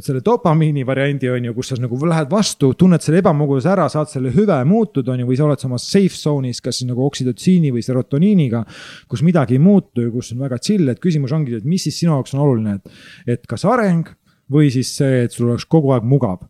selle 0.00 0.20
dopamiini 0.24 0.86
variandi 0.86 1.28
on 1.30 1.44
ju, 1.44 1.54
kus 1.54 1.68
sa 1.68 1.76
nagu 1.76 2.06
lähed 2.06 2.30
vastu, 2.30 2.72
tunned 2.74 3.02
selle 3.02 3.18
ebamugavuse 3.18 3.68
ära, 3.68 3.88
saad 3.88 4.08
selle 4.08 4.30
hüve 4.32 4.64
muutuda, 4.64 5.12
on 5.12 5.20
ju, 5.20 5.26
või 5.26 5.36
sa 5.36 5.44
oled 5.44 5.60
samas 5.60 5.84
safe 5.90 6.16
zone'is, 6.16 6.62
kas 6.64 6.78
siis 6.78 6.88
nagu 6.88 7.04
oksüdotsiini 7.06 7.72
või 7.74 7.82
serotoniiniga. 8.20 8.64
kus 9.08 9.22
midagi 9.22 9.54
ei 9.54 9.58
muutu 9.58 10.02
ja 10.02 10.10
kus 10.10 10.32
on 10.32 10.40
väga 10.40 10.58
chill, 10.58 10.88
et 10.88 11.00
küsimus 11.00 11.32
ongi, 11.32 11.56
et 11.56 11.64
mis 11.64 11.82
siis 11.82 11.98
sinu 11.98 12.12
jaoks 12.12 12.34
on 12.34 12.40
oluline, 12.40 12.74
et, 12.74 12.90
et 13.26 13.46
kas 13.46 13.64
areng 13.64 14.08
või 14.50 14.70
siis 14.70 14.96
see, 14.96 15.24
et 15.24 15.32
sul 15.32 15.50
oleks 15.50 15.66
kogu 15.66 15.92
aeg 15.92 16.04
mugav. 16.04 16.46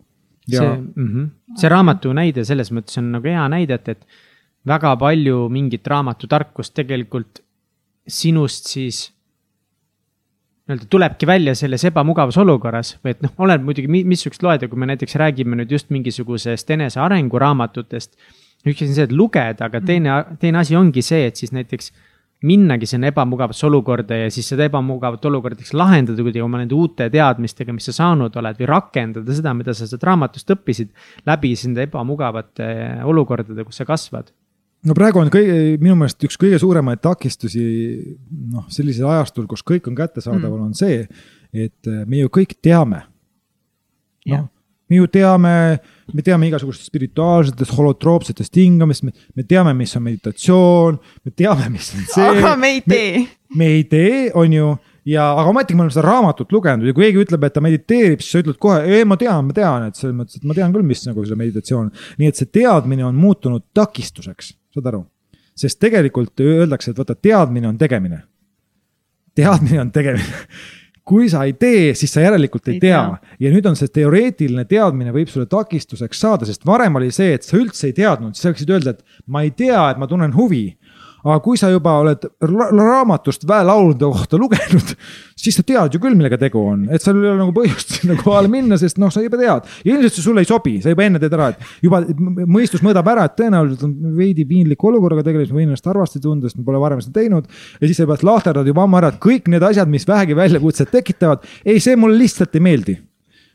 Ja... 0.49 0.59
see 0.61 0.69
mm, 0.69 1.09
-hmm. 1.09 1.31
see 1.57 1.69
raamatu 1.69 2.13
näide 2.13 2.45
selles 2.45 2.73
mõttes 2.73 2.99
on 2.99 3.13
nagu 3.13 3.29
hea 3.29 3.47
näide, 3.49 3.75
et, 3.75 3.89
et 3.89 4.07
väga 4.67 4.97
palju 4.97 5.49
mingit 5.49 5.87
raamatutarkust 5.87 6.75
tegelikult 6.75 7.41
sinust 8.09 8.67
siis 8.67 9.13
nii-öelda 10.67 10.87
tulebki 10.91 11.27
välja 11.27 11.55
selles 11.55 11.85
ebamugavas 11.85 12.39
olukorras 12.39 12.97
või 13.05 13.11
et 13.15 13.23
noh, 13.23 13.33
oleneb 13.39 13.65
muidugi, 13.65 13.89
missugust 13.89 14.43
loed 14.43 14.63
ja 14.63 14.69
kui 14.69 14.79
me 14.79 14.87
näiteks 14.87 15.15
räägime 15.15 15.57
nüüd 15.57 15.71
just 15.71 15.91
mingisugusest 15.91 16.71
enesearengu 16.71 17.39
raamatutest. 17.39 18.17
Üks 18.66 18.82
asi 18.82 18.91
on 18.91 18.97
see, 18.97 19.09
et 19.09 19.16
lugeda, 19.16 19.70
aga 19.70 19.81
teine, 19.85 20.20
teine 20.41 20.61
asi 20.61 20.77
ongi 20.77 21.03
see, 21.05 21.27
et 21.31 21.41
siis 21.41 21.55
näiteks 21.57 21.93
minnagi 22.49 22.87
sinna 22.89 23.11
ebamugavasse 23.11 23.66
olukorda 23.69 24.16
ja 24.16 24.28
siis 24.32 24.47
seda 24.49 24.65
ebamugavat 24.69 25.24
olukorda 25.28 25.61
eks 25.61 25.74
lahendada 25.77 26.24
kuidagi 26.24 26.41
oma 26.45 26.62
nende 26.62 26.77
uute 26.77 27.11
teadmistega, 27.12 27.73
mis 27.77 27.91
sa 27.91 27.97
saanud 27.99 28.37
oled 28.41 28.61
või 28.62 28.69
rakendada 28.70 29.37
seda, 29.37 29.53
mida 29.57 29.74
sa 29.77 29.89
sealt 29.89 30.07
raamatust 30.09 30.55
õppisid. 30.57 30.95
läbi 31.28 31.53
nende 31.57 31.85
ebamugavate 31.85 32.70
olukordade, 33.05 33.65
kus 33.69 33.82
sa 33.82 33.89
kasvad 33.89 34.32
no 34.87 34.97
praegu 34.97 35.20
on 35.20 35.31
kõige, 35.32 35.57
minu 35.82 35.97
meelest 36.01 36.24
üks 36.24 36.39
kõige 36.41 36.61
suuremaid 36.62 37.03
takistusi 37.05 37.65
noh, 38.53 38.66
sellisel 38.73 39.11
ajastul, 39.12 39.49
kus 39.51 39.65
kõik 39.66 39.91
on 39.91 39.99
kättesaadaval 39.99 40.57
mm., 40.57 40.70
on 40.70 40.78
see, 40.78 41.05
et 41.53 41.93
me 42.07 42.23
ju 42.23 42.32
kõik 42.32 42.57
teame. 42.62 43.03
noh, 44.31 44.49
me 44.91 45.01
ju 45.03 45.07
teame, 45.12 45.55
me 46.15 46.24
teame 46.27 46.51
igasugustest 46.51 46.91
spirituaalsetest 46.91 47.74
holotroopsetest 47.77 48.57
hingamist, 48.61 49.07
me 49.07 49.47
teame, 49.49 49.74
mis 49.78 49.97
on 49.97 50.07
meditatsioon, 50.07 51.01
me 51.24 51.35
teame, 51.37 51.69
mis 51.74 51.93
on 51.97 52.07
see. 52.07 52.31
aga 52.35 52.55
me 52.61 52.74
ei 52.77 52.81
tee. 52.87 53.27
me 53.57 53.73
ei 53.77 53.85
tee, 53.91 54.31
on 54.39 54.55
ju 54.55 54.70
ja, 55.09 55.31
aga 55.32 55.49
ometigi 55.51 55.77
me 55.78 55.85
oleme 55.85 55.95
seda 55.95 56.07
raamatut 56.07 56.53
lugenud 56.53 56.87
ja 56.87 56.95
kui 56.97 57.07
keegi 57.07 57.23
ütleb, 57.24 57.47
et 57.47 57.55
ta 57.57 57.62
mediteerib, 57.65 58.23
siis 58.23 58.35
sa 58.35 58.43
ütled 58.43 58.59
kohe, 58.62 58.82
ei, 58.89 59.07
ma 59.09 59.16
tean, 59.20 59.47
ma 59.49 59.57
tean, 59.57 59.87
et 59.89 59.99
selles 59.99 60.16
mõttes, 60.16 60.41
et 60.41 60.49
ma 60.49 60.57
tean 60.57 60.74
küll, 60.74 60.87
mis 60.87 61.05
nagu 61.07 61.24
see 61.27 61.39
meditatsioon. 61.41 61.89
nii 62.20 62.31
et 62.31 62.41
see 62.41 62.51
teadmine 62.61 63.07
on 63.09 63.16
muutunud 63.19 63.70
takistuseks, 63.77 64.55
saad 64.74 64.93
aru? 64.93 65.05
sest 65.61 65.81
tegelikult 65.82 66.41
öeldakse, 66.41 66.93
et 66.93 67.01
vaata, 67.01 67.16
teadmine 67.16 67.69
on 67.69 67.78
tegemine. 67.78 68.23
teadmine 69.37 69.81
on 69.82 69.91
tegemine 69.93 70.47
kui 71.11 71.27
sa 71.31 71.43
ei 71.49 71.57
tee, 71.59 71.91
siis 71.99 72.12
sa 72.15 72.23
järelikult 72.23 72.69
ei, 72.70 72.77
ei 72.78 72.82
tea. 72.85 73.01
tea. 73.03 73.37
Ja 73.47 73.51
nüüd 73.55 73.66
on 73.66 73.78
see 73.78 73.91
teoreetiline 73.91 74.66
teadmine 74.70 75.15
võib 75.15 75.31
sulle 75.32 75.49
takistuseks 75.51 76.23
saada, 76.23 76.47
sest 76.47 76.66
varem 76.69 77.01
oli 77.01 77.11
see, 77.15 77.35
et 77.35 77.47
sa 77.47 77.59
üldse 77.59 77.91
ei 77.91 77.97
teadnud, 77.97 78.37
siis 78.37 78.47
sa 78.47 78.53
võiksid 78.53 78.74
öelda, 78.77 78.95
et 78.95 79.27
ma 79.27 79.43
ei 79.47 79.51
tea, 79.57 79.82
et 79.91 79.99
ma 80.01 80.07
tunnen 80.11 80.35
huvi 80.37 80.69
aga 81.25 81.39
kui 81.45 81.59
sa 81.61 81.71
juba 81.73 81.97
oled 82.01 82.25
raamatust 82.41 83.47
väelaulude 83.49 84.09
kohta 84.09 84.39
lugenud, 84.41 84.95
siis 85.41 85.59
sa 85.59 85.65
tead 85.67 85.97
ju 85.97 86.01
küll, 86.03 86.17
millega 86.19 86.39
tegu 86.41 86.63
on, 86.73 86.87
et 86.93 87.05
seal 87.05 87.19
ei 87.21 87.31
ole 87.33 87.41
nagu 87.43 87.55
põhjust 87.57 87.95
sinna 87.99 88.17
kohale 88.21 88.51
minna, 88.53 88.79
sest 88.81 89.01
noh, 89.03 89.13
sa 89.13 89.25
juba 89.25 89.41
tead. 89.41 89.69
ja 89.85 89.95
ilmselt 89.95 90.17
see 90.17 90.27
sulle 90.27 90.45
ei 90.45 90.49
sobi, 90.49 90.77
sa 90.85 90.95
juba 90.95 91.07
enne 91.07 91.23
tead 91.23 91.37
ära, 91.37 91.51
et 91.53 91.85
juba 91.87 92.03
mõistus 92.47 92.85
mõõdab 92.87 93.13
ära, 93.13 93.27
et 93.29 93.37
tõenäoliselt 93.41 93.85
on 93.89 94.17
veidi 94.17 94.47
piinliku 94.49 94.91
olukorraga 94.93 95.27
tegelemist, 95.27 95.55
ma 95.55 95.63
võin 95.63 95.71
ennast 95.71 95.91
halvasti 95.91 96.23
tunda, 96.25 96.49
sest 96.49 96.61
ma 96.61 96.67
pole 96.71 96.83
varem 96.83 97.05
seda 97.05 97.21
teinud. 97.21 97.51
ja 97.81 97.85
siis 97.85 98.01
sa 98.01 98.09
juba 98.09 98.19
lahterdad 98.31 98.73
juba 98.73 98.87
ammu 98.87 99.01
ära, 99.01 99.13
et 99.13 99.23
kõik 99.23 99.51
need 99.53 99.65
asjad, 99.67 99.91
mis 99.91 100.09
vähegi 100.09 100.39
väljakutset 100.39 100.93
tekitavad, 100.93 101.47
ei, 101.65 101.81
see 101.81 101.97
mulle 102.01 102.21
lihtsalt 102.21 102.57
ei 102.57 102.65
meeldi 102.65 102.99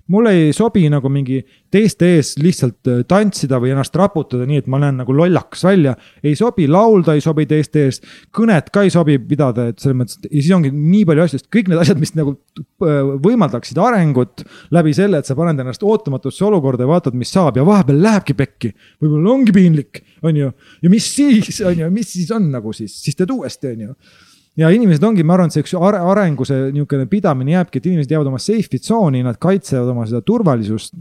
mulle 0.07 0.31
ei 0.37 0.53
sobi 0.53 0.85
nagu 0.91 1.09
mingi 1.09 1.39
teiste 1.73 2.07
ees 2.15 2.35
lihtsalt 2.37 2.89
äh, 2.91 3.01
tantsida 3.09 3.57
või 3.61 3.71
ennast 3.73 3.95
raputada 3.97 4.45
nii, 4.47 4.61
et 4.61 4.67
ma 4.71 4.79
näen 4.81 4.99
nagu 5.01 5.15
lollakas 5.15 5.65
välja. 5.65 5.95
ei 6.23 6.35
sobi 6.37 6.67
laulda, 6.69 7.15
ei 7.15 7.23
sobi 7.25 7.47
teiste 7.49 7.87
ees, 7.87 8.01
kõnet 8.35 8.69
ka 8.73 8.85
ei 8.85 8.93
sobi 8.93 9.17
pidada, 9.19 9.69
et 9.71 9.81
selles 9.81 9.97
mõttes, 9.97 10.19
et 10.21 10.29
ja 10.29 10.41
siis 10.41 10.53
ongi 10.55 10.71
nii 10.73 11.05
palju 11.09 11.25
asju, 11.25 11.41
sest 11.41 11.49
kõik 11.53 11.71
need 11.71 11.81
asjad, 11.81 12.01
mis 12.01 12.13
nagu 12.17 12.35
äh, 12.35 13.01
võimaldaksid 13.25 13.81
arengut 13.81 14.45
läbi 14.75 14.93
selle, 14.97 15.21
et 15.21 15.29
sa 15.29 15.37
paned 15.37 15.63
ennast 15.63 15.83
ootamatusse 15.85 16.45
olukorda 16.45 16.85
ja 16.85 16.93
vaatad, 16.93 17.17
mis 17.17 17.33
saab 17.33 17.57
ja 17.59 17.65
vahepeal 17.65 18.03
lähebki 18.05 18.37
pekki. 18.37 18.75
võib-olla 19.01 19.33
ongi 19.33 19.55
piinlik, 19.55 20.03
on 20.25 20.37
ju, 20.37 20.53
ja 20.85 20.93
mis 20.93 21.09
siis, 21.17 21.61
on 21.65 21.81
ju, 21.81 21.91
mis 21.93 22.13
siis 22.13 22.31
on 22.35 22.51
nagu 22.53 22.73
siis, 22.77 22.93
siis 23.01 23.17
teed 23.17 23.33
uuesti, 23.33 23.73
on 23.73 23.89
ju 23.89 23.99
ja 24.59 24.69
inimesed 24.71 25.03
ongi, 25.03 25.23
ma 25.23 25.35
arvan, 25.35 25.51
et 25.51 25.55
see 25.55 25.65
üks 25.65 25.75
arengu 25.79 26.47
see 26.47 26.69
niisugune 26.75 27.09
pidamine 27.11 27.55
jääbki, 27.57 27.81
et 27.81 27.89
inimesed 27.91 28.13
jäävad 28.15 28.31
oma 28.31 28.39
safe'i 28.41 28.79
tsooni, 28.79 29.23
nad 29.25 29.39
kaitsevad 29.41 29.91
oma 29.93 30.07
seda 30.09 30.23
turvalisust. 30.25 30.95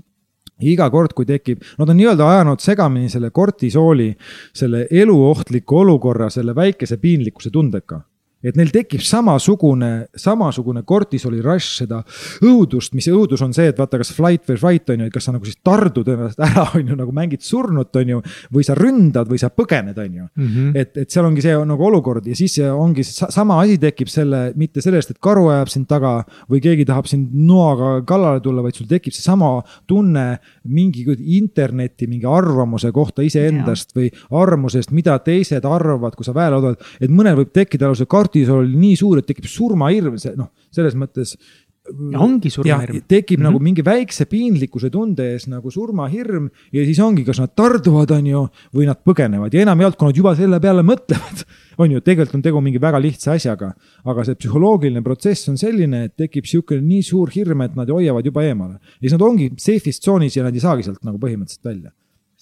Iga 0.62 0.86
kord, 0.90 1.10
kui 1.18 1.26
tekib, 1.26 1.64
nad 1.80 1.90
on 1.90 1.96
nii-öelda 1.98 2.26
ajanud 2.30 2.62
segamini 2.62 3.08
selle 3.10 3.32
kortisooli, 3.34 4.12
selle 4.54 4.84
eluohtliku 5.02 5.80
olukorra, 5.82 6.28
selle 6.30 6.54
väikese 6.54 7.00
piinlikkuse 7.02 7.50
tundega 7.50 7.98
et 8.44 8.58
neil 8.58 8.70
tekib 8.74 9.02
samasugune, 9.04 9.90
samasugune 10.20 10.84
kortisoli 10.86 11.40
rush, 11.44 11.80
seda 11.80 12.02
õudust, 12.44 12.94
mis 12.96 13.08
õudus 13.10 13.42
on 13.44 13.54
see, 13.56 13.70
et 13.72 13.80
vaata, 13.80 13.98
kas 14.00 14.12
flight 14.14 14.46
või 14.50 14.60
fight 14.60 14.92
on 14.92 15.04
ju, 15.04 15.08
et 15.08 15.14
kas 15.14 15.28
sa 15.28 15.34
nagu 15.34 15.48
siis 15.48 15.58
tardud 15.64 16.08
ennast 16.12 16.40
ära, 16.44 16.66
on 16.78 16.92
ju, 16.92 16.98
nagu 16.98 17.14
mängid 17.16 17.44
surnut, 17.44 17.94
on 18.00 18.14
ju. 18.14 18.20
või 18.54 18.66
sa 18.66 18.76
ründad 18.78 19.30
või 19.30 19.40
sa 19.40 19.50
põgened, 19.50 19.96
on 19.98 20.18
ju 20.20 20.24
mm. 20.26 20.48
-hmm. 20.48 20.76
et, 20.80 20.96
et 21.04 21.10
seal 21.10 21.26
ongi 21.26 21.42
see 21.44 21.56
nagu 21.64 21.86
olukord 21.88 22.26
ja 22.26 22.36
siis 22.36 22.58
ongi 22.68 23.04
sama 23.04 23.60
asi 23.62 23.78
tekib 23.80 24.10
selle, 24.12 24.52
mitte 24.56 24.82
sellest, 24.84 25.14
et 25.14 25.20
karu 25.22 25.48
ajab 25.54 25.72
sind 25.72 25.88
taga 25.88 26.14
või 26.50 26.60
keegi 26.64 26.84
tahab 26.88 27.08
sind 27.10 27.32
noaga 27.34 27.96
kallale 28.06 28.42
tulla, 28.44 28.62
vaid 28.62 28.76
sul 28.76 28.88
tekib 28.90 29.14
seesama 29.14 29.62
tunne 29.86 30.38
mingi 30.64 31.04
interneti 31.38 32.06
mingi 32.10 32.26
arvamuse 32.28 32.92
kohta 32.92 33.24
iseendast 33.24 33.94
või 33.96 34.10
arvamusest, 34.30 34.92
mida 34.94 35.16
teised 35.24 35.64
arvavad, 35.64 36.14
kui 36.16 36.26
sa 36.26 36.34
väele 36.34 36.58
oled. 36.60 36.80
et 37.00 37.10
mõnel 37.10 37.38
võib 37.40 37.52
tekkida 37.54 37.88
lausa 37.88 38.06
kart 38.06 38.33
kortisol 38.34 38.66
nii 38.74 38.96
suur, 38.98 39.20
et 39.20 39.28
tekib 39.28 39.46
surmahirm, 39.50 40.18
see 40.18 40.34
noh, 40.38 40.50
selles 40.74 40.98
mõttes. 40.98 41.36
ja 41.84 42.16
ongi 42.24 42.48
surmahirm. 42.48 43.02
tekib 43.06 43.38
mm 43.38 43.44
-hmm. 43.44 43.50
nagu 43.50 43.58
mingi 43.60 43.82
väikse 43.84 44.24
piinlikkuse 44.24 44.88
tunde 44.90 45.22
ees 45.34 45.46
nagu 45.46 45.70
surmahirm 45.70 46.48
ja 46.72 46.84
siis 46.84 46.98
ongi, 46.98 47.24
kas 47.24 47.38
nad 47.38 47.52
tarduvad, 47.54 48.10
on 48.10 48.26
ju, 48.26 48.48
või 48.72 48.86
nad 48.86 48.96
põgenevad 49.04 49.52
ja 49.52 49.60
enamjaolt, 49.60 49.96
kui 49.96 50.08
nad 50.08 50.16
juba 50.16 50.34
selle 50.34 50.60
peale 50.60 50.80
mõtlevad, 50.90 51.44
on 51.76 51.90
ju, 51.90 52.00
tegelikult 52.00 52.36
on 52.36 52.42
tegu 52.42 52.60
mingi 52.60 52.80
väga 52.80 52.98
lihtsa 52.98 53.32
asjaga. 53.32 53.74
aga 54.04 54.24
see 54.24 54.34
psühholoogiline 54.34 55.02
protsess 55.02 55.48
on 55.48 55.58
selline, 55.58 56.04
et 56.04 56.16
tekib 56.16 56.46
sihuke 56.46 56.80
nii 56.80 57.02
suur 57.02 57.28
hirm, 57.28 57.60
et 57.60 57.76
nad 57.76 57.88
hoiavad 57.88 58.24
juba 58.24 58.42
eemale. 58.42 58.80
ja 58.80 59.08
siis 59.08 59.12
nad 59.12 59.22
ongi 59.22 59.50
safe'is 59.50 60.00
tsoonis 60.00 60.36
ja 60.36 60.42
nad 60.42 60.54
ei 60.54 60.60
saagi 60.60 60.82
sealt 60.82 61.04
nagu 61.04 61.18
põhimõtteliselt 61.18 61.64
välja 61.64 61.92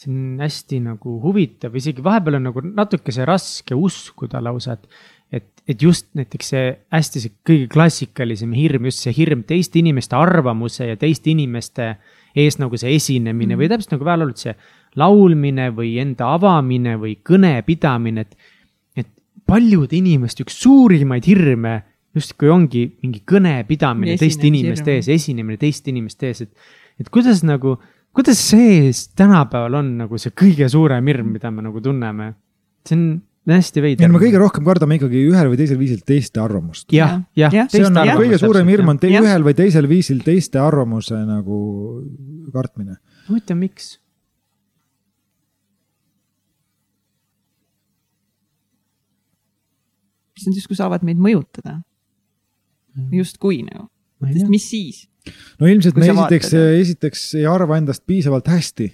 see 0.02 0.10
on 0.10 0.40
hästi 0.42 0.80
nagu 0.82 1.16
huvitav, 1.22 1.74
isegi 1.76 2.02
vahepeal 2.04 2.38
on 2.38 2.48
nagu 2.48 2.62
natukese 2.64 3.26
raske 3.28 3.76
uskuda 3.76 4.40
lausa, 4.42 4.76
et 4.78 4.88
et, 5.32 5.48
et 5.68 5.82
just 5.82 6.10
näiteks 6.18 6.52
see 6.52 6.64
hästi 6.92 7.22
see 7.24 7.34
kõige 7.48 7.68
klassikalisem 7.72 8.52
hirm, 8.56 8.88
just 8.90 9.06
see 9.06 9.14
hirm 9.16 9.44
teiste 9.48 9.80
inimeste 9.80 10.16
arvamuse 10.18 10.90
ja 10.90 10.98
teiste 11.00 11.32
inimeste 11.32 11.94
ees 12.36 12.58
nagu 12.60 12.78
see 12.80 12.94
esinemine 12.96 13.54
mm. 13.54 13.60
või 13.60 13.70
täpselt 13.72 13.94
nagu 13.96 14.08
väel 14.08 14.26
olnud 14.26 14.40
see 14.40 14.54
laulmine 15.00 15.70
või 15.76 15.94
enda 16.02 16.34
avamine 16.36 16.98
või 17.00 17.16
kõne 17.24 17.54
pidamine, 17.66 18.26
et. 18.26 18.36
et 18.96 19.08
paljude 19.48 19.96
inimeste 19.98 20.44
üks 20.44 20.60
suurimaid 20.62 21.26
hirme 21.28 21.80
justkui 22.16 22.52
ongi 22.52 22.84
mingi 23.02 23.22
kõne 23.28 23.56
pidamine 23.68 24.18
teiste 24.20 24.46
inimeste 24.48 24.98
ees, 24.98 25.08
esinemine 25.12 25.58
teiste 25.60 25.92
inimeste 25.92 26.28
ees, 26.28 26.44
et, 26.44 26.70
et 27.00 27.08
kuidas 27.12 27.40
nagu, 27.46 27.78
kuidas 28.12 28.40
see 28.52 28.92
tänapäeval 29.16 29.80
on 29.80 29.92
nagu 30.04 30.20
see 30.20 30.34
kõige 30.36 30.68
suurem 30.72 31.08
hirm, 31.08 31.32
mida 31.32 31.50
me 31.50 31.64
nagu 31.64 31.80
tunneme? 31.84 32.34
see 32.84 32.98
on 32.98 33.06
hästi 33.50 33.82
veider. 33.82 34.10
me 34.12 34.20
kõige 34.22 34.38
rohkem 34.38 34.66
kardame 34.66 34.98
ikkagi 34.98 35.24
ühel 35.26 35.48
või 35.50 35.58
teisel 35.58 35.78
viisil 35.80 36.02
teiste 36.06 36.40
arvamust. 36.42 36.86
jah, 36.94 37.22
jah. 37.38 37.54
see 37.72 37.84
on 37.86 37.96
nagu 37.96 38.14
kõige 38.20 38.38
suurem 38.38 38.68
hirm 38.70 38.92
on 38.92 39.00
ühel 39.02 39.46
või 39.46 39.56
teisel 39.58 39.88
viisil 39.90 40.22
teiste 40.22 40.60
arvamuse 40.62 41.18
nagu 41.26 41.56
kartmine. 42.54 42.98
huvitav, 43.28 43.58
miks? 43.58 43.96
sest 50.36 50.50
nad 50.50 50.58
justkui 50.58 50.78
saavad 50.78 51.04
meid 51.06 51.20
mõjutada. 51.22 51.80
Mm. 52.92 53.08
justkui 53.22 53.62
nagu, 53.64 53.86
sest 54.28 54.50
mis 54.52 54.68
siis? 54.68 55.06
no 55.58 55.66
ilmselt 55.70 55.96
me 55.96 56.10
esiteks, 56.12 56.52
esiteks 56.82 57.26
ei 57.40 57.46
arva 57.48 57.78
endast 57.80 58.04
piisavalt 58.06 58.50
hästi 58.52 58.88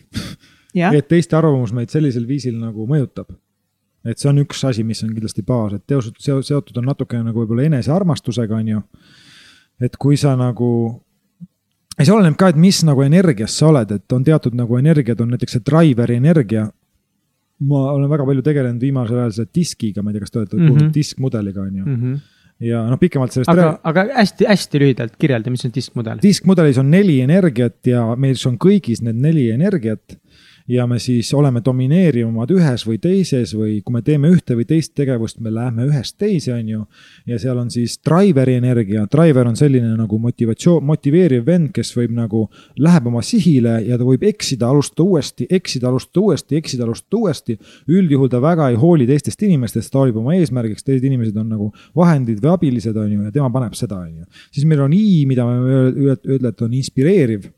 et 0.77 1.09
teiste 1.11 1.37
arvamus 1.37 1.73
meid 1.75 1.91
sellisel 1.91 2.29
viisil 2.29 2.57
nagu 2.61 2.87
mõjutab 2.89 3.33
et 4.05 4.21
see 4.21 4.31
on 4.31 4.41
üks 4.45 4.63
asi, 4.69 4.85
mis 4.87 5.03
on 5.05 5.13
kindlasti 5.15 5.45
baas, 5.47 5.75
et 5.79 5.85
teosed 5.89 6.19
seotud 6.23 6.81
on 6.81 6.89
natukene 6.91 7.27
nagu 7.27 7.43
võib-olla 7.43 7.67
enesearmastusega, 7.69 8.63
on 8.63 8.73
ju. 8.75 8.83
et 9.83 9.97
kui 10.01 10.17
sa 10.21 10.35
nagu, 10.39 10.71
see 11.99 12.15
oleneb 12.15 12.39
ka, 12.39 12.53
et 12.53 12.61
mis 12.61 12.83
nagu 12.87 13.03
energias 13.07 13.59
sa 13.59 13.71
oled, 13.73 13.95
et 13.99 14.17
on 14.17 14.25
teatud 14.25 14.57
nagu 14.59 14.79
energiad, 14.79 15.21
on 15.21 15.35
näiteks 15.35 15.59
see 15.59 15.67
driver'i 15.67 16.19
energia. 16.23 16.69
ma 17.59 17.79
olen 17.91 18.11
väga 18.11 18.25
palju 18.25 18.43
tegelenud 18.47 18.83
viimasel 18.83 19.19
ajal 19.19 19.33
selle 19.35 19.49
diskiga, 19.55 20.03
ma 20.03 20.11
ei 20.11 20.15
tea, 20.15 20.23
kas 20.23 20.31
te 20.31 20.39
olete 20.39 20.57
kuulnud 20.57 20.75
mm 20.77 20.85
-hmm. 20.89 20.95
diskmudeliga, 20.95 21.61
on 21.61 21.77
ju 21.77 21.85
mm. 21.85 22.03
-hmm 22.03 22.19
ja 22.61 22.83
noh, 22.91 22.99
pikemalt 22.99 23.35
sellest. 23.35 23.51
aga, 23.53 23.79
aga 23.87 24.05
hästi-hästi 24.19 24.81
lühidalt 24.83 25.17
kirjelda, 25.21 25.51
mis 25.51 25.65
on 25.67 25.75
diskmudel? 25.75 26.23
diskmudelis 26.23 26.81
on 26.83 26.91
neli 26.91 27.21
energiat 27.21 27.87
ja 27.87 28.05
meil 28.17 28.39
on 28.51 28.59
kõigis 28.59 29.03
need 29.05 29.21
neli 29.23 29.49
energiat 29.55 30.19
ja 30.69 30.87
me 30.87 30.99
siis 30.99 31.31
oleme 31.35 31.63
domineerivamad 31.65 32.51
ühes 32.53 32.85
või 32.87 32.99
teises 33.01 33.55
või 33.57 33.79
kui 33.85 33.95
me 33.95 34.03
teeme 34.05 34.29
ühte 34.33 34.57
või 34.59 34.67
teist 34.69 34.93
tegevust, 34.99 35.41
me 35.41 35.53
läheme 35.53 35.87
ühest 35.89 36.19
teise, 36.21 36.53
on 36.55 36.69
ju. 36.69 36.85
ja 37.27 37.39
seal 37.41 37.59
on 37.59 37.71
siis 37.73 37.99
driver'i 38.05 38.59
energia, 38.61 39.07
driver 39.11 39.49
on 39.49 39.57
selline 39.57 39.95
nagu 39.97 40.19
motivatsioon, 40.21 40.85
motiveeriv 40.85 41.47
vend, 41.47 41.73
kes 41.75 41.95
võib 41.97 42.13
nagu, 42.17 42.45
läheb 42.79 43.09
oma 43.09 43.23
sihile 43.25 43.79
ja 43.87 43.99
ta 43.99 44.05
võib 44.05 44.25
eksida, 44.29 44.69
alustada 44.69 45.07
uuesti, 45.09 45.49
eksida, 45.51 45.89
alustada 45.89 46.25
uuesti, 46.25 46.61
eksida, 46.61 46.85
alustada 46.85 47.23
uuesti. 47.23 47.59
üldjuhul 47.89 48.29
ta 48.29 48.43
väga 48.43 48.71
ei 48.71 48.77
hooli 48.77 49.07
teistest 49.09 49.43
inimestest, 49.43 49.93
ta 49.93 50.03
valib 50.03 50.21
oma 50.21 50.37
eesmärgiks, 50.37 50.85
teised 50.85 51.05
inimesed 51.05 51.37
on 51.37 51.49
nagu 51.49 51.73
vahendid 51.97 52.43
või 52.45 52.53
abilised, 52.53 52.97
on 52.97 53.13
ju, 53.13 53.23
ja 53.25 53.33
tema 53.33 53.51
paneb 53.51 53.77
seda, 53.79 54.03
on 54.05 54.21
ju. 54.21 54.43
siis 54.53 54.69
meil 54.69 54.85
on 54.85 54.93
I, 54.93 55.25
mida 55.27 55.47
me 55.49 55.81
ütleme, 55.89 56.53
et 56.53 56.63
on 56.63 56.75
inspireeriv 56.77 57.49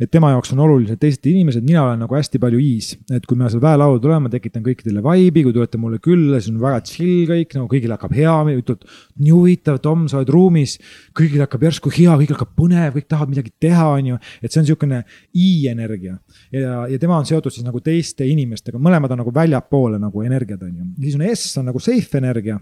et 0.00 0.10
tema 0.12 0.32
jaoks 0.34 0.52
on 0.54 0.62
olulised 0.64 1.00
teised 1.00 1.26
inimesed, 1.30 1.64
mina 1.66 1.82
olen 1.84 2.02
nagu 2.04 2.16
hästi 2.16 2.40
palju 2.42 2.60
is, 2.62 2.92
et 3.12 3.26
kui 3.28 3.38
ma 3.38 3.50
seal 3.52 3.62
väelauda 3.62 4.02
tulen, 4.04 4.24
ma 4.24 4.32
tekitan 4.32 4.64
kõikidele 4.64 5.02
vibe'i, 5.04 5.44
kui 5.46 5.54
tulete 5.56 5.80
mulle 5.80 6.00
külla, 6.02 6.40
siis 6.40 6.54
on 6.54 6.60
väga 6.62 6.80
chill 6.88 7.28
kõik, 7.28 7.54
nagu 7.58 7.68
kõigil 7.70 7.94
hakkab 7.94 8.16
hea, 8.16 8.34
ütlevad 8.56 8.88
nii 9.20 9.34
huvitav, 9.34 9.80
Tom, 9.84 10.06
sa 10.10 10.20
oled 10.20 10.32
ruumis. 10.32 10.78
kõigil 11.16 11.44
hakkab 11.44 11.68
järsku 11.68 11.92
hea, 11.94 12.16
kõigil 12.22 12.36
hakkab 12.36 12.56
põnev, 12.58 12.96
kõik 12.96 13.08
tahavad 13.10 13.34
midagi 13.34 13.54
teha, 13.60 13.86
on 13.98 14.10
ju, 14.12 14.18
et 14.40 14.50
see 14.50 14.60
on 14.60 14.66
niisugune 14.66 15.04
i-energia. 15.34 16.18
ja, 16.52 16.86
ja 16.90 16.98
tema 16.98 17.18
on 17.18 17.28
seotud 17.28 17.52
siis 17.52 17.66
nagu 17.66 17.80
teiste 17.84 18.26
inimestega, 18.26 18.78
mõlemad 18.78 19.12
on 19.12 19.24
nagu 19.24 19.34
väljapoole 19.34 20.00
nagu 20.00 20.26
energiad, 20.26 20.62
on 20.62 20.74
ju, 20.74 20.90
siis 21.04 21.16
on 21.18 21.26
S 21.30 21.56
on 21.60 21.70
nagu 21.70 21.80
safe 21.80 22.18
energia. 22.18 22.60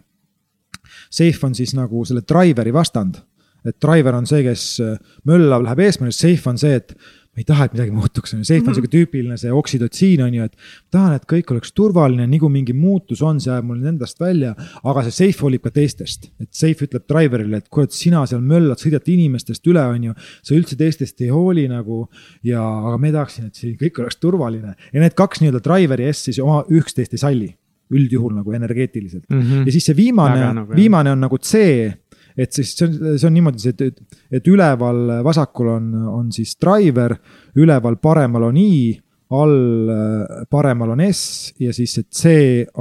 Safe 1.10 1.46
on 1.46 1.54
siis 1.54 1.74
nagu 1.76 2.04
selle 2.08 2.22
driver'i 2.24 2.72
vastand 2.72 3.18
et 3.66 3.78
driver 3.82 4.18
on 4.18 4.28
see, 4.28 4.42
kes 4.46 4.66
äh, 4.84 4.98
möllab, 5.28 5.64
läheb 5.66 5.86
eesmärgi, 5.88 6.14
safe 6.16 6.50
on 6.50 6.60
see, 6.60 6.76
et 6.78 6.94
ma 7.38 7.42
ei 7.42 7.46
taha, 7.46 7.66
et 7.68 7.74
midagi 7.76 7.92
muutuks, 7.94 8.32
on 8.34 8.40
ju, 8.40 8.46
safe 8.48 8.64
on 8.64 8.72
mhm. 8.72 8.76
sihuke 8.76 8.90
tüüpiline 8.90 9.36
see 9.38 9.52
oksüdotsiin 9.54 10.22
on 10.24 10.34
ju, 10.34 10.46
et. 10.48 10.70
tahan, 10.94 11.14
et 11.20 11.26
kõik 11.30 11.52
oleks 11.54 11.70
turvaline, 11.76 12.26
nii 12.26 12.40
kui 12.42 12.50
mingi 12.50 12.74
muutus 12.74 13.22
on, 13.22 13.38
see 13.42 13.52
ajab 13.54 13.68
mul 13.68 13.84
endast 13.86 14.18
välja, 14.18 14.56
aga 14.82 15.04
see 15.06 15.14
safe 15.20 15.46
hoolib 15.46 15.62
ka 15.62 15.70
teistest. 15.74 16.32
et 16.42 16.50
safe 16.50 16.88
ütleb 16.88 17.06
driver'ile, 17.10 17.62
et 17.62 17.68
kurat, 17.70 17.94
sina 17.94 18.24
seal 18.26 18.42
möllad, 18.42 18.82
sõidad 18.82 19.06
inimestest 19.06 19.70
üle, 19.70 19.84
on 19.86 20.10
ju. 20.10 20.16
sa 20.42 20.56
üldse 20.58 20.78
teistest 20.80 21.22
ei 21.22 21.30
hooli 21.30 21.68
nagu 21.70 22.08
ja, 22.42 22.64
aga 22.64 22.98
me 22.98 23.14
tahaksin, 23.14 23.52
et 23.52 23.62
siin 23.62 23.78
kõik 23.78 24.02
oleks 24.02 24.18
turvaline 24.18 24.74
ja 24.74 25.04
need 25.04 25.14
kaks 25.18 25.44
nii-öelda 25.44 25.62
driver'i 25.62 26.10
S 26.10 26.28
siis 26.30 26.42
oma 26.42 26.64
üksteist 26.66 27.14
ei 27.14 27.22
salli 27.22 27.52
üldjuhul 27.94 28.34
nagu 28.36 28.52
energeetiliselt 28.52 29.30
mm. 29.30 29.40
-hmm. 29.40 29.64
ja 29.66 29.72
siis 29.72 29.86
see 29.88 29.96
viimane, 29.96 30.42
nagu, 30.58 30.74
viimane 30.76 31.14
on 31.14 31.22
nagu 31.24 31.38
C 31.38 31.62
et 32.38 32.54
siis 32.54 32.72
see 32.76 32.86
on, 32.86 33.18
see 33.18 33.26
on 33.28 33.34
niimoodi, 33.34 33.72
et, 33.72 34.00
et 34.38 34.48
üleval 34.50 35.18
vasakul 35.26 35.72
on, 35.74 35.92
on 36.14 36.32
siis 36.34 36.54
driver, 36.60 37.16
üleval 37.58 37.98
paremal 38.02 38.48
on 38.50 38.60
i, 38.62 38.72
all 39.28 39.90
paremal 40.48 40.94
on 40.94 41.02
S 41.04 41.52
ja 41.60 41.72
siis 41.76 41.98
see 41.98 42.06
C 42.08 42.30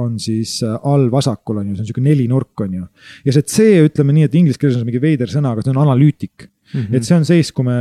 on 0.00 0.14
siis 0.22 0.62
all 0.64 1.10
vasakul 1.12 1.60
on 1.60 1.68
ju, 1.68 1.74
see 1.76 1.84
on 1.84 1.88
sihuke 1.90 2.04
nelinurk 2.04 2.62
on 2.64 2.78
ju. 2.78 2.86
ja 3.26 3.34
see 3.36 3.44
C, 3.44 3.66
ütleme 3.84 4.16
nii, 4.16 4.28
et 4.30 4.38
inglise 4.38 4.60
keeles 4.60 4.78
on 4.80 4.88
mingi 4.88 5.02
veider 5.02 5.28
sõna, 5.28 5.52
aga 5.52 5.66
see 5.66 5.74
on 5.74 5.82
analüütik 5.84 6.48
mm. 6.74 6.80
-hmm. 6.80 6.96
et 6.96 7.04
see 7.04 7.16
on 7.16 7.24
seis, 7.24 7.52
kui 7.52 7.64
me 7.66 7.76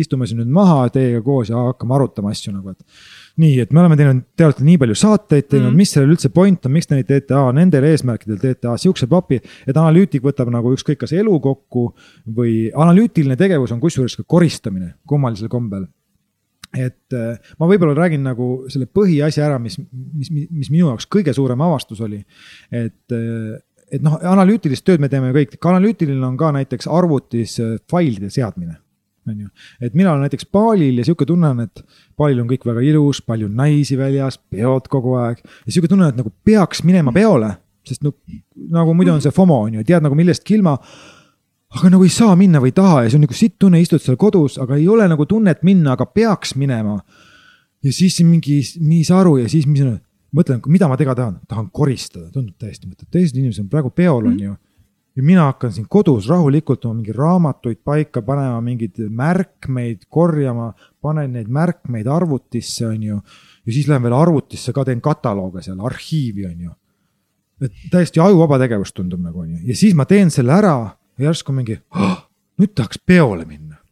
istume 0.00 0.26
siin 0.26 0.42
nüüd 0.42 0.52
maha 0.52 0.88
teiega 0.94 1.22
koos 1.22 1.50
ja 1.50 1.68
hakkame 1.70 1.94
arutama 1.94 2.32
asju 2.34 2.52
nagu, 2.52 2.70
et 2.70 3.38
nii, 3.42 3.60
et 3.64 3.72
me 3.72 3.82
oleme 3.82 3.98
teinud, 3.98 4.24
te 4.36 4.46
olete 4.46 4.64
nii 4.66 4.78
palju 4.82 4.96
saateid 4.98 5.48
teinud 5.48 5.68
mm, 5.68 5.72
-hmm. 5.72 5.82
mis 5.82 5.92
sellel 5.94 6.14
üldse 6.16 6.32
point 6.34 6.66
on, 6.66 6.72
miks 6.72 6.86
te 6.86 6.98
neid 6.98 7.06
teete, 7.10 7.34
aa, 7.34 7.52
nendel 7.52 7.84
eesmärkidel 7.90 8.40
teete, 8.42 8.68
aa, 8.68 8.76
sihukese 8.76 9.06
papi. 9.06 9.40
et 9.66 9.76
analüütik 9.76 10.24
võtab 10.24 10.50
nagu 10.54 10.72
ükskõik, 10.74 10.98
kas 11.04 11.12
elu 11.12 11.40
kokku 11.40 11.92
või 12.40 12.72
analüütiline 12.74 13.36
tegevus 13.36 13.72
on 13.72 13.80
kusjuures 13.80 14.16
ka 14.16 14.26
koristamine 14.26 14.94
kummalisel 15.06 15.48
kombel 15.48 15.86
et 16.76 17.14
äh, 17.16 17.38
ma 17.60 17.68
võib-olla 17.68 17.94
räägin 17.96 18.26
nagu 18.26 18.48
selle 18.68 18.88
põhiasja 18.92 19.46
ära, 19.46 19.56
mis, 19.62 19.78
mis, 19.88 20.28
mis 20.30 20.68
minu 20.68 20.90
jaoks 20.90 21.08
kõige 21.08 21.32
suurem 21.36 21.60
avastus 21.64 22.02
oli. 22.04 22.20
et, 22.70 23.14
äh, 23.14 23.56
et 23.92 24.02
noh, 24.04 24.18
analüütilist 24.20 24.84
tööd 24.86 25.00
me 25.00 25.08
teeme 25.12 25.32
kõik, 25.36 25.56
ka 25.60 25.72
analüütiline 25.72 26.24
on 26.26 26.36
ka 26.40 26.52
näiteks 26.56 26.90
arvutis 26.90 27.58
äh, 27.62 27.78
failide 27.90 28.30
seadmine 28.32 28.76
on 29.28 29.40
ju. 29.40 29.48
et 29.80 29.94
mina 29.94 30.12
olen 30.12 30.26
näiteks 30.26 30.46
baalil 30.52 30.98
ja 30.98 31.04
sihuke 31.04 31.26
tunne 31.26 31.50
on, 31.52 31.60
et 31.66 31.82
baalil 32.18 32.40
on 32.42 32.48
kõik 32.50 32.64
väga 32.68 32.82
ilus, 32.84 33.20
palju 33.22 33.48
naisi 33.52 33.98
väljas, 33.98 34.38
peod 34.38 34.88
kogu 34.88 35.14
aeg. 35.20 35.42
ja 35.44 35.72
sihuke 35.72 35.90
tunne, 35.90 36.08
et 36.08 36.18
nagu 36.18 36.32
peaks 36.44 36.82
minema 36.88 37.12
peole, 37.14 37.52
sest 37.86 38.04
no 38.06 38.14
nagu 38.72 38.96
muidu 38.96 39.14
on 39.14 39.22
see 39.24 39.34
FOMO 39.34 39.62
on 39.66 39.78
ju, 39.78 39.86
tead 39.86 40.04
nagu 40.04 40.18
millestki 40.18 40.58
ilma. 40.58 40.76
aga 41.76 41.92
nagu 41.92 42.04
ei 42.04 42.12
saa 42.12 42.36
minna 42.36 42.62
või 42.64 42.72
ei 42.72 42.78
taha 42.80 43.04
ja 43.04 43.12
see 43.12 43.20
on 43.20 43.26
nagu 43.26 43.36
sitt 43.36 43.58
tunne, 43.60 43.80
istud 43.80 44.02
seal 44.02 44.16
kodus, 44.16 44.58
aga 44.58 44.78
ei 44.78 44.88
ole 44.88 45.08
nagu 45.08 45.26
tunnet 45.28 45.62
minna, 45.62 45.96
aga 45.96 46.06
peaks 46.06 46.56
minema. 46.56 47.00
ja 47.84 47.92
siis 47.92 48.20
mingi, 48.24 48.60
ei 48.62 49.04
saa 49.04 49.20
aru 49.20 49.38
ja 49.42 49.48
siis 49.48 49.66
mis 49.66 49.84
on 49.84 49.98
mõtlen, 50.34 50.62
mida 50.66 50.88
ma 50.90 50.96
tega 51.00 51.14
tahan, 51.18 51.38
tahan 51.48 51.68
koristada, 51.72 52.28
tundub 52.32 52.56
täiesti 52.60 52.88
mõttetu, 52.88 53.10
teised 53.14 53.36
inimesed 53.36 53.64
on 53.64 53.70
praegu 53.72 53.92
peol, 53.94 54.26
on 54.28 54.40
ju 54.42 54.56
ja 55.18 55.22
mina 55.22 55.48
hakkan 55.48 55.72
siin 55.74 55.86
kodus 55.90 56.28
rahulikult 56.30 56.84
oma 56.86 57.00
mingeid 57.00 57.16
raamatuid 57.18 57.80
paika 57.84 58.22
panema, 58.22 58.60
mingeid 58.62 59.00
märkmeid 59.10 60.04
korjama, 60.14 60.68
panen 61.02 61.32
neid 61.34 61.48
märkmeid 61.50 62.06
arvutisse, 62.06 62.86
on 62.86 63.02
ju. 63.02 63.18
ja 63.66 63.72
siis 63.72 63.88
lähen 63.90 64.04
veel 64.06 64.14
arvutisse 64.14 64.72
ka 64.72 64.84
teen 64.86 65.02
katalooge 65.02 65.64
seal, 65.66 65.80
arhiivi, 65.90 66.46
on 66.46 66.68
ju. 66.68 66.76
et 67.66 67.82
täiesti 67.90 68.22
ajuvaba 68.22 68.60
tegevus 68.62 68.94
tundub 68.94 69.24
nagu, 69.24 69.42
on 69.42 69.56
ju, 69.56 69.58
ja 69.72 69.76
siis 69.76 69.98
ma 69.98 70.06
teen 70.06 70.30
selle 70.30 70.54
ära 70.54 70.76
ja 71.18 71.30
järsku 71.30 71.56
mingi 71.56 71.80
oh,, 71.98 72.20
nüüd 72.62 72.76
tahaks 72.78 73.02
peole 73.02 73.42
minna. 73.42 73.82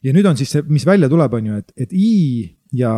ja 0.00 0.16
nüüd 0.16 0.30
on 0.30 0.40
siis 0.40 0.56
see, 0.56 0.64
mis 0.72 0.88
välja 0.88 1.12
tuleb, 1.12 1.36
on 1.36 1.52
ju, 1.52 1.60
et, 1.60 1.72
et 1.76 1.92
I 1.92 2.56
ja 2.72 2.94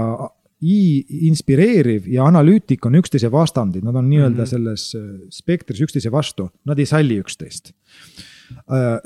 I 0.61 1.05
inspireeriv 1.29 2.09
ja 2.11 2.25
analüütik 2.27 2.87
on 2.87 2.99
üksteise 2.99 3.31
vastandid, 3.33 3.85
nad 3.87 3.95
on 3.95 4.09
nii-öelda 4.11 4.43
mm 4.43 4.45
-hmm. 4.45 4.51
selles 4.51 4.97
spektris 5.31 5.81
üksteise 5.81 6.13
vastu, 6.13 6.51
nad 6.67 6.79
ei 6.79 6.87
salli 6.87 7.19
üksteist 7.19 7.73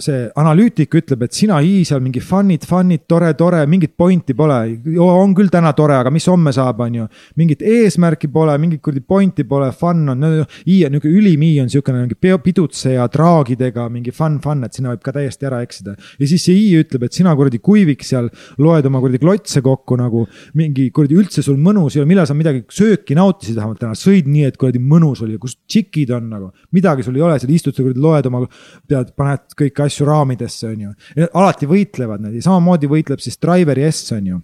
see 0.03 0.27
analüütik 0.39 0.95
ütleb, 0.99 1.25
et 1.27 1.37
sina, 1.37 1.61
I 1.63 1.83
seal 1.87 2.03
mingi 2.03 2.23
fun'id, 2.23 2.65
fun'id, 2.69 3.05
tore, 3.11 3.33
tore, 3.39 3.63
mingit 3.71 3.95
pointi 3.99 4.35
pole. 4.39 4.59
on 5.03 5.35
küll 5.35 5.51
täna 5.53 5.73
tore, 5.79 5.97
aga 6.03 6.11
mis 6.11 6.27
homme 6.31 6.53
saab, 6.55 6.81
on 6.87 6.95
ju. 7.01 7.07
mingit 7.37 7.63
eesmärki 7.63 8.29
pole, 8.33 8.57
mingit 8.59 8.83
kuradi 8.83 9.01
pointi 9.07 9.45
pole, 9.49 9.71
fun 9.73 10.09
on, 10.15 10.27
I 10.67 10.85
on 10.87 10.95
nihuke 10.95 11.11
ülim 11.11 11.43
I 11.47 11.53
on 11.63 11.71
siukene 11.71 12.05
mingi 12.05 12.19
pidutseja 12.43 13.07
traagidega, 13.13 13.89
mingi 13.93 14.13
fun, 14.15 14.39
fun, 14.43 14.65
et 14.67 14.75
sinna 14.75 14.93
võib 14.95 15.03
ka 15.05 15.15
täiesti 15.17 15.49
ära 15.49 15.63
eksida. 15.63 15.97
ja 16.19 16.29
siis 16.29 16.45
see 16.45 16.59
I 16.59 16.83
ütleb, 16.83 17.07
et 17.07 17.13
sina 17.13 17.35
kuradi 17.39 17.59
kuivik 17.63 18.05
seal 18.07 18.31
loed 18.59 18.87
oma 18.87 19.01
kuradi 19.03 19.21
klotse 19.23 19.63
kokku 19.63 19.97
nagu 20.01 20.27
mingi 20.59 20.91
kuradi 20.95 21.19
üldse 21.19 21.43
sul 21.45 21.59
mõnus 21.63 21.97
ei 21.97 22.03
ole, 22.03 22.11
millal 22.11 22.29
sa 22.29 22.37
midagi 22.37 22.65
sööki 22.73 23.17
nautisid 23.19 23.57
vähemalt 23.59 23.81
täna, 23.83 23.97
sõid 23.99 24.29
nii, 24.31 24.47
et 24.51 24.59
kuradi 24.61 24.83
mõnus 24.83 25.23
oli, 25.25 25.39
kus 25.43 25.57
tšikid 25.67 26.13
on 26.17 26.29
nagu. 26.33 26.51
midagi 26.73 27.07
sul 27.07 27.17
ei 27.17 27.25
ole, 27.25 27.39
seal 27.41 27.53
istud, 27.55 27.75
sa 27.77 27.85
kuradi 27.85 28.03
loed 28.03 28.29
oma, 28.31 28.45
pead, 28.89 29.15
paned 29.19 29.32
paned 29.33 29.59
kõiki 29.59 29.85
asju 29.87 30.09
raamidesse, 30.09 30.71
on 30.71 30.87
ju. 30.87 30.95
alati 31.33 31.69
võitlevad 31.71 32.25
nad 32.25 32.37
ja 32.37 32.45
samamoodi 32.45 32.91
võitleb 32.91 33.23
siis 33.23 33.41
Driver'i 33.43 33.89
S, 33.91 34.13
on 34.17 34.33
ju 34.35 34.41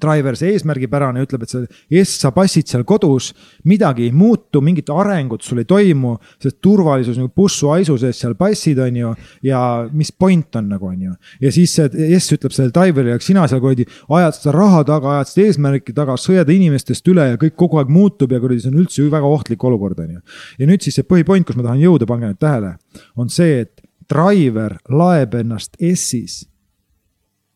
driver, 0.00 0.36
see 0.38 0.52
eesmärgipärane, 0.54 1.22
ütleb, 1.24 1.44
et 1.44 1.52
see 1.52 2.02
S, 2.02 2.16
sa 2.22 2.32
passid 2.34 2.68
seal 2.70 2.84
kodus, 2.88 3.30
midagi 3.68 4.08
ei 4.08 4.14
muutu, 4.14 4.62
mingit 4.64 4.90
arengut 4.92 5.44
sul 5.46 5.62
ei 5.62 5.68
toimu, 5.68 6.16
sest 6.42 6.58
turvalisus 6.64 7.18
nagu 7.20 7.30
bussu-aisu 7.36 7.96
sees 8.00 8.18
seal 8.22 8.34
passid, 8.38 8.80
on 8.82 8.98
ju. 8.98 9.12
ja 9.46 9.60
mis 9.94 10.10
point 10.10 10.58
on 10.58 10.68
nagu, 10.74 10.90
on 10.90 11.06
ju. 11.08 11.14
ja 11.44 11.52
siis 11.54 11.76
see 11.78 12.08
S 12.18 12.34
ütleb 12.34 12.54
sellele 12.54 12.74
driver'ile, 12.74 13.20
sina 13.24 13.46
seal 13.50 13.62
kuradi 13.62 13.86
ajad 14.18 14.40
seda 14.40 14.56
raha 14.56 14.82
taga, 14.88 15.14
ajad 15.18 15.30
seda 15.30 15.46
eesmärki 15.48 15.96
taga, 15.96 16.18
sõjad 16.20 16.50
inimestest 16.54 17.12
üle 17.12 17.30
ja 17.32 17.40
kõik 17.40 17.56
kogu 17.60 17.80
aeg 17.80 17.92
muutub 17.94 18.34
ja 18.34 18.42
kuradi, 18.42 18.64
see 18.64 18.74
on 18.74 18.82
üldse 18.82 19.08
väga 19.14 19.30
ohtlik 19.30 19.64
olukord, 19.64 20.02
on 20.02 20.18
ju. 20.18 20.20
ja 20.58 20.70
nüüd 20.70 20.84
siis 20.84 20.98
see 20.98 21.06
põhipoint, 21.06 21.46
kus 21.46 21.58
ma 21.58 21.68
tahan 21.68 21.82
jõuda, 21.82 22.08
pange 22.10 22.32
nüüd 22.32 22.42
tähele, 22.42 22.74
on 23.20 23.30
see, 23.32 23.62
et 23.64 23.73
driver 24.10 24.76
laeb 24.88 25.34
ennast 25.40 25.76
S-is 25.78 26.44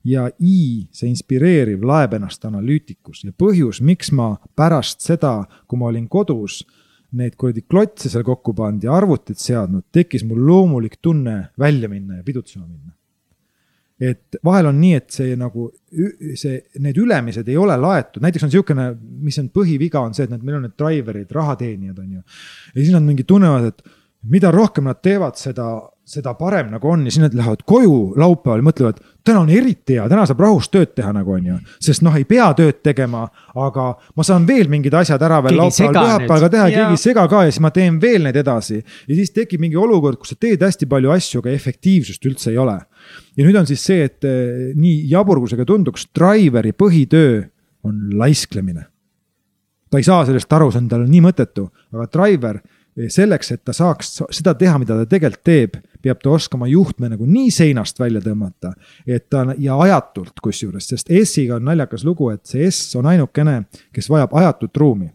ja 0.08 0.26
I, 0.40 0.88
see 0.94 1.10
inspireeriv, 1.10 1.82
laeb 1.86 2.16
ennast 2.18 2.44
analüütikus 2.48 3.24
ja 3.26 3.34
põhjus, 3.36 3.82
miks 3.84 4.12
ma 4.14 4.34
pärast 4.56 5.04
seda, 5.04 5.42
kui 5.68 5.80
ma 5.80 5.90
olin 5.90 6.06
kodus, 6.10 6.62
neid 7.18 7.38
kuradi 7.40 7.64
klotse 7.64 8.10
seal 8.12 8.24
kokku 8.26 8.52
pannud 8.56 8.84
ja 8.84 8.94
arvutit 8.96 9.40
seadnud, 9.40 9.86
tekkis 9.92 10.26
mul 10.28 10.40
loomulik 10.44 10.98
tunne 11.02 11.48
välja 11.58 11.88
minna 11.88 12.18
ja 12.18 12.24
pidutsema 12.24 12.66
minna. 12.66 12.92
et 13.98 14.36
vahel 14.44 14.68
on 14.70 14.76
nii, 14.78 14.94
et 14.94 15.08
see 15.10 15.32
nagu 15.34 15.64
see, 16.38 16.60
need 16.78 16.98
ülemised 17.02 17.48
ei 17.50 17.56
ole 17.58 17.74
laetud, 17.82 18.22
näiteks 18.22 18.44
on 18.44 18.52
niisugune, 18.52 18.84
mis 19.26 19.40
on 19.42 19.48
põhiviga, 19.50 20.04
on 20.06 20.14
see, 20.14 20.28
et 20.28 20.30
need, 20.30 20.44
meil 20.46 20.60
on 20.60 20.68
need 20.68 20.76
driver'id, 20.78 21.32
rahateenijad 21.34 21.98
on 21.98 22.12
ju. 22.12 22.20
ja 22.20 22.76
siis 22.76 22.92
nad 22.94 23.02
mingi 23.02 23.26
tunnevad, 23.26 23.72
et 23.72 23.97
mida 24.22 24.50
rohkem 24.50 24.88
nad 24.88 25.02
teevad 25.02 25.38
seda 25.38 25.68
seda 26.08 26.32
parem 26.38 26.70
nagu 26.72 26.88
on 26.88 27.04
ja 27.04 27.12
siis 27.12 27.20
nad 27.20 27.34
lähevad 27.36 27.62
koju 27.68 28.14
laupäeval 28.16 28.62
ja 28.62 28.64
mõtlevad, 28.64 29.00
täna 29.26 29.42
on 29.42 29.50
eriti 29.52 29.98
hea, 29.98 30.06
täna 30.08 30.24
saab 30.28 30.40
rahus 30.40 30.70
tööd 30.72 30.94
teha 30.96 31.10
nagu 31.12 31.34
on 31.34 31.50
ju. 31.50 31.56
sest 31.84 32.02
noh, 32.06 32.14
ei 32.16 32.24
pea 32.28 32.46
tööd 32.56 32.78
tegema, 32.84 33.26
aga 33.52 33.84
ma 34.16 34.24
saan 34.24 34.46
veel 34.48 34.70
mingid 34.72 34.96
asjad 34.96 35.22
ära 35.26 35.42
veel 35.44 35.58
laupäeval, 35.60 35.98
pühapäeval 35.98 36.44
ka 36.46 36.50
teha, 36.54 36.70
keegi 36.72 36.96
ei 36.96 37.02
sega 37.02 37.26
ka 37.28 37.42
ja 37.44 37.52
siis 37.52 37.60
ma 37.64 37.72
teen 37.76 37.98
veel 38.00 38.24
neid 38.24 38.38
edasi. 38.40 38.80
ja 38.80 39.18
siis 39.18 39.34
tekib 39.36 39.60
mingi 39.60 39.76
olukord, 39.76 40.20
kus 40.22 40.32
sa 40.32 40.40
teed 40.40 40.64
hästi 40.64 40.88
palju 40.88 41.12
asju, 41.12 41.42
aga 41.44 41.52
efektiivsust 41.52 42.24
üldse 42.30 42.54
ei 42.54 42.62
ole. 42.64 42.78
ja 43.36 43.44
nüüd 43.44 43.60
on 43.60 43.68
siis 43.68 43.84
see, 43.84 44.08
et 44.08 44.24
eh, 44.24 44.72
nii 44.78 45.10
jabur 45.12 45.42
kui 45.42 45.52
see 45.52 45.60
ka 45.60 45.68
tunduks, 45.68 46.08
driver'i 46.16 46.72
põhitöö 46.72 47.42
on 47.84 48.00
laisklemine. 48.16 48.88
ta 49.92 50.00
ei 50.00 50.08
saa 50.08 50.24
sellest 50.24 50.52
aru, 50.52 50.72
see 50.72 50.86
on 50.86 50.88
talle 50.88 51.12
nii 51.12 51.24
mõttetu, 51.28 51.68
aga 51.92 52.08
driver 52.16 52.64
selleks, 53.12 53.52
et 53.54 53.62
ta 53.64 53.74
saaks 53.76 54.16
seda 54.34 54.54
teha, 54.58 54.78
mida 54.82 54.96
ta 54.98 55.06
tegelikult 55.08 55.44
teeb, 55.46 55.76
peab 56.02 56.22
ta 56.22 56.32
oskama 56.34 56.68
juhtme 56.70 57.10
nagu 57.12 57.26
nii 57.28 57.50
seinast 57.54 58.00
välja 58.00 58.22
tõmmata, 58.24 58.72
et 59.06 59.28
ta 59.30 59.44
ja 59.58 59.78
ajatult 59.84 60.42
kusjuures, 60.42 60.88
sest 60.90 61.12
S-iga 61.22 61.58
on 61.58 61.68
naljakas 61.68 62.04
lugu, 62.06 62.32
et 62.34 62.44
see 62.48 62.66
S 62.70 62.96
on 62.98 63.06
ainukene, 63.10 63.62
kes 63.94 64.10
vajab 64.10 64.34
ajatut 64.38 64.82
ruumi 64.82 65.12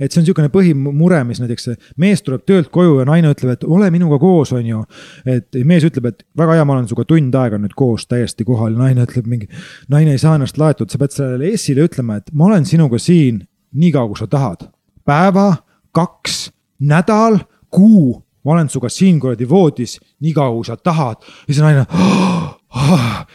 et 0.00 0.10
see 0.10 0.20
on 0.20 0.24
niisugune 0.24 0.50
põhimure, 0.52 1.20
mis 1.28 1.40
näiteks 1.42 1.70
mees 2.00 2.24
tuleb 2.26 2.44
töölt 2.48 2.70
koju 2.74 3.00
ja 3.00 3.06
naine 3.08 3.32
ütleb, 3.34 3.54
et 3.54 3.66
ole 3.66 3.90
minuga 3.94 4.18
koos, 4.22 4.52
on 4.56 4.66
ju. 4.66 4.82
et 5.28 5.60
mees 5.66 5.86
ütleb, 5.86 6.10
et 6.10 6.24
väga 6.38 6.58
hea, 6.58 6.66
ma 6.66 6.76
olen 6.76 6.88
sinuga 6.90 7.06
tund 7.08 7.38
aega 7.42 7.60
nüüd 7.60 7.76
koos 7.78 8.06
täiesti 8.10 8.46
kohal 8.48 8.76
naine 8.78 9.06
ütleb 9.06 9.28
mingi. 9.30 9.50
naine 9.92 10.16
ei 10.16 10.22
saa 10.22 10.36
ennast 10.38 10.58
laetud, 10.60 10.90
sa 10.90 11.00
pead 11.00 11.16
sellele 11.16 11.52
S-ile 11.56 11.86
ütlema, 11.88 12.20
et 12.20 12.32
ma 12.32 12.50
olen 12.50 12.66
sinuga 12.68 12.98
siin 12.98 13.44
nii 13.72 13.92
kaua, 13.94 14.10
kui 14.10 14.20
sa 14.20 14.30
tahad. 14.30 14.68
päeva, 15.06 15.48
kaks 15.96 16.48
nädal, 16.80 17.38
kuu, 17.70 18.16
ma 18.44 18.56
olen 18.56 18.70
sinuga 18.72 18.88
siin 18.92 19.20
kuradi 19.20 19.48
voodis 19.48 19.98
nii 20.20 20.32
kaua, 20.36 20.54
kui 20.56 20.64
sa 20.68 20.76
tahad. 20.76 21.20
ja 21.48 21.54
siis 21.54 21.62
naine 21.64 21.86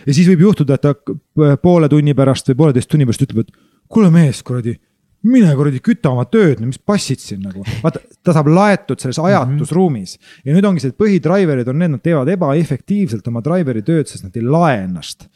ja 0.08 0.14
siis 0.14 0.28
võib 0.32 0.48
juhtuda, 0.48 0.78
et 0.78 0.86
ta 0.86 1.56
poole 1.62 1.90
tunni 1.92 2.16
pärast 2.18 2.52
või 2.52 2.60
pooleteist 2.64 2.92
tunni 2.92 3.08
pärast 3.08 3.26
ütleb, 3.28 3.46
et 3.46 3.56
kuule 3.92 4.12
mees, 4.14 4.42
kuradi, 4.46 4.76
mine 5.28 5.56
kuradi 5.58 5.82
küta 5.84 6.12
oma 6.14 6.26
tööd, 6.30 6.62
mis 6.66 6.80
passid 6.80 7.22
siin 7.22 7.44
nagu. 7.46 7.66
vaata, 7.84 8.02
ta 8.24 8.36
saab 8.36 8.50
laetud 8.52 9.02
selles 9.02 9.20
ajatusruumis 9.20 10.18
mm 10.18 10.22
-hmm. 10.22 10.46
ja 10.46 10.56
nüüd 10.56 10.70
ongi 10.70 10.84
see, 10.84 10.94
et 10.94 11.02
põhidriver'id 11.02 11.70
on 11.70 11.80
need, 11.80 11.96
nad 11.96 12.04
teevad 12.04 12.32
ebaefektiivselt 12.32 13.28
oma 13.28 13.44
driver'i 13.46 13.84
tööd, 13.84 14.08
sest 14.08 14.24
nad 14.24 14.36
ei 14.36 14.44
lae 14.44 14.84
ennast 14.84 15.30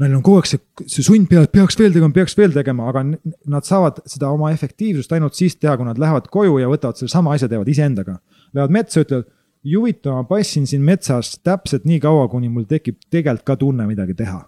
neil 0.00 0.16
on 0.16 0.22
kogu 0.24 0.40
aeg 0.40 0.48
see, 0.48 0.60
see 0.90 1.04
sund 1.06 1.28
peal, 1.30 1.46
peaks 1.52 1.78
veel 1.78 1.92
tegema, 1.94 2.14
peaks 2.14 2.36
veel 2.38 2.54
tegema, 2.54 2.88
aga 2.90 3.04
nad 3.04 3.66
saavad 3.66 4.00
seda 4.10 4.30
oma 4.34 4.50
efektiivsust 4.54 5.12
ainult 5.14 5.38
siis 5.38 5.56
teha, 5.56 5.76
kui 5.78 5.86
nad 5.86 6.00
lähevad 6.00 6.26
koju 6.32 6.58
ja 6.62 6.70
võtavad 6.70 6.98
sellesama 6.98 7.34
asja, 7.36 7.48
teevad 7.50 7.70
iseendaga. 7.70 8.18
Lähevad 8.56 8.74
metsa, 8.74 9.04
ütlevad, 9.04 9.28
huvitav, 9.64 10.18
ma 10.18 10.26
passin 10.28 10.66
siin 10.68 10.82
metsas 10.84 11.36
täpselt 11.44 11.86
nii 11.88 12.00
kaua, 12.02 12.26
kuni 12.32 12.50
mul 12.52 12.66
tekib 12.68 12.98
tegelikult 13.10 13.46
ka 13.46 13.56
tunne 13.60 13.86
midagi 13.88 14.16
teha. 14.18 14.42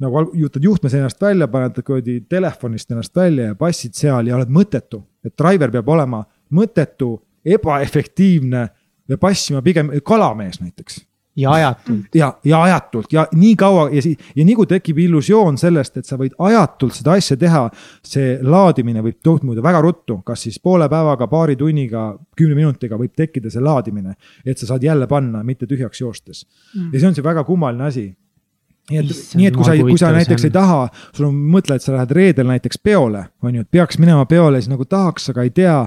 nagu 0.00 0.22
võtad 0.32 0.64
juhtmes 0.64 0.94
ennast 0.96 1.20
välja, 1.20 1.48
paned 1.52 1.82
kuradi 1.84 2.22
telefonist 2.28 2.90
ennast 2.90 3.16
välja 3.16 3.50
ja 3.50 3.54
passid 3.54 3.94
seal 3.94 4.26
ja 4.26 4.36
oled 4.36 4.48
mõttetu. 4.48 5.02
et 5.24 5.36
driver 5.36 5.70
peab 5.70 5.88
olema 5.88 6.24
mõttetu, 6.50 7.20
ebaefektiivne 7.44 8.68
ja 9.08 9.18
passima 9.18 9.62
pigem 9.62 9.90
kalamees 10.04 10.60
näiteks 10.60 11.09
ja 11.36 11.52
ajatult. 11.52 12.14
ja, 12.14 12.34
ja 12.44 12.62
ajatult 12.62 13.12
ja 13.12 13.26
nii 13.32 13.56
kaua 13.56 13.88
ja 13.92 14.02
siis 14.02 14.18
ja 14.36 14.44
nii 14.44 14.54
kui 14.58 14.66
tekib 14.66 14.98
illusioon 14.98 15.58
sellest, 15.58 15.96
et 15.96 16.06
sa 16.06 16.18
võid 16.20 16.34
ajatult 16.38 16.96
seda 16.96 17.14
asja 17.18 17.36
teha, 17.40 17.64
see 18.04 18.38
laadimine 18.42 19.02
võib 19.04 19.20
toimuda 19.22 19.62
väga 19.62 19.82
ruttu, 19.84 20.20
kas 20.26 20.46
siis 20.46 20.58
poole 20.62 20.88
päevaga, 20.90 21.28
paari 21.30 21.56
tunniga, 21.56 22.10
kümne 22.36 22.58
minutiga 22.58 22.98
võib 23.00 23.14
tekkida 23.16 23.50
see 23.50 23.62
laadimine. 23.62 24.16
et 24.44 24.58
sa 24.58 24.66
saad 24.66 24.82
jälle 24.82 25.06
panna, 25.06 25.44
mitte 25.44 25.66
tühjaks 25.66 26.00
joostes 26.00 26.46
mm.. 26.74 26.90
ja 26.92 27.00
see 27.00 27.08
on 27.08 27.14
see 27.14 27.24
väga 27.24 27.44
kummaline 27.44 27.86
asi 27.86 28.10
nii 28.90 29.00
et, 29.00 29.12
nii 29.38 29.48
et 29.48 29.56
kui 29.56 29.66
sa, 29.66 29.76
kui 29.78 29.98
sa 30.00 30.10
näiteks 30.14 30.46
ei 30.48 30.54
taha, 30.54 30.80
sul 31.16 31.28
on 31.28 31.38
mõtle, 31.54 31.78
et 31.78 31.84
sa 31.84 31.94
lähed 31.94 32.14
reedel 32.16 32.50
näiteks 32.50 32.82
peole, 32.82 33.24
on 33.46 33.54
ju, 33.54 33.64
et 33.64 33.70
peaks 33.78 34.00
minema 34.02 34.26
peole, 34.30 34.60
siis 34.60 34.72
nagu 34.72 34.86
tahaks, 34.88 35.30
aga 35.32 35.46
ei 35.46 35.54
tea. 35.54 35.78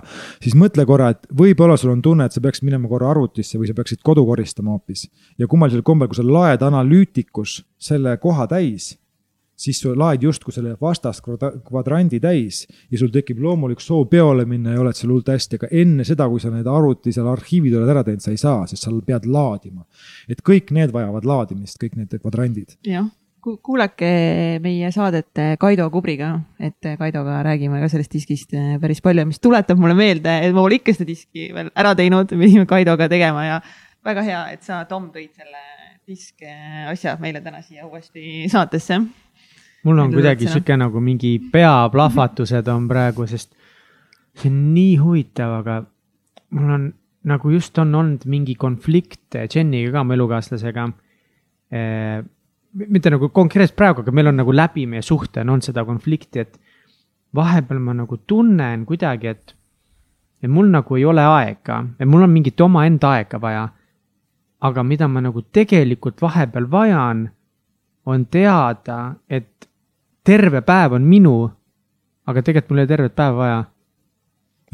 siis 0.44 0.56
mõtle 0.60 0.86
korra, 0.90 1.12
et 1.14 1.30
võib-olla 1.44 1.78
sul 1.80 1.94
on 1.94 2.02
tunne, 2.02 2.28
et 2.28 2.36
sa 2.36 2.42
peaksid 2.44 2.68
minema 2.68 2.90
korra 2.92 3.12
arvutisse 3.14 3.60
või 3.60 3.70
sa 3.70 3.78
peaksid 3.78 4.04
kodu 4.04 4.26
koristama 4.26 4.76
hoopis. 4.76 5.08
ja 5.38 5.48
kummalisel 5.48 5.84
kombel, 5.84 6.10
kui 6.12 6.20
sa 6.20 6.28
laed 6.28 6.66
analüütikus 6.66 7.62
selle 7.80 8.18
koha 8.18 8.48
täis 8.48 8.94
siis 9.56 9.80
sa 9.82 9.94
laed 9.98 10.24
justkui 10.26 10.54
selle 10.54 10.76
vastaskvadrandi 10.82 12.20
täis 12.24 12.64
ja 12.92 13.00
sul 13.00 13.12
tekib 13.14 13.42
loomulik 13.44 13.82
soov 13.84 14.08
peole 14.12 14.46
minna 14.50 14.76
ja 14.76 14.82
oled 14.82 14.98
seal 14.98 15.12
hullult 15.12 15.34
hästi, 15.34 15.60
aga 15.62 15.72
enne 15.84 16.06
seda, 16.08 16.28
kui 16.30 16.42
sa 16.42 16.52
need 16.54 16.70
arvuti 16.70 17.14
seal 17.16 17.30
arhiivid 17.32 17.78
oled 17.80 17.92
ära 17.94 18.06
teinud, 18.06 18.24
sa 18.24 18.34
ei 18.34 18.40
saa, 18.42 18.64
sest 18.70 18.88
sa 18.88 18.94
pead 19.06 19.28
laadima. 19.30 19.86
et 20.30 20.42
kõik 20.42 20.72
need 20.76 20.94
vajavad 20.94 21.28
laadimist, 21.28 21.78
kõik 21.82 22.00
need 22.00 22.16
kvadrandid. 22.20 22.78
jah 22.88 23.12
kuulake 23.44 24.10
meie 24.64 24.88
saadet 24.96 25.40
Kaido 25.60 25.90
Kubriga, 25.92 26.30
et 26.64 26.80
Kaidoga 27.00 27.42
räägime 27.44 27.82
ka 27.82 27.90
sellest 27.92 28.14
diskist 28.16 28.56
päris 28.80 29.02
palju, 29.04 29.26
mis 29.28 29.42
tuletab 29.44 29.82
mulle 29.82 29.98
meelde, 30.00 30.38
et 30.46 30.56
ma 30.56 30.64
pole 30.64 30.80
ikka 30.80 30.96
seda 30.96 31.10
diski 31.10 31.50
veel 31.52 31.72
ära 31.76 31.92
teinud, 32.00 32.32
me 32.32 32.40
pidime 32.48 32.70
Kaidoga 32.70 33.10
tegema 33.12 33.44
ja 33.44 33.60
väga 34.06 34.24
hea, 34.24 34.46
et 34.56 34.64
sa, 34.64 34.86
Tom, 34.88 35.12
tõid 35.12 35.36
selle 35.36 35.60
disk 36.08 36.48
asja 36.88 37.18
meile 37.20 37.44
täna 37.44 37.62
siia 37.64 37.84
uuesti 37.88 38.48
saatesse 38.52 39.02
mul 39.84 39.99
on 39.99 40.11
kuidagi 40.14 40.47
sihuke 40.47 40.77
nagu 40.80 41.01
mingi 41.03 41.38
peaplahvatused 41.51 42.68
on 42.72 42.88
praegu, 42.88 43.27
sest 43.27 43.51
see 44.34 44.49
on 44.49 44.60
nii 44.73 44.97
huvitav, 45.01 45.57
aga 45.61 45.80
mul 46.57 46.76
on 46.77 46.85
nagu 47.30 47.51
just 47.53 47.77
on 47.80 47.95
olnud 47.95 48.26
mingi 48.30 48.55
konflikt 48.60 49.38
Jeniga 49.55 49.91
ka, 49.97 50.03
mu 50.03 50.15
elukaaslasega 50.15 50.88
eh,. 51.72 52.23
mitte 52.73 53.11
nagu 53.14 53.30
konkreetselt 53.30 53.77
praegu, 53.77 54.01
aga 54.01 54.11
meil 54.11 54.31
on 54.31 54.39
nagu 54.41 54.53
läbi 54.55 54.88
meie 54.89 55.03
suhte 55.05 55.43
on 55.43 55.53
olnud 55.53 55.68
seda 55.68 55.84
konflikti, 55.85 56.41
et 56.41 56.57
vahepeal 57.35 57.80
ma 57.80 57.93
nagu 57.97 58.18
tunnen 58.27 58.85
kuidagi, 58.89 59.30
et, 59.30 59.53
et 60.41 60.49
mul 60.49 60.72
nagu 60.73 60.97
ei 60.97 61.05
ole 61.05 61.22
aega, 61.22 61.84
et 61.99 62.10
mul 62.10 62.26
on 62.26 62.34
mingit 62.34 62.61
omaenda 62.61 63.14
aega 63.18 63.41
vaja. 63.41 63.69
aga 64.64 64.84
mida 64.84 65.07
ma 65.11 65.19
nagu 65.19 65.41
tegelikult 65.51 66.22
vahepeal 66.23 66.69
vajan, 66.72 67.26
on 68.05 68.26
teada, 68.31 69.15
et 69.30 69.68
terve 70.24 70.64
päev 70.66 70.98
on 70.98 71.06
minu, 71.08 71.38
aga 72.28 72.41
tegelikult 72.41 72.74
mul 72.74 72.84
ei 72.84 72.88
ole 72.88 72.94
tervet 72.95 73.16
päeva 73.16 73.38
vaja 73.38 73.62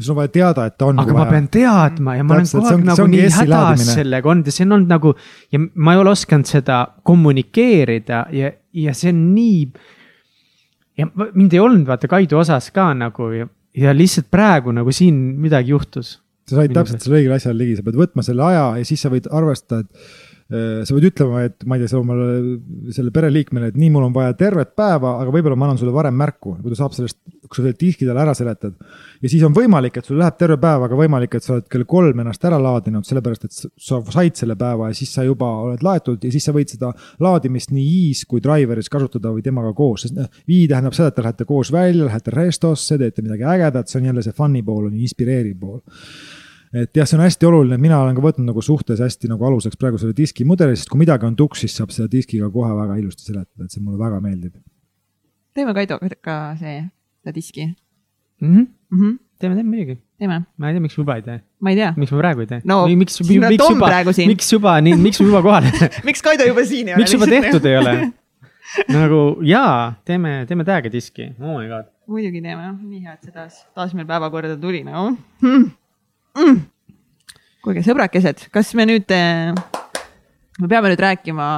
sul 0.00 0.14
on 0.14 0.20
vaja 0.20 0.32
teada, 0.32 0.66
et 0.70 0.82
on. 0.82 0.98
aga 1.00 1.12
ma 1.12 1.20
vaja. 1.20 1.30
pean 1.34 1.48
teadma 1.52 2.16
ja 2.16 2.24
ma 2.24 2.38
Täpselt, 2.40 2.62
olen 2.62 2.68
kogu 2.68 2.78
aeg 2.80 2.88
nagu 2.88 3.06
nii 3.12 3.30
hädas 3.36 3.86
sellega 3.94 4.32
olnud 4.32 4.48
ja 4.48 4.54
see 4.54 4.66
on 4.66 4.76
olnud 4.76 4.94
nagu 4.94 5.12
ja 5.52 5.60
ma 5.60 5.94
ei 5.94 6.02
ole 6.02 6.14
osanud 6.14 6.50
seda 6.50 6.78
kommunikeerida 7.10 8.22
ja, 8.36 8.52
ja 8.84 8.96
see 8.96 9.12
on 9.12 9.22
nii. 9.34 9.60
ja 11.00 11.08
mind 11.18 11.56
ei 11.56 11.62
olnud 11.62 11.86
vaata 11.88 12.10
Kaidu 12.10 12.40
osas 12.40 12.70
ka 12.74 12.90
nagu 12.96 13.30
ja, 13.36 13.48
ja 13.76 13.94
lihtsalt 13.96 14.30
praegu 14.32 14.74
nagu 14.76 14.92
siin 14.94 15.20
midagi 15.42 15.74
juhtus. 15.74 16.18
sa 16.48 16.60
said 16.60 16.74
täpselt 16.76 17.04
selle 17.04 17.20
õigele 17.20 17.36
asjale 17.36 17.60
ligi, 17.60 17.78
sa 17.78 17.86
pead 17.86 18.00
võtma 18.00 18.26
selle 18.26 18.46
aja 18.48 18.66
ja 18.80 18.88
siis 18.88 19.04
sa 19.04 19.12
võid 19.12 19.28
arvestada, 19.30 19.84
et 19.84 20.29
sa 20.50 20.94
võid 20.96 21.10
ütlema, 21.12 21.44
et 21.46 21.66
ma 21.68 21.76
ei 21.78 21.84
tea, 21.84 21.98
omale 21.98 22.92
selle 22.94 23.12
pereliikmele, 23.14 23.70
et 23.70 23.76
nii, 23.78 23.90
mul 23.94 24.08
on 24.08 24.14
vaja 24.14 24.34
tervet 24.38 24.72
päeva, 24.78 25.16
aga 25.22 25.34
võib-olla 25.34 25.58
ma 25.58 25.68
annan 25.68 25.78
sulle 25.78 25.94
varem 25.94 26.16
märku, 26.18 26.56
kui 26.58 26.72
ta 26.72 26.80
saab 26.80 26.96
sellest 26.96 27.20
kui 27.50 27.58
sa 27.58 27.66
need 27.66 27.78
diskid 27.80 28.08
jälle 28.08 28.22
ära 28.22 28.34
seletad. 28.34 28.74
ja 29.22 29.28
siis 29.28 29.42
on 29.42 29.54
võimalik, 29.54 29.96
et 29.98 30.06
sul 30.06 30.18
läheb 30.20 30.36
terve 30.38 30.56
päev, 30.62 30.84
aga 30.86 30.98
võimalik, 30.98 31.34
et 31.34 31.44
sa 31.44 31.56
oled 31.56 31.66
kell 31.70 31.84
kolm 31.88 32.22
ennast 32.22 32.44
ära 32.46 32.60
laadinud, 32.62 33.06
sellepärast 33.06 33.46
et 33.48 33.56
sa 33.58 34.00
said 34.14 34.38
selle 34.38 34.56
päeva 34.60 34.90
ja 34.90 34.96
siis 34.96 35.10
sa 35.14 35.24
juba 35.26 35.48
oled 35.66 35.82
laetud 35.82 36.22
ja 36.24 36.30
siis 36.30 36.46
sa 36.46 36.54
võid 36.54 36.70
seda 36.70 36.92
laadimist 37.22 37.74
nii 37.74 38.10
i-s 38.10 38.26
kui 38.30 38.42
driver'is 38.44 38.90
kasutada 38.92 39.34
või 39.34 39.42
temaga 39.46 39.74
koos, 39.76 40.06
sest 40.06 40.18
noh, 40.18 40.30
i 40.46 40.62
tähendab 40.70 40.94
seda, 40.96 41.10
et 41.10 41.18
te 41.18 41.26
lähete 41.26 41.48
koos 41.48 41.72
välja, 41.74 42.06
lähete 42.06 42.34
restosse, 42.34 42.98
teete 43.00 43.26
midagi 43.26 43.48
ägedat, 43.50 43.90
see 43.90 43.98
on 44.00 44.12
jälle 44.12 44.26
see 44.26 44.36
fun'i 44.36 44.62
pool, 44.66 44.86
on 44.86 45.02
inspireeriv 45.02 45.58
pool 45.60 45.82
et 46.74 46.94
jah, 46.94 47.08
see 47.08 47.18
on 47.18 47.24
hästi 47.24 47.48
oluline, 47.48 47.78
mina 47.82 47.98
olen 47.98 48.16
ka 48.16 48.22
võtnud 48.24 48.46
nagu 48.46 48.62
suhtes 48.62 49.00
hästi 49.02 49.30
nagu 49.30 49.46
aluseks 49.48 49.78
praegu 49.80 49.98
selle 49.98 50.14
diski 50.16 50.46
mudeli, 50.46 50.76
sest 50.78 50.90
kui 50.92 51.00
midagi 51.02 51.26
on 51.26 51.34
tuks, 51.38 51.64
siis 51.64 51.74
saab 51.76 51.94
selle 51.94 52.10
diskiga 52.12 52.50
kohe 52.52 52.70
väga 52.76 52.98
ilusti 53.00 53.26
seletada, 53.26 53.66
et 53.66 53.74
see 53.74 53.82
mulle 53.82 53.98
väga 54.00 54.20
meeldib. 54.22 54.54
teeme 55.54 55.74
Kaidoga 55.74 56.12
ka 56.22 56.36
see, 56.60 56.84
seda 57.22 57.34
diski 57.34 57.66
mm. 57.66 58.54
-hmm. 58.54 58.66
mm. 58.90 59.00
-hmm. 59.00 59.18
teeme, 59.38 59.54
teeme 59.54 59.68
muidugi. 59.68 59.98
ma 60.56 60.68
ei 60.68 60.74
tea, 60.74 60.80
miks 60.80 60.96
juba 60.98 61.16
ei 61.16 61.22
tee. 61.22 61.40
ma 61.60 61.70
ei 61.70 61.76
tea. 61.76 61.92
miks 61.96 62.12
ma 62.12 62.18
praegu 62.18 62.40
ei 62.40 62.46
tee? 62.46 62.60
no 62.64 62.86
miks, 62.86 63.20
miks 63.20 63.70
juba, 63.70 63.90
miks 64.26 64.52
juba 64.52 64.80
nii, 64.80 64.96
miks 64.96 65.20
juba 65.20 65.42
kohal 65.42 65.64
miks 66.08 66.22
Kaido 66.22 66.46
juba 66.46 66.64
siin 66.64 66.88
ei 66.88 66.94
ole? 66.94 67.02
miks 67.02 67.12
juba 67.12 67.26
tehtud 67.26 67.64
ei 67.64 67.76
ole? 67.76 68.12
nagu 68.96 69.40
jaa, 69.42 69.94
teeme, 70.06 70.44
teeme 70.46 70.64
tag'i 70.64 70.92
diski, 70.92 71.32
oh 71.40 71.58
my 71.58 71.66
god. 71.66 71.90
muidugi 72.06 72.42
teeme, 72.42 72.72
nii 72.78 73.02
hea, 73.02 73.18
et 73.18 73.26
see 73.26 73.34
taas, 73.34 73.64
taas 73.74 73.94
meil 73.98 74.06
päevakorda 74.06 74.56
tuli 74.60 74.84
nagu 74.86 75.16
mm.. 75.42 75.70
Mm 76.40 76.60
kuulge, 77.60 77.84
sõbrakesed, 77.84 78.46
kas 78.54 78.72
me 78.78 78.86
nüüd, 78.88 79.10
me 79.12 80.68
peame 80.68 80.92
nüüd 80.92 81.02
rääkima, 81.04 81.48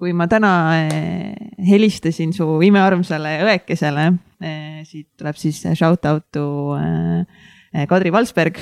kui 0.00 0.14
ma 0.16 0.26
täna 0.30 0.52
eh, 0.86 1.34
helistasin 1.66 2.32
su 2.36 2.46
imearmsale 2.64 3.36
õekesele, 3.48 4.06
eh, 4.40 4.76
siit 4.88 5.10
tuleb 5.20 5.38
siis 5.40 5.58
shout 5.74 6.06
out 6.08 6.28
to 6.32 6.44
eh, 6.78 7.84
Kadri 7.90 8.12
Valsberg, 8.14 8.56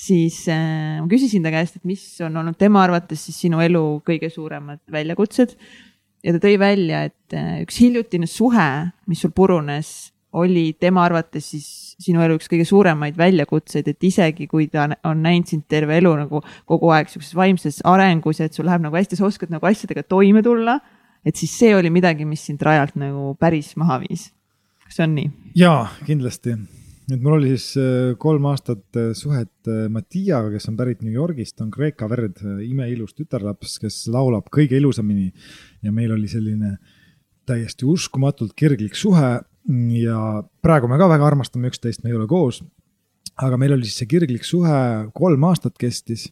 siis 0.00 0.40
ma 0.48 1.04
küsisin 1.10 1.44
ta 1.44 1.52
käest, 1.52 1.76
et 1.78 1.86
mis 1.86 2.02
on 2.24 2.40
olnud 2.40 2.56
tema 2.58 2.80
arvates 2.86 3.26
siis 3.26 3.36
sinu 3.44 3.60
elu 3.62 3.84
kõige 4.06 4.30
suuremad 4.32 4.80
väljakutsed. 4.90 5.52
ja 6.24 6.32
ta 6.34 6.40
tõi 6.42 6.56
välja, 6.58 7.04
et 7.10 7.36
üks 7.62 7.78
hiljutine 7.84 8.26
suhe, 8.26 8.70
mis 9.06 9.20
sul 9.22 9.34
purunes, 9.36 10.10
oli 10.32 10.72
tema 10.80 11.04
arvates 11.04 11.52
siis 11.52 11.68
sinu 12.00 12.22
elu 12.24 12.38
üks 12.38 12.48
kõige 12.50 12.66
suuremaid 12.68 13.18
väljakutseid, 13.18 13.90
et 13.92 14.08
isegi 14.08 14.48
kui 14.50 14.68
ta 14.72 14.88
on 15.08 15.22
näinud 15.24 15.50
sind 15.50 15.66
terve 15.70 15.98
elu 16.00 16.12
nagu 16.22 16.42
kogu 16.68 16.90
aeg 16.94 17.10
sihukeses 17.10 17.36
vaimses 17.36 17.80
arengus 17.88 18.40
ja 18.40 18.48
et 18.48 18.56
sul 18.56 18.68
läheb 18.68 18.84
nagu 18.84 18.96
hästi, 18.96 19.18
sa 19.18 19.28
oskad 19.28 19.52
nagu 19.52 19.68
asjadega 19.68 20.06
toime 20.08 20.42
tulla. 20.46 20.80
et 21.24 21.36
siis 21.36 21.52
see 21.52 21.74
oli 21.76 21.90
midagi, 21.92 22.24
mis 22.24 22.40
sind 22.46 22.62
rajalt 22.64 22.96
nagu 22.96 23.34
päris 23.40 23.74
maha 23.76 24.00
viis. 24.00 24.30
kas 24.84 25.00
see 25.00 25.06
on 25.06 25.16
nii? 25.18 25.32
jaa, 25.60 25.82
kindlasti. 26.06 26.56
et 27.10 27.20
mul 27.20 27.36
oli 27.36 27.52
siis 27.52 27.74
äh, 27.82 28.14
kolm 28.18 28.48
aastat 28.48 28.96
äh, 28.96 29.12
suhet 29.16 29.68
äh, 29.68 29.88
Mattiaga, 29.92 30.54
kes 30.54 30.70
on 30.72 30.78
pärit 30.80 31.02
New 31.02 31.12
Yorgist, 31.12 31.60
on 31.60 31.70
Kreeka 31.70 32.08
verd, 32.08 32.40
imeilus 32.64 33.12
tütarlaps, 33.18 33.76
kes 33.82 34.06
laulab 34.08 34.48
kõige 34.48 34.80
ilusamini. 34.80 35.32
ja 35.82 35.92
meil 35.92 36.16
oli 36.16 36.28
selline 36.28 36.78
täiesti 37.50 37.84
uskumatult 37.88 38.54
kirglik 38.56 38.96
suhe 38.96 39.40
ja 39.68 40.42
praegu 40.64 40.88
me 40.88 40.98
ka 41.00 41.08
väga 41.10 41.26
armastame 41.26 41.70
üksteist, 41.70 42.02
me 42.04 42.10
ei 42.10 42.16
ole 42.16 42.26
koos. 42.30 42.62
aga 43.40 43.56
meil 43.56 43.72
oli 43.72 43.88
siis 43.88 44.02
see 44.02 44.08
kirglik 44.10 44.44
suhe, 44.44 45.10
kolm 45.14 45.44
aastat 45.48 45.78
kestis. 45.78 46.30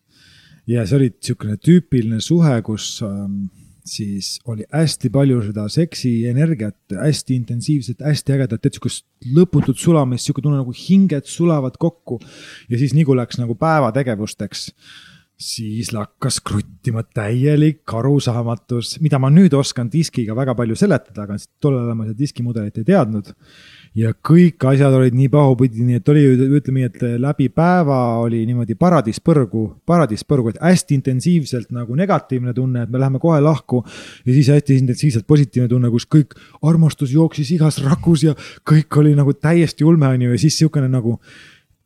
ja 0.66 0.86
see 0.86 0.96
oli 0.96 1.10
niisugune 1.10 1.56
tüüpiline 1.56 2.20
suhe, 2.20 2.60
kus 2.62 3.00
ähm, 3.02 3.48
siis 3.88 4.38
oli 4.44 4.66
hästi 4.72 5.10
palju 5.10 5.40
seda 5.46 5.66
seksienergiat, 5.72 6.76
hästi 6.92 7.36
intensiivset, 7.40 8.02
hästi 8.04 8.34
ägedat, 8.36 8.66
et 8.66 8.76
sihukest 8.76 9.06
lõputut 9.36 9.80
sulamist, 9.80 10.26
sihuke 10.26 10.44
tunne 10.44 10.60
nagu 10.60 10.74
hinged 10.76 11.28
sulavad 11.28 11.78
kokku. 11.80 12.20
ja 12.68 12.78
siis 12.80 12.94
nagu 12.96 13.16
läks 13.16 13.40
nagu 13.40 13.56
päevategevusteks 13.58 14.68
siis 15.38 15.92
lakkas 15.94 16.40
kruttima 16.42 17.04
täielik 17.14 17.92
arusaamatus, 17.94 18.96
mida 19.00 19.20
ma 19.22 19.30
nüüd 19.30 19.54
oskan 19.54 19.86
diskiga 19.92 20.34
väga 20.34 20.54
palju 20.58 20.74
seletada, 20.78 21.28
aga 21.28 21.36
tollel 21.62 21.84
ajal 21.84 21.98
ma 21.98 22.06
seda 22.08 22.18
diskimudelit 22.18 22.80
ei 22.80 22.86
teadnud. 22.88 23.34
ja 23.98 24.10
kõik 24.12 24.62
asjad 24.68 24.94
olid 24.94 25.14
nii 25.16 25.30
pahupidi, 25.32 25.82
nii 25.82 25.98
et 25.98 26.08
oli, 26.12 26.24
ütleme 26.58 26.82
nii, 26.82 26.88
et 26.90 27.04
läbi 27.22 27.48
päeva 27.54 28.18
oli 28.20 28.42
niimoodi 28.46 28.76
paradiispõrgu, 28.78 29.62
paradiispõrgu, 29.88 30.52
et 30.52 30.58
hästi 30.62 30.98
intensiivselt 30.98 31.70
nagu 31.74 31.96
negatiivne 31.98 32.52
tunne, 32.54 32.82
et 32.82 32.90
me 32.90 32.98
läheme 32.98 33.18
kohe 33.22 33.40
lahku. 33.40 33.84
ja 34.26 34.32
siis 34.32 34.50
hästi 34.50 34.76
intensiivselt 34.82 35.26
positiivne 35.26 35.68
tunne, 35.68 35.90
kus 35.90 36.06
kõik 36.06 36.34
armastus 36.62 37.14
jooksis 37.14 37.50
igas 37.54 37.78
rakus 37.84 38.26
ja 38.26 38.34
kõik 38.68 38.98
oli 38.98 39.14
nagu 39.14 39.32
täiesti 39.32 39.84
ulme, 39.84 40.08
on 40.08 40.22
ju, 40.22 40.32
ja 40.32 40.38
siis 40.38 40.58
sihukene 40.58 40.88
nagu 40.88 41.20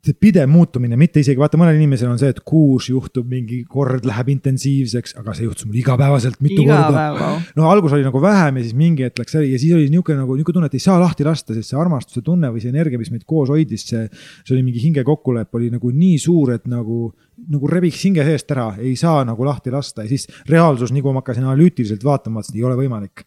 pidev 0.03 0.49
muutumine, 0.51 0.97
mitte 0.99 1.21
isegi 1.23 1.39
vaata, 1.39 1.59
mõnel 1.61 1.77
inimesel 1.79 2.09
on 2.11 2.17
see, 2.19 2.33
et 2.35 2.41
kuus 2.43 2.89
juhtub 2.91 3.29
mingi 3.31 3.61
kord 3.71 4.03
läheb 4.09 4.33
intensiivseks, 4.33 5.15
aga 5.21 5.35
see 5.39 5.45
juhtus 5.47 5.69
mul 5.69 5.77
igapäevaselt 5.79 6.41
mitu 6.43 6.65
Iga 6.65 6.79
korda. 6.89 7.29
no 7.55 7.69
algus 7.71 7.95
oli 7.95 8.03
nagu 8.03 8.19
vähem 8.23 8.59
ja 8.59 8.65
siis 8.65 8.75
mingi 8.75 9.07
hetk 9.07 9.23
läks 9.23 9.37
ja 9.39 9.45
siis 9.47 9.77
oli 9.77 9.87
niisugune 9.93 10.19
nagu 10.25 10.35
niisugune 10.35 10.57
tunne, 10.57 10.71
et 10.73 10.75
ei 10.75 10.83
saa 10.83 10.97
lahti 10.99 11.27
lasta, 11.27 11.55
sest 11.55 11.71
see 11.71 11.79
armastuse 11.79 12.25
tunne 12.27 12.51
või 12.51 12.65
see 12.65 12.75
energia, 12.75 12.99
mis 12.99 13.13
meid 13.15 13.23
koos 13.31 13.53
hoidis, 13.55 13.87
see. 13.93 14.09
see 14.43 14.57
oli 14.57 14.65
mingi 14.67 14.83
hinge 14.83 15.07
kokkulepe 15.07 15.61
oli 15.61 15.71
nagu 15.71 15.95
nii 15.95 16.19
suur, 16.19 16.51
et 16.57 16.67
nagu, 16.67 17.13
nagu 17.55 17.71
rebiks 17.71 18.03
hinge 18.09 18.27
seest 18.27 18.51
ära, 18.57 18.73
ei 18.83 18.97
saa 18.99 19.23
nagu 19.29 19.47
lahti 19.47 19.71
lasta 19.71 20.03
ja 20.03 20.11
siis 20.11 20.27
reaalsus, 20.51 20.91
nii 20.91 21.07
kui 21.07 21.15
ma 21.15 21.23
hakkasin 21.23 21.47
analüütiliselt 21.47 22.03
vaatama, 22.03 22.43
et 22.43 22.59
ei 22.59 22.67
ole 22.67 22.75
võimalik. 22.81 23.23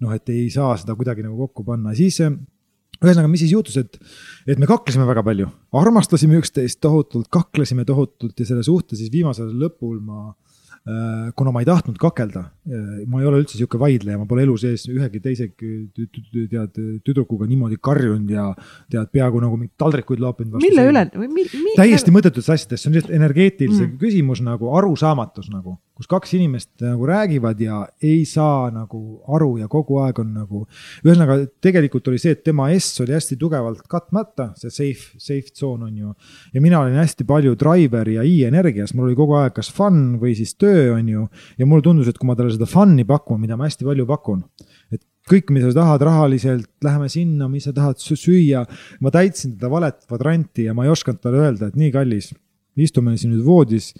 noh, 0.00 0.10
et 0.16 0.28
ei 0.32 0.48
saa 0.50 0.72
seda 0.80 0.96
kuidagi 0.96 1.22
nagu 1.22 1.36
kokku 1.44 1.68
panna, 1.68 1.92
siis 1.94 2.16
ühesõnaga, 3.06 3.30
mis 3.32 3.44
siis 3.44 3.54
juhtus, 3.54 3.76
et, 3.80 3.98
et 4.46 4.60
me 4.60 4.68
kaklesime 4.70 5.06
väga 5.08 5.24
palju, 5.26 5.50
armastasime 5.80 6.40
üksteist 6.40 6.80
tohutult, 6.84 7.28
kaklesime 7.32 7.86
tohutult 7.88 8.40
ja 8.40 8.48
selle 8.48 8.64
suhte 8.66 8.98
siis 8.98 9.12
viimasel 9.12 9.52
lõpul 9.60 10.00
ma 10.04 10.32
Äh, 10.84 11.30
kuna 11.32 11.48
ma 11.48 11.62
ei 11.62 11.64
tahtnud 11.64 11.96
kakelda, 11.96 12.42
äh, 12.68 13.04
ma 13.08 13.22
ei 13.22 13.24
ole 13.24 13.38
üldse 13.40 13.56
sihuke 13.56 13.78
vaidleja, 13.80 14.18
ma 14.20 14.26
pole 14.28 14.42
elu 14.44 14.52
sees 14.60 14.82
ühegi 14.92 15.16
teise 15.24 15.46
tead 15.56 16.76
tüdrukuga 17.06 17.48
niimoodi 17.48 17.78
karjunud 17.80 18.28
ja 18.28 18.50
tead 18.92 19.08
peaaegu 19.08 19.40
nagu 19.40 19.56
mingeid 19.56 19.80
taldrikuid 19.80 20.20
loopinud. 20.20 20.58
mille 20.60 20.84
üle 20.90 21.06
või 21.14 21.30
mi, 21.38 21.46
mi, 21.56 21.72
täiesti 21.80 22.12
mõttetutes 22.12 22.52
asjadest, 22.52 22.82
see 22.84 22.90
on 22.90 22.98
lihtsalt 22.98 23.16
energeetilise 23.16 23.86
mm. 23.86 23.96
küsimus 24.02 24.44
nagu 24.44 24.74
arusaamatus 24.76 25.48
nagu, 25.54 25.78
kus 25.94 26.08
kaks 26.10 26.32
inimest 26.34 26.82
nagu 26.82 27.06
räägivad 27.06 27.60
ja 27.62 27.84
ei 28.02 28.24
saa 28.26 28.66
nagu 28.74 29.00
aru 29.36 29.52
ja 29.60 29.68
kogu 29.70 30.00
aeg 30.02 30.18
on 30.18 30.32
nagu. 30.34 30.64
ühesõnaga, 31.04 31.36
tegelikult 31.62 32.08
oli 32.10 32.18
see, 32.18 32.34
et 32.34 32.42
tema 32.42 32.66
S 32.74 33.04
oli 33.04 33.14
hästi 33.14 33.38
tugevalt 33.38 33.84
katmata, 33.90 34.48
see 34.58 34.74
safe, 34.74 35.20
safe 35.22 35.54
zone 35.54 35.86
on 35.86 35.96
ju. 35.96 36.14
ja 36.54 36.62
mina 36.64 36.80
olin 36.82 36.98
hästi 36.98 37.26
palju 37.28 37.54
driver 37.60 38.10
ja 38.10 38.24
I 38.26 38.42
energias, 38.48 38.94
mul 38.94 39.06
oli 39.06 39.18
kogu 39.18 39.36
aeg 39.38 39.54
kas 39.54 39.70
fun 39.70 40.18
või 40.22 40.34
siis 40.34 40.56
töö 40.58 40.96
on 40.96 41.08
ju. 41.08 41.28
ja 41.58 41.66
mulle 41.66 41.86
tundus, 41.86 42.10
et 42.10 42.18
kui 42.18 42.26
ma 42.26 42.34
talle 42.34 42.56
seda 42.56 42.66
fun'i 42.66 43.06
pakun, 43.06 43.40
mida 43.40 43.56
ma 43.56 43.70
hästi 43.70 43.86
palju 43.86 44.08
pakun, 44.10 44.42
et 44.90 45.04
kõik, 45.30 45.54
mida 45.54 45.70
sa 45.70 45.78
tahad 45.78 46.02
rahaliselt, 46.04 46.68
läheme 46.84 47.06
sinna, 47.08 47.46
mis 47.48 47.68
sa 47.68 47.72
tahad 47.76 48.02
süüa. 48.02 48.66
ma 49.00 49.14
täitsin 49.14 49.54
teda 49.54 49.70
valet 49.70 50.02
kvadranti 50.08 50.66
ja 50.66 50.74
ma 50.74 50.88
ei 50.88 50.90
osanud 50.90 51.22
talle 51.22 51.46
öelda, 51.46 51.70
et 51.70 51.78
nii 51.78 51.94
kallis, 51.94 52.32
istume 52.74 53.14
siin 53.14 53.30
nüüd 53.36 53.46
voodis 53.46 53.92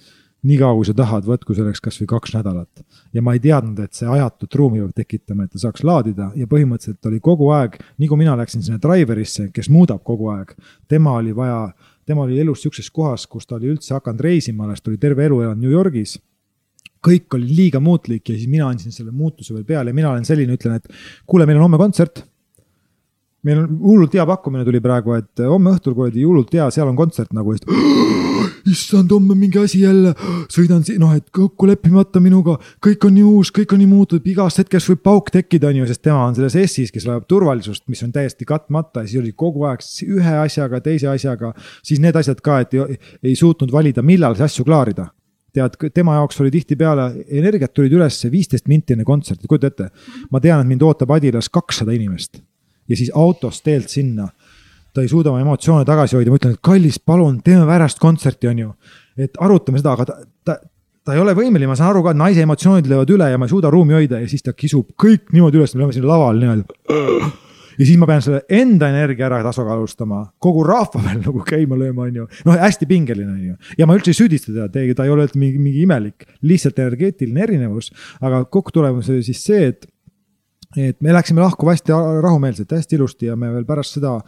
nii 0.44 0.58
kaua, 0.60 0.76
kui 0.76 0.88
sa 0.88 0.94
tahad, 0.96 1.24
võtku 1.28 1.56
selleks 1.56 1.80
kasvõi 1.84 2.08
kaks 2.10 2.34
nädalat. 2.36 2.84
ja 3.12 3.22
ma 3.22 3.34
ei 3.34 3.40
teadnud, 3.40 3.78
et 3.80 3.96
see 3.96 4.08
ajatut 4.08 4.54
ruumi 4.54 4.82
peab 4.82 4.92
tekitama, 4.96 5.44
et 5.44 5.54
ta 5.54 5.62
saaks 5.62 5.84
laadida 5.84 6.30
ja 6.36 6.46
põhimõtteliselt 6.50 7.08
oli 7.08 7.20
kogu 7.20 7.48
aeg, 7.56 7.78
nii 7.98 8.08
kui 8.10 8.20
mina 8.20 8.36
läksin 8.36 8.62
sinna 8.62 8.78
driver'isse, 8.82 9.48
kes 9.54 9.70
muudab 9.72 10.04
kogu 10.04 10.28
aeg, 10.34 10.52
tema 10.88 11.16
oli 11.20 11.32
vaja, 11.36 11.72
tema 12.06 12.26
oli 12.26 12.38
elus 12.40 12.62
sihukeses 12.62 12.90
kohas, 12.90 13.26
kus 13.26 13.46
ta 13.46 13.56
oli 13.56 13.72
üldse 13.72 13.96
hakanud 13.96 14.20
reisima, 14.20 14.68
alles 14.68 14.84
ta 14.84 14.92
oli 14.92 15.00
terve 15.00 15.24
elu 15.24 15.40
elanud 15.46 15.64
New 15.64 15.72
Yorgis 15.72 16.18
kõik 17.04 17.36
oli 17.36 17.50
liiga 17.52 17.80
muutlik 17.84 18.28
ja 18.30 18.36
siis 18.36 18.48
mina 18.50 18.68
andsin 18.70 18.94
selle 18.94 19.12
muutuse 19.12 19.54
veel 19.54 19.66
peale 19.68 19.92
ja 19.92 19.96
mina 19.96 20.10
olen 20.12 20.24
selline, 20.24 20.56
ütlen, 20.56 20.78
et 20.80 20.88
kuule, 21.28 21.46
meil 21.48 21.60
on 21.60 21.68
homme 21.68 21.80
kontsert. 21.80 22.24
meil 23.44 23.58
on 23.60 23.78
hullult 23.82 24.14
hea 24.16 24.24
pakkumine 24.24 24.64
tuli 24.64 24.80
praegu, 24.80 25.18
et 25.18 25.44
homme 25.44 25.74
õhtul 25.76 25.96
kuradi 25.98 26.24
hullult 26.24 26.52
hea, 26.56 26.70
seal 26.72 26.88
on 26.88 26.96
kontsert 26.96 27.36
nagu. 27.36 27.52
issand, 28.70 29.12
homme 29.12 29.36
mingi 29.38 29.58
asi 29.60 29.80
jälle, 29.82 30.14
sõidan, 30.52 30.84
noh, 31.00 31.14
et 31.16 31.26
kokku 31.34 31.68
leppimata 31.68 32.22
minuga, 32.22 32.56
kõik 32.84 33.08
on 33.08 33.16
nii 33.16 33.26
uus, 33.28 33.50
kõik 33.54 33.74
on 33.74 33.82
nii 33.82 33.90
muutunud, 33.90 34.28
igast 34.30 34.62
hetkest 34.62 34.92
võib 34.92 35.02
pauk 35.08 35.32
tekkida, 35.34 35.70
on 35.70 35.82
ju, 35.82 35.88
sest 35.90 36.04
tema 36.04 36.22
on 36.28 36.36
selles 36.36 36.56
S-is, 36.64 36.92
kes 36.94 37.08
vajab 37.08 37.26
turvalisust, 37.30 37.86
mis 37.92 38.02
on 38.06 38.14
täiesti 38.14 38.48
katmata 38.48 39.04
ja 39.04 39.10
siis 39.10 39.22
oli 39.22 39.34
kogu 39.36 39.66
aeg 39.68 39.84
ühe 40.06 40.38
asjaga, 40.44 40.80
teise 40.84 41.10
asjaga. 41.12 41.52
siis 41.82 42.00
need 42.00 42.16
asjad 42.16 42.40
ka, 42.44 42.60
et 42.64 42.74
ei, 42.74 42.98
ei 43.30 43.36
suutnud 43.36 43.72
valida, 43.72 44.02
millal 44.02 44.36
see 44.38 44.48
asju 44.48 44.64
klaarida 44.64 45.10
tead, 45.54 45.76
tema 45.94 46.16
jaoks 46.18 46.40
oli 46.42 46.50
tihtipeale, 46.50 47.04
energiat 47.30 47.70
tulid 47.74 47.92
üles 47.94 48.16
viisteist 48.30 48.66
minti 48.66 48.96
enne 48.96 49.04
kontserti, 49.06 49.46
kujuta 49.46 49.70
ette. 49.70 49.90
ma 50.30 50.40
tean, 50.42 50.64
et 50.64 50.66
mind 50.66 50.82
ootab 50.82 51.14
Adidas 51.14 51.48
kakssada 51.48 51.94
inimest 51.94 52.42
ja 52.88 52.96
siis 52.96 53.10
autost 53.14 53.64
teelt 53.64 53.88
sinna. 53.88 54.28
Ta 54.94 55.02
ei 55.02 55.10
suuda 55.10 55.32
oma 55.32 55.42
emotsioone 55.42 55.86
tagasi 55.88 56.18
hoida, 56.18 56.30
ma 56.30 56.38
ütlen, 56.40 56.54
et 56.56 56.62
kallis, 56.64 57.00
palun 57.02 57.40
teeme 57.44 57.66
pärast 57.68 57.98
kontserti, 58.02 58.48
on 58.50 58.62
ju. 58.64 58.70
et 59.18 59.42
arutame 59.42 59.82
seda, 59.82 59.94
aga 59.94 60.08
ta, 60.08 60.18
ta, 60.46 60.58
ta 61.04 61.14
ei 61.14 61.22
ole 61.22 61.34
võimeline, 61.36 61.68
ma 61.70 61.76
saan 61.78 61.92
aru 61.92 62.04
ka, 62.06 62.14
et 62.14 62.20
naise 62.20 62.44
emotsioonid 62.46 62.90
löövad 62.90 63.14
üle 63.14 63.30
ja 63.30 63.40
ma 63.40 63.48
ei 63.48 63.54
suuda 63.54 63.72
ruumi 63.74 63.98
hoida 63.98 64.22
ja 64.22 64.30
siis 64.30 64.44
ta 64.46 64.54
kisub 64.56 64.94
kõik 65.00 65.32
niimoodi 65.34 65.60
üles, 65.60 65.74
me 65.74 65.84
oleme 65.84 65.96
siin 65.96 66.06
laval 66.08 66.40
niimoodi 66.40 67.34
ja 67.78 67.86
siis 67.86 67.98
ma 67.98 68.08
pean 68.08 68.22
selle 68.24 68.42
enda 68.54 68.88
energia 68.92 69.28
ära 69.28 69.40
tasakaalustama, 69.46 70.20
kogu 70.42 70.64
rahva 70.66 71.02
veel 71.04 71.22
nagu 71.24 71.42
käima 71.46 71.78
lööma, 71.78 72.08
on 72.08 72.20
ju. 72.20 72.28
noh, 72.46 72.58
hästi 72.60 72.88
pingeline 72.90 73.32
on 73.32 73.42
ju 73.50 73.80
ja 73.80 73.88
ma 73.88 73.96
üldse 73.98 74.14
ei 74.14 74.20
süüdista 74.20 74.52
teda, 74.52 74.68
ta 74.70 75.06
ei 75.06 75.14
ole 75.14 75.26
mingi, 75.34 75.58
mingi 75.58 75.82
imelik, 75.86 76.28
lihtsalt 76.46 76.78
energeetiline 76.78 77.44
erinevus. 77.48 77.90
aga 78.20 78.44
kokkutulemus 78.44 79.10
oli 79.12 79.26
siis 79.26 79.42
see, 79.44 79.72
et, 79.72 79.88
et 80.76 81.00
me 81.02 81.14
läksime 81.14 81.42
lahku 81.42 81.68
hästi 81.70 81.94
rahumeelselt, 82.22 82.72
hästi 82.78 82.98
ilusti 82.98 83.30
ja 83.30 83.36
me 83.36 83.52
veel 83.54 83.66
pärast 83.68 83.98
seda 83.98 84.18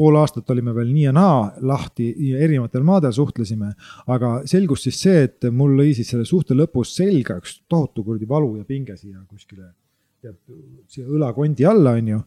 pool 0.00 0.16
aastat 0.20 0.48
olime 0.54 0.74
veel 0.76 0.88
nii 0.94 1.06
ja 1.08 1.12
naa 1.16 1.50
lahti 1.72 2.08
ja 2.30 2.40
erinevatel 2.46 2.86
maadel 2.86 3.12
suhtlesime. 3.16 3.74
aga 4.06 4.32
selgus 4.48 4.86
siis 4.88 5.02
see, 5.04 5.26
et 5.28 5.50
mul 5.52 5.76
lõi 5.82 5.92
siis 5.98 6.08
selle 6.14 6.24
suhte 6.28 6.56
lõpus 6.56 6.96
selga 6.96 7.36
üks 7.42 7.60
tohutu 7.68 8.06
kuradi 8.06 8.28
valu 8.28 8.56
ja 8.58 8.64
pinge 8.64 8.96
siia 8.96 9.20
kuskile 9.28 9.70
tead, 10.20 10.36
siia 10.90 11.06
õlakondi 11.08 11.66
alla, 11.68 11.94
on 11.98 12.08
ju. 12.12 12.22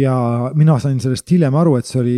ja 0.00 0.14
mina 0.58 0.78
sain 0.82 0.98
sellest 1.02 1.30
hiljem 1.30 1.54
aru, 1.58 1.76
et 1.80 1.88
see 1.88 2.00
oli, 2.02 2.16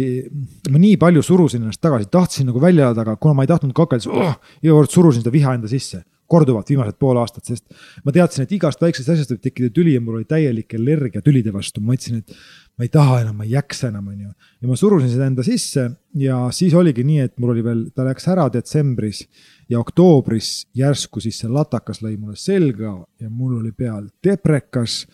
ma 0.72 0.80
nii 0.80 0.96
palju 1.00 1.24
surusin 1.24 1.64
ennast 1.64 1.82
tagasi, 1.84 2.08
tahtsin 2.12 2.48
nagu 2.48 2.62
välja 2.62 2.88
elada, 2.88 3.04
aga 3.04 3.18
kuna 3.20 3.36
ma 3.38 3.46
ei 3.46 3.50
tahtnud 3.50 3.74
kakelda, 3.76 4.04
siis 4.04 4.14
oh, 4.14 4.38
iga 4.62 4.76
kord 4.78 4.94
surusin 4.94 5.24
seda 5.24 5.34
viha 5.34 5.56
enda 5.58 5.70
sisse. 5.70 6.02
Korduvalt 6.28 6.68
viimased 6.68 6.98
pool 7.00 7.18
aastat, 7.20 7.46
sest 7.48 7.64
ma 8.04 8.12
teadsin, 8.14 8.44
et 8.44 8.54
igast 8.56 8.82
väiksest 8.82 9.12
asjast 9.14 9.32
võib 9.32 9.42
tekkida 9.44 9.72
tüli 9.74 9.94
ja 9.96 10.02
mul 10.04 10.20
oli 10.20 10.28
täielik 10.28 10.76
allergia 10.76 11.24
tülide 11.24 11.52
vastu, 11.54 11.80
ma 11.80 11.94
mõtlesin, 11.94 12.20
et 12.20 12.36
ma 12.78 12.86
ei 12.86 12.92
taha 12.92 13.22
enam, 13.24 13.40
ma 13.40 13.46
ei 13.46 13.54
jaksa 13.56 13.88
enam, 13.88 14.12
on 14.12 14.20
ju. 14.26 14.30
ja 14.60 14.70
ma 14.70 14.76
surusin 14.78 15.10
seda 15.12 15.26
enda 15.30 15.46
sisse 15.46 15.88
ja 16.20 16.38
siis 16.54 16.76
oligi 16.78 17.04
nii, 17.08 17.24
et 17.26 17.34
mul 17.40 17.54
oli 17.56 17.64
veel, 17.64 17.82
ta 17.96 18.06
läks 18.06 18.28
ära 18.30 18.46
detsembris 18.52 19.24
ja 19.72 19.80
oktoobris 19.80 20.52
järsku 20.78 21.22
siis 21.24 21.40
see 21.42 21.50
latakas 21.52 22.02
lõi 22.04 22.14
mulle 22.16 22.38
selga 22.38 22.94
ja 23.20 23.28
mul 23.28 23.58
oli 23.62 23.72
peal 23.72 24.06
deprekas, 24.24 25.04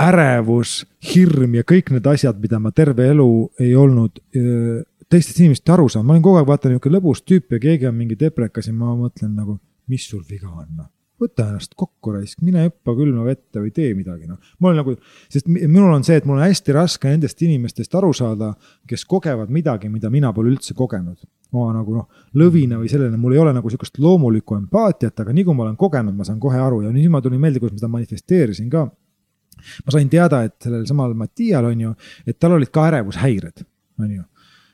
ärevus, 0.00 0.80
hirm 1.12 1.54
ja 1.54 1.62
kõik 1.66 1.92
need 1.94 2.06
asjad, 2.10 2.40
mida 2.42 2.58
ma 2.58 2.72
terve 2.74 3.06
elu 3.12 3.28
ei 3.62 3.74
olnud 3.78 4.18
teistest 5.10 5.38
inimestest 5.40 5.70
aru 5.74 5.86
saanud, 5.90 6.08
ma 6.08 6.16
olin 6.16 6.24
kogu 6.24 6.40
aeg 6.40 6.48
vaata 6.48 6.70
niisugune 6.70 6.98
lõbus 6.98 7.22
tüüp 7.22 7.54
ja 7.54 7.60
keegi 7.62 7.88
on 7.90 7.96
mingi 7.98 8.16
deprekas 8.18 8.68
ja 8.70 8.74
ma 8.74 8.94
mõtlen 8.98 9.34
nagu, 9.36 9.58
mis 9.88 10.08
sul 10.08 10.24
viga 10.28 10.50
on 10.50 10.68
noh 10.76 10.90
võta 11.20 11.44
ennast 11.46 11.76
kokku 11.78 12.12
raisk, 12.14 12.40
mine 12.42 12.64
hüppa 12.66 12.94
külma 12.96 13.22
vette 13.26 13.60
või 13.62 13.70
tee 13.74 13.92
midagi, 13.94 14.26
noh. 14.26 14.40
ma 14.58 14.70
olen 14.70 14.80
nagu, 14.82 14.96
sest 15.30 15.46
minul 15.46 15.92
on 15.94 16.02
see, 16.06 16.18
et 16.18 16.26
mul 16.26 16.40
on 16.40 16.42
hästi 16.42 16.74
raske 16.74 17.12
nendest 17.12 17.40
inimestest 17.46 17.94
aru 17.94 18.10
saada, 18.16 18.50
kes 18.90 19.06
kogevad 19.08 19.52
midagi, 19.54 19.90
mida 19.92 20.10
mina 20.12 20.32
pole 20.34 20.50
üldse 20.52 20.74
kogenud 20.76 21.22
oma 21.54 21.70
nagu 21.76 21.94
noh, 21.94 22.08
lõvina 22.40 22.80
või 22.80 22.90
sellele, 22.90 23.14
mul 23.20 23.36
ei 23.36 23.40
ole 23.44 23.52
nagu 23.54 23.70
sihukest 23.70 24.00
loomulikku 24.02 24.56
empaatiat, 24.58 25.20
aga 25.22 25.34
nii 25.36 25.46
kui 25.46 25.54
ma 25.56 25.68
olen 25.68 25.76
kogenud, 25.78 26.16
ma 26.16 26.26
saan 26.26 26.40
kohe 26.42 26.58
aru 26.58 26.82
ja 26.82 26.90
nüüd 26.90 27.12
ma 27.12 27.20
tulin 27.22 27.38
meelde, 27.42 27.62
kuidas 27.62 27.76
ma 27.76 27.82
seda 27.84 27.92
manifesteerisin 27.92 28.70
ka. 28.72 28.88
ma 29.86 29.94
sain 29.94 30.10
teada, 30.10 30.42
et 30.48 30.56
sellel 30.66 30.82
samal 30.88 31.14
Mattial 31.14 31.70
on 31.70 31.80
ju, 31.80 31.92
et 32.26 32.38
tal 32.42 32.56
olid 32.56 32.72
ka 32.74 32.88
ärevushäired, 32.90 33.62
on 34.02 34.10
ju. 34.10 34.24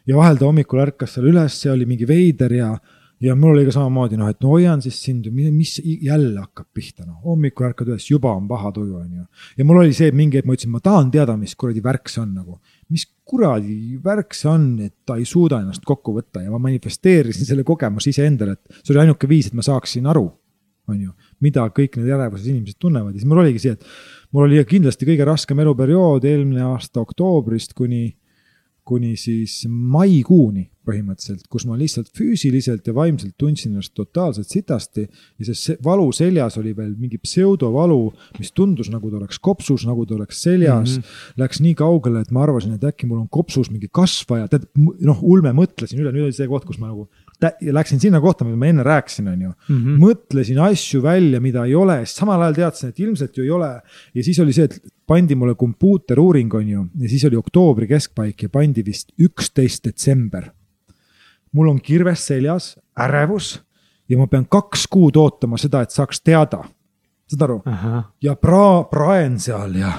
ja 0.08 0.16
vahel 0.16 0.40
ta 0.40 0.48
hommikul 0.48 0.80
ärkas 0.80 1.18
seal 1.18 1.28
üles 1.28 1.58
ja 1.66 1.74
oli 1.76 1.84
mingi 1.86 2.08
veider 2.08 2.56
ja 2.56 2.72
ja 3.20 3.34
mul 3.36 3.52
oli 3.52 3.66
ka 3.68 3.74
samamoodi 3.74 4.16
noh, 4.18 4.30
et 4.32 4.40
no 4.40 4.54
hoian 4.54 4.80
siis 4.84 4.96
sind, 5.04 5.28
mis 5.32 5.76
jälle 5.84 6.40
hakkab 6.40 6.68
pihta, 6.74 7.04
noh 7.04 7.20
hommikul 7.26 7.68
ärkad 7.68 7.90
üles, 7.92 8.06
juba 8.08 8.32
on 8.36 8.46
paha 8.48 8.72
tuju, 8.76 8.96
on 9.02 9.20
ju. 9.20 9.24
ja 9.58 9.66
mul 9.68 9.82
oli 9.82 9.94
see 9.96 10.12
mingi 10.16 10.40
hetk, 10.40 10.48
ma 10.48 10.56
ütlesin, 10.56 10.72
ma 10.72 10.82
tahan 10.84 11.10
teada, 11.12 11.36
mis 11.40 11.54
kuradi 11.60 11.84
värk 11.84 12.08
see 12.12 12.22
on 12.22 12.34
nagu. 12.38 12.58
mis 12.88 13.04
kuradi 13.30 13.98
värk 14.04 14.36
see 14.36 14.50
on, 14.50 14.68
et 14.86 14.94
ta 15.06 15.18
ei 15.20 15.26
suuda 15.28 15.60
ennast 15.60 15.84
kokku 15.86 16.14
võtta 16.16 16.44
ja 16.44 16.52
ma 16.52 16.60
manifesteerisin 16.62 17.48
selle 17.48 17.66
kogemuse 17.66 18.14
iseendale, 18.14 18.56
et 18.56 18.80
see 18.80 18.94
oli 18.94 19.04
ainuke 19.04 19.28
viis, 19.30 19.50
et 19.50 19.58
ma 19.58 19.66
saaksin 19.66 20.08
aru, 20.10 20.24
on 20.90 21.02
ju, 21.04 21.12
mida 21.44 21.66
kõik 21.76 22.00
need 22.00 22.08
ärevuses 22.16 22.48
inimesed 22.50 22.80
tunnevad 22.80 23.12
ja 23.12 23.20
siis 23.20 23.28
mul 23.28 23.42
oligi 23.44 23.60
see, 23.62 23.76
et 23.76 24.32
mul 24.32 24.48
oli 24.48 24.64
kindlasti 24.66 25.06
kõige 25.06 25.28
raskem 25.28 25.60
eluperiood 25.62 26.24
eelmine 26.26 26.64
aasta 26.72 27.04
oktoobrist 27.04 27.76
kuni 27.78 28.08
kuni 28.90 29.14
siis 29.20 29.62
maikuuni 29.68 30.64
põhimõtteliselt, 30.90 31.46
kus 31.50 31.66
ma 31.68 31.78
lihtsalt 31.80 32.10
füüsiliselt 32.16 32.86
ja 32.86 32.94
vaimselt 32.96 33.36
tundsin 33.40 33.72
ennast 33.72 33.94
totaalselt 33.96 34.50
sitasti. 34.50 35.06
ja 35.38 35.54
see 35.54 35.78
valu 35.84 36.10
seljas 36.12 36.58
oli 36.60 36.74
veel 36.76 36.92
mingi 36.98 37.18
pseudovalu, 37.22 38.12
mis 38.38 38.52
tundus 38.52 38.90
nagu 38.90 39.10
ta 39.10 39.20
oleks 39.20 39.38
kopsus, 39.38 39.86
nagu 39.88 40.06
ta 40.06 40.18
oleks 40.18 40.42
seljas 40.42 40.96
mm. 40.96 41.02
-hmm. 41.02 41.38
Läks 41.40 41.60
nii 41.60 41.74
kaugele, 41.74 42.20
et 42.20 42.30
ma 42.30 42.42
arvasin, 42.42 42.74
et 42.74 42.84
äkki 42.84 43.06
mul 43.06 43.22
on 43.22 43.28
kopsus 43.28 43.70
mingi 43.70 43.88
kasvaja, 43.92 44.48
tead 44.48 44.66
noh, 44.76 45.22
ulme 45.22 45.52
mõtlesin 45.56 46.00
üle, 46.00 46.12
nüüd 46.12 46.28
oli 46.28 46.36
see 46.36 46.48
koht, 46.50 46.66
kus 46.68 46.78
ma 46.78 46.90
nagu 46.90 47.08
läksin 47.72 48.00
sinna 48.00 48.20
kohta, 48.20 48.44
mida 48.44 48.56
ma 48.56 48.68
enne 48.68 48.84
rääkisin, 48.84 49.28
on 49.28 49.42
ju 49.42 49.48
mm. 49.48 49.76
-hmm. 49.76 49.98
mõtlesin 49.98 50.58
asju 50.60 51.02
välja, 51.02 51.40
mida 51.40 51.64
ei 51.64 51.74
ole, 51.74 52.06
samal 52.06 52.42
ajal 52.42 52.54
teadsin, 52.54 52.88
et 52.88 53.00
ilmselt 53.00 53.36
ju 53.36 53.44
ei 53.44 53.50
ole. 53.50 53.80
ja 54.14 54.24
siis 54.24 54.38
oli 54.38 54.52
see, 54.52 54.64
et 54.64 54.80
pandi 55.06 55.34
mulle 55.34 55.54
kompuuteruuring, 55.54 56.54
on 56.54 56.68
ju, 56.68 56.86
ja 57.00 57.08
siis 57.08 57.24
oli 57.24 57.36
oktoobri 57.36 57.86
keskpaik 57.86 58.42
ja 58.42 58.48
pandi 58.48 58.84
vist 58.86 59.12
üksteist 59.18 59.84
detsember. 59.84 60.50
Mul 61.52 61.70
on 61.72 61.80
kirves 61.80 62.26
seljas, 62.30 62.74
ärevus 62.98 63.58
ja 64.08 64.18
ma 64.18 64.26
pean 64.30 64.46
kaks 64.50 64.86
kuud 64.90 65.16
ootama 65.16 65.58
seda, 65.60 65.84
et 65.84 65.94
saaks 65.94 66.22
teada. 66.22 66.64
saad 67.30 67.46
aru? 67.46 67.62
ja 68.22 68.34
pra-, 68.34 68.84
praen 68.90 69.38
seal 69.40 69.78
ja 69.78 69.92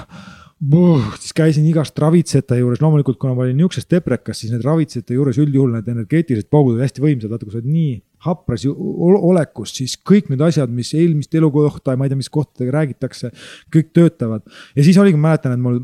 siis 1.18 1.32
käisin 1.34 1.64
igast 1.66 1.98
ravitsejate 1.98 2.60
juures, 2.60 2.80
loomulikult 2.82 3.18
kuna 3.18 3.34
ma 3.34 3.42
olin 3.42 3.56
niisuguses 3.58 3.88
deprekas, 3.90 4.38
siis 4.38 4.52
need 4.52 4.62
ravitsejate 4.62 5.16
juures 5.16 5.40
üldjuhul 5.42 5.72
need 5.74 5.88
energeetilised 5.90 6.46
paugud 6.52 6.76
olid 6.76 6.86
hästi 6.86 7.02
võimsad, 7.02 7.32
vaata 7.32 7.48
kui 7.48 7.54
sa 7.54 7.58
oled 7.58 7.72
nii 7.72 7.96
hapras 8.22 8.66
olekus, 8.68 9.72
siis 9.74 9.96
kõik 10.10 10.30
need 10.30 10.44
asjad, 10.46 10.70
mis 10.70 10.92
eelmist 10.94 11.34
elukohta 11.34 11.96
ja 11.96 11.98
ma 11.98 12.06
ei 12.06 12.12
tea, 12.12 12.20
mis 12.20 12.30
kohtadega 12.30 12.76
räägitakse, 12.76 13.32
kõik 13.74 13.90
töötavad. 13.96 14.46
ja 14.76 14.86
siis 14.86 14.98
oligi, 15.02 15.18
ma 15.18 15.32
mäletan, 15.32 15.56
et 15.56 15.64
mul 15.64 15.80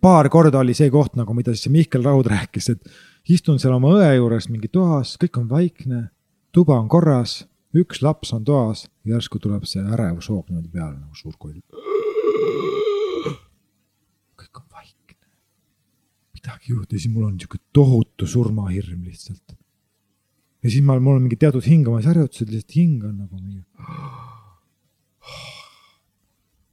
paar 0.00 0.30
korda 0.30 0.62
oli 0.62 0.76
see 0.78 0.92
koht 0.94 1.18
nagu, 1.18 1.34
mida 1.34 1.54
siis 1.54 1.66
see 1.66 1.74
Mihkel 1.74 2.06
Raud 2.06 2.30
rääkis, 2.30 2.70
et 2.76 2.96
istun 3.28 3.58
seal 3.58 3.74
oma 3.76 3.94
õe 3.98 4.16
juures 4.16 4.48
mingi 4.52 4.68
toas, 4.72 5.16
kõik 5.20 5.40
on 5.40 5.48
vaikne, 5.50 6.08
tuba 6.52 6.78
on 6.78 6.88
korras, 6.88 7.44
üks 7.76 8.02
laps 8.02 8.32
on 8.36 8.44
toas, 8.44 8.86
järsku 9.04 9.40
tuleb 9.42 9.66
see 9.68 9.82
ärevushoog 9.82 10.48
niimoodi 10.48 10.72
peale 10.72 10.96
nagu 10.98 11.14
suur 11.18 11.34
koll 11.38 11.58
midagi 16.46 16.72
juhtus 16.72 16.92
ja 16.92 17.00
siis 17.00 17.14
mul 17.14 17.26
on 17.26 17.40
sihuke 17.40 17.58
tohutu 17.72 18.26
surmahirm 18.26 19.04
lihtsalt. 19.04 19.56
ja 20.62 20.70
siis 20.70 20.84
ma, 20.84 20.98
mul 21.00 21.16
on 21.16 21.22
mingi 21.22 21.36
teatud 21.36 21.64
hingamisharjutused, 21.66 22.50
lihtsalt 22.50 22.76
hingan 22.76 23.18
nagu 23.18 23.40
mingi. 23.40 23.64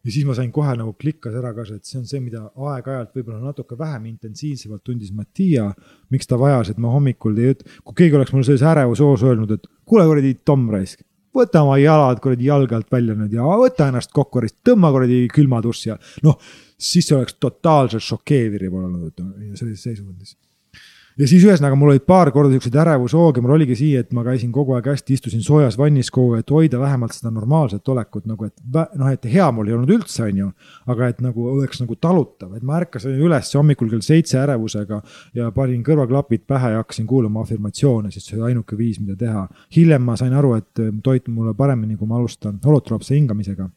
Ja 0.04 0.12
siis 0.12 0.26
ma 0.28 0.36
sain 0.36 0.52
kohe 0.52 0.76
nagu 0.80 0.94
klikkas 1.00 1.36
ära 1.40 1.54
ka 1.56 1.66
see, 1.68 1.80
et 1.80 1.88
see 1.88 2.00
on 2.02 2.10
see, 2.10 2.20
mida 2.24 2.44
aeg-ajalt 2.56 3.16
võib-olla 3.16 3.40
natuke 3.52 3.78
vähem 3.80 4.10
intensiivsemalt 4.12 4.84
tundis 4.84 5.14
Mattia. 5.16 5.72
miks 6.12 6.28
ta 6.28 6.38
vajas, 6.40 6.74
et 6.74 6.78
ma 6.78 6.92
hommikul 6.92 7.38
ei, 7.40 7.56
kui 7.84 8.04
keegi 8.04 8.20
oleks 8.20 8.34
mulle 8.34 8.48
selles 8.48 8.68
ärevushoos 8.74 9.24
öelnud, 9.24 9.52
et 9.52 9.68
kuule 9.86 10.06
kuradi 10.10 10.36
Tom 10.46 10.70
raisk 10.72 11.06
võta 11.34 11.64
oma 11.66 11.80
jalad 11.82 12.20
kuradi 12.22 12.46
jalge 12.46 12.76
alt 12.78 12.92
välja 12.94 13.16
nüüd 13.18 13.34
ja 13.34 13.48
võta 13.58 13.88
ennast 13.90 14.12
kokku, 14.14 14.44
tõmba 14.66 14.92
kuradi 14.94 15.24
külmadušš 15.34 15.88
ja 15.88 15.98
noh 16.26 16.38
siis 16.78 17.08
see 17.08 17.18
oleks 17.18 17.38
totaalselt 17.42 18.04
šokeeriv 18.04 18.76
olnud 18.78 19.24
sellises 19.58 19.86
seisundis. 19.88 20.36
Ja 21.20 21.28
siis 21.30 21.44
ühesõnaga 21.46 21.78
mul 21.78 21.94
olid 21.94 22.06
paar 22.08 22.32
korda 22.34 22.54
siukseid 22.54 22.76
ärevushooge, 22.84 23.42
mul 23.44 23.56
oligi 23.58 23.78
siia, 23.78 24.04
et 24.04 24.14
ma 24.16 24.24
käisin 24.26 24.52
kogu 24.54 24.76
aeg 24.78 24.88
hästi, 24.94 25.18
istusin 25.18 25.44
soojas 25.46 25.78
vannis 25.80 26.10
kogu 26.14 26.36
aeg, 26.38 26.46
et 26.46 26.54
hoida 26.54 26.80
vähemalt 26.82 27.16
seda 27.16 27.32
normaalset 27.34 27.92
olekut 27.94 28.26
nagu, 28.30 28.50
et 28.50 28.80
noh, 29.00 29.12
et 29.12 29.28
hea 29.30 29.50
mul 29.56 29.70
ei 29.70 29.78
olnud 29.78 29.94
üldse, 29.98 30.24
on 30.26 30.42
ju. 30.44 30.50
aga 30.94 31.12
et 31.14 31.22
nagu 31.24 31.48
oleks 31.54 31.84
nagu 31.84 31.98
talutav, 32.02 32.56
et 32.58 32.66
ma 32.66 32.80
ärkasin 32.82 33.22
üles 33.28 33.54
hommikul 33.58 33.92
kell 33.92 34.06
seitse 34.06 34.40
ärevusega 34.42 35.02
ja 35.38 35.52
panin 35.56 35.84
kõrvaklapid 35.86 36.48
pähe 36.50 36.74
ja 36.74 36.82
hakkasin 36.82 37.08
kuulama 37.10 37.44
afirmatsioone, 37.46 38.12
sest 38.12 38.32
see 38.32 38.40
oli 38.40 38.54
ainuke 38.54 38.78
viis, 38.78 39.00
mida 39.04 39.16
teha. 39.20 39.48
hiljem 39.76 40.04
ma 40.04 40.18
sain 40.20 40.34
aru, 40.34 40.56
et 40.58 40.84
toit 41.04 41.28
mulle 41.28 41.54
paremini, 41.58 41.98
kui 41.98 42.08
ma 42.08 42.18
alustan 42.18 42.60
holotropse 42.66 43.16
hingamisega 43.16 43.70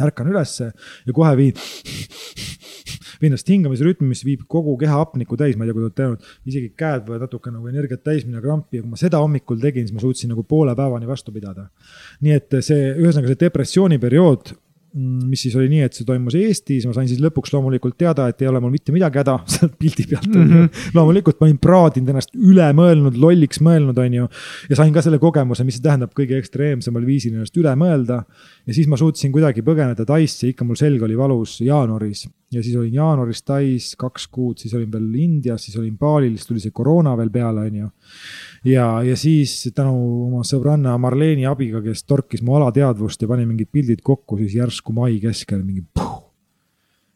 ärkan 0.00 0.28
ülesse 0.32 0.72
ja 1.06 1.12
kohe 1.12 1.36
viin, 1.36 1.54
viin 3.22 3.32
ennast 3.32 3.48
hingamisrütmi, 3.52 4.08
mis 4.10 4.24
viib 4.26 4.44
kogu 4.50 4.74
keha 4.80 4.98
hapnikku 5.02 5.38
täis, 5.40 5.56
ma 5.56 5.64
ei 5.64 5.70
tea, 5.70 5.76
kui 5.76 5.82
te 5.82 5.88
olete 5.88 6.00
teinud, 6.02 6.32
isegi 6.52 6.72
käed 6.82 7.06
võivad 7.06 7.26
natuke 7.26 7.54
nagu 7.54 7.70
energiat 7.70 8.02
täis 8.06 8.26
minna 8.26 8.42
krampi 8.44 8.80
ja 8.80 8.84
kui 8.84 8.92
ma 8.92 9.00
seda 9.00 9.22
hommikul 9.22 9.62
tegin, 9.62 9.86
siis 9.88 9.96
ma 9.96 10.02
suutsin 10.02 10.32
nagu 10.34 10.44
poole 10.48 10.74
päevani 10.78 11.08
vastu 11.08 11.34
pidada. 11.34 11.68
nii 12.22 12.36
et 12.36 12.58
see, 12.60 12.92
ühesõnaga 12.98 13.32
see 13.32 13.42
depressiooniperiood 13.46 14.54
mis 14.92 15.40
siis 15.46 15.54
oli 15.56 15.70
nii, 15.72 15.86
et 15.86 15.96
see 15.96 16.04
toimus 16.08 16.34
Eestis, 16.36 16.84
ma 16.88 16.92
sain 16.96 17.08
siis 17.08 17.20
lõpuks 17.22 17.54
loomulikult 17.54 17.96
teada, 18.00 18.26
et 18.28 18.42
ei 18.44 18.50
ole 18.50 18.60
mul 18.60 18.74
mitte 18.74 18.92
midagi 18.92 19.22
häda 19.22 19.38
sealt 19.54 19.78
pildi 19.80 20.04
pealt 20.10 20.28
mm. 20.28 20.50
-hmm. 20.50 20.82
loomulikult 20.96 21.40
ma 21.40 21.48
olin 21.48 21.60
praadinud 21.62 22.12
ennast 22.12 22.36
üle 22.36 22.68
mõelnud, 22.76 23.16
lolliks 23.20 23.62
mõelnud, 23.64 23.98
on 23.98 24.18
ju. 24.20 24.28
ja 24.68 24.78
sain 24.78 24.92
ka 24.92 25.04
selle 25.04 25.20
kogemuse, 25.22 25.64
mis 25.64 25.78
see 25.78 25.86
tähendab 25.86 26.12
kõige 26.16 26.36
ekstreemsemal 26.40 27.06
viisil 27.08 27.38
ennast 27.38 27.56
üle 27.56 27.72
mõelda. 27.78 28.22
ja 28.66 28.76
siis 28.76 28.88
ma 28.88 29.00
suutsin 29.00 29.32
kuidagi 29.32 29.64
põgeneda 29.64 30.04
Taisse, 30.06 30.48
ikka 30.52 30.64
mul 30.64 30.76
selg 30.76 31.02
oli 31.02 31.16
valus 31.16 31.60
jaanuaris 31.64 32.28
ja 32.52 32.62
siis 32.62 32.76
olin 32.76 32.94
jaanuaris 32.94 33.42
Tais 33.42 33.94
kaks 33.96 34.28
kuud, 34.28 34.58
siis 34.60 34.74
olin 34.76 34.90
veel 34.92 35.14
Indias, 35.14 35.64
siis 35.64 35.76
olin 35.80 35.96
Balil, 35.98 36.36
siis 36.36 36.50
tuli 36.50 36.60
see 36.60 36.74
koroona 36.74 37.16
veel 37.16 37.30
peale, 37.32 37.64
on 37.70 37.78
ju 37.80 37.88
ja, 38.64 38.86
ja 39.02 39.16
siis 39.18 39.68
tänu 39.74 39.94
oma 40.28 40.42
sõbranna 40.46 40.96
Marleeni 41.00 41.46
abiga, 41.48 41.82
kes 41.84 42.04
torkis 42.04 42.42
mu 42.42 42.56
alateadvust 42.58 43.22
ja 43.22 43.30
pani 43.30 43.46
mingid 43.46 43.72
pildid 43.72 44.02
kokku, 44.04 44.38
siis 44.42 44.58
järsku 44.58 44.94
mai 44.96 45.18
keskel 45.22 45.64
mingi 45.64 45.86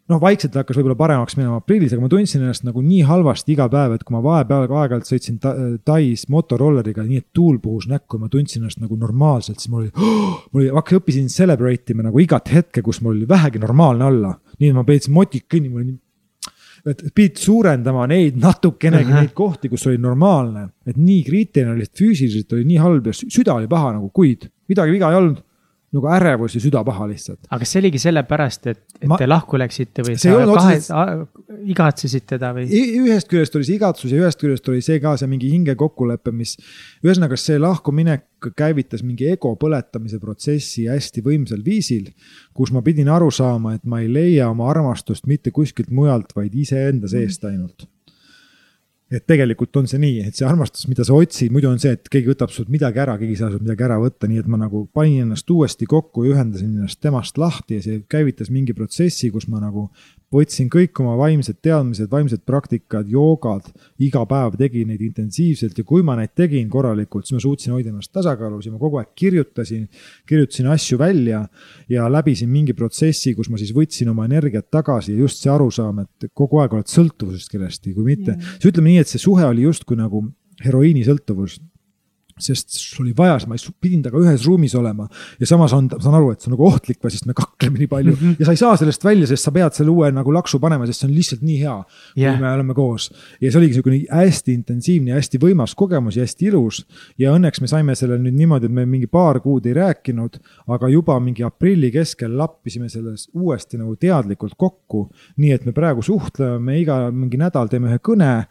noh, 0.07 0.21
vaikselt 0.23 0.55
hakkas 0.55 0.79
võib-olla 0.79 0.97
paremaks 0.99 1.37
minema 1.39 1.59
aprillis, 1.61 1.93
aga 1.95 2.05
ma 2.05 2.11
tundsin 2.11 2.45
ennast 2.45 2.67
nagu 2.67 2.83
nii 2.85 3.03
halvasti 3.09 3.55
iga 3.57 3.67
päev, 3.73 3.97
et 3.97 4.05
kui 4.07 4.15
ma 4.15 4.23
vahepeal 4.25 4.67
aeg-ajalt 4.67 5.09
sõitsin 5.09 5.41
ta, 5.43 5.55
Tais 5.87 6.27
motorolleriga, 6.33 7.05
nii 7.07 7.23
et 7.23 7.29
tuul 7.35 7.59
puhus 7.63 7.89
näkku 7.91 8.19
ja 8.19 8.25
ma 8.25 8.31
tundsin 8.33 8.63
ennast 8.63 8.83
nagu 8.83 8.99
normaalselt, 9.01 9.61
siis 9.63 9.73
mul 9.73 9.85
oli 9.85 9.93
oh,, 9.95 10.41
mul 10.53 10.63
oli, 10.63 10.73
hakkasin, 10.79 11.03
õppisin 11.03 11.31
celebrate 11.33 11.95
ima 11.95 12.07
nagu 12.07 12.23
igat 12.23 12.53
hetke, 12.55 12.85
kus 12.87 13.03
mul 13.03 13.17
oli 13.17 13.29
vähegi 13.29 13.63
normaalne 13.63 14.07
olla. 14.07 14.35
nii 14.61 14.71
et 14.71 14.79
ma 14.79 14.87
peetsin 14.87 15.15
motik 15.17 15.49
kõnni, 15.53 15.73
mul 15.73 15.83
oli 15.83 15.97
et 16.87 17.03
pidid 17.15 17.41
suurendama 17.43 18.07
neid 18.07 18.37
natukenegi 18.39 19.11
uh 19.11 19.17
-huh. 19.17 19.21
neid 19.21 19.33
kohti, 19.35 19.69
kus 19.69 19.87
oli 19.87 19.99
normaalne, 19.99 20.69
et 20.87 20.97
nii 20.97 21.23
kriitiline 21.27 21.73
oli, 21.73 21.87
füüsiliselt 21.99 22.53
oli 22.53 22.65
nii 22.65 22.79
halb 22.79 23.07
ja 23.07 23.13
süda 23.13 23.55
oli 23.55 23.67
paha 23.69 23.93
nagu 23.97 24.11
kuid, 24.15 24.47
midagi 24.69 24.93
viga 24.93 25.11
ei 25.11 25.17
olnud 25.17 25.43
nagu 25.97 26.11
ärevus 26.13 26.57
ja 26.57 26.63
süda 26.63 26.83
paha 26.87 27.09
lihtsalt. 27.11 27.41
aga 27.49 27.59
kas 27.63 27.73
see 27.75 27.81
oligi 27.83 28.01
sellepärast, 28.03 28.69
et, 28.73 28.83
et 29.01 29.09
ma, 29.11 29.19
te 29.21 29.29
lahku 29.29 29.59
läksite 29.61 30.05
või 30.07 30.19
sa 30.21 30.37
kahe, 30.51 31.17
igatsesid 31.73 32.29
teda 32.35 32.53
või? 32.57 32.69
ühest 33.07 33.31
küljest 33.33 33.59
oli 33.59 33.69
see 33.69 33.79
igatsus 33.81 34.13
ja 34.15 34.21
ühest 34.23 34.43
küljest 34.43 34.71
oli 34.73 34.85
see 34.85 35.01
ka 35.03 35.17
see 35.21 35.31
mingi 35.31 35.51
hinge 35.53 35.77
kokkulepe, 35.79 36.35
mis. 36.37 36.57
ühesõnaga, 37.05 37.39
see 37.41 37.59
lahkuminek 37.63 38.53
käivitas 38.57 39.03
mingi 39.07 39.31
ego 39.33 39.55
põletamise 39.59 40.21
protsessi 40.23 40.87
hästi 40.91 41.25
võimsal 41.25 41.65
viisil. 41.67 42.13
kus 42.55 42.73
ma 42.73 42.85
pidin 42.85 43.11
aru 43.13 43.31
saama, 43.35 43.75
et 43.77 43.85
ma 43.85 44.01
ei 44.05 44.13
leia 44.13 44.51
oma 44.53 44.71
armastust 44.71 45.27
mitte 45.27 45.51
kuskilt 45.51 45.91
mujalt, 45.91 46.33
vaid 46.37 46.55
iseenda 46.55 47.09
seest 47.11 47.45
ainult 47.45 47.89
et 49.07 49.23
tegelikult 49.23 49.77
on 49.79 49.87
see 49.87 50.01
nii, 50.03 50.25
et 50.27 50.35
see 50.35 50.47
armastus, 50.49 50.89
mida 50.91 51.05
sa 51.07 51.15
otsid, 51.15 51.53
muidu 51.55 51.69
on 51.71 51.79
see, 51.79 51.93
et 51.95 52.09
keegi 52.11 52.33
võtab 52.33 52.51
sult 52.51 52.73
midagi 52.75 52.99
ära, 52.99 53.15
keegi 53.21 53.37
ei 53.37 53.39
saa 53.39 53.53
sult 53.53 53.63
midagi 53.63 53.87
ära 53.87 54.01
võtta, 54.03 54.27
nii 54.27 54.43
et 54.43 54.49
ma 54.51 54.59
nagu 54.59 54.83
panin 54.97 55.29
ennast 55.29 55.51
uuesti 55.53 55.87
kokku 55.87 56.25
ja 56.27 56.35
ühendasin 56.35 56.73
ennast 56.73 56.99
temast 57.05 57.39
lahti 57.39 57.79
ja 57.79 57.85
see 57.85 58.01
käivitas 58.11 58.51
mingi 58.51 58.75
protsessi, 58.75 59.31
kus 59.31 59.47
ma 59.53 59.63
nagu 59.63 59.87
võtsin 60.35 60.67
kõik 60.73 60.99
oma 61.03 61.15
vaimsed 61.21 61.61
teadmised, 61.63 62.09
vaimsed 62.11 62.43
praktikad, 62.49 63.07
joogad, 63.11 63.69
iga 64.03 64.25
päev 64.27 64.57
tegin 64.59 64.91
neid 64.91 65.05
intensiivselt 65.07 65.79
ja 65.79 65.85
kui 65.87 66.03
ma 66.07 66.17
neid 66.19 66.33
tegin 66.37 66.67
korralikult, 66.71 67.29
siis 67.29 67.37
ma 67.37 67.43
suutsin 67.45 67.77
hoida 67.77 67.93
ennast 67.93 68.11
tasakaalus 68.15 68.67
ja 68.67 68.75
ma 68.75 68.81
kogu 68.83 68.99
aeg 68.99 69.13
kirjutasin, 69.19 69.87
kirjutasin 70.27 70.71
asju 70.75 70.99
välja 70.99 71.45
ja 71.93 72.09
läbisin 72.11 72.51
mingi 72.51 72.75
protsessi, 72.75 73.37
kus 73.39 73.51
ma 73.53 73.61
siis 73.61 73.71
võtsin 73.77 74.11
oma 74.11 74.27
energiat 74.27 74.67
tagasi 74.75 75.15
ja 75.15 75.23
just 75.23 75.45
see 75.45 75.53
arusaam, 75.53 76.03
et 76.03 76.29
kogu 76.35 76.59
aeg 76.63 76.75
oled 76.75 76.91
sõltuvuses 76.91 77.47
kellestki, 77.53 77.95
kui 77.95 78.11
mitte 78.11 78.35
mm., 78.35 78.59
siis 78.59 78.73
ütleme 78.73 78.91
nii, 78.91 78.96
et 79.01 79.09
see 79.09 79.23
suhe 79.23 79.45
oli 79.45 79.67
justkui 79.67 79.99
nagu 79.99 80.25
heroiinisõltuvus 80.65 81.61
sest 82.37 82.75
sul 82.77 83.07
oli 83.07 83.15
vaja, 83.17 83.39
ma 83.49 83.57
pidin 83.81 84.03
temaga 84.05 84.29
ühes 84.29 84.43
ruumis 84.45 84.75
olema 84.77 85.07
ja 85.41 85.47
samas 85.49 85.73
on, 85.73 85.87
saan 85.89 86.19
aru, 86.19 86.35
et 86.35 86.43
see 86.43 86.51
on 86.51 86.53
nagu 86.53 86.67
ohtlik 86.69 86.99
või, 87.01 87.13
sest 87.15 87.25
me 87.29 87.33
kakleme 87.37 87.81
nii 87.81 87.89
palju 87.89 88.13
mm 88.13 88.19
-hmm. 88.21 88.37
ja 88.43 88.49
sa 88.49 88.53
ei 88.53 88.61
saa 88.61 88.77
sellest 88.77 89.05
välja, 89.05 89.29
sest 89.31 89.49
sa 89.49 89.53
pead 89.55 89.73
selle 89.73 89.95
uue 89.95 90.11
nagu 90.13 90.35
laksu 90.37 90.61
panema, 90.61 90.85
sest 90.87 91.01
see 91.01 91.09
on 91.09 91.15
lihtsalt 91.17 91.47
nii 91.47 91.57
hea 91.63 91.77
yeah., 92.19 92.37
kui 92.37 92.45
me 92.45 92.53
oleme 92.53 92.77
koos. 92.77 93.09
ja 93.41 93.51
see 93.51 93.59
oligi 93.59 93.73
niisugune 93.73 94.03
hästi 94.13 94.53
intensiivne 94.53 95.15
ja 95.15 95.17
hästi 95.17 95.41
võimas 95.41 95.75
kogemus 95.75 96.21
ja 96.21 96.29
hästi 96.29 96.51
ilus. 96.51 96.85
ja 97.19 97.33
õnneks 97.33 97.65
me 97.65 97.73
saime 97.73 97.95
selle 97.95 98.21
nüüd 98.21 98.37
niimoodi, 98.37 98.69
et 98.69 98.73
me 98.73 98.85
mingi 98.85 99.07
paar 99.07 99.41
kuud 99.41 99.67
ei 99.67 99.73
rääkinud, 99.73 100.37
aga 100.69 100.89
juba 100.93 101.17
mingi 101.21 101.43
aprilli 101.43 101.91
keskel 101.91 102.37
lappisime 102.37 102.89
selles 102.93 103.31
uuesti 103.33 103.79
nagu 103.81 103.97
teadlikult 103.97 104.55
kokku. 104.57 105.09
nii 105.37 105.53
et 105.53 105.65
me 105.65 105.73
praegu 105.73 106.03
suhtleme 106.03 106.81
iga 106.81 107.11
mingi 107.11 107.41
nädal, 107.41 107.69
teeme 107.69 107.89
ühe 107.89 107.99
kõne 107.99 108.45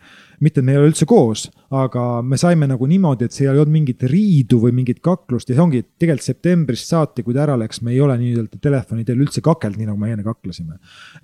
mitte, 0.43 0.61
et 0.61 0.67
me 0.67 0.73
ei 0.73 0.79
ole 0.79 0.89
üldse 0.91 1.07
koos, 1.09 1.45
aga 1.75 2.21
me 2.25 2.39
saime 2.39 2.67
nagu 2.69 2.87
niimoodi, 2.89 3.27
et 3.27 3.35
seal 3.35 3.53
ei 3.53 3.61
olnud 3.63 3.73
mingit 3.73 4.03
riidu 4.09 4.59
või 4.63 4.75
mingit 4.75 5.01
kaklust 5.05 5.49
ja 5.49 5.55
see 5.55 5.63
ongi 5.63 5.81
tegelikult 5.85 6.27
septembrist 6.27 6.91
saati, 6.91 7.23
kui 7.23 7.35
ta 7.35 7.45
ära 7.45 7.57
läks, 7.59 7.81
me 7.85 7.93
ei 7.95 8.01
ole 8.03 8.17
nii-öelda 8.21 8.61
telefoni 8.61 9.07
teel 9.07 9.23
üldse 9.23 9.43
kakelnud, 9.45 9.79
nii 9.81 9.89
nagu 9.91 9.99
me 10.01 10.11
enne 10.11 10.27
kaklesime. 10.27 10.79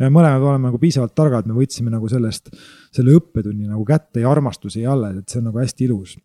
mõlemad 0.07 0.41
oleme 0.41 0.69
nagu 0.69 0.81
piisavalt 0.81 1.15
targad, 1.17 1.47
me 1.49 1.57
võtsime 1.57 1.93
nagu 1.93 2.09
sellest, 2.11 2.51
selle 2.95 3.15
õppetunni 3.19 3.69
nagu 3.69 3.85
kätte 3.87 4.23
ja 4.23 4.31
armastus 4.31 4.79
jäi 4.79 4.89
alles, 4.89 5.21
et 5.21 5.29
see 5.29 5.41
on 5.41 5.49
nagu 5.51 5.63
hästi 5.63 5.89
ilus 5.89 6.17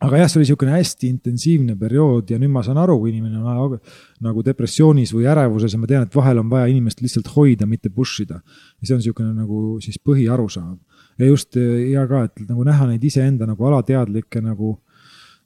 aga 0.00 0.22
jah, 0.22 0.30
see 0.30 0.38
oli 0.38 0.46
niisugune 0.46 0.72
hästi 0.72 1.08
intensiivne 1.12 1.74
periood 1.80 2.30
ja 2.32 2.38
nüüd 2.40 2.52
ma 2.54 2.62
saan 2.64 2.78
aru, 2.80 2.96
kui 3.02 3.10
inimene 3.12 3.40
on 3.40 3.76
nagu 4.24 4.44
depressioonis 4.44 5.12
või 5.12 5.26
ärevuses 5.28 5.74
ja 5.74 5.80
ma 5.80 5.90
tean, 5.90 6.06
et 6.06 6.16
vahel 6.16 6.40
on 6.40 6.48
vaja 6.52 6.70
inimest 6.72 7.02
lihtsalt 7.04 7.28
hoida, 7.34 7.68
mitte 7.68 7.92
push 7.92 8.24
ida. 8.24 8.40
ja 8.80 8.86
see 8.86 8.94
on 8.96 9.02
niisugune 9.02 9.34
nagu 9.36 9.76
siis 9.84 10.00
põhiarusaam 10.00 10.78
ja 11.20 11.28
just 11.28 11.56
ja 11.56 12.06
ka, 12.08 12.24
et 12.28 12.44
nagu 12.48 12.64
näha 12.66 12.88
neid 12.90 13.04
iseenda 13.04 13.48
nagu 13.48 13.66
alateadlikke 13.68 14.42
nagu, 14.44 14.76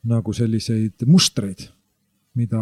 nagu 0.07 0.35
selliseid 0.37 1.07
mustreid, 1.11 1.67
mida 2.39 2.61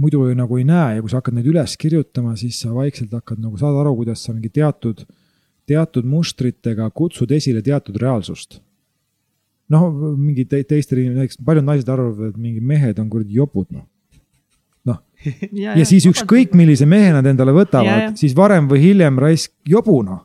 muidu 0.00 0.22
nagu 0.36 0.58
ei 0.60 0.66
näe. 0.68 0.96
Ja 0.96 1.04
kui 1.04 1.12
sa 1.12 1.20
hakkad 1.20 1.36
neid 1.36 1.48
üles 1.50 1.76
kirjutama, 1.80 2.36
siis 2.40 2.60
sa 2.62 2.72
vaikselt 2.74 3.12
hakkad 3.16 3.42
nagu 3.42 3.60
saad 3.60 3.78
aru, 3.80 3.94
kuidas 4.02 4.24
sa 4.24 4.34
mingi 4.34 4.52
teatud, 4.52 5.04
teatud 5.68 6.08
mustritega 6.08 6.88
kutsud 6.96 7.30
esile 7.36 7.62
teatud 7.64 8.00
reaalsust. 8.00 8.60
Noh, 9.70 9.86
mingi 10.18 10.48
te, 10.50 10.64
teistel 10.66 11.04
inimestel, 11.04 11.44
paljud 11.46 11.66
naised 11.66 11.90
arvavad, 11.92 12.32
et 12.32 12.38
mingi 12.40 12.62
mehed 12.64 12.98
on 12.98 13.06
kuradi 13.12 13.36
jopud, 13.36 13.68
noh. 13.70 13.84
noh, 14.88 14.98
ja, 15.62 15.76
ja 15.78 15.84
siis 15.86 16.08
ükskõik 16.10 16.56
millise 16.58 16.88
mehe 16.90 17.12
nad 17.14 17.28
endale 17.30 17.54
võtavad, 17.54 18.16
siis 18.18 18.34
varem 18.34 18.66
või 18.70 18.82
hiljem 18.88 19.20
raisk 19.22 19.54
jobu, 19.70 20.00
noh 20.02 20.24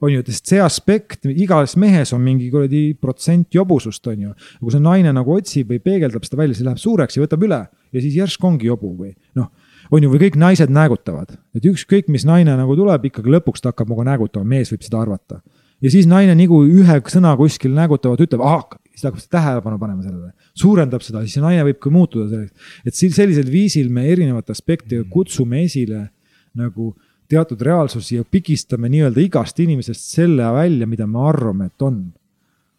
on 0.00 0.12
ju, 0.12 0.22
sest 0.28 0.52
see 0.52 0.60
aspekt 0.62 1.26
igas 1.28 1.74
mehes 1.80 2.12
on 2.14 2.22
mingi 2.22 2.48
kuradi 2.52 2.82
protsent 3.00 3.54
jobusust, 3.54 4.06
on 4.10 4.28
ju. 4.28 4.34
kui 4.60 4.74
see 4.74 4.82
naine 4.82 5.12
nagu 5.14 5.34
otsib 5.34 5.72
või 5.72 5.80
peegeldab 5.82 6.26
seda 6.26 6.40
välja, 6.40 6.58
siis 6.58 6.68
läheb 6.68 6.82
suureks 6.82 7.18
ja 7.18 7.24
võtab 7.24 7.46
üle 7.46 7.60
ja 7.66 8.02
siis 8.02 8.18
järsku 8.18 8.46
ongi 8.46 8.68
jobu 8.70 8.92
või 8.94 9.14
noh. 9.38 9.50
on 9.90 10.04
ju, 10.04 10.10
või 10.12 10.22
kõik 10.26 10.38
naised 10.38 10.70
näägutavad, 10.74 11.34
et 11.56 11.66
ükskõik, 11.66 12.10
mis 12.12 12.26
naine 12.28 12.54
nagu 12.58 12.76
tuleb, 12.78 13.08
ikkagi 13.10 13.32
lõpuks 13.38 13.64
ta 13.64 13.72
hakkab 13.72 13.90
nagu 13.90 14.06
näägutama, 14.06 14.46
mees 14.46 14.70
võib 14.72 14.86
seda 14.86 15.00
arvata. 15.02 15.40
ja 15.82 15.90
siis 15.90 16.06
naine 16.10 16.36
nagu 16.38 16.60
ühe 16.66 17.00
sõna 17.10 17.34
kuskil 17.40 17.74
näägutavad, 17.74 18.22
ütleb, 18.22 18.44
ah, 18.46 18.62
siis 18.92 19.02
ta 19.02 19.10
hakkab 19.10 19.24
seda 19.24 19.34
tähelepanu 19.38 19.80
panema 19.82 20.06
sellele. 20.06 20.30
suurendab 20.54 21.02
seda, 21.02 21.24
siis 21.24 21.38
see 21.38 21.42
naine 21.42 21.66
võib 21.66 21.82
ka 21.82 21.90
muutuda 21.90 22.28
selleks. 22.30 22.70
et 22.86 22.94
sellisel 22.94 23.50
viisil 23.50 23.90
me 23.90 24.06
erinevate 24.12 24.54
aspektidega 24.54 25.08
kutsume 25.10 25.64
esile 25.66 26.06
nagu 26.54 26.94
teatud 27.28 27.60
reaalsusi 27.62 28.16
ja 28.16 28.24
pigistame 28.24 28.88
nii-öelda 28.92 29.20
igast 29.20 29.58
inimesest 29.60 30.14
selle 30.16 30.48
välja, 30.54 30.86
mida 30.88 31.06
me 31.06 31.20
arvame, 31.28 31.68
et 31.68 31.82
on. 31.82 32.06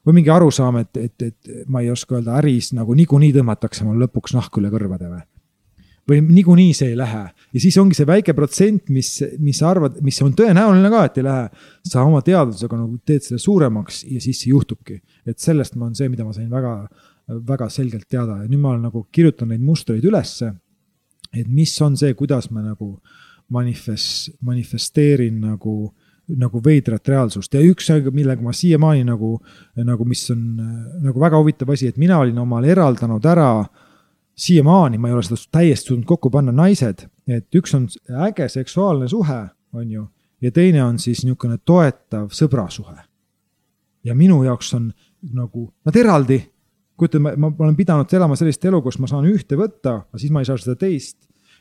või 0.07 0.21
mingi 0.21 0.31
arusaam, 0.31 0.77
et, 0.79 0.95
et, 0.97 1.21
et 1.21 1.67
ma 1.67 1.83
ei 1.83 1.91
oska 1.91 2.15
öelda, 2.17 2.37
äris 2.39 2.71
nagu 2.73 2.95
niikuinii 2.97 3.33
tõmmatakse 3.35 3.83
mul 3.85 3.99
lõpuks 4.05 4.33
nahk 4.33 4.55
üle 4.57 4.71
kõrvade 4.73 5.09
või. 5.11 5.21
või 6.09 6.21
niikuinii 6.25 6.73
see 6.73 6.93
ei 6.93 6.97
lähe 6.97 7.25
ja 7.27 7.61
siis 7.61 7.77
ongi 7.77 7.97
see 7.97 8.07
väike 8.07 8.33
protsent, 8.33 8.89
mis, 8.89 9.11
mis 9.37 9.59
sa 9.59 9.69
arvad, 9.69 9.99
mis 10.01 10.21
on 10.25 10.33
tõenäoline 10.33 10.89
ka, 10.89 11.03
et 11.05 11.19
ei 11.19 11.27
lähe. 11.27 11.49
sa 11.85 12.07
oma 12.07 12.23
teadvusega 12.25 12.79
nagu 12.79 12.97
teed 13.05 13.27
selle 13.27 13.43
suuremaks 13.43 14.03
ja 14.07 14.21
siis 14.23 14.41
see 14.41 14.55
juhtubki, 14.55 15.01
et 15.27 15.37
sellest 15.39 15.75
ma 15.75 15.91
on 15.91 15.95
see, 15.95 16.09
mida 16.09 16.25
ma 16.25 16.33
sain 16.33 16.49
väga, 16.49 16.73
väga 17.53 17.69
selgelt 17.69 18.09
teada 18.09 18.41
ja 18.41 18.49
nüüd 18.49 18.63
ma 18.63 18.73
olen 18.73 18.87
nagu 18.89 19.05
kirjutanud 19.11 19.53
neid 19.53 19.67
mustreid 19.67 20.05
ülesse. 20.05 20.53
et 21.33 21.47
mis 21.47 21.81
on 21.81 21.97
see, 21.97 22.13
kuidas 22.17 22.49
me 22.49 22.63
nagu 22.63 22.95
manifest, 23.49 24.29
manifesteerin 24.45 25.39
nagu, 25.41 25.91
nagu 26.37 26.61
veidrat 26.65 27.07
reaalsust. 27.07 27.53
Ja 27.53 27.61
üks, 27.65 27.89
millega 28.13 28.43
ma 28.45 28.53
siiamaani 28.53 29.05
nagu, 29.07 29.35
nagu 29.85 30.05
mis 30.05 30.23
on 30.33 30.43
nagu 31.05 31.21
väga 31.21 31.39
huvitav 31.41 31.71
asi, 31.73 31.89
et 31.89 31.97
mina 31.97 32.19
olin 32.21 32.37
omale 32.45 32.71
eraldanud 32.75 33.25
ära 33.25 33.51
siiamaani 34.39 34.97
ma 34.97 35.07
ei 35.07 35.13
ole 35.13 35.23
seda 35.25 35.41
täiesti 35.59 35.91
suutnud 35.91 36.07
kokku 36.07 36.31
panna, 36.31 36.53
naised, 36.55 37.03
et 37.27 37.55
üks 37.59 37.75
on 37.75 37.87
äge 38.27 38.47
seksuaalne 38.49 39.09
suhe, 39.11 39.39
on 39.75 39.91
ju, 39.91 40.05
ja 40.41 40.51
teine 40.55 40.83
on 40.83 40.99
siis 40.99 41.25
niisugune 41.25 41.59
toetav 41.65 42.29
sõbrasuhe. 42.35 43.03
ja 44.03 44.15
minu 44.15 44.43
jaoks 44.43 44.73
on 44.73 44.91
nagu 45.35 45.65
nad 45.85 45.95
eraldi, 45.95 46.39
kujuta, 46.97 47.19
ma, 47.19 47.33
ma 47.35 47.51
olen 47.59 47.75
pidanud 47.75 48.13
elama 48.13 48.37
sellist 48.39 48.63
elu, 48.65 48.81
kus 48.81 48.99
ma 48.99 49.09
saan 49.11 49.27
ühte 49.27 49.59
võtta, 49.59 50.03
aga 50.07 50.21
siis 50.21 50.31
ma 50.31 50.39
ei 50.39 50.47
saa 50.47 50.57
seda 50.57 50.77
teist 50.79 51.17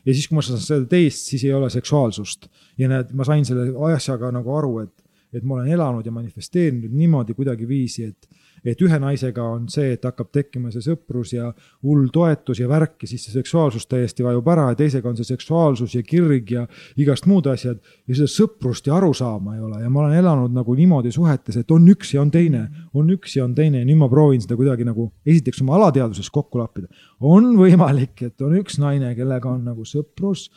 ja 0.08 0.14
siis, 0.16 0.28
kui 0.28 0.38
ma 0.38 0.44
saan 0.44 0.60
seda 0.62 0.88
teist, 0.88 1.28
siis 1.28 1.44
ei 1.44 1.52
ole 1.56 1.68
seksuaalsust. 1.72 2.48
ja 2.80 2.88
näed, 2.88 3.12
ma 3.16 3.26
sain 3.28 3.44
selle 3.44 3.68
asjaga 3.92 4.32
nagu 4.32 4.54
aru, 4.56 4.72
et, 4.86 4.94
et 5.34 5.44
ma 5.44 5.58
olen 5.58 5.72
elanud 5.76 6.06
ja 6.06 6.14
manifesteerinud 6.14 6.94
niimoodi 6.94 7.36
kuidagiviisi, 7.36 8.08
et 8.08 8.37
et 8.64 8.82
ühe 8.82 8.98
naisega 9.00 9.44
on 9.44 9.68
see, 9.72 9.92
et 9.94 10.04
hakkab 10.04 10.30
tekkima 10.34 10.72
see 10.74 10.82
sõprus 10.84 11.32
ja 11.34 11.50
hull 11.86 12.08
toetus 12.12 12.60
ja 12.62 12.68
värk 12.70 13.04
ja 13.04 13.10
siis 13.10 13.26
see 13.26 13.36
seksuaalsus 13.36 13.86
täiesti 13.90 14.26
vajub 14.26 14.48
ära 14.48 14.68
ja 14.72 14.78
teisega 14.78 15.10
on 15.10 15.18
see 15.18 15.28
seksuaalsus 15.28 15.94
ja 15.94 16.02
kirg 16.06 16.50
ja 16.50 16.66
igast 16.96 17.26
muud 17.26 17.46
asjad. 17.50 17.78
ja 18.08 18.14
seda 18.14 18.30
sõprust 18.32 18.86
ja 18.86 18.96
arusaama 18.96 19.56
ei 19.56 19.62
ole 19.62 19.82
ja 19.82 19.90
ma 19.90 20.04
olen 20.04 20.18
elanud 20.18 20.54
nagu 20.54 20.74
niimoodi 20.74 21.12
suhetes, 21.14 21.56
et 21.56 21.70
on 21.70 21.86
üks 21.88 22.14
ja 22.14 22.22
on 22.22 22.30
teine, 22.30 22.66
on 22.94 23.10
üks 23.14 23.36
ja 23.36 23.44
on 23.44 23.54
teine 23.54 23.82
ja 23.82 23.88
nüüd 23.88 24.00
ma 24.00 24.08
proovin 24.08 24.42
seda 24.42 24.56
kuidagi 24.58 24.86
nagu 24.88 25.10
esiteks 25.26 25.62
oma 25.62 25.78
alateadvuses 25.78 26.30
kokku 26.30 26.58
lappida. 26.58 26.88
on 27.20 27.54
võimalik, 27.58 28.22
et 28.22 28.42
on 28.42 28.56
üks 28.58 28.78
naine, 28.82 29.14
kellega 29.18 29.50
on 29.50 29.64
nagu 29.64 29.86
sõprus 29.88 30.48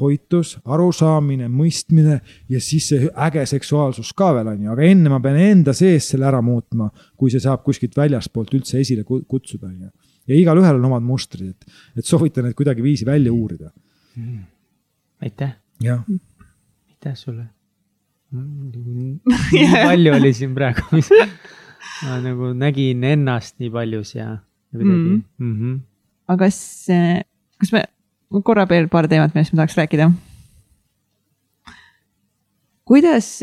hoitus, 0.00 0.54
arusaamine, 0.64 1.48
mõistmine 1.52 2.20
ja 2.50 2.60
siis 2.62 2.88
see 2.92 3.10
äge 3.26 3.44
seksuaalsus 3.48 4.12
ka 4.16 4.30
veel 4.36 4.52
on 4.52 4.64
ju, 4.64 4.70
aga 4.74 4.86
enne 4.86 5.12
ma 5.12 5.20
pean 5.22 5.38
enda 5.40 5.74
sees 5.76 6.12
selle 6.12 6.28
ära 6.28 6.40
muutma, 6.44 6.90
kui 7.18 7.32
see 7.32 7.42
saab 7.42 7.64
kuskilt 7.66 7.96
väljaspoolt 7.98 8.54
üldse 8.56 8.80
esile 8.80 9.04
kutsuda 9.04 9.68
on 9.68 9.76
ju. 9.86 9.90
ja 10.30 10.38
igalühel 10.38 10.78
on 10.78 10.90
omad 10.92 11.06
mustrid, 11.06 11.54
et, 11.54 11.80
et 11.98 12.06
soovitan 12.06 12.46
neid 12.48 12.58
kuidagiviisi 12.58 13.08
välja 13.08 13.32
uurida 13.32 13.72
mm.. 14.16 14.42
aitäh. 15.26 15.56
aitäh 15.86 17.16
sulle. 17.16 17.48
nii 19.50 19.70
palju 19.74 20.14
oli 20.14 20.34
siin 20.36 20.54
praegu, 20.54 20.86
mis 20.94 21.10
ma 22.04 22.20
nagu 22.22 22.52
nägin 22.56 23.04
ennast 23.04 23.58
nii 23.60 23.72
paljus 23.74 24.14
ja 24.14 24.36
kuidagi 24.70 24.90
mm. 24.90 25.22
mm. 25.38 25.54
-hmm. 25.60 25.80
aga 26.28 26.44
kas, 26.46 26.86
kas 27.58 27.72
me, 27.74 27.84
korra 28.44 28.66
veel 28.70 28.88
paar 28.88 29.08
teemat, 29.10 29.34
millest 29.34 29.54
ma 29.54 29.62
tahaks 29.62 29.78
rääkida. 29.78 30.10
kuidas 32.90 33.38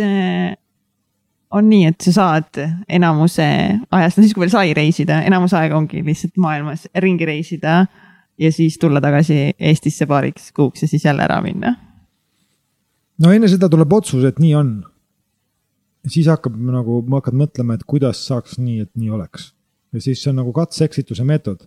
on 1.52 1.70
nii, 1.70 1.86
et 1.88 2.04
sa 2.04 2.12
saad 2.12 2.60
enamuse 2.92 3.46
ajast, 3.92 4.18
no 4.18 4.24
siis 4.24 4.34
kui 4.36 4.44
veel 4.44 4.52
sai 4.52 4.74
reisida, 4.76 5.22
enamus 5.28 5.56
aega 5.56 5.78
ongi 5.78 6.04
lihtsalt 6.04 6.36
maailmas 6.44 6.88
ringi 7.04 7.28
reisida 7.28 7.86
ja 8.38 8.52
siis 8.52 8.78
tulla 8.78 9.02
tagasi 9.02 9.54
Eestisse 9.60 10.06
paariks 10.06 10.52
kuuks 10.56 10.84
ja 10.84 10.88
siis 10.88 11.06
jälle 11.06 11.24
ära 11.24 11.40
minna? 11.42 11.76
no 13.18 13.32
enne 13.34 13.50
seda 13.50 13.70
tuleb 13.70 13.94
otsus, 13.94 14.26
et 14.28 14.40
nii 14.40 14.54
on. 14.56 14.74
siis 16.08 16.28
hakkab 16.32 16.56
nagu, 16.56 17.02
hakkad 17.16 17.36
mõtlema, 17.36 17.76
et 17.76 17.88
kuidas 17.88 18.22
saaks 18.28 18.60
nii, 18.60 18.82
et 18.86 18.92
nii 18.96 19.10
oleks. 19.16 19.52
ja 19.94 20.04
siis 20.04 20.22
see 20.24 20.32
on 20.32 20.42
nagu 20.44 20.54
katse-eksituse 20.54 21.24
meetod. 21.24 21.66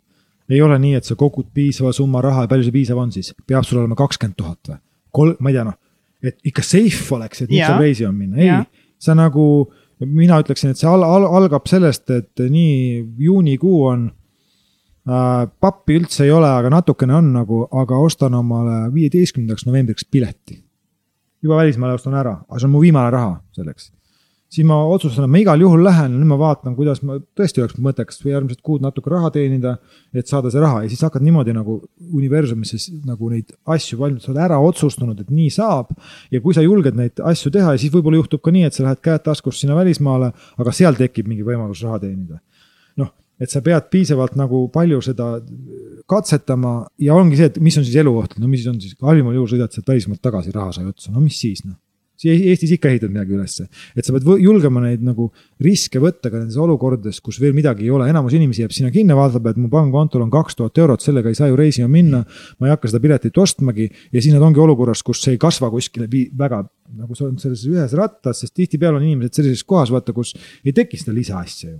Ei 0.50 0.62
ole 0.62 0.78
nii, 0.82 0.94
et 0.98 1.06
sa 1.06 1.16
kogud 1.18 1.50
piisava 1.54 1.92
summa 1.96 2.22
raha 2.24 2.44
ja 2.44 2.50
palju 2.50 2.68
see 2.68 2.74
piisav 2.74 2.98
on 3.00 3.12
siis, 3.14 3.32
peab 3.46 3.66
sul 3.66 3.82
olema 3.82 3.98
kakskümmend 3.98 4.38
tuhat 4.38 4.72
või? 4.72 4.80
kolm, 5.10 5.36
ma 5.42 5.50
ei 5.50 5.58
tea 5.58 5.66
noh, 5.66 5.76
et 6.22 6.38
ikka 6.46 6.64
safe 6.66 7.14
oleks, 7.16 7.44
et 7.44 7.52
nüüd 7.52 7.64
saab 7.64 7.82
reisima 7.82 8.12
minna, 8.14 8.40
ei 8.40 8.86
sa 9.00 9.16
nagu, 9.16 9.44
mina 10.04 10.38
ütleksin, 10.42 10.72
et 10.72 10.80
see 10.80 10.88
al 10.90 11.04
al 11.06 11.26
algab 11.40 11.68
sellest, 11.70 12.10
et 12.14 12.42
nii 12.46 13.04
juunikuu 13.26 13.84
on 13.90 14.08
äh,. 15.08 15.46
pappi 15.60 15.98
üldse 16.00 16.26
ei 16.26 16.34
ole, 16.34 16.50
aga 16.50 16.72
natukene 16.76 17.16
on 17.16 17.32
nagu, 17.34 17.62
aga 17.82 17.98
ostan 17.98 18.36
omale 18.38 18.82
viieteistkümnendaks 18.94 19.66
novembriks 19.66 20.04
pileti. 20.04 20.60
juba 21.42 21.56
välismaale 21.62 21.96
ostan 21.96 22.14
ära, 22.14 22.36
aga 22.48 22.60
see 22.60 22.68
on 22.68 22.76
mu 22.76 22.84
viimane 22.84 23.10
raha 23.10 23.38
selleks 23.56 23.90
siis 24.50 24.66
ma 24.66 24.76
otsustan, 24.90 25.26
et 25.26 25.30
ma 25.30 25.38
igal 25.40 25.62
juhul 25.62 25.82
lähen, 25.86 26.16
nüüd 26.18 26.30
ma 26.32 26.36
vaatan, 26.40 26.74
kuidas 26.78 27.00
ma 27.06 27.16
tõesti 27.38 27.62
oleks 27.62 27.78
mõttekas 27.82 28.18
järgmised 28.26 28.62
kuud 28.66 28.82
natuke 28.82 29.12
raha 29.12 29.30
teenida, 29.34 29.76
et 30.16 30.30
saada 30.30 30.50
see 30.50 30.62
raha 30.62 30.82
ja 30.84 30.90
siis 30.90 31.04
hakkad 31.06 31.22
niimoodi 31.22 31.54
nagu 31.54 31.78
universumisse 32.18 32.96
nagu 33.06 33.30
neid 33.30 33.52
asju 33.70 34.00
valmis, 34.00 34.26
sa 34.26 34.32
oled 34.32 34.42
ära 34.48 34.58
otsustanud, 34.66 35.22
et 35.22 35.30
nii 35.30 35.50
saab. 35.54 35.92
ja 36.30 36.40
kui 36.42 36.56
sa 36.56 36.64
julged 36.66 36.98
neid 36.98 37.22
asju 37.30 37.52
teha 37.54 37.76
ja 37.76 37.80
siis 37.80 37.94
võib-olla 37.94 38.18
juhtub 38.18 38.42
ka 38.42 38.54
nii, 38.54 38.66
et 38.66 38.74
sa 38.74 38.88
lähed 38.88 39.02
käed 39.04 39.22
taskus 39.26 39.60
sinna 39.62 39.76
välismaale, 39.78 40.32
aga 40.58 40.74
seal 40.74 40.98
tekib 40.98 41.30
mingi 41.30 41.46
võimalus 41.46 41.84
raha 41.86 42.00
teenida. 42.02 42.40
noh, 42.98 43.12
et 43.38 43.50
sa 43.54 43.62
pead 43.62 43.86
piisavalt 43.92 44.34
nagu 44.40 44.64
palju 44.74 44.98
seda 45.06 45.36
katsetama 46.10 46.88
ja 46.98 47.14
ongi 47.14 47.38
see, 47.38 47.52
et 47.52 47.60
mis 47.62 47.78
on 47.78 47.86
siis 47.86 48.02
elukoht, 48.02 48.34
no 48.42 48.50
mis 48.50 48.66
on 48.66 48.82
siis, 48.82 48.98
halvimal 48.98 49.36
juhul 49.38 49.54
sõidad 49.54 49.70
sealt 49.70 49.94
välismaalt 49.94 50.22
tagasi, 50.26 50.50
raha 50.50 50.74
sai 50.74 50.90
otsa, 50.90 51.14
no 51.14 51.22
mis 51.22 51.38
siis 51.38 51.62
noh 51.68 51.78
Eestis 52.28 52.74
ikka 52.76 52.90
ehitad 52.90 53.12
midagi 53.12 53.32
ülesse, 53.36 53.66
et 53.96 54.04
sa 54.04 54.12
pead 54.12 54.26
julgema 54.42 54.82
neid 54.84 55.04
nagu 55.04 55.30
riske 55.64 56.02
võtta 56.02 56.28
ka 56.28 56.40
nendes 56.40 56.58
olukordades, 56.60 57.20
kus 57.24 57.40
veel 57.40 57.54
midagi 57.56 57.86
ei 57.86 57.94
ole, 57.94 58.08
enamus 58.10 58.36
inimesi 58.36 58.64
jääb 58.64 58.74
sinna 58.76 58.90
kinni, 58.94 59.16
vaatab, 59.16 59.46
et 59.52 59.60
mu 59.60 59.70
pangakontol 59.72 60.26
on 60.26 60.32
kaks 60.32 60.58
tuhat 60.58 60.82
eurot, 60.82 61.04
sellega 61.04 61.32
ei 61.32 61.38
saa 61.38 61.48
ju 61.48 61.56
reisima 61.56 61.88
minna. 61.88 62.24
ma 62.60 62.68
ei 62.68 62.74
hakka 62.74 62.90
seda 62.90 63.00
piletit 63.00 63.38
ostmagi. 63.38 63.88
Ja 64.12 64.20
siis 64.20 64.34
nad 64.34 64.42
ongi 64.44 64.60
olukorras, 64.60 65.02
kus 65.02 65.22
see 65.22 65.36
ei 65.36 65.40
kasva 65.40 65.70
kuskile 65.72 66.08
väga 66.36 66.64
nagu 66.98 67.14
sa 67.14 67.26
oled 67.26 67.38
selles 67.42 67.62
ühes 67.68 67.94
rattas, 67.98 68.42
sest 68.42 68.54
tihtipeale 68.56 68.98
on 68.98 69.06
inimesed 69.06 69.40
sellises 69.40 69.64
kohas, 69.66 69.92
vaata, 69.94 70.14
kus 70.16 70.34
ei 70.64 70.74
teki 70.76 70.98
seda 71.00 71.14
lisaasja 71.16 71.70
ju. 71.70 71.78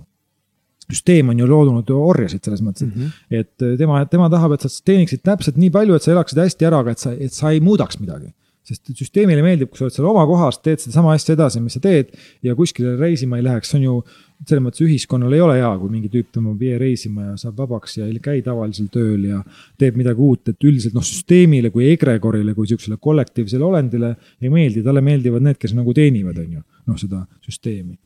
Süsteem 0.91 1.29
on 1.31 1.39
ju 1.39 1.47
loodunud 1.47 1.91
orjasid 1.95 2.43
selles 2.43 2.63
mõttes 2.65 2.83
mm, 2.83 2.91
-hmm. 2.91 3.11
et 3.39 3.77
tema, 3.79 4.01
tema 4.11 4.27
tahab, 4.31 4.57
et 4.57 4.65
sa 4.65 4.71
teeniksid 4.85 5.21
täpselt 5.23 5.59
nii 5.61 5.69
palju, 5.71 5.95
et 5.95 6.03
sa 6.03 6.11
elaksid 6.11 6.41
hästi 6.41 6.67
ära, 6.67 6.81
aga 6.83 6.95
et 6.95 7.03
sa, 7.03 7.13
et 7.13 7.31
sa 7.33 7.51
ei 7.53 7.61
muudaks 7.63 7.99
midagi 8.01 8.33
sest 8.71 8.91
süsteemile 8.97 9.43
meeldib, 9.45 9.69
kui 9.71 9.79
sa 9.79 9.87
oled 9.87 9.95
seal 9.95 10.09
oma 10.09 10.25
kohas, 10.29 10.59
teed 10.63 10.81
sedasama 10.83 11.15
asja 11.17 11.35
edasi, 11.35 11.61
mis 11.63 11.77
sa 11.77 11.81
teed 11.83 12.11
ja 12.45 12.55
kuskile 12.57 12.95
reisima 12.99 13.39
ei 13.39 13.45
läheks, 13.45 13.71
see 13.71 13.81
on 13.81 13.87
ju 13.87 13.95
selles 14.47 14.63
mõttes 14.65 14.83
ühiskonnal 14.85 15.33
ei 15.37 15.41
ole 15.45 15.57
hea, 15.59 15.71
kui 15.77 15.91
mingi 15.93 16.09
tüüp 16.11 16.31
tõmbab 16.33 16.61
vee 16.61 16.77
reisima 16.81 17.27
ja 17.29 17.35
saab 17.37 17.59
vabaks 17.61 17.99
ja 17.99 18.07
ei 18.09 18.17
käi 18.23 18.41
tavalisel 18.45 18.87
tööl 18.93 19.27
ja 19.29 19.41
teeb 19.81 19.99
midagi 20.01 20.23
uut, 20.25 20.53
et 20.53 20.65
üldiselt 20.65 20.97
noh, 20.97 21.05
süsteemile 21.05 21.69
kui 21.73 21.91
egregorile 21.91 22.55
kui 22.57 22.69
sihukesele 22.69 22.97
kollektiivsele 23.01 23.67
olendile 23.67 24.15
ei 24.41 24.53
meeldi, 24.53 24.81
talle 24.85 25.03
meeldivad 25.05 25.45
need, 25.45 25.61
kes 25.61 25.75
nagu 25.77 25.93
teenivad, 25.97 26.41
on 26.41 26.57
ju, 26.57 26.63
noh, 26.89 27.01
seda 27.01 27.25
süsteemi 27.45 27.99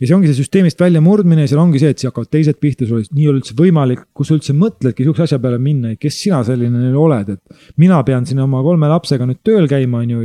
ja 0.00 0.06
see 0.06 0.14
ongi 0.16 0.30
see 0.30 0.40
süsteemist 0.42 0.80
väljamurdmine 0.80 1.44
ja 1.44 1.50
seal 1.52 1.62
ongi 1.62 1.80
see, 1.82 1.92
et 1.94 2.00
siis 2.00 2.10
hakkavad 2.10 2.30
teised 2.32 2.58
pihta, 2.62 2.88
sul 2.88 3.02
nii 3.04 3.24
ei 3.24 3.30
ole 3.30 3.40
üldse 3.40 3.56
võimalik, 3.58 4.04
kui 4.16 4.28
sa 4.28 4.36
üldse 4.36 4.54
mõtledki 4.56 5.06
sihukese 5.06 5.28
asja 5.28 5.40
peale 5.42 5.60
minna, 5.62 5.94
kes 6.00 6.18
sina 6.24 6.42
selline 6.46 6.92
oled, 6.98 7.34
et. 7.36 7.66
mina 7.80 8.00
pean 8.06 8.26
siin 8.28 8.42
oma 8.44 8.62
kolme 8.66 8.90
lapsega 8.90 9.28
nüüd 9.28 9.40
tööl 9.46 9.68
käima, 9.70 10.02
on 10.04 10.14
ju, 10.14 10.22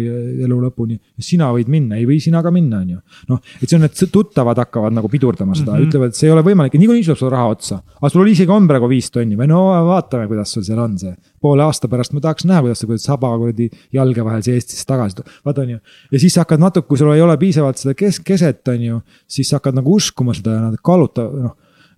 elu 0.48 0.60
lõpuni, 0.66 1.00
sina 1.24 1.52
võid 1.56 1.72
minna, 1.72 2.00
ei 2.00 2.08
või 2.10 2.20
sina 2.24 2.44
ka 2.46 2.54
minna, 2.54 2.84
on 2.84 2.96
ju. 2.96 3.02
noh, 3.32 3.42
et 3.60 3.68
see 3.68 3.80
on, 3.80 3.86
need 3.88 4.14
tuttavad 4.14 4.60
hakkavad 4.60 4.96
nagu 4.96 5.10
pidurdama 5.12 5.56
seda 5.56 5.74
mm, 5.74 5.78
-hmm. 5.78 5.90
ütlevad, 5.90 6.14
et 6.14 6.20
see 6.20 6.30
ei 6.30 6.36
ole 6.36 6.46
võimalik, 6.46 6.78
niikuinii 6.80 7.08
tuleb 7.08 7.24
sul 7.24 7.34
raha 7.34 7.50
otsa. 7.56 7.82
aga 8.00 8.14
sul 8.14 8.28
isegi 8.28 8.52
on 8.52 8.68
praegu 8.68 8.90
viis 8.92 9.12
tonni 9.12 9.38
või 9.40 9.50
no 9.52 9.66
vaatame, 9.88 10.28
kuidas 10.28 10.54
sul 10.54 10.66
seal 10.68 10.80
on 10.84 10.98
see 11.00 11.16
poole 11.42 11.64
aasta 11.64 11.88
pärast 11.92 12.14
ma 12.16 12.22
tahaks 12.24 12.46
näha, 12.48 12.62
kuidas 12.66 12.82
sa 12.82 12.88
kuradi 12.88 13.04
saba 13.04 13.32
kuradi 13.40 13.70
jalge 13.96 14.26
vahel 14.26 14.44
siia 14.46 14.60
Eestisse 14.60 14.86
tagasi, 14.90 15.24
vaata 15.46 15.64
on 15.64 15.74
ju. 15.76 15.80
ja 16.12 16.22
siis 16.22 16.36
hakkad 16.40 16.62
natuke, 16.62 16.88
kui 16.90 17.00
sul 17.00 17.12
ei 17.14 17.24
ole 17.24 17.38
piisavalt 17.40 17.80
seda 17.80 17.96
kes-, 17.98 18.22
keset, 18.26 18.62
on 18.72 18.86
ju, 18.86 19.00
siis 19.30 19.50
sa 19.50 19.60
hakkad 19.60 19.78
nagu 19.78 19.96
uskuma 19.96 20.36
seda 20.38 20.58
ja 20.58 20.68
nad 20.68 20.80
kalluta-, 20.84 21.30
noh 21.46 21.58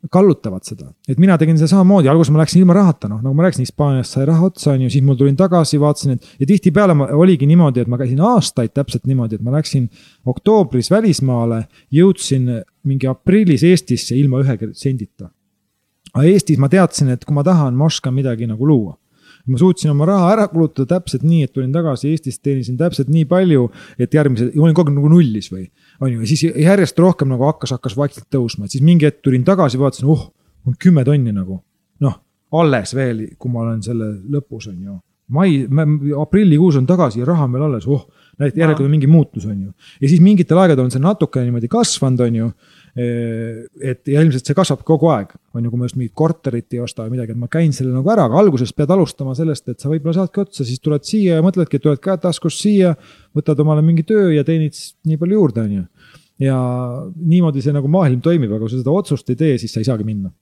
kallutavad 0.09 0.65
seda, 0.65 0.87
et 1.05 1.19
mina 1.21 1.35
tegin 1.37 1.59
seda 1.59 1.67
samamoodi, 1.75 2.09
alguses 2.09 2.33
ma 2.33 2.39
läksin 2.41 2.63
ilma 2.63 2.73
rahata, 2.73 3.05
noh 3.11 3.19
nagu 3.21 3.35
ma 3.37 3.45
rääkisin, 3.45 3.67
Hispaaniast 3.67 4.15
sai 4.15 4.25
raha 4.25 4.47
otsa, 4.47 4.71
on 4.73 4.85
ju, 4.87 4.89
siis 4.89 5.03
mul 5.05 5.17
tulin 5.19 5.35
tagasi, 5.37 5.77
vaatasin, 5.81 6.15
et. 6.17 6.31
ja 6.41 6.47
tihtipeale 6.49 6.95
oligi 7.13 7.45
niimoodi, 7.49 7.83
et 7.83 7.91
ma 7.91 7.99
käisin 8.01 8.23
aastaid 8.25 8.73
täpselt 8.73 9.05
niimoodi, 9.09 9.37
et 9.37 9.45
ma 9.45 9.53
läksin 9.53 9.85
oktoobris 10.25 10.89
välismaale, 10.89 11.67
jõudsin 11.93 12.49
mingi 12.89 13.09
aprillis 13.11 13.61
Eestisse 13.67 14.17
ilma 14.17 14.41
ühe 14.41 14.57
sendita. 14.73 15.29
aga 16.15 16.25
Eestis 16.33 16.57
ma 16.57 16.69
teadsin, 16.69 17.13
et 17.13 17.25
kui 17.25 17.37
ma 17.37 17.45
tahan, 17.45 17.77
ma 17.77 17.85
oskan 17.85 18.17
midagi 18.17 18.49
nagu 18.49 18.65
luua 18.65 18.97
ma 19.47 19.59
suutsin 19.61 19.91
oma 19.93 20.07
raha 20.09 20.31
ära 20.35 20.47
kulutada 20.51 20.97
täpselt 20.97 21.23
nii, 21.25 21.45
et 21.47 21.53
tulin 21.55 21.71
tagasi 21.73 22.11
Eestist, 22.11 22.41
teenisin 22.45 22.77
täpselt 22.79 23.11
nii 23.11 23.25
palju, 23.29 23.67
et 24.01 24.13
järgmise, 24.13 24.51
olin 24.59 24.75
kogu 24.77 24.91
aeg 24.91 24.97
nagu 24.99 25.11
nullis 25.11 25.51
või. 25.53 25.67
on 26.01 26.13
ju, 26.13 26.21
ja 26.21 26.29
siis 26.29 26.43
järjest 26.49 26.99
rohkem 26.99 27.31
nagu 27.31 27.47
hakkas, 27.49 27.75
hakkas 27.77 27.97
vaikselt 27.97 28.27
tõusma, 28.33 28.65
et 28.65 28.75
siis 28.75 28.85
mingi 28.85 29.07
hetk 29.07 29.21
tulin 29.25 29.45
tagasi, 29.47 29.79
vaatasin, 29.81 30.09
oh, 30.11 30.27
on 30.67 30.77
kümme 30.79 31.05
tonni 31.07 31.33
nagu. 31.35 31.61
noh, 32.01 32.19
alles 32.57 32.95
veel, 32.95 33.25
kui 33.39 33.51
ma 33.51 33.65
olen 33.65 33.81
selle 33.85 34.11
lõpus, 34.31 34.69
on 34.71 34.77
ju. 34.89 34.99
mai, 35.31 35.63
aprillikuus 36.19 36.75
on 36.75 36.87
tagasi 36.89 37.21
ja 37.21 37.29
raha 37.29 37.47
on 37.47 37.55
veel 37.55 37.67
alles, 37.69 37.87
oh, 37.87 38.07
järelikult 38.41 38.87
on 38.87 38.93
mingi 38.93 39.07
muutus, 39.07 39.45
on 39.45 39.57
ju. 39.57 39.71
ja 40.01 40.11
siis 40.11 40.21
mingitel 40.21 40.59
aegadel 40.61 40.85
on 40.85 40.93
see 40.93 41.03
natuke 41.03 41.43
niimoodi 41.45 41.71
kasvanud, 41.71 42.25
on 42.27 42.39
ju 42.41 42.51
et 42.95 44.07
ja 44.11 44.19
ilmselt 44.23 44.47
see 44.47 44.57
kasvab 44.57 44.81
kogu 44.87 45.07
aeg, 45.13 45.31
on 45.55 45.63
ju, 45.63 45.71
kui 45.71 45.79
ma 45.79 45.87
just 45.87 45.97
mingit 45.99 46.15
korterit 46.17 46.75
ei 46.75 46.81
osta 46.83 47.05
või 47.05 47.15
midagi, 47.15 47.31
et 47.31 47.39
ma 47.39 47.47
käin 47.51 47.71
selle 47.75 47.93
nagu 47.95 48.11
ära, 48.11 48.25
aga 48.27 48.39
alguses 48.41 48.73
pead 48.75 48.91
alustama 48.91 49.35
sellest, 49.37 49.69
et 49.71 49.79
sa 49.79 49.91
võib-olla 49.91 50.17
saadki 50.17 50.43
otsa, 50.43 50.67
siis 50.67 50.83
tuled 50.83 51.07
siia 51.07 51.39
ja 51.39 51.45
mõtledki, 51.45 51.79
et 51.79 51.85
tuled 51.87 52.03
käed 52.03 52.23
taskus 52.25 52.59
siia. 52.59 52.95
võtad 53.35 53.59
omale 53.63 53.81
mingi 53.85 54.03
töö 54.03 54.33
ja 54.35 54.43
teenid 54.43 54.75
nii 55.07 55.17
palju 55.21 55.39
juurde, 55.39 55.63
on 55.63 55.73
ju. 55.79 55.85
ja 56.41 56.57
niimoodi 57.15 57.63
see 57.63 57.73
nagu 57.75 57.87
maailm 57.87 58.19
toimib, 58.21 58.51
aga 58.51 58.65
kui 58.65 58.73
sa 58.73 58.81
seda 58.81 58.91
otsust 58.91 59.29
ei 59.29 59.39
tee, 59.39 59.57
siis 59.61 59.71
sa 59.71 59.79
ei 59.79 59.87
saagi 59.87 60.03
minna 60.03 60.33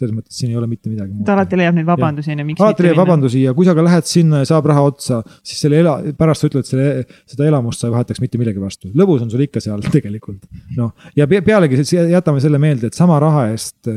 selles 0.00 0.16
mõttes 0.16 0.38
siin 0.40 0.52
ei 0.52 0.58
ole 0.58 0.68
mitte 0.70 0.90
midagi 0.90 1.12
muud. 1.12 1.28
alati 1.28 1.58
leiab 1.60 1.76
neid 1.76 1.88
vabandusi, 1.88 2.32
on 2.32 2.42
ju, 2.42 2.46
miks. 2.48 2.62
alati 2.64 2.86
leiab 2.86 3.00
vabandusi 3.00 3.42
ja 3.44 3.54
kui 3.56 3.68
sa 3.68 3.74
ka 3.76 3.84
lähed 3.84 4.08
sinna 4.08 4.42
ja 4.42 4.48
saab 4.48 4.68
raha 4.70 4.84
otsa, 4.88 5.20
siis 5.46 5.60
selle 5.66 5.80
ela, 5.82 5.96
pärast 6.16 6.44
sa 6.44 6.50
ütled 6.50 6.68
selle, 6.68 7.04
seda 7.28 7.48
elamust 7.50 7.82
sa 7.82 7.90
ei 7.90 7.94
vahetaks 7.94 8.22
mitte 8.24 8.40
millegi 8.40 8.62
vastu. 8.62 8.92
lõbus 8.96 9.24
on 9.26 9.32
sul 9.32 9.44
ikka 9.44 9.62
seal 9.64 9.84
tegelikult. 9.96 10.46
noh, 10.78 10.94
ja 11.18 11.28
pealegi 11.30 11.82
jätame 12.14 12.42
selle 12.42 12.60
meelde, 12.62 12.90
et 12.90 12.98
sama 12.98 13.18
raha 13.22 13.46
eest 13.52 13.90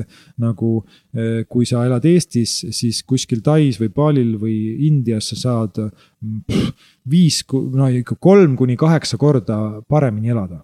nagu 0.43 0.73
eh, 1.15 1.43
kui 1.49 1.67
sa 1.69 1.85
elad 1.87 2.05
Eestis, 2.09 2.59
siis 2.75 3.01
kuskil 3.07 3.41
Tais 3.45 3.79
või 3.79 3.93
Balil 3.93 4.35
või 4.41 4.57
Indias 4.89 5.31
sa 5.31 5.39
saad 5.39 5.79
pff, 5.79 6.91
viis, 7.09 7.41
no 7.51 7.87
ikka 7.91 8.19
kolm 8.19 8.57
kuni 8.59 8.77
kaheksa 8.79 9.19
korda 9.21 9.59
paremini 9.89 10.33
elada 10.35 10.61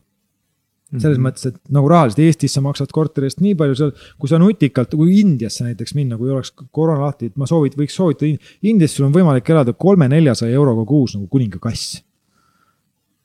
selles 0.97 1.17
mm 1.17 1.23
-hmm. 1.23 1.27
mõttes, 1.27 1.45
et 1.47 1.57
nagu 1.69 1.89
rahaliselt 1.89 2.19
Eestis 2.25 2.53
sa 2.53 2.61
maksad 2.65 2.91
korteri 2.91 3.27
eest 3.29 3.41
nii 3.45 3.55
palju 3.55 3.75
seal, 3.77 3.91
kui 4.17 4.29
sa 4.29 4.39
nutikalt, 4.41 4.95
kui 4.97 5.19
Indiasse 5.19 5.63
näiteks 5.63 5.93
minna, 5.93 6.17
kui 6.17 6.31
oleks 6.33 6.51
koroona 6.71 7.05
lahti, 7.05 7.29
et 7.29 7.37
ma 7.37 7.45
soovit-, 7.45 7.77
võiks 7.77 7.93
soovitada, 7.93 8.37
Indias 8.63 8.95
sul 8.95 9.05
on 9.05 9.13
võimalik 9.13 9.49
elada 9.49 9.73
kolme-neljasaja 9.73 10.53
euroga 10.53 10.85
kuus 10.85 11.15
nagu 11.15 11.27
kuningakass. 11.27 12.03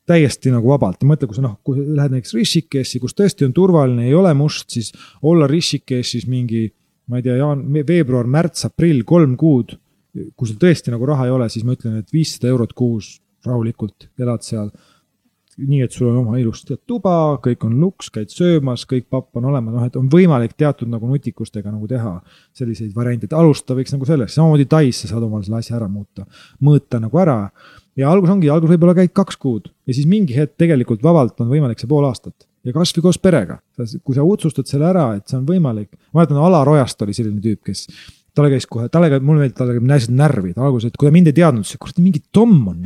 täiesti 0.04 0.50
nagu 0.52 0.68
vabalt 0.68 1.00
ja 1.00 1.08
mõtle, 1.08 1.26
kui 1.26 1.34
sa 1.34 1.40
noh, 1.40 1.60
kui 1.64 1.78
lähed 1.80 2.12
näiteks 2.12 2.34
Rishikessi, 2.34 3.00
kus 3.00 3.14
tõesti 3.16 3.46
on 3.46 3.54
turvaline, 3.56 4.04
ei 4.04 4.14
ole 4.14 4.34
must, 4.34 4.68
siis 4.68 4.92
olla 5.22 5.46
Rishikessis 5.46 6.26
mingi, 6.26 6.74
ma 7.08 7.16
ei 7.16 7.22
tea, 7.22 7.38
jaan-, 7.40 7.64
veebruar, 7.86 8.26
märts, 8.26 8.66
aprill, 8.68 9.02
kolm 9.04 9.36
kuud. 9.36 9.78
kui 10.36 10.46
sul 10.46 10.56
tõesti 10.60 10.92
nagu 10.92 11.06
raha 11.06 11.24
ei 11.24 11.30
ole, 11.30 11.48
siis 11.48 11.64
ma 11.64 11.72
ütlen, 11.72 11.96
et 11.98 12.12
viissada 12.12 12.48
eurot 12.48 12.72
kuus 12.72 13.20
rahulikult 13.44 14.10
elad 14.18 14.42
seal 14.42 14.70
nii, 15.58 15.82
et 15.86 15.94
sul 15.94 16.08
on 16.10 16.20
oma 16.22 16.38
ilus 16.40 16.64
tuba, 16.86 17.36
kõik 17.44 17.66
on 17.68 17.76
luks, 17.80 18.10
käid 18.14 18.32
söömas, 18.32 18.86
kõik 18.90 19.06
papp 19.12 19.38
on 19.38 19.48
olemas, 19.52 19.74
noh, 19.76 19.84
et 19.86 19.98
on 20.00 20.08
võimalik 20.12 20.56
teatud 20.58 20.90
nagu 20.90 21.08
nutikustega 21.10 21.72
nagu 21.72 21.88
teha 21.90 22.16
selliseid 22.56 22.94
variante, 22.96 23.28
et 23.28 23.36
alustada 23.36 23.78
võiks 23.78 23.94
nagu 23.94 24.08
sellest, 24.08 24.36
samamoodi 24.38 24.66
Tais 24.70 25.04
sa 25.04 25.12
saad 25.12 25.26
omal 25.26 25.44
selle 25.46 25.60
asja 25.60 25.78
ära 25.78 25.90
muuta, 25.90 26.26
mõõta 26.64 27.00
nagu 27.02 27.22
ära. 27.22 27.38
ja 27.96 28.10
algus 28.10 28.30
ongi, 28.30 28.50
algus 28.50 28.72
võib-olla 28.72 28.96
käid 28.98 29.12
kaks 29.14 29.38
kuud 29.38 29.70
ja 29.86 29.94
siis 29.94 30.08
mingi 30.10 30.34
hetk 30.34 30.56
tegelikult 30.58 31.02
vabalt 31.02 31.38
on 31.40 31.52
võimalik 31.52 31.78
see 31.78 31.90
pool 31.90 32.04
aastat 32.08 32.48
ja 32.64 32.72
kasvõi 32.74 33.04
koos 33.04 33.20
perega. 33.22 33.60
kui 34.02 34.16
sa 34.16 34.24
otsustad 34.24 34.66
selle 34.66 34.88
ära, 34.88 35.14
et 35.18 35.28
see 35.28 35.38
on 35.38 35.46
võimalik, 35.46 35.92
ma 36.12 36.22
mäletan, 36.22 36.40
Alar 36.42 36.68
Ojast 36.68 37.02
oli 37.02 37.14
selline 37.14 37.42
tüüp, 37.44 37.62
kes 37.68 37.86
talle 38.34 38.50
käis 38.50 38.66
kohe, 38.66 38.88
talle 38.92 39.10
käib, 39.12 39.24
mulle 39.26 39.44
meeldib, 39.44 39.56
talle 39.58 39.76
käib 39.76 39.92
asjad 39.94 40.14
närvi, 40.18 40.54
ta 40.56 40.64
alguses, 40.66 40.94
kui 40.98 41.08
ta 41.08 41.14
mind 41.14 41.30
ei 41.30 41.36
teadnud, 41.36 41.66
siis 41.68 41.80
kuradi 41.82 42.02
mingi 42.02 42.22
Tom 42.34 42.56
on. 42.72 42.80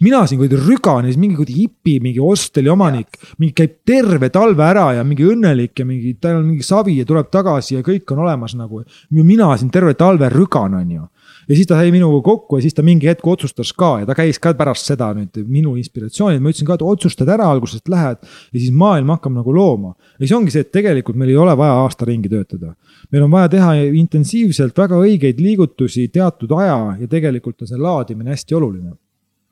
Mina 0.00 0.22
siin 0.26 0.40
kuradi 0.40 0.58
rügan 0.60 1.04
ja 1.04 1.12
siis 1.12 1.20
mingi 1.20 1.38
kuradi 1.38 1.56
hipi, 1.56 1.98
mingi 2.00 2.22
hosteli 2.22 2.72
omanik, 2.72 3.20
mingi 3.38 3.54
käib 3.56 3.78
terve 3.86 4.30
talve 4.32 4.64
ära 4.64 4.90
ja 4.96 5.04
mingi 5.06 5.26
õnnelik 5.28 5.82
ja 5.82 5.86
mingi, 5.88 6.14
tal 6.20 6.40
on 6.40 6.48
mingi 6.48 6.66
savi 6.66 6.98
ja 6.98 7.08
tuleb 7.08 7.30
tagasi 7.32 7.78
ja 7.78 7.86
kõik 7.86 8.10
on 8.14 8.24
olemas 8.26 8.56
nagu. 8.56 8.84
mina 9.10 9.56
siin 9.56 9.70
terve 9.70 9.94
talve 9.94 10.28
rügan, 10.32 10.74
on 10.74 10.90
ju 10.90 11.08
ja 11.48 11.56
siis 11.56 11.66
ta 11.66 11.78
sai 11.78 11.90
minuga 11.90 12.20
kokku 12.24 12.58
ja 12.58 12.64
siis 12.64 12.76
ta 12.76 12.82
mingi 12.86 13.08
hetk 13.10 13.26
otsustas 13.26 13.72
ka 13.76 13.90
ja 14.02 14.06
ta 14.06 14.14
käis 14.18 14.38
ka 14.42 14.52
pärast 14.54 14.86
seda 14.86 15.10
nüüd 15.16 15.40
minu 15.50 15.74
inspiratsioonil, 15.80 16.38
ma 16.42 16.52
ütlesin 16.52 16.68
ka, 16.68 16.76
et 16.78 16.86
otsustad 16.86 17.28
ära 17.34 17.48
alguses, 17.50 17.82
et 17.82 17.90
lähed 17.90 18.20
ja 18.22 18.56
siis 18.56 18.70
maailm 18.70 19.10
hakkab 19.14 19.34
nagu 19.34 19.54
looma. 19.54 19.94
ja 20.18 20.24
siis 20.26 20.36
ongi 20.36 20.54
see, 20.54 20.62
et 20.66 20.72
tegelikult 20.72 21.18
meil 21.18 21.32
ei 21.32 21.38
ole 21.40 21.56
vaja 21.58 21.80
aasta 21.82 22.08
ringi 22.08 22.30
töötada. 22.30 22.74
meil 23.10 23.26
on 23.26 23.34
vaja 23.34 23.48
teha 23.56 23.74
intensiivselt 23.98 24.78
väga 24.78 25.02
õigeid 25.02 25.42
liigutusi 25.42 26.08
teatud 26.08 26.52
aja 26.60 26.96
ja 27.00 27.10
tegelikult 27.10 27.62
on 27.62 27.70
see 27.72 27.78
laadimine 27.88 28.30
hästi 28.30 28.54
oluline. 28.54 28.94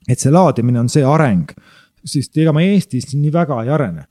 Et 0.09 0.19
see 0.19 0.33
laadimine 0.33 0.81
on 0.81 0.89
see 0.89 1.05
areng, 1.05 1.51
sest 2.05 2.37
ega 2.39 2.53
ma 2.53 2.65
Eestis 2.65 3.12
nii 3.15 3.33
väga 3.35 3.62
ei 3.65 3.75
arene 3.75 4.07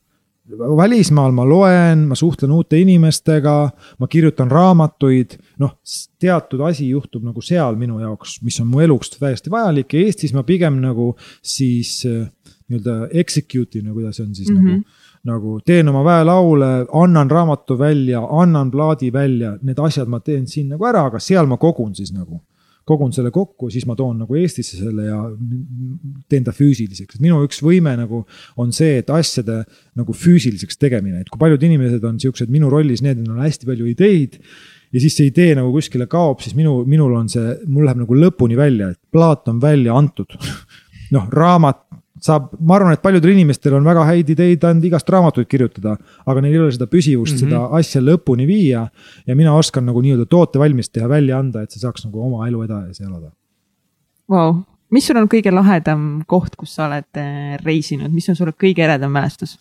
välismaal 0.50 1.32
ma 1.32 1.43
loen, 1.43 2.06
ma 2.08 2.16
suhtlen 2.16 2.51
uute 2.56 2.80
inimestega, 2.80 3.56
ma 4.00 4.08
kirjutan 4.08 4.51
raamatuid, 4.51 5.35
noh, 5.59 5.74
teatud 6.19 6.61
asi 6.69 6.90
juhtub 6.90 7.26
nagu 7.27 7.43
seal 7.43 7.76
minu 7.76 8.00
jaoks, 8.00 8.40
mis 8.48 8.59
on 8.64 8.69
mu 8.72 8.80
eluks 8.84 9.11
täiesti 9.17 9.51
vajalik 9.51 9.93
ja 9.93 10.06
Eestis 10.06 10.34
ma 10.34 10.45
pigem 10.48 10.80
nagu 10.84 11.09
siis 11.43 12.00
äh, 12.08 12.30
nii-öelda 12.69 13.09
execute 13.19 13.82
in 13.82 13.92
kuidas 13.92 14.17
see 14.19 14.26
on 14.26 14.35
siis 14.35 14.50
mm 14.50 14.58
-hmm. 14.58 14.64
nagu 14.64 15.06
nagu 15.27 15.59
teen 15.66 15.88
oma 15.88 16.03
väelaule, 16.03 16.85
annan 16.93 17.32
raamatu 17.32 17.80
välja, 17.80 18.22
annan 18.32 18.72
plaadi 18.72 19.14
välja, 19.14 19.58
need 19.61 19.80
asjad 19.80 20.08
ma 20.08 20.19
teen 20.19 20.48
siin 20.48 20.69
nagu 20.69 20.85
ära, 20.85 21.06
aga 21.06 21.19
seal 21.19 21.45
ma 21.45 21.58
kogun 21.58 21.95
siis 21.95 22.14
nagu 22.14 22.42
kogun 22.88 23.11
selle 23.16 23.32
kokku, 23.35 23.69
siis 23.74 23.85
ma 23.90 23.98
toon 23.99 24.24
nagu 24.24 24.38
Eestisse 24.40 24.80
selle 24.80 25.09
ja 25.09 25.19
teen 26.32 26.48
ta 26.48 26.53
füüsiliseks, 26.56 27.17
et 27.17 27.24
minu 27.24 27.41
üks 27.45 27.61
võime 27.66 27.93
nagu 27.99 28.24
on 28.59 28.72
see, 28.75 29.01
et 29.01 29.11
asjade 29.14 29.61
nagu 29.98 30.16
füüsiliseks 30.16 30.80
tegemine, 30.80 31.22
et 31.22 31.32
kui 31.32 31.41
paljud 31.41 31.64
inimesed 31.67 32.03
on 32.07 32.19
siuksed 32.22 32.51
minu 32.53 32.72
rollis, 32.74 33.03
need 33.06 33.24
on 33.27 33.43
hästi 33.43 33.69
palju 33.69 33.91
ideid 33.91 34.40
ja 34.93 35.03
siis 35.03 35.17
see 35.19 35.32
idee 35.32 35.56
nagu 35.57 35.72
kuskile 35.75 36.07
kaob, 36.09 36.41
siis 36.43 36.56
minu, 36.57 36.80
minul 36.90 37.16
on 37.19 37.27
see, 37.32 37.57
mul 37.67 37.88
läheb 37.88 38.03
nagu 38.06 38.19
lõpuni 38.24 38.59
välja, 38.59 38.91
et 38.93 39.01
plaat 39.14 39.49
on 39.51 39.61
välja 39.64 39.95
antud. 39.98 40.38
Noh, 41.16 41.27
raamat 41.32 41.83
saab, 42.27 42.51
ma 42.59 42.77
arvan, 42.77 42.95
et 42.95 43.01
paljudel 43.03 43.33
inimestel 43.33 43.75
on 43.77 43.88
väga 43.88 44.06
häid 44.09 44.31
ideid 44.33 44.64
ainult 44.67 44.88
igast 44.89 45.09
raamatuid 45.14 45.49
kirjutada, 45.49 45.95
aga 46.25 46.43
neil 46.43 46.56
ei 46.56 46.64
ole 46.65 46.75
seda 46.75 46.88
püsivust 46.91 47.38
mm, 47.38 47.43
-hmm. 47.43 47.53
seda 47.53 47.80
asja 47.80 48.01
lõpuni 48.03 48.47
viia. 48.49 48.88
ja 49.27 49.35
mina 49.35 49.53
oskan 49.56 49.85
nagu 49.85 50.01
nii-öelda 50.03 50.25
toote 50.30 50.59
valmis 50.59 50.89
teha, 50.89 51.09
välja 51.09 51.39
anda, 51.39 51.64
et 51.64 51.72
see 51.72 51.83
saaks 51.83 52.06
nagu 52.06 52.22
oma 52.27 52.47
elu 52.47 52.64
edasi 52.64 53.03
elada. 53.03 53.31
Vau, 54.30 54.61
mis 54.91 55.07
sul 55.07 55.19
on 55.19 55.30
kõige 55.31 55.53
lahedam 55.53 56.23
koht, 56.27 56.56
kus 56.59 56.75
sa 56.75 56.88
oled 56.88 57.22
eh, 57.22 57.57
reisinud, 57.64 58.11
mis 58.14 58.27
on 58.30 58.35
sulle 58.35 58.53
kõige 58.53 58.83
eredam 58.83 59.11
mälestus? 59.11 59.57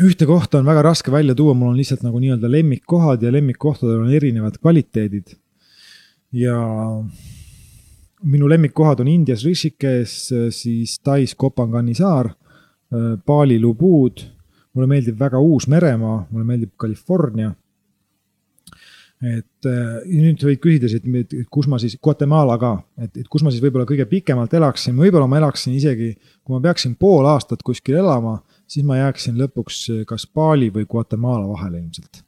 ühte 0.00 0.24
kohta 0.24 0.60
on 0.60 0.64
väga 0.64 0.82
raske 0.86 1.12
välja 1.12 1.34
tuua, 1.36 1.52
mul 1.54 1.74
on 1.74 1.76
lihtsalt 1.76 2.00
nagu 2.06 2.20
nii-öelda 2.22 2.48
lemmikkohad 2.48 3.22
ja 3.22 3.32
lemmikkohtadel 3.34 4.06
on 4.06 4.14
erinevad 4.16 4.56
kvaliteedid. 4.56 5.36
ja 6.32 6.56
minu 8.22 8.48
lemmikkohad 8.48 9.00
on 9.00 9.08
Indias 9.08 9.44
Rishikes, 9.44 10.30
siis 10.50 10.98
Tais 11.04 11.34
Kopangani 11.34 11.94
saar, 11.94 12.30
Bali 13.26 13.60
Lubud. 13.60 14.26
mulle 14.72 14.86
meeldib 14.86 15.18
väga 15.18 15.38
Uus-Meremaa, 15.42 16.26
mulle 16.30 16.44
meeldib 16.46 16.70
California. 16.80 17.54
et 19.20 19.66
nüüd 20.08 20.40
võid 20.40 20.60
küsida 20.64 20.88
siit, 20.88 21.04
et 21.36 21.48
kus 21.52 21.66
ma 21.68 21.76
siis, 21.78 21.98
Guatemala 22.00 22.54
ka, 22.56 22.70
et, 22.96 23.18
et 23.20 23.28
kus 23.28 23.42
ma 23.44 23.50
siis 23.52 23.60
võib-olla 23.60 23.84
kõige 23.84 24.06
pikemalt 24.08 24.54
elaksin, 24.56 24.96
võib-olla 24.96 25.26
ma 25.28 25.36
elaksin 25.36 25.74
isegi, 25.76 26.14
kui 26.40 26.54
ma 26.54 26.60
peaksin 26.64 26.94
pool 26.96 27.28
aastat 27.28 27.60
kuskil 27.62 27.98
elama, 28.00 28.38
siis 28.64 28.86
ma 28.86 28.96
jääksin 28.96 29.36
lõpuks 29.36 30.06
kas 30.08 30.24
Bali 30.24 30.70
või 30.72 30.88
Guatemala 30.88 31.44
vahele 31.50 31.82
ilmselt 31.82 32.22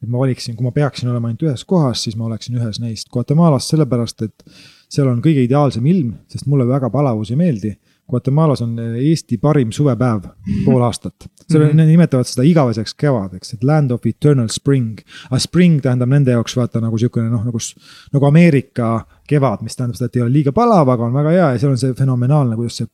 et 0.00 0.08
ma 0.08 0.20
valiksin, 0.22 0.56
kui 0.56 0.64
ma 0.64 0.72
peaksin 0.72 1.10
olema 1.12 1.28
ainult 1.28 1.44
ühes 1.44 1.64
kohas, 1.68 2.06
siis 2.06 2.16
ma 2.16 2.24
oleksin 2.28 2.56
ühes 2.56 2.80
neist. 2.80 3.10
Guatemalas 3.12 3.68
sellepärast, 3.68 4.22
et 4.24 4.44
seal 4.90 5.08
on 5.10 5.20
kõige 5.22 5.44
ideaalsem 5.46 5.86
ilm, 5.86 6.12
sest 6.30 6.48
mulle 6.50 6.66
väga 6.68 6.90
palavus 6.92 7.30
ei 7.30 7.38
meeldi. 7.40 7.72
Guatemalas 8.10 8.58
on 8.64 8.72
Eesti 8.98 9.36
parim 9.38 9.70
suvepäev 9.70 10.24
pool 10.64 10.82
aastat. 10.82 11.28
seal 11.46 11.62
mm 11.62 11.70
-hmm. 11.70 11.86
nimetavad 11.86 12.26
seda 12.26 12.42
igaveseks 12.42 12.94
kevadeks, 12.94 13.54
et 13.54 13.64
land 13.64 13.90
of 13.90 14.06
eternal 14.06 14.48
spring. 14.48 14.98
aga 15.30 15.38
spring 15.38 15.80
tähendab 15.82 16.08
nende 16.08 16.30
jaoks 16.30 16.56
vaata 16.56 16.80
nagu 16.80 16.98
sihukene 16.98 17.30
noh, 17.30 17.44
nagu, 17.44 17.58
nagu 18.12 18.26
Ameerika 18.26 19.06
kevad, 19.28 19.62
mis 19.62 19.76
tähendab 19.76 19.96
seda, 19.96 20.06
et 20.06 20.16
ei 20.16 20.22
ole 20.22 20.32
liiga 20.32 20.52
palav, 20.52 20.88
aga 20.88 21.04
on 21.04 21.12
väga 21.12 21.30
hea 21.30 21.52
ja 21.52 21.58
seal 21.58 21.70
on 21.70 21.78
see 21.78 21.94
fenomenaalne, 21.94 22.56
kuidas 22.56 22.76
see, 22.76 22.86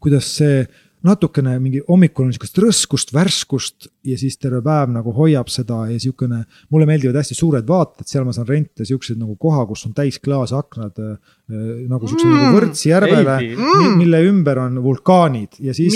kuidas 0.00 0.36
see 0.36 0.66
natukene 1.02 1.58
mingi 1.58 1.82
hommikul 1.88 2.24
on 2.24 2.32
sihukest 2.32 2.58
rõskust, 2.58 3.12
värskust 3.12 3.88
ja 4.04 4.18
siis 4.20 4.36
terve 4.40 4.60
päev 4.64 4.92
nagu 4.92 5.12
hoiab 5.16 5.48
seda 5.52 5.84
ja 5.90 5.98
sihukene. 6.00 6.44
mulle 6.70 6.86
meeldivad 6.88 7.16
hästi 7.20 7.36
suured 7.36 7.66
vaated, 7.68 8.06
seal 8.08 8.24
ma 8.26 8.34
saan 8.36 8.48
rentida 8.48 8.86
siukseid 8.88 9.18
nagu 9.20 9.36
koha, 9.40 9.64
kus 9.66 9.86
on 9.88 9.94
täis 9.96 10.18
klaasaknad 10.22 11.00
äh, 11.00 11.16
nagu 11.88 12.08
siukse 12.08 12.24
mm, 12.24 12.36
nagu 12.38 12.54
Võrtsi 12.54 12.88
järvele, 12.88 13.34
mm. 13.52 13.96
mille 14.00 14.20
ümber 14.30 14.60
on 14.62 14.78
vulkaanid 14.84 15.58
ja 15.60 15.74
siis. 15.76 15.92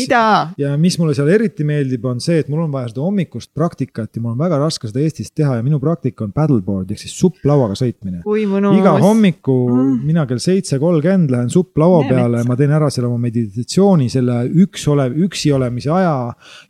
ja 0.61 0.75
mis 0.81 0.99
mulle 1.01 1.15
seal 1.17 1.31
eriti 1.33 1.65
meeldib, 1.65 2.05
on 2.09 2.21
see, 2.21 2.43
et 2.43 2.51
mul 2.53 2.67
on 2.67 2.73
vaja 2.75 2.91
seda 2.91 3.05
hommikust 3.05 3.55
praktikat 3.57 4.17
ja 4.17 4.25
mul 4.25 4.35
on 4.35 4.43
väga 4.43 4.59
raske 4.61 4.91
seda 4.91 5.01
Eestis 5.01 5.33
teha 5.33 5.57
ja 5.57 5.65
minu 5.65 5.81
praktika 5.81 6.27
on 6.27 6.35
paddleboard 6.37 6.93
ehk 6.93 7.01
siis 7.01 7.17
supplauaga 7.17 7.79
sõitmine. 7.81 8.21
iga 8.77 8.95
hommiku 9.01 9.57
mm. 9.73 9.95
mina 10.09 10.27
kell 10.29 10.43
seitse 10.43 10.81
kolmkümmend 10.83 11.33
lähen 11.33 11.53
supplaua 11.53 12.05
peale, 12.09 12.45
ma 12.49 12.59
teen 12.59 12.75
ära 12.77 12.91
selle 12.93 13.09
oma 13.09 13.21
meditatsiooni, 13.29 14.11
selle 14.13 14.43
üks 14.65 14.85
ole, 14.93 15.09
üksi 15.29 15.53
olemise 15.57 15.93
aja 15.97 16.17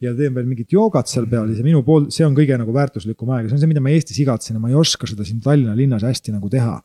ja 0.04 0.14
teen 0.14 0.38
veel 0.38 0.46
mingit 0.46 0.72
joogat 0.74 1.10
seal 1.10 1.27
peal 1.30 1.48
ja 1.50 1.58
see 1.58 1.66
minu 1.66 1.84
pool, 1.86 2.08
see 2.14 2.26
on 2.26 2.36
kõige 2.36 2.58
nagu 2.60 2.74
väärtuslikum 2.74 3.30
aeg 3.34 3.46
ja 3.46 3.52
see 3.52 3.58
on 3.58 3.62
see, 3.64 3.70
mida 3.70 3.84
ma 3.84 3.94
Eestis 3.94 4.18
igatsen 4.22 4.58
ja 4.58 4.62
ma 4.62 4.72
ei 4.72 4.78
oska 4.78 5.08
seda 5.10 5.26
siin 5.26 5.40
Tallinna 5.44 5.76
linnas 5.78 6.06
hästi 6.06 6.34
nagu 6.34 6.50
teha 6.52 6.78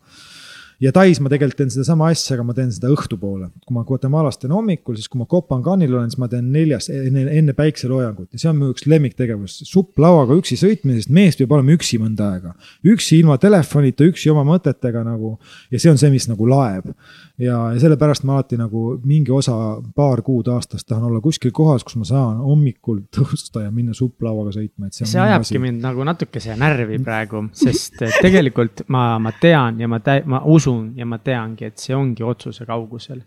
ja 0.81 0.91
Tais 0.95 1.19
ma 1.23 1.31
tegelikult 1.31 1.59
teen 1.59 1.73
sedasama 1.73 2.09
asja, 2.13 2.35
aga 2.37 2.45
ma 2.47 2.55
teen 2.57 2.71
seda 2.73 2.91
õhtupoole. 2.93 3.49
kui 3.65 3.75
ma 3.75 3.83
Guatemalas 3.87 4.39
teen 4.41 4.53
hommikul, 4.55 4.97
siis 4.97 5.09
kui 5.11 5.21
ma 5.21 5.27
Copanganil 5.29 5.93
olen, 5.93 6.11
siis 6.11 6.21
ma 6.21 6.29
teen 6.31 6.51
neljas 6.53 6.89
enne, 6.93 7.25
enne 7.31 7.55
päikseloojangut 7.57 8.33
ja 8.33 8.41
see 8.41 8.51
on 8.51 8.59
mu 8.59 8.71
üks 8.73 8.87
lemmiktegevus. 8.89 9.59
supplauaga 9.69 10.37
üksi 10.39 10.57
sõitmine, 10.59 10.99
sest 10.99 11.13
mees 11.13 11.39
peab 11.39 11.53
olema 11.57 11.75
üksi 11.77 11.99
mõnda 12.01 12.31
aega. 12.35 12.55
üksi 12.85 13.19
ilma 13.21 13.37
telefonita, 13.41 14.07
üksi 14.09 14.31
oma 14.33 14.45
mõtetega 14.47 15.05
nagu 15.05 15.37
ja 15.71 15.79
see 15.79 15.91
on 15.91 16.01
see, 16.01 16.11
mis 16.13 16.29
nagu 16.31 16.47
laeb 16.49 16.93
ja, 17.37 17.57
ja 17.73 17.79
sellepärast 17.79 18.23
ma 18.27 18.37
alati 18.37 18.57
nagu 18.59 18.99
mingi 19.05 19.31
osa, 19.33 19.55
paar 19.95 20.21
kuud 20.25 20.47
aastas 20.53 20.85
tahan 20.85 21.07
olla 21.09 21.21
kuskil 21.21 21.51
kohas, 21.55 21.83
kus 21.83 21.97
ma 21.99 22.07
saan 22.07 22.41
hommikul 22.43 23.03
tõusta 23.13 23.65
ja 23.65 23.71
minna 23.73 23.95
supplauaga 23.97 24.53
sõitma, 24.55 24.87
et 24.87 24.97
see. 24.97 25.07
see 25.09 25.21
ajabki 25.21 25.55
asi. 25.55 25.61
mind 25.63 25.83
nagu 25.83 26.05
natukese 26.07 26.57
närvi 26.59 26.99
praegu, 27.03 27.45
sest 27.57 28.01
tegelikult 28.21 28.85
ma, 28.93 29.17
ma 29.23 29.33
tean 29.41 29.81
ja 29.81 29.89
ma, 29.89 29.99
ma 30.29 30.43
usun 30.45 30.72
ja 30.97 31.05
ma 31.09 31.19
teangi, 31.19 31.69
et 31.69 31.81
see 31.81 31.95
ongi 31.95 32.23
otsuse 32.23 32.65
kaugusel. 32.69 33.21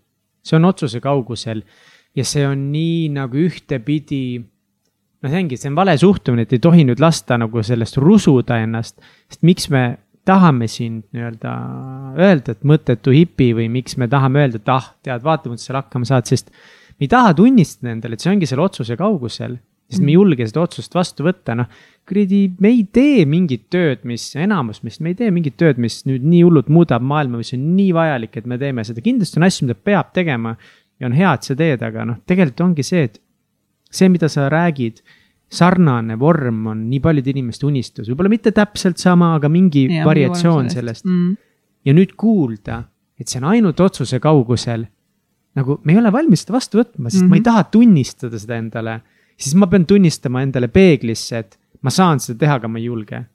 see 0.47 0.57
on 0.57 0.69
otsuse 0.69 1.01
kaugusel 1.03 1.63
ja 2.17 2.25
see 2.25 2.47
on 2.47 2.69
nii 2.73 3.09
nagu 3.17 3.41
ühtepidi 3.49 4.39
noh, 4.39 5.31
see 5.31 5.43
ongi, 5.43 5.59
see 5.61 5.71
on 5.71 5.79
vale 5.79 5.97
suhtumine, 5.99 6.47
et 6.47 6.57
ei 6.57 6.63
tohi 6.63 6.85
nüüd 6.89 7.03
lasta 7.03 7.39
nagu 7.41 7.63
sellest 7.67 7.99
rusuda 8.03 8.61
ennast, 8.65 8.99
sest 9.31 9.47
miks 9.47 9.71
me 9.73 9.87
tahame 10.27 10.67
siin 10.71 11.01
nii-öelda 11.15 11.53
öelda, 12.19 12.57
et 12.57 12.67
mõttetu 12.67 13.15
hipi 13.15 13.53
või 13.57 13.69
miks 13.73 13.97
me 14.01 14.09
tahame 14.11 14.43
öelda, 14.43 14.61
et 14.61 14.73
ah, 14.73 14.91
tead, 15.07 15.23
vaatamata 15.25 15.63
seal 15.63 15.79
hakkama 15.79 16.09
saad, 16.09 16.27
sest 16.31 16.51
me 16.97 17.07
ei 17.07 17.13
taha 17.13 17.35
tunnistada 17.39 17.93
endale, 17.95 18.17
et 18.17 18.25
see 18.25 18.33
ongi 18.33 18.49
selle 18.51 18.65
otsuse 18.67 18.97
kaugusel. 18.99 19.59
Sest 19.91 20.03
me 20.03 20.11
ei 20.11 20.17
julge 20.17 20.47
seda 20.49 20.63
otsust 20.65 20.95
vastu 20.95 21.25
võtta, 21.27 21.55
noh, 21.55 21.67
kuradi, 22.09 22.41
me 22.63 22.69
ei 22.75 22.85
tee 22.93 23.25
mingit 23.27 23.67
tööd, 23.71 24.03
mis, 24.05 24.29
enamus 24.39 24.83
meist, 24.83 25.01
me 25.01 25.13
ei 25.13 25.19
tee 25.19 25.31
mingit 25.35 25.57
tööd, 25.59 25.79
mis 25.83 26.01
nüüd 26.07 26.25
nii 26.27 26.43
hullult 26.47 26.69
muudab 26.69 27.03
maailma, 27.03 27.39
mis 27.43 27.53
on 27.55 27.69
nii 27.77 27.93
vajalik, 27.95 28.37
et 28.37 28.47
me 28.47 28.59
teeme 28.59 28.85
seda, 28.87 29.01
kindlasti 29.05 29.39
on 29.39 29.47
asju, 29.47 29.67
mida 29.69 29.75
peab 29.75 30.13
tegema. 30.15 30.57
ja 31.01 31.07
on 31.07 31.13
hea, 31.13 31.33
et 31.35 31.43
sa 31.45 31.55
teed, 31.55 31.83
aga 31.83 32.05
noh, 32.09 32.17
tegelikult 32.27 32.61
ongi 32.71 32.83
see, 32.83 33.03
et 33.05 33.19
see, 33.91 34.09
mida 34.09 34.29
sa 34.33 34.49
räägid 34.49 35.03
sarnane 35.53 36.17
vorm 36.19 36.67
on 36.67 36.87
nii 36.91 37.01
paljude 37.05 37.31
inimeste 37.31 37.67
unistus, 37.69 38.09
võib-olla 38.09 38.33
mitte 38.33 38.51
täpselt 38.57 38.99
sama, 38.99 39.35
aga 39.37 39.49
mingi 39.53 39.87
ja, 39.91 40.05
variatsioon 40.07 40.71
sellest, 40.73 41.05
sellest.. 41.05 41.05
Mm. 41.07 41.37
ja 41.87 41.95
nüüd 41.95 42.15
kuulda, 42.19 42.81
et 43.21 43.29
see 43.29 43.39
on 43.43 43.51
ainult 43.53 43.81
otsuse 43.81 44.19
kaugusel. 44.21 44.87
nagu 45.57 45.79
me 45.85 45.93
ei 45.95 45.99
ole 45.99 46.11
valmis 46.13 46.43
seda 46.45 46.57
vastu 46.57 46.79
võtma, 46.81 47.09
sest 47.11 47.23
mm 47.23 47.27
-hmm. 47.27 47.31
ma 47.31 47.37
ei 47.37 47.41
Mhm. 47.41 47.45
taha 47.45 47.65
tunnistada 47.65 48.39
seda 48.39 48.57
endale. 48.57 49.01
Siis 49.37 49.57
ma 49.59 49.69
pean 49.71 49.87
tunnistama 49.89 50.43
endale 50.45 50.69
peeglisse, 50.73 51.45
et 51.45 51.59
ma 51.85 51.93
saan 51.93 52.23
seda 52.23 52.41
teha, 52.45 52.61
aga 52.61 52.71
ma 52.71 52.81
ei 52.81 52.91
julge. 52.91 53.27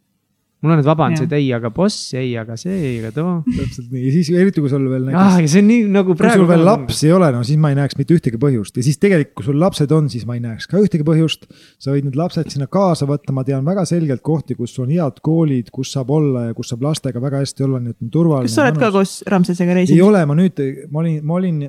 mul 0.62 0.76
on 0.76 0.78
need 0.78 0.86
vabandused, 0.86 1.32
ei, 1.34 1.48
aga 1.58 1.72
boss, 1.74 2.12
ei, 2.14 2.36
aga 2.38 2.54
see, 2.60 2.76
ei, 2.76 2.98
aga 3.00 3.10
too. 3.16 3.30
täpselt 3.48 3.88
nii 3.90 4.04
ja 4.04 4.12
siis 4.14 4.28
eriti 4.38 4.62
kui 4.62 4.70
sul 4.70 4.84
veel 4.92 5.08
ah, 5.10 5.16
näiteks 5.16 5.48
ja 5.48 5.50
see 5.56 5.64
on 5.64 5.68
nii 5.72 5.88
nagu 5.90 6.12
kui 6.12 6.20
praegu. 6.20 6.44
sul 6.44 6.50
veel 6.52 6.62
lapsi 6.68 7.08
ei 7.08 7.16
ole, 7.16 7.32
no 7.34 7.42
siis 7.48 7.58
ma 7.64 7.72
ei 7.74 7.80
näeks 7.80 7.98
mitte 7.98 8.14
ühtegi 8.14 8.38
põhjust 8.42 8.78
ja 8.78 8.86
siis 8.86 9.02
tegelikult, 9.02 9.34
kui 9.40 9.48
sul 9.48 9.58
lapsed 9.64 9.96
on, 9.98 10.12
siis 10.14 10.28
ma 10.30 10.38
ei 10.38 10.44
näeks 10.44 10.70
ka 10.70 10.78
ühtegi 10.78 11.08
põhjust. 11.08 11.50
sa 11.82 11.96
võid 11.96 12.06
need 12.12 12.20
lapsed 12.20 12.54
sinna 12.54 12.70
kaasa 12.70 13.10
võtta, 13.10 13.34
ma 13.34 13.42
tean 13.48 13.66
väga 13.66 13.88
selgelt 13.90 14.22
kohti, 14.22 14.54
kus 14.60 14.78
on 14.84 14.94
head 14.94 15.18
koolid, 15.26 15.74
kus 15.74 15.96
saab 15.98 16.14
olla 16.14 16.52
ja 16.52 16.58
kus 16.58 16.70
saab 16.76 16.86
lastega 16.86 17.26
väga 17.26 17.42
hästi 17.42 17.66
olla, 17.66 17.82
nii 17.82 17.96
et 17.96 18.06
on 18.06 18.14
turvaline. 18.14 18.52
kas 18.52 18.60
sa 18.60 18.68
oled 18.68 18.82
ka 18.86 18.94
koos 18.94 19.16
Ramsesega 19.34 19.74
ei 19.74 19.82
reisinud? 19.82 20.06
ole, 20.12 20.22
ma 20.30 20.38
nüüd, 20.38 20.62
ma 20.92 21.02
olin, 21.02 21.18
ma 21.26 21.42
olin 21.42 21.64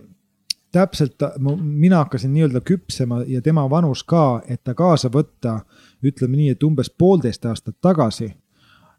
täpselt, 0.73 1.23
mina 1.63 2.03
hakkasin 2.03 2.33
nii-öelda 2.35 2.61
küpsema 2.61 3.23
ja 3.27 3.43
tema 3.43 3.71
vanus 3.71 4.05
ka, 4.05 4.43
et 4.49 4.65
ta 4.65 4.75
kaasa 4.75 5.11
võtta, 5.13 5.61
ütleme 6.03 6.37
nii, 6.37 6.55
et 6.57 6.63
umbes 6.63 6.91
poolteist 6.91 7.45
aastat 7.47 7.77
tagasi 7.81 8.33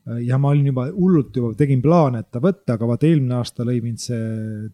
ja 0.04 0.38
ma 0.38 0.50
olin 0.52 0.66
juba 0.68 0.84
hullult 0.92 1.36
juba 1.38 1.54
tegin 1.56 1.82
plaane, 1.82 2.20
et 2.24 2.30
ta 2.34 2.42
võtta, 2.44 2.76
aga 2.76 2.88
vaata 2.90 3.08
eelmine 3.08 3.38
aasta 3.38 3.64
lõi 3.64 3.78
mind 3.84 4.02
see 4.04 4.24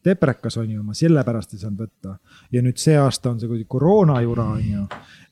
deprekas 0.06 0.58
on 0.58 0.72
ju, 0.74 0.82
ma 0.86 0.96
sellepärast 0.98 1.54
ei 1.54 1.62
saanud 1.62 1.84
võtta. 1.84 2.16
ja 2.52 2.64
nüüd 2.66 2.82
see 2.82 2.96
aasta 2.98 3.30
on 3.30 3.38
see 3.40 3.50
kuidagi 3.50 3.68
koroona 3.70 4.18
jura 4.26 4.48
on 4.56 4.64
ju. 4.66 4.86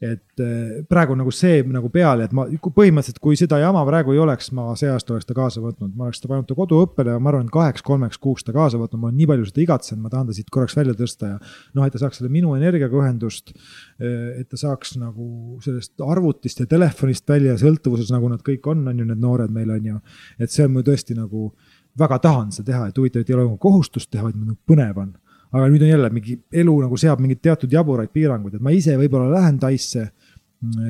et 0.06 0.44
eh, 0.46 0.84
praegu 0.90 1.16
nagu 1.18 1.34
see 1.34 1.64
nagu 1.74 1.90
peale, 1.90 2.28
et 2.28 2.36
ma 2.38 2.46
põhimõtteliselt, 2.46 3.18
kui 3.24 3.40
seda 3.40 3.58
jama 3.58 3.82
praegu 3.88 4.14
ei 4.14 4.22
oleks, 4.22 4.52
ma 4.54 4.68
see 4.78 4.92
aasta 4.94 5.16
oleks 5.16 5.26
ta 5.26 5.38
kaasa 5.38 5.64
võtnud, 5.64 5.96
ma 5.98 6.06
oleks 6.06 6.22
ta 6.22 6.30
pannud 6.30 6.46
ta 6.46 6.58
koduõppele 6.60 7.16
ja 7.16 7.24
ma 7.24 7.34
arvan, 7.34 7.50
et 7.50 7.56
kaheks-kolmeks 7.58 8.22
kuuks 8.22 8.46
ta 8.46 8.54
kaasa 8.54 8.78
võtnud, 8.78 9.02
ma 9.02 9.10
olen 9.10 9.18
nii 9.18 9.30
palju 9.34 9.50
seda 9.50 9.64
igatsenud, 9.66 10.04
ma 10.04 10.14
tahan 10.14 10.30
ta 10.30 10.38
siit 10.38 10.54
korraks 10.54 10.78
välja 10.78 10.94
tõsta 11.00 11.34
ja. 11.34 11.42
noh, 11.74 11.88
et 11.88 11.98
ta 11.98 12.04
saaks 12.04 12.22
selle 12.22 12.30
minu 12.34 12.54
energiaga 12.54 13.02
ühendust. 13.02 13.56
et 13.98 14.46
ta 14.46 14.62
saaks 14.62 14.94
nagu 15.02 15.58
sellest 15.66 16.06
arvutist 16.06 16.62
ja 16.62 16.70
telefonist 16.70 17.26
välja 17.26 17.58
sõltuvuses, 17.58 18.14
nagu 18.14 18.30
nad 18.30 18.46
kõik 18.46 18.70
on, 18.70 18.86
on 18.92 19.02
ju 19.02 19.10
need 19.10 19.26
noored 19.26 19.50
meil 19.54 19.74
on 19.74 19.87
ju. 19.88 20.00
et 20.40 20.54
see 20.54 20.66
on 20.66 20.76
mul 20.76 20.86
tõesti 20.88 21.18
nagu 21.18 21.52
väga 21.98 22.20
tahan 22.24 22.52
seda 22.54 22.72
teha, 22.72 22.90
et 22.90 23.00
huvitav, 23.00 23.24
et 23.24 23.30
ei 23.32 23.38
ole 23.38 23.48
nagu 23.48 23.58
kohustust 23.62 24.12
teha, 24.12 24.28
vaid 24.28 24.38
nagu 24.38 24.58
põnev 24.70 25.02
on. 25.02 25.16
aga 25.52 25.68
nüüd 25.72 25.84
on 25.86 25.94
jälle 25.94 26.10
mingi 26.12 26.40
elu 26.52 26.74
nagu 26.84 26.98
seab 27.00 27.22
mingeid 27.24 27.42
teatud 27.42 27.72
jaburaid 27.72 28.12
piiranguid, 28.14 28.58
et 28.58 28.64
ma 28.64 28.74
ise 28.76 28.98
võib-olla 29.00 29.40
lähen 29.40 29.60
Taisse 29.60 30.10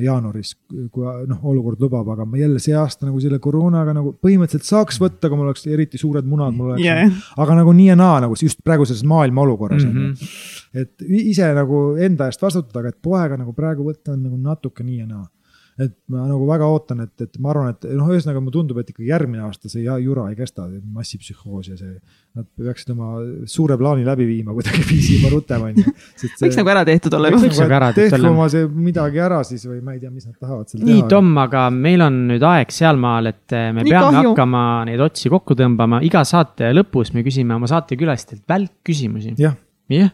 jaanuaris, 0.00 0.54
kui 0.92 1.04
noh, 1.28 1.40
olukord 1.50 1.80
lubab, 1.82 2.06
aga 2.14 2.24
ma 2.24 2.38
jälle 2.40 2.60
see 2.62 2.72
aasta 2.78 3.04
nagu 3.04 3.20
selle 3.20 3.36
koroonaga 3.42 3.92
nagu 3.98 4.14
põhimõtteliselt 4.16 4.64
saaks 4.64 4.96
võtta, 5.02 5.28
aga 5.28 5.36
mul 5.36 5.50
oleks 5.50 5.66
eriti 5.68 6.00
suured 6.00 6.24
munad, 6.28 6.56
mul 6.56 6.72
oleks 6.72 6.84
Yeah. 6.88 7.12
aga 7.36 7.58
nagu 7.58 7.74
nii 7.76 7.90
ja 7.90 7.96
naa 7.98 8.22
nagu 8.24 8.36
just 8.40 8.62
praeguses 8.64 9.02
maailma 9.04 9.42
olukorras 9.44 9.84
mm. 9.84 9.90
on 9.90 10.14
-hmm. 10.14 10.28
et 10.80 11.04
ise 11.08 11.50
nagu 11.54 11.82
enda 12.00 12.30
eest 12.30 12.42
vastutada, 12.42 12.80
aga 12.80 12.94
et 12.94 13.02
poega 13.02 13.36
nagu 13.36 13.52
praegu 13.52 13.84
võtta 13.84 14.14
on 14.14 14.22
nagu 14.22 14.38
natuke 14.40 14.84
nii 14.84 15.02
ja 15.02 15.06
naa. 15.06 15.26
Et 15.78 15.92
ma 16.10 16.24
nagu 16.26 16.46
väga 16.48 16.66
ootan, 16.66 17.04
et, 17.04 17.12
et 17.22 17.36
ma 17.38 17.52
arvan, 17.52 17.68
et 17.70 17.84
noh, 17.94 18.08
ühesõnaga 18.10 18.40
mulle 18.42 18.54
tundub, 18.56 18.80
et 18.82 18.88
ikkagi 18.90 19.12
järgmine 19.12 19.44
aasta 19.46 19.70
see 19.70 19.84
jura 20.02 20.24
ei 20.32 20.34
kesta, 20.38 20.66
massipsühhoos 20.94 21.68
ja 21.70 21.76
see. 21.78 21.92
Nad 22.38 22.46
peaksid 22.58 22.90
oma 22.92 23.20
suure 23.50 23.76
plaani 23.78 24.04
läbi 24.06 24.26
viima 24.28 24.54
kuidagiviisi 24.56 25.14
juba 25.16 25.30
rutem 25.32 25.64
on 25.68 25.78
ju. 25.78 25.94
võiks 26.42 26.58
nagu 26.58 26.72
ära 26.74 26.82
tehtud 26.86 27.14
olla 27.18 27.30
Võiks 27.34 27.46
juba. 27.46 27.64
nagu 27.64 27.76
ära 27.78 27.88
tehtud 27.94 28.14
tehku 28.16 28.20
olla. 28.20 28.34
oma 28.34 28.48
see 28.52 28.66
midagi 28.88 29.22
ära 29.22 29.40
siis 29.46 29.64
või 29.70 29.78
ma 29.86 29.94
ei 29.94 30.02
tea, 30.02 30.10
mis 30.12 30.26
nad 30.26 30.36
tahavad 30.36 30.70
seal 30.70 30.82
nii 30.84 30.98
teha. 31.00 31.08
Tom, 31.14 31.30
aga 31.42 31.64
meil 31.74 32.04
on 32.06 32.20
nüüd 32.32 32.46
aeg 32.50 32.74
sealmaal, 32.74 33.30
et 33.32 33.56
eh, 33.56 33.70
me 33.74 33.86
Nii 33.86 33.94
peame 33.94 34.12
kahju. 34.18 34.34
hakkama 34.34 34.64
neid 34.90 35.02
otsi 35.06 35.32
kokku 35.32 35.56
tõmbama, 35.58 36.02
iga 36.06 36.22
saate 36.28 36.70
lõpus 36.74 37.14
me 37.14 37.24
küsime 37.26 37.54
oma 37.56 37.70
saatekülalistelt 37.70 38.42
välkküsimusi. 38.50 39.34
jah, 39.40 39.54
jah, 39.94 40.10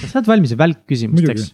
kas 0.00 0.14
sa 0.14 0.22
oled 0.22 0.32
valmis 0.36 0.56
välkküsimusteks. 0.58 1.50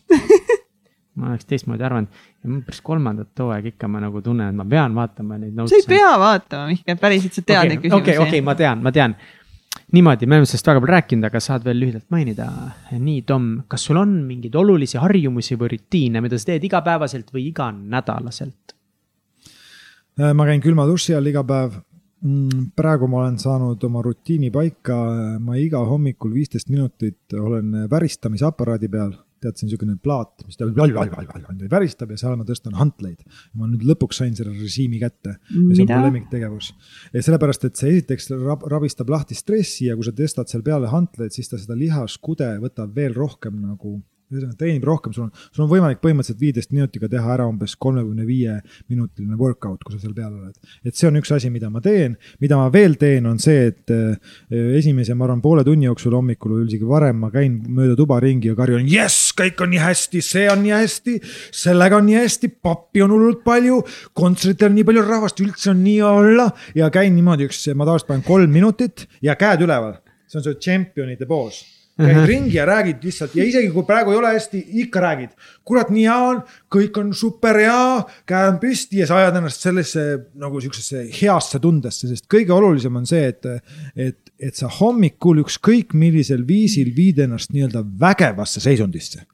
Ma 1.16 1.32
oleks 1.32 1.48
teistmoodi 1.48 1.84
arvanud 1.86 2.12
ja 2.12 2.50
mul 2.50 2.60
pärast 2.66 2.84
kolmandat 2.84 3.42
hooaega 3.42 3.72
ikka 3.72 3.88
ma 3.90 4.02
nagu 4.04 4.20
tunnen, 4.24 4.52
et 4.52 4.58
ma 4.58 4.66
pean 4.68 4.94
vaatama 4.96 5.40
neid 5.40 5.56
sa 5.70 5.78
ei 5.78 5.88
pea 5.88 6.12
vaatama, 6.20 6.68
Mihkel, 6.72 7.00
päriselt 7.00 7.38
sa 7.38 7.44
tead 7.46 7.72
neid 7.72 7.82
küsimusi. 7.82 8.02
okei, 8.02 8.20
okei, 8.22 8.44
ma 8.44 8.54
tean, 8.58 8.84
ma 8.84 8.92
tean. 8.92 9.16
niimoodi, 9.96 10.26
me 10.26 10.38
oleme 10.38 10.50
sellest 10.50 10.68
väga 10.68 10.82
palju 10.82 10.92
rääkinud, 10.92 11.28
aga 11.28 11.40
saad 11.40 11.64
veel 11.64 11.80
lühidalt 11.80 12.06
mainida. 12.12 12.46
nii, 12.92 13.22
Tom, 13.28 13.50
kas 13.68 13.88
sul 13.88 14.00
on 14.00 14.14
mingeid 14.28 14.54
olulisi 14.54 15.00
harjumusi 15.00 15.56
või 15.56 15.74
rutiine, 15.76 16.20
mida 16.24 16.38
sa 16.38 16.52
teed 16.52 16.64
igapäevaselt 16.68 17.32
või 17.34 17.48
iganädalaselt? 17.50 18.76
Äh, 20.20 20.32
ma 20.32 20.48
käin 20.48 20.64
külma 20.64 20.88
duši 20.88 21.16
all 21.16 21.32
iga 21.32 21.44
päev. 21.44 21.82
praegu 22.74 23.06
ma 23.06 23.18
olen 23.20 23.36
saanud 23.38 23.82
oma 23.84 24.00
rutiini 24.02 24.48
paika, 24.50 24.96
ma 25.38 25.56
iga 25.60 25.82
hommikul 25.84 26.32
viisteist 26.32 26.70
minutit 26.72 27.36
olen 27.36 27.84
väristamisaparaadi 27.90 28.88
peal 28.88 29.12
tead, 29.42 29.56
see 29.56 29.66
on 29.66 29.70
niisugune 29.70 29.96
plaat, 30.02 30.44
mis 30.46 30.58
tal 30.58 30.72
väristab 30.74 32.12
ja 32.12 32.18
seal 32.20 32.36
ma 32.38 32.46
tõstan 32.48 32.76
hantleid. 32.78 33.22
ma 33.54 33.68
nüüd 33.70 33.84
lõpuks 33.88 34.22
sain 34.22 34.34
selle 34.38 34.54
režiimi 34.56 35.00
kätte 35.02 35.36
ja 35.36 35.76
see 35.76 35.86
on 35.86 35.92
mu 35.92 36.00
lemmiktegevus. 36.08 36.72
ja 37.12 37.22
sellepärast, 37.22 37.68
et 37.68 37.80
see 37.80 37.94
esiteks 37.96 38.30
rab, 38.42 38.66
rabistab 38.70 39.10
lahti 39.12 39.38
stressi 39.38 39.90
ja 39.90 39.96
kui 39.96 40.06
sa 40.06 40.14
tõstad 40.16 40.52
seal 40.52 40.64
peale 40.66 40.90
hantleid, 40.92 41.34
siis 41.36 41.50
ta 41.52 41.60
seda 41.60 41.78
lihaskude 41.78 42.56
võtab 42.62 42.94
veel 42.96 43.16
rohkem 43.16 43.60
nagu 43.62 43.98
ühesõnaga 44.32 44.58
treenib 44.58 44.84
rohkem, 44.86 45.12
sul 45.14 45.26
on, 45.26 45.30
sul 45.54 45.64
on 45.64 45.70
võimalik 45.70 46.00
põhimõtteliselt 46.02 46.40
viieteist 46.40 46.72
minutiga 46.74 47.08
teha 47.10 47.28
ära 47.36 47.44
umbes 47.46 47.76
kolmekümne 47.78 48.24
viie 48.26 48.56
minutiline 48.90 49.38
workout, 49.38 49.84
kui 49.84 49.94
sa 49.94 50.00
seal 50.02 50.16
peal 50.16 50.32
oled. 50.32 50.56
et 50.82 50.98
see 50.98 51.06
on 51.06 51.20
üks 51.20 51.30
asi, 51.36 51.50
mida 51.54 51.70
ma 51.70 51.82
teen, 51.84 52.16
mida 52.42 52.58
ma 52.58 52.66
veel 52.74 52.96
teen, 52.98 53.28
on 53.30 53.38
see, 53.42 53.68
et 53.70 53.94
eh, 53.94 54.16
esimese, 54.80 55.14
ma 55.14 55.28
arvan, 55.28 55.42
poole 55.44 55.62
tunni 55.66 55.86
jooksul 55.86 56.16
hommikul 56.18 56.56
või 56.56 56.66
isegi 56.66 56.88
varem 56.88 57.22
ma 57.22 57.30
käin 57.34 57.60
mööda 57.76 57.94
tuba 57.98 58.18
ringi 58.22 58.50
ja 58.50 58.56
karjun 58.58 58.90
jess, 58.90 59.30
kõik 59.38 59.62
on 59.62 59.72
nii 59.74 59.84
hästi, 59.84 60.24
see 60.24 60.48
on 60.50 60.64
nii 60.64 60.74
hästi, 60.74 61.16
sellega 61.62 62.00
on 62.00 62.10
nii 62.10 62.18
hästi, 62.18 62.52
pappi 62.66 63.06
on 63.06 63.14
hullult 63.14 63.46
palju, 63.46 63.78
kontserditel 64.16 64.72
on 64.72 64.78
nii 64.80 64.88
palju 64.90 65.06
rahvast, 65.06 65.44
üldse 65.46 65.70
on 65.70 65.86
nii 65.86 66.02
olla 66.10 66.50
ja 66.74 66.90
käin 66.94 67.14
niimoodi 67.14 67.46
üks, 67.46 67.62
ma 67.78 67.86
tavaliselt 67.86 68.10
panen 68.10 68.26
kolm 68.26 68.50
minutit 68.50 69.06
ja 69.22 69.38
käed 69.38 69.62
üleval. 69.62 70.00
see 70.26 70.40
on 70.40 70.42
see 70.42 70.58
tšempionide 70.58 71.26
poos 71.30 71.62
käid 71.96 72.16
uh 72.16 72.22
-huh. 72.22 72.26
ringi 72.26 72.56
ja 72.56 72.66
räägid 72.66 73.04
lihtsalt. 73.04 73.36
Ja 73.36 73.44
isegi 73.44 73.70
kui 73.72 73.84
praegu 73.88 74.10
ei 74.12 74.18
ole 74.18 74.32
hästi, 74.34 74.64
ikka 74.84 75.00
räägid. 75.00 75.30
kurat, 75.64 75.90
nii 75.90 76.04
hea 76.04 76.18
on, 76.18 76.42
kõik 76.74 76.98
on 77.00 77.14
super 77.14 77.56
hea, 77.56 78.04
käe 78.26 78.48
on 78.48 78.58
püsti. 78.58 78.98
Ja 79.00 79.06
sa 79.06 79.16
ajad 79.16 79.36
ennast 79.36 79.60
sellesse 79.60 80.18
nagu 80.34 80.60
siuksesse 80.60 81.08
heasse 81.22 81.58
tundesse, 81.58 82.08
sest 82.08 82.26
kõige 82.34 82.52
olulisem 82.52 82.96
on 82.96 83.06
see, 83.06 83.26
et, 83.28 83.46
et, 83.96 84.18
et 84.38 84.54
sa 84.54 84.68
hommikul 84.68 85.40
ükskõik 85.44 85.94
millisel 85.94 86.46
viisil 86.46 86.92
viid 86.96 87.18
ennast 87.18 87.52
nii-öelda 87.52 87.84
vägevasse 88.00 88.60
seisundisse 88.60 89.26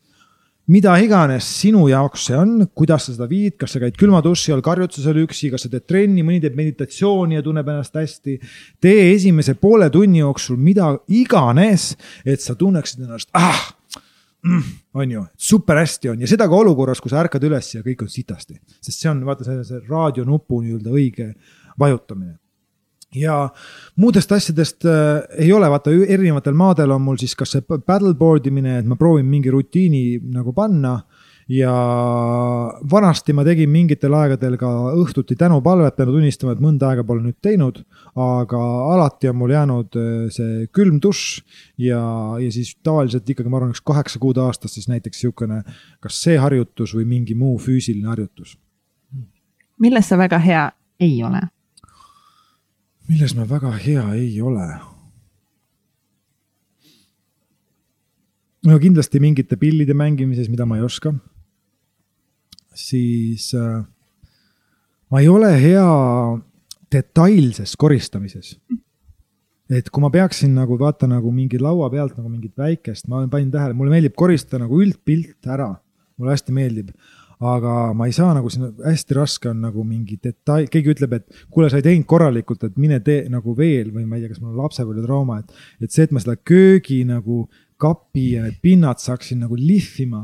mida 0.71 0.95
iganes 1.03 1.47
sinu 1.59 1.87
jaoks 1.91 2.29
see 2.29 2.37
on, 2.39 2.67
kuidas 2.77 3.09
sa 3.09 3.15
seda 3.15 3.27
viid, 3.31 3.57
kas 3.61 3.75
sa 3.75 3.83
käid 3.83 3.97
külma 3.99 4.23
duši 4.23 4.55
all, 4.55 4.63
seal 4.95 5.21
üksi, 5.25 5.51
kas 5.51 5.67
sa 5.67 5.71
teed 5.73 5.87
trenni, 5.89 6.23
mõni 6.27 6.41
teeb 6.43 6.57
meditatsiooni 6.59 7.39
ja 7.39 7.43
tunneb 7.43 7.69
ennast 7.69 7.97
hästi. 7.99 8.39
tee 8.81 9.13
esimese 9.15 9.55
poole 9.55 9.91
tunni 9.91 10.23
jooksul 10.23 10.57
mida 10.57 10.93
iganes, 11.09 11.97
et 12.25 12.41
sa 12.41 12.55
tunneksid 12.55 13.03
ennast, 13.03 13.31
ah, 13.35 13.73
mm, 14.47 14.69
on 14.95 15.17
ju, 15.17 15.25
super 15.37 15.83
hästi 15.83 16.13
on 16.15 16.23
ja 16.23 16.31
seda 16.31 16.47
ka 16.47 16.55
olukorras, 16.55 17.01
kus 17.01 17.11
sa 17.11 17.25
ärkad 17.25 17.43
üles 17.49 17.75
ja 17.75 17.83
kõik 17.83 18.07
on 18.07 18.13
sitasti. 18.13 18.61
sest 18.81 19.01
see 19.01 19.11
on 19.11 19.25
vaata 19.27 19.45
see, 19.49 19.65
see 19.67 19.83
raadionupu 19.89 20.63
nii-öelda 20.63 20.95
õige 20.95 21.33
vajutamine 21.79 22.42
ja 23.15 23.49
muudest 23.97 24.33
asjadest 24.33 24.87
äh, 24.87 25.23
ei 25.39 25.53
ole, 25.53 25.69
vaata 25.71 25.93
erinevatel 25.93 26.57
maadel 26.57 26.95
on 26.95 27.03
mul 27.05 27.19
siis 27.21 27.35
kas 27.39 27.57
see 27.57 27.65
paddleboard 27.65 28.47
imine, 28.49 28.79
et 28.81 28.89
ma 28.89 28.97
proovin 28.97 29.29
mingi 29.29 29.53
rutiini 29.53 30.21
nagu 30.33 30.55
panna. 30.57 31.01
ja 31.53 31.73
vanasti 32.91 33.33
ma 33.35 33.43
tegin 33.45 33.69
mingitel 33.69 34.15
aegadel 34.15 34.55
ka 34.57 34.69
õhtuti 34.95 35.35
tänupalvet, 35.37 35.97
pean 35.97 36.09
tunnistama, 36.09 36.53
et 36.55 36.61
mõnda 36.63 36.89
aega 36.89 37.03
pole 37.05 37.21
nüüd 37.21 37.37
teinud. 37.43 37.83
aga 38.15 38.61
alati 38.95 39.29
on 39.29 39.37
mul 39.37 39.53
jäänud 39.53 39.99
äh, 39.99 40.27
see 40.33 40.67
külm 40.73 41.01
dušš 41.03 41.43
ja, 41.79 42.03
ja 42.41 42.51
siis 42.53 42.77
tavaliselt 42.83 43.29
ikkagi 43.29 43.51
ma 43.51 43.59
arvan, 43.59 43.75
üks 43.75 43.85
kaheksa 43.85 44.23
kuud 44.23 44.39
aastas 44.39 44.79
siis 44.79 44.89
näiteks 44.89 45.21
sihukene, 45.21 45.63
kas 46.01 46.23
see 46.23 46.39
harjutus 46.39 46.95
või 46.95 47.05
mingi 47.05 47.35
muu 47.35 47.59
füüsiline 47.59 48.09
harjutus. 48.09 48.57
milles 49.79 50.09
sa 50.09 50.17
väga 50.17 50.39
hea 50.39 50.71
ei 51.01 51.19
ole? 51.27 51.43
Milles 53.13 53.35
ma 53.37 53.45
väga 53.45 53.75
hea 53.77 54.05
ei 54.17 54.41
ole? 54.41 54.67
no 58.63 58.79
kindlasti 58.79 59.19
mingite 59.21 59.59
pillide 59.59 59.95
mängimises, 59.99 60.49
mida 60.49 60.65
ma 60.65 60.79
ei 60.79 60.87
oska. 60.87 61.13
siis 62.75 63.51
äh, 63.59 63.83
ma 65.11 65.21
ei 65.21 65.29
ole 65.29 65.51
hea 65.61 65.89
detailses 66.93 67.77
koristamises. 67.77 68.57
et 69.69 69.91
kui 69.91 70.05
ma 70.05 70.11
peaksin 70.13 70.55
nagu 70.55 70.79
vaata 70.79 71.09
nagu 71.11 71.33
mingi 71.33 71.61
laua 71.61 71.91
pealt 71.91 72.17
nagu 72.17 72.31
mingit 72.31 72.57
väikest, 72.57 73.09
ma 73.09 73.27
panin 73.29 73.51
tähele, 73.51 73.77
mulle 73.77 73.93
meeldib 73.93 74.17
koristada 74.17 74.65
nagu 74.65 74.81
üldpilt 74.81 75.49
ära, 75.49 75.75
mulle 76.17 76.33
hästi 76.33 76.55
meeldib 76.57 76.95
aga 77.43 77.73
ma 77.97 78.07
ei 78.07 78.15
saa 78.15 78.33
nagu 78.37 78.51
sinna, 78.53 78.71
hästi 78.85 79.17
raske 79.19 79.51
on 79.51 79.63
nagu 79.65 79.85
mingi 79.87 80.19
detail, 80.23 80.69
keegi 80.71 80.95
ütleb, 80.95 81.17
et 81.19 81.43
kuule, 81.51 81.71
sa 81.71 81.81
ei 81.81 81.87
teinud 81.87 82.07
korralikult, 82.11 82.63
et 82.69 82.79
mine 82.81 83.01
tee 83.05 83.25
nagu 83.33 83.57
veel 83.59 83.91
või 83.95 84.07
ma 84.07 84.19
ei 84.19 84.25
tea, 84.25 84.35
kas 84.35 84.43
mul 84.43 84.55
on 84.55 84.63
lapsepõlvetrauma, 84.63 85.41
et. 85.43 85.65
et 85.83 85.95
see, 85.95 86.07
et 86.07 86.15
ma 86.15 86.23
seda 86.23 86.37
köögi 86.39 87.03
nagu 87.09 87.45
kapi 87.83 88.29
ja 88.37 88.45
need 88.47 88.61
pinnad 88.63 89.03
saaksin 89.03 89.43
nagu 89.43 89.59
lihvima 89.59 90.23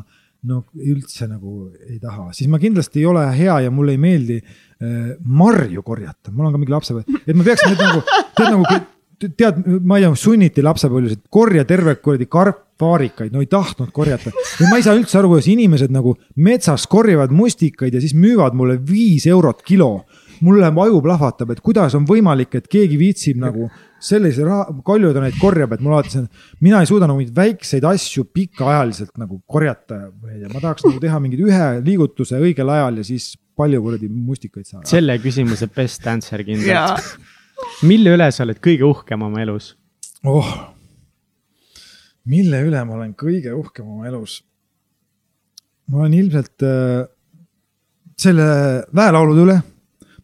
no 0.48 0.60
üldse 0.78 1.26
nagu 1.26 1.72
ei 1.88 1.98
taha, 2.02 2.28
siis 2.36 2.50
ma 2.50 2.60
kindlasti 2.62 3.02
ei 3.02 3.08
ole 3.10 3.24
hea 3.34 3.56
ja 3.64 3.72
mulle 3.74 3.96
ei 3.96 4.02
meeldi 4.02 4.38
äh, 4.38 5.16
marju 5.26 5.82
korjata, 5.82 6.30
mul 6.30 6.46
on 6.46 6.54
ka 6.54 6.62
mingi 6.62 6.76
lapsepõlv, 6.76 7.18
et 7.24 7.34
ma 7.34 7.46
peaksin 7.48 7.74
nüüd 7.74 7.82
nagu, 7.82 8.04
tead 8.38 8.54
nagu 8.54 8.78
tead, 9.18 9.60
ma 9.82 9.98
ei 9.98 10.06
tea, 10.06 10.14
sunniti 10.18 10.64
lapsepõlves, 10.64 11.18
et 11.18 11.24
korja 11.32 11.64
terve 11.68 11.96
kuradi 12.02 12.28
karpvaarikaid, 12.30 13.34
no 13.34 13.42
ei 13.44 13.50
tahtnud 13.50 13.90
korjata. 13.94 14.30
ja 14.32 14.70
ma 14.70 14.78
ei 14.78 14.86
saa 14.86 14.96
üldse 14.98 15.18
aru, 15.18 15.34
kuidas 15.34 15.50
inimesed 15.50 15.92
nagu 15.94 16.14
metsas 16.36 16.86
korjavad 16.90 17.34
mustikaid 17.34 17.94
ja 17.94 18.02
siis 18.04 18.14
müüvad 18.14 18.56
mulle 18.58 18.78
viis 18.78 19.26
eurot 19.26 19.62
kilo 19.66 19.92
mul 20.44 20.60
läheb 20.62 20.78
aju 20.82 21.00
plahvatab, 21.02 21.52
et 21.54 21.62
kuidas 21.64 21.94
on 21.98 22.06
võimalik, 22.08 22.52
et 22.58 22.68
keegi 22.70 22.98
viitsib 23.00 23.40
nagu 23.42 23.68
sellise 24.02 24.44
raha, 24.46 24.68
palju 24.86 25.10
ta 25.14 25.22
neid 25.24 25.38
korjab, 25.40 25.74
et 25.74 25.82
mul 25.84 25.96
alati 25.96 26.14
see, 26.14 26.26
mina 26.64 26.82
ei 26.82 26.90
suuda 26.90 27.08
nagu 27.08 27.18
mingeid 27.18 27.36
väikseid 27.36 27.86
asju 27.88 28.28
pikaajaliselt 28.34 29.16
nagu 29.18 29.40
korjata. 29.46 30.08
ma 30.22 30.32
ei 30.34 30.42
tea, 30.42 30.52
ma 30.52 30.62
tahaks 30.62 30.86
nagu 30.86 31.02
teha 31.02 31.18
mingeid 31.24 31.42
ühe 31.48 31.66
liigutuse 31.86 32.38
õigel 32.38 32.70
ajal 32.74 33.02
ja 33.02 33.08
siis 33.10 33.32
palju 33.58 33.82
kuradi 33.82 34.10
mustikaid 34.12 34.68
saada. 34.68 34.86
selle 34.90 35.18
küsimuse 35.22 35.70
best 35.74 36.06
answer 36.06 36.44
kindlalt. 36.46 37.18
Mille 37.82 38.16
üle 38.16 38.30
sa 38.34 38.44
oled 38.46 38.60
kõige 38.64 38.86
uhkem 38.88 39.22
oma 39.28 39.42
elus? 39.44 39.72
oh, 40.26 40.50
mille 42.28 42.62
üle 42.66 42.84
ma 42.84 42.98
olen 42.98 43.14
kõige 43.18 43.54
uhkem 43.54 43.86
oma 43.86 44.08
elus? 44.10 44.40
ma 45.88 46.04
olen 46.04 46.20
ilmselt 46.20 46.66
äh, 46.66 47.08
selle 48.18 48.48
väelaulude 48.94 49.44
üle 49.46 49.58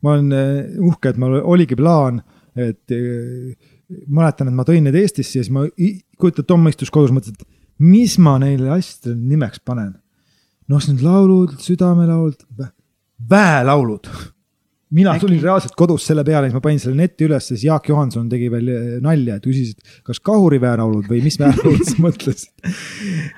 ma 0.04 0.14
olen 0.14 0.32
eh, 0.36 0.78
uhke, 0.84 1.14
et 1.14 1.20
mul 1.20 1.38
oligi 1.40 1.76
plaan, 1.78 2.20
et 2.60 2.92
eh, 2.92 3.54
mäletan, 4.12 4.50
et 4.50 4.56
ma 4.56 4.66
tõin 4.68 4.84
need 4.86 4.98
Eestisse 5.00 5.40
ja 5.40 5.46
siis 5.46 5.52
ma, 5.54 5.64
kujutad, 6.20 6.46
Tom 6.48 6.68
istus 6.68 6.92
kodus, 6.92 7.14
mõtles, 7.14 7.34
et 7.34 7.82
mis 7.84 8.18
ma 8.22 8.36
neile 8.42 8.72
asjadele 8.76 9.16
nimeks 9.32 9.64
panen. 9.64 9.94
noh, 10.68 10.80
siis 10.80 10.94
need 10.94 11.04
laulud, 11.04 11.56
südamelaulud, 11.60 12.44
väelaulud 13.30 14.08
mina 14.94 15.14
tulin 15.18 15.40
reaalselt 15.42 15.74
kodus 15.78 16.04
selle 16.06 16.22
peale, 16.26 16.48
siis 16.48 16.56
ma 16.56 16.62
panin 16.62 16.80
selle 16.82 16.98
netti 16.98 17.26
üles, 17.26 17.48
siis 17.50 17.64
Jaak 17.66 17.88
Johanson 17.90 18.28
tegi 18.30 18.48
veel 18.52 18.70
eh, 18.70 18.82
nalja, 19.02 19.38
et 19.38 19.46
küsis, 19.46 19.72
et 19.74 20.02
kas 20.06 20.20
kahuri 20.24 20.60
väärlaulud 20.62 21.08
või 21.10 21.20
mis 21.24 21.38
väärlaulud 21.40 21.82
sa 21.90 21.96
mõtlesid. 22.04 22.50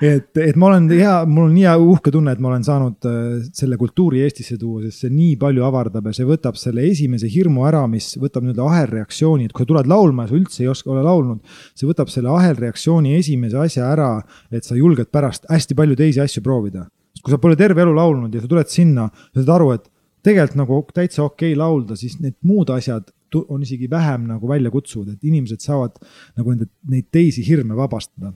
et, 0.05 0.29
et 0.43 0.59
ma 0.59 0.69
olen 0.69 0.89
hea, 0.93 1.15
mul 1.29 1.47
on 1.47 1.55
nii 1.55 1.73
uhke 1.87 2.13
tunne, 2.13 2.35
et 2.35 2.43
ma 2.43 2.51
olen 2.51 2.67
saanud 2.67 3.09
eh, 3.09 3.47
selle 3.57 3.79
kultuuri 3.81 4.21
Eestisse 4.25 4.59
tuua, 4.61 4.83
sest 4.85 5.05
see 5.05 5.13
nii 5.13 5.33
palju 5.41 5.65
avardab 5.67 6.11
ja 6.11 6.15
see 6.17 6.27
võtab 6.29 6.59
selle 6.61 6.85
esimese 6.87 7.29
hirmu 7.31 7.65
ära, 7.69 7.83
mis 7.89 8.13
võtab 8.21 8.45
nii-öelda 8.45 8.69
ahelreaktsiooni, 8.71 9.49
et 9.49 9.55
kui 9.55 9.65
sa 9.65 9.71
tuled 9.73 9.89
laulma 9.89 10.27
ja 10.27 10.33
sa 10.33 10.39
üldse 10.39 10.63
ei 10.65 10.71
oska, 10.71 10.93
ole 10.93 11.05
laulnud. 11.07 11.41
see 11.73 11.89
võtab 11.89 12.13
selle 12.13 12.33
ahelreaktsiooni 12.35 13.17
esimese 13.17 13.57
asja 13.65 13.89
ära, 13.95 14.13
et 14.53 14.67
sa 14.67 14.77
julged 14.77 15.09
pärast 15.13 15.49
hästi 15.49 15.77
palju 15.77 15.97
teisi 15.97 16.21
asju 16.21 16.45
proovida. 16.45 16.85
kui 17.23 17.33
sa 17.33 17.41
pole 17.41 17.57
terve 17.57 17.81
elu 17.81 17.93
laulnud 17.97 18.33
ja 18.33 18.43
sa 18.43 18.47
tuled 18.47 18.69
sinna, 18.69 19.07
sa 19.33 19.41
saad 19.41 19.55
aru, 19.57 19.71
et 19.73 19.87
tegelikult 20.27 20.59
nagu 20.59 20.81
täitsa 20.93 21.23
okei 21.25 21.53
okay 21.53 21.59
laulda, 21.59 21.97
siis 21.99 22.17
need 22.23 22.37
muud 22.47 22.71
asjad 22.75 23.13
on 23.51 23.63
isegi 23.63 23.89
vähem 23.91 24.27
nagu 24.29 24.47
välja 24.47 24.71
kutsuvad, 24.71 25.13
et 25.13 25.23
inimesed 25.27 25.59
saavad 25.63 25.97
nagu 26.39 26.53
nende, 26.53 26.69
neid 26.87 27.09
teisi 27.11 27.43
hirme 27.43 27.75
vabastada. 27.75 28.31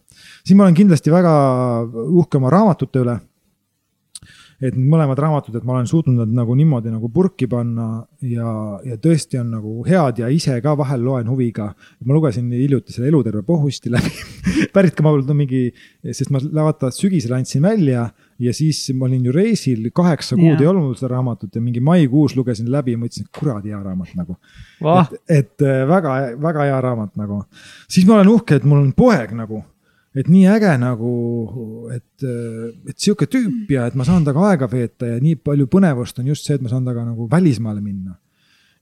siin 0.45 0.59
ma 0.59 0.67
olen 0.67 0.77
kindlasti 0.77 1.13
väga 1.13 1.33
uhke 2.11 2.41
oma 2.41 2.51
raamatute 2.51 3.03
üle 3.05 3.15
et 4.61 4.75
need 4.77 4.89
mõlemad 4.91 5.17
raamatud, 5.17 5.55
et 5.57 5.65
ma 5.65 5.73
olen 5.75 5.87
suutnud 5.89 6.19
nad 6.19 6.33
nagu 6.37 6.53
niimoodi 6.57 6.91
nagu 6.93 7.09
purki 7.13 7.47
panna 7.49 8.03
ja, 8.21 8.51
ja 8.85 8.97
tõesti 9.01 9.39
on 9.41 9.49
nagu 9.55 9.73
head 9.87 10.21
ja 10.21 10.29
ise 10.29 10.59
ka 10.61 10.75
vahel 10.77 11.01
loen 11.05 11.29
huviga. 11.31 11.71
ma 12.05 12.13
lugesin 12.13 12.51
hiljuti 12.53 12.93
selle 12.93 13.09
Eluterve 13.09 13.41
Pohhusti 13.47 13.89
läbi 13.91 14.11
pärit 14.75 14.93
ka 14.95 15.03
ma 15.03 15.15
mingi, 15.33 15.71
sest 16.05 16.29
ma 16.29 16.41
vaata 16.61 16.91
sügisel 16.93 17.33
andsin 17.39 17.65
välja 17.65 18.11
ja 18.41 18.53
siis 18.55 18.83
ma 18.97 19.07
olin 19.07 19.25
ju 19.27 19.33
reisil, 19.35 19.89
kaheksa 19.95 20.35
kuud 20.35 20.53
yeah. 20.55 20.61
ei 20.63 20.69
olnud 20.71 20.99
seda 20.99 21.13
raamatut 21.15 21.55
ja 21.55 21.61
mingi 21.63 21.83
maikuus 21.83 22.35
lugesin 22.37 22.71
läbi 22.71 22.95
ja 22.95 23.01
mõtlesin, 23.01 23.27
et 23.27 23.39
kuradi 23.39 23.73
hea 23.73 23.81
raamat 23.83 24.15
nagu 24.17 24.37
oh.. 24.81 25.01
et, 25.01 25.19
et 25.41 25.67
väga, 25.89 26.15
väga 26.41 26.69
hea 26.69 26.79
raamat 26.87 27.13
nagu. 27.21 27.43
siis 27.89 28.07
ma 28.09 28.19
olen 28.19 28.33
uhke, 28.33 28.57
et 28.57 28.65
mul 28.67 28.81
on 28.81 28.95
poeg 28.97 29.35
nagu 29.37 29.61
et 30.17 30.27
nii 30.27 30.47
äge 30.51 30.71
nagu, 30.81 31.11
et, 31.95 32.25
et 32.89 32.97
sihuke 32.97 33.27
tüüp 33.31 33.71
ja 33.71 33.87
et 33.87 33.95
ma 33.95 34.07
saan 34.07 34.25
temaga 34.27 34.51
aega 34.51 34.67
veeta 34.71 35.13
ja 35.13 35.21
nii 35.23 35.37
palju 35.39 35.69
põnevust 35.71 36.19
on 36.19 36.27
just 36.33 36.47
see, 36.47 36.57
et 36.57 36.63
ma 36.63 36.71
saan 36.71 36.83
temaga 36.83 37.05
nagu 37.13 37.27
välismaale 37.31 37.83
minna. 37.83 38.17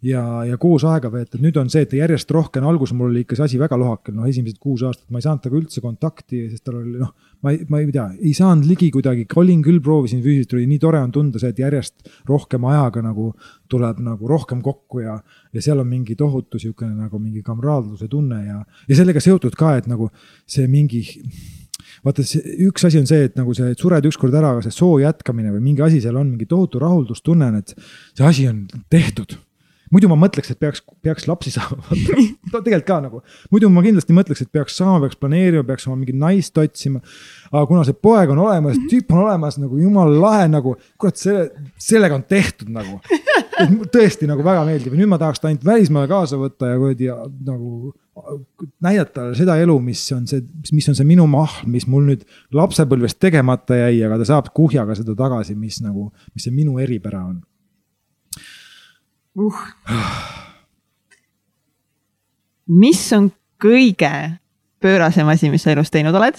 Ja, 0.06 0.24
ja 0.48 0.58
koos 0.62 0.86
aega 0.88 1.12
veeta, 1.12 1.38
et 1.38 1.44
nüüd 1.44 1.58
on 1.60 1.72
see, 1.72 1.84
et 1.86 1.96
järjest 1.98 2.30
rohkem, 2.32 2.66
alguses 2.68 2.96
mul 2.98 3.12
oli 3.12 3.26
ikka 3.26 3.38
see 3.40 3.50
asi 3.50 3.60
väga 3.62 3.80
lohakel, 3.80 4.16
noh, 4.16 4.28
esimesed 4.30 4.60
kuus 4.62 4.84
aastat 4.88 5.10
ma 5.12 5.20
ei 5.20 5.26
saanud 5.26 5.44
temaga 5.44 5.62
üldse 5.64 5.84
kontakti, 5.84 6.46
sest 6.52 6.64
tal 6.68 6.80
oli 6.82 6.96
noh 7.02 7.12
ma 7.42 7.52
ei, 7.52 7.62
ma 7.72 7.80
ei 7.80 7.92
tea, 7.92 8.06
ei 8.20 8.34
saanud 8.36 8.68
ligi 8.68 8.90
kuidagi, 8.92 9.26
olin 9.40 9.62
küll, 9.64 9.80
proovisin 9.84 10.22
füüsiliselt, 10.24 10.58
oli 10.58 10.66
nii 10.70 10.82
tore 10.84 11.00
on 11.04 11.14
tunda 11.16 11.40
see, 11.42 11.54
et 11.54 11.62
järjest 11.62 12.10
rohkem 12.28 12.66
ajaga 12.68 13.04
nagu 13.06 13.30
tuleb 13.72 14.02
nagu 14.04 14.28
rohkem 14.32 14.64
kokku 14.66 15.04
ja, 15.06 15.20
ja 15.56 15.64
seal 15.64 15.80
on 15.84 15.88
mingi 15.88 16.18
tohutu 16.20 16.60
sihukene 16.60 16.96
nagu 16.98 17.20
mingi 17.22 17.44
kamraadluse 17.46 18.10
tunne 18.12 18.42
ja, 18.44 18.60
ja 18.90 19.00
sellega 19.00 19.24
seotud 19.24 19.56
ka, 19.60 19.78
et 19.80 19.88
nagu 19.92 20.10
see 20.50 20.68
mingi 20.72 21.04
vaata, 22.04 22.26
see 22.28 22.58
üks 22.68 22.88
asi 22.90 23.00
on 23.00 23.08
see, 23.10 23.30
et 23.30 23.40
nagu 23.40 23.56
see, 23.56 23.72
et 23.72 23.80
sured 23.80 24.06
ükskord 24.12 24.36
ära, 24.36 24.56
aga 24.56 24.66
see 24.66 24.76
soo 24.76 24.98
jätkamine 25.00 25.54
või 25.56 25.64
mingi 25.72 25.86
asi 25.86 26.04
seal 26.04 26.20
on, 26.20 26.34
mingi 26.34 26.50
tohutu 26.50 26.82
rahuldustunne 26.84 27.54
on, 27.54 27.62
et 27.64 27.76
see 27.78 28.28
asi 28.28 28.50
on 28.52 28.66
tehtud 28.92 29.40
muidu 29.94 30.10
ma 30.12 30.18
mõtleks, 30.20 30.52
et 30.54 30.60
peaks, 30.62 30.84
peaks 31.04 31.28
lapsi 31.30 31.54
saama. 31.58 31.84
Tegelikult 31.90 32.88
ka 32.88 33.00
nagu, 33.06 33.22
muidu 33.54 33.70
ma 33.74 33.84
kindlasti 33.86 34.16
mõtleks, 34.16 34.44
et 34.46 34.52
peaks 34.54 34.78
saama, 34.80 35.02
peaks 35.06 35.20
planeerima, 35.20 35.66
peaks 35.68 35.88
oma 35.90 36.00
mingit 36.00 36.18
naist 36.20 36.58
otsima. 36.62 37.02
aga 37.52 37.66
kuna 37.70 37.86
see 37.88 37.98
poeg 37.98 38.34
on 38.34 38.44
olemas, 38.46 38.78
tüüp 38.92 39.14
on 39.14 39.24
olemas 39.26 39.60
nagu 39.62 39.80
jumala 39.80 40.22
lahe 40.26 40.50
nagu, 40.52 40.76
kurat, 41.02 41.18
selle, 41.20 41.50
sellega 41.82 42.18
on 42.18 42.26
tehtud 42.30 42.70
nagu. 42.74 43.00
tõesti 43.94 44.28
nagu 44.30 44.44
väga 44.46 44.62
meeldib 44.68 44.94
ja 44.94 45.02
nüüd 45.02 45.10
ma 45.12 45.18
tahaks 45.20 45.42
ta 45.42 45.50
ainult 45.50 45.66
välismaale 45.68 46.08
kaasa 46.08 46.38
võtta 46.40 46.70
ja 46.70 46.78
kuradi 46.80 47.10
nagu 47.44 47.92
näidata 48.84 49.30
seda 49.38 49.58
elu, 49.60 49.76
mis 49.84 50.02
on 50.16 50.26
see, 50.30 50.44
mis 50.76 50.88
on 50.92 50.98
see 50.98 51.08
minu 51.08 51.26
mahl, 51.30 51.68
mis 51.72 51.88
mul 51.92 52.08
nüüd 52.08 52.26
lapsepõlvest 52.56 53.20
tegemata 53.22 53.78
jäi, 53.78 54.00
aga 54.08 54.20
ta 54.22 54.30
saab 54.32 54.52
kuhjaga 54.56 54.96
seda 55.00 55.16
tagasi, 55.20 55.56
mis 55.60 55.80
nagu, 55.84 56.10
mis 56.34 56.48
see 56.48 56.56
minu 56.56 56.80
eripära 56.84 57.24
on 57.28 57.40
uh. 59.36 59.62
mis 62.68 63.02
on 63.14 63.30
kõige 63.62 64.12
pöörasem 64.80 65.28
asi, 65.28 65.50
mis 65.50 65.64
sa 65.64 65.74
elus 65.74 65.92
teinud 65.92 66.16
oled 66.16 66.38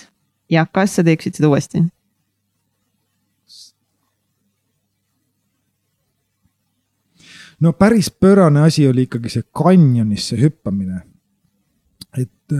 ja 0.50 0.66
kas 0.66 0.96
sa 0.98 1.04
teeksid 1.06 1.38
seda 1.38 1.50
uuesti? 1.52 1.84
no 7.60 7.72
päris 7.76 8.10
pöörane 8.10 8.62
asi 8.64 8.88
oli 8.88 9.04
ikkagi 9.08 9.28
see 9.28 9.44
kanjonisse 9.52 10.38
hüppamine. 10.40 11.02
et, 12.16 12.54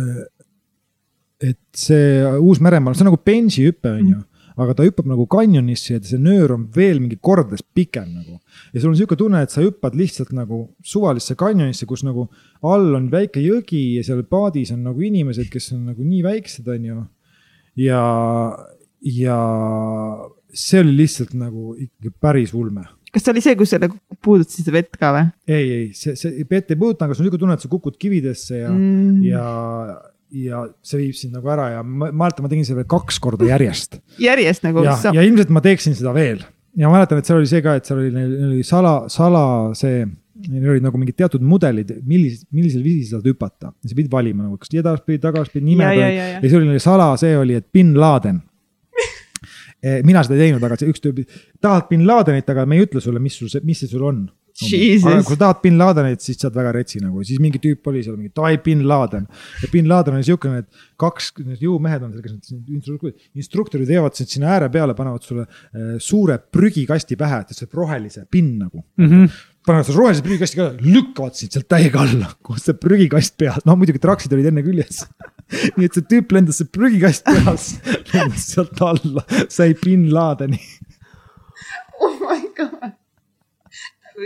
et 1.41 1.61
see 1.75 2.25
Uus-Meremaal, 2.39 2.95
see 2.95 3.07
on 3.07 3.11
nagu 3.11 3.23
bensihüpe 3.25 3.97
on 3.97 4.11
ju 4.11 4.19
aga 4.61 4.75
ta 4.77 4.85
hüppab 4.87 5.09
nagu 5.09 5.27
kanjonisse 5.31 5.95
ja 5.95 6.03
see 6.05 6.21
nöör 6.21 6.55
on 6.57 6.67
veel 6.75 7.01
mingi 7.01 7.19
kordades 7.23 7.63
pikem 7.63 8.11
nagu. 8.13 8.39
ja 8.75 8.81
sul 8.81 8.93
on 8.93 8.99
sihuke 8.99 9.17
tunne, 9.19 9.43
et 9.43 9.55
sa 9.55 9.65
hüppad 9.65 9.97
lihtsalt 9.99 10.35
nagu 10.37 10.63
suvalisse 10.85 11.37
kanjonisse, 11.39 11.89
kus 11.89 12.05
nagu 12.07 12.29
all 12.63 12.95
on 12.99 13.09
väike 13.13 13.43
jõgi 13.45 13.83
ja 13.97 14.05
seal 14.07 14.23
paadis 14.29 14.75
on 14.77 14.85
nagu 14.89 15.01
inimesed, 15.01 15.49
kes 15.53 15.73
on 15.77 15.89
nagu 15.93 16.05
nii 16.05 16.23
väiksed, 16.27 16.69
on 16.69 16.87
ju. 16.91 17.03
ja, 17.87 18.05
ja 19.01 19.41
see 20.53 20.83
oli 20.85 20.97
lihtsalt 21.03 21.37
nagu 21.39 21.75
ikkagi 21.79 22.17
päris 22.21 22.55
ulme 22.55 22.89
kas 23.11 23.25
see 23.25 23.33
oli 23.35 23.43
see, 23.43 23.57
kus 23.59 23.73
sa 23.73 23.81
nagu 23.83 23.97
puudutasid 24.23 24.71
vett 24.75 24.95
ka 24.99 25.11
või? 25.15 25.27
ei, 25.51 25.67
ei, 25.77 25.87
see, 25.97 26.15
see 26.19 26.47
vett 26.51 26.71
ei 26.71 26.79
puuduta, 26.79 27.07
aga 27.07 27.17
sul 27.17 27.25
on 27.25 27.31
niisugune 27.31 27.45
tunne, 27.45 27.57
et 27.59 27.65
sa 27.65 27.71
kukud 27.73 27.99
kividesse 28.01 28.61
ja 28.63 28.71
mm., 28.71 29.23
ja 29.27 29.45
ja 30.31 30.63
see 30.87 31.05
viib 31.05 31.19
sind 31.19 31.35
nagu 31.37 31.51
ära 31.51 31.67
ja 31.77 31.83
ma 31.83 32.11
mäletan, 32.13 32.45
ma 32.47 32.53
tegin 32.53 32.67
seda 32.67 32.81
veel 32.81 32.91
kaks 32.91 33.19
korda 33.23 33.49
järjest. 33.49 34.01
järjest 34.23 34.67
nagu? 34.67 34.85
ja, 34.87 34.97
ja 35.15 35.27
ilmselt 35.27 35.53
ma 35.55 35.63
teeksin 35.65 35.97
seda 35.99 36.15
veel 36.17 36.43
ja 36.77 36.89
ma 36.89 36.99
mäletan, 36.99 37.21
et 37.21 37.29
seal 37.29 37.41
oli 37.41 37.51
see 37.51 37.63
ka, 37.65 37.77
et 37.79 37.89
seal 37.89 38.01
oli, 38.03 38.11
neil 38.15 38.35
oli 38.51 38.67
sala, 38.67 38.95
sala 39.13 39.43
see, 39.79 40.05
neil 40.47 40.69
olid 40.75 40.85
nagu 40.87 41.01
mingid 41.01 41.19
teatud 41.19 41.43
mudelid, 41.45 41.93
millis, 42.09 42.45
millisel 42.55 42.85
viisil 42.85 43.17
saad 43.17 43.27
hüpata. 43.29 43.73
sa 43.73 43.97
pidid 43.97 44.13
valima 44.13 44.47
nagu, 44.47 44.59
kas 44.61 44.73
edaspidi, 44.75 45.21
tagaspidi, 45.23 45.65
nimed 45.67 45.89
ja, 45.89 45.97
olid 45.97 46.05
ja, 46.05 46.13
ja, 46.15 46.29
ja 46.37 46.45
siis 46.45 46.55
oli 46.59 46.71
neil 46.71 46.85
sala, 46.85 47.11
see 47.21 47.35
oli, 47.39 47.59
et 47.59 47.67
bin 47.75 47.93
Laden 47.99 48.41
eh, 49.83 50.01
mina 50.07 50.23
seda 50.27 50.39
ei 50.39 50.47
teinud, 50.47 50.65
aga 50.67 50.79
see 50.81 50.93
üks 50.93 51.03
tüüp, 51.05 51.25
tahad 51.63 51.91
bin 51.91 52.07
Ladenit, 52.09 52.49
aga 52.53 52.67
me 52.69 52.79
ei 52.79 52.87
ütle 52.87 53.03
sulle, 53.03 53.23
mis 53.23 53.41
sul 53.41 53.51
see, 53.53 53.65
mis 53.67 53.83
see 53.83 53.91
sul 53.91 54.07
on 54.07 54.25
aga 55.11 55.25
kui 55.27 55.37
sa 55.37 55.41
tahad 55.45 55.61
bin 55.65 55.79
Ladenit, 55.81 56.23
siis 56.25 56.39
sa 56.41 56.49
oled 56.49 56.59
väga 56.61 56.73
retsi 56.77 57.03
nagu, 57.03 57.25
siis 57.27 57.41
mingi 57.43 57.61
tüüp 57.63 57.91
oli 57.91 58.03
seal 58.07 58.17
mingi 58.19 58.33
davai 58.37 58.57
bin 58.65 58.87
Laden. 58.89 59.27
ja 59.63 59.71
bin 59.73 59.89
Laden 59.91 60.19
oli 60.19 60.27
siukene, 60.27 60.65
et 60.65 60.83
kaks 61.01 61.33
jõumehed 61.61 62.07
on 62.07 62.15
seal, 62.15 62.25
kes 62.25 62.55
need 62.55 63.45
instruktorid 63.45 63.89
veavad 63.89 64.19
sind 64.19 64.33
sinna 64.33 64.55
ääre 64.57 64.71
peale, 64.73 64.97
panevad 64.99 65.27
sulle 65.27 65.47
äh, 65.47 65.95
suure 66.03 66.39
prügikasti 66.39 67.19
pähe, 67.21 67.43
et 67.45 67.57
see 67.57 67.71
rohelise 67.75 68.27
pinn 68.31 68.59
nagu 68.61 68.83
mm. 68.83 69.09
-hmm 69.09 69.39
panevad 69.67 69.85
selle 69.87 70.01
rohelise 70.01 70.25
prügikasti 70.25 70.57
ka, 70.57 70.71
lükkavad 70.81 71.37
sind 71.37 71.53
sealt 71.53 71.67
täiega 71.69 72.01
alla, 72.01 72.31
kus 72.43 72.65
see 72.65 72.79
prügikast 72.81 73.37
peal, 73.37 73.61
no 73.69 73.77
muidugi 73.77 74.01
traksid 74.01 74.33
olid 74.33 74.49
enne 74.49 74.65
küljes 74.65 75.03
nii 75.77 75.89
et 75.89 75.99
see 75.99 76.07
tüüp 76.13 76.33
lendas 76.35 76.61
see 76.61 76.71
prügikast 76.77 77.27
peas, 77.27 77.67
lendas 78.13 78.47
sealt 78.55 78.81
alla, 78.87 79.25
sai 79.53 79.75
bin 79.83 80.09
Ladeni. 80.15 80.61
oh 82.01 82.17
my 82.23 82.41
god. 82.57 83.00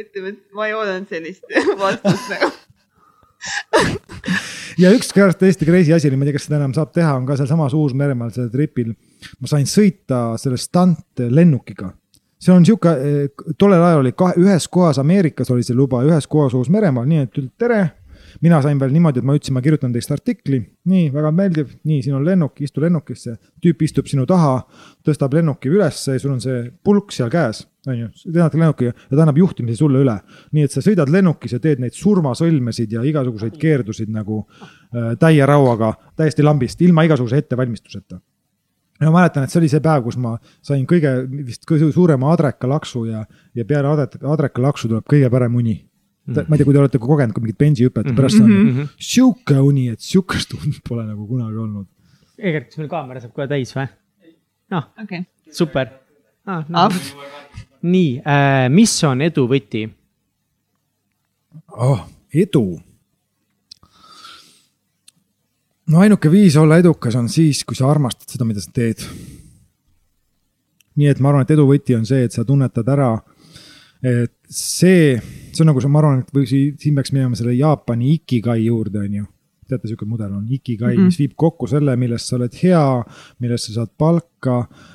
ütleme, 0.03 0.35
et 0.35 0.57
ma 0.57 0.69
ei 0.69 0.77
oodanud 0.77 1.11
sellist 1.11 1.45
vastust 1.83 2.31
nagu. 2.33 2.51
ja 4.81 4.93
üks 4.95 5.11
kord 5.15 5.39
tõesti 5.41 5.67
crazy 5.69 5.95
asi 5.95 6.09
oli, 6.11 6.19
ma 6.19 6.27
ei 6.27 6.33
tea, 6.33 6.39
kas 6.39 6.47
seda 6.49 6.61
enam 6.61 6.75
saab 6.77 6.95
teha, 6.95 7.17
on 7.19 7.27
ka 7.29 7.37
sealsamas 7.39 7.75
Uus-Meremaal 7.77 8.33
sellel 8.35 8.53
tripil. 8.53 8.95
ma 9.41 9.51
sain 9.51 9.69
sõita 9.71 10.23
selle 10.41 10.59
stuntlennukiga. 10.61 11.93
see 12.45 12.55
on 12.55 12.65
sihuke, 12.67 12.95
tollel 13.59 13.83
ajal 13.83 14.05
oli 14.05 14.15
kahe, 14.17 14.39
ühes 14.41 14.69
kohas 14.69 15.01
Ameerikas 15.03 15.53
oli 15.55 15.67
see 15.67 15.77
luba, 15.77 16.03
ühes 16.07 16.27
kohas 16.31 16.57
Uus-Meremaal, 16.59 17.07
nii 17.11 17.27
et 17.27 17.45
tere. 17.59 17.83
mina 18.43 18.59
sain 18.63 18.81
veel 18.81 18.91
niimoodi, 18.91 19.21
et 19.23 19.27
ma 19.27 19.37
ütlesin, 19.37 19.55
ma 19.55 19.61
kirjutan 19.63 19.93
teist 19.95 20.11
artikli, 20.11 20.59
nii 20.91 21.13
väga 21.15 21.31
meeldiv, 21.31 21.77
nii 21.87 22.01
siin 22.03 22.17
on 22.19 22.25
lennuk, 22.27 22.59
istu 22.61 22.83
lennukisse. 22.83 23.37
tüüp 23.63 23.85
istub 23.87 24.11
sinu 24.11 24.27
taha, 24.27 24.65
tõstab 25.07 25.37
lennuki 25.39 25.71
ülesse 25.71 26.17
ja 26.17 26.21
sul 26.23 26.35
on 26.35 26.43
see 26.43 26.65
pulk 26.83 27.13
seal 27.13 27.31
käes, 27.31 27.63
on 27.87 27.99
ju, 27.99 28.09
lennad 28.33 28.55
lennukiga 28.55 28.93
ja 28.93 29.17
ta 29.17 29.23
annab 29.23 29.39
juhtimise 29.39 29.79
sulle 29.79 30.03
üle. 30.05 30.19
nii 30.53 30.65
et 30.65 30.73
sa 30.73 30.83
sõidad 30.85 31.11
lennukis 31.13 31.57
ja 31.57 31.63
teed 31.63 31.83
neid 31.83 31.97
surmasõlmesid 31.97 32.93
ja 32.93 33.03
igasuguseid 33.03 33.59
keerdusid 33.61 34.13
nagu 34.13 34.45
äh, 34.45 35.15
täie 35.21 35.47
rauaga, 35.47 35.95
täiesti 36.17 36.43
lambist, 36.43 36.81
ilma 36.81 37.05
igasuguse 37.05 37.43
ettevalmistuseta 37.45 38.21
ja 39.01 39.11
ma 39.11 39.19
mäletan, 39.21 39.45
et 39.45 39.53
see 39.53 39.61
oli 39.61 39.71
see 39.71 39.83
päev, 39.85 40.05
kus 40.07 40.19
ma 40.21 40.37
sain 40.65 40.85
kõige 40.89 41.15
vist 41.47 41.67
kõige 41.69 41.91
suurema 41.95 42.31
adrekalaksu 42.35 43.05
ja, 43.09 43.25
ja 43.57 43.67
peale 43.69 43.91
adret- 43.91 44.23
adrekalaksu 44.23 44.91
tuleb 44.91 45.09
kõige 45.11 45.31
parem 45.33 45.59
uni. 45.61 45.81
ma 46.27 46.41
ei 46.41 46.57
tea, 46.57 46.65
kui 46.65 46.73
te 46.73 46.81
olete 46.81 46.99
ka 46.99 47.09
kogenud 47.09 47.35
ka 47.37 47.43
mingit 47.43 47.59
bensihüpet, 47.61 48.15
pärast 48.17 48.41
on 48.41 48.51
Mm 48.51 48.71
-hmm. 48.71 48.89
sihuke 48.99 49.59
uni, 49.61 49.89
et 49.89 50.01
sihukest 50.01 50.55
und 50.55 50.81
pole 50.89 51.05
nagu 51.05 51.27
kunagi 51.27 51.57
olnud. 51.57 51.87
Egert, 52.39 52.67
kas 52.69 52.79
meil 52.79 52.89
kaamera 52.89 53.21
saab 53.21 53.35
kohe 53.35 53.47
täis 53.49 53.75
või? 53.77 53.89
noh, 54.71 54.85
okei. 55.03 55.27
super 55.51 55.89
ah,. 56.47 56.65
No. 56.69 56.89
Nii 57.85 58.23
äh,, 58.25 58.67
mis 58.73 58.97
on 59.05 59.23
edu 59.25 59.47
võti? 59.51 59.85
oh, 61.77 62.01
edu. 62.35 62.65
no 65.91 66.01
ainuke 66.01 66.31
viis 66.33 66.57
olla 66.57 66.79
edukas 66.81 67.17
on 67.21 67.29
siis, 67.29 67.65
kui 67.65 67.77
sa 67.77 67.91
armastad 67.91 68.31
seda, 68.33 68.47
mida 68.49 68.63
sa 68.65 68.73
teed. 68.75 69.05
nii 70.97 71.11
et 71.11 71.21
ma 71.21 71.33
arvan, 71.33 71.45
et 71.45 71.55
edu 71.57 71.69
võti 71.69 71.97
on 71.99 72.07
see, 72.09 72.25
et 72.25 72.33
sa 72.33 72.47
tunnetad 72.47 72.89
ära, 72.89 73.13
et 74.05 74.35
see, 74.49 75.15
see 75.53 75.63
on 75.65 75.73
nagu 75.73 75.83
see, 75.83 75.93
ma 75.93 76.01
arvan, 76.01 76.25
et 76.25 76.35
või 76.35 76.49
siin 76.49 76.97
peaks 76.97 77.13
minema 77.13 77.37
selle 77.39 77.57
Jaapani 77.59 78.15
ikigai 78.17 78.61
juurde, 78.65 79.05
on 79.05 79.21
ju. 79.21 79.29
teate, 79.69 79.89
sihuke 79.89 80.05
mudel 80.05 80.33
on 80.33 80.45
ikigai 80.49 80.93
mm, 80.93 80.99
-hmm. 80.99 81.13
mis 81.13 81.19
viib 81.19 81.37
kokku 81.37 81.67
selle, 81.67 81.97
milles 81.97 82.27
sa 82.29 82.37
oled 82.37 82.53
hea, 82.63 82.85
millest 83.41 83.69
sa 83.69 83.81
saad 83.81 83.97
palka 83.99 84.59
äh,. 84.65 84.94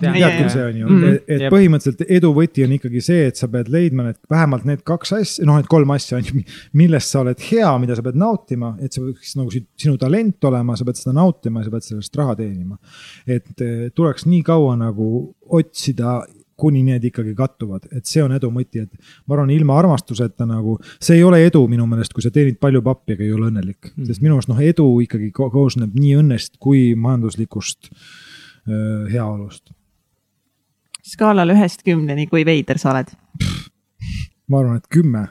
Tean. 0.00 0.12
tead 0.12 0.36
küll, 0.36 0.44
Jaa, 0.44 0.52
see 0.52 0.64
on 0.68 0.76
ju 0.76 0.88
mm, 0.88 1.00
-hmm. 1.00 1.18
et 1.26 1.44
Jep. 1.44 1.54
põhimõtteliselt 1.54 2.04
edu 2.18 2.32
võti 2.36 2.64
on 2.66 2.74
ikkagi 2.76 3.00
see, 3.04 3.26
et 3.30 3.40
sa 3.40 3.48
pead 3.48 3.70
leidma 3.72 4.04
need, 4.08 4.18
vähemalt 4.30 4.66
need 4.68 4.84
kaks 4.84 5.14
asja, 5.16 5.46
noh, 5.48 5.56
need 5.60 5.70
kolm 5.70 5.90
asja 5.94 6.18
on 6.18 6.28
ju, 6.28 6.44
millest 6.80 7.14
sa 7.14 7.22
oled 7.24 7.40
hea, 7.50 7.72
mida 7.80 7.96
sa 7.96 8.04
pead 8.04 8.20
nautima, 8.20 8.74
et 8.84 8.92
see 8.92 9.04
võiks 9.04 9.34
nagu 9.40 9.50
si- 9.54 9.64
sinu 9.80 9.96
talent 10.00 10.44
olema, 10.44 10.76
sa 10.76 10.84
pead 10.84 11.00
seda 11.00 11.16
nautima 11.16 11.60
ja 11.62 11.70
sa 11.70 11.74
pead 11.76 11.88
sellest 11.88 12.16
raha 12.20 12.36
teenima. 12.36 12.78
et 13.26 13.60
eh, 13.60 13.90
tuleks 13.94 14.26
nii 14.26 14.42
kaua 14.42 14.76
nagu 14.76 15.34
otsida 15.48 16.24
kuni 16.56 16.84
need 16.86 17.02
ikkagi 17.08 17.32
kattuvad, 17.34 17.88
et 17.90 18.06
see 18.06 18.22
on 18.22 18.32
edu 18.32 18.46
mõti, 18.54 18.84
et 18.84 18.92
ma 19.26 19.34
arvan, 19.34 19.50
ilma 19.50 19.78
armastuseta 19.78 20.46
nagu, 20.46 20.76
see 21.02 21.16
ei 21.16 21.24
ole 21.26 21.40
edu 21.46 21.64
minu 21.66 21.86
meelest, 21.90 22.12
kui 22.14 22.22
sa 22.22 22.30
teenid 22.30 22.60
palju 22.62 22.82
pappi, 22.82 23.16
aga 23.16 23.24
ei 23.24 23.32
ole 23.32 23.48
õnnelik 23.50 23.90
mm.. 23.96 24.04
sest 24.06 24.22
minu 24.22 24.36
arust 24.36 24.52
noh, 24.52 24.60
edu 24.62 24.86
ikkagi 25.02 25.32
ko- 25.34 25.50
koosneb 25.50 25.96
nii 25.98 26.14
õnnest 26.20 26.60
kui 26.62 26.92
majanduslikust 26.94 27.90
öö, 27.90 28.23
heaolust. 28.66 29.72
skaalal 31.04 31.52
ühest 31.52 31.84
kümneni, 31.84 32.26
kui 32.30 32.44
veider 32.46 32.80
sa 32.80 32.92
oled? 32.94 33.12
ma 34.48 34.60
arvan, 34.60 34.78
et 34.80 34.88
kümme. 34.92 35.26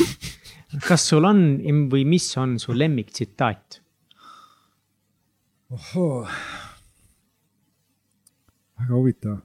kas 0.88 1.06
sul 1.10 1.26
on 1.26 1.44
või 1.90 2.04
mis 2.08 2.26
on 2.38 2.58
su 2.62 2.74
lemmiktsitaat? 2.76 3.80
ohoo. 5.70 6.26
väga 8.80 8.94
huvitav. 8.94 9.38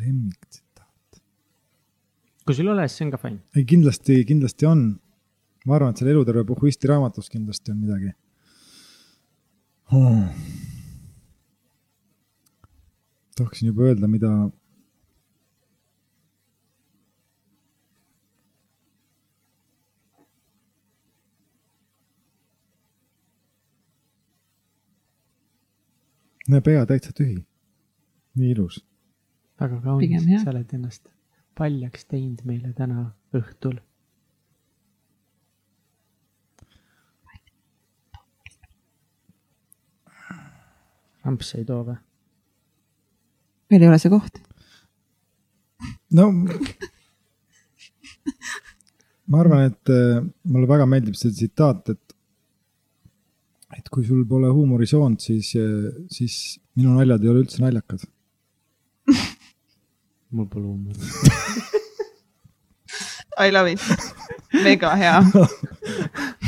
lemmiktsitaat. 0.00 1.22
kui 2.46 2.54
sul 2.56 2.68
ei 2.70 2.72
ole, 2.72 2.88
siis 2.88 2.98
see 2.98 3.08
on 3.08 3.14
ka 3.14 3.20
fine. 3.20 3.42
ei, 3.56 3.64
kindlasti, 3.68 4.22
kindlasti 4.28 4.68
on. 4.68 4.88
ma 5.66 5.76
arvan, 5.76 5.92
et 5.92 6.00
seal 6.00 6.12
Eluterve 6.14 6.46
Puhhuisti 6.48 6.88
raamatus 6.88 7.28
kindlasti 7.32 7.72
on 7.74 7.84
midagi 7.84 8.12
hmm.. 9.92 10.69
Tahaksin 13.36 13.66
juba 13.66 13.82
öelda, 13.82 14.08
mida. 14.08 14.50
näe, 26.50 26.60
pea 26.60 26.86
täitsa 26.86 27.12
tühi. 27.14 27.44
nii 28.34 28.50
ilus. 28.50 28.84
väga 29.60 29.80
kaunis, 29.84 30.26
sa 30.42 30.50
oled 30.50 30.74
ennast 30.74 31.08
paljaks 31.58 32.04
teinud 32.10 32.42
meile 32.48 32.72
täna 32.72 33.10
õhtul. 33.36 33.78
ramps 41.24 41.54
ei 41.54 41.64
too 41.68 41.82
või? 41.84 42.00
Meil 43.70 43.82
ei 43.82 43.90
ole 43.90 43.98
see 44.02 44.12
koht. 44.12 44.40
no 46.16 46.30
ma 49.30 49.40
arvan, 49.44 49.68
et 49.70 49.92
äh, 49.94 50.22
mulle 50.50 50.68
väga 50.70 50.86
meeldib 50.90 51.16
see 51.18 51.30
tsitaat, 51.34 51.94
et 51.94 52.16
et 53.78 53.88
kui 53.88 54.04
sul 54.04 54.24
pole 54.28 54.48
huumorisoont, 54.50 55.20
siis, 55.22 55.52
siis 56.10 56.34
minu 56.74 56.96
naljad 56.96 57.22
ei 57.22 57.30
ole 57.30 57.44
üldse 57.44 57.62
naljakad. 57.62 58.02
mul 60.34 60.48
pole 60.50 60.66
huumorit. 60.66 61.00
I 63.40 63.50
love 63.54 63.72
it. 63.72 63.80
mega 64.64 64.96
hea. 64.98 65.22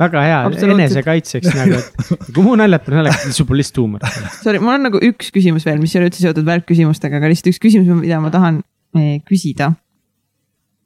väga 0.00 0.22
hea, 0.26 0.38
enesekaitseks 0.68 1.52
nagu, 1.56 1.80
et 1.80 2.30
kui 2.36 2.44
mu 2.44 2.54
naljad 2.58 2.84
pole 2.84 3.00
naljakad, 3.00 3.24
siis 3.24 3.40
sul 3.40 3.48
pole 3.48 3.62
lihtsalt 3.62 3.80
huumorit. 3.80 4.22
Sorry, 4.42 4.60
mul 4.62 4.76
on 4.76 4.86
nagu 4.90 5.00
üks 5.08 5.32
küsimus 5.34 5.66
veel, 5.68 5.80
mis 5.82 5.94
ei 5.94 6.02
ole 6.02 6.10
üldse 6.10 6.24
seotud 6.24 6.46
välkküsimustega, 6.48 7.20
aga 7.20 7.30
lihtsalt 7.32 7.54
üks 7.54 7.60
küsimus, 7.62 7.88
mida 8.02 8.20
ma 8.22 8.32
tahan 8.34 8.60
eh, 8.98 9.18
küsida. 9.28 9.72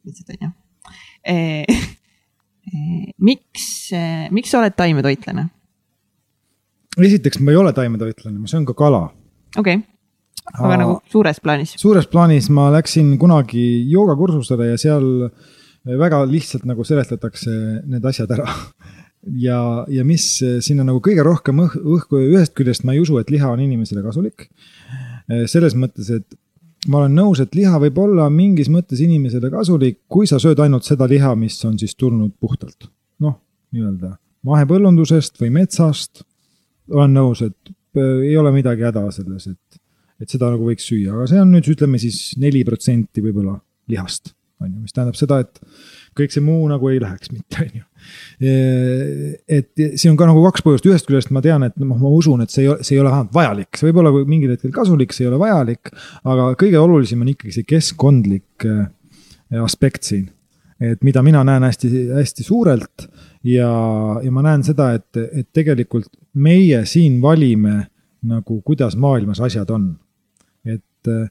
lihtsalt 0.07 0.37
on 0.37 0.43
ju. 0.47 0.53
miks, 3.31 3.65
miks 4.33 4.53
sa 4.53 4.63
oled 4.63 4.77
taimetoitlane? 4.79 5.49
esiteks, 7.01 7.41
ma 7.43 7.55
ei 7.55 7.59
ole 7.61 7.73
taimetoitlane, 7.75 8.39
ma 8.39 8.51
söön 8.51 8.67
ka 8.69 8.75
kala. 8.79 9.09
okei 9.57 9.81
okay., 9.81 9.87
aga 10.55 10.77
nagu 10.85 10.99
suures 11.11 11.41
plaanis. 11.43 11.75
suures 11.81 12.07
plaanis 12.11 12.51
ma 12.55 12.69
läksin 12.75 13.17
kunagi 13.21 13.65
joogakursusele 13.91 14.71
ja 14.73 14.79
seal 14.81 15.07
väga 16.01 16.23
lihtsalt 16.29 16.67
nagu 16.69 16.85
seletatakse 16.85 17.51
need 17.89 18.05
asjad 18.05 18.33
ära. 18.37 18.47
ja, 19.27 19.61
ja 19.89 20.05
mis 20.05 20.27
sinna 20.65 20.87
nagu 20.87 21.03
kõige 21.05 21.25
rohkem 21.27 21.65
õh- 21.67 21.81
õhku, 21.97 22.21
ühest 22.31 22.55
küljest 22.59 22.87
ma 22.89 22.95
ei 22.97 23.03
usu, 23.03 23.19
et 23.21 23.31
liha 23.31 23.51
on 23.51 23.61
inimesele 23.61 24.03
kasulik. 24.07 24.49
selles 25.47 25.77
mõttes, 25.79 26.09
et 26.11 26.39
ma 26.89 27.03
olen 27.03 27.15
nõus, 27.15 27.41
et 27.43 27.55
liha 27.55 27.79
võib 27.83 27.99
olla 28.03 28.31
mingis 28.33 28.71
mõttes 28.73 29.03
inimesele 29.05 29.51
kasulik, 29.53 30.01
kui 30.09 30.27
sa 30.27 30.41
sööd 30.43 30.59
ainult 30.65 30.89
seda 30.89 31.07
liha, 31.11 31.35
mis 31.37 31.59
on 31.65 31.79
siis 31.79 31.95
tulnud 31.95 32.33
puhtalt. 32.41 32.89
noh, 33.21 33.37
nii-öelda 33.75 34.17
mahepõllundusest 34.47 35.41
või 35.41 35.53
metsast. 35.61 36.25
olen 36.91 37.13
nõus, 37.15 37.43
et 37.45 37.71
äh, 37.97 38.31
ei 38.31 38.37
ole 38.37 38.53
midagi 38.55 38.87
häda 38.89 39.07
selles, 39.15 39.47
et 39.47 39.81
et 40.21 40.29
seda 40.29 40.51
nagu 40.53 40.67
võiks 40.67 40.85
süüa, 40.85 41.15
aga 41.15 41.27
see 41.31 41.39
on 41.41 41.49
nüüd 41.49 41.69
ütleme 41.73 41.97
siis 42.01 42.35
neli 42.37 42.61
protsenti 42.69 43.23
võib-olla 43.25 43.55
lihast, 43.89 44.35
on 44.61 44.69
ju, 44.69 44.83
mis 44.83 44.93
tähendab 44.93 45.17
seda, 45.17 45.39
et 45.41 45.63
kõik 46.19 46.35
see 46.35 46.45
muu 46.45 46.67
nagu 46.69 46.91
ei 46.91 46.99
läheks 47.01 47.33
mitte, 47.33 47.63
on 47.65 47.79
ju. 47.79 47.85
Et 48.41 49.71
siin 49.77 50.13
on 50.13 50.19
ka 50.21 50.29
nagu 50.31 50.43
kaks 50.47 50.65
põhjust, 50.67 50.89
ühest 50.91 51.09
küljest 51.09 51.33
ma 51.35 51.43
tean, 51.45 51.65
et 51.67 51.77
noh, 51.81 51.99
ma 52.01 52.13
usun, 52.17 52.43
et 52.45 52.53
see 52.53 52.65
ei 52.65 52.73
ole, 52.73 52.87
see 52.87 52.97
ei 52.97 53.03
ole 53.03 53.13
vähemalt 53.13 53.37
vajalik, 53.37 53.71
see 53.77 53.89
võib 53.89 54.03
olla 54.03 54.13
mingil 54.29 54.55
hetkel 54.55 54.75
kasulik, 54.75 55.15
see 55.17 55.27
ei 55.27 55.31
ole 55.31 55.41
vajalik. 55.43 55.93
aga 56.25 56.51
kõige 56.61 56.81
olulisem 56.81 57.23
on 57.25 57.33
ikkagi 57.35 57.57
see 57.59 57.69
keskkondlik 57.69 58.69
äh, 58.69 58.85
aspekt 59.63 60.09
siin. 60.09 60.29
et 60.81 61.03
mida 61.05 61.21
mina 61.23 61.43
näen 61.45 61.63
hästi-hästi 61.67 62.45
suurelt 62.45 63.09
ja, 63.45 63.71
ja 64.25 64.31
ma 64.33 64.45
näen 64.47 64.63
seda, 64.65 64.95
et, 64.97 65.17
et 65.17 65.49
tegelikult 65.53 66.09
meie 66.35 66.87
siin 66.89 67.21
valime 67.21 67.91
nagu, 68.25 68.61
kuidas 68.65 68.97
maailmas 68.97 69.41
asjad 69.45 69.69
on 69.71 69.91
et 70.65 71.11
äh, 71.11 71.29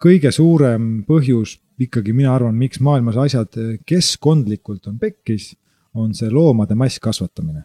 kõige 0.00 0.32
suurem 0.32 1.04
põhjus 1.06 1.58
ikkagi 1.82 2.14
mina 2.16 2.32
arvan, 2.34 2.56
miks 2.56 2.80
maailmas 2.80 3.18
asjad 3.20 3.56
keskkondlikult 3.86 4.88
on 4.88 4.98
pekkis, 4.98 5.52
on 5.96 6.14
see 6.14 6.30
loomade 6.32 6.76
masskasvatamine. 6.78 7.64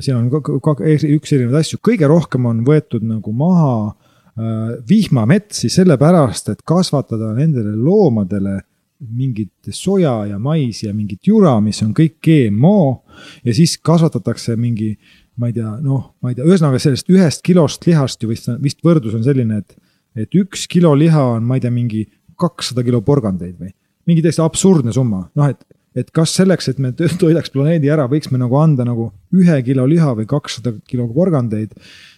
siin 0.00 0.16
on 0.16 0.30
üks 0.30 1.32
erinevaid 1.32 1.60
asju, 1.60 1.78
kõige 1.84 2.08
rohkem 2.10 2.46
on 2.50 2.64
võetud 2.66 3.04
nagu 3.06 3.32
maha 3.32 3.74
äh, 3.88 4.78
vihmametsi 4.88 5.70
sellepärast, 5.72 6.50
et 6.54 6.64
kasvatada 6.66 7.32
nendele 7.36 7.76
loomadele 7.76 8.60
mingit 8.98 9.70
soja 9.70 10.24
ja 10.30 10.38
maisi 10.38 10.86
ja 10.86 10.94
mingit 10.94 11.26
jura, 11.28 11.58
mis 11.60 11.82
on 11.84 11.92
kõik 11.96 12.16
GMO 12.24 13.02
ja 13.44 13.54
siis 13.54 13.76
kasvatatakse 13.84 14.56
mingi, 14.56 14.94
ma 15.36 15.50
ei 15.50 15.56
tea, 15.58 15.74
noh, 15.84 16.14
ma 16.22 16.32
ei 16.32 16.38
tea, 16.38 16.46
ühesõnaga 16.48 16.80
sellest 16.80 17.10
ühest 17.12 17.44
kilost 17.44 17.84
lihast 17.86 18.22
ju 18.22 18.30
vist, 18.30 18.48
vist 18.62 18.80
võrdlus 18.84 19.18
on 19.18 19.24
selline, 19.26 19.60
et, 19.60 19.76
et 20.16 20.38
üks 20.40 20.64
kilo 20.72 20.94
liha 20.96 21.22
on, 21.36 21.44
ma 21.44 21.58
ei 21.58 21.64
tea, 21.64 21.72
mingi 21.74 22.06
kakssada 22.40 22.84
kilo 22.86 23.02
porgandeid 23.04 23.56
või 23.60 23.72
mingi 24.06 24.22
täiesti 24.24 24.44
absurdne 24.44 24.94
summa, 24.94 25.26
noh 25.36 25.52
et, 25.52 25.60
et 25.96 26.10
kas 26.14 26.34
selleks, 26.36 26.68
et 26.68 26.80
me 26.82 26.92
toidaks 26.92 27.52
planeedi 27.54 27.90
ära, 27.92 28.06
võiks 28.10 28.30
me 28.32 28.40
nagu 28.40 28.58
anda 28.60 28.84
nagu 28.86 29.10
ühe 29.34 29.56
kilo 29.64 29.86
liha 29.88 30.12
või 30.18 30.28
kakssada 30.28 30.74
kilo 30.88 31.08
porgandeid, 31.12 31.72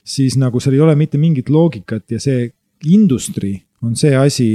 siis 0.05 0.37
nagu 0.41 0.61
seal 0.61 0.77
ei 0.79 0.85
ole 0.85 0.97
mitte 0.99 1.21
mingit 1.21 1.53
loogikat 1.53 2.11
ja 2.11 2.21
see 2.23 2.51
industry 2.91 3.55
on 3.83 3.97
see 3.97 4.15
asi, 4.17 4.49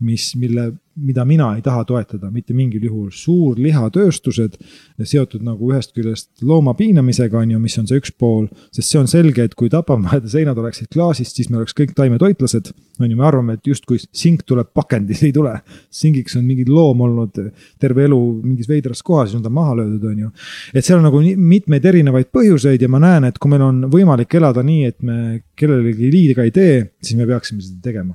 mis, 0.00 0.32
mille 0.36 0.72
mida 0.94 1.24
mina 1.24 1.48
ei 1.56 1.62
taha 1.62 1.82
toetada 1.84 2.30
mitte 2.30 2.54
mingil 2.54 2.84
juhul, 2.86 3.08
suurlihatööstused 3.14 4.56
seotud 5.02 5.42
nagu 5.42 5.72
ühest 5.72 5.94
küljest 5.96 6.44
looma 6.46 6.74
piinamisega, 6.78 7.40
on 7.40 7.54
ju, 7.54 7.60
mis 7.62 7.76
on 7.80 7.88
see 7.90 7.98
üks 7.98 8.14
pool, 8.18 8.46
sest 8.74 8.92
see 8.92 9.00
on 9.00 9.10
selge, 9.10 9.48
et 9.48 9.56
kui 9.58 9.70
tapamajade 9.72 10.30
seinad 10.30 10.58
oleksid 10.60 10.92
klaasist, 10.94 11.34
siis 11.34 11.50
me 11.50 11.58
oleks 11.60 11.74
kõik 11.76 11.96
taimetoitlased. 11.98 12.72
on 13.00 13.10
ju, 13.10 13.16
me 13.18 13.26
arvame, 13.26 13.58
et 13.58 13.66
justkui 13.66 13.98
sink 14.14 14.44
tuleb 14.46 14.70
pakendis, 14.74 15.22
ei 15.26 15.32
tule. 15.34 15.56
singiks 15.90 16.36
on 16.36 16.44
mingi 16.46 16.64
loom 16.68 17.00
olnud 17.00 17.40
terve 17.80 18.04
elu 18.06 18.20
mingis 18.44 18.68
veidras 18.68 19.02
kohas 19.02 19.32
ja 19.32 19.38
on 19.38 19.42
ta 19.42 19.50
maha 19.50 19.76
löödud, 19.82 20.04
on 20.10 20.18
ju. 20.18 20.30
et 20.74 20.84
seal 20.84 20.98
on 20.98 21.08
nagu 21.10 21.22
mitmeid 21.36 21.84
erinevaid 21.84 22.30
põhjuseid 22.30 22.82
ja 22.82 22.88
ma 22.88 23.02
näen, 23.02 23.24
et 23.24 23.38
kui 23.38 23.50
meil 23.50 23.66
on 23.66 23.86
võimalik 23.90 24.34
elada 24.38 24.62
nii, 24.62 24.84
et 24.84 25.02
me 25.02 25.40
kellelegi 25.58 26.10
liiga 26.10 26.46
ei 26.46 26.54
tee, 26.54 26.84
siis 27.02 27.18
me 27.18 27.26
peaksime 27.26 27.62
seda 27.62 27.82
tegema 27.82 28.14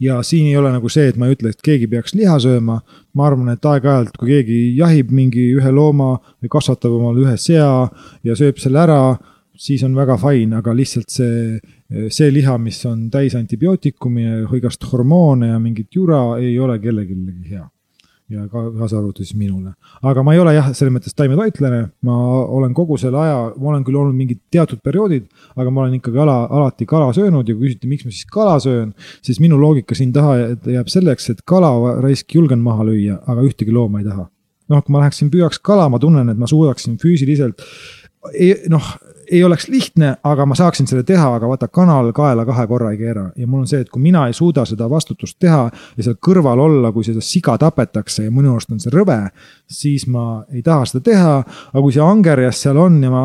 ja 0.00 0.20
siin 0.22 0.48
ei 0.50 0.56
ole 0.56 0.72
nagu 0.74 0.90
see, 0.92 1.08
et 1.10 1.16
ma 1.16 1.28
ei 1.28 1.36
ütle, 1.36 1.52
et 1.54 1.64
keegi 1.64 1.88
peaks 1.90 2.14
liha 2.18 2.38
sööma. 2.42 2.80
ma 3.14 3.26
arvan, 3.26 3.48
et 3.50 3.64
aeg-ajalt, 3.64 4.14
kui 4.18 4.28
keegi 4.30 4.58
jahib 4.78 5.10
mingi 5.10 5.48
ühe 5.58 5.70
looma 5.74 6.12
või 6.42 6.52
kasvatab 6.52 6.92
omale 6.94 7.24
ühe 7.24 7.36
sea 7.40 7.88
ja 8.22 8.36
sööb 8.38 8.60
selle 8.62 8.78
ära, 8.84 9.00
siis 9.58 9.82
on 9.82 9.96
väga 9.96 10.18
fine, 10.22 10.60
aga 10.60 10.74
lihtsalt 10.74 11.10
see, 11.10 11.58
see 12.14 12.30
liha, 12.30 12.58
mis 12.62 12.78
on 12.86 13.08
täis 13.10 13.34
antibiootikumi 13.34 14.28
ja 14.28 14.44
igast 14.56 14.86
hormoone 14.92 15.50
ja 15.50 15.58
mingit 15.58 15.90
jura, 15.94 16.38
ei 16.38 16.54
ole 16.58 16.78
kellelegi 16.78 17.18
hea 17.50 17.66
ja 18.28 18.44
ka 18.48 18.62
kaasa 18.76 18.98
arvatud 18.98 19.24
siis 19.24 19.36
minule. 19.38 19.72
aga 20.02 20.22
ma 20.22 20.34
ei 20.34 20.40
ole 20.42 20.52
jah, 20.54 20.68
selles 20.76 20.92
mõttes 20.92 21.16
taimetoitlane, 21.16 21.80
ma 22.04 22.16
olen 22.58 22.74
kogu 22.76 22.98
selle 23.00 23.20
aja, 23.22 23.36
ma 23.56 23.70
olen 23.72 23.84
küll 23.86 23.96
olnud 23.96 24.16
mingid 24.16 24.42
teatud 24.52 24.82
perioodid, 24.84 25.28
aga 25.56 25.72
ma 25.72 25.84
olen 25.84 25.96
ikkagi 25.98 26.20
ala, 26.24 26.38
alati 26.60 26.86
kala 26.88 27.08
söönud 27.16 27.48
ja 27.48 27.56
kui 27.56 27.68
küsiti, 27.68 27.88
miks 27.90 28.04
ma 28.04 28.12
siis 28.12 28.28
kala 28.32 28.58
söön, 28.62 28.92
siis 29.24 29.40
minu 29.40 29.60
loogika 29.60 29.96
siin 29.96 30.12
taha 30.12 30.36
jääb 30.68 30.92
selleks, 30.92 31.30
et 31.32 31.44
kala 31.48 31.72
raisk 32.04 32.36
julgen 32.36 32.60
maha 32.64 32.84
lüüa, 32.90 33.22
aga 33.26 33.46
ühtegi 33.48 33.74
looma 33.74 34.02
ei 34.02 34.08
taha. 34.08 34.28
noh, 34.68 34.84
kui 34.84 34.92
ma 34.92 35.00
läheksin 35.00 35.30
püüaks 35.32 35.62
kala, 35.64 35.88
ma 35.88 35.96
tunnen, 35.98 36.28
et 36.28 36.36
ma 36.36 36.46
suudaksin 36.50 36.98
füüsiliselt 37.00 37.64
noh, 38.68 38.96
ei 39.30 39.44
oleks 39.44 39.68
lihtne, 39.68 40.14
aga 40.24 40.46
ma 40.48 40.56
saaksin 40.56 40.86
selle 40.88 41.02
teha, 41.06 41.26
aga 41.36 41.48
vaata, 41.50 41.68
kanal 41.72 42.10
kaela 42.16 42.44
kahe 42.48 42.64
korra 42.70 42.92
ei 42.94 42.98
keera 43.00 43.26
ja 43.36 43.46
mul 43.46 43.62
on 43.64 43.68
see, 43.70 43.80
et 43.84 43.90
kui 43.92 44.02
mina 44.02 44.24
ei 44.28 44.34
suuda 44.36 44.64
seda 44.68 44.88
vastutust 44.90 45.38
teha 45.40 45.64
ja 45.68 46.04
seal 46.04 46.16
kõrval 46.24 46.60
olla, 46.64 46.92
kui 46.94 47.06
seda 47.06 47.22
siga 47.24 47.56
tapetakse 47.60 48.24
ja 48.26 48.32
minu 48.34 48.54
arust 48.54 48.72
on 48.74 48.80
see 48.82 48.92
rõve, 48.94 49.18
siis 49.70 50.06
ma 50.10 50.44
ei 50.52 50.62
taha 50.66 50.86
seda 50.88 51.04
teha. 51.10 51.32
aga 51.72 51.82
kui 51.84 51.94
see 51.94 52.04
angerjas 52.04 52.62
seal 52.64 52.80
on 52.80 53.00
ja 53.04 53.12
ma, 53.12 53.24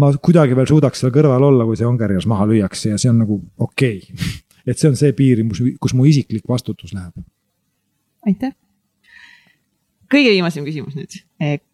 ma 0.00 0.10
kuidagi 0.14 0.58
veel 0.58 0.68
suudaks 0.70 1.02
seal 1.02 1.14
kõrval 1.14 1.48
olla, 1.50 1.66
kui 1.68 1.78
see 1.78 1.88
angerjas 1.88 2.28
maha 2.30 2.48
lüüakse 2.50 2.92
ja 2.94 2.98
see 3.00 3.10
on 3.10 3.22
nagu 3.24 3.40
okei 3.58 4.02
okay. 4.02 4.34
et 4.70 4.78
see 4.78 4.90
on 4.90 4.98
see 4.98 5.14
piir, 5.16 5.42
kus 5.80 5.94
mu 5.94 6.06
isiklik 6.06 6.46
vastutus 6.48 6.94
läheb. 6.94 7.14
aitäh. 8.26 8.54
kõige 10.12 10.36
viimasem 10.36 10.66
küsimus 10.66 10.94
nüüd. 10.98 11.18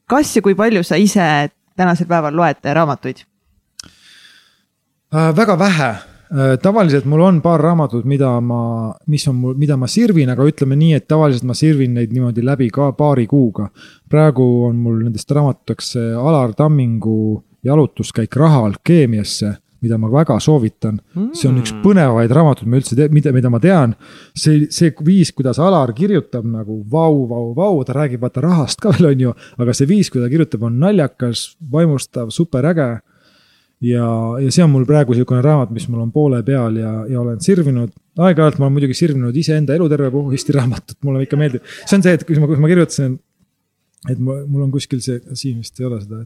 kas 0.06 0.36
ja 0.36 0.44
kui 0.44 0.56
palju 0.56 0.84
sa 0.86 0.97
ise 1.00 1.50
tänasel 1.76 2.08
päeval 2.08 2.36
loed 2.36 2.64
raamatuid? 2.64 3.26
Äh,? 5.15 5.36
väga 5.36 5.58
vähe 5.58 5.91
äh,. 5.91 6.58
tavaliselt 6.62 7.05
mul 7.05 7.20
on 7.20 7.41
paar 7.42 7.60
raamatut, 7.60 8.05
mida 8.05 8.41
ma, 8.41 8.92
mis 9.07 9.28
on 9.28 9.36
mul, 9.36 9.55
mida 9.55 9.76
ma 9.76 9.86
sirvin, 9.86 10.31
aga 10.32 10.47
ütleme 10.49 10.76
nii, 10.76 10.94
et 10.99 11.08
tavaliselt 11.08 11.47
ma 11.49 11.55
sirvin 11.55 11.94
neid 11.94 12.12
niimoodi 12.12 12.44
läbi 12.44 12.70
ka 12.70 12.92
paari 12.92 13.26
kuuga. 13.26 13.68
praegu 14.10 14.66
on 14.68 14.76
mul 14.76 15.02
nendest 15.05 15.31
raamatuteks 15.31 15.97
Alar 16.16 16.55
Tammingu 16.55 17.42
jalutuskäik 17.65 18.36
raha 18.36 18.66
alkeemiasse 18.66 19.57
mida 19.82 19.99
ma 19.99 20.08
väga 20.10 20.39
soovitan 20.41 20.99
mm.. 21.15 21.31
see 21.36 21.49
on 21.50 21.58
üks 21.60 21.73
põnevaid 21.82 22.32
raamatuid, 22.32 22.70
ma 22.70 22.78
üldse, 22.78 23.08
mida, 23.15 23.32
mida 23.34 23.50
ma 23.50 23.58
tean. 23.62 23.97
see, 24.39 24.68
see 24.70 24.92
viis, 25.05 25.32
kuidas 25.34 25.58
Alar 25.62 25.92
kirjutab 25.97 26.47
nagu 26.47 26.81
vau, 26.91 27.24
vau, 27.31 27.49
vau, 27.57 27.81
ta 27.86 27.97
räägib 27.97 28.23
vaata 28.23 28.44
rahast 28.44 28.82
ka 28.82 28.94
veel, 28.94 29.10
on 29.10 29.24
ju. 29.26 29.34
aga 29.58 29.74
see 29.76 29.91
viis, 29.91 30.10
kui 30.12 30.23
ta 30.23 30.31
kirjutab, 30.32 30.62
on 30.68 30.78
naljakas, 30.82 31.49
vaimustav, 31.73 32.31
superäge 32.34 32.89
ja, 33.83 34.07
ja 34.43 34.52
see 34.52 34.65
on 34.65 34.70
mul 34.73 34.86
praegu 34.89 35.15
niisugune 35.15 35.43
raamat, 35.44 35.73
mis 35.75 35.89
mul 35.91 36.05
on 36.05 36.12
poole 36.15 36.43
peal 36.47 36.78
ja, 36.78 36.93
ja 37.11 37.20
olen 37.20 37.41
sirvinud. 37.43 37.93
aeg-ajalt 38.19 38.59
ma 38.61 38.69
olen 38.69 38.77
muidugi 38.77 38.97
sirvinud 38.97 39.36
iseenda 39.36 39.75
Eluterve 39.75 40.11
puhkesti 40.12 40.55
raamatut, 40.57 40.99
mulle 41.05 41.25
ikka 41.27 41.39
meeldib. 41.41 41.67
see 41.85 41.99
on 41.99 42.05
see, 42.05 42.15
et 42.19 42.25
kui 42.28 42.39
ma, 42.41 42.49
kui 42.51 42.61
ma 42.62 42.70
kirjutasin, 42.70 43.17
et 44.11 44.20
mul, 44.23 44.62
on 44.62 44.70
kuskil 44.75 45.02
see, 45.05 45.20
siin 45.39 45.62
vist 45.62 45.81
ei 45.81 45.89
ole 45.89 46.01
seda, 46.02 46.23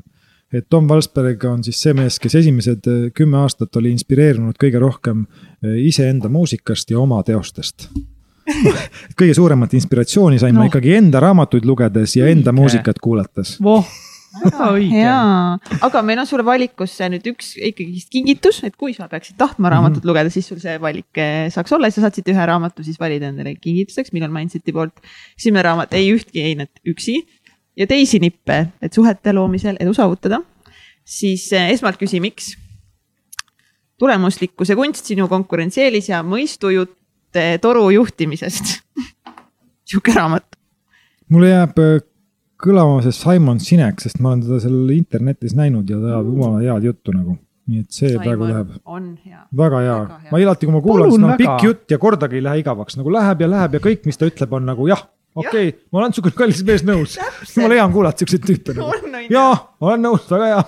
et 0.53 0.67
Tom 0.71 0.89
Valsberg 0.89 1.45
on 1.49 1.63
siis 1.67 1.81
see 1.83 1.95
mees, 1.97 2.19
kes 2.23 2.37
esimesed 2.43 2.91
äh, 2.91 3.07
kümme 3.15 3.41
aastat 3.43 3.77
oli 3.81 3.95
inspireerunud 3.95 4.59
kõige 4.61 4.83
rohkem 4.83 5.25
äh, 5.25 5.79
iseenda 5.87 6.31
muusikast 6.33 6.93
ja 6.93 7.01
oma 7.03 7.23
teostest 7.27 7.89
kõige 9.19 9.35
suuremat 9.35 9.73
inspiratsiooni 9.75 10.39
sain 10.39 10.55
no. 10.55 10.63
ma 10.63 10.71
ikkagi 10.71 10.95
enda 11.01 11.23
raamatuid 11.23 11.67
lugedes 11.67 12.15
ja 12.19 12.29
enda 12.31 12.53
Õige. 12.53 12.61
muusikat 12.61 13.01
kuulates 13.03 13.57
voh 13.63 13.87
väga 14.43 14.69
õige. 14.75 15.01
jaa, 15.01 15.79
aga 15.87 16.03
meil 16.07 16.21
on 16.23 16.29
sulle 16.29 16.45
valikusse 16.47 17.09
nüüd 17.13 17.27
üks 17.33 17.55
ikkagist 17.71 18.11
kingitus, 18.13 18.61
et 18.67 18.77
kui 18.79 18.95
sa 18.97 19.09
peaksid 19.11 19.39
tahtma 19.41 19.71
raamatut 19.73 19.99
mm 19.99 20.03
-hmm. 20.03 20.11
lugeda, 20.11 20.33
siis 20.33 20.49
sul 20.49 20.61
see 20.63 20.77
valik 20.81 21.21
eh, 21.23 21.49
saaks 21.53 21.73
olla, 21.73 21.91
sa 21.91 22.05
saad 22.05 22.19
siit 22.19 22.29
ühe 22.33 22.47
raamatu 22.53 22.85
siis 22.85 23.01
valida 23.01 23.31
endale 23.33 23.55
kingituseks, 23.57 24.13
millal 24.13 24.31
Mindseti 24.31 24.73
poolt. 24.73 24.95
esimene 25.39 25.63
raamat 25.63 25.95
Ei 25.95 26.13
ühtki 26.13 26.43
einet 26.43 26.71
üksi 26.87 27.23
ja 27.77 27.87
teisi 27.87 28.19
nippe, 28.19 28.73
et 28.83 28.93
suhete 28.93 29.33
loomisel 29.33 29.77
edu 29.81 29.95
saavutada. 29.95 30.41
siis 31.05 31.53
eh, 31.53 31.71
esmalt 31.71 31.97
küsi, 31.97 32.21
miks? 32.21 32.57
tulemuslikkuse 33.99 34.75
kunst, 34.77 35.05
sinu 35.05 35.29
konkurentsieelis 35.29 36.09
ja 36.09 36.23
mõistujutt 36.23 36.93
toru 37.61 37.91
juhtimisest 37.91 38.81
sihuke 39.89 40.13
raamat. 40.13 40.45
mulle 41.29 41.49
jääb 41.49 41.79
eh, 41.79 42.16
kõlama 42.63 43.01
see 43.05 43.15
Simon 43.15 43.59
Sinek, 43.63 44.01
sest 44.03 44.21
ma 44.23 44.33
olen 44.33 44.45
teda 44.47 44.61
seal 44.65 44.95
internetis 44.95 45.57
näinud 45.59 45.91
ja 45.91 45.99
ta 46.01 46.15
ajab 46.15 46.31
jumala 46.33 46.63
head 46.63 46.89
juttu 46.89 47.15
nagu. 47.17 47.37
nii 47.67 47.81
et 47.83 47.91
see 47.91 48.13
Simon 48.13 48.23
praegu 48.23 48.47
läheb. 48.47 48.75
on 48.85 49.07
hea. 49.25 49.41
väga 49.59 49.83
hea, 49.83 49.99
hea., 50.07 50.31
ma 50.31 50.39
alati, 50.39 50.69
kui 50.69 50.75
ma 50.77 50.83
kuulan, 50.85 51.11
siis 51.11 51.23
no 51.25 51.37
pikk 51.41 51.65
jutt 51.67 51.91
ja 51.91 51.99
kordagi 51.99 52.39
ei 52.39 52.45
lähe 52.47 52.63
igavaks, 52.63 52.99
nagu 53.01 53.11
läheb 53.11 53.43
ja 53.43 53.49
läheb 53.51 53.75
ja 53.75 53.81
kõik, 53.89 54.05
mis 54.07 54.21
ta 54.21 54.29
ütleb, 54.31 54.55
on 54.55 54.69
nagu 54.71 54.87
jah, 54.87 55.03
okei 55.35 55.73
okay,, 55.73 55.79
ma 55.91 56.05
olen 56.05 56.15
sinuga 56.15 56.39
kallis 56.39 56.63
mees 56.69 56.87
nõus. 56.87 57.17
jumala 57.57 57.81
hea 57.81 57.87
on 57.89 57.97
kuulata 57.97 58.23
siukseid 58.23 58.47
tüüpe 58.47 58.77
nagu. 58.79 59.25
jaa, 59.35 59.57
olen 59.83 60.07
nõus, 60.07 60.29
väga 60.31 60.53
hea, 60.53 60.67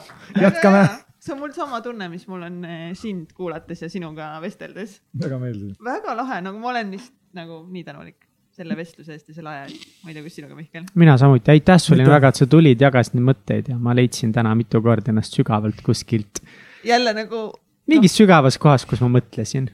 jätkame 0.48 0.82
see 1.28 1.34
on 1.36 1.42
mul 1.44 1.52
sama 1.54 1.82
tunne, 1.84 2.08
mis 2.10 2.26
mul 2.30 2.42
on 2.46 2.62
eh, 2.64 2.88
sind 2.98 3.30
kuulates 3.36 3.84
ja 3.84 3.90
sinuga 3.92 4.32
vesteldes. 4.42 4.98
väga 5.22 5.38
meeldiv. 5.38 5.76
väga 5.84 6.18
lahe, 6.18 6.40
nagu 6.42 6.58
ma 6.58 6.72
olen 6.74 6.96
lihtsalt 6.96 7.14
nagu 7.38 7.62
nii 7.70 7.84
tänulik 7.86 8.27
selle 8.58 8.76
vestluse 8.78 9.14
eest 9.14 9.30
ja 9.30 9.38
selle 9.38 9.52
aja 9.52 9.64
eest. 9.66 9.88
ma 10.02 10.12
ei 10.12 10.16
tea, 10.16 10.24
kus 10.26 10.38
sinuga, 10.38 10.58
Mihkel? 10.58 10.86
mina 10.98 11.16
samuti, 11.20 11.52
aitäh 11.54 11.80
sulle 11.82 12.06
väga, 12.08 12.32
et 12.32 12.42
sa 12.42 12.48
tulid, 12.50 12.84
jagasid 12.84 13.18
neid 13.18 13.28
mõtteid 13.30 13.72
ja 13.72 13.78
ma 13.82 13.96
leidsin 13.96 14.34
täna 14.34 14.54
mitu 14.58 14.82
korda 14.84 15.12
ennast 15.12 15.36
sügavalt 15.38 15.82
kuskilt. 15.86 16.42
jälle 16.86 17.14
nagu. 17.16 17.42
mingis 17.90 18.14
no. 18.14 18.22
sügavas 18.22 18.58
kohas, 18.62 18.86
kus 18.88 19.02
ma 19.04 19.10
mõtlesin. 19.18 19.70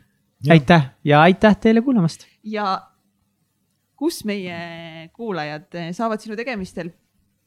aitäh 0.51 0.91
ja 1.05 1.23
aitäh 1.27 1.57
teile 1.61 1.85
kuulamast. 1.85 2.29
ja 2.45 2.77
kus 3.97 4.25
meie 4.29 5.09
kuulajad 5.15 5.81
saavad 5.97 6.21
sinu 6.21 6.37
tegemistel 6.37 6.93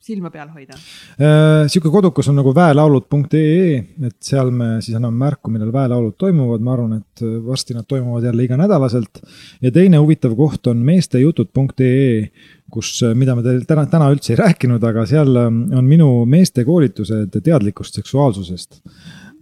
silma 0.07 0.31
peal 0.33 0.49
hoida? 0.53 0.77
Äh, 1.19 1.67
sihuke 1.71 1.91
kodukas 1.93 2.29
on 2.31 2.39
nagu 2.39 2.53
väelaulud.ee, 2.55 3.79
et 4.07 4.17
seal 4.23 4.51
me 4.55 4.77
siis 4.83 4.97
anname 4.99 5.19
märku, 5.25 5.51
millal 5.53 5.73
väelaulud 5.75 6.17
toimuvad, 6.19 6.63
ma 6.63 6.75
arvan, 6.77 6.97
et 7.01 7.25
varsti 7.45 7.77
nad 7.77 7.87
toimuvad 7.89 8.27
jälle 8.29 8.47
iganädalaselt. 8.47 9.21
ja 9.61 9.71
teine 9.71 10.01
huvitav 10.03 10.35
koht 10.39 10.67
on 10.71 10.81
meestejutud.ee, 10.87 12.27
kus, 12.71 12.95
mida 13.15 13.35
me 13.35 13.45
teil 13.45 13.63
täna, 13.67 13.85
täna 13.91 14.09
üldse 14.13 14.33
ei 14.33 14.41
rääkinud, 14.41 14.83
aga 14.83 15.05
seal 15.07 15.37
on 15.37 15.85
minu 15.87 16.09
meestekoolitused 16.29 17.39
teadlikust 17.43 18.01
seksuaalsusest 18.01 18.81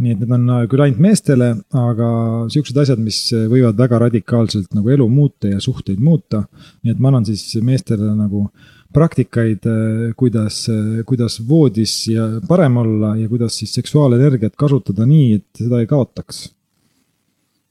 nii 0.01 0.11
et 0.11 0.21
need 0.21 0.33
on 0.35 0.49
äh, 0.51 0.63
küll 0.71 0.83
ainult 0.83 1.01
meestele, 1.03 1.51
aga 1.79 2.07
siuksed 2.51 2.77
asjad, 2.81 3.01
mis 3.01 3.19
võivad 3.51 3.77
väga 3.79 4.01
radikaalselt 4.05 4.73
nagu 4.75 4.91
elu 4.91 5.07
muuta 5.11 5.53
ja 5.53 5.61
suhteid 5.63 6.01
muuta. 6.03 6.43
nii 6.83 6.95
et 6.95 6.99
ma 6.99 7.11
annan 7.11 7.27
siis 7.27 7.55
meestele 7.63 8.11
nagu 8.17 8.49
praktikaid, 8.95 9.67
äh, 9.67 10.09
kuidas, 10.17 10.63
kuidas 11.07 11.39
voodis 11.47 11.95
ja 12.11 12.27
parem 12.47 12.77
olla 12.81 13.15
ja 13.19 13.29
kuidas 13.31 13.59
siis 13.59 13.75
seksuaalenergiat 13.75 14.55
kasutada 14.57 15.07
nii, 15.09 15.39
et 15.39 15.63
seda 15.65 15.83
ei 15.83 15.89
kaotaks. 15.89 16.45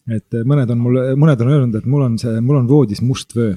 et 0.04 0.36
mõned 0.44 0.68
on 0.68 0.80
mul, 0.84 0.98
mõned 1.16 1.40
on 1.40 1.48
öelnud, 1.48 1.76
et 1.78 1.86
mul 1.88 2.02
on 2.04 2.18
see, 2.20 2.40
mul 2.44 2.58
on 2.58 2.66
voodis 2.68 3.00
must 3.00 3.32
vöö 3.36 3.54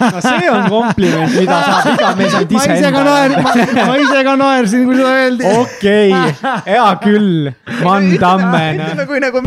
no 0.00 0.20
see 0.24 0.50
on 0.50 0.68
kompliment, 0.70 1.34
mida 1.34 1.58
saab 1.66 1.88
iga 1.92 2.12
mees 2.18 2.34
ainult 2.38 2.54
ma 2.56 2.62
ise 2.74 2.90
ka 2.94 3.02
naer-, 3.08 3.36
ma 3.90 3.96
ise 4.02 4.20
ka 4.28 4.34
naersin, 4.42 4.86
kui 4.88 4.98
seda 4.98 5.12
öeldi. 5.22 5.42
okei 5.62 6.12
okay,, 6.12 6.32
hea 6.68 6.88
küll, 7.04 7.52
Van 7.82 8.08
Dammen. 8.20 8.82
ütleme, 8.84 9.04
kui 9.10 9.18
nagu 9.24 9.44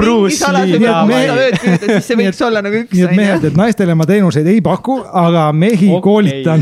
mingi 1.10 1.32
ööd 1.48 1.60
püüda, 1.64 1.86
siis 1.88 2.06
see 2.12 2.20
võiks 2.22 2.46
olla 2.48 2.64
nagu 2.66 2.76
üks. 2.84 2.94
nii 2.96 3.08
et 3.08 3.18
mehed, 3.18 3.50
et 3.52 3.60
naistele 3.60 3.98
ma 3.98 4.08
teenuseid 4.10 4.48
ei 4.52 4.62
paku, 4.66 5.02
aga 5.26 5.50
mehi 5.56 5.92
okay. 5.92 6.06
koolitan 6.08 6.62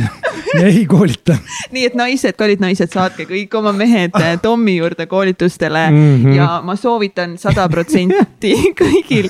mehi 0.53 0.85
koolitan. 0.85 1.37
nii 1.71 1.85
et 1.89 1.97
naised, 1.97 2.37
kallid 2.39 2.63
naised, 2.63 2.91
saatke 2.93 3.27
kõik 3.29 3.53
oma 3.59 3.73
mehed 3.75 4.15
eh, 4.21 4.35
Tommi 4.41 4.77
juurde 4.79 5.05
koolitustele 5.09 5.89
mm 5.89 6.23
-hmm. 6.23 6.35
ja 6.37 6.61
ma 6.63 6.75
soovitan 6.75 7.37
sada 7.37 7.69
protsenti 7.69 8.53
kõigil 8.81 9.29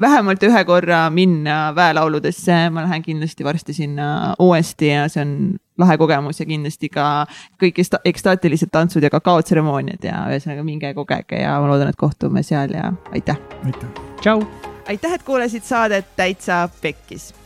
vähemalt 0.00 0.42
ühe 0.42 0.64
korra 0.64 1.10
minna 1.10 1.74
väelauludesse, 1.74 2.70
ma 2.70 2.82
lähen 2.82 3.02
kindlasti 3.02 3.44
varsti 3.44 3.72
sinna 3.72 4.34
uuesti 4.38 4.88
ja 4.88 5.06
see 5.08 5.22
on 5.22 5.36
lahe 5.78 5.96
kogemus 5.98 6.40
ja 6.40 6.46
kindlasti 6.46 6.88
ka 6.88 7.26
kõik 7.62 7.80
ekstaatilised 8.04 8.72
tantsud 8.74 9.02
ja 9.02 9.12
kakaotseremooniad 9.14 10.04
ja 10.06 10.26
ühesõnaga 10.32 10.66
minge 10.66 10.94
kogege 10.94 11.42
ja 11.42 11.56
ma 11.60 11.70
loodan, 11.70 11.90
et 11.90 12.00
kohtume 12.00 12.42
seal 12.42 12.74
ja 12.74 12.92
aitäh. 13.12 13.38
aitäh. 13.64 14.04
tšau. 14.20 14.42
aitäh, 14.88 15.14
et 15.14 15.22
kuulasid 15.22 15.66
saadet 15.66 16.16
Täitsa 16.16 16.68
Pekkis 16.82 17.32